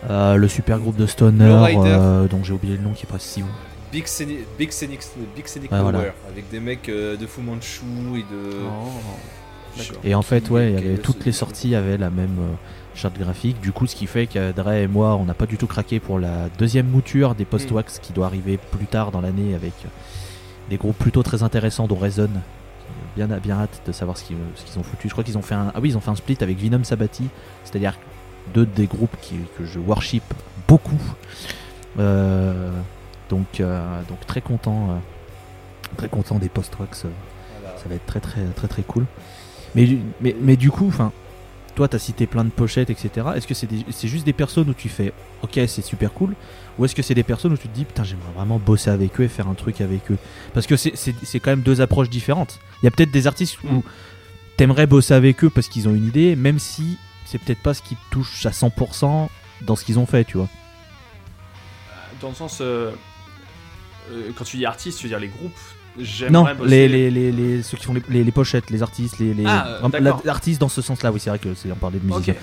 euh, 0.09 0.35
le 0.35 0.47
super 0.47 0.79
groupe 0.79 0.95
de 0.95 1.05
Stoner, 1.07 1.43
euh, 1.75 2.27
dont 2.27 2.43
j'ai 2.43 2.53
oublié 2.53 2.77
le 2.77 2.83
nom, 2.83 2.93
qui 2.93 3.05
est 3.05 3.09
pas 3.11 3.19
si 3.19 3.41
bon. 3.41 3.47
Big 3.91 4.05
Scenic, 4.07 4.39
Big 4.57 4.71
Scenic, 4.71 4.99
Big 5.35 5.47
Scenic 5.47 5.71
Ouais, 5.71 5.79
Power, 5.79 5.91
voilà. 5.91 6.13
avec 6.29 6.49
des 6.49 6.59
mecs 6.59 6.89
euh, 6.89 7.15
de 7.15 7.25
Fu 7.25 7.41
Manchu 7.41 7.83
et 8.15 8.19
de. 8.21 8.51
Oh. 8.65 9.81
Et 10.03 10.15
en 10.15 10.21
fait, 10.23 10.49
ouais, 10.49 10.71
il 10.71 10.73
y 10.73 10.77
avait 10.77 10.97
toutes 10.97 11.25
les 11.25 11.31
sorties 11.31 11.75
avaient 11.75 11.97
la 11.97 12.09
même 12.09 12.37
euh, 12.39 12.53
charte 12.95 13.17
graphique. 13.17 13.61
Du 13.61 13.71
coup, 13.71 13.85
ce 13.85 13.95
qui 13.95 14.07
fait 14.07 14.25
qu'Adre 14.25 14.71
et 14.71 14.87
moi, 14.87 15.15
on 15.15 15.25
n'a 15.25 15.35
pas 15.35 15.45
du 15.45 15.57
tout 15.57 15.67
craqué 15.67 15.99
pour 15.99 16.17
la 16.19 16.49
deuxième 16.57 16.87
mouture 16.87 17.35
des 17.35 17.45
post-wax 17.45 17.99
qui 17.99 18.11
doit 18.11 18.25
arriver 18.25 18.57
plus 18.57 18.87
tard 18.87 19.11
dans 19.11 19.21
l'année 19.21 19.53
avec 19.53 19.73
euh, 19.85 19.89
des 20.69 20.77
groupes 20.77 20.97
plutôt 20.97 21.21
très 21.23 21.43
intéressants, 21.43 21.87
dont 21.87 21.95
Reason. 21.95 22.29
Bien, 23.15 23.27
bien 23.27 23.59
hâte 23.59 23.81
de 23.85 23.91
savoir 23.91 24.17
ce 24.17 24.23
qu'ils 24.23 24.37
ce 24.55 24.63
qu'ils 24.63 24.79
ont 24.79 24.83
foutu. 24.83 25.07
Je 25.07 25.13
crois 25.13 25.23
qu'ils 25.23 25.37
ont 25.37 25.41
fait 25.41 25.55
un, 25.55 25.71
ah 25.73 25.79
oui, 25.81 25.89
ils 25.89 25.97
ont 25.97 26.01
fait 26.01 26.11
un 26.11 26.15
split 26.15 26.37
avec 26.41 26.57
Venom 26.57 26.83
Sabati, 26.83 27.27
c'est-à-dire 27.63 27.97
deux 28.53 28.65
des 28.65 28.85
groupes 28.87 29.15
qui, 29.21 29.35
que 29.57 29.65
je 29.65 29.79
worship 29.79 30.23
beaucoup. 30.67 31.01
Euh, 31.99 32.71
donc, 33.29 33.59
euh, 33.59 34.01
donc 34.09 34.25
très 34.27 34.41
content, 34.41 34.89
euh, 34.91 34.97
très 35.97 36.09
content 36.09 36.39
des 36.39 36.49
post-wax. 36.49 37.05
euh, 37.05 37.09
Voilà. 37.61 37.77
ça 37.77 37.89
va 37.89 37.95
être 37.95 38.05
très 38.05 38.19
très 38.19 38.43
très 38.55 38.67
très 38.67 38.83
cool. 38.83 39.05
Mais, 39.75 39.85
du- 39.85 39.99
mais, 40.21 40.35
mais 40.39 40.55
du 40.57 40.71
coup, 40.71 40.87
enfin, 40.87 41.11
toi 41.75 41.87
t'as 41.87 41.99
cité 41.99 42.25
plein 42.25 42.43
de 42.43 42.49
pochettes, 42.49 42.89
etc. 42.89 43.27
Est-ce 43.35 43.45
que 43.47 43.53
c'est 43.53 44.07
juste 44.07 44.25
des 44.25 44.33
personnes 44.33 44.69
où 44.69 44.73
tu 44.73 44.89
fais 44.89 45.13
ok 45.43 45.59
c'est 45.67 45.83
super 45.83 46.11
cool 46.13 46.33
ou 46.79 46.85
est-ce 46.85 46.95
que 46.95 47.03
c'est 47.03 47.13
des 47.13 47.23
personnes 47.23 47.53
où 47.53 47.57
tu 47.57 47.67
te 47.67 47.75
dis 47.75 47.85
putain 47.85 48.03
j'aimerais 48.03 48.31
vraiment 48.35 48.57
bosser 48.59 48.89
avec 48.89 49.19
eux 49.19 49.23
et 49.25 49.27
faire 49.27 49.47
un 49.47 49.53
truc 49.53 49.81
avec 49.81 50.09
eux? 50.11 50.17
Parce 50.53 50.65
que 50.67 50.75
c'est- 50.77 51.39
quand 51.39 51.51
même 51.51 51.61
deux 51.61 51.81
approches 51.81 52.09
différentes. 52.09 52.59
Il 52.81 52.85
y 52.85 52.87
a 52.87 52.91
peut-être 52.91 53.11
des 53.11 53.27
artistes 53.27 53.57
où 53.63 53.67
Mm. 53.67 53.83
t'aimerais 54.57 54.87
bosser 54.87 55.13
avec 55.13 55.43
eux 55.43 55.49
parce 55.51 55.67
qu'ils 55.67 55.87
ont 55.87 55.93
une 55.95 56.05
idée, 56.07 56.35
même 56.35 56.57
si 56.59 56.97
c'est 57.25 57.37
peut-être 57.39 57.61
pas 57.61 57.73
ce 57.73 57.81
qui 57.83 57.95
te 57.95 58.01
touche 58.09 58.45
à 58.45 58.51
100% 58.51 59.29
dans 59.61 59.75
ce 59.75 59.83
qu'ils 59.85 59.99
ont 59.99 60.05
fait, 60.05 60.23
tu 60.23 60.37
vois. 60.37 60.47
Dans 62.21 62.29
le 62.29 62.35
sens. 62.35 62.59
euh, 62.61 62.91
euh, 64.11 64.31
quand 64.35 64.43
tu 64.43 64.57
dis 64.57 64.65
artiste, 64.65 64.99
tu 64.99 65.03
veux 65.05 65.09
dire 65.09 65.19
les 65.19 65.27
groupes 65.29 65.57
Non, 66.29 66.45
les, 66.63 66.87
les, 66.87 67.09
les, 67.11 67.31
les- 67.31 67.63
ceux 67.63 67.77
qui 67.77 67.85
font 67.85 67.95
les, 68.09 68.31
pochettes, 68.31 68.69
les 68.69 68.81
artistes, 68.83 69.19
les, 69.19 69.33
les 69.33 69.43
Ah, 69.45 69.79
euh, 69.83 70.11
artistes 70.27 70.61
dans 70.61 70.69
ce 70.69 70.81
sens-là, 70.81 71.11
oui, 71.11 71.19
c'est 71.19 71.29
vrai 71.29 71.39
que 71.39 71.53
c'est 71.53 71.71
on 71.71 71.75
parlait 71.75 71.99
de 71.99 72.05
musiciens. 72.05 72.33
Ok. 72.33 72.39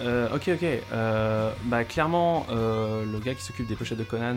Euh, 0.00 0.28
ok, 0.34 0.50
ok. 0.54 0.64
Euh, 0.92 1.50
bah, 1.64 1.82
clairement, 1.84 2.46
euh, 2.50 3.04
le 3.10 3.18
gars 3.18 3.34
qui 3.34 3.42
s'occupe 3.42 3.66
des 3.66 3.74
pochettes 3.74 3.98
de 3.98 4.04
Conan 4.04 4.36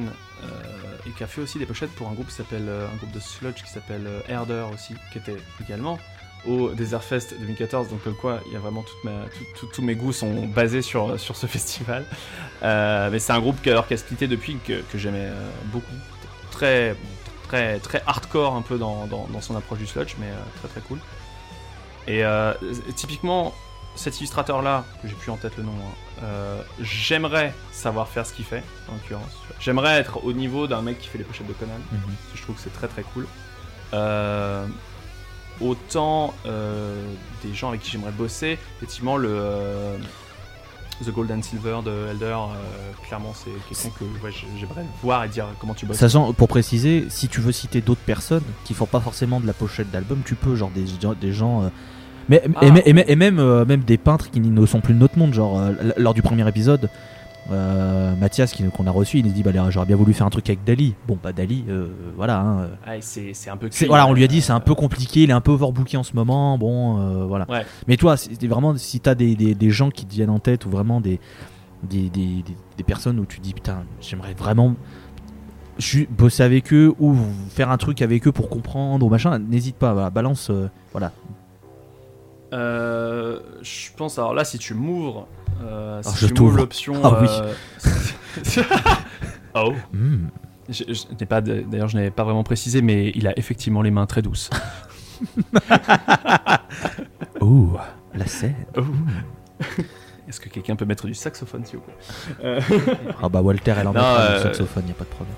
et 1.06 1.12
qui 1.12 1.24
a 1.24 1.28
fait 1.28 1.42
aussi 1.42 1.60
des 1.60 1.66
pochettes 1.68 1.92
pour 1.92 2.10
un 2.10 2.14
groupe 2.14 2.28
qui 2.28 2.34
s'appelle 2.36 2.66
euh, 2.68 2.88
un 2.92 2.96
groupe 2.98 3.12
de 3.12 3.20
sludge 3.20 3.62
qui 3.64 3.72
s'appelle 3.72 4.08
Herder 4.28 4.64
aussi, 4.74 4.94
qui 5.12 5.20
était 5.20 5.38
également 5.64 6.00
au 6.48 6.70
Desert 6.70 7.04
Fest 7.04 7.36
2014. 7.40 7.90
Donc 7.90 8.04
comme 8.04 8.16
quoi, 8.16 8.40
il 8.48 8.54
y 8.54 8.56
a 8.56 8.60
vraiment 8.60 8.82
toute 8.84 9.04
ma, 9.04 9.12
tout- 9.38 9.46
tout- 9.60 9.68
tous 9.68 9.82
mes 9.82 9.96
goûts 9.96 10.14
sont 10.14 10.46
basés 10.48 10.82
sur 10.82 11.20
sur 11.20 11.36
ce 11.36 11.48
festival. 11.56 12.06
Euh, 12.64 13.10
mais 13.12 13.20
c'est 13.20 13.34
un 13.34 13.40
groupe 13.40 13.62
qui 13.62 13.70
alors 13.70 13.88
qui 13.88 13.94
a 13.94 13.98
splitté 13.98 14.28
depuis 14.28 14.58
que, 14.66 14.82
que 14.82 14.98
j'aimais 14.98 15.28
euh, 15.30 15.50
beaucoup, 15.66 15.96
très 16.52 16.96
très 17.48 17.80
très 17.80 18.02
hardcore 18.08 18.56
un 18.56 18.62
peu 18.62 18.78
dans, 18.78 19.06
dans, 19.08 19.28
dans 19.28 19.42
son 19.42 19.56
approche 19.56 19.80
du 19.80 19.88
sludge, 19.88 20.16
mais 20.20 20.28
euh, 20.28 20.36
très 20.60 20.68
très 20.70 20.82
cool. 20.82 21.00
Et 22.08 22.24
euh, 22.26 22.54
typiquement, 22.96 23.54
cet 23.96 24.18
illustrateur-là, 24.20 24.86
que 25.02 25.08
j'ai 25.08 25.14
plus 25.16 25.30
en 25.32 25.38
tête 25.38 25.56
le 25.58 25.64
nom, 25.64 25.72
hein, 25.74 26.24
euh, 26.24 26.62
j'aimerais 26.80 27.54
savoir 27.72 28.08
faire 28.08 28.26
ce 28.26 28.34
qu'il 28.34 28.46
fait, 28.46 28.64
en 28.90 28.94
l'occurrence. 28.94 29.32
J'aimerais 29.60 30.00
être 30.00 30.24
au 30.24 30.34
niveau 30.34 30.66
d'un 30.66 30.82
mec 30.82 30.98
qui 31.00 31.08
fait 31.10 31.18
les 31.20 31.24
pochettes 31.24 31.46
de 31.48 31.54
Conan. 31.54 31.74
Mhm. 31.92 32.00
parce 32.02 32.32
que 32.32 32.38
Je 32.38 32.42
trouve 32.42 32.56
que 32.56 32.62
c'est 32.62 32.74
très 32.74 32.88
très 32.88 33.04
cool. 33.04 33.28
Autant 35.60 36.34
euh, 36.46 37.04
des 37.44 37.54
gens 37.54 37.70
avec 37.70 37.82
qui 37.82 37.92
j'aimerais 37.92 38.12
bosser, 38.12 38.58
effectivement, 38.78 39.18
le 39.18 39.30
euh, 39.32 39.98
The 41.06 41.10
Gold 41.12 41.32
and 41.32 41.42
Silver 41.44 41.80
de 41.86 42.08
Elder, 42.12 42.26
euh, 42.26 42.92
clairement, 43.08 43.34
c'est 43.36 43.52
quelqu'un 43.70 43.96
que 44.00 44.26
ouais, 44.26 44.32
j'aimerais 44.60 44.86
voir 45.04 45.24
et 45.24 45.30
dire 45.30 45.46
comment 45.60 45.74
tu 45.74 45.86
bosses. 45.86 45.98
Sachant, 45.98 46.34
pour 46.34 46.48
préciser, 46.48 47.06
si 47.10 47.28
tu 47.28 47.42
veux 47.42 47.52
citer 47.52 47.82
d'autres 47.82 48.02
personnes 48.02 48.44
qui 48.66 48.74
font 48.74 48.86
pas 48.88 49.00
forcément 49.02 49.40
de 49.40 49.46
la 49.48 49.54
pochette 49.54 49.92
d'album, 49.92 50.22
tu 50.26 50.36
peux, 50.36 50.56
genre 50.56 50.72
des, 50.74 50.86
gens- 51.00 51.14
des 51.14 51.32
gens. 51.34 51.64
euh, 51.64 51.70
mais, 52.30 52.42
Ah. 52.56 52.66
et, 52.66 52.90
et- 52.90 53.00
et- 53.00 53.12
et 53.12 53.16
même, 53.16 53.40
euh, 53.40 53.66
même 53.66 53.82
des 53.82 53.98
peintres 53.98 54.30
qui 54.32 54.40
ne 54.40 54.66
sont 54.66 54.80
plus 54.82 54.94
de 54.94 55.00
notre 55.00 55.18
monde, 55.20 55.34
genre 55.34 55.62
lors 55.98 56.14
du 56.14 56.22
premier 56.24 56.48
épisode, 56.48 56.90
euh, 57.50 58.16
Mathias 58.18 58.52
qui- 58.54 58.64
qu'on 58.70 58.86
a 58.88 58.92
reçu, 58.92 59.20
il 59.20 59.26
nous 59.26 59.32
dit 59.32 59.42
bah, 59.44 59.52
j'aurais 59.70 59.86
bien 59.86 59.96
voulu 59.96 60.14
faire 60.14 60.28
un 60.28 60.30
truc 60.30 60.48
avec 60.50 60.64
Dali. 60.64 60.94
Bon, 61.08 61.18
bah 61.22 61.34
Dali, 61.34 61.64
euh, 61.70 61.88
voilà. 62.16 62.40
hein, 62.40 62.60
euh, 62.60 62.68
Ah, 62.86 62.92
c'est 63.02 63.32
un 63.50 63.58
peu. 63.58 63.70
clean, 63.70 63.88
voilà, 63.88 64.08
on 64.08 64.14
lui 64.14 64.24
a 64.24 64.28
dit 64.28 64.38
euh, 64.38 64.42
c'est 64.42 64.52
un 64.54 64.60
peu 64.60 64.76
compliqué, 64.76 65.24
il 65.24 65.30
est 65.30 65.34
un 65.34 65.42
peu 65.42 65.52
overbooké 65.52 65.98
en 65.98 66.04
ce 66.04 66.16
moment. 66.16 66.58
Bon, 66.58 67.00
euh, 67.00 67.26
voilà. 67.26 67.50
Ouais. 67.50 67.66
Mais 67.88 67.98
toi, 67.98 68.16
c'est 68.18 68.48
vraiment 68.48 68.76
si 68.78 69.00
t'as 69.00 69.16
des, 69.16 69.36
des, 69.36 69.56
des 69.56 69.70
gens 69.72 69.90
qui 69.90 70.06
te 70.06 70.14
viennent 70.14 70.30
en 70.30 70.40
tête 70.40 70.66
ou 70.66 70.70
vraiment 70.70 71.02
des 71.02 71.20
des, 71.84 72.10
des- 72.10 72.44
personnes 72.84 73.20
où 73.20 73.26
tu 73.26 73.40
dis 73.40 73.54
putain, 73.54 73.84
j'aimerais 74.02 74.34
vraiment 74.34 74.76
bosser 76.10 76.44
avec 76.44 76.74
eux 76.74 76.94
ou 77.00 77.16
faire 77.50 77.72
un 77.72 77.78
truc 77.78 78.02
avec 78.02 78.28
eux 78.28 78.32
pour 78.32 78.50
comprendre 78.50 79.06
ou 79.06 79.10
machin, 79.10 79.40
n'hésite 79.40 79.76
pas, 79.78 79.94
voilà, 79.94 80.10
balance, 80.10 80.50
euh, 80.50 80.68
voilà. 80.92 81.12
Euh, 82.54 83.40
je 83.62 83.90
pense, 83.96 84.18
alors 84.20 84.34
là, 84.34 84.44
si 84.44 84.58
tu 84.60 84.74
m'ouvres, 84.74 85.28
euh, 85.64 86.00
Alors, 86.02 86.18
si 86.18 86.30
t'ouvre. 86.34 86.58
l'option. 86.58 86.96
Ah 87.04 87.20
oui. 87.22 87.28
euh, 87.30 88.64
oh. 89.56 89.74
Hmm. 89.94 90.28
Je, 90.70 90.84
je 90.88 91.04
n'ai 91.20 91.26
pas, 91.26 91.42
d'ailleurs, 91.42 91.88
je 91.88 91.98
n'avais 91.98 92.12
pas 92.12 92.24
vraiment 92.24 92.44
précisé, 92.44 92.82
mais 92.82 93.12
il 93.16 93.28
a 93.28 93.38
effectivement 93.38 93.82
les 93.82 93.92
mains 93.92 94.06
très 94.06 94.22
douces. 94.22 94.50
Oh, 97.40 97.76
la 98.14 98.26
scène. 98.28 98.56
Est-ce 100.28 100.40
que 100.40 100.50
quelqu'un 100.50 100.76
peut 100.76 100.86
mettre 100.86 101.08
du 101.08 101.14
saxophone, 101.14 101.66
s'il 101.66 101.80
vous 101.80 101.86
plaît? 101.86 102.60
Ah 103.22 103.28
bah 103.30 103.42
Walter, 103.42 103.74
elle 103.78 103.88
en 103.88 103.94
Non, 103.94 104.00
mettra 104.00 104.20
euh, 104.22 104.36
le 104.38 104.40
saxophone, 104.44 104.84
y 104.88 104.92
a 104.92 104.94
pas 104.94 105.04
de 105.04 105.10
problème. 105.10 105.36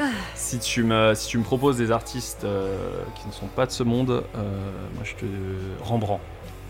Si 0.34 0.58
tu 0.58 0.82
me, 0.82 1.14
si 1.14 1.28
tu 1.28 1.38
me 1.38 1.44
proposes 1.44 1.76
des 1.76 1.90
artistes 1.92 2.44
euh, 2.44 2.76
qui 3.20 3.28
ne 3.28 3.32
sont 3.32 3.46
pas 3.46 3.66
de 3.66 3.70
ce 3.70 3.82
monde, 3.82 4.10
euh, 4.10 4.42
moi 4.94 5.04
je 5.04 5.14
te 5.14 5.26
Rembrandt. 5.82 6.20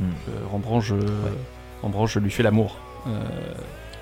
Hmm. 0.01 0.11
Rembrandt, 0.51 0.85
je, 0.85 0.95
Rembrandt, 1.83 2.11
je 2.13 2.19
lui 2.19 2.31
fais 2.31 2.43
l'amour. 2.43 2.77
Euh, 3.07 3.11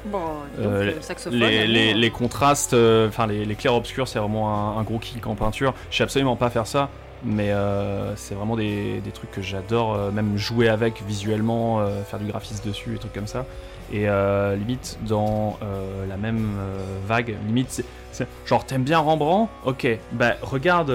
Bon, 0.06 0.18
donc 0.56 0.64
Euh, 0.64 0.94
le 0.94 1.02
saxophone. 1.02 1.38
les, 1.40 1.66
les- 1.66 1.92
les 1.92 2.10
contrastes, 2.10 2.72
euh, 2.72 3.09
enfin 3.09 3.26
les, 3.26 3.44
les 3.44 3.55
clairs 3.56 3.74
obscurs, 3.74 4.06
c'est 4.06 4.20
vraiment 4.20 4.76
un, 4.76 4.78
un 4.78 4.82
gros 4.84 4.98
kick 5.00 5.26
en 5.26 5.34
peinture. 5.34 5.74
Je 5.90 5.96
sais 5.96 6.05
absolument 6.05 6.36
pas 6.36 6.50
faire 6.50 6.68
ça, 6.68 6.88
mais 7.24 7.50
euh, 7.50 8.14
c'est 8.14 8.34
vraiment 8.36 8.55
des, 8.56 9.00
des 9.00 9.10
trucs 9.10 9.32
que 9.32 9.42
j'adore, 9.42 9.94
euh, 9.94 10.10
même 10.12 10.36
jouer 10.36 10.68
avec 10.68 11.02
visuellement, 11.06 11.80
euh, 11.80 12.02
faire 12.05 12.20
du 12.20 12.26
graphisme 12.26 12.66
dessus, 12.66 12.94
et 12.94 12.98
trucs 12.98 13.12
comme 13.12 13.26
ça. 13.26 13.44
Et 13.93 14.09
euh, 14.09 14.55
limite 14.56 14.98
dans 15.06 15.59
euh, 15.62 16.06
la 16.06 16.16
même 16.16 16.56
euh, 16.59 16.77
vague, 17.06 17.36
limite, 17.47 17.70
c'est- 17.70 17.85
c'est 18.12 18.27
genre 18.47 18.65
t'aimes 18.66 18.82
bien 18.85 18.98
Rembrandt? 18.98 19.51
Ok, 19.65 19.86
bah 20.12 20.35
regarde 20.43 20.93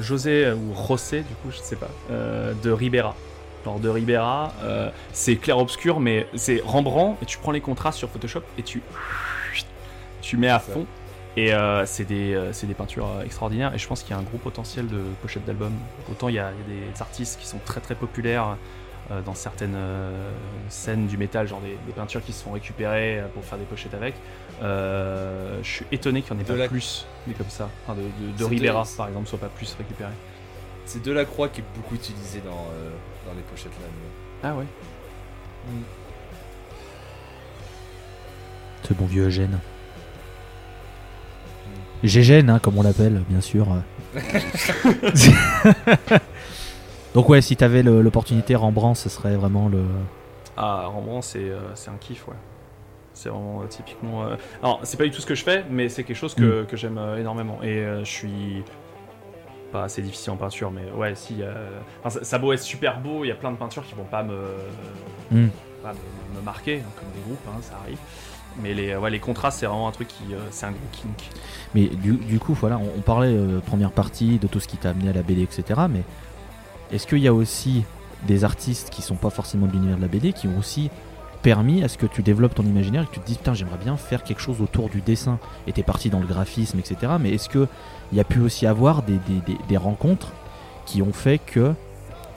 José 0.00 0.52
ou 0.52 0.74
José, 0.88 1.20
du 1.22 1.34
coup, 1.36 1.50
je 1.50 1.58
sais 1.58 1.76
pas, 1.76 1.90
de 2.10 2.70
Ribera. 2.70 3.14
Genre 3.64 3.78
de 3.78 3.88
Ribera, 3.88 4.52
c'est 5.12 5.36
clair-obscur, 5.36 6.00
mais 6.00 6.26
c'est 6.34 6.60
Rembrandt, 6.64 7.16
et 7.22 7.26
tu 7.26 7.38
prends 7.38 7.52
les 7.52 7.60
contrastes 7.60 7.98
sur 7.98 8.08
Photoshop 8.10 8.42
et 8.58 8.62
tu, 8.62 8.82
tu 10.20 10.36
mets 10.36 10.48
à 10.48 10.58
fond. 10.58 10.86
Et 11.36 11.54
euh, 11.54 11.86
c'est 11.86 12.04
des, 12.04 12.34
euh, 12.34 12.52
c'est 12.52 12.66
des 12.66 12.74
peintures 12.74 13.06
euh, 13.06 13.24
extraordinaires, 13.24 13.72
et 13.74 13.78
je 13.78 13.88
pense 13.88 14.02
qu'il 14.02 14.10
y 14.10 14.14
a 14.14 14.20
un 14.20 14.22
gros 14.22 14.36
potentiel 14.36 14.86
de 14.86 15.00
pochette 15.22 15.46
d'album. 15.46 15.72
Autant 16.10 16.28
il 16.28 16.34
y, 16.34 16.38
a, 16.38 16.50
il 16.68 16.74
y 16.74 16.88
a 16.88 16.92
des 16.92 17.00
artistes 17.00 17.40
qui 17.40 17.46
sont 17.46 17.58
très 17.64 17.80
très 17.80 17.94
populaires 17.94 18.58
dans 19.20 19.34
certaines 19.34 19.74
euh, 19.76 20.30
scènes 20.70 21.06
du 21.06 21.18
métal, 21.18 21.46
genre 21.46 21.60
des, 21.60 21.76
des 21.86 21.92
peintures 21.92 22.24
qui 22.24 22.32
se 22.32 22.42
sont 22.44 22.52
récupérées 22.52 23.20
euh, 23.20 23.26
pour 23.34 23.44
faire 23.44 23.58
des 23.58 23.64
pochettes 23.64 23.94
avec. 23.94 24.14
Euh, 24.62 25.58
je 25.62 25.68
suis 25.68 25.86
étonné 25.92 26.22
qu'il 26.22 26.34
n'y 26.34 26.40
en 26.40 26.44
ait 26.44 26.48
De 26.48 26.52
pas 26.52 26.58
la- 26.58 26.68
plus, 26.68 27.06
mais 27.26 27.34
comme 27.34 27.50
ça. 27.50 27.68
Enfin, 27.86 27.98
de, 28.00 28.02
de, 28.02 28.32
de 28.32 28.38
de- 28.38 28.44
Ribera, 28.44 28.84
par 28.96 29.08
exemple, 29.08 29.28
soit 29.28 29.38
pas 29.40 29.48
plus 29.48 29.74
récupéré. 29.76 30.10
C'est 30.86 31.02
Delacroix 31.02 31.48
qui 31.48 31.60
est 31.60 31.64
beaucoup 31.76 31.94
utilisé 31.94 32.40
dans, 32.40 32.66
euh, 32.72 32.90
dans 33.26 33.34
les 33.34 33.42
pochettes 33.42 33.72
là. 33.80 33.86
mais- 33.88 34.48
Ah 34.50 34.54
ouais 34.56 34.64
Ce 38.82 38.92
bon 38.94 39.06
vieux 39.06 39.26
Eugène. 39.26 39.60
Gégène, 42.02 42.50
hein, 42.50 42.58
comme 42.58 42.78
on 42.78 42.82
l'appelle, 42.82 43.22
bien 43.28 43.40
sûr. 43.40 43.68
Donc 47.14 47.28
ouais, 47.28 47.40
si 47.42 47.56
t'avais 47.56 47.82
l'opportunité, 47.82 48.54
Rembrandt, 48.54 48.98
ce 48.98 49.08
serait 49.08 49.36
vraiment 49.36 49.68
le... 49.68 49.82
Ah, 50.56 50.86
Rembrandt, 50.86 51.22
c'est 51.26 51.50
euh, 51.50 51.60
un 51.88 51.96
kiff, 52.00 52.26
ouais. 52.28 52.34
C'est 53.14 53.28
vraiment 53.28 53.60
euh, 53.62 53.66
typiquement. 53.66 54.24
euh, 54.24 54.36
Alors, 54.62 54.80
c'est 54.84 54.96
pas 54.96 55.04
du 55.04 55.10
tout 55.10 55.20
ce 55.20 55.26
que 55.26 55.34
je 55.34 55.44
fais, 55.44 55.64
mais 55.70 55.88
c'est 55.90 56.04
quelque 56.04 56.16
chose 56.16 56.34
que, 56.34 56.64
que 56.64 56.76
j'aime 56.76 56.98
énormément. 57.18 57.58
Et 57.62 57.84
je 58.00 58.04
suis 58.08 58.62
pas 59.70 59.84
assez 59.84 60.02
difficile 60.02 60.32
en 60.32 60.36
peinture, 60.36 60.70
mais 60.70 60.90
ouais, 60.96 61.14
si. 61.14 61.36
euh, 61.42 61.52
enfin, 62.00 62.10
ça, 62.18 62.24
ça 62.24 62.38
beau 62.38 62.52
être 62.52 62.60
super 62.60 63.00
beau, 63.00 63.24
il 63.24 63.28
y 63.28 63.30
a 63.30 63.34
plein 63.34 63.50
de 63.50 63.56
peintures 63.56 63.84
qui 63.86 63.94
vont 63.94 64.04
pas 64.04 64.22
me, 64.22 64.38
Hmm. 65.30 65.48
pas 65.82 65.92
me, 65.92 66.38
me 66.38 66.44
marquer, 66.44 66.80
hein, 66.80 66.90
comme 66.98 67.08
des 67.14 67.20
groupes, 67.26 67.40
hein, 67.48 67.58
ça 67.62 67.74
arrive. 67.82 67.98
Mais 68.62 68.74
les, 68.74 68.94
ouais, 68.96 69.10
les 69.10 69.18
contrastes, 69.18 69.60
c'est 69.60 69.66
vraiment 69.66 69.88
un 69.88 69.92
truc 69.92 70.08
qui. 70.08 70.34
euh, 70.34 70.38
c'est 70.50 70.66
un 70.66 70.72
gros 70.72 70.80
kink. 70.92 71.30
Mais 71.74 71.86
du, 71.86 72.12
du 72.16 72.38
coup, 72.38 72.52
voilà, 72.52 72.78
on, 72.78 72.98
on 72.98 73.00
parlait 73.00 73.34
euh, 73.34 73.60
première 73.60 73.92
partie 73.92 74.38
de 74.38 74.46
tout 74.46 74.60
ce 74.60 74.68
qui 74.68 74.76
t'a 74.76 74.90
amené 74.90 75.08
à 75.08 75.12
la 75.14 75.22
BD, 75.22 75.42
etc. 75.42 75.80
Mais 75.88 76.02
est-ce 76.92 77.06
qu'il 77.06 77.18
y 77.18 77.28
a 77.28 77.34
aussi 77.34 77.84
des 78.26 78.44
artistes 78.44 78.90
qui 78.90 79.02
sont 79.02 79.16
pas 79.16 79.30
forcément 79.30 79.66
de 79.66 79.72
l'univers 79.72 79.96
de 79.96 80.02
la 80.02 80.08
BD 80.08 80.32
qui 80.32 80.46
ont 80.48 80.58
aussi 80.58 80.90
permis 81.42 81.82
à 81.82 81.88
ce 81.88 81.98
que 81.98 82.06
tu 82.06 82.22
développes 82.22 82.54
ton 82.54 82.62
imaginaire 82.62 83.02
et 83.02 83.06
que 83.06 83.14
tu 83.14 83.20
te 83.20 83.26
dises 83.26 83.38
putain 83.38 83.54
j'aimerais 83.54 83.78
bien 83.82 83.96
faire 83.96 84.22
quelque 84.22 84.40
chose 84.40 84.60
autour 84.60 84.88
du 84.88 85.00
dessin 85.00 85.40
et 85.66 85.72
t'es 85.72 85.82
parti 85.82 86.08
dans 86.08 86.20
le 86.20 86.26
graphisme 86.26 86.78
etc 86.78 87.14
mais 87.18 87.30
est-ce 87.30 87.48
que 87.48 87.66
il 88.12 88.18
y 88.18 88.20
a 88.20 88.24
pu 88.24 88.40
aussi 88.40 88.64
avoir 88.66 89.02
des- 89.02 89.18
des 89.68 89.76
rencontres 89.76 90.28
qui 90.86 91.02
ont 91.02 91.12
fait 91.12 91.38
que 91.38 91.74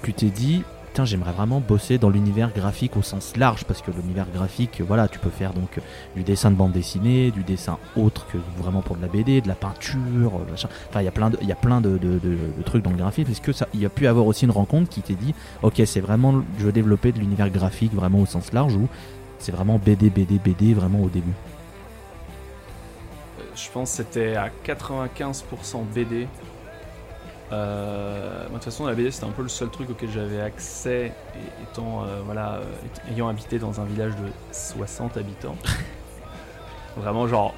tu 0.01 0.13
t'es 0.13 0.29
dit 0.31 0.63
putain 0.95 1.03
j'aimerais 1.03 1.33
vraiment 1.33 1.59
bosser 1.59 1.97
dans 1.97 2.09
l'univers 2.09 2.53
graphique 2.53 2.95
au 2.95 3.01
sens 3.01 3.35
large 3.35 3.65
parce 3.65 3.81
que 3.81 3.91
l'univers 3.91 4.27
graphique 4.33 4.79
voilà 4.79 5.09
tu 5.09 5.19
peux 5.19 5.29
faire 5.29 5.51
donc 5.51 5.81
du 6.15 6.23
dessin 6.23 6.51
de 6.51 6.55
bande 6.55 6.71
dessinée 6.71 7.31
du 7.31 7.43
dessin 7.43 7.77
autre 7.97 8.25
que 8.27 8.37
vraiment 8.57 8.81
pour 8.81 8.95
de 8.95 9.01
la 9.01 9.09
BD 9.09 9.41
de 9.41 9.49
la 9.49 9.55
peinture 9.55 9.97
euh, 9.99 10.49
machin. 10.49 10.69
enfin 10.87 11.01
il 11.01 11.03
y 11.03 11.09
a 11.09 11.55
plein 11.55 11.81
de, 11.81 11.99
trucs 12.65 12.81
dans 12.81 12.91
le 12.91 12.95
graphisme 12.95 13.29
est-ce 13.29 13.41
que 13.41 13.51
ça 13.51 13.67
il 13.73 13.81
y 13.81 13.85
a 13.85 13.89
pu 13.89 14.07
avoir 14.07 14.25
aussi 14.25 14.45
une 14.45 14.51
rencontre 14.51 14.87
qui 14.89 15.01
t'est 15.01 15.15
dit 15.15 15.35
ok 15.63 15.81
c'est 15.85 15.99
vraiment 15.99 16.41
je 16.59 16.63
veux 16.63 16.71
développer 16.71 17.11
de 17.11 17.19
l'univers 17.19 17.49
graphique 17.49 17.93
vraiment 17.93 18.21
au 18.21 18.25
sens 18.25 18.53
large 18.53 18.77
ou 18.77 18.87
c'est 19.37 19.51
vraiment 19.51 19.77
BD 19.77 20.09
BD 20.09 20.39
BD 20.39 20.73
vraiment 20.73 21.01
au 21.01 21.09
début? 21.09 21.33
Euh, 23.41 23.43
Je 23.53 23.69
pense 23.69 23.91
que 23.91 23.97
c'était 23.97 24.37
à 24.37 24.49
95% 24.65 25.43
BD. 25.93 26.29
Euh, 27.55 28.45
de 28.47 28.53
toute 28.53 28.63
façon, 28.63 28.85
la 28.85 28.93
BD 28.93 29.11
c'était 29.11 29.25
un 29.25 29.31
peu 29.31 29.43
le 29.43 29.49
seul 29.49 29.69
truc 29.69 29.89
auquel 29.89 30.09
j'avais 30.11 30.41
accès, 30.41 31.11
et- 31.35 31.63
étant 31.63 32.03
euh, 32.03 32.21
voilà, 32.25 32.55
euh, 32.55 33.11
ayant 33.11 33.27
habité 33.27 33.59
dans 33.59 33.79
un 33.79 33.85
village 33.85 34.11
de 34.15 34.29
60 34.51 35.17
habitants. 35.17 35.55
Vraiment, 36.97 37.27
genre, 37.27 37.53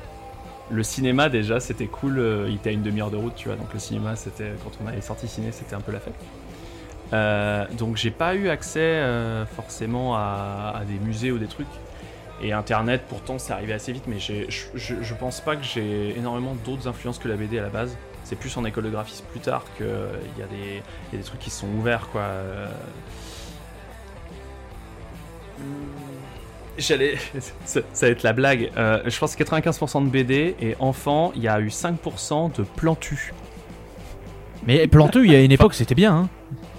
le 0.70 0.84
cinéma 0.84 1.30
déjà 1.30 1.60
c'était 1.60 1.88
cool, 1.88 2.22
il 2.48 2.56
était 2.56 2.70
à 2.70 2.74
une 2.74 2.82
demi-heure 2.84 3.12
de 3.12 3.18
route, 3.18 3.36
tu 3.36 3.48
vois, 3.48 3.58
donc 3.58 3.74
le 3.74 3.80
cinéma 3.80 4.16
c'était 4.16 4.52
quand 4.64 4.72
on 4.84 4.88
allait 4.88 5.02
sortir 5.02 5.30
ciné, 5.30 5.52
c'était 5.52 5.76
un 5.76 5.82
peu 5.82 5.92
la 5.92 6.00
fête. 6.00 7.76
Donc 7.78 7.96
j'ai 7.96 8.12
pas 8.12 8.36
eu 8.36 8.50
accès 8.50 9.02
forcément 9.56 10.16
à, 10.16 10.74
à 10.76 10.84
des 10.86 11.00
musées 11.00 11.32
ou 11.32 11.38
des 11.38 11.48
trucs. 11.48 11.68
Et 12.42 12.52
Internet, 12.54 13.04
pourtant, 13.10 13.40
c'est 13.40 13.54
arrivé 13.54 13.74
assez 13.74 13.92
vite, 13.94 14.04
mais 14.08 14.20
je 14.20 15.14
pense 15.14 15.40
pas 15.40 15.56
que 15.56 15.64
j'ai 15.64 16.18
énormément 16.18 16.56
d'autres 16.66 16.88
influences 16.88 17.18
que 17.18 17.28
la 17.30 17.36
BD 17.36 17.58
à 17.60 17.64
la 17.64 17.70
base. 17.70 17.98
C'est 18.28 18.36
plus 18.36 18.58
en 18.58 18.66
école 18.66 18.84
de 18.84 18.90
graphisme 18.90 19.24
plus 19.32 19.40
tard 19.40 19.64
qu'il 19.78 19.86
il 19.86 20.42
y 20.42 20.44
a 20.44 21.18
des 21.18 21.24
trucs 21.24 21.40
qui 21.40 21.50
sont 21.50 21.68
ouverts, 21.80 22.10
quoi. 22.12 22.24
Euh, 22.24 22.68
J'allais. 26.78 27.16
ça, 27.66 27.80
ça 27.94 28.06
va 28.06 28.12
être 28.12 28.24
la 28.24 28.34
blague. 28.34 28.70
Euh, 28.76 29.02
je 29.06 29.18
pense 29.18 29.34
que 29.34 29.46
95% 29.46 30.04
de 30.04 30.10
BD, 30.10 30.58
et 30.60 30.76
enfant, 30.80 31.32
il 31.36 31.42
y 31.44 31.48
a 31.48 31.58
eu 31.62 31.70
5% 31.70 32.54
de 32.58 32.64
plantu. 32.64 33.34
Mais 34.66 34.88
Planteux 34.88 35.26
il 35.26 35.32
y 35.32 35.36
a 35.36 35.42
une 35.42 35.52
époque 35.52 35.74
c'était 35.74 35.96
bien 35.96 36.14
hein 36.16 36.30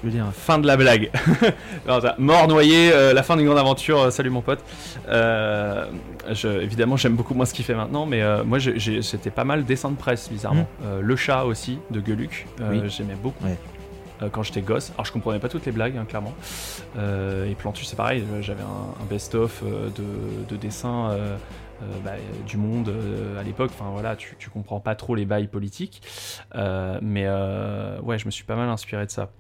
je 0.02 0.06
veux 0.09 0.12
dire 0.12 0.26
Fin 0.32 0.59
de 0.60 0.66
la 0.68 0.76
blague. 0.76 1.10
Mort 2.18 2.46
noyé, 2.46 2.92
euh, 2.92 3.12
la 3.12 3.24
fin 3.24 3.36
d'une 3.36 3.46
grande 3.46 3.59
aventure. 3.59 3.98
euh, 4.00 4.10
salut 4.10 4.30
mon 4.30 4.42
pote. 4.42 4.60
Euh, 5.09 5.86
je- 6.30 6.46
évidemment, 6.62 6.96
j'aime 6.96 7.16
beaucoup 7.16 7.34
moins 7.34 7.44
ce 7.46 7.52
qu'il 7.52 7.64
fait 7.64 7.74
maintenant, 7.74 8.06
mais 8.06 8.22
moi, 8.44 8.59
c'était 9.02 9.30
pas 9.30 9.42
mal 9.42 9.64
dessin 9.64 9.90
de 9.90 9.96
presse, 9.96 10.30
bizarrement. 10.30 10.68
Euh, 10.84 11.00
le 11.02 11.16
chat 11.16 11.42
aussi, 11.44 11.80
de 11.90 12.00
Oui. 12.70 12.80
J'aimais 12.86 13.16
beaucoup. 13.20 13.44
Ouais. 13.44 13.56
quand 14.30 14.44
j'étais 14.44 14.60
gosse. 14.62 14.92
Alors, 14.94 15.05
je 15.05 15.10
comprenais 15.12 15.40
pas 15.40 15.48
toutes 15.48 15.66
les 15.66 15.72
blagues, 15.72 15.96
hein, 15.96 16.06
clairement. 16.09 16.34
Et 16.96 17.55
Plantu, 17.56 17.84
c'est 17.84 17.96
pareil. 17.96 18.22
J'avais 18.40 18.62
un, 18.62 19.02
un 19.02 19.06
best-of 19.10 19.64
de, 19.64 20.05
de 20.48 20.56
dessins. 20.56 21.10
Euh, 21.82 21.84
euh, 21.84 22.00
bah, 22.00 22.12
du 22.44 22.56
monde 22.56 22.88
euh, 22.88 23.38
à 23.38 23.42
l'époque, 23.42 23.70
enfin 23.72 23.90
voilà, 23.90 24.16
tu, 24.16 24.36
tu 24.38 24.50
comprends 24.50 24.80
pas 24.80 24.94
trop 24.94 25.14
les 25.14 25.26
bails 25.26 25.48
politiques, 25.48 26.02
Euh, 26.55 26.98
mais 27.02 27.24
euh, 27.26 28.00
ouais, 28.00 28.18
je 28.18 28.26
me 28.26 28.30
suis 28.30 28.44
pas 28.44 28.56
mal 28.56 28.68
inspiré 28.68 29.06
de 29.06 29.10
ça. 29.10 29.30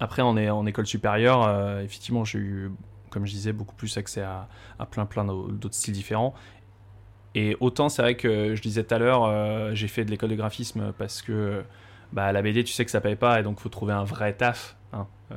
Après, 0.00 0.22
en, 0.22 0.66
école 0.66 0.86
supérieure, 0.86 1.44
euh, 1.46 1.82
effectivement, 1.82 2.24
j'ai 2.24 2.38
eu, 2.38 2.70
comme 3.10 3.26
je 3.26 3.32
disais, 3.32 3.52
beaucoup 3.52 3.74
plus 3.74 3.96
accès 3.98 4.22
à, 4.22 4.48
plein 4.90 5.04
plein 5.06 5.24
d'au- 5.24 5.50
d'autres 5.50 5.74
styles 5.74 5.92
différents. 5.94 6.34
Et 7.34 7.56
autant, 7.60 7.88
c'est 7.88 8.02
vrai 8.02 8.16
que 8.16 8.54
je 8.54 8.62
disais 8.62 8.82
tout 8.84 8.94
à 8.94 8.98
l'heure, 8.98 9.24
euh, 9.24 9.70
j'ai 9.74 9.88
fait 9.88 10.04
de 10.04 10.10
l'école 10.10 10.30
de 10.30 10.34
graphisme 10.34 10.92
parce 10.98 11.22
que 11.22 11.64
bah, 12.12 12.32
la 12.32 12.42
BD, 12.42 12.64
tu 12.64 12.72
sais 12.72 12.84
que 12.84 12.90
ça 12.90 13.00
paye 13.00 13.14
pas 13.16 13.38
et 13.40 13.42
donc 13.42 13.60
faut 13.60 13.68
trouver 13.68 13.92
un 13.92 14.04
vrai 14.04 14.32
taf. 14.34 14.76
hein. 14.92 15.06
Euh, 15.32 15.36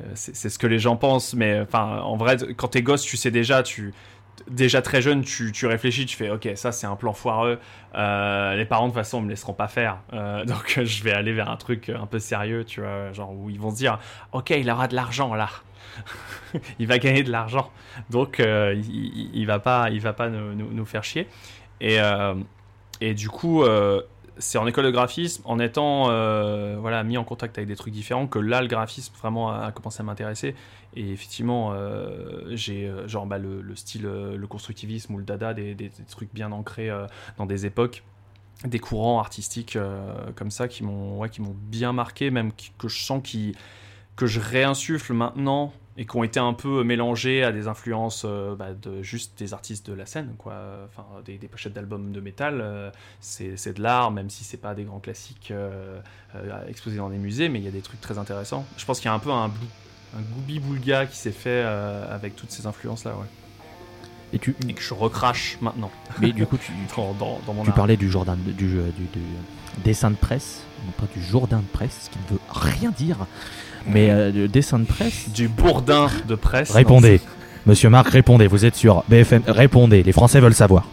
euh, 0.00 0.04
c'est 0.14 0.48
ce 0.48 0.58
que 0.58 0.66
les 0.68 0.78
gens 0.78 0.96
pensent, 0.96 1.34
mais 1.34 1.66
en 1.72 2.16
vrai, 2.16 2.36
quand 2.56 2.68
t'es 2.68 2.82
gosse, 2.82 3.02
tu 3.02 3.16
sais 3.16 3.30
déjà, 3.32 3.62
tu 3.62 3.92
déjà 4.48 4.82
très 4.82 5.02
jeune, 5.02 5.22
tu, 5.22 5.52
tu 5.52 5.66
réfléchis, 5.66 6.06
tu 6.06 6.16
fais 6.16 6.30
ok, 6.30 6.48
ça 6.54 6.72
c'est 6.72 6.86
un 6.86 6.96
plan 6.96 7.12
foireux. 7.12 7.58
Euh, 7.94 8.54
les 8.54 8.64
parents 8.64 8.86
de 8.86 8.90
toute 8.90 8.98
façon 8.98 9.20
me 9.20 9.28
laisseront 9.28 9.52
pas 9.52 9.68
faire, 9.68 9.98
Euh, 10.12 10.44
donc 10.46 10.80
je 10.82 11.02
vais 11.02 11.12
aller 11.12 11.32
vers 11.32 11.50
un 11.50 11.56
truc 11.56 11.88
un 11.88 12.06
peu 12.06 12.18
sérieux, 12.18 12.64
tu 12.64 12.80
vois, 12.80 13.12
genre 13.12 13.32
où 13.32 13.50
ils 13.50 13.60
vont 13.60 13.70
se 13.70 13.76
dire 13.76 13.98
ok, 14.32 14.50
il 14.50 14.70
aura 14.70 14.88
de 14.88 14.94
l'argent 14.94 15.34
là. 15.34 15.48
il 16.78 16.86
va 16.86 16.98
gagner 16.98 17.22
de 17.22 17.30
l'argent. 17.30 17.70
Donc, 18.10 18.38
euh, 18.38 18.74
il, 18.76 19.30
il, 19.34 19.46
va 19.46 19.58
pas, 19.58 19.90
il 19.90 20.00
va 20.00 20.12
pas 20.12 20.28
nous, 20.28 20.54
nous, 20.54 20.86
faire 20.86 21.02
chier. 21.02 21.26
Et, 21.80 21.98
et 23.00 23.14
du 23.14 23.28
coup, 23.28 23.64
c'est 24.40 24.58
en 24.58 24.66
école 24.66 24.84
de 24.86 24.90
graphisme, 24.90 25.42
en 25.44 25.58
étant 25.60 26.06
voilà, 26.80 27.04
mis 27.04 27.16
en 27.16 27.24
contact 27.24 27.56
avec 27.58 27.68
des 27.68 27.76
trucs 27.76 27.94
différents, 27.94 28.26
que 28.26 28.38
là, 28.38 28.60
le 28.62 28.68
graphisme 28.68 29.14
vraiment 29.18 29.52
a, 29.52 29.70
commencé 29.70 30.00
à 30.00 30.04
m'intéresser. 30.04 30.54
Et 30.96 31.12
effectivement, 31.12 31.72
j'ai 32.50 32.92
genre 33.06 33.26
bah, 33.26 33.38
le, 33.38 33.60
le, 33.60 33.76
style, 33.76 34.02
le 34.02 34.46
constructivisme 34.46 35.14
ou 35.14 35.18
le 35.18 35.24
dada, 35.24 35.54
des, 35.54 35.90
trucs 36.08 36.34
bien 36.34 36.50
ancrés 36.52 36.90
dans 37.38 37.46
des 37.46 37.66
époques 37.66 38.02
des 38.64 38.78
courants 38.78 39.18
artistiques 39.20 39.76
euh, 39.76 40.30
comme 40.36 40.50
ça 40.50 40.68
qui 40.68 40.84
m'ont 40.84 41.18
ouais, 41.18 41.30
bien 41.70 41.92
marqué, 41.92 42.30
même 42.30 42.52
que 42.78 42.88
je 42.88 42.98
sens 42.98 43.20
qui 43.22 43.54
que 44.16 44.26
je 44.26 44.38
réinsuffle 44.38 45.14
maintenant 45.14 45.72
et 45.96 46.06
qui 46.06 46.16
ont 46.16 46.24
été 46.24 46.40
un 46.40 46.52
peu 46.52 46.84
mélangés 46.84 47.42
à 47.42 47.52
des 47.52 47.68
influences 47.68 48.24
euh, 48.24 48.54
bah, 48.54 48.72
de 48.72 49.02
juste 49.02 49.38
des 49.38 49.52
artistes 49.52 49.90
de 49.90 49.94
la 49.94 50.06
scène, 50.06 50.34
quoi. 50.38 50.54
Enfin, 50.86 51.04
des, 51.24 51.36
pochettes 51.48 51.72
d'albums 51.72 52.12
de 52.12 52.20
métal, 52.20 52.60
euh, 52.60 52.90
c'est 53.20 53.76
de 53.76 53.82
l'art, 53.82 54.10
même 54.10 54.30
si 54.30 54.44
c'est 54.44 54.56
pas 54.56 54.74
des 54.74 54.84
grands 54.84 55.00
classiques 55.00 55.52
exposés 56.68 56.98
dans 56.98 57.10
des 57.10 57.18
musées, 57.18 57.48
mais 57.48 57.58
il 57.58 57.64
y 57.64 57.68
a 57.68 57.72
des 57.72 57.82
trucs 57.82 58.00
très 58.00 58.18
intéressants. 58.18 58.64
Je 58.76 58.84
pense 58.84 59.00
qu'il 59.00 59.06
y 59.06 59.12
a 59.12 59.14
un 59.14 59.18
peu 59.18 59.30
un, 59.30 59.50
un 60.16 60.22
Gooby-Boulga 60.36 61.06
qui 61.06 61.16
s'est 61.16 61.32
fait 61.32 61.62
avec 61.62 62.36
toutes 62.36 62.50
ces 62.50 62.66
influences-là, 62.66 63.12
ouais. 63.16 63.26
Et, 64.32 64.38
tu... 64.38 64.52
que 64.52 64.80
je 64.80 64.94
recrache 64.94 65.58
maintenant. 65.60 65.90
Mais 66.20 66.32
du 66.32 66.46
coup, 66.46 66.56
tu, 66.56 66.72
tu 67.64 67.72
parlais 67.72 67.96
du, 67.96 68.10
Jourdain, 68.10 68.36
du, 68.36 68.52
du, 68.52 68.78
dessin 69.84 70.10
de 70.10 70.16
presse, 70.16 70.62
non 70.86 70.92
pas 70.92 71.12
du 71.12 71.22
Jourdain 71.22 71.58
de 71.58 71.66
presse, 71.72 72.02
ce 72.04 72.10
qui 72.10 72.18
ne 72.18 72.36
veut 72.36 72.42
rien 72.48 72.90
dire, 72.90 73.26
mais 73.86 74.10
euh, 74.10 74.30
du 74.30 74.48
dessin 74.48 74.78
de 74.78 74.84
presse. 74.84 75.30
Du 75.30 75.48
bourdin 75.48 76.08
de 76.26 76.34
presse. 76.34 76.70
Répondez, 76.70 77.20
monsieur 77.66 77.90
Marc, 77.90 78.08
répondez, 78.08 78.46
vous 78.46 78.64
êtes 78.64 78.76
sur 78.76 79.04
BFM, 79.08 79.42
répondez, 79.46 80.02
les 80.02 80.12
Français 80.12 80.40
veulent 80.40 80.54
savoir. 80.54 80.86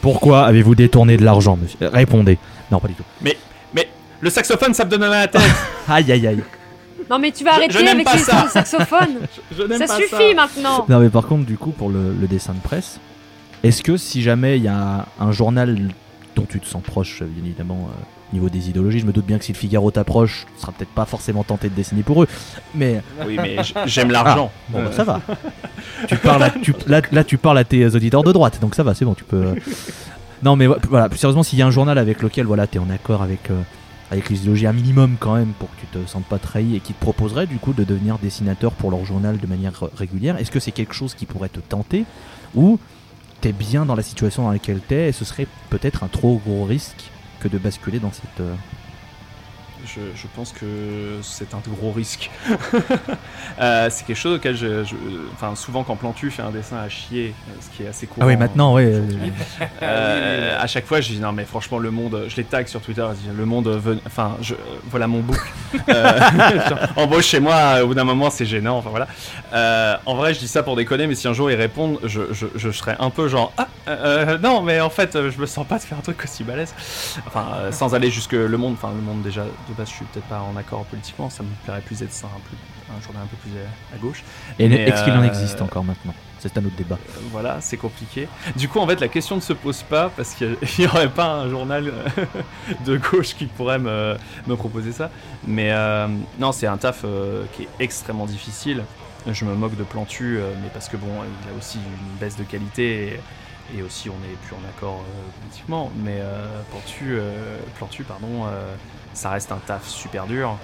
Pourquoi 0.00 0.44
avez-vous 0.46 0.74
détourné 0.74 1.16
de 1.16 1.24
l'argent, 1.24 1.58
monsieur? 1.60 1.88
Répondez. 1.88 2.38
Non, 2.70 2.78
pas 2.78 2.88
du 2.88 2.94
tout. 2.94 3.04
Mais, 3.22 3.36
mais, 3.74 3.88
le 4.20 4.30
saxophone, 4.30 4.74
ça 4.74 4.84
me 4.84 4.90
donne 4.90 5.02
à 5.04 5.08
la 5.08 5.28
tête. 5.28 5.42
aïe, 5.88 6.12
aïe, 6.12 6.26
aïe. 6.26 6.42
Non 7.10 7.18
mais 7.18 7.30
tu 7.30 7.44
vas 7.44 7.54
arrêter 7.54 7.88
avec 7.88 8.12
les 8.12 8.18
ça. 8.18 8.48
saxophones. 8.48 9.20
ça 9.86 9.96
suffit 9.96 10.34
maintenant. 10.34 10.86
Non 10.88 10.98
mais 10.98 11.08
par 11.08 11.26
contre 11.26 11.46
du 11.46 11.56
coup 11.56 11.70
pour 11.70 11.88
le, 11.88 12.14
dessin 12.28 12.54
de 12.54 12.60
presse, 12.60 12.98
est-ce 13.62 13.82
que 13.82 13.96
si 13.96 14.22
jamais 14.22 14.56
il 14.56 14.64
y 14.64 14.68
a 14.68 15.06
un 15.20 15.32
journal 15.32 15.76
dont 16.34 16.46
tu 16.48 16.58
te 16.58 16.66
sens 16.66 16.82
proche 16.82 17.22
bien 17.22 17.44
évidemment 17.44 17.88
euh, 17.90 18.02
niveau 18.32 18.48
des 18.48 18.68
idéologies, 18.68 19.00
je 19.00 19.06
me 19.06 19.12
doute 19.12 19.26
bien 19.26 19.38
que 19.38 19.44
si 19.44 19.52
le 19.52 19.58
Figaro 19.58 19.90
t'approche, 19.90 20.46
tu 20.54 20.60
seras 20.60 20.72
peut-être 20.72 20.90
pas 20.90 21.04
forcément 21.04 21.44
tenté 21.44 21.68
de 21.68 21.74
dessiner 21.74 22.02
pour 22.02 22.22
eux, 22.22 22.28
mais 22.74 23.02
oui 23.26 23.38
mais 23.40 23.56
j'aime 23.86 24.10
l'argent. 24.10 24.50
Ah, 24.52 24.72
bon 24.72 24.84
bah, 24.84 24.92
ça 24.92 25.04
va. 25.04 25.20
tu 26.08 26.16
parles 26.16 26.42
à, 26.42 26.50
tu, 26.50 26.74
là, 26.86 27.00
là, 27.12 27.24
tu 27.24 27.38
parles 27.38 27.58
à 27.58 27.64
tes 27.64 27.86
auditeurs 27.86 28.22
de 28.22 28.32
droite 28.32 28.58
donc 28.60 28.74
ça 28.74 28.82
va 28.82 28.94
c'est 28.94 29.04
bon 29.04 29.14
tu 29.14 29.24
peux. 29.24 29.36
Euh. 29.36 29.54
Non 30.42 30.56
mais 30.56 30.66
voilà 30.66 31.08
plus 31.08 31.18
sérieusement 31.18 31.42
s'il 31.42 31.58
y 31.58 31.62
a 31.62 31.66
un 31.66 31.70
journal 31.70 31.98
avec 31.98 32.22
lequel 32.22 32.46
voilà 32.46 32.66
t'es 32.66 32.78
en 32.78 32.90
accord 32.90 33.22
avec 33.22 33.50
euh, 33.50 33.60
avec 34.10 34.28
les 34.30 34.40
idéologies 34.40 34.66
un 34.66 34.72
minimum 34.72 35.16
quand 35.18 35.34
même 35.34 35.52
pour 35.58 35.68
que 35.70 35.80
tu 35.80 35.86
te 35.86 36.08
sentes 36.08 36.26
pas 36.26 36.38
trahi 36.38 36.76
et 36.76 36.80
qui 36.80 36.92
te 36.92 37.00
proposerait 37.00 37.46
du 37.46 37.56
coup 37.56 37.72
de 37.72 37.84
devenir 37.84 38.18
dessinateur 38.18 38.72
pour 38.72 38.90
leur 38.90 39.04
journal 39.04 39.38
de 39.38 39.46
manière 39.46 39.72
régulière, 39.96 40.36
est-ce 40.38 40.50
que 40.50 40.60
c'est 40.60 40.72
quelque 40.72 40.94
chose 40.94 41.14
qui 41.14 41.26
pourrait 41.26 41.48
te 41.48 41.60
tenter 41.60 42.04
ou 42.54 42.78
t'es 43.40 43.52
bien 43.52 43.84
dans 43.84 43.94
la 43.94 44.02
situation 44.02 44.44
dans 44.44 44.52
laquelle 44.52 44.80
t'es 44.80 45.08
et 45.08 45.12
ce 45.12 45.24
serait 45.24 45.46
peut-être 45.70 46.04
un 46.04 46.08
trop 46.08 46.40
gros 46.44 46.64
risque 46.64 47.10
de 47.48 47.58
basculer 47.58 47.98
dans 47.98 48.12
cette, 48.12 48.42
euh, 49.98 50.10
je, 50.14 50.26
pense 50.34 50.52
que 50.52 50.66
c'est 51.22 51.54
un 51.54 51.60
gros 51.66 51.92
risque. 51.92 52.30
Euh, 53.58 53.88
c'est 53.90 54.04
quelque 54.04 54.18
chose 54.18 54.36
auquel 54.36 54.54
je, 54.54 54.84
enfin, 55.32 55.54
souvent 55.54 55.82
quand 55.82 55.96
Plantu 55.96 56.30
fait 56.30 56.42
un 56.42 56.50
dessin 56.50 56.76
à 56.76 56.90
chier, 56.90 57.32
euh, 57.48 57.52
ce 57.60 57.74
qui 57.74 57.84
est 57.84 57.88
assez 57.88 58.06
courant. 58.06 58.26
Ah 58.26 58.28
oui, 58.28 58.36
maintenant, 58.36 58.74
oui. 58.76 58.84
Euh, 59.82 60.58
à 60.60 60.66
chaque 60.66 60.84
fois, 60.84 61.00
je 61.00 61.08
dis 61.08 61.20
non, 61.20 61.32
mais 61.32 61.44
franchement, 61.44 61.78
le 61.78 61.90
monde, 61.90 62.26
je 62.28 62.36
les 62.36 62.44
tag 62.44 62.66
sur 62.66 62.82
Twitter, 62.82 63.06
je 63.12 63.30
dis, 63.30 63.36
le 63.36 63.46
monde, 63.46 63.80
enfin, 64.04 64.36
je, 64.42 64.54
voilà 64.90 65.06
mon 65.06 65.20
book. 65.20 65.40
embauche 66.96 67.26
chez 67.26 67.40
moi, 67.40 67.82
au 67.82 67.86
bout 67.86 67.94
d'un 67.94 68.04
moment, 68.04 68.28
c'est 68.28 68.44
gênant. 68.44 68.78
Enfin 68.78 68.90
voilà. 68.90 70.00
en 70.04 70.16
vrai, 70.16 70.34
je 70.34 70.40
dis 70.40 70.48
ça 70.48 70.62
pour 70.62 70.76
déconner, 70.76 71.06
mais 71.06 71.14
si 71.14 71.26
un 71.28 71.32
jour 71.32 71.50
ils 71.50 71.56
répondent, 71.56 71.98
je, 72.04 72.20
je, 72.32 72.70
serais 72.72 72.96
un 72.98 73.08
peu 73.08 73.28
genre, 73.28 73.54
ah, 73.56 73.68
non, 74.42 74.60
mais 74.60 74.82
en 74.82 74.90
fait, 74.90 75.12
je 75.14 75.40
me 75.40 75.46
sens 75.46 75.66
pas 75.66 75.78
de 75.78 75.82
faire 75.82 75.96
un 75.96 76.02
truc 76.02 76.22
aussi 76.22 76.44
balèze. 76.44 76.74
Enfin, 77.26 77.46
sans 77.70 77.94
aller 77.94 78.10
jusque 78.10 78.32
le 78.32 78.56
monde, 78.58 78.74
enfin, 78.74 78.92
le 78.94 79.00
monde 79.00 79.22
déjà 79.22 79.44
de 79.44 79.74
je 79.86 79.92
suis 79.92 80.04
peut-être 80.06 80.26
pas 80.26 80.40
en 80.40 80.56
accord 80.56 80.84
politiquement, 80.86 81.30
ça 81.30 81.42
me 81.42 81.48
plairait 81.64 81.80
plus 81.80 82.00
d'être 82.00 82.12
un, 82.24 82.94
un, 82.96 83.00
journal 83.00 83.22
un 83.22 83.26
peu 83.26 83.36
plus 83.36 83.52
à, 83.94 83.98
gauche. 83.98 84.24
Et 84.58 84.66
est-ce 84.66 85.04
qu'il 85.04 85.12
en 85.12 85.22
euh, 85.22 85.26
existe 85.26 85.60
encore 85.62 85.84
maintenant? 85.84 86.14
C'est 86.38 86.56
un 86.58 86.64
autre 86.64 86.76
débat. 86.76 86.98
Euh, 87.00 87.20
voilà, 87.30 87.60
c'est 87.60 87.76
compliqué. 87.76 88.28
Du 88.56 88.68
coup, 88.68 88.78
en 88.78 88.86
fait, 88.86 89.00
la 89.00 89.08
question 89.08 89.36
ne 89.36 89.40
se 89.40 89.52
pose 89.52 89.82
pas 89.82 90.10
parce 90.10 90.34
qu'il 90.34 90.56
n'y 90.78 90.86
aurait 90.92 91.08
pas 91.08 91.32
un 91.32 91.48
journal 91.48 91.88
euh, 91.88 92.24
de 92.84 92.96
gauche 92.96 93.34
qui 93.34 93.46
pourrait 93.46 93.78
me, 93.78 94.16
me 94.46 94.56
proposer 94.56 94.92
ça. 94.92 95.10
Mais 95.46 95.72
non, 96.38 96.52
c'est 96.52 96.66
un 96.66 96.76
taf 96.76 97.04
qui 97.54 97.62
est 97.62 97.68
extrêmement 97.80 98.26
difficile. 98.26 98.84
Je 99.26 99.44
me 99.44 99.54
moque 99.54 99.76
de 99.76 99.82
Plantu, 99.82 100.38
mais 100.62 100.68
parce 100.72 100.88
que 100.88 100.96
bon, 100.96 101.08
il 101.08 101.52
a 101.52 101.58
aussi 101.58 101.78
une 101.78 102.18
baisse 102.18 102.36
de 102.36 102.44
qualité 102.44 103.18
et, 103.76 103.82
aussi 103.82 104.08
on 104.08 104.18
n'est 104.20 104.36
plus 104.46 104.54
en 104.54 104.68
accord 104.68 105.02
politiquement. 105.40 105.90
Mais 105.96 106.20
Plantu, 106.70 107.18
Plantu, 107.76 108.04
pardon 108.04 108.46
ça 109.16 109.30
reste 109.30 109.50
un 109.50 109.58
taf 109.66 109.88
super 109.88 110.26
dur 110.26 110.56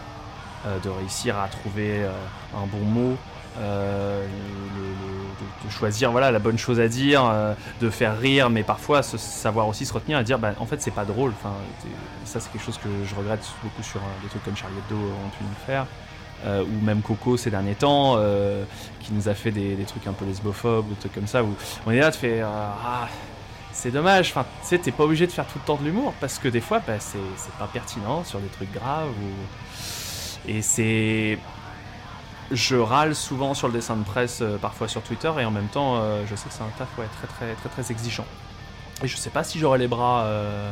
euh, 0.66 0.78
de 0.78 0.88
réussir 0.88 1.38
à 1.38 1.48
trouver 1.48 2.04
euh, 2.04 2.12
un 2.54 2.66
bon 2.66 2.84
mot, 2.84 3.16
euh, 3.58 4.24
de, 5.64 5.70
choisir 5.70 6.12
la 6.12 6.38
bonne 6.38 6.58
chose 6.58 6.78
à 6.78 6.86
dire, 6.86 7.24
de 7.80 7.88
faire 7.88 8.18
rire, 8.18 8.50
mais 8.50 8.62
parfois 8.62 9.02
savoir 9.02 9.66
aussi 9.68 9.86
se 9.86 9.92
retenir 9.92 10.18
et 10.20 10.24
dire 10.24 10.38
bah, 10.38 10.52
en 10.58 10.66
fait 10.66 10.82
c'est 10.82 10.90
pas 10.90 11.04
drôle. 11.04 11.32
Enfin, 11.38 11.54
ça 12.24 12.40
c'est 12.40 12.52
quelque 12.52 12.64
chose 12.64 12.78
que 12.78 12.88
je 13.04 13.14
regrette 13.14 13.44
beaucoup 13.62 13.82
sur 13.82 14.00
des 14.22 14.28
trucs 14.28 14.44
comme 14.44 14.56
Charlie 14.56 14.76
Hebdo 14.78 14.96
ont 14.96 15.30
pu 15.30 15.44
nous 15.44 15.66
faire. 15.66 15.86
ou 16.46 16.84
même 16.84 17.00
Coco 17.00 17.36
ces 17.36 17.50
derniers 17.50 17.74
temps, 17.74 18.18
qui 19.00 19.12
nous 19.12 19.28
a 19.28 19.34
fait 19.34 19.50
des, 19.50 19.76
trucs 19.86 20.06
un 20.06 20.12
peu 20.12 20.26
lesbophobes, 20.26 20.88
des 20.88 20.96
trucs 20.96 21.14
comme 21.14 21.26
ça, 21.26 21.42
on 21.86 21.90
est 21.90 22.00
là, 22.00 22.10
de 22.10 22.16
faire 22.16 22.48
ah, 22.48 23.08
c'est 23.82 23.90
dommage. 23.90 24.30
Enfin, 24.30 24.46
tu 24.62 24.68
sais, 24.68 24.78
t'es 24.78 24.92
pas 24.92 25.02
obligé 25.02 25.26
de 25.26 25.32
faire 25.32 25.46
tout 25.46 25.58
le 25.58 25.64
temps 25.64 25.74
de 25.76 25.84
l'humour 25.84 26.14
parce 26.20 26.38
que 26.38 26.46
des 26.46 26.60
fois, 26.60 26.80
bah, 26.86 27.00
c'est 27.00 27.18
pas 27.58 27.66
pertinent 27.66 28.22
sur 28.22 28.38
des 28.38 28.46
trucs 28.46 28.72
graves. 28.72 29.10
Et 30.46 30.62
c'est. 30.62 31.36
Je 32.52 32.76
râle 32.76 33.16
souvent 33.16 33.54
sur 33.54 33.66
le 33.66 33.72
dessin 33.72 33.96
de 33.96 34.04
presse, 34.04 34.40
euh, 34.42 34.58
parfois 34.58 34.86
sur 34.86 35.02
Twitter, 35.02 35.32
et 35.38 35.44
en 35.44 35.50
même 35.50 35.68
temps, 35.68 35.96
euh, 35.96 36.22
je 36.28 36.36
sais 36.36 36.48
que 36.48 36.54
c'est 36.54 36.62
un 36.62 36.68
taf 36.76 36.86
ouais, 36.98 37.06
très, 37.16 37.26
très, 37.26 37.54
très, 37.54 37.68
très 37.70 37.92
exigeant. 37.92 38.26
Et 39.02 39.08
je 39.08 39.16
sais 39.16 39.30
pas 39.30 39.42
si 39.42 39.58
j'aurais 39.58 39.78
les 39.78 39.88
bras, 39.88 40.24
euh, 40.24 40.70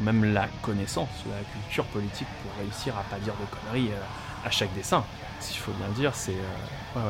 ou 0.00 0.04
même 0.04 0.32
la 0.32 0.46
connaissance, 0.62 1.08
la 1.28 1.42
culture 1.60 1.84
politique 1.86 2.28
pour 2.42 2.52
réussir 2.62 2.94
à 2.96 3.02
pas 3.02 3.18
dire 3.18 3.34
de 3.34 3.46
conneries 3.56 3.90
à 4.44 4.50
chaque 4.50 4.72
dessin. 4.74 5.04
S'il 5.40 5.58
faut 5.58 5.72
bien 5.72 5.88
le 5.88 5.94
dire, 5.94 6.14
c'est 6.14 6.36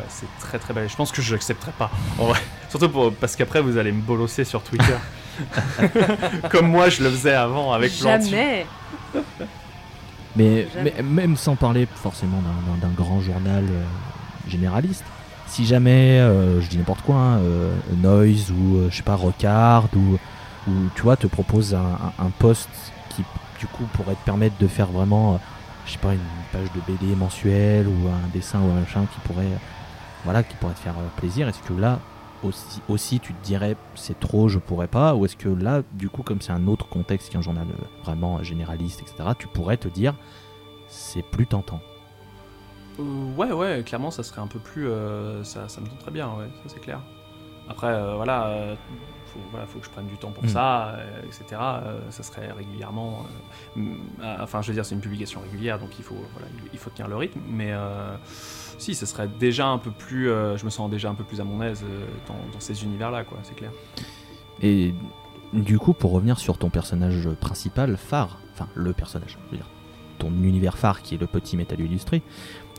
c'est 0.08 0.26
très 0.40 0.58
très 0.58 0.72
belle. 0.72 0.88
Je 0.88 0.96
pense 0.96 1.12
que 1.12 1.22
je 1.22 1.34
l'accepterai 1.34 1.72
pas. 1.72 1.90
Surtout 2.70 3.12
parce 3.20 3.36
qu'après, 3.36 3.60
vous 3.60 3.76
allez 3.76 3.92
me 3.92 4.02
bolosser 4.02 4.44
sur 4.44 4.62
Twitter. 4.62 4.96
Comme 6.50 6.68
moi, 6.68 6.88
je 6.88 7.02
le 7.02 7.10
faisais 7.10 7.34
avant 7.34 7.72
avec 7.72 7.92
Jamais. 7.92 8.66
Mais, 10.36 10.66
même 11.02 11.36
sans 11.36 11.56
parler 11.56 11.88
forcément 11.94 12.42
d'un 12.80 12.88
grand 12.90 13.20
journal 13.20 13.64
euh, 13.64 13.82
généraliste, 14.48 15.04
si 15.46 15.64
jamais, 15.64 16.20
euh, 16.20 16.60
je 16.60 16.68
dis 16.68 16.76
n'importe 16.76 17.00
quoi, 17.02 17.16
hein, 17.16 17.38
euh, 17.38 17.72
Noise 17.96 18.50
ou 18.50 18.82
je 18.90 18.96
sais 18.96 19.02
pas, 19.02 19.14
Rockard 19.14 19.88
ou, 19.96 20.18
ou 20.68 20.72
tu 20.94 21.02
vois, 21.02 21.16
te 21.16 21.26
propose 21.26 21.74
un, 21.74 22.12
un, 22.18 22.30
poste 22.38 22.68
qui 23.10 23.22
du 23.58 23.66
coup 23.66 23.84
pourrait 23.94 24.14
te 24.14 24.24
permettre 24.26 24.56
de 24.58 24.66
faire 24.66 24.88
vraiment, 24.88 25.40
je 25.86 25.92
sais 25.92 25.98
pas, 25.98 26.12
une 26.12 26.20
page 26.52 26.68
de 26.74 26.80
BD 26.86 27.14
mensuelle 27.14 27.86
ou 27.86 28.08
un 28.08 28.28
dessin 28.34 28.58
ou 28.60 28.70
un 28.72 28.80
machin 28.80 29.06
qui 29.14 29.20
pourrait, 29.20 29.46
voilà, 30.24 30.42
qui 30.42 30.54
pourrait 30.56 30.74
te 30.74 30.80
faire 30.80 30.94
plaisir. 31.16 31.48
Est-ce 31.48 31.60
que 31.60 31.72
là, 31.72 32.00
aussi, 32.46 32.80
aussi 32.88 33.20
tu 33.20 33.34
te 33.34 33.44
dirais 33.44 33.76
c'est 33.94 34.18
trop, 34.18 34.48
je 34.48 34.58
pourrais 34.58 34.86
pas 34.86 35.14
Ou 35.14 35.24
est-ce 35.24 35.36
que 35.36 35.48
là, 35.48 35.82
du 35.92 36.08
coup, 36.08 36.22
comme 36.22 36.40
c'est 36.40 36.52
un 36.52 36.66
autre 36.66 36.88
contexte 36.88 37.30
qu'un 37.30 37.40
journal 37.40 37.66
euh, 37.68 38.02
vraiment 38.02 38.42
généraliste, 38.42 39.02
etc., 39.02 39.30
tu 39.38 39.48
pourrais 39.48 39.76
te 39.76 39.88
dire 39.88 40.14
c'est 40.88 41.22
plus 41.22 41.46
tentant 41.46 41.80
euh, 43.00 43.34
Ouais, 43.36 43.52
ouais, 43.52 43.82
clairement, 43.84 44.10
ça 44.10 44.22
serait 44.22 44.40
un 44.40 44.46
peu 44.46 44.58
plus. 44.58 44.88
Euh, 44.88 45.42
ça, 45.44 45.68
ça, 45.68 45.80
me 45.80 45.86
donne 45.86 45.98
très 45.98 46.10
bien, 46.10 46.28
ouais, 46.28 46.48
ça 46.62 46.74
c'est 46.74 46.80
clair. 46.80 47.00
Après, 47.68 48.14
voilà, 48.14 48.76
faut, 49.26 49.40
voilà, 49.50 49.66
faut 49.66 49.80
que 49.80 49.86
je 49.86 49.90
prenne 49.90 50.06
du 50.06 50.16
temps 50.16 50.30
pour 50.30 50.44
mm. 50.44 50.48
ça, 50.48 50.98
etc. 51.24 51.60
ça 52.10 52.22
serait 52.22 52.52
régulièrement. 52.52 53.26
enfin, 54.24 54.62
je 54.62 54.68
veux 54.68 54.74
dire, 54.74 54.86
c'est 54.86 54.94
une 54.94 55.00
publication 55.00 55.40
régulière, 55.40 55.80
donc 55.80 55.98
il 55.98 56.04
faut, 56.04 56.14
voilà, 56.14 56.46
il 56.72 56.78
faut 56.78 56.90
tenir 56.90 57.08
le 57.08 57.16
rythme, 57.16 57.40
mais 57.48 57.72
si, 58.78 58.94
ce 58.94 59.06
serait 59.06 59.28
déjà 59.28 59.66
un 59.66 59.78
peu 59.78 59.90
plus. 59.90 60.30
Euh, 60.30 60.56
je 60.56 60.64
me 60.64 60.70
sens 60.70 60.90
déjà 60.90 61.10
un 61.10 61.14
peu 61.14 61.24
plus 61.24 61.40
à 61.40 61.44
mon 61.44 61.62
aise 61.62 61.84
euh, 61.84 62.06
dans, 62.26 62.60
ces 62.60 62.84
univers-là, 62.84 63.24
quoi, 63.24 63.38
c'est 63.42 63.54
clair. 63.54 63.70
Et 64.62 64.94
du 65.52 65.78
coup, 65.78 65.92
pour 65.92 66.12
revenir 66.12 66.38
sur 66.38 66.58
ton 66.58 66.70
personnage 66.70 67.28
principal, 67.40 67.96
phare, 67.96 68.38
enfin 68.52 68.68
le 68.74 68.92
personnage, 68.92 69.38
je 69.46 69.50
veux 69.50 69.56
dire, 69.56 69.68
ton 70.18 70.30
univers 70.42 70.78
phare 70.78 71.02
qui 71.02 71.14
est 71.14 71.18
le 71.18 71.26
petit 71.26 71.56
métal 71.56 71.80
illustré, 71.80 72.22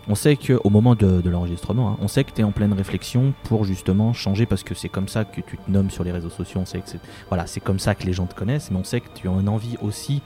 on 0.10 0.16
sait 0.16 0.38
qu'au 0.38 0.70
moment 0.70 0.96
de, 0.96 1.22
l'enregistrement, 1.30 1.90
hein, 1.90 1.98
on 2.02 2.08
sait 2.08 2.24
que 2.24 2.32
tu 2.32 2.42
es 2.42 2.44
en 2.44 2.52
pleine 2.52 2.72
réflexion 2.72 3.34
pour 3.44 3.66
justement 3.66 4.14
changer 4.14 4.46
parce 4.46 4.64
que 4.64 4.74
c'est 4.74 4.88
comme 4.88 5.10
ça 5.10 5.26
que 5.26 5.42
tu 5.42 5.58
te 5.58 5.70
nommes 5.70 5.90
sur 5.90 6.06
les 6.06 6.12
réseaux 6.12 6.30
sociaux. 6.30 6.62
On 6.62 6.66
sait 6.66 6.80
que 6.80 6.90
c'est 6.90 7.00
voilà, 7.28 7.46
c'est 7.46 7.60
comme 7.60 7.80
ça 7.80 7.94
que 7.94 8.06
les 8.06 8.14
gens 8.14 8.26
te 8.26 8.34
connaissent, 8.34 8.72
mais 8.72 8.78
on 8.78 8.86
sait 8.86 9.02
que 9.02 9.10
tu 9.14 9.28
as 9.28 9.32
une 9.32 9.50
envie 9.50 9.76
aussi 9.82 10.22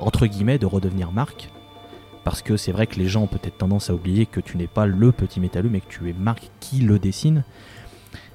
entre 0.00 0.26
guillemets 0.26 0.58
de 0.58 0.66
redevenir 0.66 1.12
Marc 1.12 1.50
parce 2.24 2.42
que 2.42 2.56
c'est 2.56 2.72
vrai 2.72 2.86
que 2.86 2.96
les 2.96 3.08
gens 3.08 3.22
ont 3.22 3.26
peut-être 3.26 3.58
tendance 3.58 3.90
à 3.90 3.94
oublier 3.94 4.26
que 4.26 4.40
tu 4.40 4.56
n'es 4.56 4.66
pas 4.66 4.86
le 4.86 5.12
petit 5.12 5.40
métalleux 5.40 5.68
mais 5.70 5.80
que 5.80 5.88
tu 5.88 6.08
es 6.08 6.12
Marc 6.12 6.50
qui 6.60 6.80
le 6.80 6.98
dessine. 6.98 7.44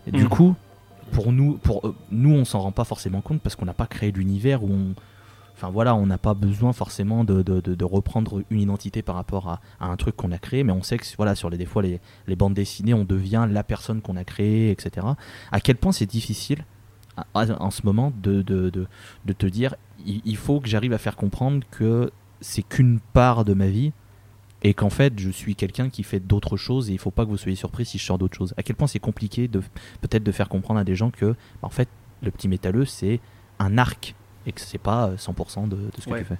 Et 0.08 0.12
du 0.12 0.24
Mhm. 0.24 0.30
coup, 0.30 0.56
pour 1.12 1.32
nous, 1.32 1.58
pour 1.58 1.86
euh, 1.88 1.96
nous, 2.12 2.34
on 2.34 2.46
s'en 2.46 2.60
rend 2.60 2.72
pas 2.72 2.84
forcément 2.84 3.22
compte 3.22 3.42
parce 3.42 3.56
qu'on 3.56 3.66
n'a 3.66 3.74
pas 3.74 3.88
créé 3.88 4.12
l'univers 4.12 4.64
où 4.64 4.70
on, 4.72 4.94
enfin 5.56 5.70
voilà, 5.70 5.96
on 5.96 6.06
n'a 6.06 6.18
pas 6.18 6.34
besoin 6.34 6.74
forcément 6.74 7.24
de, 7.24 7.42
de- 7.42 7.62
de- 7.62 7.76
de 7.76 7.86
reprendre 7.86 8.42
une 8.50 8.60
identité 8.62 9.02
par 9.02 9.16
rapport 9.16 9.48
à, 9.50 9.60
à 9.80 9.88
un 9.88 9.96
truc 9.96 10.16
qu'on 10.16 10.32
a 10.32 10.38
créé, 10.38 10.64
mais 10.64 10.72
on 10.74 10.84
sait 10.84 10.98
que 10.98 11.06
voilà, 11.18 11.34
sur 11.36 11.50
les 11.50 11.58
des 11.58 11.66
fois 11.66 11.82
les, 11.82 12.00
les 12.28 12.36
bandes 12.36 12.54
dessinées, 12.54 12.94
on 12.94 13.06
devient 13.06 13.48
la 13.50 13.64
personne 13.64 14.02
qu'on 14.02 14.18
a 14.18 14.24
créée, 14.24 14.70
etc. 14.72 15.08
À 15.52 15.60
quel 15.62 15.78
point 15.78 15.92
c'est 15.94 16.06
difficile 16.06 16.64
à- 17.16 17.26
à- 17.34 17.62
en 17.64 17.72
ce 17.72 17.82
moment 17.86 18.12
de, 18.22 18.42
de, 18.42 18.70
de, 18.70 18.86
de 19.26 19.34
te 19.34 19.46
dire, 19.48 19.76
il, 20.06 20.22
il 20.26 20.38
faut 20.38 20.60
que 20.60 20.68
j'arrive 20.68 20.94
à 20.94 20.98
faire 21.00 21.16
comprendre 21.16 21.64
que 21.72 22.12
c'est 22.42 22.64
qu'une 22.64 23.00
part 23.00 23.46
de 23.46 23.54
ma 23.54 23.68
vie 23.68 23.92
et 24.64 24.74
qu'en 24.74 24.90
fait 24.90 25.18
je 25.20 25.30
suis 25.30 25.56
quelqu'un 25.56 25.90
qui 25.90 26.04
fait 26.04 26.20
d'autres 26.20 26.58
choses 26.58 26.90
et 26.90 26.94
il 26.94 27.00
faut 27.00 27.12
pas 27.12 27.26
que 27.26 27.30
vous 27.30 27.38
soyez 27.38 27.56
surpris 27.56 27.86
si 27.86 27.98
je 27.98 28.04
sors 28.06 28.18
d'autres 28.18 28.38
choses. 28.38 28.54
À 28.58 28.64
quel 28.64 28.76
point 28.76 28.88
c'est 28.88 29.00
compliqué 29.00 29.48
de 29.48 29.62
peut-être 30.02 30.24
de 30.24 30.32
faire 30.32 30.50
comprendre 30.50 30.80
à 30.80 30.84
des 30.84 30.96
gens 30.96 31.12
que 31.12 31.26
bah, 31.32 31.36
en 31.64 31.70
fait 31.70 31.90
le 32.22 32.32
petit 32.32 32.48
métalleux 32.48 32.86
c'est 32.86 33.20
un 33.60 33.78
arc 33.78 34.16
et 34.46 34.52
que 34.52 34.62
c'est 34.62 34.78
pas 34.78 35.08
euh, 35.10 35.16
100% 35.18 35.68
de, 35.68 35.76
de 35.76 35.92
ce 36.00 36.06
que 36.06 36.12
Ouais. 36.12 36.20
tu 36.20 36.26
fais. 36.26 36.38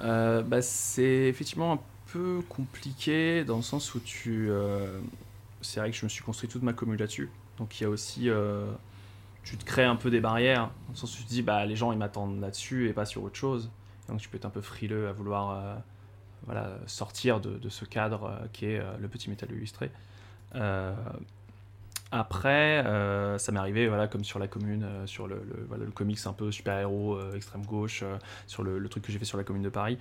Euh, 0.00 0.42
bah, 0.42 0.60
c'est 0.62 1.28
effectivement 1.28 1.72
un 1.74 1.78
peu 2.12 2.40
compliqué 2.48 3.44
dans 3.44 3.56
le 3.56 3.62
sens 3.62 3.94
où 3.94 4.00
tu. 4.00 4.48
euh, 4.50 5.00
c'est 5.60 5.80
vrai 5.80 5.90
que 5.90 5.96
je 5.96 6.04
me 6.04 6.08
suis 6.08 6.22
construit 6.22 6.48
toute 6.48 6.62
ma 6.62 6.72
commune 6.72 6.98
là-dessus. 6.98 7.30
Donc 7.58 7.80
il 7.80 7.84
y 7.84 7.86
a 7.86 7.90
aussi. 7.90 8.28
euh, 8.28 8.66
tu 9.44 9.56
te 9.56 9.64
crées 9.64 9.84
un 9.84 9.96
peu 9.96 10.10
des 10.10 10.20
barrières. 10.20 10.62
Dans 10.86 10.92
le 10.92 10.96
sens 10.96 11.14
où 11.14 11.18
tu 11.18 11.24
te 11.24 11.28
dis, 11.28 11.42
bah, 11.42 11.64
les 11.66 11.76
gens 11.76 11.92
ils 11.92 11.98
m'attendent 11.98 12.40
là-dessus 12.40 12.88
et 12.88 12.92
pas 12.92 13.06
sur 13.06 13.22
autre 13.22 13.36
chose. 13.36 13.70
Donc 14.08 14.20
tu 14.20 14.28
peux 14.28 14.36
être 14.36 14.44
un 14.44 14.50
peu 14.50 14.60
frileux 14.60 15.08
à 15.08 15.12
vouloir 15.12 15.50
euh, 15.50 15.74
voilà, 16.44 16.76
sortir 16.86 17.40
de, 17.40 17.68
ce 17.68 17.84
cadre 17.84 18.24
euh, 18.24 18.46
qui 18.52 18.66
est 18.66 18.78
euh, 18.78 18.96
le 19.00 19.08
petit 19.08 19.30
métal 19.30 19.50
illustré. 19.52 19.90
Après, 22.12 22.84
ça 23.38 23.50
m'est 23.50 23.58
arrivé, 23.58 23.88
voilà, 23.88 24.06
comme 24.06 24.22
sur 24.22 24.38
la 24.38 24.46
commune, 24.46 24.86
sur 25.04 25.26
le, 25.26 25.34
le, 25.34 25.64
voilà, 25.66 25.84
le 25.84 25.90
comics 25.90 26.20
un 26.26 26.32
peu 26.32 26.52
super-héros, 26.52 27.18
extrême 27.34 27.66
gauche, 27.66 28.04
sur 28.46 28.62
le, 28.62 28.78
le 28.78 28.88
truc 28.88 29.02
que 29.02 29.10
j'ai 29.10 29.18
fait 29.18 29.24
sur 29.24 29.36
la 29.36 29.42
commune 29.42 29.64
de 29.64 29.68
Paris. 29.68 29.98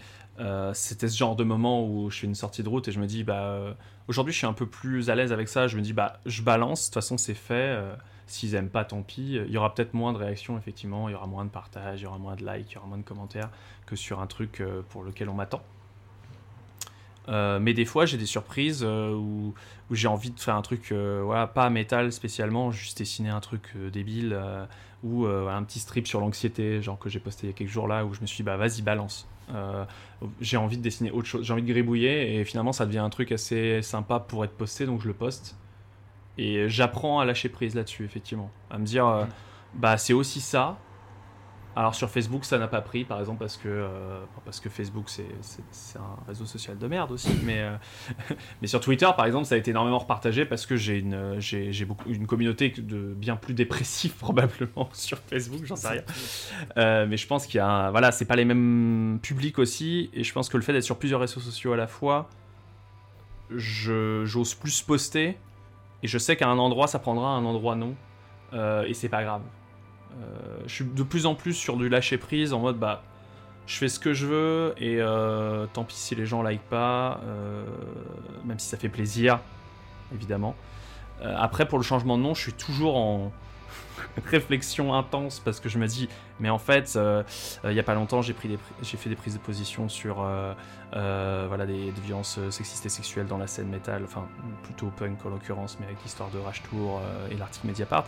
C'était 0.73 1.07
ce 1.07 1.17
genre 1.17 1.35
de 1.35 1.43
moment 1.43 1.83
où 1.87 2.11
je 2.11 2.19
fais 2.19 2.27
une 2.27 2.35
sortie 2.35 2.61
de 2.61 2.69
route 2.69 2.87
et 2.87 2.91
je 2.91 2.99
me 2.99 3.07
dis, 3.07 3.23
bah, 3.23 3.75
aujourd'hui 4.07 4.31
je 4.31 4.37
suis 4.37 4.45
un 4.45 4.53
peu 4.53 4.67
plus 4.67 5.09
à 5.09 5.15
l'aise 5.15 5.33
avec 5.33 5.47
ça. 5.47 5.65
Je 5.65 5.75
me 5.75 5.81
dis, 5.81 5.93
bah, 5.93 6.19
je 6.27 6.43
balance, 6.43 6.81
de 6.81 6.85
toute 6.85 6.93
façon 6.93 7.17
c'est 7.17 7.33
fait. 7.33 7.79
S'ils 8.25 8.55
aiment 8.55 8.69
pas, 8.69 8.85
tant 8.85 9.01
pis. 9.01 9.39
Il 9.45 9.51
y 9.51 9.57
aura 9.57 9.73
peut-être 9.73 9.93
moins 9.93 10.13
de 10.13 10.17
réactions, 10.17 10.57
effectivement. 10.57 11.09
Il 11.09 11.11
y 11.11 11.15
aura 11.15 11.27
moins 11.27 11.45
de 11.45 11.49
partages, 11.49 12.01
il 12.01 12.03
y 12.03 12.07
aura 12.07 12.17
moins 12.17 12.35
de 12.35 12.45
likes, 12.45 12.71
il 12.71 12.75
y 12.75 12.77
aura 12.77 12.87
moins 12.87 12.97
de 12.97 13.03
commentaires 13.03 13.49
que 13.85 13.95
sur 13.95 14.19
un 14.19 14.27
truc 14.27 14.61
euh, 14.61 14.81
pour 14.89 15.03
lequel 15.03 15.29
on 15.29 15.33
m'attend. 15.33 15.61
Euh, 17.29 17.59
mais 17.59 17.73
des 17.73 17.85
fois, 17.85 18.05
j'ai 18.05 18.17
des 18.17 18.25
surprises 18.25 18.83
euh, 18.83 19.13
où, 19.13 19.53
j'ai 19.91 20.07
envie 20.07 20.31
de 20.31 20.39
faire 20.39 20.55
un 20.55 20.61
truc, 20.61 20.91
voilà, 20.91 21.47
pas 21.47 21.69
métal 21.69 22.11
spécialement, 22.11 22.71
juste 22.71 22.97
dessiner 22.97 23.29
un 23.29 23.41
truc 23.41 23.75
débile 23.91 24.39
ou 25.03 25.27
un 25.27 25.63
petit 25.63 25.77
strip 25.77 26.07
sur 26.07 26.19
l'anxiété, 26.19 26.81
genre 26.81 26.97
que 26.97 27.09
j'ai 27.09 27.19
posté 27.19 27.45
il 27.45 27.49
y 27.51 27.53
a 27.53 27.55
quelques 27.55 27.69
jours 27.69 27.87
là, 27.87 28.05
où 28.05 28.13
je 28.15 28.21
me 28.21 28.25
suis 28.25 28.37
dit, 28.37 28.43
bah 28.43 28.57
vas-y, 28.57 28.81
balance. 28.81 29.27
J'ai 30.41 30.57
envie 30.57 30.77
de 30.77 30.81
dessiner 30.81 31.11
autre 31.11 31.27
chose, 31.27 31.45
j'ai 31.45 31.53
envie 31.53 31.61
de 31.61 31.71
gribouiller 31.71 32.37
et 32.37 32.43
finalement, 32.43 32.73
ça 32.73 32.87
devient 32.87 32.99
un 32.99 33.11
truc 33.11 33.31
assez 33.31 33.83
sympa 33.83 34.19
pour 34.19 34.43
être 34.43 34.57
posté, 34.57 34.87
donc 34.87 35.01
je 35.01 35.07
le 35.07 35.13
poste. 35.13 35.55
Et 36.37 36.67
j'apprends 36.67 37.19
à 37.19 37.25
lâcher 37.25 37.49
prise 37.49 37.75
là-dessus, 37.75 38.05
effectivement. 38.05 38.49
À 38.71 38.77
me 38.79 38.85
dire, 38.85 39.05
euh, 39.07 39.25
bah 39.75 39.97
c'est 39.97 40.13
aussi 40.13 40.41
ça. 40.41 40.77
Alors 41.75 41.95
sur 41.95 42.07
Facebook, 42.11 42.45
ça 42.45 42.59
n'a 42.59 42.67
pas 42.67 42.81
pris, 42.81 43.03
par 43.03 43.19
exemple, 43.19 43.39
parce 43.39 43.57
que, 43.57 43.67
euh, 43.67 44.23
parce 44.45 44.59
que 44.59 44.69
Facebook, 44.69 45.05
c'est- 45.09 45.25
un 45.97 46.27
réseau 46.27 46.45
social 46.45 46.77
de 46.77 46.85
merde 46.87 47.11
aussi. 47.11 47.31
Mais, 47.43 47.61
euh, 47.61 47.75
mais 48.61 48.67
sur 48.67 48.79
Twitter, 48.79 49.09
par 49.17 49.25
exemple, 49.25 49.45
ça 49.45 49.55
a 49.55 49.57
été 49.57 49.71
énormément 49.71 49.97
repartagé 49.97 50.45
parce 50.45 50.67
que 50.67 50.75
j'ai 50.75 50.99
une, 50.99 51.39
j'ai 51.39 51.71
j'ai 51.71 51.85
beaucoup 51.85 52.07
une 52.09 52.27
communauté 52.27 52.69
de 52.69 53.13
bien 53.15 53.35
plus 53.35 53.55
dépressifs 53.55 54.15
probablement 54.19 54.87
sur 54.93 55.17
Facebook, 55.17 55.65
j'en 55.65 55.75
sais 55.75 56.03
rien. 56.75 57.05
Mais 57.07 57.17
je 57.17 57.25
pense 57.27 57.47
qu'il 57.47 57.55
y 57.57 57.61
a, 57.61 57.67
un- 57.67 57.91
voilà, 57.91 58.11
c'est 58.11 58.25
pas 58.25 58.35
les 58.35 58.45
mêmes 58.45 59.17
publics 59.21 59.57
aussi, 59.57 60.11
et 60.13 60.23
je 60.23 60.31
pense 60.33 60.49
que 60.49 60.57
le 60.57 60.63
fait 60.63 60.73
d'être 60.73 60.83
sur 60.83 60.97
plusieurs 60.99 61.21
réseaux 61.21 61.39
sociaux 61.41 61.73
à 61.73 61.77
la 61.77 61.87
fois, 61.87 62.29
j'ose 63.49 64.53
plus 64.55 64.81
poster, 64.81 65.37
et 66.03 66.07
je 66.07 66.17
sais 66.17 66.35
qu'à 66.35 66.47
un 66.47 66.59
endroit 66.59 66.87
ça 66.87 66.99
prendra, 66.99 67.29
un 67.29 67.45
endroit 67.45 67.75
non, 67.75 67.95
euh, 68.53 68.83
et 68.83 68.93
c'est 68.93 69.09
pas 69.09 69.23
grave. 69.23 69.41
Euh, 70.21 70.59
je 70.67 70.73
suis 70.73 70.85
de 70.85 71.03
plus 71.03 71.25
en 71.25 71.33
plus 71.33 71.53
sur 71.53 71.77
du 71.77 71.89
lâcher 71.89 72.17
prise 72.17 72.53
en 72.53 72.59
mode 72.59 72.77
bah 72.77 73.01
je 73.65 73.77
fais 73.77 73.87
ce 73.87 73.97
que 73.97 74.13
je 74.13 74.27
veux 74.27 74.73
et 74.77 74.97
euh, 74.99 75.65
tant 75.73 75.85
pis 75.85 75.95
si 75.95 76.13
les 76.13 76.25
gens 76.25 76.43
like 76.43 76.61
pas, 76.63 77.21
même 78.45 78.59
si 78.59 78.67
ça 78.67 78.77
fait 78.77 78.89
plaisir, 78.89 79.39
évidemment. 80.13 80.55
Après 81.23 81.65
pour 81.65 81.79
le 81.79 81.83
changement 81.83 82.17
de 82.17 82.23
nom, 82.23 82.33
je 82.33 82.41
suis 82.41 82.53
toujours 82.53 82.97
en 82.97 83.31
réflexion 84.25 84.93
intense 84.93 85.39
parce 85.39 85.59
que 85.59 85.69
je 85.69 85.77
me 85.77 85.87
dis 85.87 86.09
mais 86.39 86.49
en 86.49 86.57
fait 86.57 86.93
euh, 86.95 87.23
euh, 87.65 87.71
il 87.71 87.75
y 87.75 87.79
a 87.79 87.83
pas 87.83 87.93
longtemps 87.93 88.21
j'ai 88.21 88.33
pris 88.33 88.57
j'ai 88.81 88.97
fait 88.97 89.09
des 89.09 89.15
prises 89.15 89.33
de 89.33 89.39
position 89.39 89.89
sur 89.89 90.17
euh, 90.21 91.45
voilà 91.47 91.65
des, 91.65 91.91
violences 92.03 92.39
sexistes 92.49 92.85
et 92.85 92.89
sexuelles 92.89 93.27
dans 93.27 93.37
la 93.37 93.47
scène 93.47 93.67
métal 93.67 94.03
enfin 94.03 94.27
plutôt 94.63 94.87
punk 94.97 95.25
en 95.25 95.29
l'occurrence 95.29 95.77
mais 95.79 95.85
avec 95.85 95.97
l'histoire 96.03 96.29
de 96.29 96.39
Rage 96.39 96.61
Tour 96.69 97.01
et 97.31 97.35
l'article 97.35 97.67
Mediapart. 97.67 98.05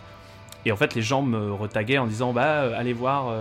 Et 0.64 0.72
en 0.72 0.76
fait 0.76 0.94
les 0.94 1.02
gens 1.02 1.22
me 1.22 1.52
retaguaient 1.52 1.98
en 1.98 2.06
disant 2.06 2.32
bah 2.32 2.76
allez 2.76 2.92
voir 2.92 3.32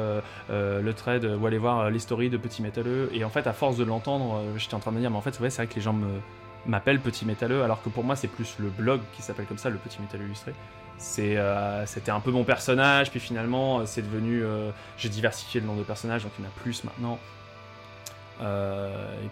le 0.50 0.92
trade 0.94 1.26
ou 1.26 1.46
allez 1.46 1.58
voir 1.58 1.90
les 1.90 2.00
stories 2.00 2.30
de 2.30 2.38
Petit 2.38 2.62
Métalleux. 2.62 3.10
Et 3.14 3.24
en 3.24 3.30
fait 3.30 3.48
à 3.48 3.54
force 3.54 3.78
de 3.78 3.84
l'entendre 3.84 4.42
j'étais 4.58 4.76
en 4.76 4.80
train 4.80 4.92
de 4.92 4.98
me 4.98 5.02
dire 5.02 5.12
mais 5.12 5.18
en 5.18 5.22
fait 5.22 5.40
ouais, 5.40 5.50
c'est 5.50 5.64
vrai 5.64 5.68
que 5.68 5.76
les 5.76 5.82
gens 5.82 5.94
me 5.94 6.08
m'appellent 6.66 7.00
Petit 7.00 7.26
Métalleux 7.26 7.64
alors 7.64 7.82
que 7.84 7.90
pour 7.90 8.04
moi 8.04 8.16
c'est 8.16 8.28
plus 8.28 8.56
le 8.60 8.70
blog 8.70 9.02
qui 9.14 9.22
s'appelle 9.22 9.46
comme 9.46 9.58
ça 9.58 9.70
le 9.70 9.78
Petit 9.78 10.02
Métalleux 10.02 10.26
illustré 10.26 10.54
euh, 11.20 11.84
c'était 11.86 12.12
un 12.12 12.20
peu 12.20 12.32
mon 12.32 12.44
personnage 12.44 13.12
puis 13.12 13.20
finalement 13.20 13.80
euh, 13.80 13.84
c'est 13.86 14.02
devenu 14.02 14.44
euh, 14.44 14.72
j'ai 14.98 15.10
diversifié 15.10 15.60
le 15.60 15.68
nom 15.68 15.76
de 15.76 15.84
personnage 15.84 16.24
donc 16.24 16.32
il 16.40 16.44
y 16.44 16.46
en 16.46 16.50
a 16.50 16.54
plus 16.62 16.84
maintenant. 16.84 17.20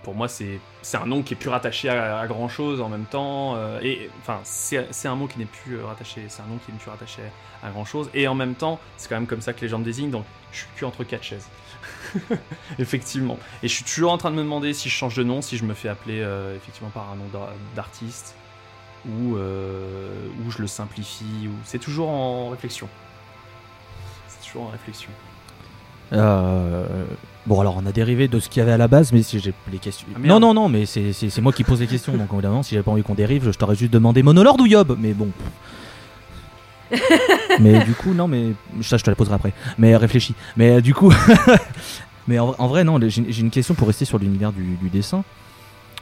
Pour 0.04 0.16
moi 0.16 0.28
c'est 0.30 0.60
un 0.94 1.06
nom 1.06 1.24
qui 1.24 1.34
est 1.34 1.38
plus 1.38 1.50
rattaché 1.50 1.90
à, 1.90 2.26
grand 2.28 2.48
chose 2.48 2.80
en 2.80 2.88
même 2.88 3.04
temps 3.04 3.58
et 3.82 4.10
enfin 4.22 4.40
c'est 4.44 5.08
un 5.08 5.16
mot 5.16 5.28
qui 5.28 5.40
n'est 5.40 5.46
plus 5.46 5.82
rattaché 5.82 6.24
c'est 6.30 6.42
un 6.42 6.46
nom 6.46 6.58
qui 6.66 6.72
n'est 6.72 6.78
plus 6.78 6.90
rattaché 6.90 7.22
à 7.62 7.70
grand 7.70 7.84
chose 7.84 8.10
et 8.14 8.30
en 8.30 8.36
même 8.36 8.56
temps 8.56 8.80
c'est 8.96 9.10
quand 9.10 9.16
même 9.16 9.28
comme 9.28 9.42
ça 9.42 9.52
que 9.52 9.60
les 9.60 9.68
gens 9.68 9.80
me 9.80 9.84
désignent 9.84 10.10
donc 10.12 10.24
je 10.54 10.60
suis 10.60 10.68
plus 10.76 10.86
entre 10.86 11.04
quatre 11.04 11.24
chaises. 11.24 11.48
Effectivement. 12.80 13.38
Et 13.62 13.68
je 13.68 13.74
suis 13.74 13.84
toujours 13.84 14.12
en 14.12 14.18
train 14.18 14.32
de 14.32 14.36
me 14.36 14.44
demander 14.44 14.74
si 14.74 14.88
je 14.88 14.94
change 14.94 15.16
de 15.16 15.24
nom 15.24 15.42
si 15.42 15.58
je 15.58 15.66
me 15.66 15.74
fais 15.74 15.90
appeler 15.90 16.26
effectivement 16.56 16.92
par 16.92 17.10
un 17.12 17.16
nom 17.16 17.28
d'ar- 17.34 17.54
d'artiste 17.76 18.36
ou 19.08 19.36
euh, 19.36 20.28
ou 20.46 20.52
je 20.52 20.60
le 20.60 20.68
simplifie 20.68 21.48
ou 21.48 21.52
c'est 21.66 21.80
toujours 21.80 22.10
en 22.10 22.50
réflexion 22.50 22.88
c'est 24.28 24.48
toujours 24.48 24.64
en 24.68 24.72
réflexion 24.72 25.10
Euh, 26.14 26.86
bon, 27.48 27.60
alors 27.60 27.76
on 27.82 27.86
a 27.88 27.92
dérivé 27.92 28.28
de 28.28 28.40
ce 28.40 28.48
qu'il 28.50 28.60
y 28.60 28.64
avait 28.64 28.72
à 28.74 28.78
la 28.78 28.88
base, 28.88 29.12
mais 29.14 29.24
si 29.24 29.40
j'ai 29.40 29.54
les 29.72 29.80
questions. 29.80 30.08
Ah, 30.16 30.20
non, 30.20 30.40
non, 30.40 30.54
non, 30.54 30.70
mais 30.70 30.86
c'est 30.86 31.42
moi 31.42 31.52
qui 31.52 31.64
pose 31.64 31.80
les 31.80 31.88
questions, 31.88 32.16
donc 32.16 32.28
évidemment, 32.34 32.62
si 32.62 32.76
j'avais 32.76 32.84
pas 32.84 32.92
envie 32.92 33.02
qu'on 33.04 33.16
dérive, 33.16 33.50
je 33.52 33.58
t'aurais 33.58 33.76
juste 33.76 33.92
demandé 33.92 34.22
Monolord 34.22 34.60
ou 34.60 34.68
Yob, 34.68 34.96
mais 35.00 35.14
bon. 35.14 35.30
mais 37.60 37.84
du 37.84 37.94
coup, 37.96 38.14
non, 38.14 38.28
mais 38.28 38.54
ça, 38.82 38.98
je 38.98 39.04
te 39.04 39.10
la 39.10 39.16
poserai 39.16 39.36
après. 39.36 39.54
Mais 39.80 39.96
réfléchis. 39.98 40.36
Mais 40.56 40.70
euh, 40.78 40.82
du 40.82 40.94
coup, 40.94 41.12
mais 42.28 42.38
en, 42.38 42.54
en 42.58 42.68
vrai, 42.68 42.84
non, 42.84 43.00
j'ai 43.08 43.42
une 43.42 43.50
question 43.50 43.74
pour 43.74 43.88
rester 43.88 44.06
sur 44.06 44.20
l'univers 44.20 44.52
du, 44.52 44.76
du 44.76 44.90
dessin. 44.90 45.24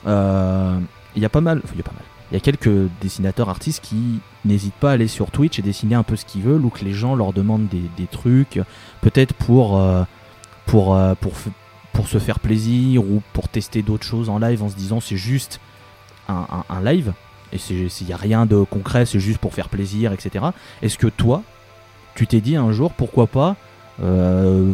Euh, 0.07 0.77
Il 1.15 1.21
y 1.21 1.25
a 1.25 1.29
pas 1.29 1.41
mal, 1.41 1.61
enfin, 1.63 1.73
il 1.75 1.77
y 1.77 1.81
a 1.81 1.83
pas 1.83 1.93
mal. 1.93 2.03
Il 2.31 2.35
y 2.35 2.37
a 2.37 2.39
quelques 2.39 2.89
dessinateurs 3.01 3.49
artistes 3.49 3.83
qui 3.83 4.21
n'hésitent 4.45 4.73
pas 4.75 4.91
à 4.91 4.93
aller 4.93 5.09
sur 5.09 5.31
Twitch 5.31 5.59
et 5.59 5.61
dessiner 5.61 5.95
un 5.95 6.03
peu 6.03 6.15
ce 6.15 6.23
qu'ils 6.23 6.43
veulent 6.43 6.63
ou 6.63 6.69
que 6.69 6.85
les 6.85 6.93
gens 6.93 7.13
leur 7.13 7.33
demandent 7.33 7.67
des, 7.67 8.07
trucs, 8.07 8.61
peut-être 9.01 9.33
pour, 9.33 9.81
euh, 9.81 10.03
euh, 10.73 11.15
pour, 11.15 12.07
se 12.07 12.19
faire 12.19 12.39
plaisir 12.39 13.03
ou 13.03 13.21
pour 13.33 13.49
tester 13.49 13.81
d'autres 13.81 14.05
choses 14.05 14.29
en 14.29 14.39
live 14.39 14.63
en 14.63 14.69
se 14.69 14.75
disant 14.75 15.01
c'est 15.01 15.17
juste 15.17 15.59
un, 16.29 16.63
live 16.81 17.11
et 17.51 17.57
il 17.69 18.07
n'y 18.07 18.13
a 18.13 18.17
rien 18.17 18.45
de 18.45 18.63
concret, 18.63 19.05
c'est 19.05 19.19
juste 19.19 19.39
pour 19.39 19.53
faire 19.53 19.67
plaisir, 19.67 20.13
etc. 20.13 20.45
Est-ce 20.81 20.97
que 20.97 21.07
toi, 21.07 21.43
tu 22.15 22.27
t'es 22.27 22.39
dit 22.39 22.55
un 22.55 22.71
jour 22.71 22.93
pourquoi 22.93 23.27
pas 23.27 23.57
euh, 24.01 24.71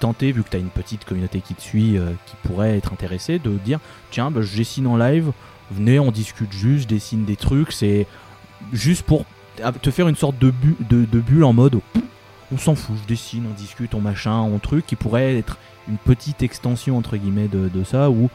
tenter, 0.00 0.32
vu 0.32 0.42
que 0.42 0.48
tu 0.48 0.56
as 0.56 0.60
une 0.60 0.70
petite 0.70 1.04
communauté 1.04 1.42
qui 1.42 1.54
te 1.54 1.60
suit, 1.60 1.98
qui 2.24 2.36
pourrait 2.48 2.78
être 2.78 2.94
intéressée, 2.94 3.38
de 3.38 3.50
dire 3.50 3.78
tiens, 4.10 4.30
bah, 4.30 4.40
je 4.40 4.56
dessine 4.56 4.86
en 4.86 4.96
live, 4.96 5.32
venez, 5.70 5.98
on 5.98 6.10
discute 6.10 6.52
juste, 6.52 6.84
je 6.84 6.88
dessine 6.88 7.24
des 7.24 7.36
trucs, 7.36 7.72
c'est 7.72 8.06
juste 8.72 9.02
pour 9.02 9.24
te 9.82 9.90
faire 9.90 10.08
une 10.08 10.16
sorte 10.16 10.38
de, 10.38 10.52
de, 10.80 11.20
bulle 11.20 11.44
en 11.44 11.52
mode 11.52 11.80
on 12.52 12.58
s'en 12.58 12.74
fout, 12.74 12.96
je 13.02 13.06
dessine, 13.06 13.46
on 13.50 13.54
discute, 13.54 13.94
on 13.94 14.00
machin, 14.00 14.38
on 14.40 14.58
truc, 14.58 14.86
qui 14.86 14.96
pourrait 14.96 15.36
être 15.36 15.58
une 15.88 15.98
petite 15.98 16.42
extension 16.42 16.96
entre 16.96 17.16
guillemets 17.16 17.48
de, 17.48 17.84
ça 17.84 18.10
où 18.10 18.30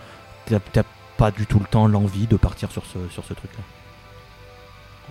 t'as- 0.46 0.84
pas 1.18 1.32
du 1.32 1.46
tout 1.46 1.60
le 1.60 1.66
temps, 1.66 1.86
l'envie 1.88 2.28
de 2.28 2.38
partir 2.38 2.72
sur 2.72 2.86
ce, 2.86 2.98
sur 3.10 3.26
ce 3.26 3.34
truc-là 3.34 3.62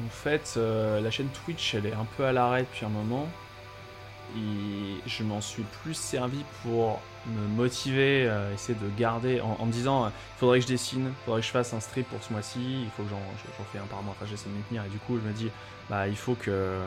En 0.03 0.09
fait, 0.09 0.55
euh, 0.57 1.03
la 1.03 1.11
chaîne 1.11 1.29
Twitch, 1.45 1.75
elle 1.75 1.85
est 1.85 1.93
un 1.93 2.07
peu 2.17 2.25
à 2.25 2.33
l'arrêt 2.33 2.63
depuis 2.63 2.87
un 2.87 2.89
moment. 2.89 3.29
Et 4.35 4.97
je 5.07 5.23
m'en 5.23 5.43
suis 5.43 5.65
plus 5.83 5.93
servi 5.93 6.45
pour 6.63 7.01
me 7.29 7.57
motiver, 7.57 8.27
euh, 8.29 8.53
essayer 8.55 8.79
de 8.79 8.89
garder, 8.99 9.41
en, 9.41 9.65
me 9.65 9.73
disant, 9.73 10.05
euh, 10.05 10.09
il 10.09 10.39
faudrait 10.39 10.59
que 10.59 10.67
je 10.67 10.73
dessine, 10.73 11.07
il 11.07 11.25
faudrait 11.25 11.41
que 11.41 11.47
je 11.47 11.53
fasse 11.53 11.73
un 11.73 11.81
strip 11.81 12.09
pour 12.09 12.23
ce 12.23 12.33
mois-ci, 12.33 12.59
il 12.61 12.91
faut 12.97 13.03
que 13.03 13.11
j'en 13.11 13.65
fais 13.73 13.79
un 13.79 13.87
par 13.87 14.03
mois, 14.03 14.15
enfin 14.17 14.27
j'essaie 14.29 14.49
de 14.49 14.55
m'y 14.55 14.63
tenir. 14.63 14.85
Et 14.85 14.89
du 14.89 14.99
coup, 14.99 15.19
je 15.23 15.29
me 15.29 15.33
dis, 15.33 15.51
bah 15.91 16.09
il 16.09 16.17
faut 16.17 16.35
que, 16.35 16.51
euh, 16.51 16.87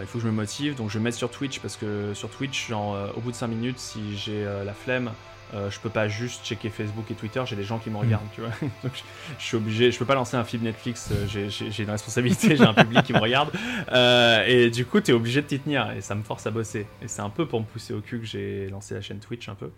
il 0.00 0.06
faut 0.06 0.18
que 0.18 0.24
je 0.24 0.28
me 0.28 0.34
motive, 0.34 0.74
donc 0.76 0.90
je 0.90 0.98
vais 0.98 1.04
mettre 1.04 1.16
sur 1.16 1.30
Twitch, 1.30 1.60
parce 1.60 1.76
que 1.76 2.14
sur 2.14 2.30
Twitch, 2.30 2.68
genre, 2.68 2.96
au 3.16 3.20
bout 3.20 3.30
de 3.30 3.36
5 3.36 3.46
minutes, 3.46 3.78
si 3.78 4.16
j'ai 4.16 4.44
la 4.44 4.74
flemme, 4.74 5.10
euh, 5.54 5.70
je 5.70 5.78
peux 5.80 5.90
pas 5.90 6.08
juste 6.08 6.44
checker 6.44 6.70
Facebook 6.70 7.10
et 7.10 7.14
Twitter, 7.14 7.42
j'ai 7.46 7.54
des 7.56 7.62
gens 7.62 7.78
qui 7.78 7.88
me 7.90 7.96
regardent, 7.96 8.26
tu 8.34 8.40
vois. 8.40 8.50
Donc, 8.82 8.92
je, 8.94 9.02
je 9.38 9.44
suis 9.44 9.56
obligé, 9.56 9.92
je 9.92 9.98
peux 9.98 10.04
pas 10.04 10.14
lancer 10.16 10.36
un 10.36 10.44
film 10.44 10.64
Netflix, 10.64 11.10
euh, 11.12 11.26
j'ai- 11.48 11.82
une 11.82 11.90
responsabilité, 11.90 12.56
j'ai 12.56 12.64
un 12.64 12.74
public 12.74 13.02
qui 13.04 13.12
me 13.12 13.18
regarde. 13.20 13.50
Euh, 13.92 14.44
et 14.46 14.70
du 14.70 14.84
coup, 14.86 15.00
t'es 15.00 15.12
obligé 15.12 15.42
de 15.42 15.46
t'y 15.46 15.58
tenir 15.60 15.90
et 15.92 16.00
ça 16.00 16.14
me 16.14 16.22
force 16.22 16.46
à 16.46 16.50
bosser. 16.50 16.86
Et 17.02 17.08
c'est 17.08 17.22
un 17.22 17.30
peu 17.30 17.46
pour 17.46 17.60
me 17.60 17.64
pousser 17.66 17.94
au 17.94 18.00
cul 18.00 18.18
que 18.20 18.26
j'ai 18.26 18.68
lancé 18.70 18.94
la 18.94 19.00
chaîne 19.00 19.18
Twitch 19.20 19.48
un 19.48 19.54
peu. 19.54 19.70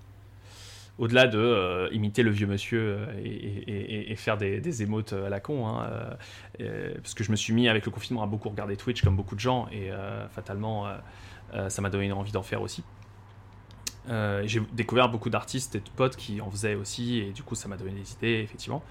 Au-delà 0.99 1.29
de 1.29 1.39
euh, 1.39 1.89
imiter 1.93 2.25
le 2.25 2.31
vieux 2.33 2.49
monsieur 2.49 2.99
et, 3.23 3.29
et- 3.29 3.71
et- 3.71 4.13
et 4.13 4.17
faire 4.17 4.37
des, 4.37 4.61
des 4.61 4.83
émotes 4.83 5.13
à 5.13 5.29
la 5.29 5.39
con, 5.39 5.69
hein, 5.69 5.89
parce 6.59 7.15
que 7.15 7.23
je 7.23 7.31
me 7.31 7.37
suis 7.37 7.53
mis 7.53 7.69
avec 7.69 7.85
le 7.85 7.93
confinement 7.93 8.23
à 8.25 8.27
beaucoup 8.27 8.49
regarder 8.49 8.77
Twitch 8.77 9.03
comme 9.03 9.15
beaucoup 9.15 9.37
de 9.37 9.41
gens 9.41 9.69
et 9.71 9.91
fatalement 10.35 10.87
ça 11.69 11.83
m'a 11.83 11.91
donné 11.91 12.11
envie 12.11 12.33
d'en 12.33 12.43
faire 12.43 12.63
aussi. 12.63 12.83
Euh, 14.09 14.43
j'ai 14.47 14.62
découvert 14.73 15.09
beaucoup 15.09 15.31
d'artistes 15.31 15.75
et 15.75 15.81
de 15.81 15.89
potes 15.97 16.17
qui 16.17 16.41
en 16.41 16.51
faisaient 16.51 16.75
aussi, 16.75 17.19
et 17.19 17.33
du 17.33 17.43
coup, 17.43 17.55
ça 17.55 17.69
m'a 17.69 17.77
donné 17.77 17.93
des 17.93 18.12
idées, 18.12 18.41
effectivement. 18.43 18.83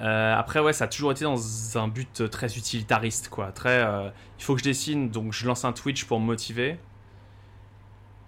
Euh, 0.00 0.34
après, 0.34 0.60
ouais, 0.60 0.72
ça 0.72 0.84
a 0.84 0.88
toujours 0.88 1.12
été 1.12 1.24
dans 1.24 1.78
un 1.78 1.88
but 1.88 2.28
très 2.30 2.56
utilitariste, 2.56 3.28
quoi. 3.28 3.52
Très, 3.52 3.84
euh, 3.84 4.10
il 4.38 4.44
faut 4.44 4.54
que 4.54 4.60
je 4.60 4.64
dessine, 4.64 5.10
donc 5.10 5.32
je 5.32 5.46
lance 5.46 5.64
un 5.64 5.72
Twitch 5.72 6.04
pour 6.04 6.20
me 6.20 6.26
motiver. 6.26 6.78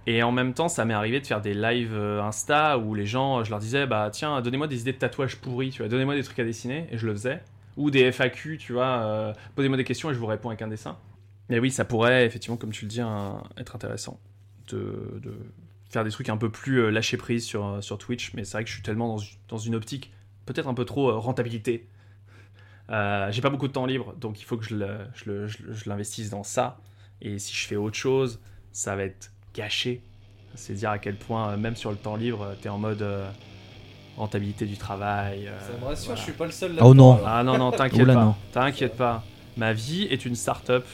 Et 0.08 0.22
en 0.22 0.30
même 0.30 0.54
temps, 0.54 0.68
ça 0.68 0.84
m'est 0.84 0.94
arrivé 0.94 1.20
de 1.20 1.26
faire 1.26 1.40
des 1.40 1.54
lives 1.54 1.96
Insta 1.96 2.78
où 2.78 2.94
les 2.94 3.06
gens, 3.06 3.42
je 3.42 3.50
leur 3.50 3.58
disais, 3.58 3.86
bah 3.86 4.08
tiens, 4.12 4.40
donnez-moi 4.40 4.68
des 4.68 4.80
idées 4.80 4.92
de 4.92 4.98
tatouages 4.98 5.36
pourris, 5.36 5.70
tu 5.70 5.82
vois, 5.82 5.88
donnez-moi 5.88 6.14
des 6.14 6.22
trucs 6.22 6.38
à 6.38 6.44
dessiner, 6.44 6.86
et 6.92 6.98
je 6.98 7.06
le 7.06 7.12
faisais. 7.12 7.42
Ou 7.76 7.90
des 7.90 8.12
FAQ, 8.12 8.56
tu 8.56 8.72
vois, 8.72 9.32
posez-moi 9.56 9.76
des 9.76 9.84
questions 9.84 10.08
et 10.08 10.14
je 10.14 10.18
vous 10.20 10.26
réponds 10.26 10.48
avec 10.48 10.62
un 10.62 10.68
dessin. 10.68 10.96
Mais 11.48 11.58
oui, 11.58 11.72
ça 11.72 11.84
pourrait, 11.84 12.24
effectivement, 12.24 12.56
comme 12.56 12.70
tu 12.70 12.84
le 12.84 12.88
dis, 12.88 13.00
être 13.58 13.74
intéressant 13.74 14.20
de 14.68 15.20
faire 15.96 16.04
des 16.04 16.10
trucs 16.10 16.28
un 16.28 16.36
peu 16.36 16.50
plus 16.50 16.82
euh, 16.82 16.90
lâcher 16.90 17.16
prise 17.16 17.42
sur, 17.46 17.64
euh, 17.64 17.80
sur 17.80 17.96
Twitch, 17.96 18.34
mais 18.34 18.44
c'est 18.44 18.52
vrai 18.58 18.64
que 18.64 18.68
je 18.68 18.74
suis 18.74 18.82
tellement 18.82 19.16
dans, 19.16 19.22
dans 19.48 19.56
une 19.56 19.74
optique 19.74 20.12
peut-être 20.44 20.68
un 20.68 20.74
peu 20.74 20.84
trop 20.84 21.08
euh, 21.10 21.14
rentabilité. 21.16 21.86
Euh, 22.90 23.32
J'ai 23.32 23.40
pas 23.40 23.48
beaucoup 23.48 23.66
de 23.66 23.72
temps 23.72 23.86
libre, 23.86 24.14
donc 24.20 24.38
il 24.40 24.44
faut 24.44 24.58
que 24.58 24.64
je 24.66 24.76
le- 24.76 24.98
je 25.14 25.30
le- 25.30 25.46
je 25.46 25.62
le- 25.62 25.72
je 25.72 25.88
l'investisse 25.88 26.28
dans 26.28 26.42
ça. 26.42 26.78
Et 27.22 27.38
si 27.38 27.54
je 27.54 27.66
fais 27.66 27.76
autre 27.76 27.96
chose, 27.96 28.40
ça 28.72 28.94
va 28.94 29.04
être 29.04 29.32
gâché. 29.54 30.02
C'est 30.54 30.74
dire 30.74 30.90
à 30.90 30.98
quel 30.98 31.16
point, 31.16 31.52
euh, 31.52 31.56
même 31.56 31.76
sur 31.76 31.90
le 31.90 31.96
temps 31.96 32.14
libre, 32.16 32.54
tu 32.60 32.66
es 32.66 32.70
en 32.70 32.76
mode 32.78 33.00
euh, 33.00 33.26
rentabilité 34.18 34.66
du 34.66 34.76
travail. 34.76 35.48
euh, 35.48 35.58
Ça 35.60 35.78
me 35.80 35.84
rassure, 35.86 36.04
voilà. 36.08 36.20
je 36.20 36.24
suis 36.24 36.32
pas 36.34 36.44
le 36.44 36.52
seul 36.52 36.74
là. 36.74 36.82
Oh 36.84 36.92
non. 36.94 37.18
Ah 37.24 37.42
non, 37.42 37.56
non, 37.56 37.70
t'inquiète 37.72 38.06
pas. 38.06 38.14
non. 38.14 38.34
T'inquiète 38.52 38.96
pas. 38.98 39.24
Ma 39.56 39.72
vie 39.72 40.02
est 40.10 40.26
une 40.26 40.34
start-up. 40.36 40.84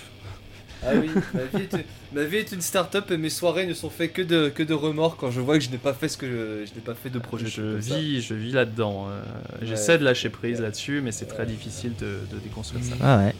Ah 0.84 0.90
oui, 1.00 1.10
ma 1.34 1.58
vie, 1.58 1.64
est, 1.64 1.84
ma 2.12 2.22
vie 2.24 2.36
est 2.38 2.50
une 2.52 2.60
start-up 2.60 3.10
et 3.10 3.16
mes 3.16 3.30
soirées 3.30 3.66
ne 3.66 3.74
sont 3.74 3.88
faites 3.90 4.12
que 4.12 4.22
de, 4.22 4.48
que 4.48 4.62
de 4.64 4.74
remords 4.74 5.16
quand 5.16 5.30
je 5.30 5.40
vois 5.40 5.56
que 5.58 5.64
je 5.64 5.70
n'ai 5.70 5.78
pas 5.78 5.92
fait 5.92 6.08
ce 6.08 6.16
que 6.16 6.26
je, 6.26 6.66
je 6.66 6.74
n'ai 6.74 6.80
pas 6.84 6.94
fait 6.94 7.08
de 7.10 7.18
projet. 7.20 7.46
Je 7.46 7.80
ça. 7.80 7.94
vis, 7.96 8.20
je 8.20 8.34
vis 8.34 8.52
là-dedans. 8.52 9.06
euh, 9.08 9.20
J'essaie 9.62 9.98
de 9.98 10.04
lâcher 10.04 10.28
prise 10.28 10.60
là-dessus, 10.60 11.00
mais 11.04 11.12
c'est 11.12 11.26
très 11.26 11.46
difficile 11.46 11.92
de, 12.00 12.18
de 12.32 12.38
déconstruire 12.42 12.82
ça. 12.84 12.94
Ah 13.02 13.18
ouais. 13.18 13.34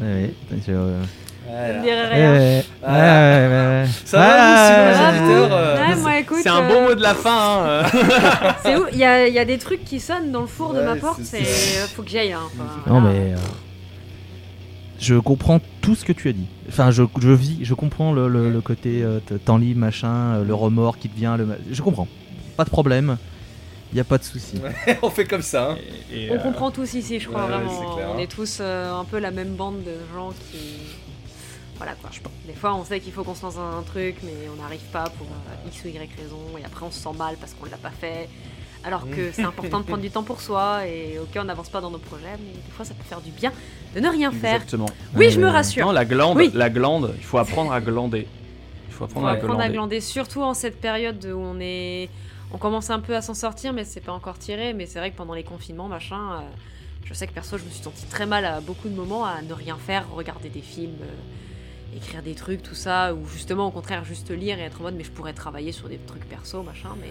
Ouais, 0.00 0.06
ouais. 0.22 0.34
Je, 0.66 0.72
euh, 0.72 1.02
Voilà. 1.46 2.62
Ah. 2.82 3.84
Ça 4.04 4.18
va, 4.18 4.26
vous, 4.26 4.42
Ah, 4.42 4.66
sinon, 4.66 4.86
les 4.88 4.96
Ah, 4.96 5.10
auditeurs 5.10 5.52
euh, 5.52 6.42
C'est 6.42 6.48
un 6.48 6.62
euh, 6.64 6.68
bon 6.68 6.82
mot 6.88 6.94
de 6.94 7.02
la 7.02 7.14
fin. 7.14 7.30
hein, 7.32 7.66
euh. 7.66 7.84
C'est 8.64 8.76
où? 8.76 8.86
Il 8.92 8.98
y 8.98 9.04
a, 9.04 9.28
il 9.28 9.34
y 9.34 9.38
a 9.38 9.44
des 9.44 9.58
trucs 9.58 9.84
qui 9.84 10.00
sonnent 10.00 10.32
dans 10.32 10.40
le 10.42 10.46
four 10.46 10.74
de 10.74 10.80
ma 10.82 10.96
porte, 10.96 11.20
c'est 11.22 11.42
faut 11.94 12.02
que 12.02 12.10
j'y 12.10 12.18
aille. 12.18 12.32
Hein, 12.32 12.40
enfin, 12.46 12.64
Non 12.92 13.00
voilà. 13.00 13.14
mais 13.18 13.32
euh, 13.32 13.36
je 14.98 15.14
comprends 15.16 15.60
tout 15.80 15.94
ce 15.94 16.04
que 16.04 16.12
tu 16.12 16.28
as 16.28 16.32
dit. 16.32 16.46
Enfin, 16.68 16.90
je, 16.90 17.02
je 17.20 17.30
vis, 17.30 17.58
je 17.64 17.74
comprends 17.74 18.12
le, 18.12 18.28
le- 18.28 18.50
le 18.50 18.60
côté 18.60 19.02
euh, 19.02 19.18
temps 19.44 19.56
libre, 19.58 19.80
machin, 19.80 20.34
euh, 20.36 20.44
le 20.44 20.54
remords 20.54 20.98
qui 20.98 21.08
te 21.08 21.16
vient. 21.16 21.36
Le... 21.36 21.48
Je 21.70 21.82
comprends. 21.82 22.08
Pas 22.56 22.64
de 22.64 22.70
problème. 22.70 23.16
Il 23.92 23.96
y 23.96 24.00
a 24.00 24.04
pas 24.04 24.18
de 24.18 24.22
souci. 24.24 24.60
on 25.02 25.10
fait 25.10 25.24
comme 25.24 25.42
ça. 25.42 25.72
Hein. 25.72 25.76
Et- 26.12 26.26
et, 26.26 26.30
On 26.30 26.34
euh, 26.34 26.38
comprend 26.38 26.70
tous 26.70 26.94
ici, 26.94 27.18
je 27.18 27.28
crois 27.28 27.42
ouais, 27.42 27.48
vraiment. 27.48 27.94
clair, 27.96 28.08
on 28.10 28.14
hein. 28.16 28.18
est 28.18 28.26
tous 28.30 28.58
euh, 28.60 28.92
un 28.94 29.04
peu 29.04 29.18
la 29.18 29.30
même 29.30 29.54
bande 29.56 29.82
de 29.82 29.94
gens 30.14 30.30
qui. 30.50 30.58
Voilà 31.76 31.94
quoi. 31.94 32.10
Des 32.46 32.52
fois, 32.52 32.74
on 32.74 32.84
sait 32.84 33.00
qu'il 33.00 33.12
faut 33.12 33.24
qu'on 33.24 33.34
se 33.34 33.42
lance 33.42 33.54
dans 33.54 33.78
un 33.78 33.82
truc, 33.82 34.16
mais 34.22 34.34
on 34.54 34.60
n'arrive 34.62 34.84
pas 34.92 35.04
pour 35.04 35.26
euh, 35.26 35.68
X 35.68 35.82
ou 35.84 35.88
Y 35.88 35.98
raison, 36.16 36.36
et 36.60 36.64
après 36.64 36.84
on 36.84 36.90
se 36.90 37.00
sent 37.00 37.16
mal 37.18 37.36
parce 37.40 37.54
qu'on 37.54 37.64
l'a 37.70 37.78
pas 37.78 37.90
fait. 37.90 38.28
Alors 38.82 39.08
que 39.10 39.30
c'est 39.32 39.42
important 39.42 39.80
de 39.80 39.84
prendre 39.84 40.00
du 40.02 40.10
temps 40.10 40.22
pour 40.22 40.40
soi, 40.40 40.86
et 40.86 41.18
ok, 41.18 41.28
on 41.36 41.44
n'avance 41.44 41.68
pas 41.68 41.80
dans 41.82 41.90
nos 41.90 41.98
projets, 41.98 42.32
mais 42.38 42.52
des 42.54 42.70
fois 42.72 42.84
ça 42.84 42.94
peut 42.94 43.04
faire 43.04 43.20
du 43.20 43.30
bien 43.30 43.52
de 43.94 44.00
ne 44.00 44.08
rien 44.08 44.30
faire. 44.32 44.54
Exactement. 44.54 44.86
Oui, 45.14 45.30
je 45.30 45.38
me 45.38 45.44
ouais. 45.44 45.50
rassure. 45.50 45.84
Non, 45.86 45.92
la 45.92 46.04
glande, 46.06 46.38
Oui. 46.38 46.50
la 46.54 46.70
glande, 46.70 47.12
il 47.18 47.24
faut 47.24 47.36
apprendre 47.38 47.72
à 47.72 47.80
glander. 47.80 48.26
Il 48.88 48.92
faut 48.92 48.98
Faut 48.98 49.04
apprendre 49.04 49.26
à 49.28 49.32
apprendre 49.32 49.54
à 49.60 49.68
glander. 49.68 49.72
glander, 49.74 50.00
surtout 50.00 50.42
en 50.42 50.54
cette 50.54 50.80
période 50.80 51.24
où 51.26 51.38
on 51.38 51.58
est, 51.60 52.08
on 52.52 52.58
commence 52.58 52.88
un 52.90 53.00
peu 53.00 53.14
à 53.14 53.20
s'en 53.22 53.34
sortir, 53.34 53.72
mais 53.74 53.84
c'est 53.84 54.00
pas 54.00 54.12
encore 54.12 54.38
tiré. 54.38 54.72
Mais 54.72 54.86
c'est 54.86 54.98
vrai 54.98 55.10
que 55.10 55.16
pendant 55.16 55.34
les 55.34 55.44
confinements, 55.44 55.88
machin, 55.88 56.16
euh, 56.34 56.40
je 57.04 57.12
sais 57.12 57.26
que 57.26 57.32
perso, 57.32 57.58
je 57.58 57.64
me 57.64 57.70
suis 57.70 57.82
sentie 57.82 58.06
très 58.06 58.24
mal 58.26 58.44
à 58.46 58.60
beaucoup 58.60 58.88
de 58.88 58.94
moments 58.94 59.24
à 59.26 59.42
ne 59.42 59.52
rien 59.52 59.76
faire, 59.76 60.06
regarder 60.14 60.48
des 60.48 60.60
films, 60.62 60.96
euh, 61.02 61.96
écrire 61.96 62.22
des 62.22 62.34
trucs, 62.34 62.62
tout 62.62 62.74
ça, 62.74 63.12
ou 63.14 63.26
justement 63.26 63.66
au 63.66 63.70
contraire 63.70 64.04
juste 64.04 64.30
lire 64.30 64.58
et 64.58 64.62
être 64.62 64.80
en 64.80 64.84
mode, 64.84 64.94
mais 64.96 65.04
je 65.04 65.10
pourrais 65.10 65.32
travailler 65.34 65.72
sur 65.72 65.88
des 65.88 65.98
trucs 65.98 66.24
perso, 66.26 66.62
machin, 66.62 66.90
mais. 66.98 67.08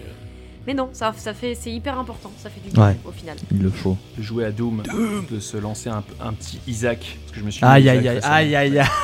Mais 0.66 0.74
non, 0.74 0.90
ça, 0.92 1.12
ça 1.16 1.32
fait, 1.34 1.54
c'est 1.54 1.70
hyper 1.72 1.98
important, 1.98 2.30
ça 2.38 2.50
fait 2.50 2.60
du 2.60 2.70
bien 2.74 2.86
Ouais. 2.88 2.96
au 3.06 3.12
final. 3.12 3.36
Il 3.50 3.62
le 3.62 3.70
faut. 3.70 3.96
De 4.18 4.22
jouer 4.22 4.44
à 4.44 4.50
Doom, 4.50 4.82
de 5.30 5.40
se 5.40 5.56
lancer 5.56 5.88
un, 5.88 6.02
un 6.22 6.32
petit 6.34 6.60
Isaac. 6.68 7.18
Parce 7.22 7.32
que 7.32 7.40
je 7.40 7.44
me 7.44 7.50
suis 7.50 7.64
Aïe 7.64 7.88
aïe 7.88 8.06
aïe 8.08 8.20
aïe 8.22 8.54
aïe 8.56 8.78
aïe. 8.78 8.86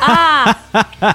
Ah 1.02 1.14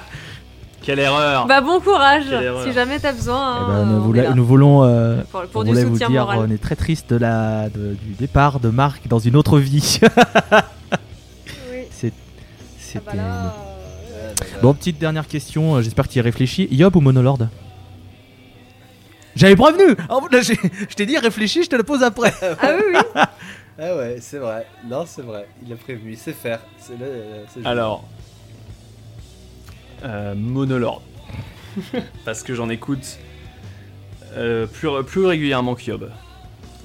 Quelle 0.82 0.98
erreur 0.98 1.46
Bah 1.46 1.62
bon 1.62 1.80
courage. 1.80 2.26
Si 2.66 2.74
jamais 2.74 2.98
t'as 3.00 3.12
besoin. 3.14 3.56
Eh 3.56 3.62
hein, 3.62 3.68
ben, 3.68 3.86
nous, 3.86 4.02
voulons- 4.02 4.22
là. 4.24 4.34
nous 4.34 4.46
voulons, 4.46 4.84
euh, 4.84 5.22
pour, 5.32 5.62
on 5.62 5.64
du 5.64 5.74
vous 5.86 5.98
dire, 5.98 6.10
moral. 6.10 6.40
on 6.40 6.52
est 6.52 6.58
très 6.62 6.76
triste 6.76 7.12
de 7.12 7.18
la, 7.18 7.70
de- 7.70 7.94
du 8.04 8.14
départ 8.18 8.60
de 8.60 8.70
Marc 8.70 9.08
dans 9.08 9.20
une 9.20 9.36
autre 9.36 9.60
vie. 9.60 10.00
Oui. 11.72 11.86
C'est- 11.92 12.14
Ah 12.16 12.78
C'était. 12.80 13.06
bah 13.06 13.14
là, 13.16 13.56
Bon, 14.64 14.74
petite 14.74 14.98
dernière 14.98 15.28
question, 15.28 15.76
euh, 15.76 15.82
j'espère 15.82 16.08
que 16.08 16.14
tu 16.14 16.18
y 16.20 16.22
réfléchis. 16.22 16.68
Yob 16.72 16.96
ou 16.96 17.02
Monolord? 17.02 17.38
J'avais 19.36 19.56
prévenu 19.56 19.96
Oh, 20.10 20.22
là, 20.32 20.42
j'ai- 20.42 20.60
Je 20.90 20.96
t'ai 20.96 21.06
dit 21.06 21.18
réfléchis, 21.18 21.64
je 21.64 21.70
te 21.70 21.76
le 21.76 21.84
pose 21.84 22.04
après. 22.04 22.34
Ah 22.42 22.72
oui, 22.78 22.84
oui. 22.94 23.00
Ah 23.84 23.96
ouais, 23.96 24.18
c'est 24.20 24.38
vrai. 24.38 24.68
Non, 24.86 25.06
c'est 25.08 25.24
vrai. 25.24 25.48
Il 25.66 25.74
a 25.74 25.76
prévu, 25.76 26.12
il 26.12 26.18
sait 26.18 26.34
faire. 26.34 26.60
C'est 26.78 27.00
là, 27.00 27.06
euh, 27.06 27.44
c'est 27.52 27.66
Alors, 27.66 28.04
euh, 30.04 30.36
Monolord. 30.36 31.02
Parce 32.26 32.44
que 32.44 32.54
j'en 32.54 32.70
écoute 32.70 33.18
euh, 34.36 34.68
plus, 34.68 34.90
plus 35.08 35.26
régulièrement 35.26 35.74
que 35.74 35.82
Yob. 35.84 36.12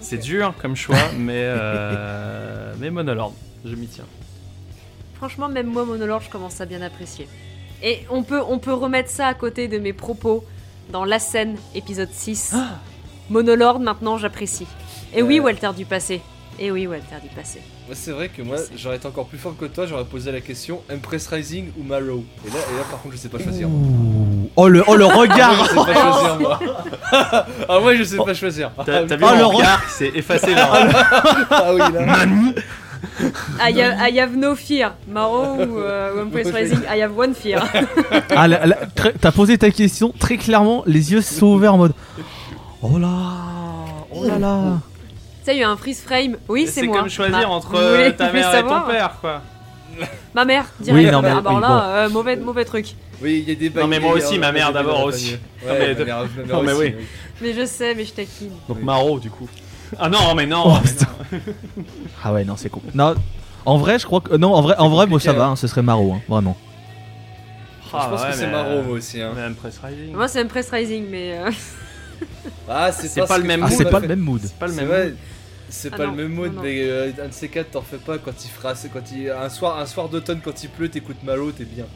C'est 0.01 0.19
dur 0.19 0.55
comme 0.63 0.75
choix, 0.77 0.97
mais, 1.19 1.43
euh, 1.45 2.73
mais 2.79 2.91
Monolord, 2.91 3.35
je 3.65 3.75
m'y 3.75 3.89
tiens. 3.89 4.07
Franchement, 5.17 5.49
même 5.49 5.67
moi, 5.67 5.85
Monolord, 5.85 6.23
je 6.23 6.31
commence 6.31 6.61
à 6.63 6.67
bien 6.67 6.81
apprécier. 6.83 7.29
Et 7.83 8.01
on 8.11 8.23
peut, 8.23 8.41
on 8.49 8.59
peut 8.59 8.73
remettre 8.73 9.11
ça 9.11 9.27
à 9.27 9.35
côté 9.35 9.69
de 9.69 9.79
mes 9.79 9.93
propos 9.93 10.45
dans 10.91 11.05
La 11.05 11.19
scène, 11.19 11.57
épisode 11.75 12.11
6. 12.13 12.55
Monolord, 13.31 13.81
maintenant, 13.81 14.19
j'apprécie. 14.19 14.67
Et 15.15 15.23
oui, 15.23 15.39
Euh. 15.39 15.43
Walter 15.43 15.71
du 15.77 15.85
passé. 15.85 16.21
Et 16.59 16.71
oui, 16.71 16.87
Walter 16.87 17.17
du 17.23 17.29
passé. 17.35 17.61
Moi, 17.87 17.95
c'est 17.95 18.13
vrai 18.13 18.29
que 18.29 18.41
moi, 18.43 18.57
j'aurais 18.77 18.97
été 18.97 19.07
encore 19.07 19.27
plus 19.27 19.37
fort 19.39 19.55
que 19.59 19.67
toi. 19.67 19.87
J'aurais 19.87 20.05
posé 20.05 20.33
la 20.33 20.41
question 20.41 20.81
Empress 20.93 21.27
Rising 21.29 21.71
ou 21.79 21.83
Marrow. 21.83 22.25
Et 22.47 22.51
là, 22.51 22.57
et 22.73 22.77
là 22.79 22.85
par 22.91 23.01
contre, 23.03 23.15
je 23.15 23.21
sais 23.21 23.29
pas 23.29 23.39
choisir. 23.39 23.69
Ouh. 23.69 24.51
Oh 24.57 24.69
le, 24.69 24.83
oh, 24.87 24.97
le 24.97 25.05
Ah, 25.05 25.09
moi, 25.15 25.17
regard 25.23 25.55
je 25.65 25.69
sais 25.69 25.75
pas 25.75 25.93
choisir, 25.95 26.37
moi. 26.41 26.59
ah, 27.69 27.81
moi, 27.81 27.95
je 27.95 28.03
sais 28.05 28.17
pas 28.17 28.35
choisir. 28.35 28.71
T'as 28.85 29.03
vu 29.03 29.15
Oh, 29.23 29.27
mon 29.27 29.37
le 29.39 29.45
regard 29.45 29.83
C'est 29.91 30.09
effacé 30.17 30.55
là. 30.55 30.89
Ah 31.51 31.73
oui, 31.75 31.81
là. 31.81 32.25
I 33.61 33.81
have, 33.81 34.11
I 34.13 34.19
have 34.21 34.37
no 34.37 34.55
fear. 34.55 34.93
Maro 35.09 35.55
ou 35.57 35.79
euh, 35.79 36.23
Empress 36.25 36.51
Rising, 36.55 36.81
I 36.95 37.01
have 37.03 37.17
one 37.19 37.35
fear. 37.35 37.65
Ah, 38.35 38.49
là, 38.49 38.67
là, 38.67 38.77
très- 38.95 39.13
T'as 39.13 39.33
posé 39.33 39.59
ta 39.59 39.71
question 39.71 40.13
très 40.19 40.37
clairement, 40.37 40.83
les 40.87 41.13
yeux 41.13 41.23
sont 41.23 41.47
ouverts 41.47 41.75
en 41.75 41.79
mode 41.79 41.93
Oh 42.83 42.99
là 42.99 43.09
Oh 44.13 44.25
là 44.25 44.39
là 44.39 44.61
Ça, 45.45 45.53
il 45.53 45.59
y 45.59 45.61
a 45.61 45.63
eu 45.63 45.67
un 45.71 45.77
freeze 45.77 46.01
frame. 46.03 46.37
Oui, 46.49 46.67
c'est 46.67 46.81
C'est 46.81 46.87
moi. 46.87 46.99
comme 47.01 47.09
choisir 47.11 47.39
Bah, 47.41 47.49
entre 47.49 47.69
vous 47.69 47.77
voulez- 47.77 48.09
euh, 48.09 48.13
ta 48.13 48.29
voulez 48.29 48.41
mère 48.41 48.51
et 48.51 48.53
ton 48.63 48.69
savoir 48.69 48.87
père, 48.87 49.17
quoi. 49.21 49.43
Ma 50.35 50.45
mère, 50.45 50.67
direct. 50.81 51.05
Oui, 51.07 51.11
non, 51.11 51.23
mais- 51.23 51.31
ah 51.31 51.41
bah 51.41 51.51
oui, 51.55 51.61
là, 51.63 51.69
bon. 51.69 51.75
euh, 51.85 52.09
mauvais, 52.11 52.37
mauvais 52.37 52.65
truc. 52.67 52.95
Oui, 53.23 53.43
il 53.47 53.49
y 53.49 53.57
a 53.57 53.71
des 53.71 53.81
Non, 53.81 53.87
mais 53.87 53.99
moi 53.99 54.13
aussi, 54.13 54.39
ma 54.39 54.53
mère 54.53 54.73
d'abord 54.73 55.05
aussi. 55.05 55.39
Non, 55.67 55.73
mais- 55.79 55.95
non, 56.47 56.63
mais 56.63 56.73
oui. 56.75 56.95
Mais 57.41 57.53
je 57.55 57.65
sais, 57.67 57.95
mais 57.95 58.05
je 58.05 58.13
taquine. 58.13 58.51
Donc 58.69 58.79
Oui. 58.79 58.85
Maro, 58.85 59.19
du 59.19 59.31
coup. 59.31 59.49
Ah 59.99 60.09
non, 60.09 60.35
mais 60.35 60.47
non, 60.47 60.65
Oh, 60.67 60.71
non. 61.33 61.39
Ah 62.25 62.33
ouais, 62.33 62.45
non, 62.45 62.57
c'est 62.57 62.69
con. 62.69 62.83
Non, 62.95 63.15
en 63.67 63.77
vrai, 63.79 63.99
je 63.99 64.07
crois 64.07 64.21
que. 64.21 64.35
Non, 64.37 64.55
en 64.55 64.63
vrai, 64.63 64.75
en 64.79 64.89
vrai 64.89 65.07
moi 65.07 65.21
ça 65.21 65.33
va, 65.33 65.47
hein. 65.49 65.57
ce 65.57 65.67
serait 65.67 65.83
Maro, 65.83 66.15
hein, 66.15 66.21
vraiment. 66.29 66.57
Ah, 67.93 68.03
je 68.05 68.11
pense 68.11 68.23
ouais, 68.23 68.31
que 68.31 68.35
c'est 68.37 68.47
mais, 68.47 68.53
marrant 68.53 68.71
euh, 68.71 68.83
moi 68.83 68.93
aussi. 68.97 69.21
Hein. 69.23 69.33
Même 69.35 69.55
Press 69.55 69.79
Rising. 69.83 70.13
Moi, 70.13 70.29
c'est 70.29 70.41
Impress 70.41 70.71
Rising, 70.71 71.07
mais. 71.09 71.39
euh, 71.39 71.51
Ah, 72.69 72.91
c'est 72.93 73.09
C'est 73.09 73.21
pas, 73.21 73.27
pas 73.27 73.37
ce 73.37 73.41
le 73.41 73.47
même 73.47 73.63
Ah, 73.63 73.71
c'est 73.71 73.87
a 73.87 73.91
pas 73.91 74.01
le 74.01 74.09
même 74.09 74.19
mood. 74.21 74.41
C'est 74.43 74.55
pas 74.59 74.67
le 74.67 74.73
C'est 74.73 74.81
même. 74.81 74.89
vrai, 74.89 75.15
c'est 75.71 75.91
Ah 75.93 75.97
pas 75.97 76.05
non, 76.07 76.11
le 76.13 76.17
même 76.17 76.33
mood, 76.33 76.49
non, 76.51 76.57
non. 76.57 76.63
mais 76.63 76.81
euh, 76.83 77.11
un 77.25 77.29
de 77.29 77.33
ces 77.33 77.49
quatre, 77.49 77.71
t'en 77.71 77.83
fais 77.83 77.97
pas 77.99 78.19
quand 78.19 78.33
il 78.45 78.51
fera, 78.51 78.75
quand 78.93 79.13
il 79.13 79.31
un 79.31 79.49
soir, 79.49 79.79
un 79.79 79.87
soir 79.87 80.09
d'automne 80.09 80.41
quand 80.45 80.63
il 80.63 80.69
pleut, 80.69 80.89
t'écoutes 80.89 81.23
Malo, 81.23 81.53
t'es 81.53 81.65
bien. 81.65 81.87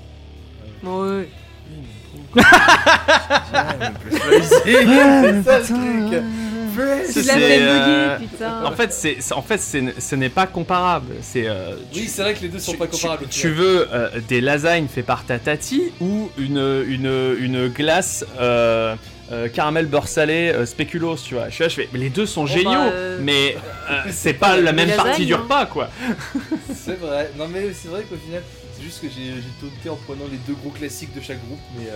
Bon, 0.82 1.02
ouais. 1.18 1.28
c'est 4.64 5.42
ça 5.42 5.58
le 5.58 5.64
truc. 5.64 6.22
Tu 7.06 7.12
C'est- 7.12 7.22
l'as 7.26 7.34
fait 7.34 7.58
euh, 7.60 8.16
bugger, 8.16 8.26
putain. 8.30 8.64
En 8.64 8.72
fait, 8.72 8.92
c'est, 8.92 9.18
en 9.32 9.42
fait, 9.42 9.58
ce 9.60 10.14
n'est 10.14 10.28
pas 10.28 10.46
comparable. 10.46 11.14
C'est, 11.22 11.46
euh, 11.46 11.74
Oui, 11.94 12.02
tu- 12.02 12.06
c'est 12.06 12.22
vrai 12.22 12.34
que 12.34 12.40
les 12.42 12.48
deux 12.48 12.58
sont 12.58 12.72
tu, 12.72 12.78
pas 12.78 12.86
tu- 12.86 12.92
comparables. 12.92 13.26
tu 13.28 13.50
veux 13.50 13.88
euh, 13.92 14.08
des 14.28 14.40
lasagnes 14.40 14.86
faites 14.88 15.06
par 15.06 15.24
ta 15.24 15.38
tati 15.38 15.92
ou 16.00 16.30
une, 16.38 16.58
une, 16.86 17.36
une 17.38 17.68
glace 17.68 18.24
euh, 18.40 18.94
euh, 19.32 19.48
caramel 19.48 19.86
beurre 19.86 20.08
salé 20.08 20.50
euh, 20.54 20.66
spéculoos, 20.66 21.16
tu 21.16 21.34
vois. 21.34 21.48
Je 21.48 21.54
suis 21.54 21.62
là, 21.62 21.68
je 21.68 21.74
fais, 21.74 21.88
mais 21.92 21.98
les 22.00 22.10
deux 22.10 22.26
sont 22.26 22.40
Bon, 22.42 22.46
géniaux, 22.48 22.70
bah, 22.70 22.90
euh, 22.92 23.18
mais 23.22 23.56
euh, 23.90 24.00
c'est 24.10 24.34
pas 24.34 24.56
la 24.60 24.72
même 24.72 24.90
partie 24.90 25.24
du 25.26 25.34
hein. 25.34 25.38
repas, 25.42 25.66
quoi. 25.66 25.88
C'est 26.74 26.98
vrai. 26.98 27.30
Non 27.38 27.46
mais 27.48 27.72
c'est 27.72 27.88
vrai 27.88 28.02
qu'au 28.02 28.16
final, 28.16 28.42
c'est 28.76 28.82
juste 28.84 29.00
que 29.00 29.06
j'ai 29.08 29.26
j'ai 29.34 29.68
taunté 29.68 29.88
en 29.88 29.96
prenant 29.96 30.24
les 30.30 30.38
deux 30.38 30.54
gros 30.60 30.70
classiques 30.70 31.14
de 31.14 31.20
chaque 31.20 31.38
groupe, 31.46 31.60
mais. 31.78 31.86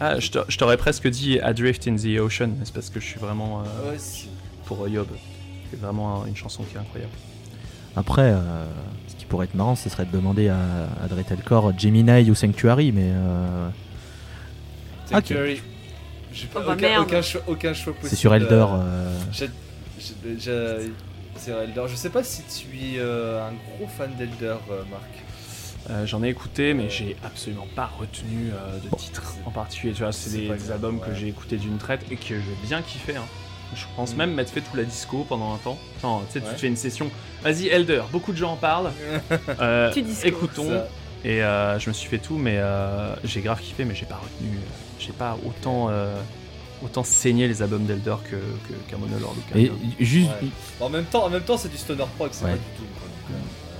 Ah, 0.00 0.18
je, 0.20 0.30
t'a- 0.30 0.44
je 0.48 0.58
t'aurais 0.58 0.76
presque 0.76 1.08
dit 1.08 1.40
Adrift 1.40 1.86
in 1.88 1.96
the 1.96 2.18
Ocean, 2.20 2.48
mais 2.58 2.64
c'est 2.64 2.74
parce 2.74 2.90
que 2.90 3.00
je 3.00 3.06
suis 3.06 3.18
vraiment 3.20 3.60
euh, 3.62 3.90
ouais, 3.92 3.98
pour 4.66 4.86
Yob. 4.88 5.06
C'est 5.70 5.80
vraiment 5.80 6.22
un- 6.22 6.26
une 6.26 6.36
chanson 6.36 6.62
qui 6.64 6.76
est 6.76 6.80
incroyable. 6.80 7.12
Après, 7.96 8.30
euh, 8.34 8.66
ce 9.08 9.14
qui 9.16 9.24
pourrait 9.24 9.46
être 9.46 9.54
marrant, 9.54 9.74
ce 9.74 9.88
serait 9.88 10.04
de 10.04 10.10
demander 10.12 10.48
à, 10.48 10.58
à 11.02 11.08
Dretelcore 11.08 11.78
Gemini 11.78 12.30
ou 12.30 12.34
Sanctuary, 12.34 12.92
mais. 12.92 13.10
euh, 13.14 13.68
Sanctuary. 15.10 15.62
J'ai 16.32 16.46
pas 16.48 16.60
Oh, 16.62 16.68
bah, 16.68 17.00
aucun, 17.00 17.22
choix, 17.22 17.40
aucun 17.46 17.72
choix 17.72 17.92
possible. 17.94 18.10
c'est 18.10 18.16
sur 18.16 18.34
Elder. 18.34 18.66
euh, 18.70 18.76
euh, 18.82 19.20
j'ai- 19.32 19.48
C'est 21.38 21.50
sur 21.50 21.58
Elder. 21.58 21.84
Je 21.88 21.94
sais 21.96 22.10
pas 22.10 22.22
si 22.22 22.42
tu 22.42 22.66
es 22.76 22.98
euh, 22.98 23.46
un 23.48 23.52
gros 23.52 23.86
fan 23.88 24.10
d'Elder, 24.18 24.56
euh, 24.70 24.82
Marc. 24.90 25.10
Euh, 25.90 26.04
J'en 26.06 26.22
ai 26.24 26.28
écouté, 26.28 26.74
mais 26.74 26.90
j'ai 26.90 27.16
absolument 27.24 27.66
pas 27.76 27.90
retenu 27.98 28.50
euh, 28.52 28.78
de 28.80 28.88
Bon. 28.88 28.96
titres 28.96 29.34
en 29.44 29.50
particulier. 29.50 29.92
Tu 29.92 30.02
vois, 30.02 30.12
c'est 30.12 30.30
des, 30.36 30.70
albums 30.72 31.00
que 31.00 31.14
j'ai 31.14 31.28
écoutés 31.28 31.56
d'une 31.58 31.78
traite 31.78 32.00
et 32.10 32.16
que 32.16 32.34
j'ai 32.34 32.66
bien 32.66 32.82
kiffé. 32.82 33.14
Hein. 33.16 33.24
Je 33.74 33.84
pense 33.96 34.14
Mm. 34.14 34.18
même 34.18 34.34
m'être 34.34 34.50
fait 34.50 34.60
tout 34.60 34.76
la 34.76 34.84
disco 34.84 35.24
pendant 35.28 35.54
un 35.54 35.58
temps. 35.58 35.78
Enfin, 35.96 36.24
tu 36.26 36.32
sais, 36.34 36.40
tu 36.40 36.46
Ouais. 36.46 36.54
te 36.54 36.58
fais 36.60 36.66
une 36.68 36.76
session. 36.76 37.10
Vas-y, 37.42 37.68
Elder, 37.68 38.02
beaucoup 38.10 38.32
de 38.32 38.36
gens 38.36 38.52
en 38.52 38.56
parlent. 38.56 38.90
Euh, 39.60 39.92
Tu 39.92 40.02
disco. 40.02 40.26
écoutons. 40.28 40.68
Ça. 40.68 40.86
Et 41.24 41.42
euh, 41.42 41.78
je 41.78 41.88
me 41.88 41.94
suis 41.94 42.08
fait 42.08 42.18
tout, 42.18 42.36
mais 42.36 42.58
euh, 42.58 43.14
j'ai 43.24 43.40
grave 43.40 43.60
kiffé, 43.60 43.84
mais 43.84 43.94
j'ai 43.94 44.06
pas 44.06 44.16
retenu. 44.22 44.58
j'ai 45.00 45.12
pas 45.12 45.36
autant, 45.46 45.88
euh, 45.90 46.14
autant 46.84 47.02
saigné 47.04 47.48
les 47.48 47.62
albums 47.62 47.84
d'Elder 47.84 48.14
que, 48.24 48.36
que, 48.36 48.90
qu'un 48.90 48.96
ou 48.96 49.52
qu'un 49.52 49.58
Et 49.58 49.64
Yob. 49.66 49.76
juste. 50.00 50.30
Ouais. 50.42 50.48
En 50.80 50.88
même 50.88 51.04
temps, 51.04 51.24
en 51.24 51.30
même 51.30 51.42
temps, 51.42 51.56
c'est 51.56 51.68
du 51.70 51.76
stoner 51.76 52.04
prog, 52.16 52.28
c'est 52.32 52.44
Ouais. 52.44 52.50
pas 52.52 52.56
du 52.56 52.62
tout. 52.76 52.84
quoi. 52.98 53.08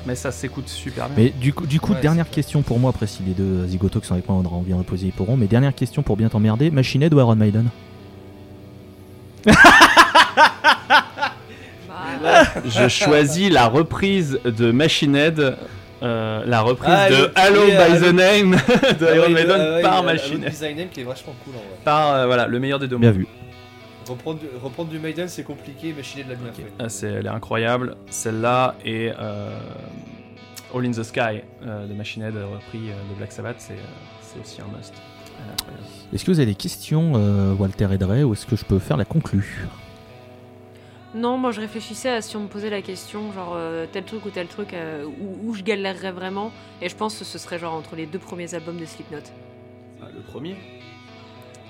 Euh, 0.06 0.08
Mais 0.08 0.14
ça 0.14 0.30
s'écoute 0.30 0.68
super 0.68 1.08
bien. 1.08 1.24
Mais 1.24 1.30
du 1.30 1.52
coup, 1.52 1.66
du 1.66 1.80
coup 1.80 1.92
Ouais, 1.92 2.00
dernière 2.00 2.30
question 2.30 2.62
pour 2.62 2.78
moi, 2.78 2.90
après 2.90 3.06
si 3.06 3.22
les 3.22 3.32
deux 3.32 3.66
zigotos 3.66 4.00
qui 4.00 4.06
sont 4.06 4.14
avec 4.14 4.28
moi 4.28 4.38
on 4.40 4.44
aura 4.46 4.56
envie 4.56 4.72
de 4.72 4.76
reposer, 4.76 5.06
ils 5.06 5.12
pourront. 5.12 5.36
Mais 5.36 5.46
dernière 5.46 5.74
question 5.74 6.02
pour 6.02 6.16
bien 6.16 6.28
t'emmerder 6.28 6.70
Machine 6.70 7.02
Head 7.02 7.12
ou 7.14 7.18
Iron 7.20 7.36
Maiden 7.36 7.68
Bah, 12.22 12.44
Je 12.64 12.88
choisis 12.88 13.50
la 13.50 13.66
reprise 13.66 14.38
de 14.44 14.70
Machine 14.70 15.14
Head, 15.16 15.56
euh, 16.02 16.42
la 16.46 16.60
reprise 16.62 16.90
Ah, 16.94 17.08
de 17.10 17.30
Hello 17.36 17.62
by 17.66 18.00
the 18.00 18.12
Name 18.12 18.52
de 19.00 19.06
ah 19.06 19.14
Iron 19.14 19.26
ouais, 19.26 19.28
Maiden 19.30 19.60
ouais, 19.60 19.82
par 19.82 20.02
Machine 20.02 20.42
Head. 20.42 20.50
design 20.50 20.76
name 20.76 20.88
qui 20.88 21.00
est 21.00 21.04
vachement 21.04 21.34
cool 21.44 21.54
en 21.54 21.58
vrai. 21.58 21.78
Par 21.84 22.14
euh, 22.14 22.26
voilà, 22.26 22.46
le 22.46 22.58
meilleur 22.60 22.78
des 22.78 22.88
deux 22.88 22.96
Bien 22.98 23.10
vu. 23.12 23.26
Reprendre 24.08 24.38
du, 24.40 24.46
reprendre 24.62 24.90
du 24.90 24.98
Maiden, 24.98 25.28
c'est 25.28 25.42
compliqué, 25.42 25.92
mais 25.96 26.02
Chine 26.02 26.24
de 26.24 26.30
l'a 26.30 26.36
bien. 26.36 26.50
Ah, 26.78 26.88
c'est, 26.88 27.08
elle 27.08 27.26
est 27.26 27.30
incroyable. 27.30 27.96
Celle-là 28.08 28.76
et 28.84 29.10
euh, 29.18 29.58
All 30.74 30.84
in 30.86 30.90
the 30.92 31.02
Sky 31.02 31.40
euh, 31.62 31.86
de 31.86 31.94
Machine 31.94 32.22
Head 32.22 32.34
repris 32.36 32.90
euh, 32.90 32.94
de 33.10 33.14
Black 33.18 33.32
Sabbath, 33.32 33.56
c'est, 33.58 33.72
euh, 33.72 33.76
c'est 34.20 34.38
aussi 34.40 34.60
un 34.60 34.76
must. 34.76 34.92
Elle 35.38 35.48
est 35.48 35.52
incroyable. 35.52 35.84
Est-ce 36.12 36.24
que 36.24 36.30
vous 36.30 36.38
avez 36.38 36.46
des 36.46 36.54
questions, 36.54 37.12
euh, 37.16 37.54
Walter 37.54 37.88
et 37.92 37.98
Dre, 37.98 38.24
ou 38.24 38.32
est-ce 38.32 38.46
que 38.46 38.54
je 38.56 38.64
peux 38.64 38.78
faire 38.78 38.96
la 38.96 39.04
conclue? 39.04 39.66
Non, 41.14 41.38
moi 41.38 41.50
je 41.50 41.60
réfléchissais 41.60 42.10
à 42.10 42.20
si 42.20 42.36
on 42.36 42.40
me 42.42 42.48
posait 42.48 42.68
la 42.70 42.82
question, 42.82 43.32
genre 43.32 43.54
euh, 43.56 43.86
tel 43.90 44.04
truc 44.04 44.24
ou 44.26 44.30
tel 44.30 44.46
truc, 44.48 44.74
euh, 44.74 45.04
où, 45.04 45.48
où 45.48 45.54
je 45.54 45.62
galérerais 45.62 46.12
vraiment, 46.12 46.52
et 46.82 46.88
je 46.88 46.94
pense 46.94 47.18
que 47.18 47.24
ce 47.24 47.38
serait 47.38 47.58
genre 47.58 47.72
entre 47.74 47.96
les 47.96 48.06
deux 48.06 48.18
premiers 48.18 48.54
albums 48.54 48.78
de 48.78 48.84
Slipknot. 48.84 49.18
Ah, 50.02 50.06
le 50.14 50.20
premier? 50.20 50.56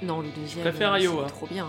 Non, 0.02 0.20
le 0.20 0.28
deuxième. 0.36 0.64
préfère 0.64 0.92
euh, 0.94 0.98
Iowa. 0.98 1.24
c'est 1.28 1.32
Trop 1.34 1.46
bien. 1.46 1.64
hein. 1.64 1.68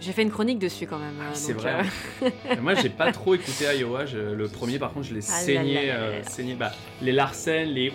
J'ai 0.00 0.12
fait 0.12 0.22
une 0.22 0.30
chronique 0.30 0.58
dessus 0.58 0.86
quand 0.86 0.98
même. 0.98 1.14
euh, 1.20 1.30
c'est 1.32 1.52
donc, 1.54 1.62
vrai. 1.62 1.82
euh, 2.22 2.56
Moi, 2.60 2.74
j'ai 2.74 2.90
pas 2.90 3.10
trop 3.12 3.34
écouté 3.34 3.64
Iowa. 3.78 4.04
je- 4.06 4.18
le 4.18 4.48
premier, 4.48 4.78
par 4.78 4.92
contre, 4.92 5.06
je 5.06 5.14
l'ai 5.14 5.20
Ah 5.20 5.40
saigné. 5.40 5.74
là 5.74 5.82
là 5.86 5.92
euh, 6.02 6.10
là 6.10 6.18
là. 6.18 6.24
saigné. 6.24 6.54
Bah, 6.54 6.72
les 7.00 7.12
Larsen, 7.12 7.68
les. 7.68 7.92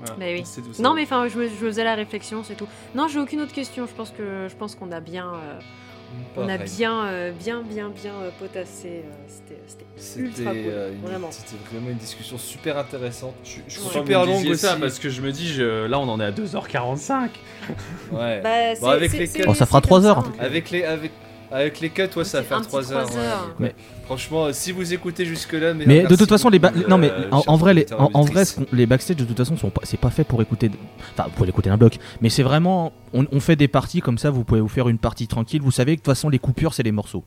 Voilà, 0.00 0.14
Bah 0.14 0.26
oui. 0.32 0.42
c'est 0.44 0.62
tout 0.62 0.72
ça. 0.72 0.82
Non, 0.82 0.94
mais 0.94 1.02
enfin, 1.02 1.26
je 1.28 1.46
faisais 1.48 1.84
la 1.84 1.94
réflexion, 1.96 2.42
c'est 2.44 2.54
tout. 2.54 2.68
Non, 2.94 3.08
j'ai 3.08 3.18
aucune 3.18 3.40
autre 3.40 3.52
question. 3.52 3.86
Je 3.86 3.92
pense 3.92 4.10
que 4.10 4.46
je 4.48 4.54
pense 4.54 4.74
qu'on 4.76 4.92
a 4.92 5.00
bien, 5.00 5.26
euh, 5.34 5.58
on 6.36 6.42
a 6.48 6.56
Pareil. 6.58 6.70
bien, 6.76 7.04
euh, 7.04 7.32
bien, 7.32 7.62
bien, 7.62 7.88
bien 7.90 8.12
euh, 8.14 8.30
potassé. 8.38 9.04
euh, 9.04 9.54
C'était, 9.96 10.20
ultra 10.20 10.50
cool, 10.52 10.56
euh, 10.66 10.92
une- 10.92 11.00
vraiment. 11.08 11.30
c'était 11.30 11.56
vraiment 11.70 11.90
une 11.90 11.96
discussion 11.96 12.38
super 12.38 12.78
intéressante. 12.78 13.34
Je, 13.44 13.58
je 13.66 13.80
Ouais. 13.80 13.92
Super 13.92 14.24
longue 14.26 14.44
longue 14.44 14.54
ça 14.54 14.72
aussi. 14.72 14.80
parce 14.80 14.98
que 14.98 15.08
je 15.10 15.20
me 15.22 15.32
dis, 15.32 15.48
je- 15.48 15.86
là, 15.86 15.98
on 15.98 16.08
en 16.08 16.20
est 16.20 16.24
à 16.24 16.30
2h45. 16.30 17.30
Ouais. 18.12 18.40
Bah, 18.42 18.74
c'est- 18.74 18.86
avec 18.86 19.12
les. 19.12 19.28
Oh, 19.46 19.54
ça 19.54 19.66
fera 19.66 19.80
comme 19.80 19.88
trois 19.88 20.02
ça, 20.02 20.08
heures, 20.08 20.18
en 20.18 20.20
hein. 20.20 20.24
tout 20.24 20.32
cas. 20.38 20.42
Avec 20.44 20.70
les 20.70 20.84
avec 20.84 21.10
avec 21.50 21.80
les 21.80 21.90
cuts, 21.90 22.02
ouais, 22.16 22.24
ça 22.24 22.38
va 22.38 22.44
faire 22.44 22.56
un 22.58 22.60
petit 22.60 22.68
3 22.68 22.92
heures. 22.92 23.06
ouais, 23.08 23.54
Mais-. 23.58 23.74
Franchement, 24.04 24.44
euh, 24.46 24.52
si 24.52 24.72
vous 24.72 24.92
écoutez 24.94 25.24
jusque 25.24 25.52
là, 25.52 25.74
mais, 25.74 25.84
Mais 25.86 26.02
de 26.04 26.16
toute 26.16 26.28
façon, 26.28 26.48
les 26.48 26.58
ba- 26.58 26.70
beaucoup, 26.70 26.88
non 26.88 26.98
mais 26.98 27.10
euh, 27.10 27.28
en, 27.30 27.56
vrai, 27.56 27.74
les, 27.74 27.86
en, 27.92 28.10
en 28.14 28.22
vrai, 28.22 28.44
les 28.72 28.86
backstage 28.86 29.16
de 29.16 29.24
toute 29.24 29.36
façon 29.36 29.56
sont 29.56 29.70
pas, 29.70 29.80
c'est 29.84 29.98
pas 30.00 30.10
fait 30.10 30.24
pour 30.24 30.40
écouter. 30.42 30.70
Enfin, 31.12 31.24
vous 31.24 31.30
pouvez 31.34 31.46
l'écouter 31.46 31.68
un 31.70 31.76
bloc, 31.76 31.98
mais 32.20 32.28
c'est 32.30 32.42
vraiment, 32.42 32.92
on, 33.12 33.26
on 33.32 33.40
fait 33.40 33.56
des 33.56 33.68
parties 33.68 34.00
comme 34.00 34.18
ça. 34.18 34.30
Vous 34.30 34.44
pouvez 34.44 34.60
vous 34.60 34.68
faire 34.68 34.88
une 34.88 34.98
partie 34.98 35.26
tranquille. 35.28 35.60
Vous 35.62 35.70
savez 35.70 35.92
que 35.96 36.00
de 36.00 36.04
toute 36.04 36.14
façon, 36.14 36.28
les 36.30 36.38
coupures, 36.38 36.72
c'est 36.74 36.82
les 36.82 36.92
morceaux. 36.92 37.24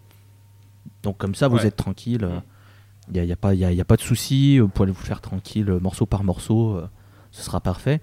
Donc 1.03 1.17
comme 1.17 1.35
ça, 1.35 1.47
vous 1.47 1.57
Ouais. 1.57 1.67
êtes 1.67 1.75
tranquille. 1.75 2.27
Il 3.09 3.17
y 3.17 3.19
a, 3.19 3.23
y 3.25 3.31
a 3.31 3.35
pas, 3.35 3.53
y 3.53 3.65
a, 3.65 3.71
y 3.71 3.81
a 3.81 3.85
pas 3.85 3.95
de 3.97 4.01
souci. 4.01 4.59
Vous 4.59 4.67
pouvez 4.69 4.91
vous 4.91 5.01
faire 5.03 5.21
tranquille, 5.21 5.69
euh, 5.69 5.79
morceau 5.79 6.05
par 6.05 6.23
morceau. 6.23 6.75
euh, 6.77 6.87
ce 7.31 7.43
sera 7.43 7.59
parfait. 7.61 8.01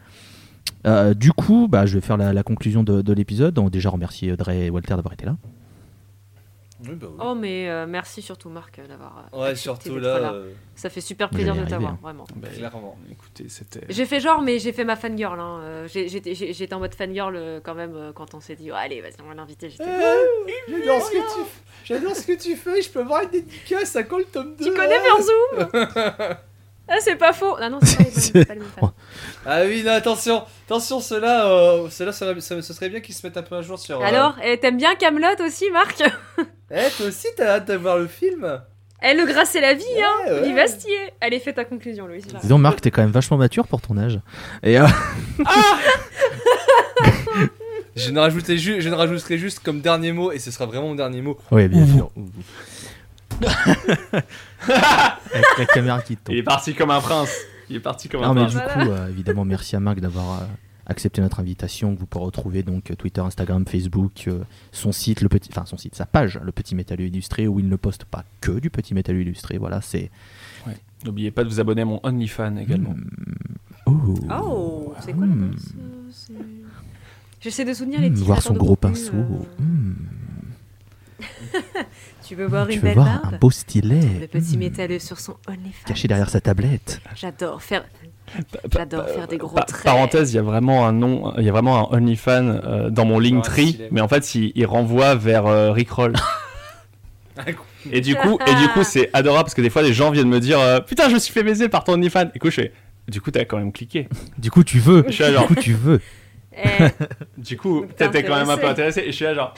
Euh, 0.87 1.15
du 1.15 1.33
coup, 1.33 1.67
bah, 1.69 1.87
je 1.87 1.95
vais 1.95 2.01
faire 2.01 2.17
la, 2.17 2.33
la 2.33 2.43
conclusion 2.43 2.83
de, 2.83 3.03
de 3.03 3.13
l'épisode. 3.13 3.55
Donc 3.55 3.71
déjà 3.71 3.91
remercier 3.91 4.37
Dre 4.37 4.51
et 4.51 4.71
Walter 4.71 4.95
d'avoir 4.97 5.15
été 5.15 5.27
là. 5.27 5.37
Oui, 6.81 6.95
bah 6.95 7.07
oui. 7.11 7.17
Oh, 7.21 7.35
mais 7.35 7.69
euh, 7.69 7.87
merci 7.89 8.23
surtout 8.23 8.49
Marc 8.51 8.79
euh, 8.79 8.87
d'avoir. 8.87 9.25
euh, 9.35 9.39
ouais, 9.43 9.57
surtout 9.57 9.99
là, 9.99 10.33
euh, 10.33 10.53
Ça 10.77 10.89
fait 10.91 11.01
super 11.01 11.29
plaisir 11.29 11.55
de 11.57 11.63
t'avoir, 11.65 11.91
arriver, 11.91 12.03
vraiment. 12.03 12.25
Bah, 12.37 12.49
clairement. 12.55 12.97
Écoutez, 13.11 13.49
c'était. 13.49 13.81
J'ai 13.89 14.07
fait 14.07 14.21
genre, 14.21 14.41
mais 14.43 14.59
j'ai 14.59 14.73
fait 14.73 14.85
ma 14.85 14.97
fangirl. 14.97 15.39
Hein. 15.41 15.87
J'étais 15.87 16.75
en 16.75 16.79
mode 16.79 16.95
fangirl 16.95 17.61
quand 17.65 17.75
même 17.75 18.13
quand 18.15 18.35
on 18.35 18.41
s'est 18.41 18.55
dit, 18.57 18.71
oh, 18.71 18.75
allez, 18.77 19.01
vas-y, 19.01 19.15
on 19.25 19.29
va 19.29 19.35
l'inviter. 19.35 19.71
J'étais- 19.71 19.85
J'adore 20.69 21.03
ce 21.03 21.11
que 21.11 21.17
tu 21.17 21.49
J'adore 21.85 22.15
ce 22.17 22.27
que 22.27 22.33
tu 22.41 22.55
fais, 22.57 22.83
je 22.83 22.91
peux 22.91 23.01
avoir 23.01 23.23
une 23.23 23.31
dédicace 23.31 23.97
à 23.97 24.03
quand 24.03 24.19
le 24.19 24.25
tome 24.25 24.55
2 24.57 24.65
Tu 24.67 24.71
connais 24.75 24.99
Merzou 25.01 26.37
Ah, 26.89 26.97
c'est 27.00 27.17
pas 27.17 27.33
faux. 27.33 27.57
Ah 27.60 27.68
non, 27.68 27.78
c'est 27.83 28.33
pas, 28.47 28.55
les 28.55 28.60
mêmes- 28.60 28.68
fans. 28.78 28.92
Ah 29.47 29.60
oui, 29.65 29.83
non, 29.84 29.92
attention, 29.92 30.42
attention, 30.67 31.00
ceux-là, 31.00 31.47
euh, 31.47 31.89
ceux-là, 31.91 32.12
ça, 32.12 32.33
va- 32.33 32.41
ça- 32.41 32.60
ce 32.62 32.73
serait 32.73 32.89
bien 32.89 33.00
qu'ils 33.00 33.15
se 33.15 33.26
mettent 33.26 33.36
un 33.36 33.42
peu 33.42 33.57
à 33.57 33.62
jour 33.62 33.78
sur. 33.78 34.00
euh, 34.00 34.05
Alors, 34.05 34.36
eh, 34.42 34.58
t'aimes 34.58 34.76
bien 34.76 34.94
Camelot 34.94 35.28
aussi, 35.47 35.70
Marc? 35.70 36.02
Eh, 36.70 36.91
toi 36.99 37.07
aussi, 37.07 37.26
t'as 37.36 37.57
hâte 37.57 37.68
de 37.68 37.75
voir 37.76 37.97
le 37.97 38.07
film 38.08 38.60
Eh, 39.02 39.15
le 39.15 39.25
gras, 39.25 39.47
c'est 39.47 39.60
la 39.62 39.73
vie, 39.73 39.84
hein 40.02 40.12
Ouais, 40.26 40.33
ouais. 40.41 40.49
Il 40.50 40.55
va 40.55 40.67
se 40.67 40.76
tirer. 40.76 41.15
Allez, 41.23 41.41
fais 41.41 41.55
ta 41.55 41.65
conclusion, 41.65 42.07
Louis. 42.07 42.20
Dis 42.42 42.47
donc, 42.49 42.60
Marc, 42.60 42.83
t'es 42.83 42.91
quand 42.91 43.00
même 43.00 43.10
vachement 43.10 43.39
mature 43.39 43.67
pour 43.67 43.81
ton 43.81 43.97
âge. 43.97 44.20
Et 44.62 44.78
euh, 44.78 44.86
Je 47.97 48.10
ne, 48.12 48.57
ju- 48.57 48.81
je 48.81 48.89
ne 48.89 48.94
rajouterai 48.94 49.39
juste 49.39 49.58
comme 49.60 49.81
dernier 49.81 50.12
mot, 50.12 50.31
et 50.31 50.39
ce 50.39 50.50
sera 50.52 50.67
vraiment 50.67 50.89
mon 50.89 50.94
dernier 50.94 51.20
mot. 51.20 51.36
ouais, 51.50 51.68
bien 51.68 51.84
sûr. 51.86 52.10
Avec 54.68 55.58
la 55.58 55.67
caméra 55.67 56.00
qui 56.02 56.17
tombe. 56.17 56.34
Il 56.34 56.39
est 56.39 56.42
parti 56.42 56.75
comme 56.75 56.91
un 56.91 57.00
prince. 57.00 57.31
Il 57.70 57.76
est 57.76 57.81
parti 57.81 58.08
comme 58.08 58.23
un 58.23 58.28
Non 58.28 58.34
mais 58.34 58.41
prince. 58.47 58.52
du 58.52 58.58
Voilà. 58.58 58.84
coup, 58.84 58.91
euh, 58.91 59.08
évidemment, 59.08 59.44
merci 59.44 59.76
à 59.76 59.81
Marc 59.81 60.00
d'avoir 60.00 60.42
euh, 60.42 60.44
accepté 60.86 61.20
notre 61.20 61.41
invitation. 61.41 61.94
Vous 61.99 62.07
pourrez 62.07 62.25
retrouver 62.26 62.62
donc 62.62 62.91
euh, 62.91 62.94
Twitter, 62.97 63.20
Instagram, 63.20 63.65
Facebook, 63.67 64.25
euh, 64.28 64.41
son 64.73 64.92
site, 64.92 65.20
le 65.20 65.28
petit, 65.28 65.50
enfin 65.52 65.67
son 65.67 65.76
site, 65.76 65.94
sa 65.94 66.07
page, 66.07 66.41
le 66.42 66.50
Petit 66.52 66.75
Métal 66.75 67.00
Illustré, 67.00 67.47
où 67.47 67.60
il 67.60 67.68
ne 67.68 67.76
poste 67.76 68.05
pas 68.05 68.25
que 68.41 68.52
du 68.58 68.70
Petit 68.70 68.94
Métal 68.94 69.17
Illustré. 69.17 69.58
Voilà, 69.58 69.81
c'est. 69.83 70.10
N'oubliez 71.05 71.31
pas 71.31 71.44
de 71.44 71.49
vous 71.49 71.60
abonner 71.60 71.83
à 71.83 71.84
mon 71.84 72.00
OnlyFans 72.02 72.57
également. 72.57 72.97
Oh. 73.86 74.15
Oh, 74.42 74.94
c'est 75.00 75.12
quoi 75.12 75.26
le 75.26 75.50
c'est- 76.10 76.33
J'essaie 77.41 77.65
de 77.65 77.73
souvenir 77.73 78.00
les 78.00 78.10
Hmm, 78.10 78.15
petits 78.15 78.25
voir 78.25 78.42
son 78.42 78.55
gros 78.55 78.75
pinceau. 78.75 79.12
euh, 79.15 79.62
Hmm. 79.62 79.94
Tu 82.29 82.35
veux 82.35 82.47
voir 82.47 82.67
tu 82.67 82.75
une 82.75 82.81
veux 82.81 82.89
belle 82.89 82.95
voir 82.97 83.21
un 83.25 83.39
beau 83.39 83.51
stylet 83.51 84.03
Le 84.21 84.27
petit 84.27 84.59
métalleux 84.59 84.99
sur 84.99 85.19
son 85.19 85.37
OnlyFans. 85.49 85.87
caché 85.87 86.09
derrière 86.09 86.29
sa 86.29 86.43
tablette. 86.43 87.01
J'adore 87.17 87.63
faire. 87.63 87.87
J'adore 88.71 89.07
des 89.31 89.39
gros 89.39 89.59
traits. 89.61 89.85
Parenthèse, 89.85 90.35
il 90.35 90.37
y 90.37 90.39
a 90.39 90.43
vraiment 90.43 90.87
un 90.87 90.93
nom, 90.93 91.35
il 91.39 91.45
y 91.45 91.49
a 91.49 91.53
vraiment 91.53 91.91
un 91.91 91.97
OnlyFans 91.97 92.49
euh, 92.49 92.91
dans 92.91 93.07
mon 93.07 93.19
Linktree, 93.19 93.81
mais 93.93 94.03
en 94.03 94.09
fait, 94.09 94.35
il, 94.35 94.53
il 94.55 94.67
renvoie 94.67 95.15
vers 95.15 95.47
euh, 95.47 95.73
Rickroll. 95.73 96.13
et 97.91 98.03
du 98.03 98.15
coup, 98.15 98.39
et 98.47 98.55
du 98.57 98.69
coup, 98.75 98.83
c'est 98.83 99.09
adorable 99.15 99.45
parce 99.45 99.55
que 99.55 99.63
des 99.63 99.71
fois, 99.71 99.81
les 99.81 99.95
gens 99.95 100.11
viennent 100.11 100.29
me 100.29 100.41
dire, 100.41 100.61
euh, 100.61 100.81
putain, 100.81 101.09
je 101.09 101.15
me 101.15 101.19
suis 101.19 101.33
fait 101.33 101.43
baiser 101.43 101.71
par 101.71 101.83
ton 101.83 101.95
OnlyFans. 101.95 102.29
Et 102.35 102.39
coup, 102.39 102.51
je 102.51 102.57
fais, 102.57 102.73
du 103.09 103.23
coup, 103.23 103.31
t'as 103.31 103.47
quand 103.47 103.57
même 103.57 103.73
cliqué. 103.73 104.07
Du 104.37 104.51
coup, 104.51 104.65
tu 104.65 104.81
veux. 104.81 105.03
Je 105.07 105.13
suis 105.13 105.23
là, 105.23 105.31
Du 105.31 105.35
genre, 105.37 105.47
coup, 105.47 105.55
tu 105.55 105.73
veux. 105.73 106.03
Eh, 106.53 106.89
du 107.39 107.57
coup, 107.57 107.87
t'étais 107.97 108.23
quand 108.23 108.37
même 108.37 108.51
un 108.51 108.59
peu 108.59 108.69
intéressé. 108.69 109.01
intéressé. 109.01 109.01
Et 109.01 109.13
je 109.13 109.17
suis 109.17 109.25
là, 109.25 109.33
genre, 109.33 109.55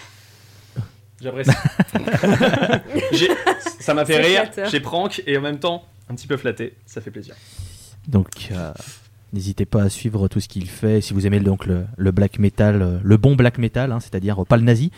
j'apprécie. 1.22 1.50
Ça 3.80 3.94
m'a 3.94 4.04
fait 4.04 4.20
rire. 4.20 4.50
J'ai 4.70 4.80
prank 4.80 5.22
et 5.26 5.36
en 5.36 5.40
même 5.40 5.58
temps, 5.58 5.84
un 6.08 6.14
petit 6.14 6.26
peu 6.26 6.36
flatté. 6.36 6.74
Ça 6.86 7.00
fait 7.00 7.10
plaisir. 7.10 7.34
Donc, 8.08 8.48
euh, 8.52 8.72
n'hésitez 9.32 9.64
pas 9.66 9.82
à 9.82 9.88
suivre 9.88 10.28
tout 10.28 10.40
ce 10.40 10.48
qu'il 10.48 10.68
fait. 10.68 11.00
Si 11.00 11.12
vous 11.14 11.26
aimez 11.26 11.40
donc 11.40 11.66
le, 11.66 11.86
le 11.96 12.10
black 12.12 12.38
metal, 12.38 12.82
euh, 12.82 12.98
le 13.02 13.16
bon 13.16 13.36
black 13.36 13.58
metal, 13.58 13.92
hein, 13.92 14.00
c'est-à-dire 14.00 14.42
euh, 14.42 14.44
pas 14.44 14.56
le 14.56 14.62
nazi. 14.64 14.90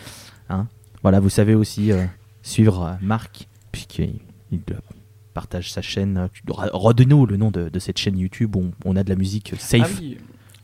hein. 0.49 0.67
Voilà, 1.03 1.19
vous 1.21 1.31
savez 1.31 1.55
aussi 1.55 1.91
euh, 1.91 2.05
suivre 2.43 2.83
euh, 2.85 2.93
Marc, 3.01 3.49
puisqu'il 3.73 4.21
il, 4.53 4.61
partage 5.35 5.73
sa 5.73 5.83
chaîne. 5.83 6.29
Redonne-nous 6.49 7.27
le 7.27 7.37
nom 7.37 7.51
de, 7.51 7.69
de 7.69 7.79
cette 7.79 7.99
chaîne 7.99 8.19
YouTube 8.19 8.55
où 8.57 8.71
on, 8.85 8.93
on 8.93 8.97
a 8.97 9.03
de 9.03 9.09
la 9.09 9.17
musique 9.17 9.55
safe 9.59 9.95
Ah 9.97 10.01
oui, 10.01 10.19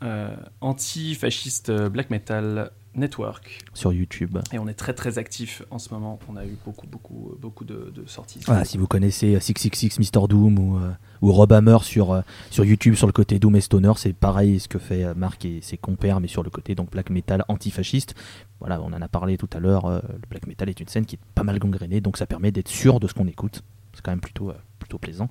euh, 0.05 0.37
anti-fasciste 0.61 1.73
black 1.73 2.11
metal 2.11 2.71
network. 2.95 3.59
sur 3.75 3.93
YouTube. 3.93 4.39
Et 4.53 4.59
on 4.59 4.67
est 4.69 4.75
très 4.75 4.93
très 4.95 5.19
actif 5.19 5.63
en 5.71 5.79
ce 5.79 5.93
moment. 5.95 6.19
On 6.29 6.37
a 6.37 6.45
eu 6.45 6.57
beaucoup 6.65 6.87
beaucoup 6.87 7.35
beaucoup 7.41 7.65
de, 7.65 7.93
de 7.95 8.07
sorties. 8.07 8.41
Voilà, 8.47 8.65
si 8.65 8.79
vous 8.79 8.87
connaissez 8.87 9.35
euh, 9.37 9.41
666 9.41 9.99
Mr. 10.01 10.27
Doom 10.29 10.59
ou, 10.59 10.77
euh, 10.79 10.91
ou 11.23 11.33
Rob 11.33 11.53
Hammer 11.53 11.79
sur, 11.83 12.13
euh, 12.13 12.21
sur 12.51 12.65
YouTube 12.65 12.95
sur 12.95 13.07
le 13.07 13.13
côté 13.13 13.39
Doom 13.39 13.57
et 13.57 13.61
Stoner, 13.61 13.93
c'est 13.97 14.13
pareil 14.13 14.59
ce 14.61 14.69
que 14.69 14.79
fait 14.79 15.05
euh, 15.05 15.15
Marc 15.15 15.45
et 15.45 15.61
ses 15.63 15.77
compères, 15.77 16.21
mais 16.21 16.29
sur 16.29 16.43
le 16.43 16.51
côté 16.51 16.75
donc 16.75 16.91
black 16.91 17.11
metal 17.11 17.45
antifasciste. 17.49 18.15
Voilà, 18.61 18.81
on 18.83 18.87
en 18.93 19.01
a 19.03 19.09
parlé 19.09 19.37
tout 19.39 19.49
à 19.53 19.61
l'heure. 19.61 19.85
euh, 19.87 20.01
le 20.11 20.29
black 20.29 20.47
metal 20.47 20.69
est 20.69 20.81
une 20.81 20.89
scène 20.89 21.07
qui 21.07 21.17
est 21.17 21.21
pas 21.35 21.45
mal 21.45 21.59
gangrénée, 21.59 22.01
donc 22.01 22.17
ça 22.17 22.27
permet 22.27 22.51
d'être 22.51 22.69
sûr 22.69 22.99
de 23.01 23.07
ce 23.07 23.15
qu'on 23.15 23.27
écoute. 23.29 23.63
C'est 23.95 24.03
quand 24.03 24.11
même 24.13 24.21
plutôt, 24.21 24.51
euh, 24.51 24.55
plutôt 24.79 24.99
plaisant. 24.99 25.29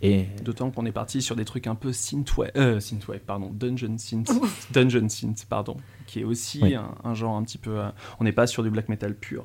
Et 0.00 0.26
D'autant 0.44 0.70
qu'on 0.70 0.86
est 0.86 0.92
parti 0.92 1.20
sur 1.22 1.34
des 1.34 1.44
trucs 1.44 1.66
un 1.66 1.74
peu 1.74 1.92
synthwave, 1.92 2.50
euh, 2.56 2.78
synthwave, 2.78 3.18
pardon, 3.20 3.50
dungeon 3.52 3.98
synth, 3.98 4.30
dungeon 4.72 5.08
synth, 5.08 5.44
pardon, 5.48 5.76
qui 6.06 6.20
est 6.20 6.24
aussi 6.24 6.60
Oui. 6.62 6.74
un, 6.76 6.94
un 7.02 7.14
genre 7.14 7.36
un 7.36 7.42
petit 7.42 7.58
peu. 7.58 7.80
euh, 7.80 7.88
on 8.20 8.24
n'est 8.24 8.32
pas 8.32 8.46
sur 8.46 8.62
du 8.62 8.70
black 8.70 8.88
metal 8.88 9.14
pur. 9.14 9.44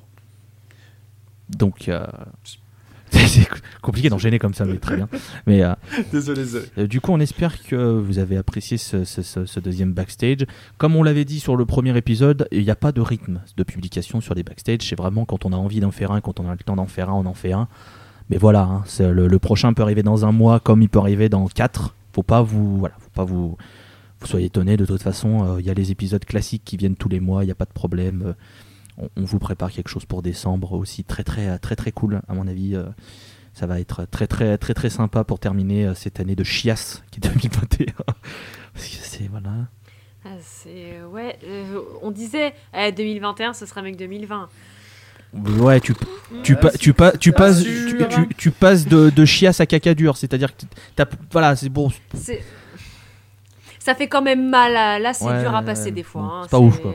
donc, 1.58 1.88
euh, 1.90 2.06
c'est 3.12 3.48
compliqué 3.82 4.10
d'enchaîner 4.10 4.40
comme 4.40 4.54
ça, 4.54 4.66
mais 4.66 4.78
très 4.78 4.96
bien. 4.96 5.08
Mais 5.46 5.62
euh, 5.64 5.74
désolé, 6.12 6.42
désolé. 6.44 6.66
Euh, 6.78 6.88
du 6.88 7.00
coup, 7.02 7.12
on 7.12 7.20
espère 7.20 7.62
que 7.64 7.76
vous 7.76 8.18
avez 8.20 8.38
apprécié 8.38 8.78
ce, 8.78 9.04
ce- 9.06 9.22
ce- 9.22 9.46
ce 9.46 9.60
deuxième 9.60 9.94
backstage. 9.94 10.46
Comme 10.78 10.96
on 10.96 11.04
l'avait 11.04 11.26
dit 11.26 11.40
sur 11.40 11.56
le 11.56 11.66
premier 11.66 11.96
épisode, 11.98 12.48
il 12.52 12.64
n'y 12.64 12.72
a 12.72 12.76
pas 12.76 12.92
de 12.92 13.02
rythme 13.02 13.42
de 13.58 13.64
publication 13.64 14.20
sur 14.22 14.34
les 14.34 14.44
backstage. 14.44 14.82
C'est 14.82 14.96
vraiment 14.98 15.26
quand 15.26 15.46
on 15.46 15.54
a 15.54 15.56
envie 15.58 15.80
d'en 15.80 15.92
faire 15.92 16.12
un, 16.12 16.22
quand 16.22 16.40
on 16.40 16.48
a 16.50 16.52
le 16.54 16.58
temps 16.64 16.76
d'en 16.76 16.88
faire 16.88 17.10
un, 17.10 17.14
on 17.14 17.26
en 17.26 17.34
fait 17.36 17.54
un. 17.54 17.68
Mais 18.30 18.38
voilà, 18.38 18.62
hein, 18.62 18.84
le, 19.00 19.38
prochain 19.38 19.74
peut 19.74 19.84
arriver 19.84 20.04
dans 20.04 20.26
un 20.26 20.32
mois 20.32 20.60
comme 20.60 20.82
il 20.82 20.90
peut 20.90 21.00
arriver 21.00 21.30
dans 21.30 21.48
quatre. 21.48 21.96
Faut 22.14 22.24
pas 22.24 22.42
vous, 22.42 22.78
voilà, 22.78 22.96
faut 23.00 23.10
pas 23.14 23.24
vous, 23.26 23.58
vous 24.20 24.28
soyez 24.28 24.48
étonnés. 24.48 24.78
De 24.78 24.86
toute 24.86 25.02
façon, 25.02 25.44
euh, 25.44 25.60
il 25.60 25.66
y 25.66 25.70
a 25.70 25.74
les 25.74 25.92
épisodes 25.92 26.24
classiques 26.24 26.64
qui 26.64 26.78
viennent 26.78 26.96
tous 26.96 27.10
les 27.10 27.20
mois. 27.20 27.44
Il 27.44 27.48
n'y 27.48 27.52
a 27.52 27.56
pas 27.56 27.66
de 27.66 27.74
problème. 27.74 28.24
Euh, 29.00 29.08
on, 29.16 29.24
vous 29.24 29.40
prépare 29.40 29.72
quelque 29.72 29.90
chose 29.90 30.06
pour 30.06 30.22
décembre 30.22 30.74
aussi 30.74 31.04
très 31.04 31.24
très 31.24 31.58
très 31.58 31.76
très 31.76 31.92
cool 31.92 32.22
à 32.28 32.34
mon 32.34 32.48
avis. 32.48 32.76
euh, 32.76 32.86
ça 33.54 33.68
va 33.68 33.80
être 33.80 34.06
très 34.06 34.26
très 34.26 34.58
très 34.58 34.74
très 34.74 34.90
sympa 34.90 35.24
pour 35.24 35.40
terminer 35.40 35.94
cette 35.96 36.20
année 36.20 36.36
de 36.36 36.44
chiasse 36.44 37.04
qui 37.12 37.20
est 37.20 37.30
2021. 37.30 37.86
Parce 38.74 38.88
que 38.88 38.96
c'est 39.04 39.28
voilà. 39.28 39.52
ah, 40.26 40.30
c'est. 40.42 41.04
Ouais, 41.04 41.38
on 42.02 42.10
disait 42.12 42.54
eh, 42.76 42.92
2021, 42.92 43.54
ce 43.54 43.66
sera 43.66 43.82
mec 43.82 43.96
2020. 43.98 44.50
Ouais, 45.34 45.80
tu 45.80 45.94
tu, 46.44 46.54
Ouais, 46.54 46.60
pa- 46.60 46.72
c'est 46.72 46.78
tu, 46.78 46.94
pa- 46.94 47.12
tu 47.18 47.32
pas 47.32 47.38
passes 47.40 47.62
sûr, 47.64 47.98
tu, 47.98 48.08
tu- 48.28 48.36
tu 48.36 48.52
passes 48.52 48.86
de, 48.88 49.10
de 49.10 49.26
chiasse 49.26 49.60
à 49.62 49.66
caca 49.66 49.94
dur, 49.96 50.16
c'est-à-dire 50.18 50.56
que 50.56 50.64
t'as 50.96 51.06
voilà, 51.32 51.56
c'est 51.56 51.70
bon. 51.70 51.90
Ça 53.80 53.96
fait 53.96 54.08
quand 54.08 54.22
même 54.22 54.50
mal. 54.50 54.76
à- 54.76 55.00
Là, 55.00 55.14
c'est 55.14 55.26
Ouais, 55.26 55.42
dur 55.42 55.56
à 55.56 55.62
passer 55.64 55.92
des 55.92 56.04
fois. 56.04 56.22
bon, 56.22 56.28
hein, 56.30 56.42
c'est 56.44 56.52
pas 56.52 56.60
ouf, 56.60 56.80
quoi. 56.80 56.94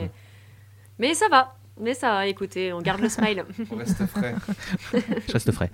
Mais 0.98 1.14
ça 1.14 1.26
va. 1.30 1.54
Mais 1.80 1.94
ça 1.94 2.10
va, 2.10 2.26
écoutez, 2.26 2.72
on 2.72 2.80
garde 2.80 3.00
le 3.00 3.08
smile. 3.08 3.44
On 3.70 3.76
reste 3.76 4.04
frais. 4.06 4.34
Je 4.92 5.32
reste 5.32 5.52
frais. 5.52 5.70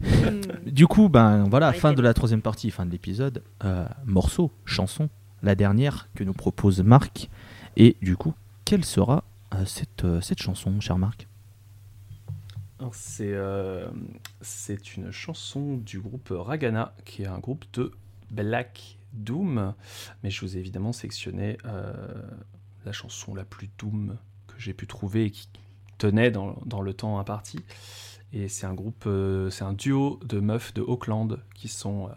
Hmm. 0.00 0.40
Du 0.66 0.86
coup, 0.86 1.08
ben 1.08 1.44
voilà, 1.48 1.72
fin 1.72 1.92
de 1.94 2.02
la 2.02 2.12
troisième 2.12 2.42
partie, 2.42 2.70
fin 2.70 2.84
de 2.84 2.90
l'épisode. 2.90 3.42
Euh, 3.64 3.86
morceau, 4.04 4.50
chanson, 4.66 5.08
la 5.42 5.54
dernière 5.54 6.08
que 6.14 6.22
nous 6.22 6.34
propose 6.34 6.82
Marc. 6.82 7.30
Et 7.78 7.96
du 8.02 8.14
coup, 8.16 8.34
quelle 8.66 8.84
sera 8.84 9.24
cette, 9.64 10.04
euh, 10.04 10.20
cette 10.20 10.40
chanson, 10.40 10.80
cher 10.80 10.98
Marc 10.98 11.28
euh, 13.20 13.88
c'est 14.42 14.96
une 14.96 15.10
chanson 15.10 15.76
du 15.76 15.98
groupe 15.98 16.28
Ragana, 16.30 16.94
qui 17.04 17.22
est 17.22 17.26
un 17.26 17.38
groupe 17.38 17.64
de 17.72 17.90
Black 18.30 18.98
Doom. 19.12 19.74
Mais 20.22 20.30
je 20.30 20.40
vous 20.42 20.56
ai 20.56 20.60
évidemment 20.60 20.92
sélectionné 20.92 21.56
euh, 21.64 21.92
la 22.84 22.92
chanson 22.92 23.34
la 23.34 23.44
plus 23.44 23.70
Doom 23.78 24.18
que 24.46 24.54
j'ai 24.58 24.74
pu 24.74 24.86
trouver 24.86 25.26
et 25.26 25.30
qui 25.30 25.48
tenait 25.98 26.30
dans, 26.30 26.60
dans 26.66 26.82
le 26.82 26.92
temps 26.92 27.18
imparti. 27.18 27.60
Et 28.32 28.48
c'est 28.48 28.66
un 28.66 28.74
groupe, 28.74 29.04
euh, 29.06 29.50
c'est 29.50 29.64
un 29.64 29.72
duo 29.72 30.20
de 30.24 30.40
meufs 30.40 30.74
de 30.74 30.82
Auckland 30.82 31.40
qui 31.54 31.68
sont 31.68 32.08
euh, 32.08 32.12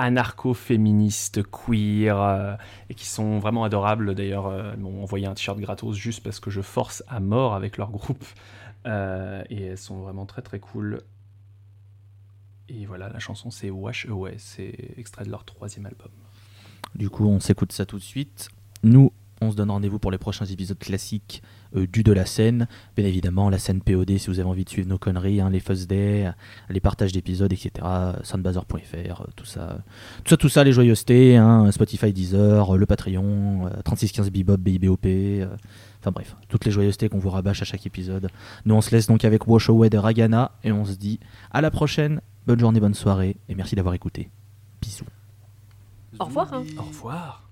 anarcho-féministes, 0.00 1.42
queer, 1.42 2.20
euh, 2.20 2.54
et 2.88 2.94
qui 2.94 3.06
sont 3.06 3.38
vraiment 3.38 3.64
adorables. 3.64 4.14
D'ailleurs, 4.14 4.46
euh, 4.46 4.76
m'ont 4.76 5.02
envoyé 5.02 5.26
un 5.26 5.34
t-shirt 5.34 5.58
gratos 5.58 5.96
juste 5.96 6.22
parce 6.22 6.40
que 6.40 6.50
je 6.50 6.60
force 6.60 7.02
à 7.08 7.20
mort 7.20 7.54
avec 7.54 7.76
leur 7.76 7.90
groupe. 7.90 8.24
Euh, 8.86 9.42
et 9.50 9.62
elles 9.62 9.78
sont 9.78 10.00
vraiment 10.00 10.26
très 10.26 10.42
très 10.42 10.58
cool. 10.58 11.02
Et 12.68 12.86
voilà, 12.86 13.08
la 13.08 13.18
chanson 13.18 13.50
c'est 13.50 13.68
Wash 13.68 14.06
Away, 14.06 14.36
c'est 14.38 14.74
extrait 14.96 15.24
de 15.24 15.30
leur 15.30 15.44
troisième 15.44 15.86
album. 15.86 16.10
Du 16.94 17.10
coup, 17.10 17.26
on 17.26 17.40
s'écoute 17.40 17.72
ça 17.72 17.84
tout 17.84 17.98
de 17.98 18.02
suite. 18.02 18.48
Nous, 18.82 19.12
on 19.40 19.50
se 19.50 19.56
donne 19.56 19.70
rendez-vous 19.70 19.98
pour 19.98 20.10
les 20.10 20.18
prochains 20.18 20.46
épisodes 20.46 20.78
classiques 20.78 21.42
du 21.74 22.02
de 22.02 22.12
la 22.12 22.26
scène. 22.26 22.66
Bien 22.96 23.06
évidemment, 23.06 23.50
la 23.50 23.58
scène 23.58 23.80
POD 23.80 24.16
si 24.18 24.26
vous 24.28 24.38
avez 24.40 24.48
envie 24.48 24.64
de 24.64 24.70
suivre 24.70 24.88
nos 24.88 24.98
conneries, 24.98 25.40
hein, 25.40 25.50
les 25.50 25.60
Fuzz 25.60 25.86
Day, 25.86 26.26
euh, 26.26 26.32
les 26.68 26.80
partages 26.80 27.12
d'épisodes, 27.12 27.52
etc. 27.52 27.70
euh, 27.84 28.12
Soundbazer.fr, 28.22 29.20
euh, 29.22 29.24
tout 29.36 29.44
ça, 29.44 29.78
tout 30.24 30.30
ça, 30.30 30.36
tout 30.36 30.48
ça, 30.48 30.64
les 30.64 30.72
joyeusetés, 30.72 31.36
hein, 31.36 31.70
Spotify, 31.72 32.12
Deezer, 32.12 32.74
euh, 32.74 32.76
le 32.76 32.86
Patreon, 32.86 33.66
euh, 33.66 33.82
3615 33.84 34.30
Bebop, 34.30 34.56
BIBOP. 34.58 35.06
euh, 35.06 35.46
Enfin 36.00 36.12
bref, 36.12 36.34
toutes 36.48 36.64
les 36.64 36.70
joyeusetés 36.70 37.08
qu'on 37.10 37.18
vous 37.18 37.28
rabâche 37.28 37.60
à 37.60 37.66
chaque 37.66 37.84
épisode. 37.86 38.28
Nous, 38.64 38.74
on 38.74 38.80
se 38.80 38.90
laisse 38.90 39.06
donc 39.06 39.24
avec 39.26 39.46
Wash 39.46 39.68
Away 39.68 39.90
de 39.90 39.98
Ragana 39.98 40.52
et 40.64 40.72
on 40.72 40.86
se 40.86 40.94
dit 40.94 41.20
à 41.50 41.60
la 41.60 41.70
prochaine. 41.70 42.22
Bonne 42.46 42.58
journée, 42.58 42.80
bonne 42.80 42.94
soirée 42.94 43.36
et 43.50 43.54
merci 43.54 43.74
d'avoir 43.76 43.92
écouté. 43.94 44.30
Bisous. 44.80 45.04
Au 46.18 46.24
revoir. 46.24 46.54
hein. 46.54 46.64
Au 46.78 46.82
revoir 46.82 47.50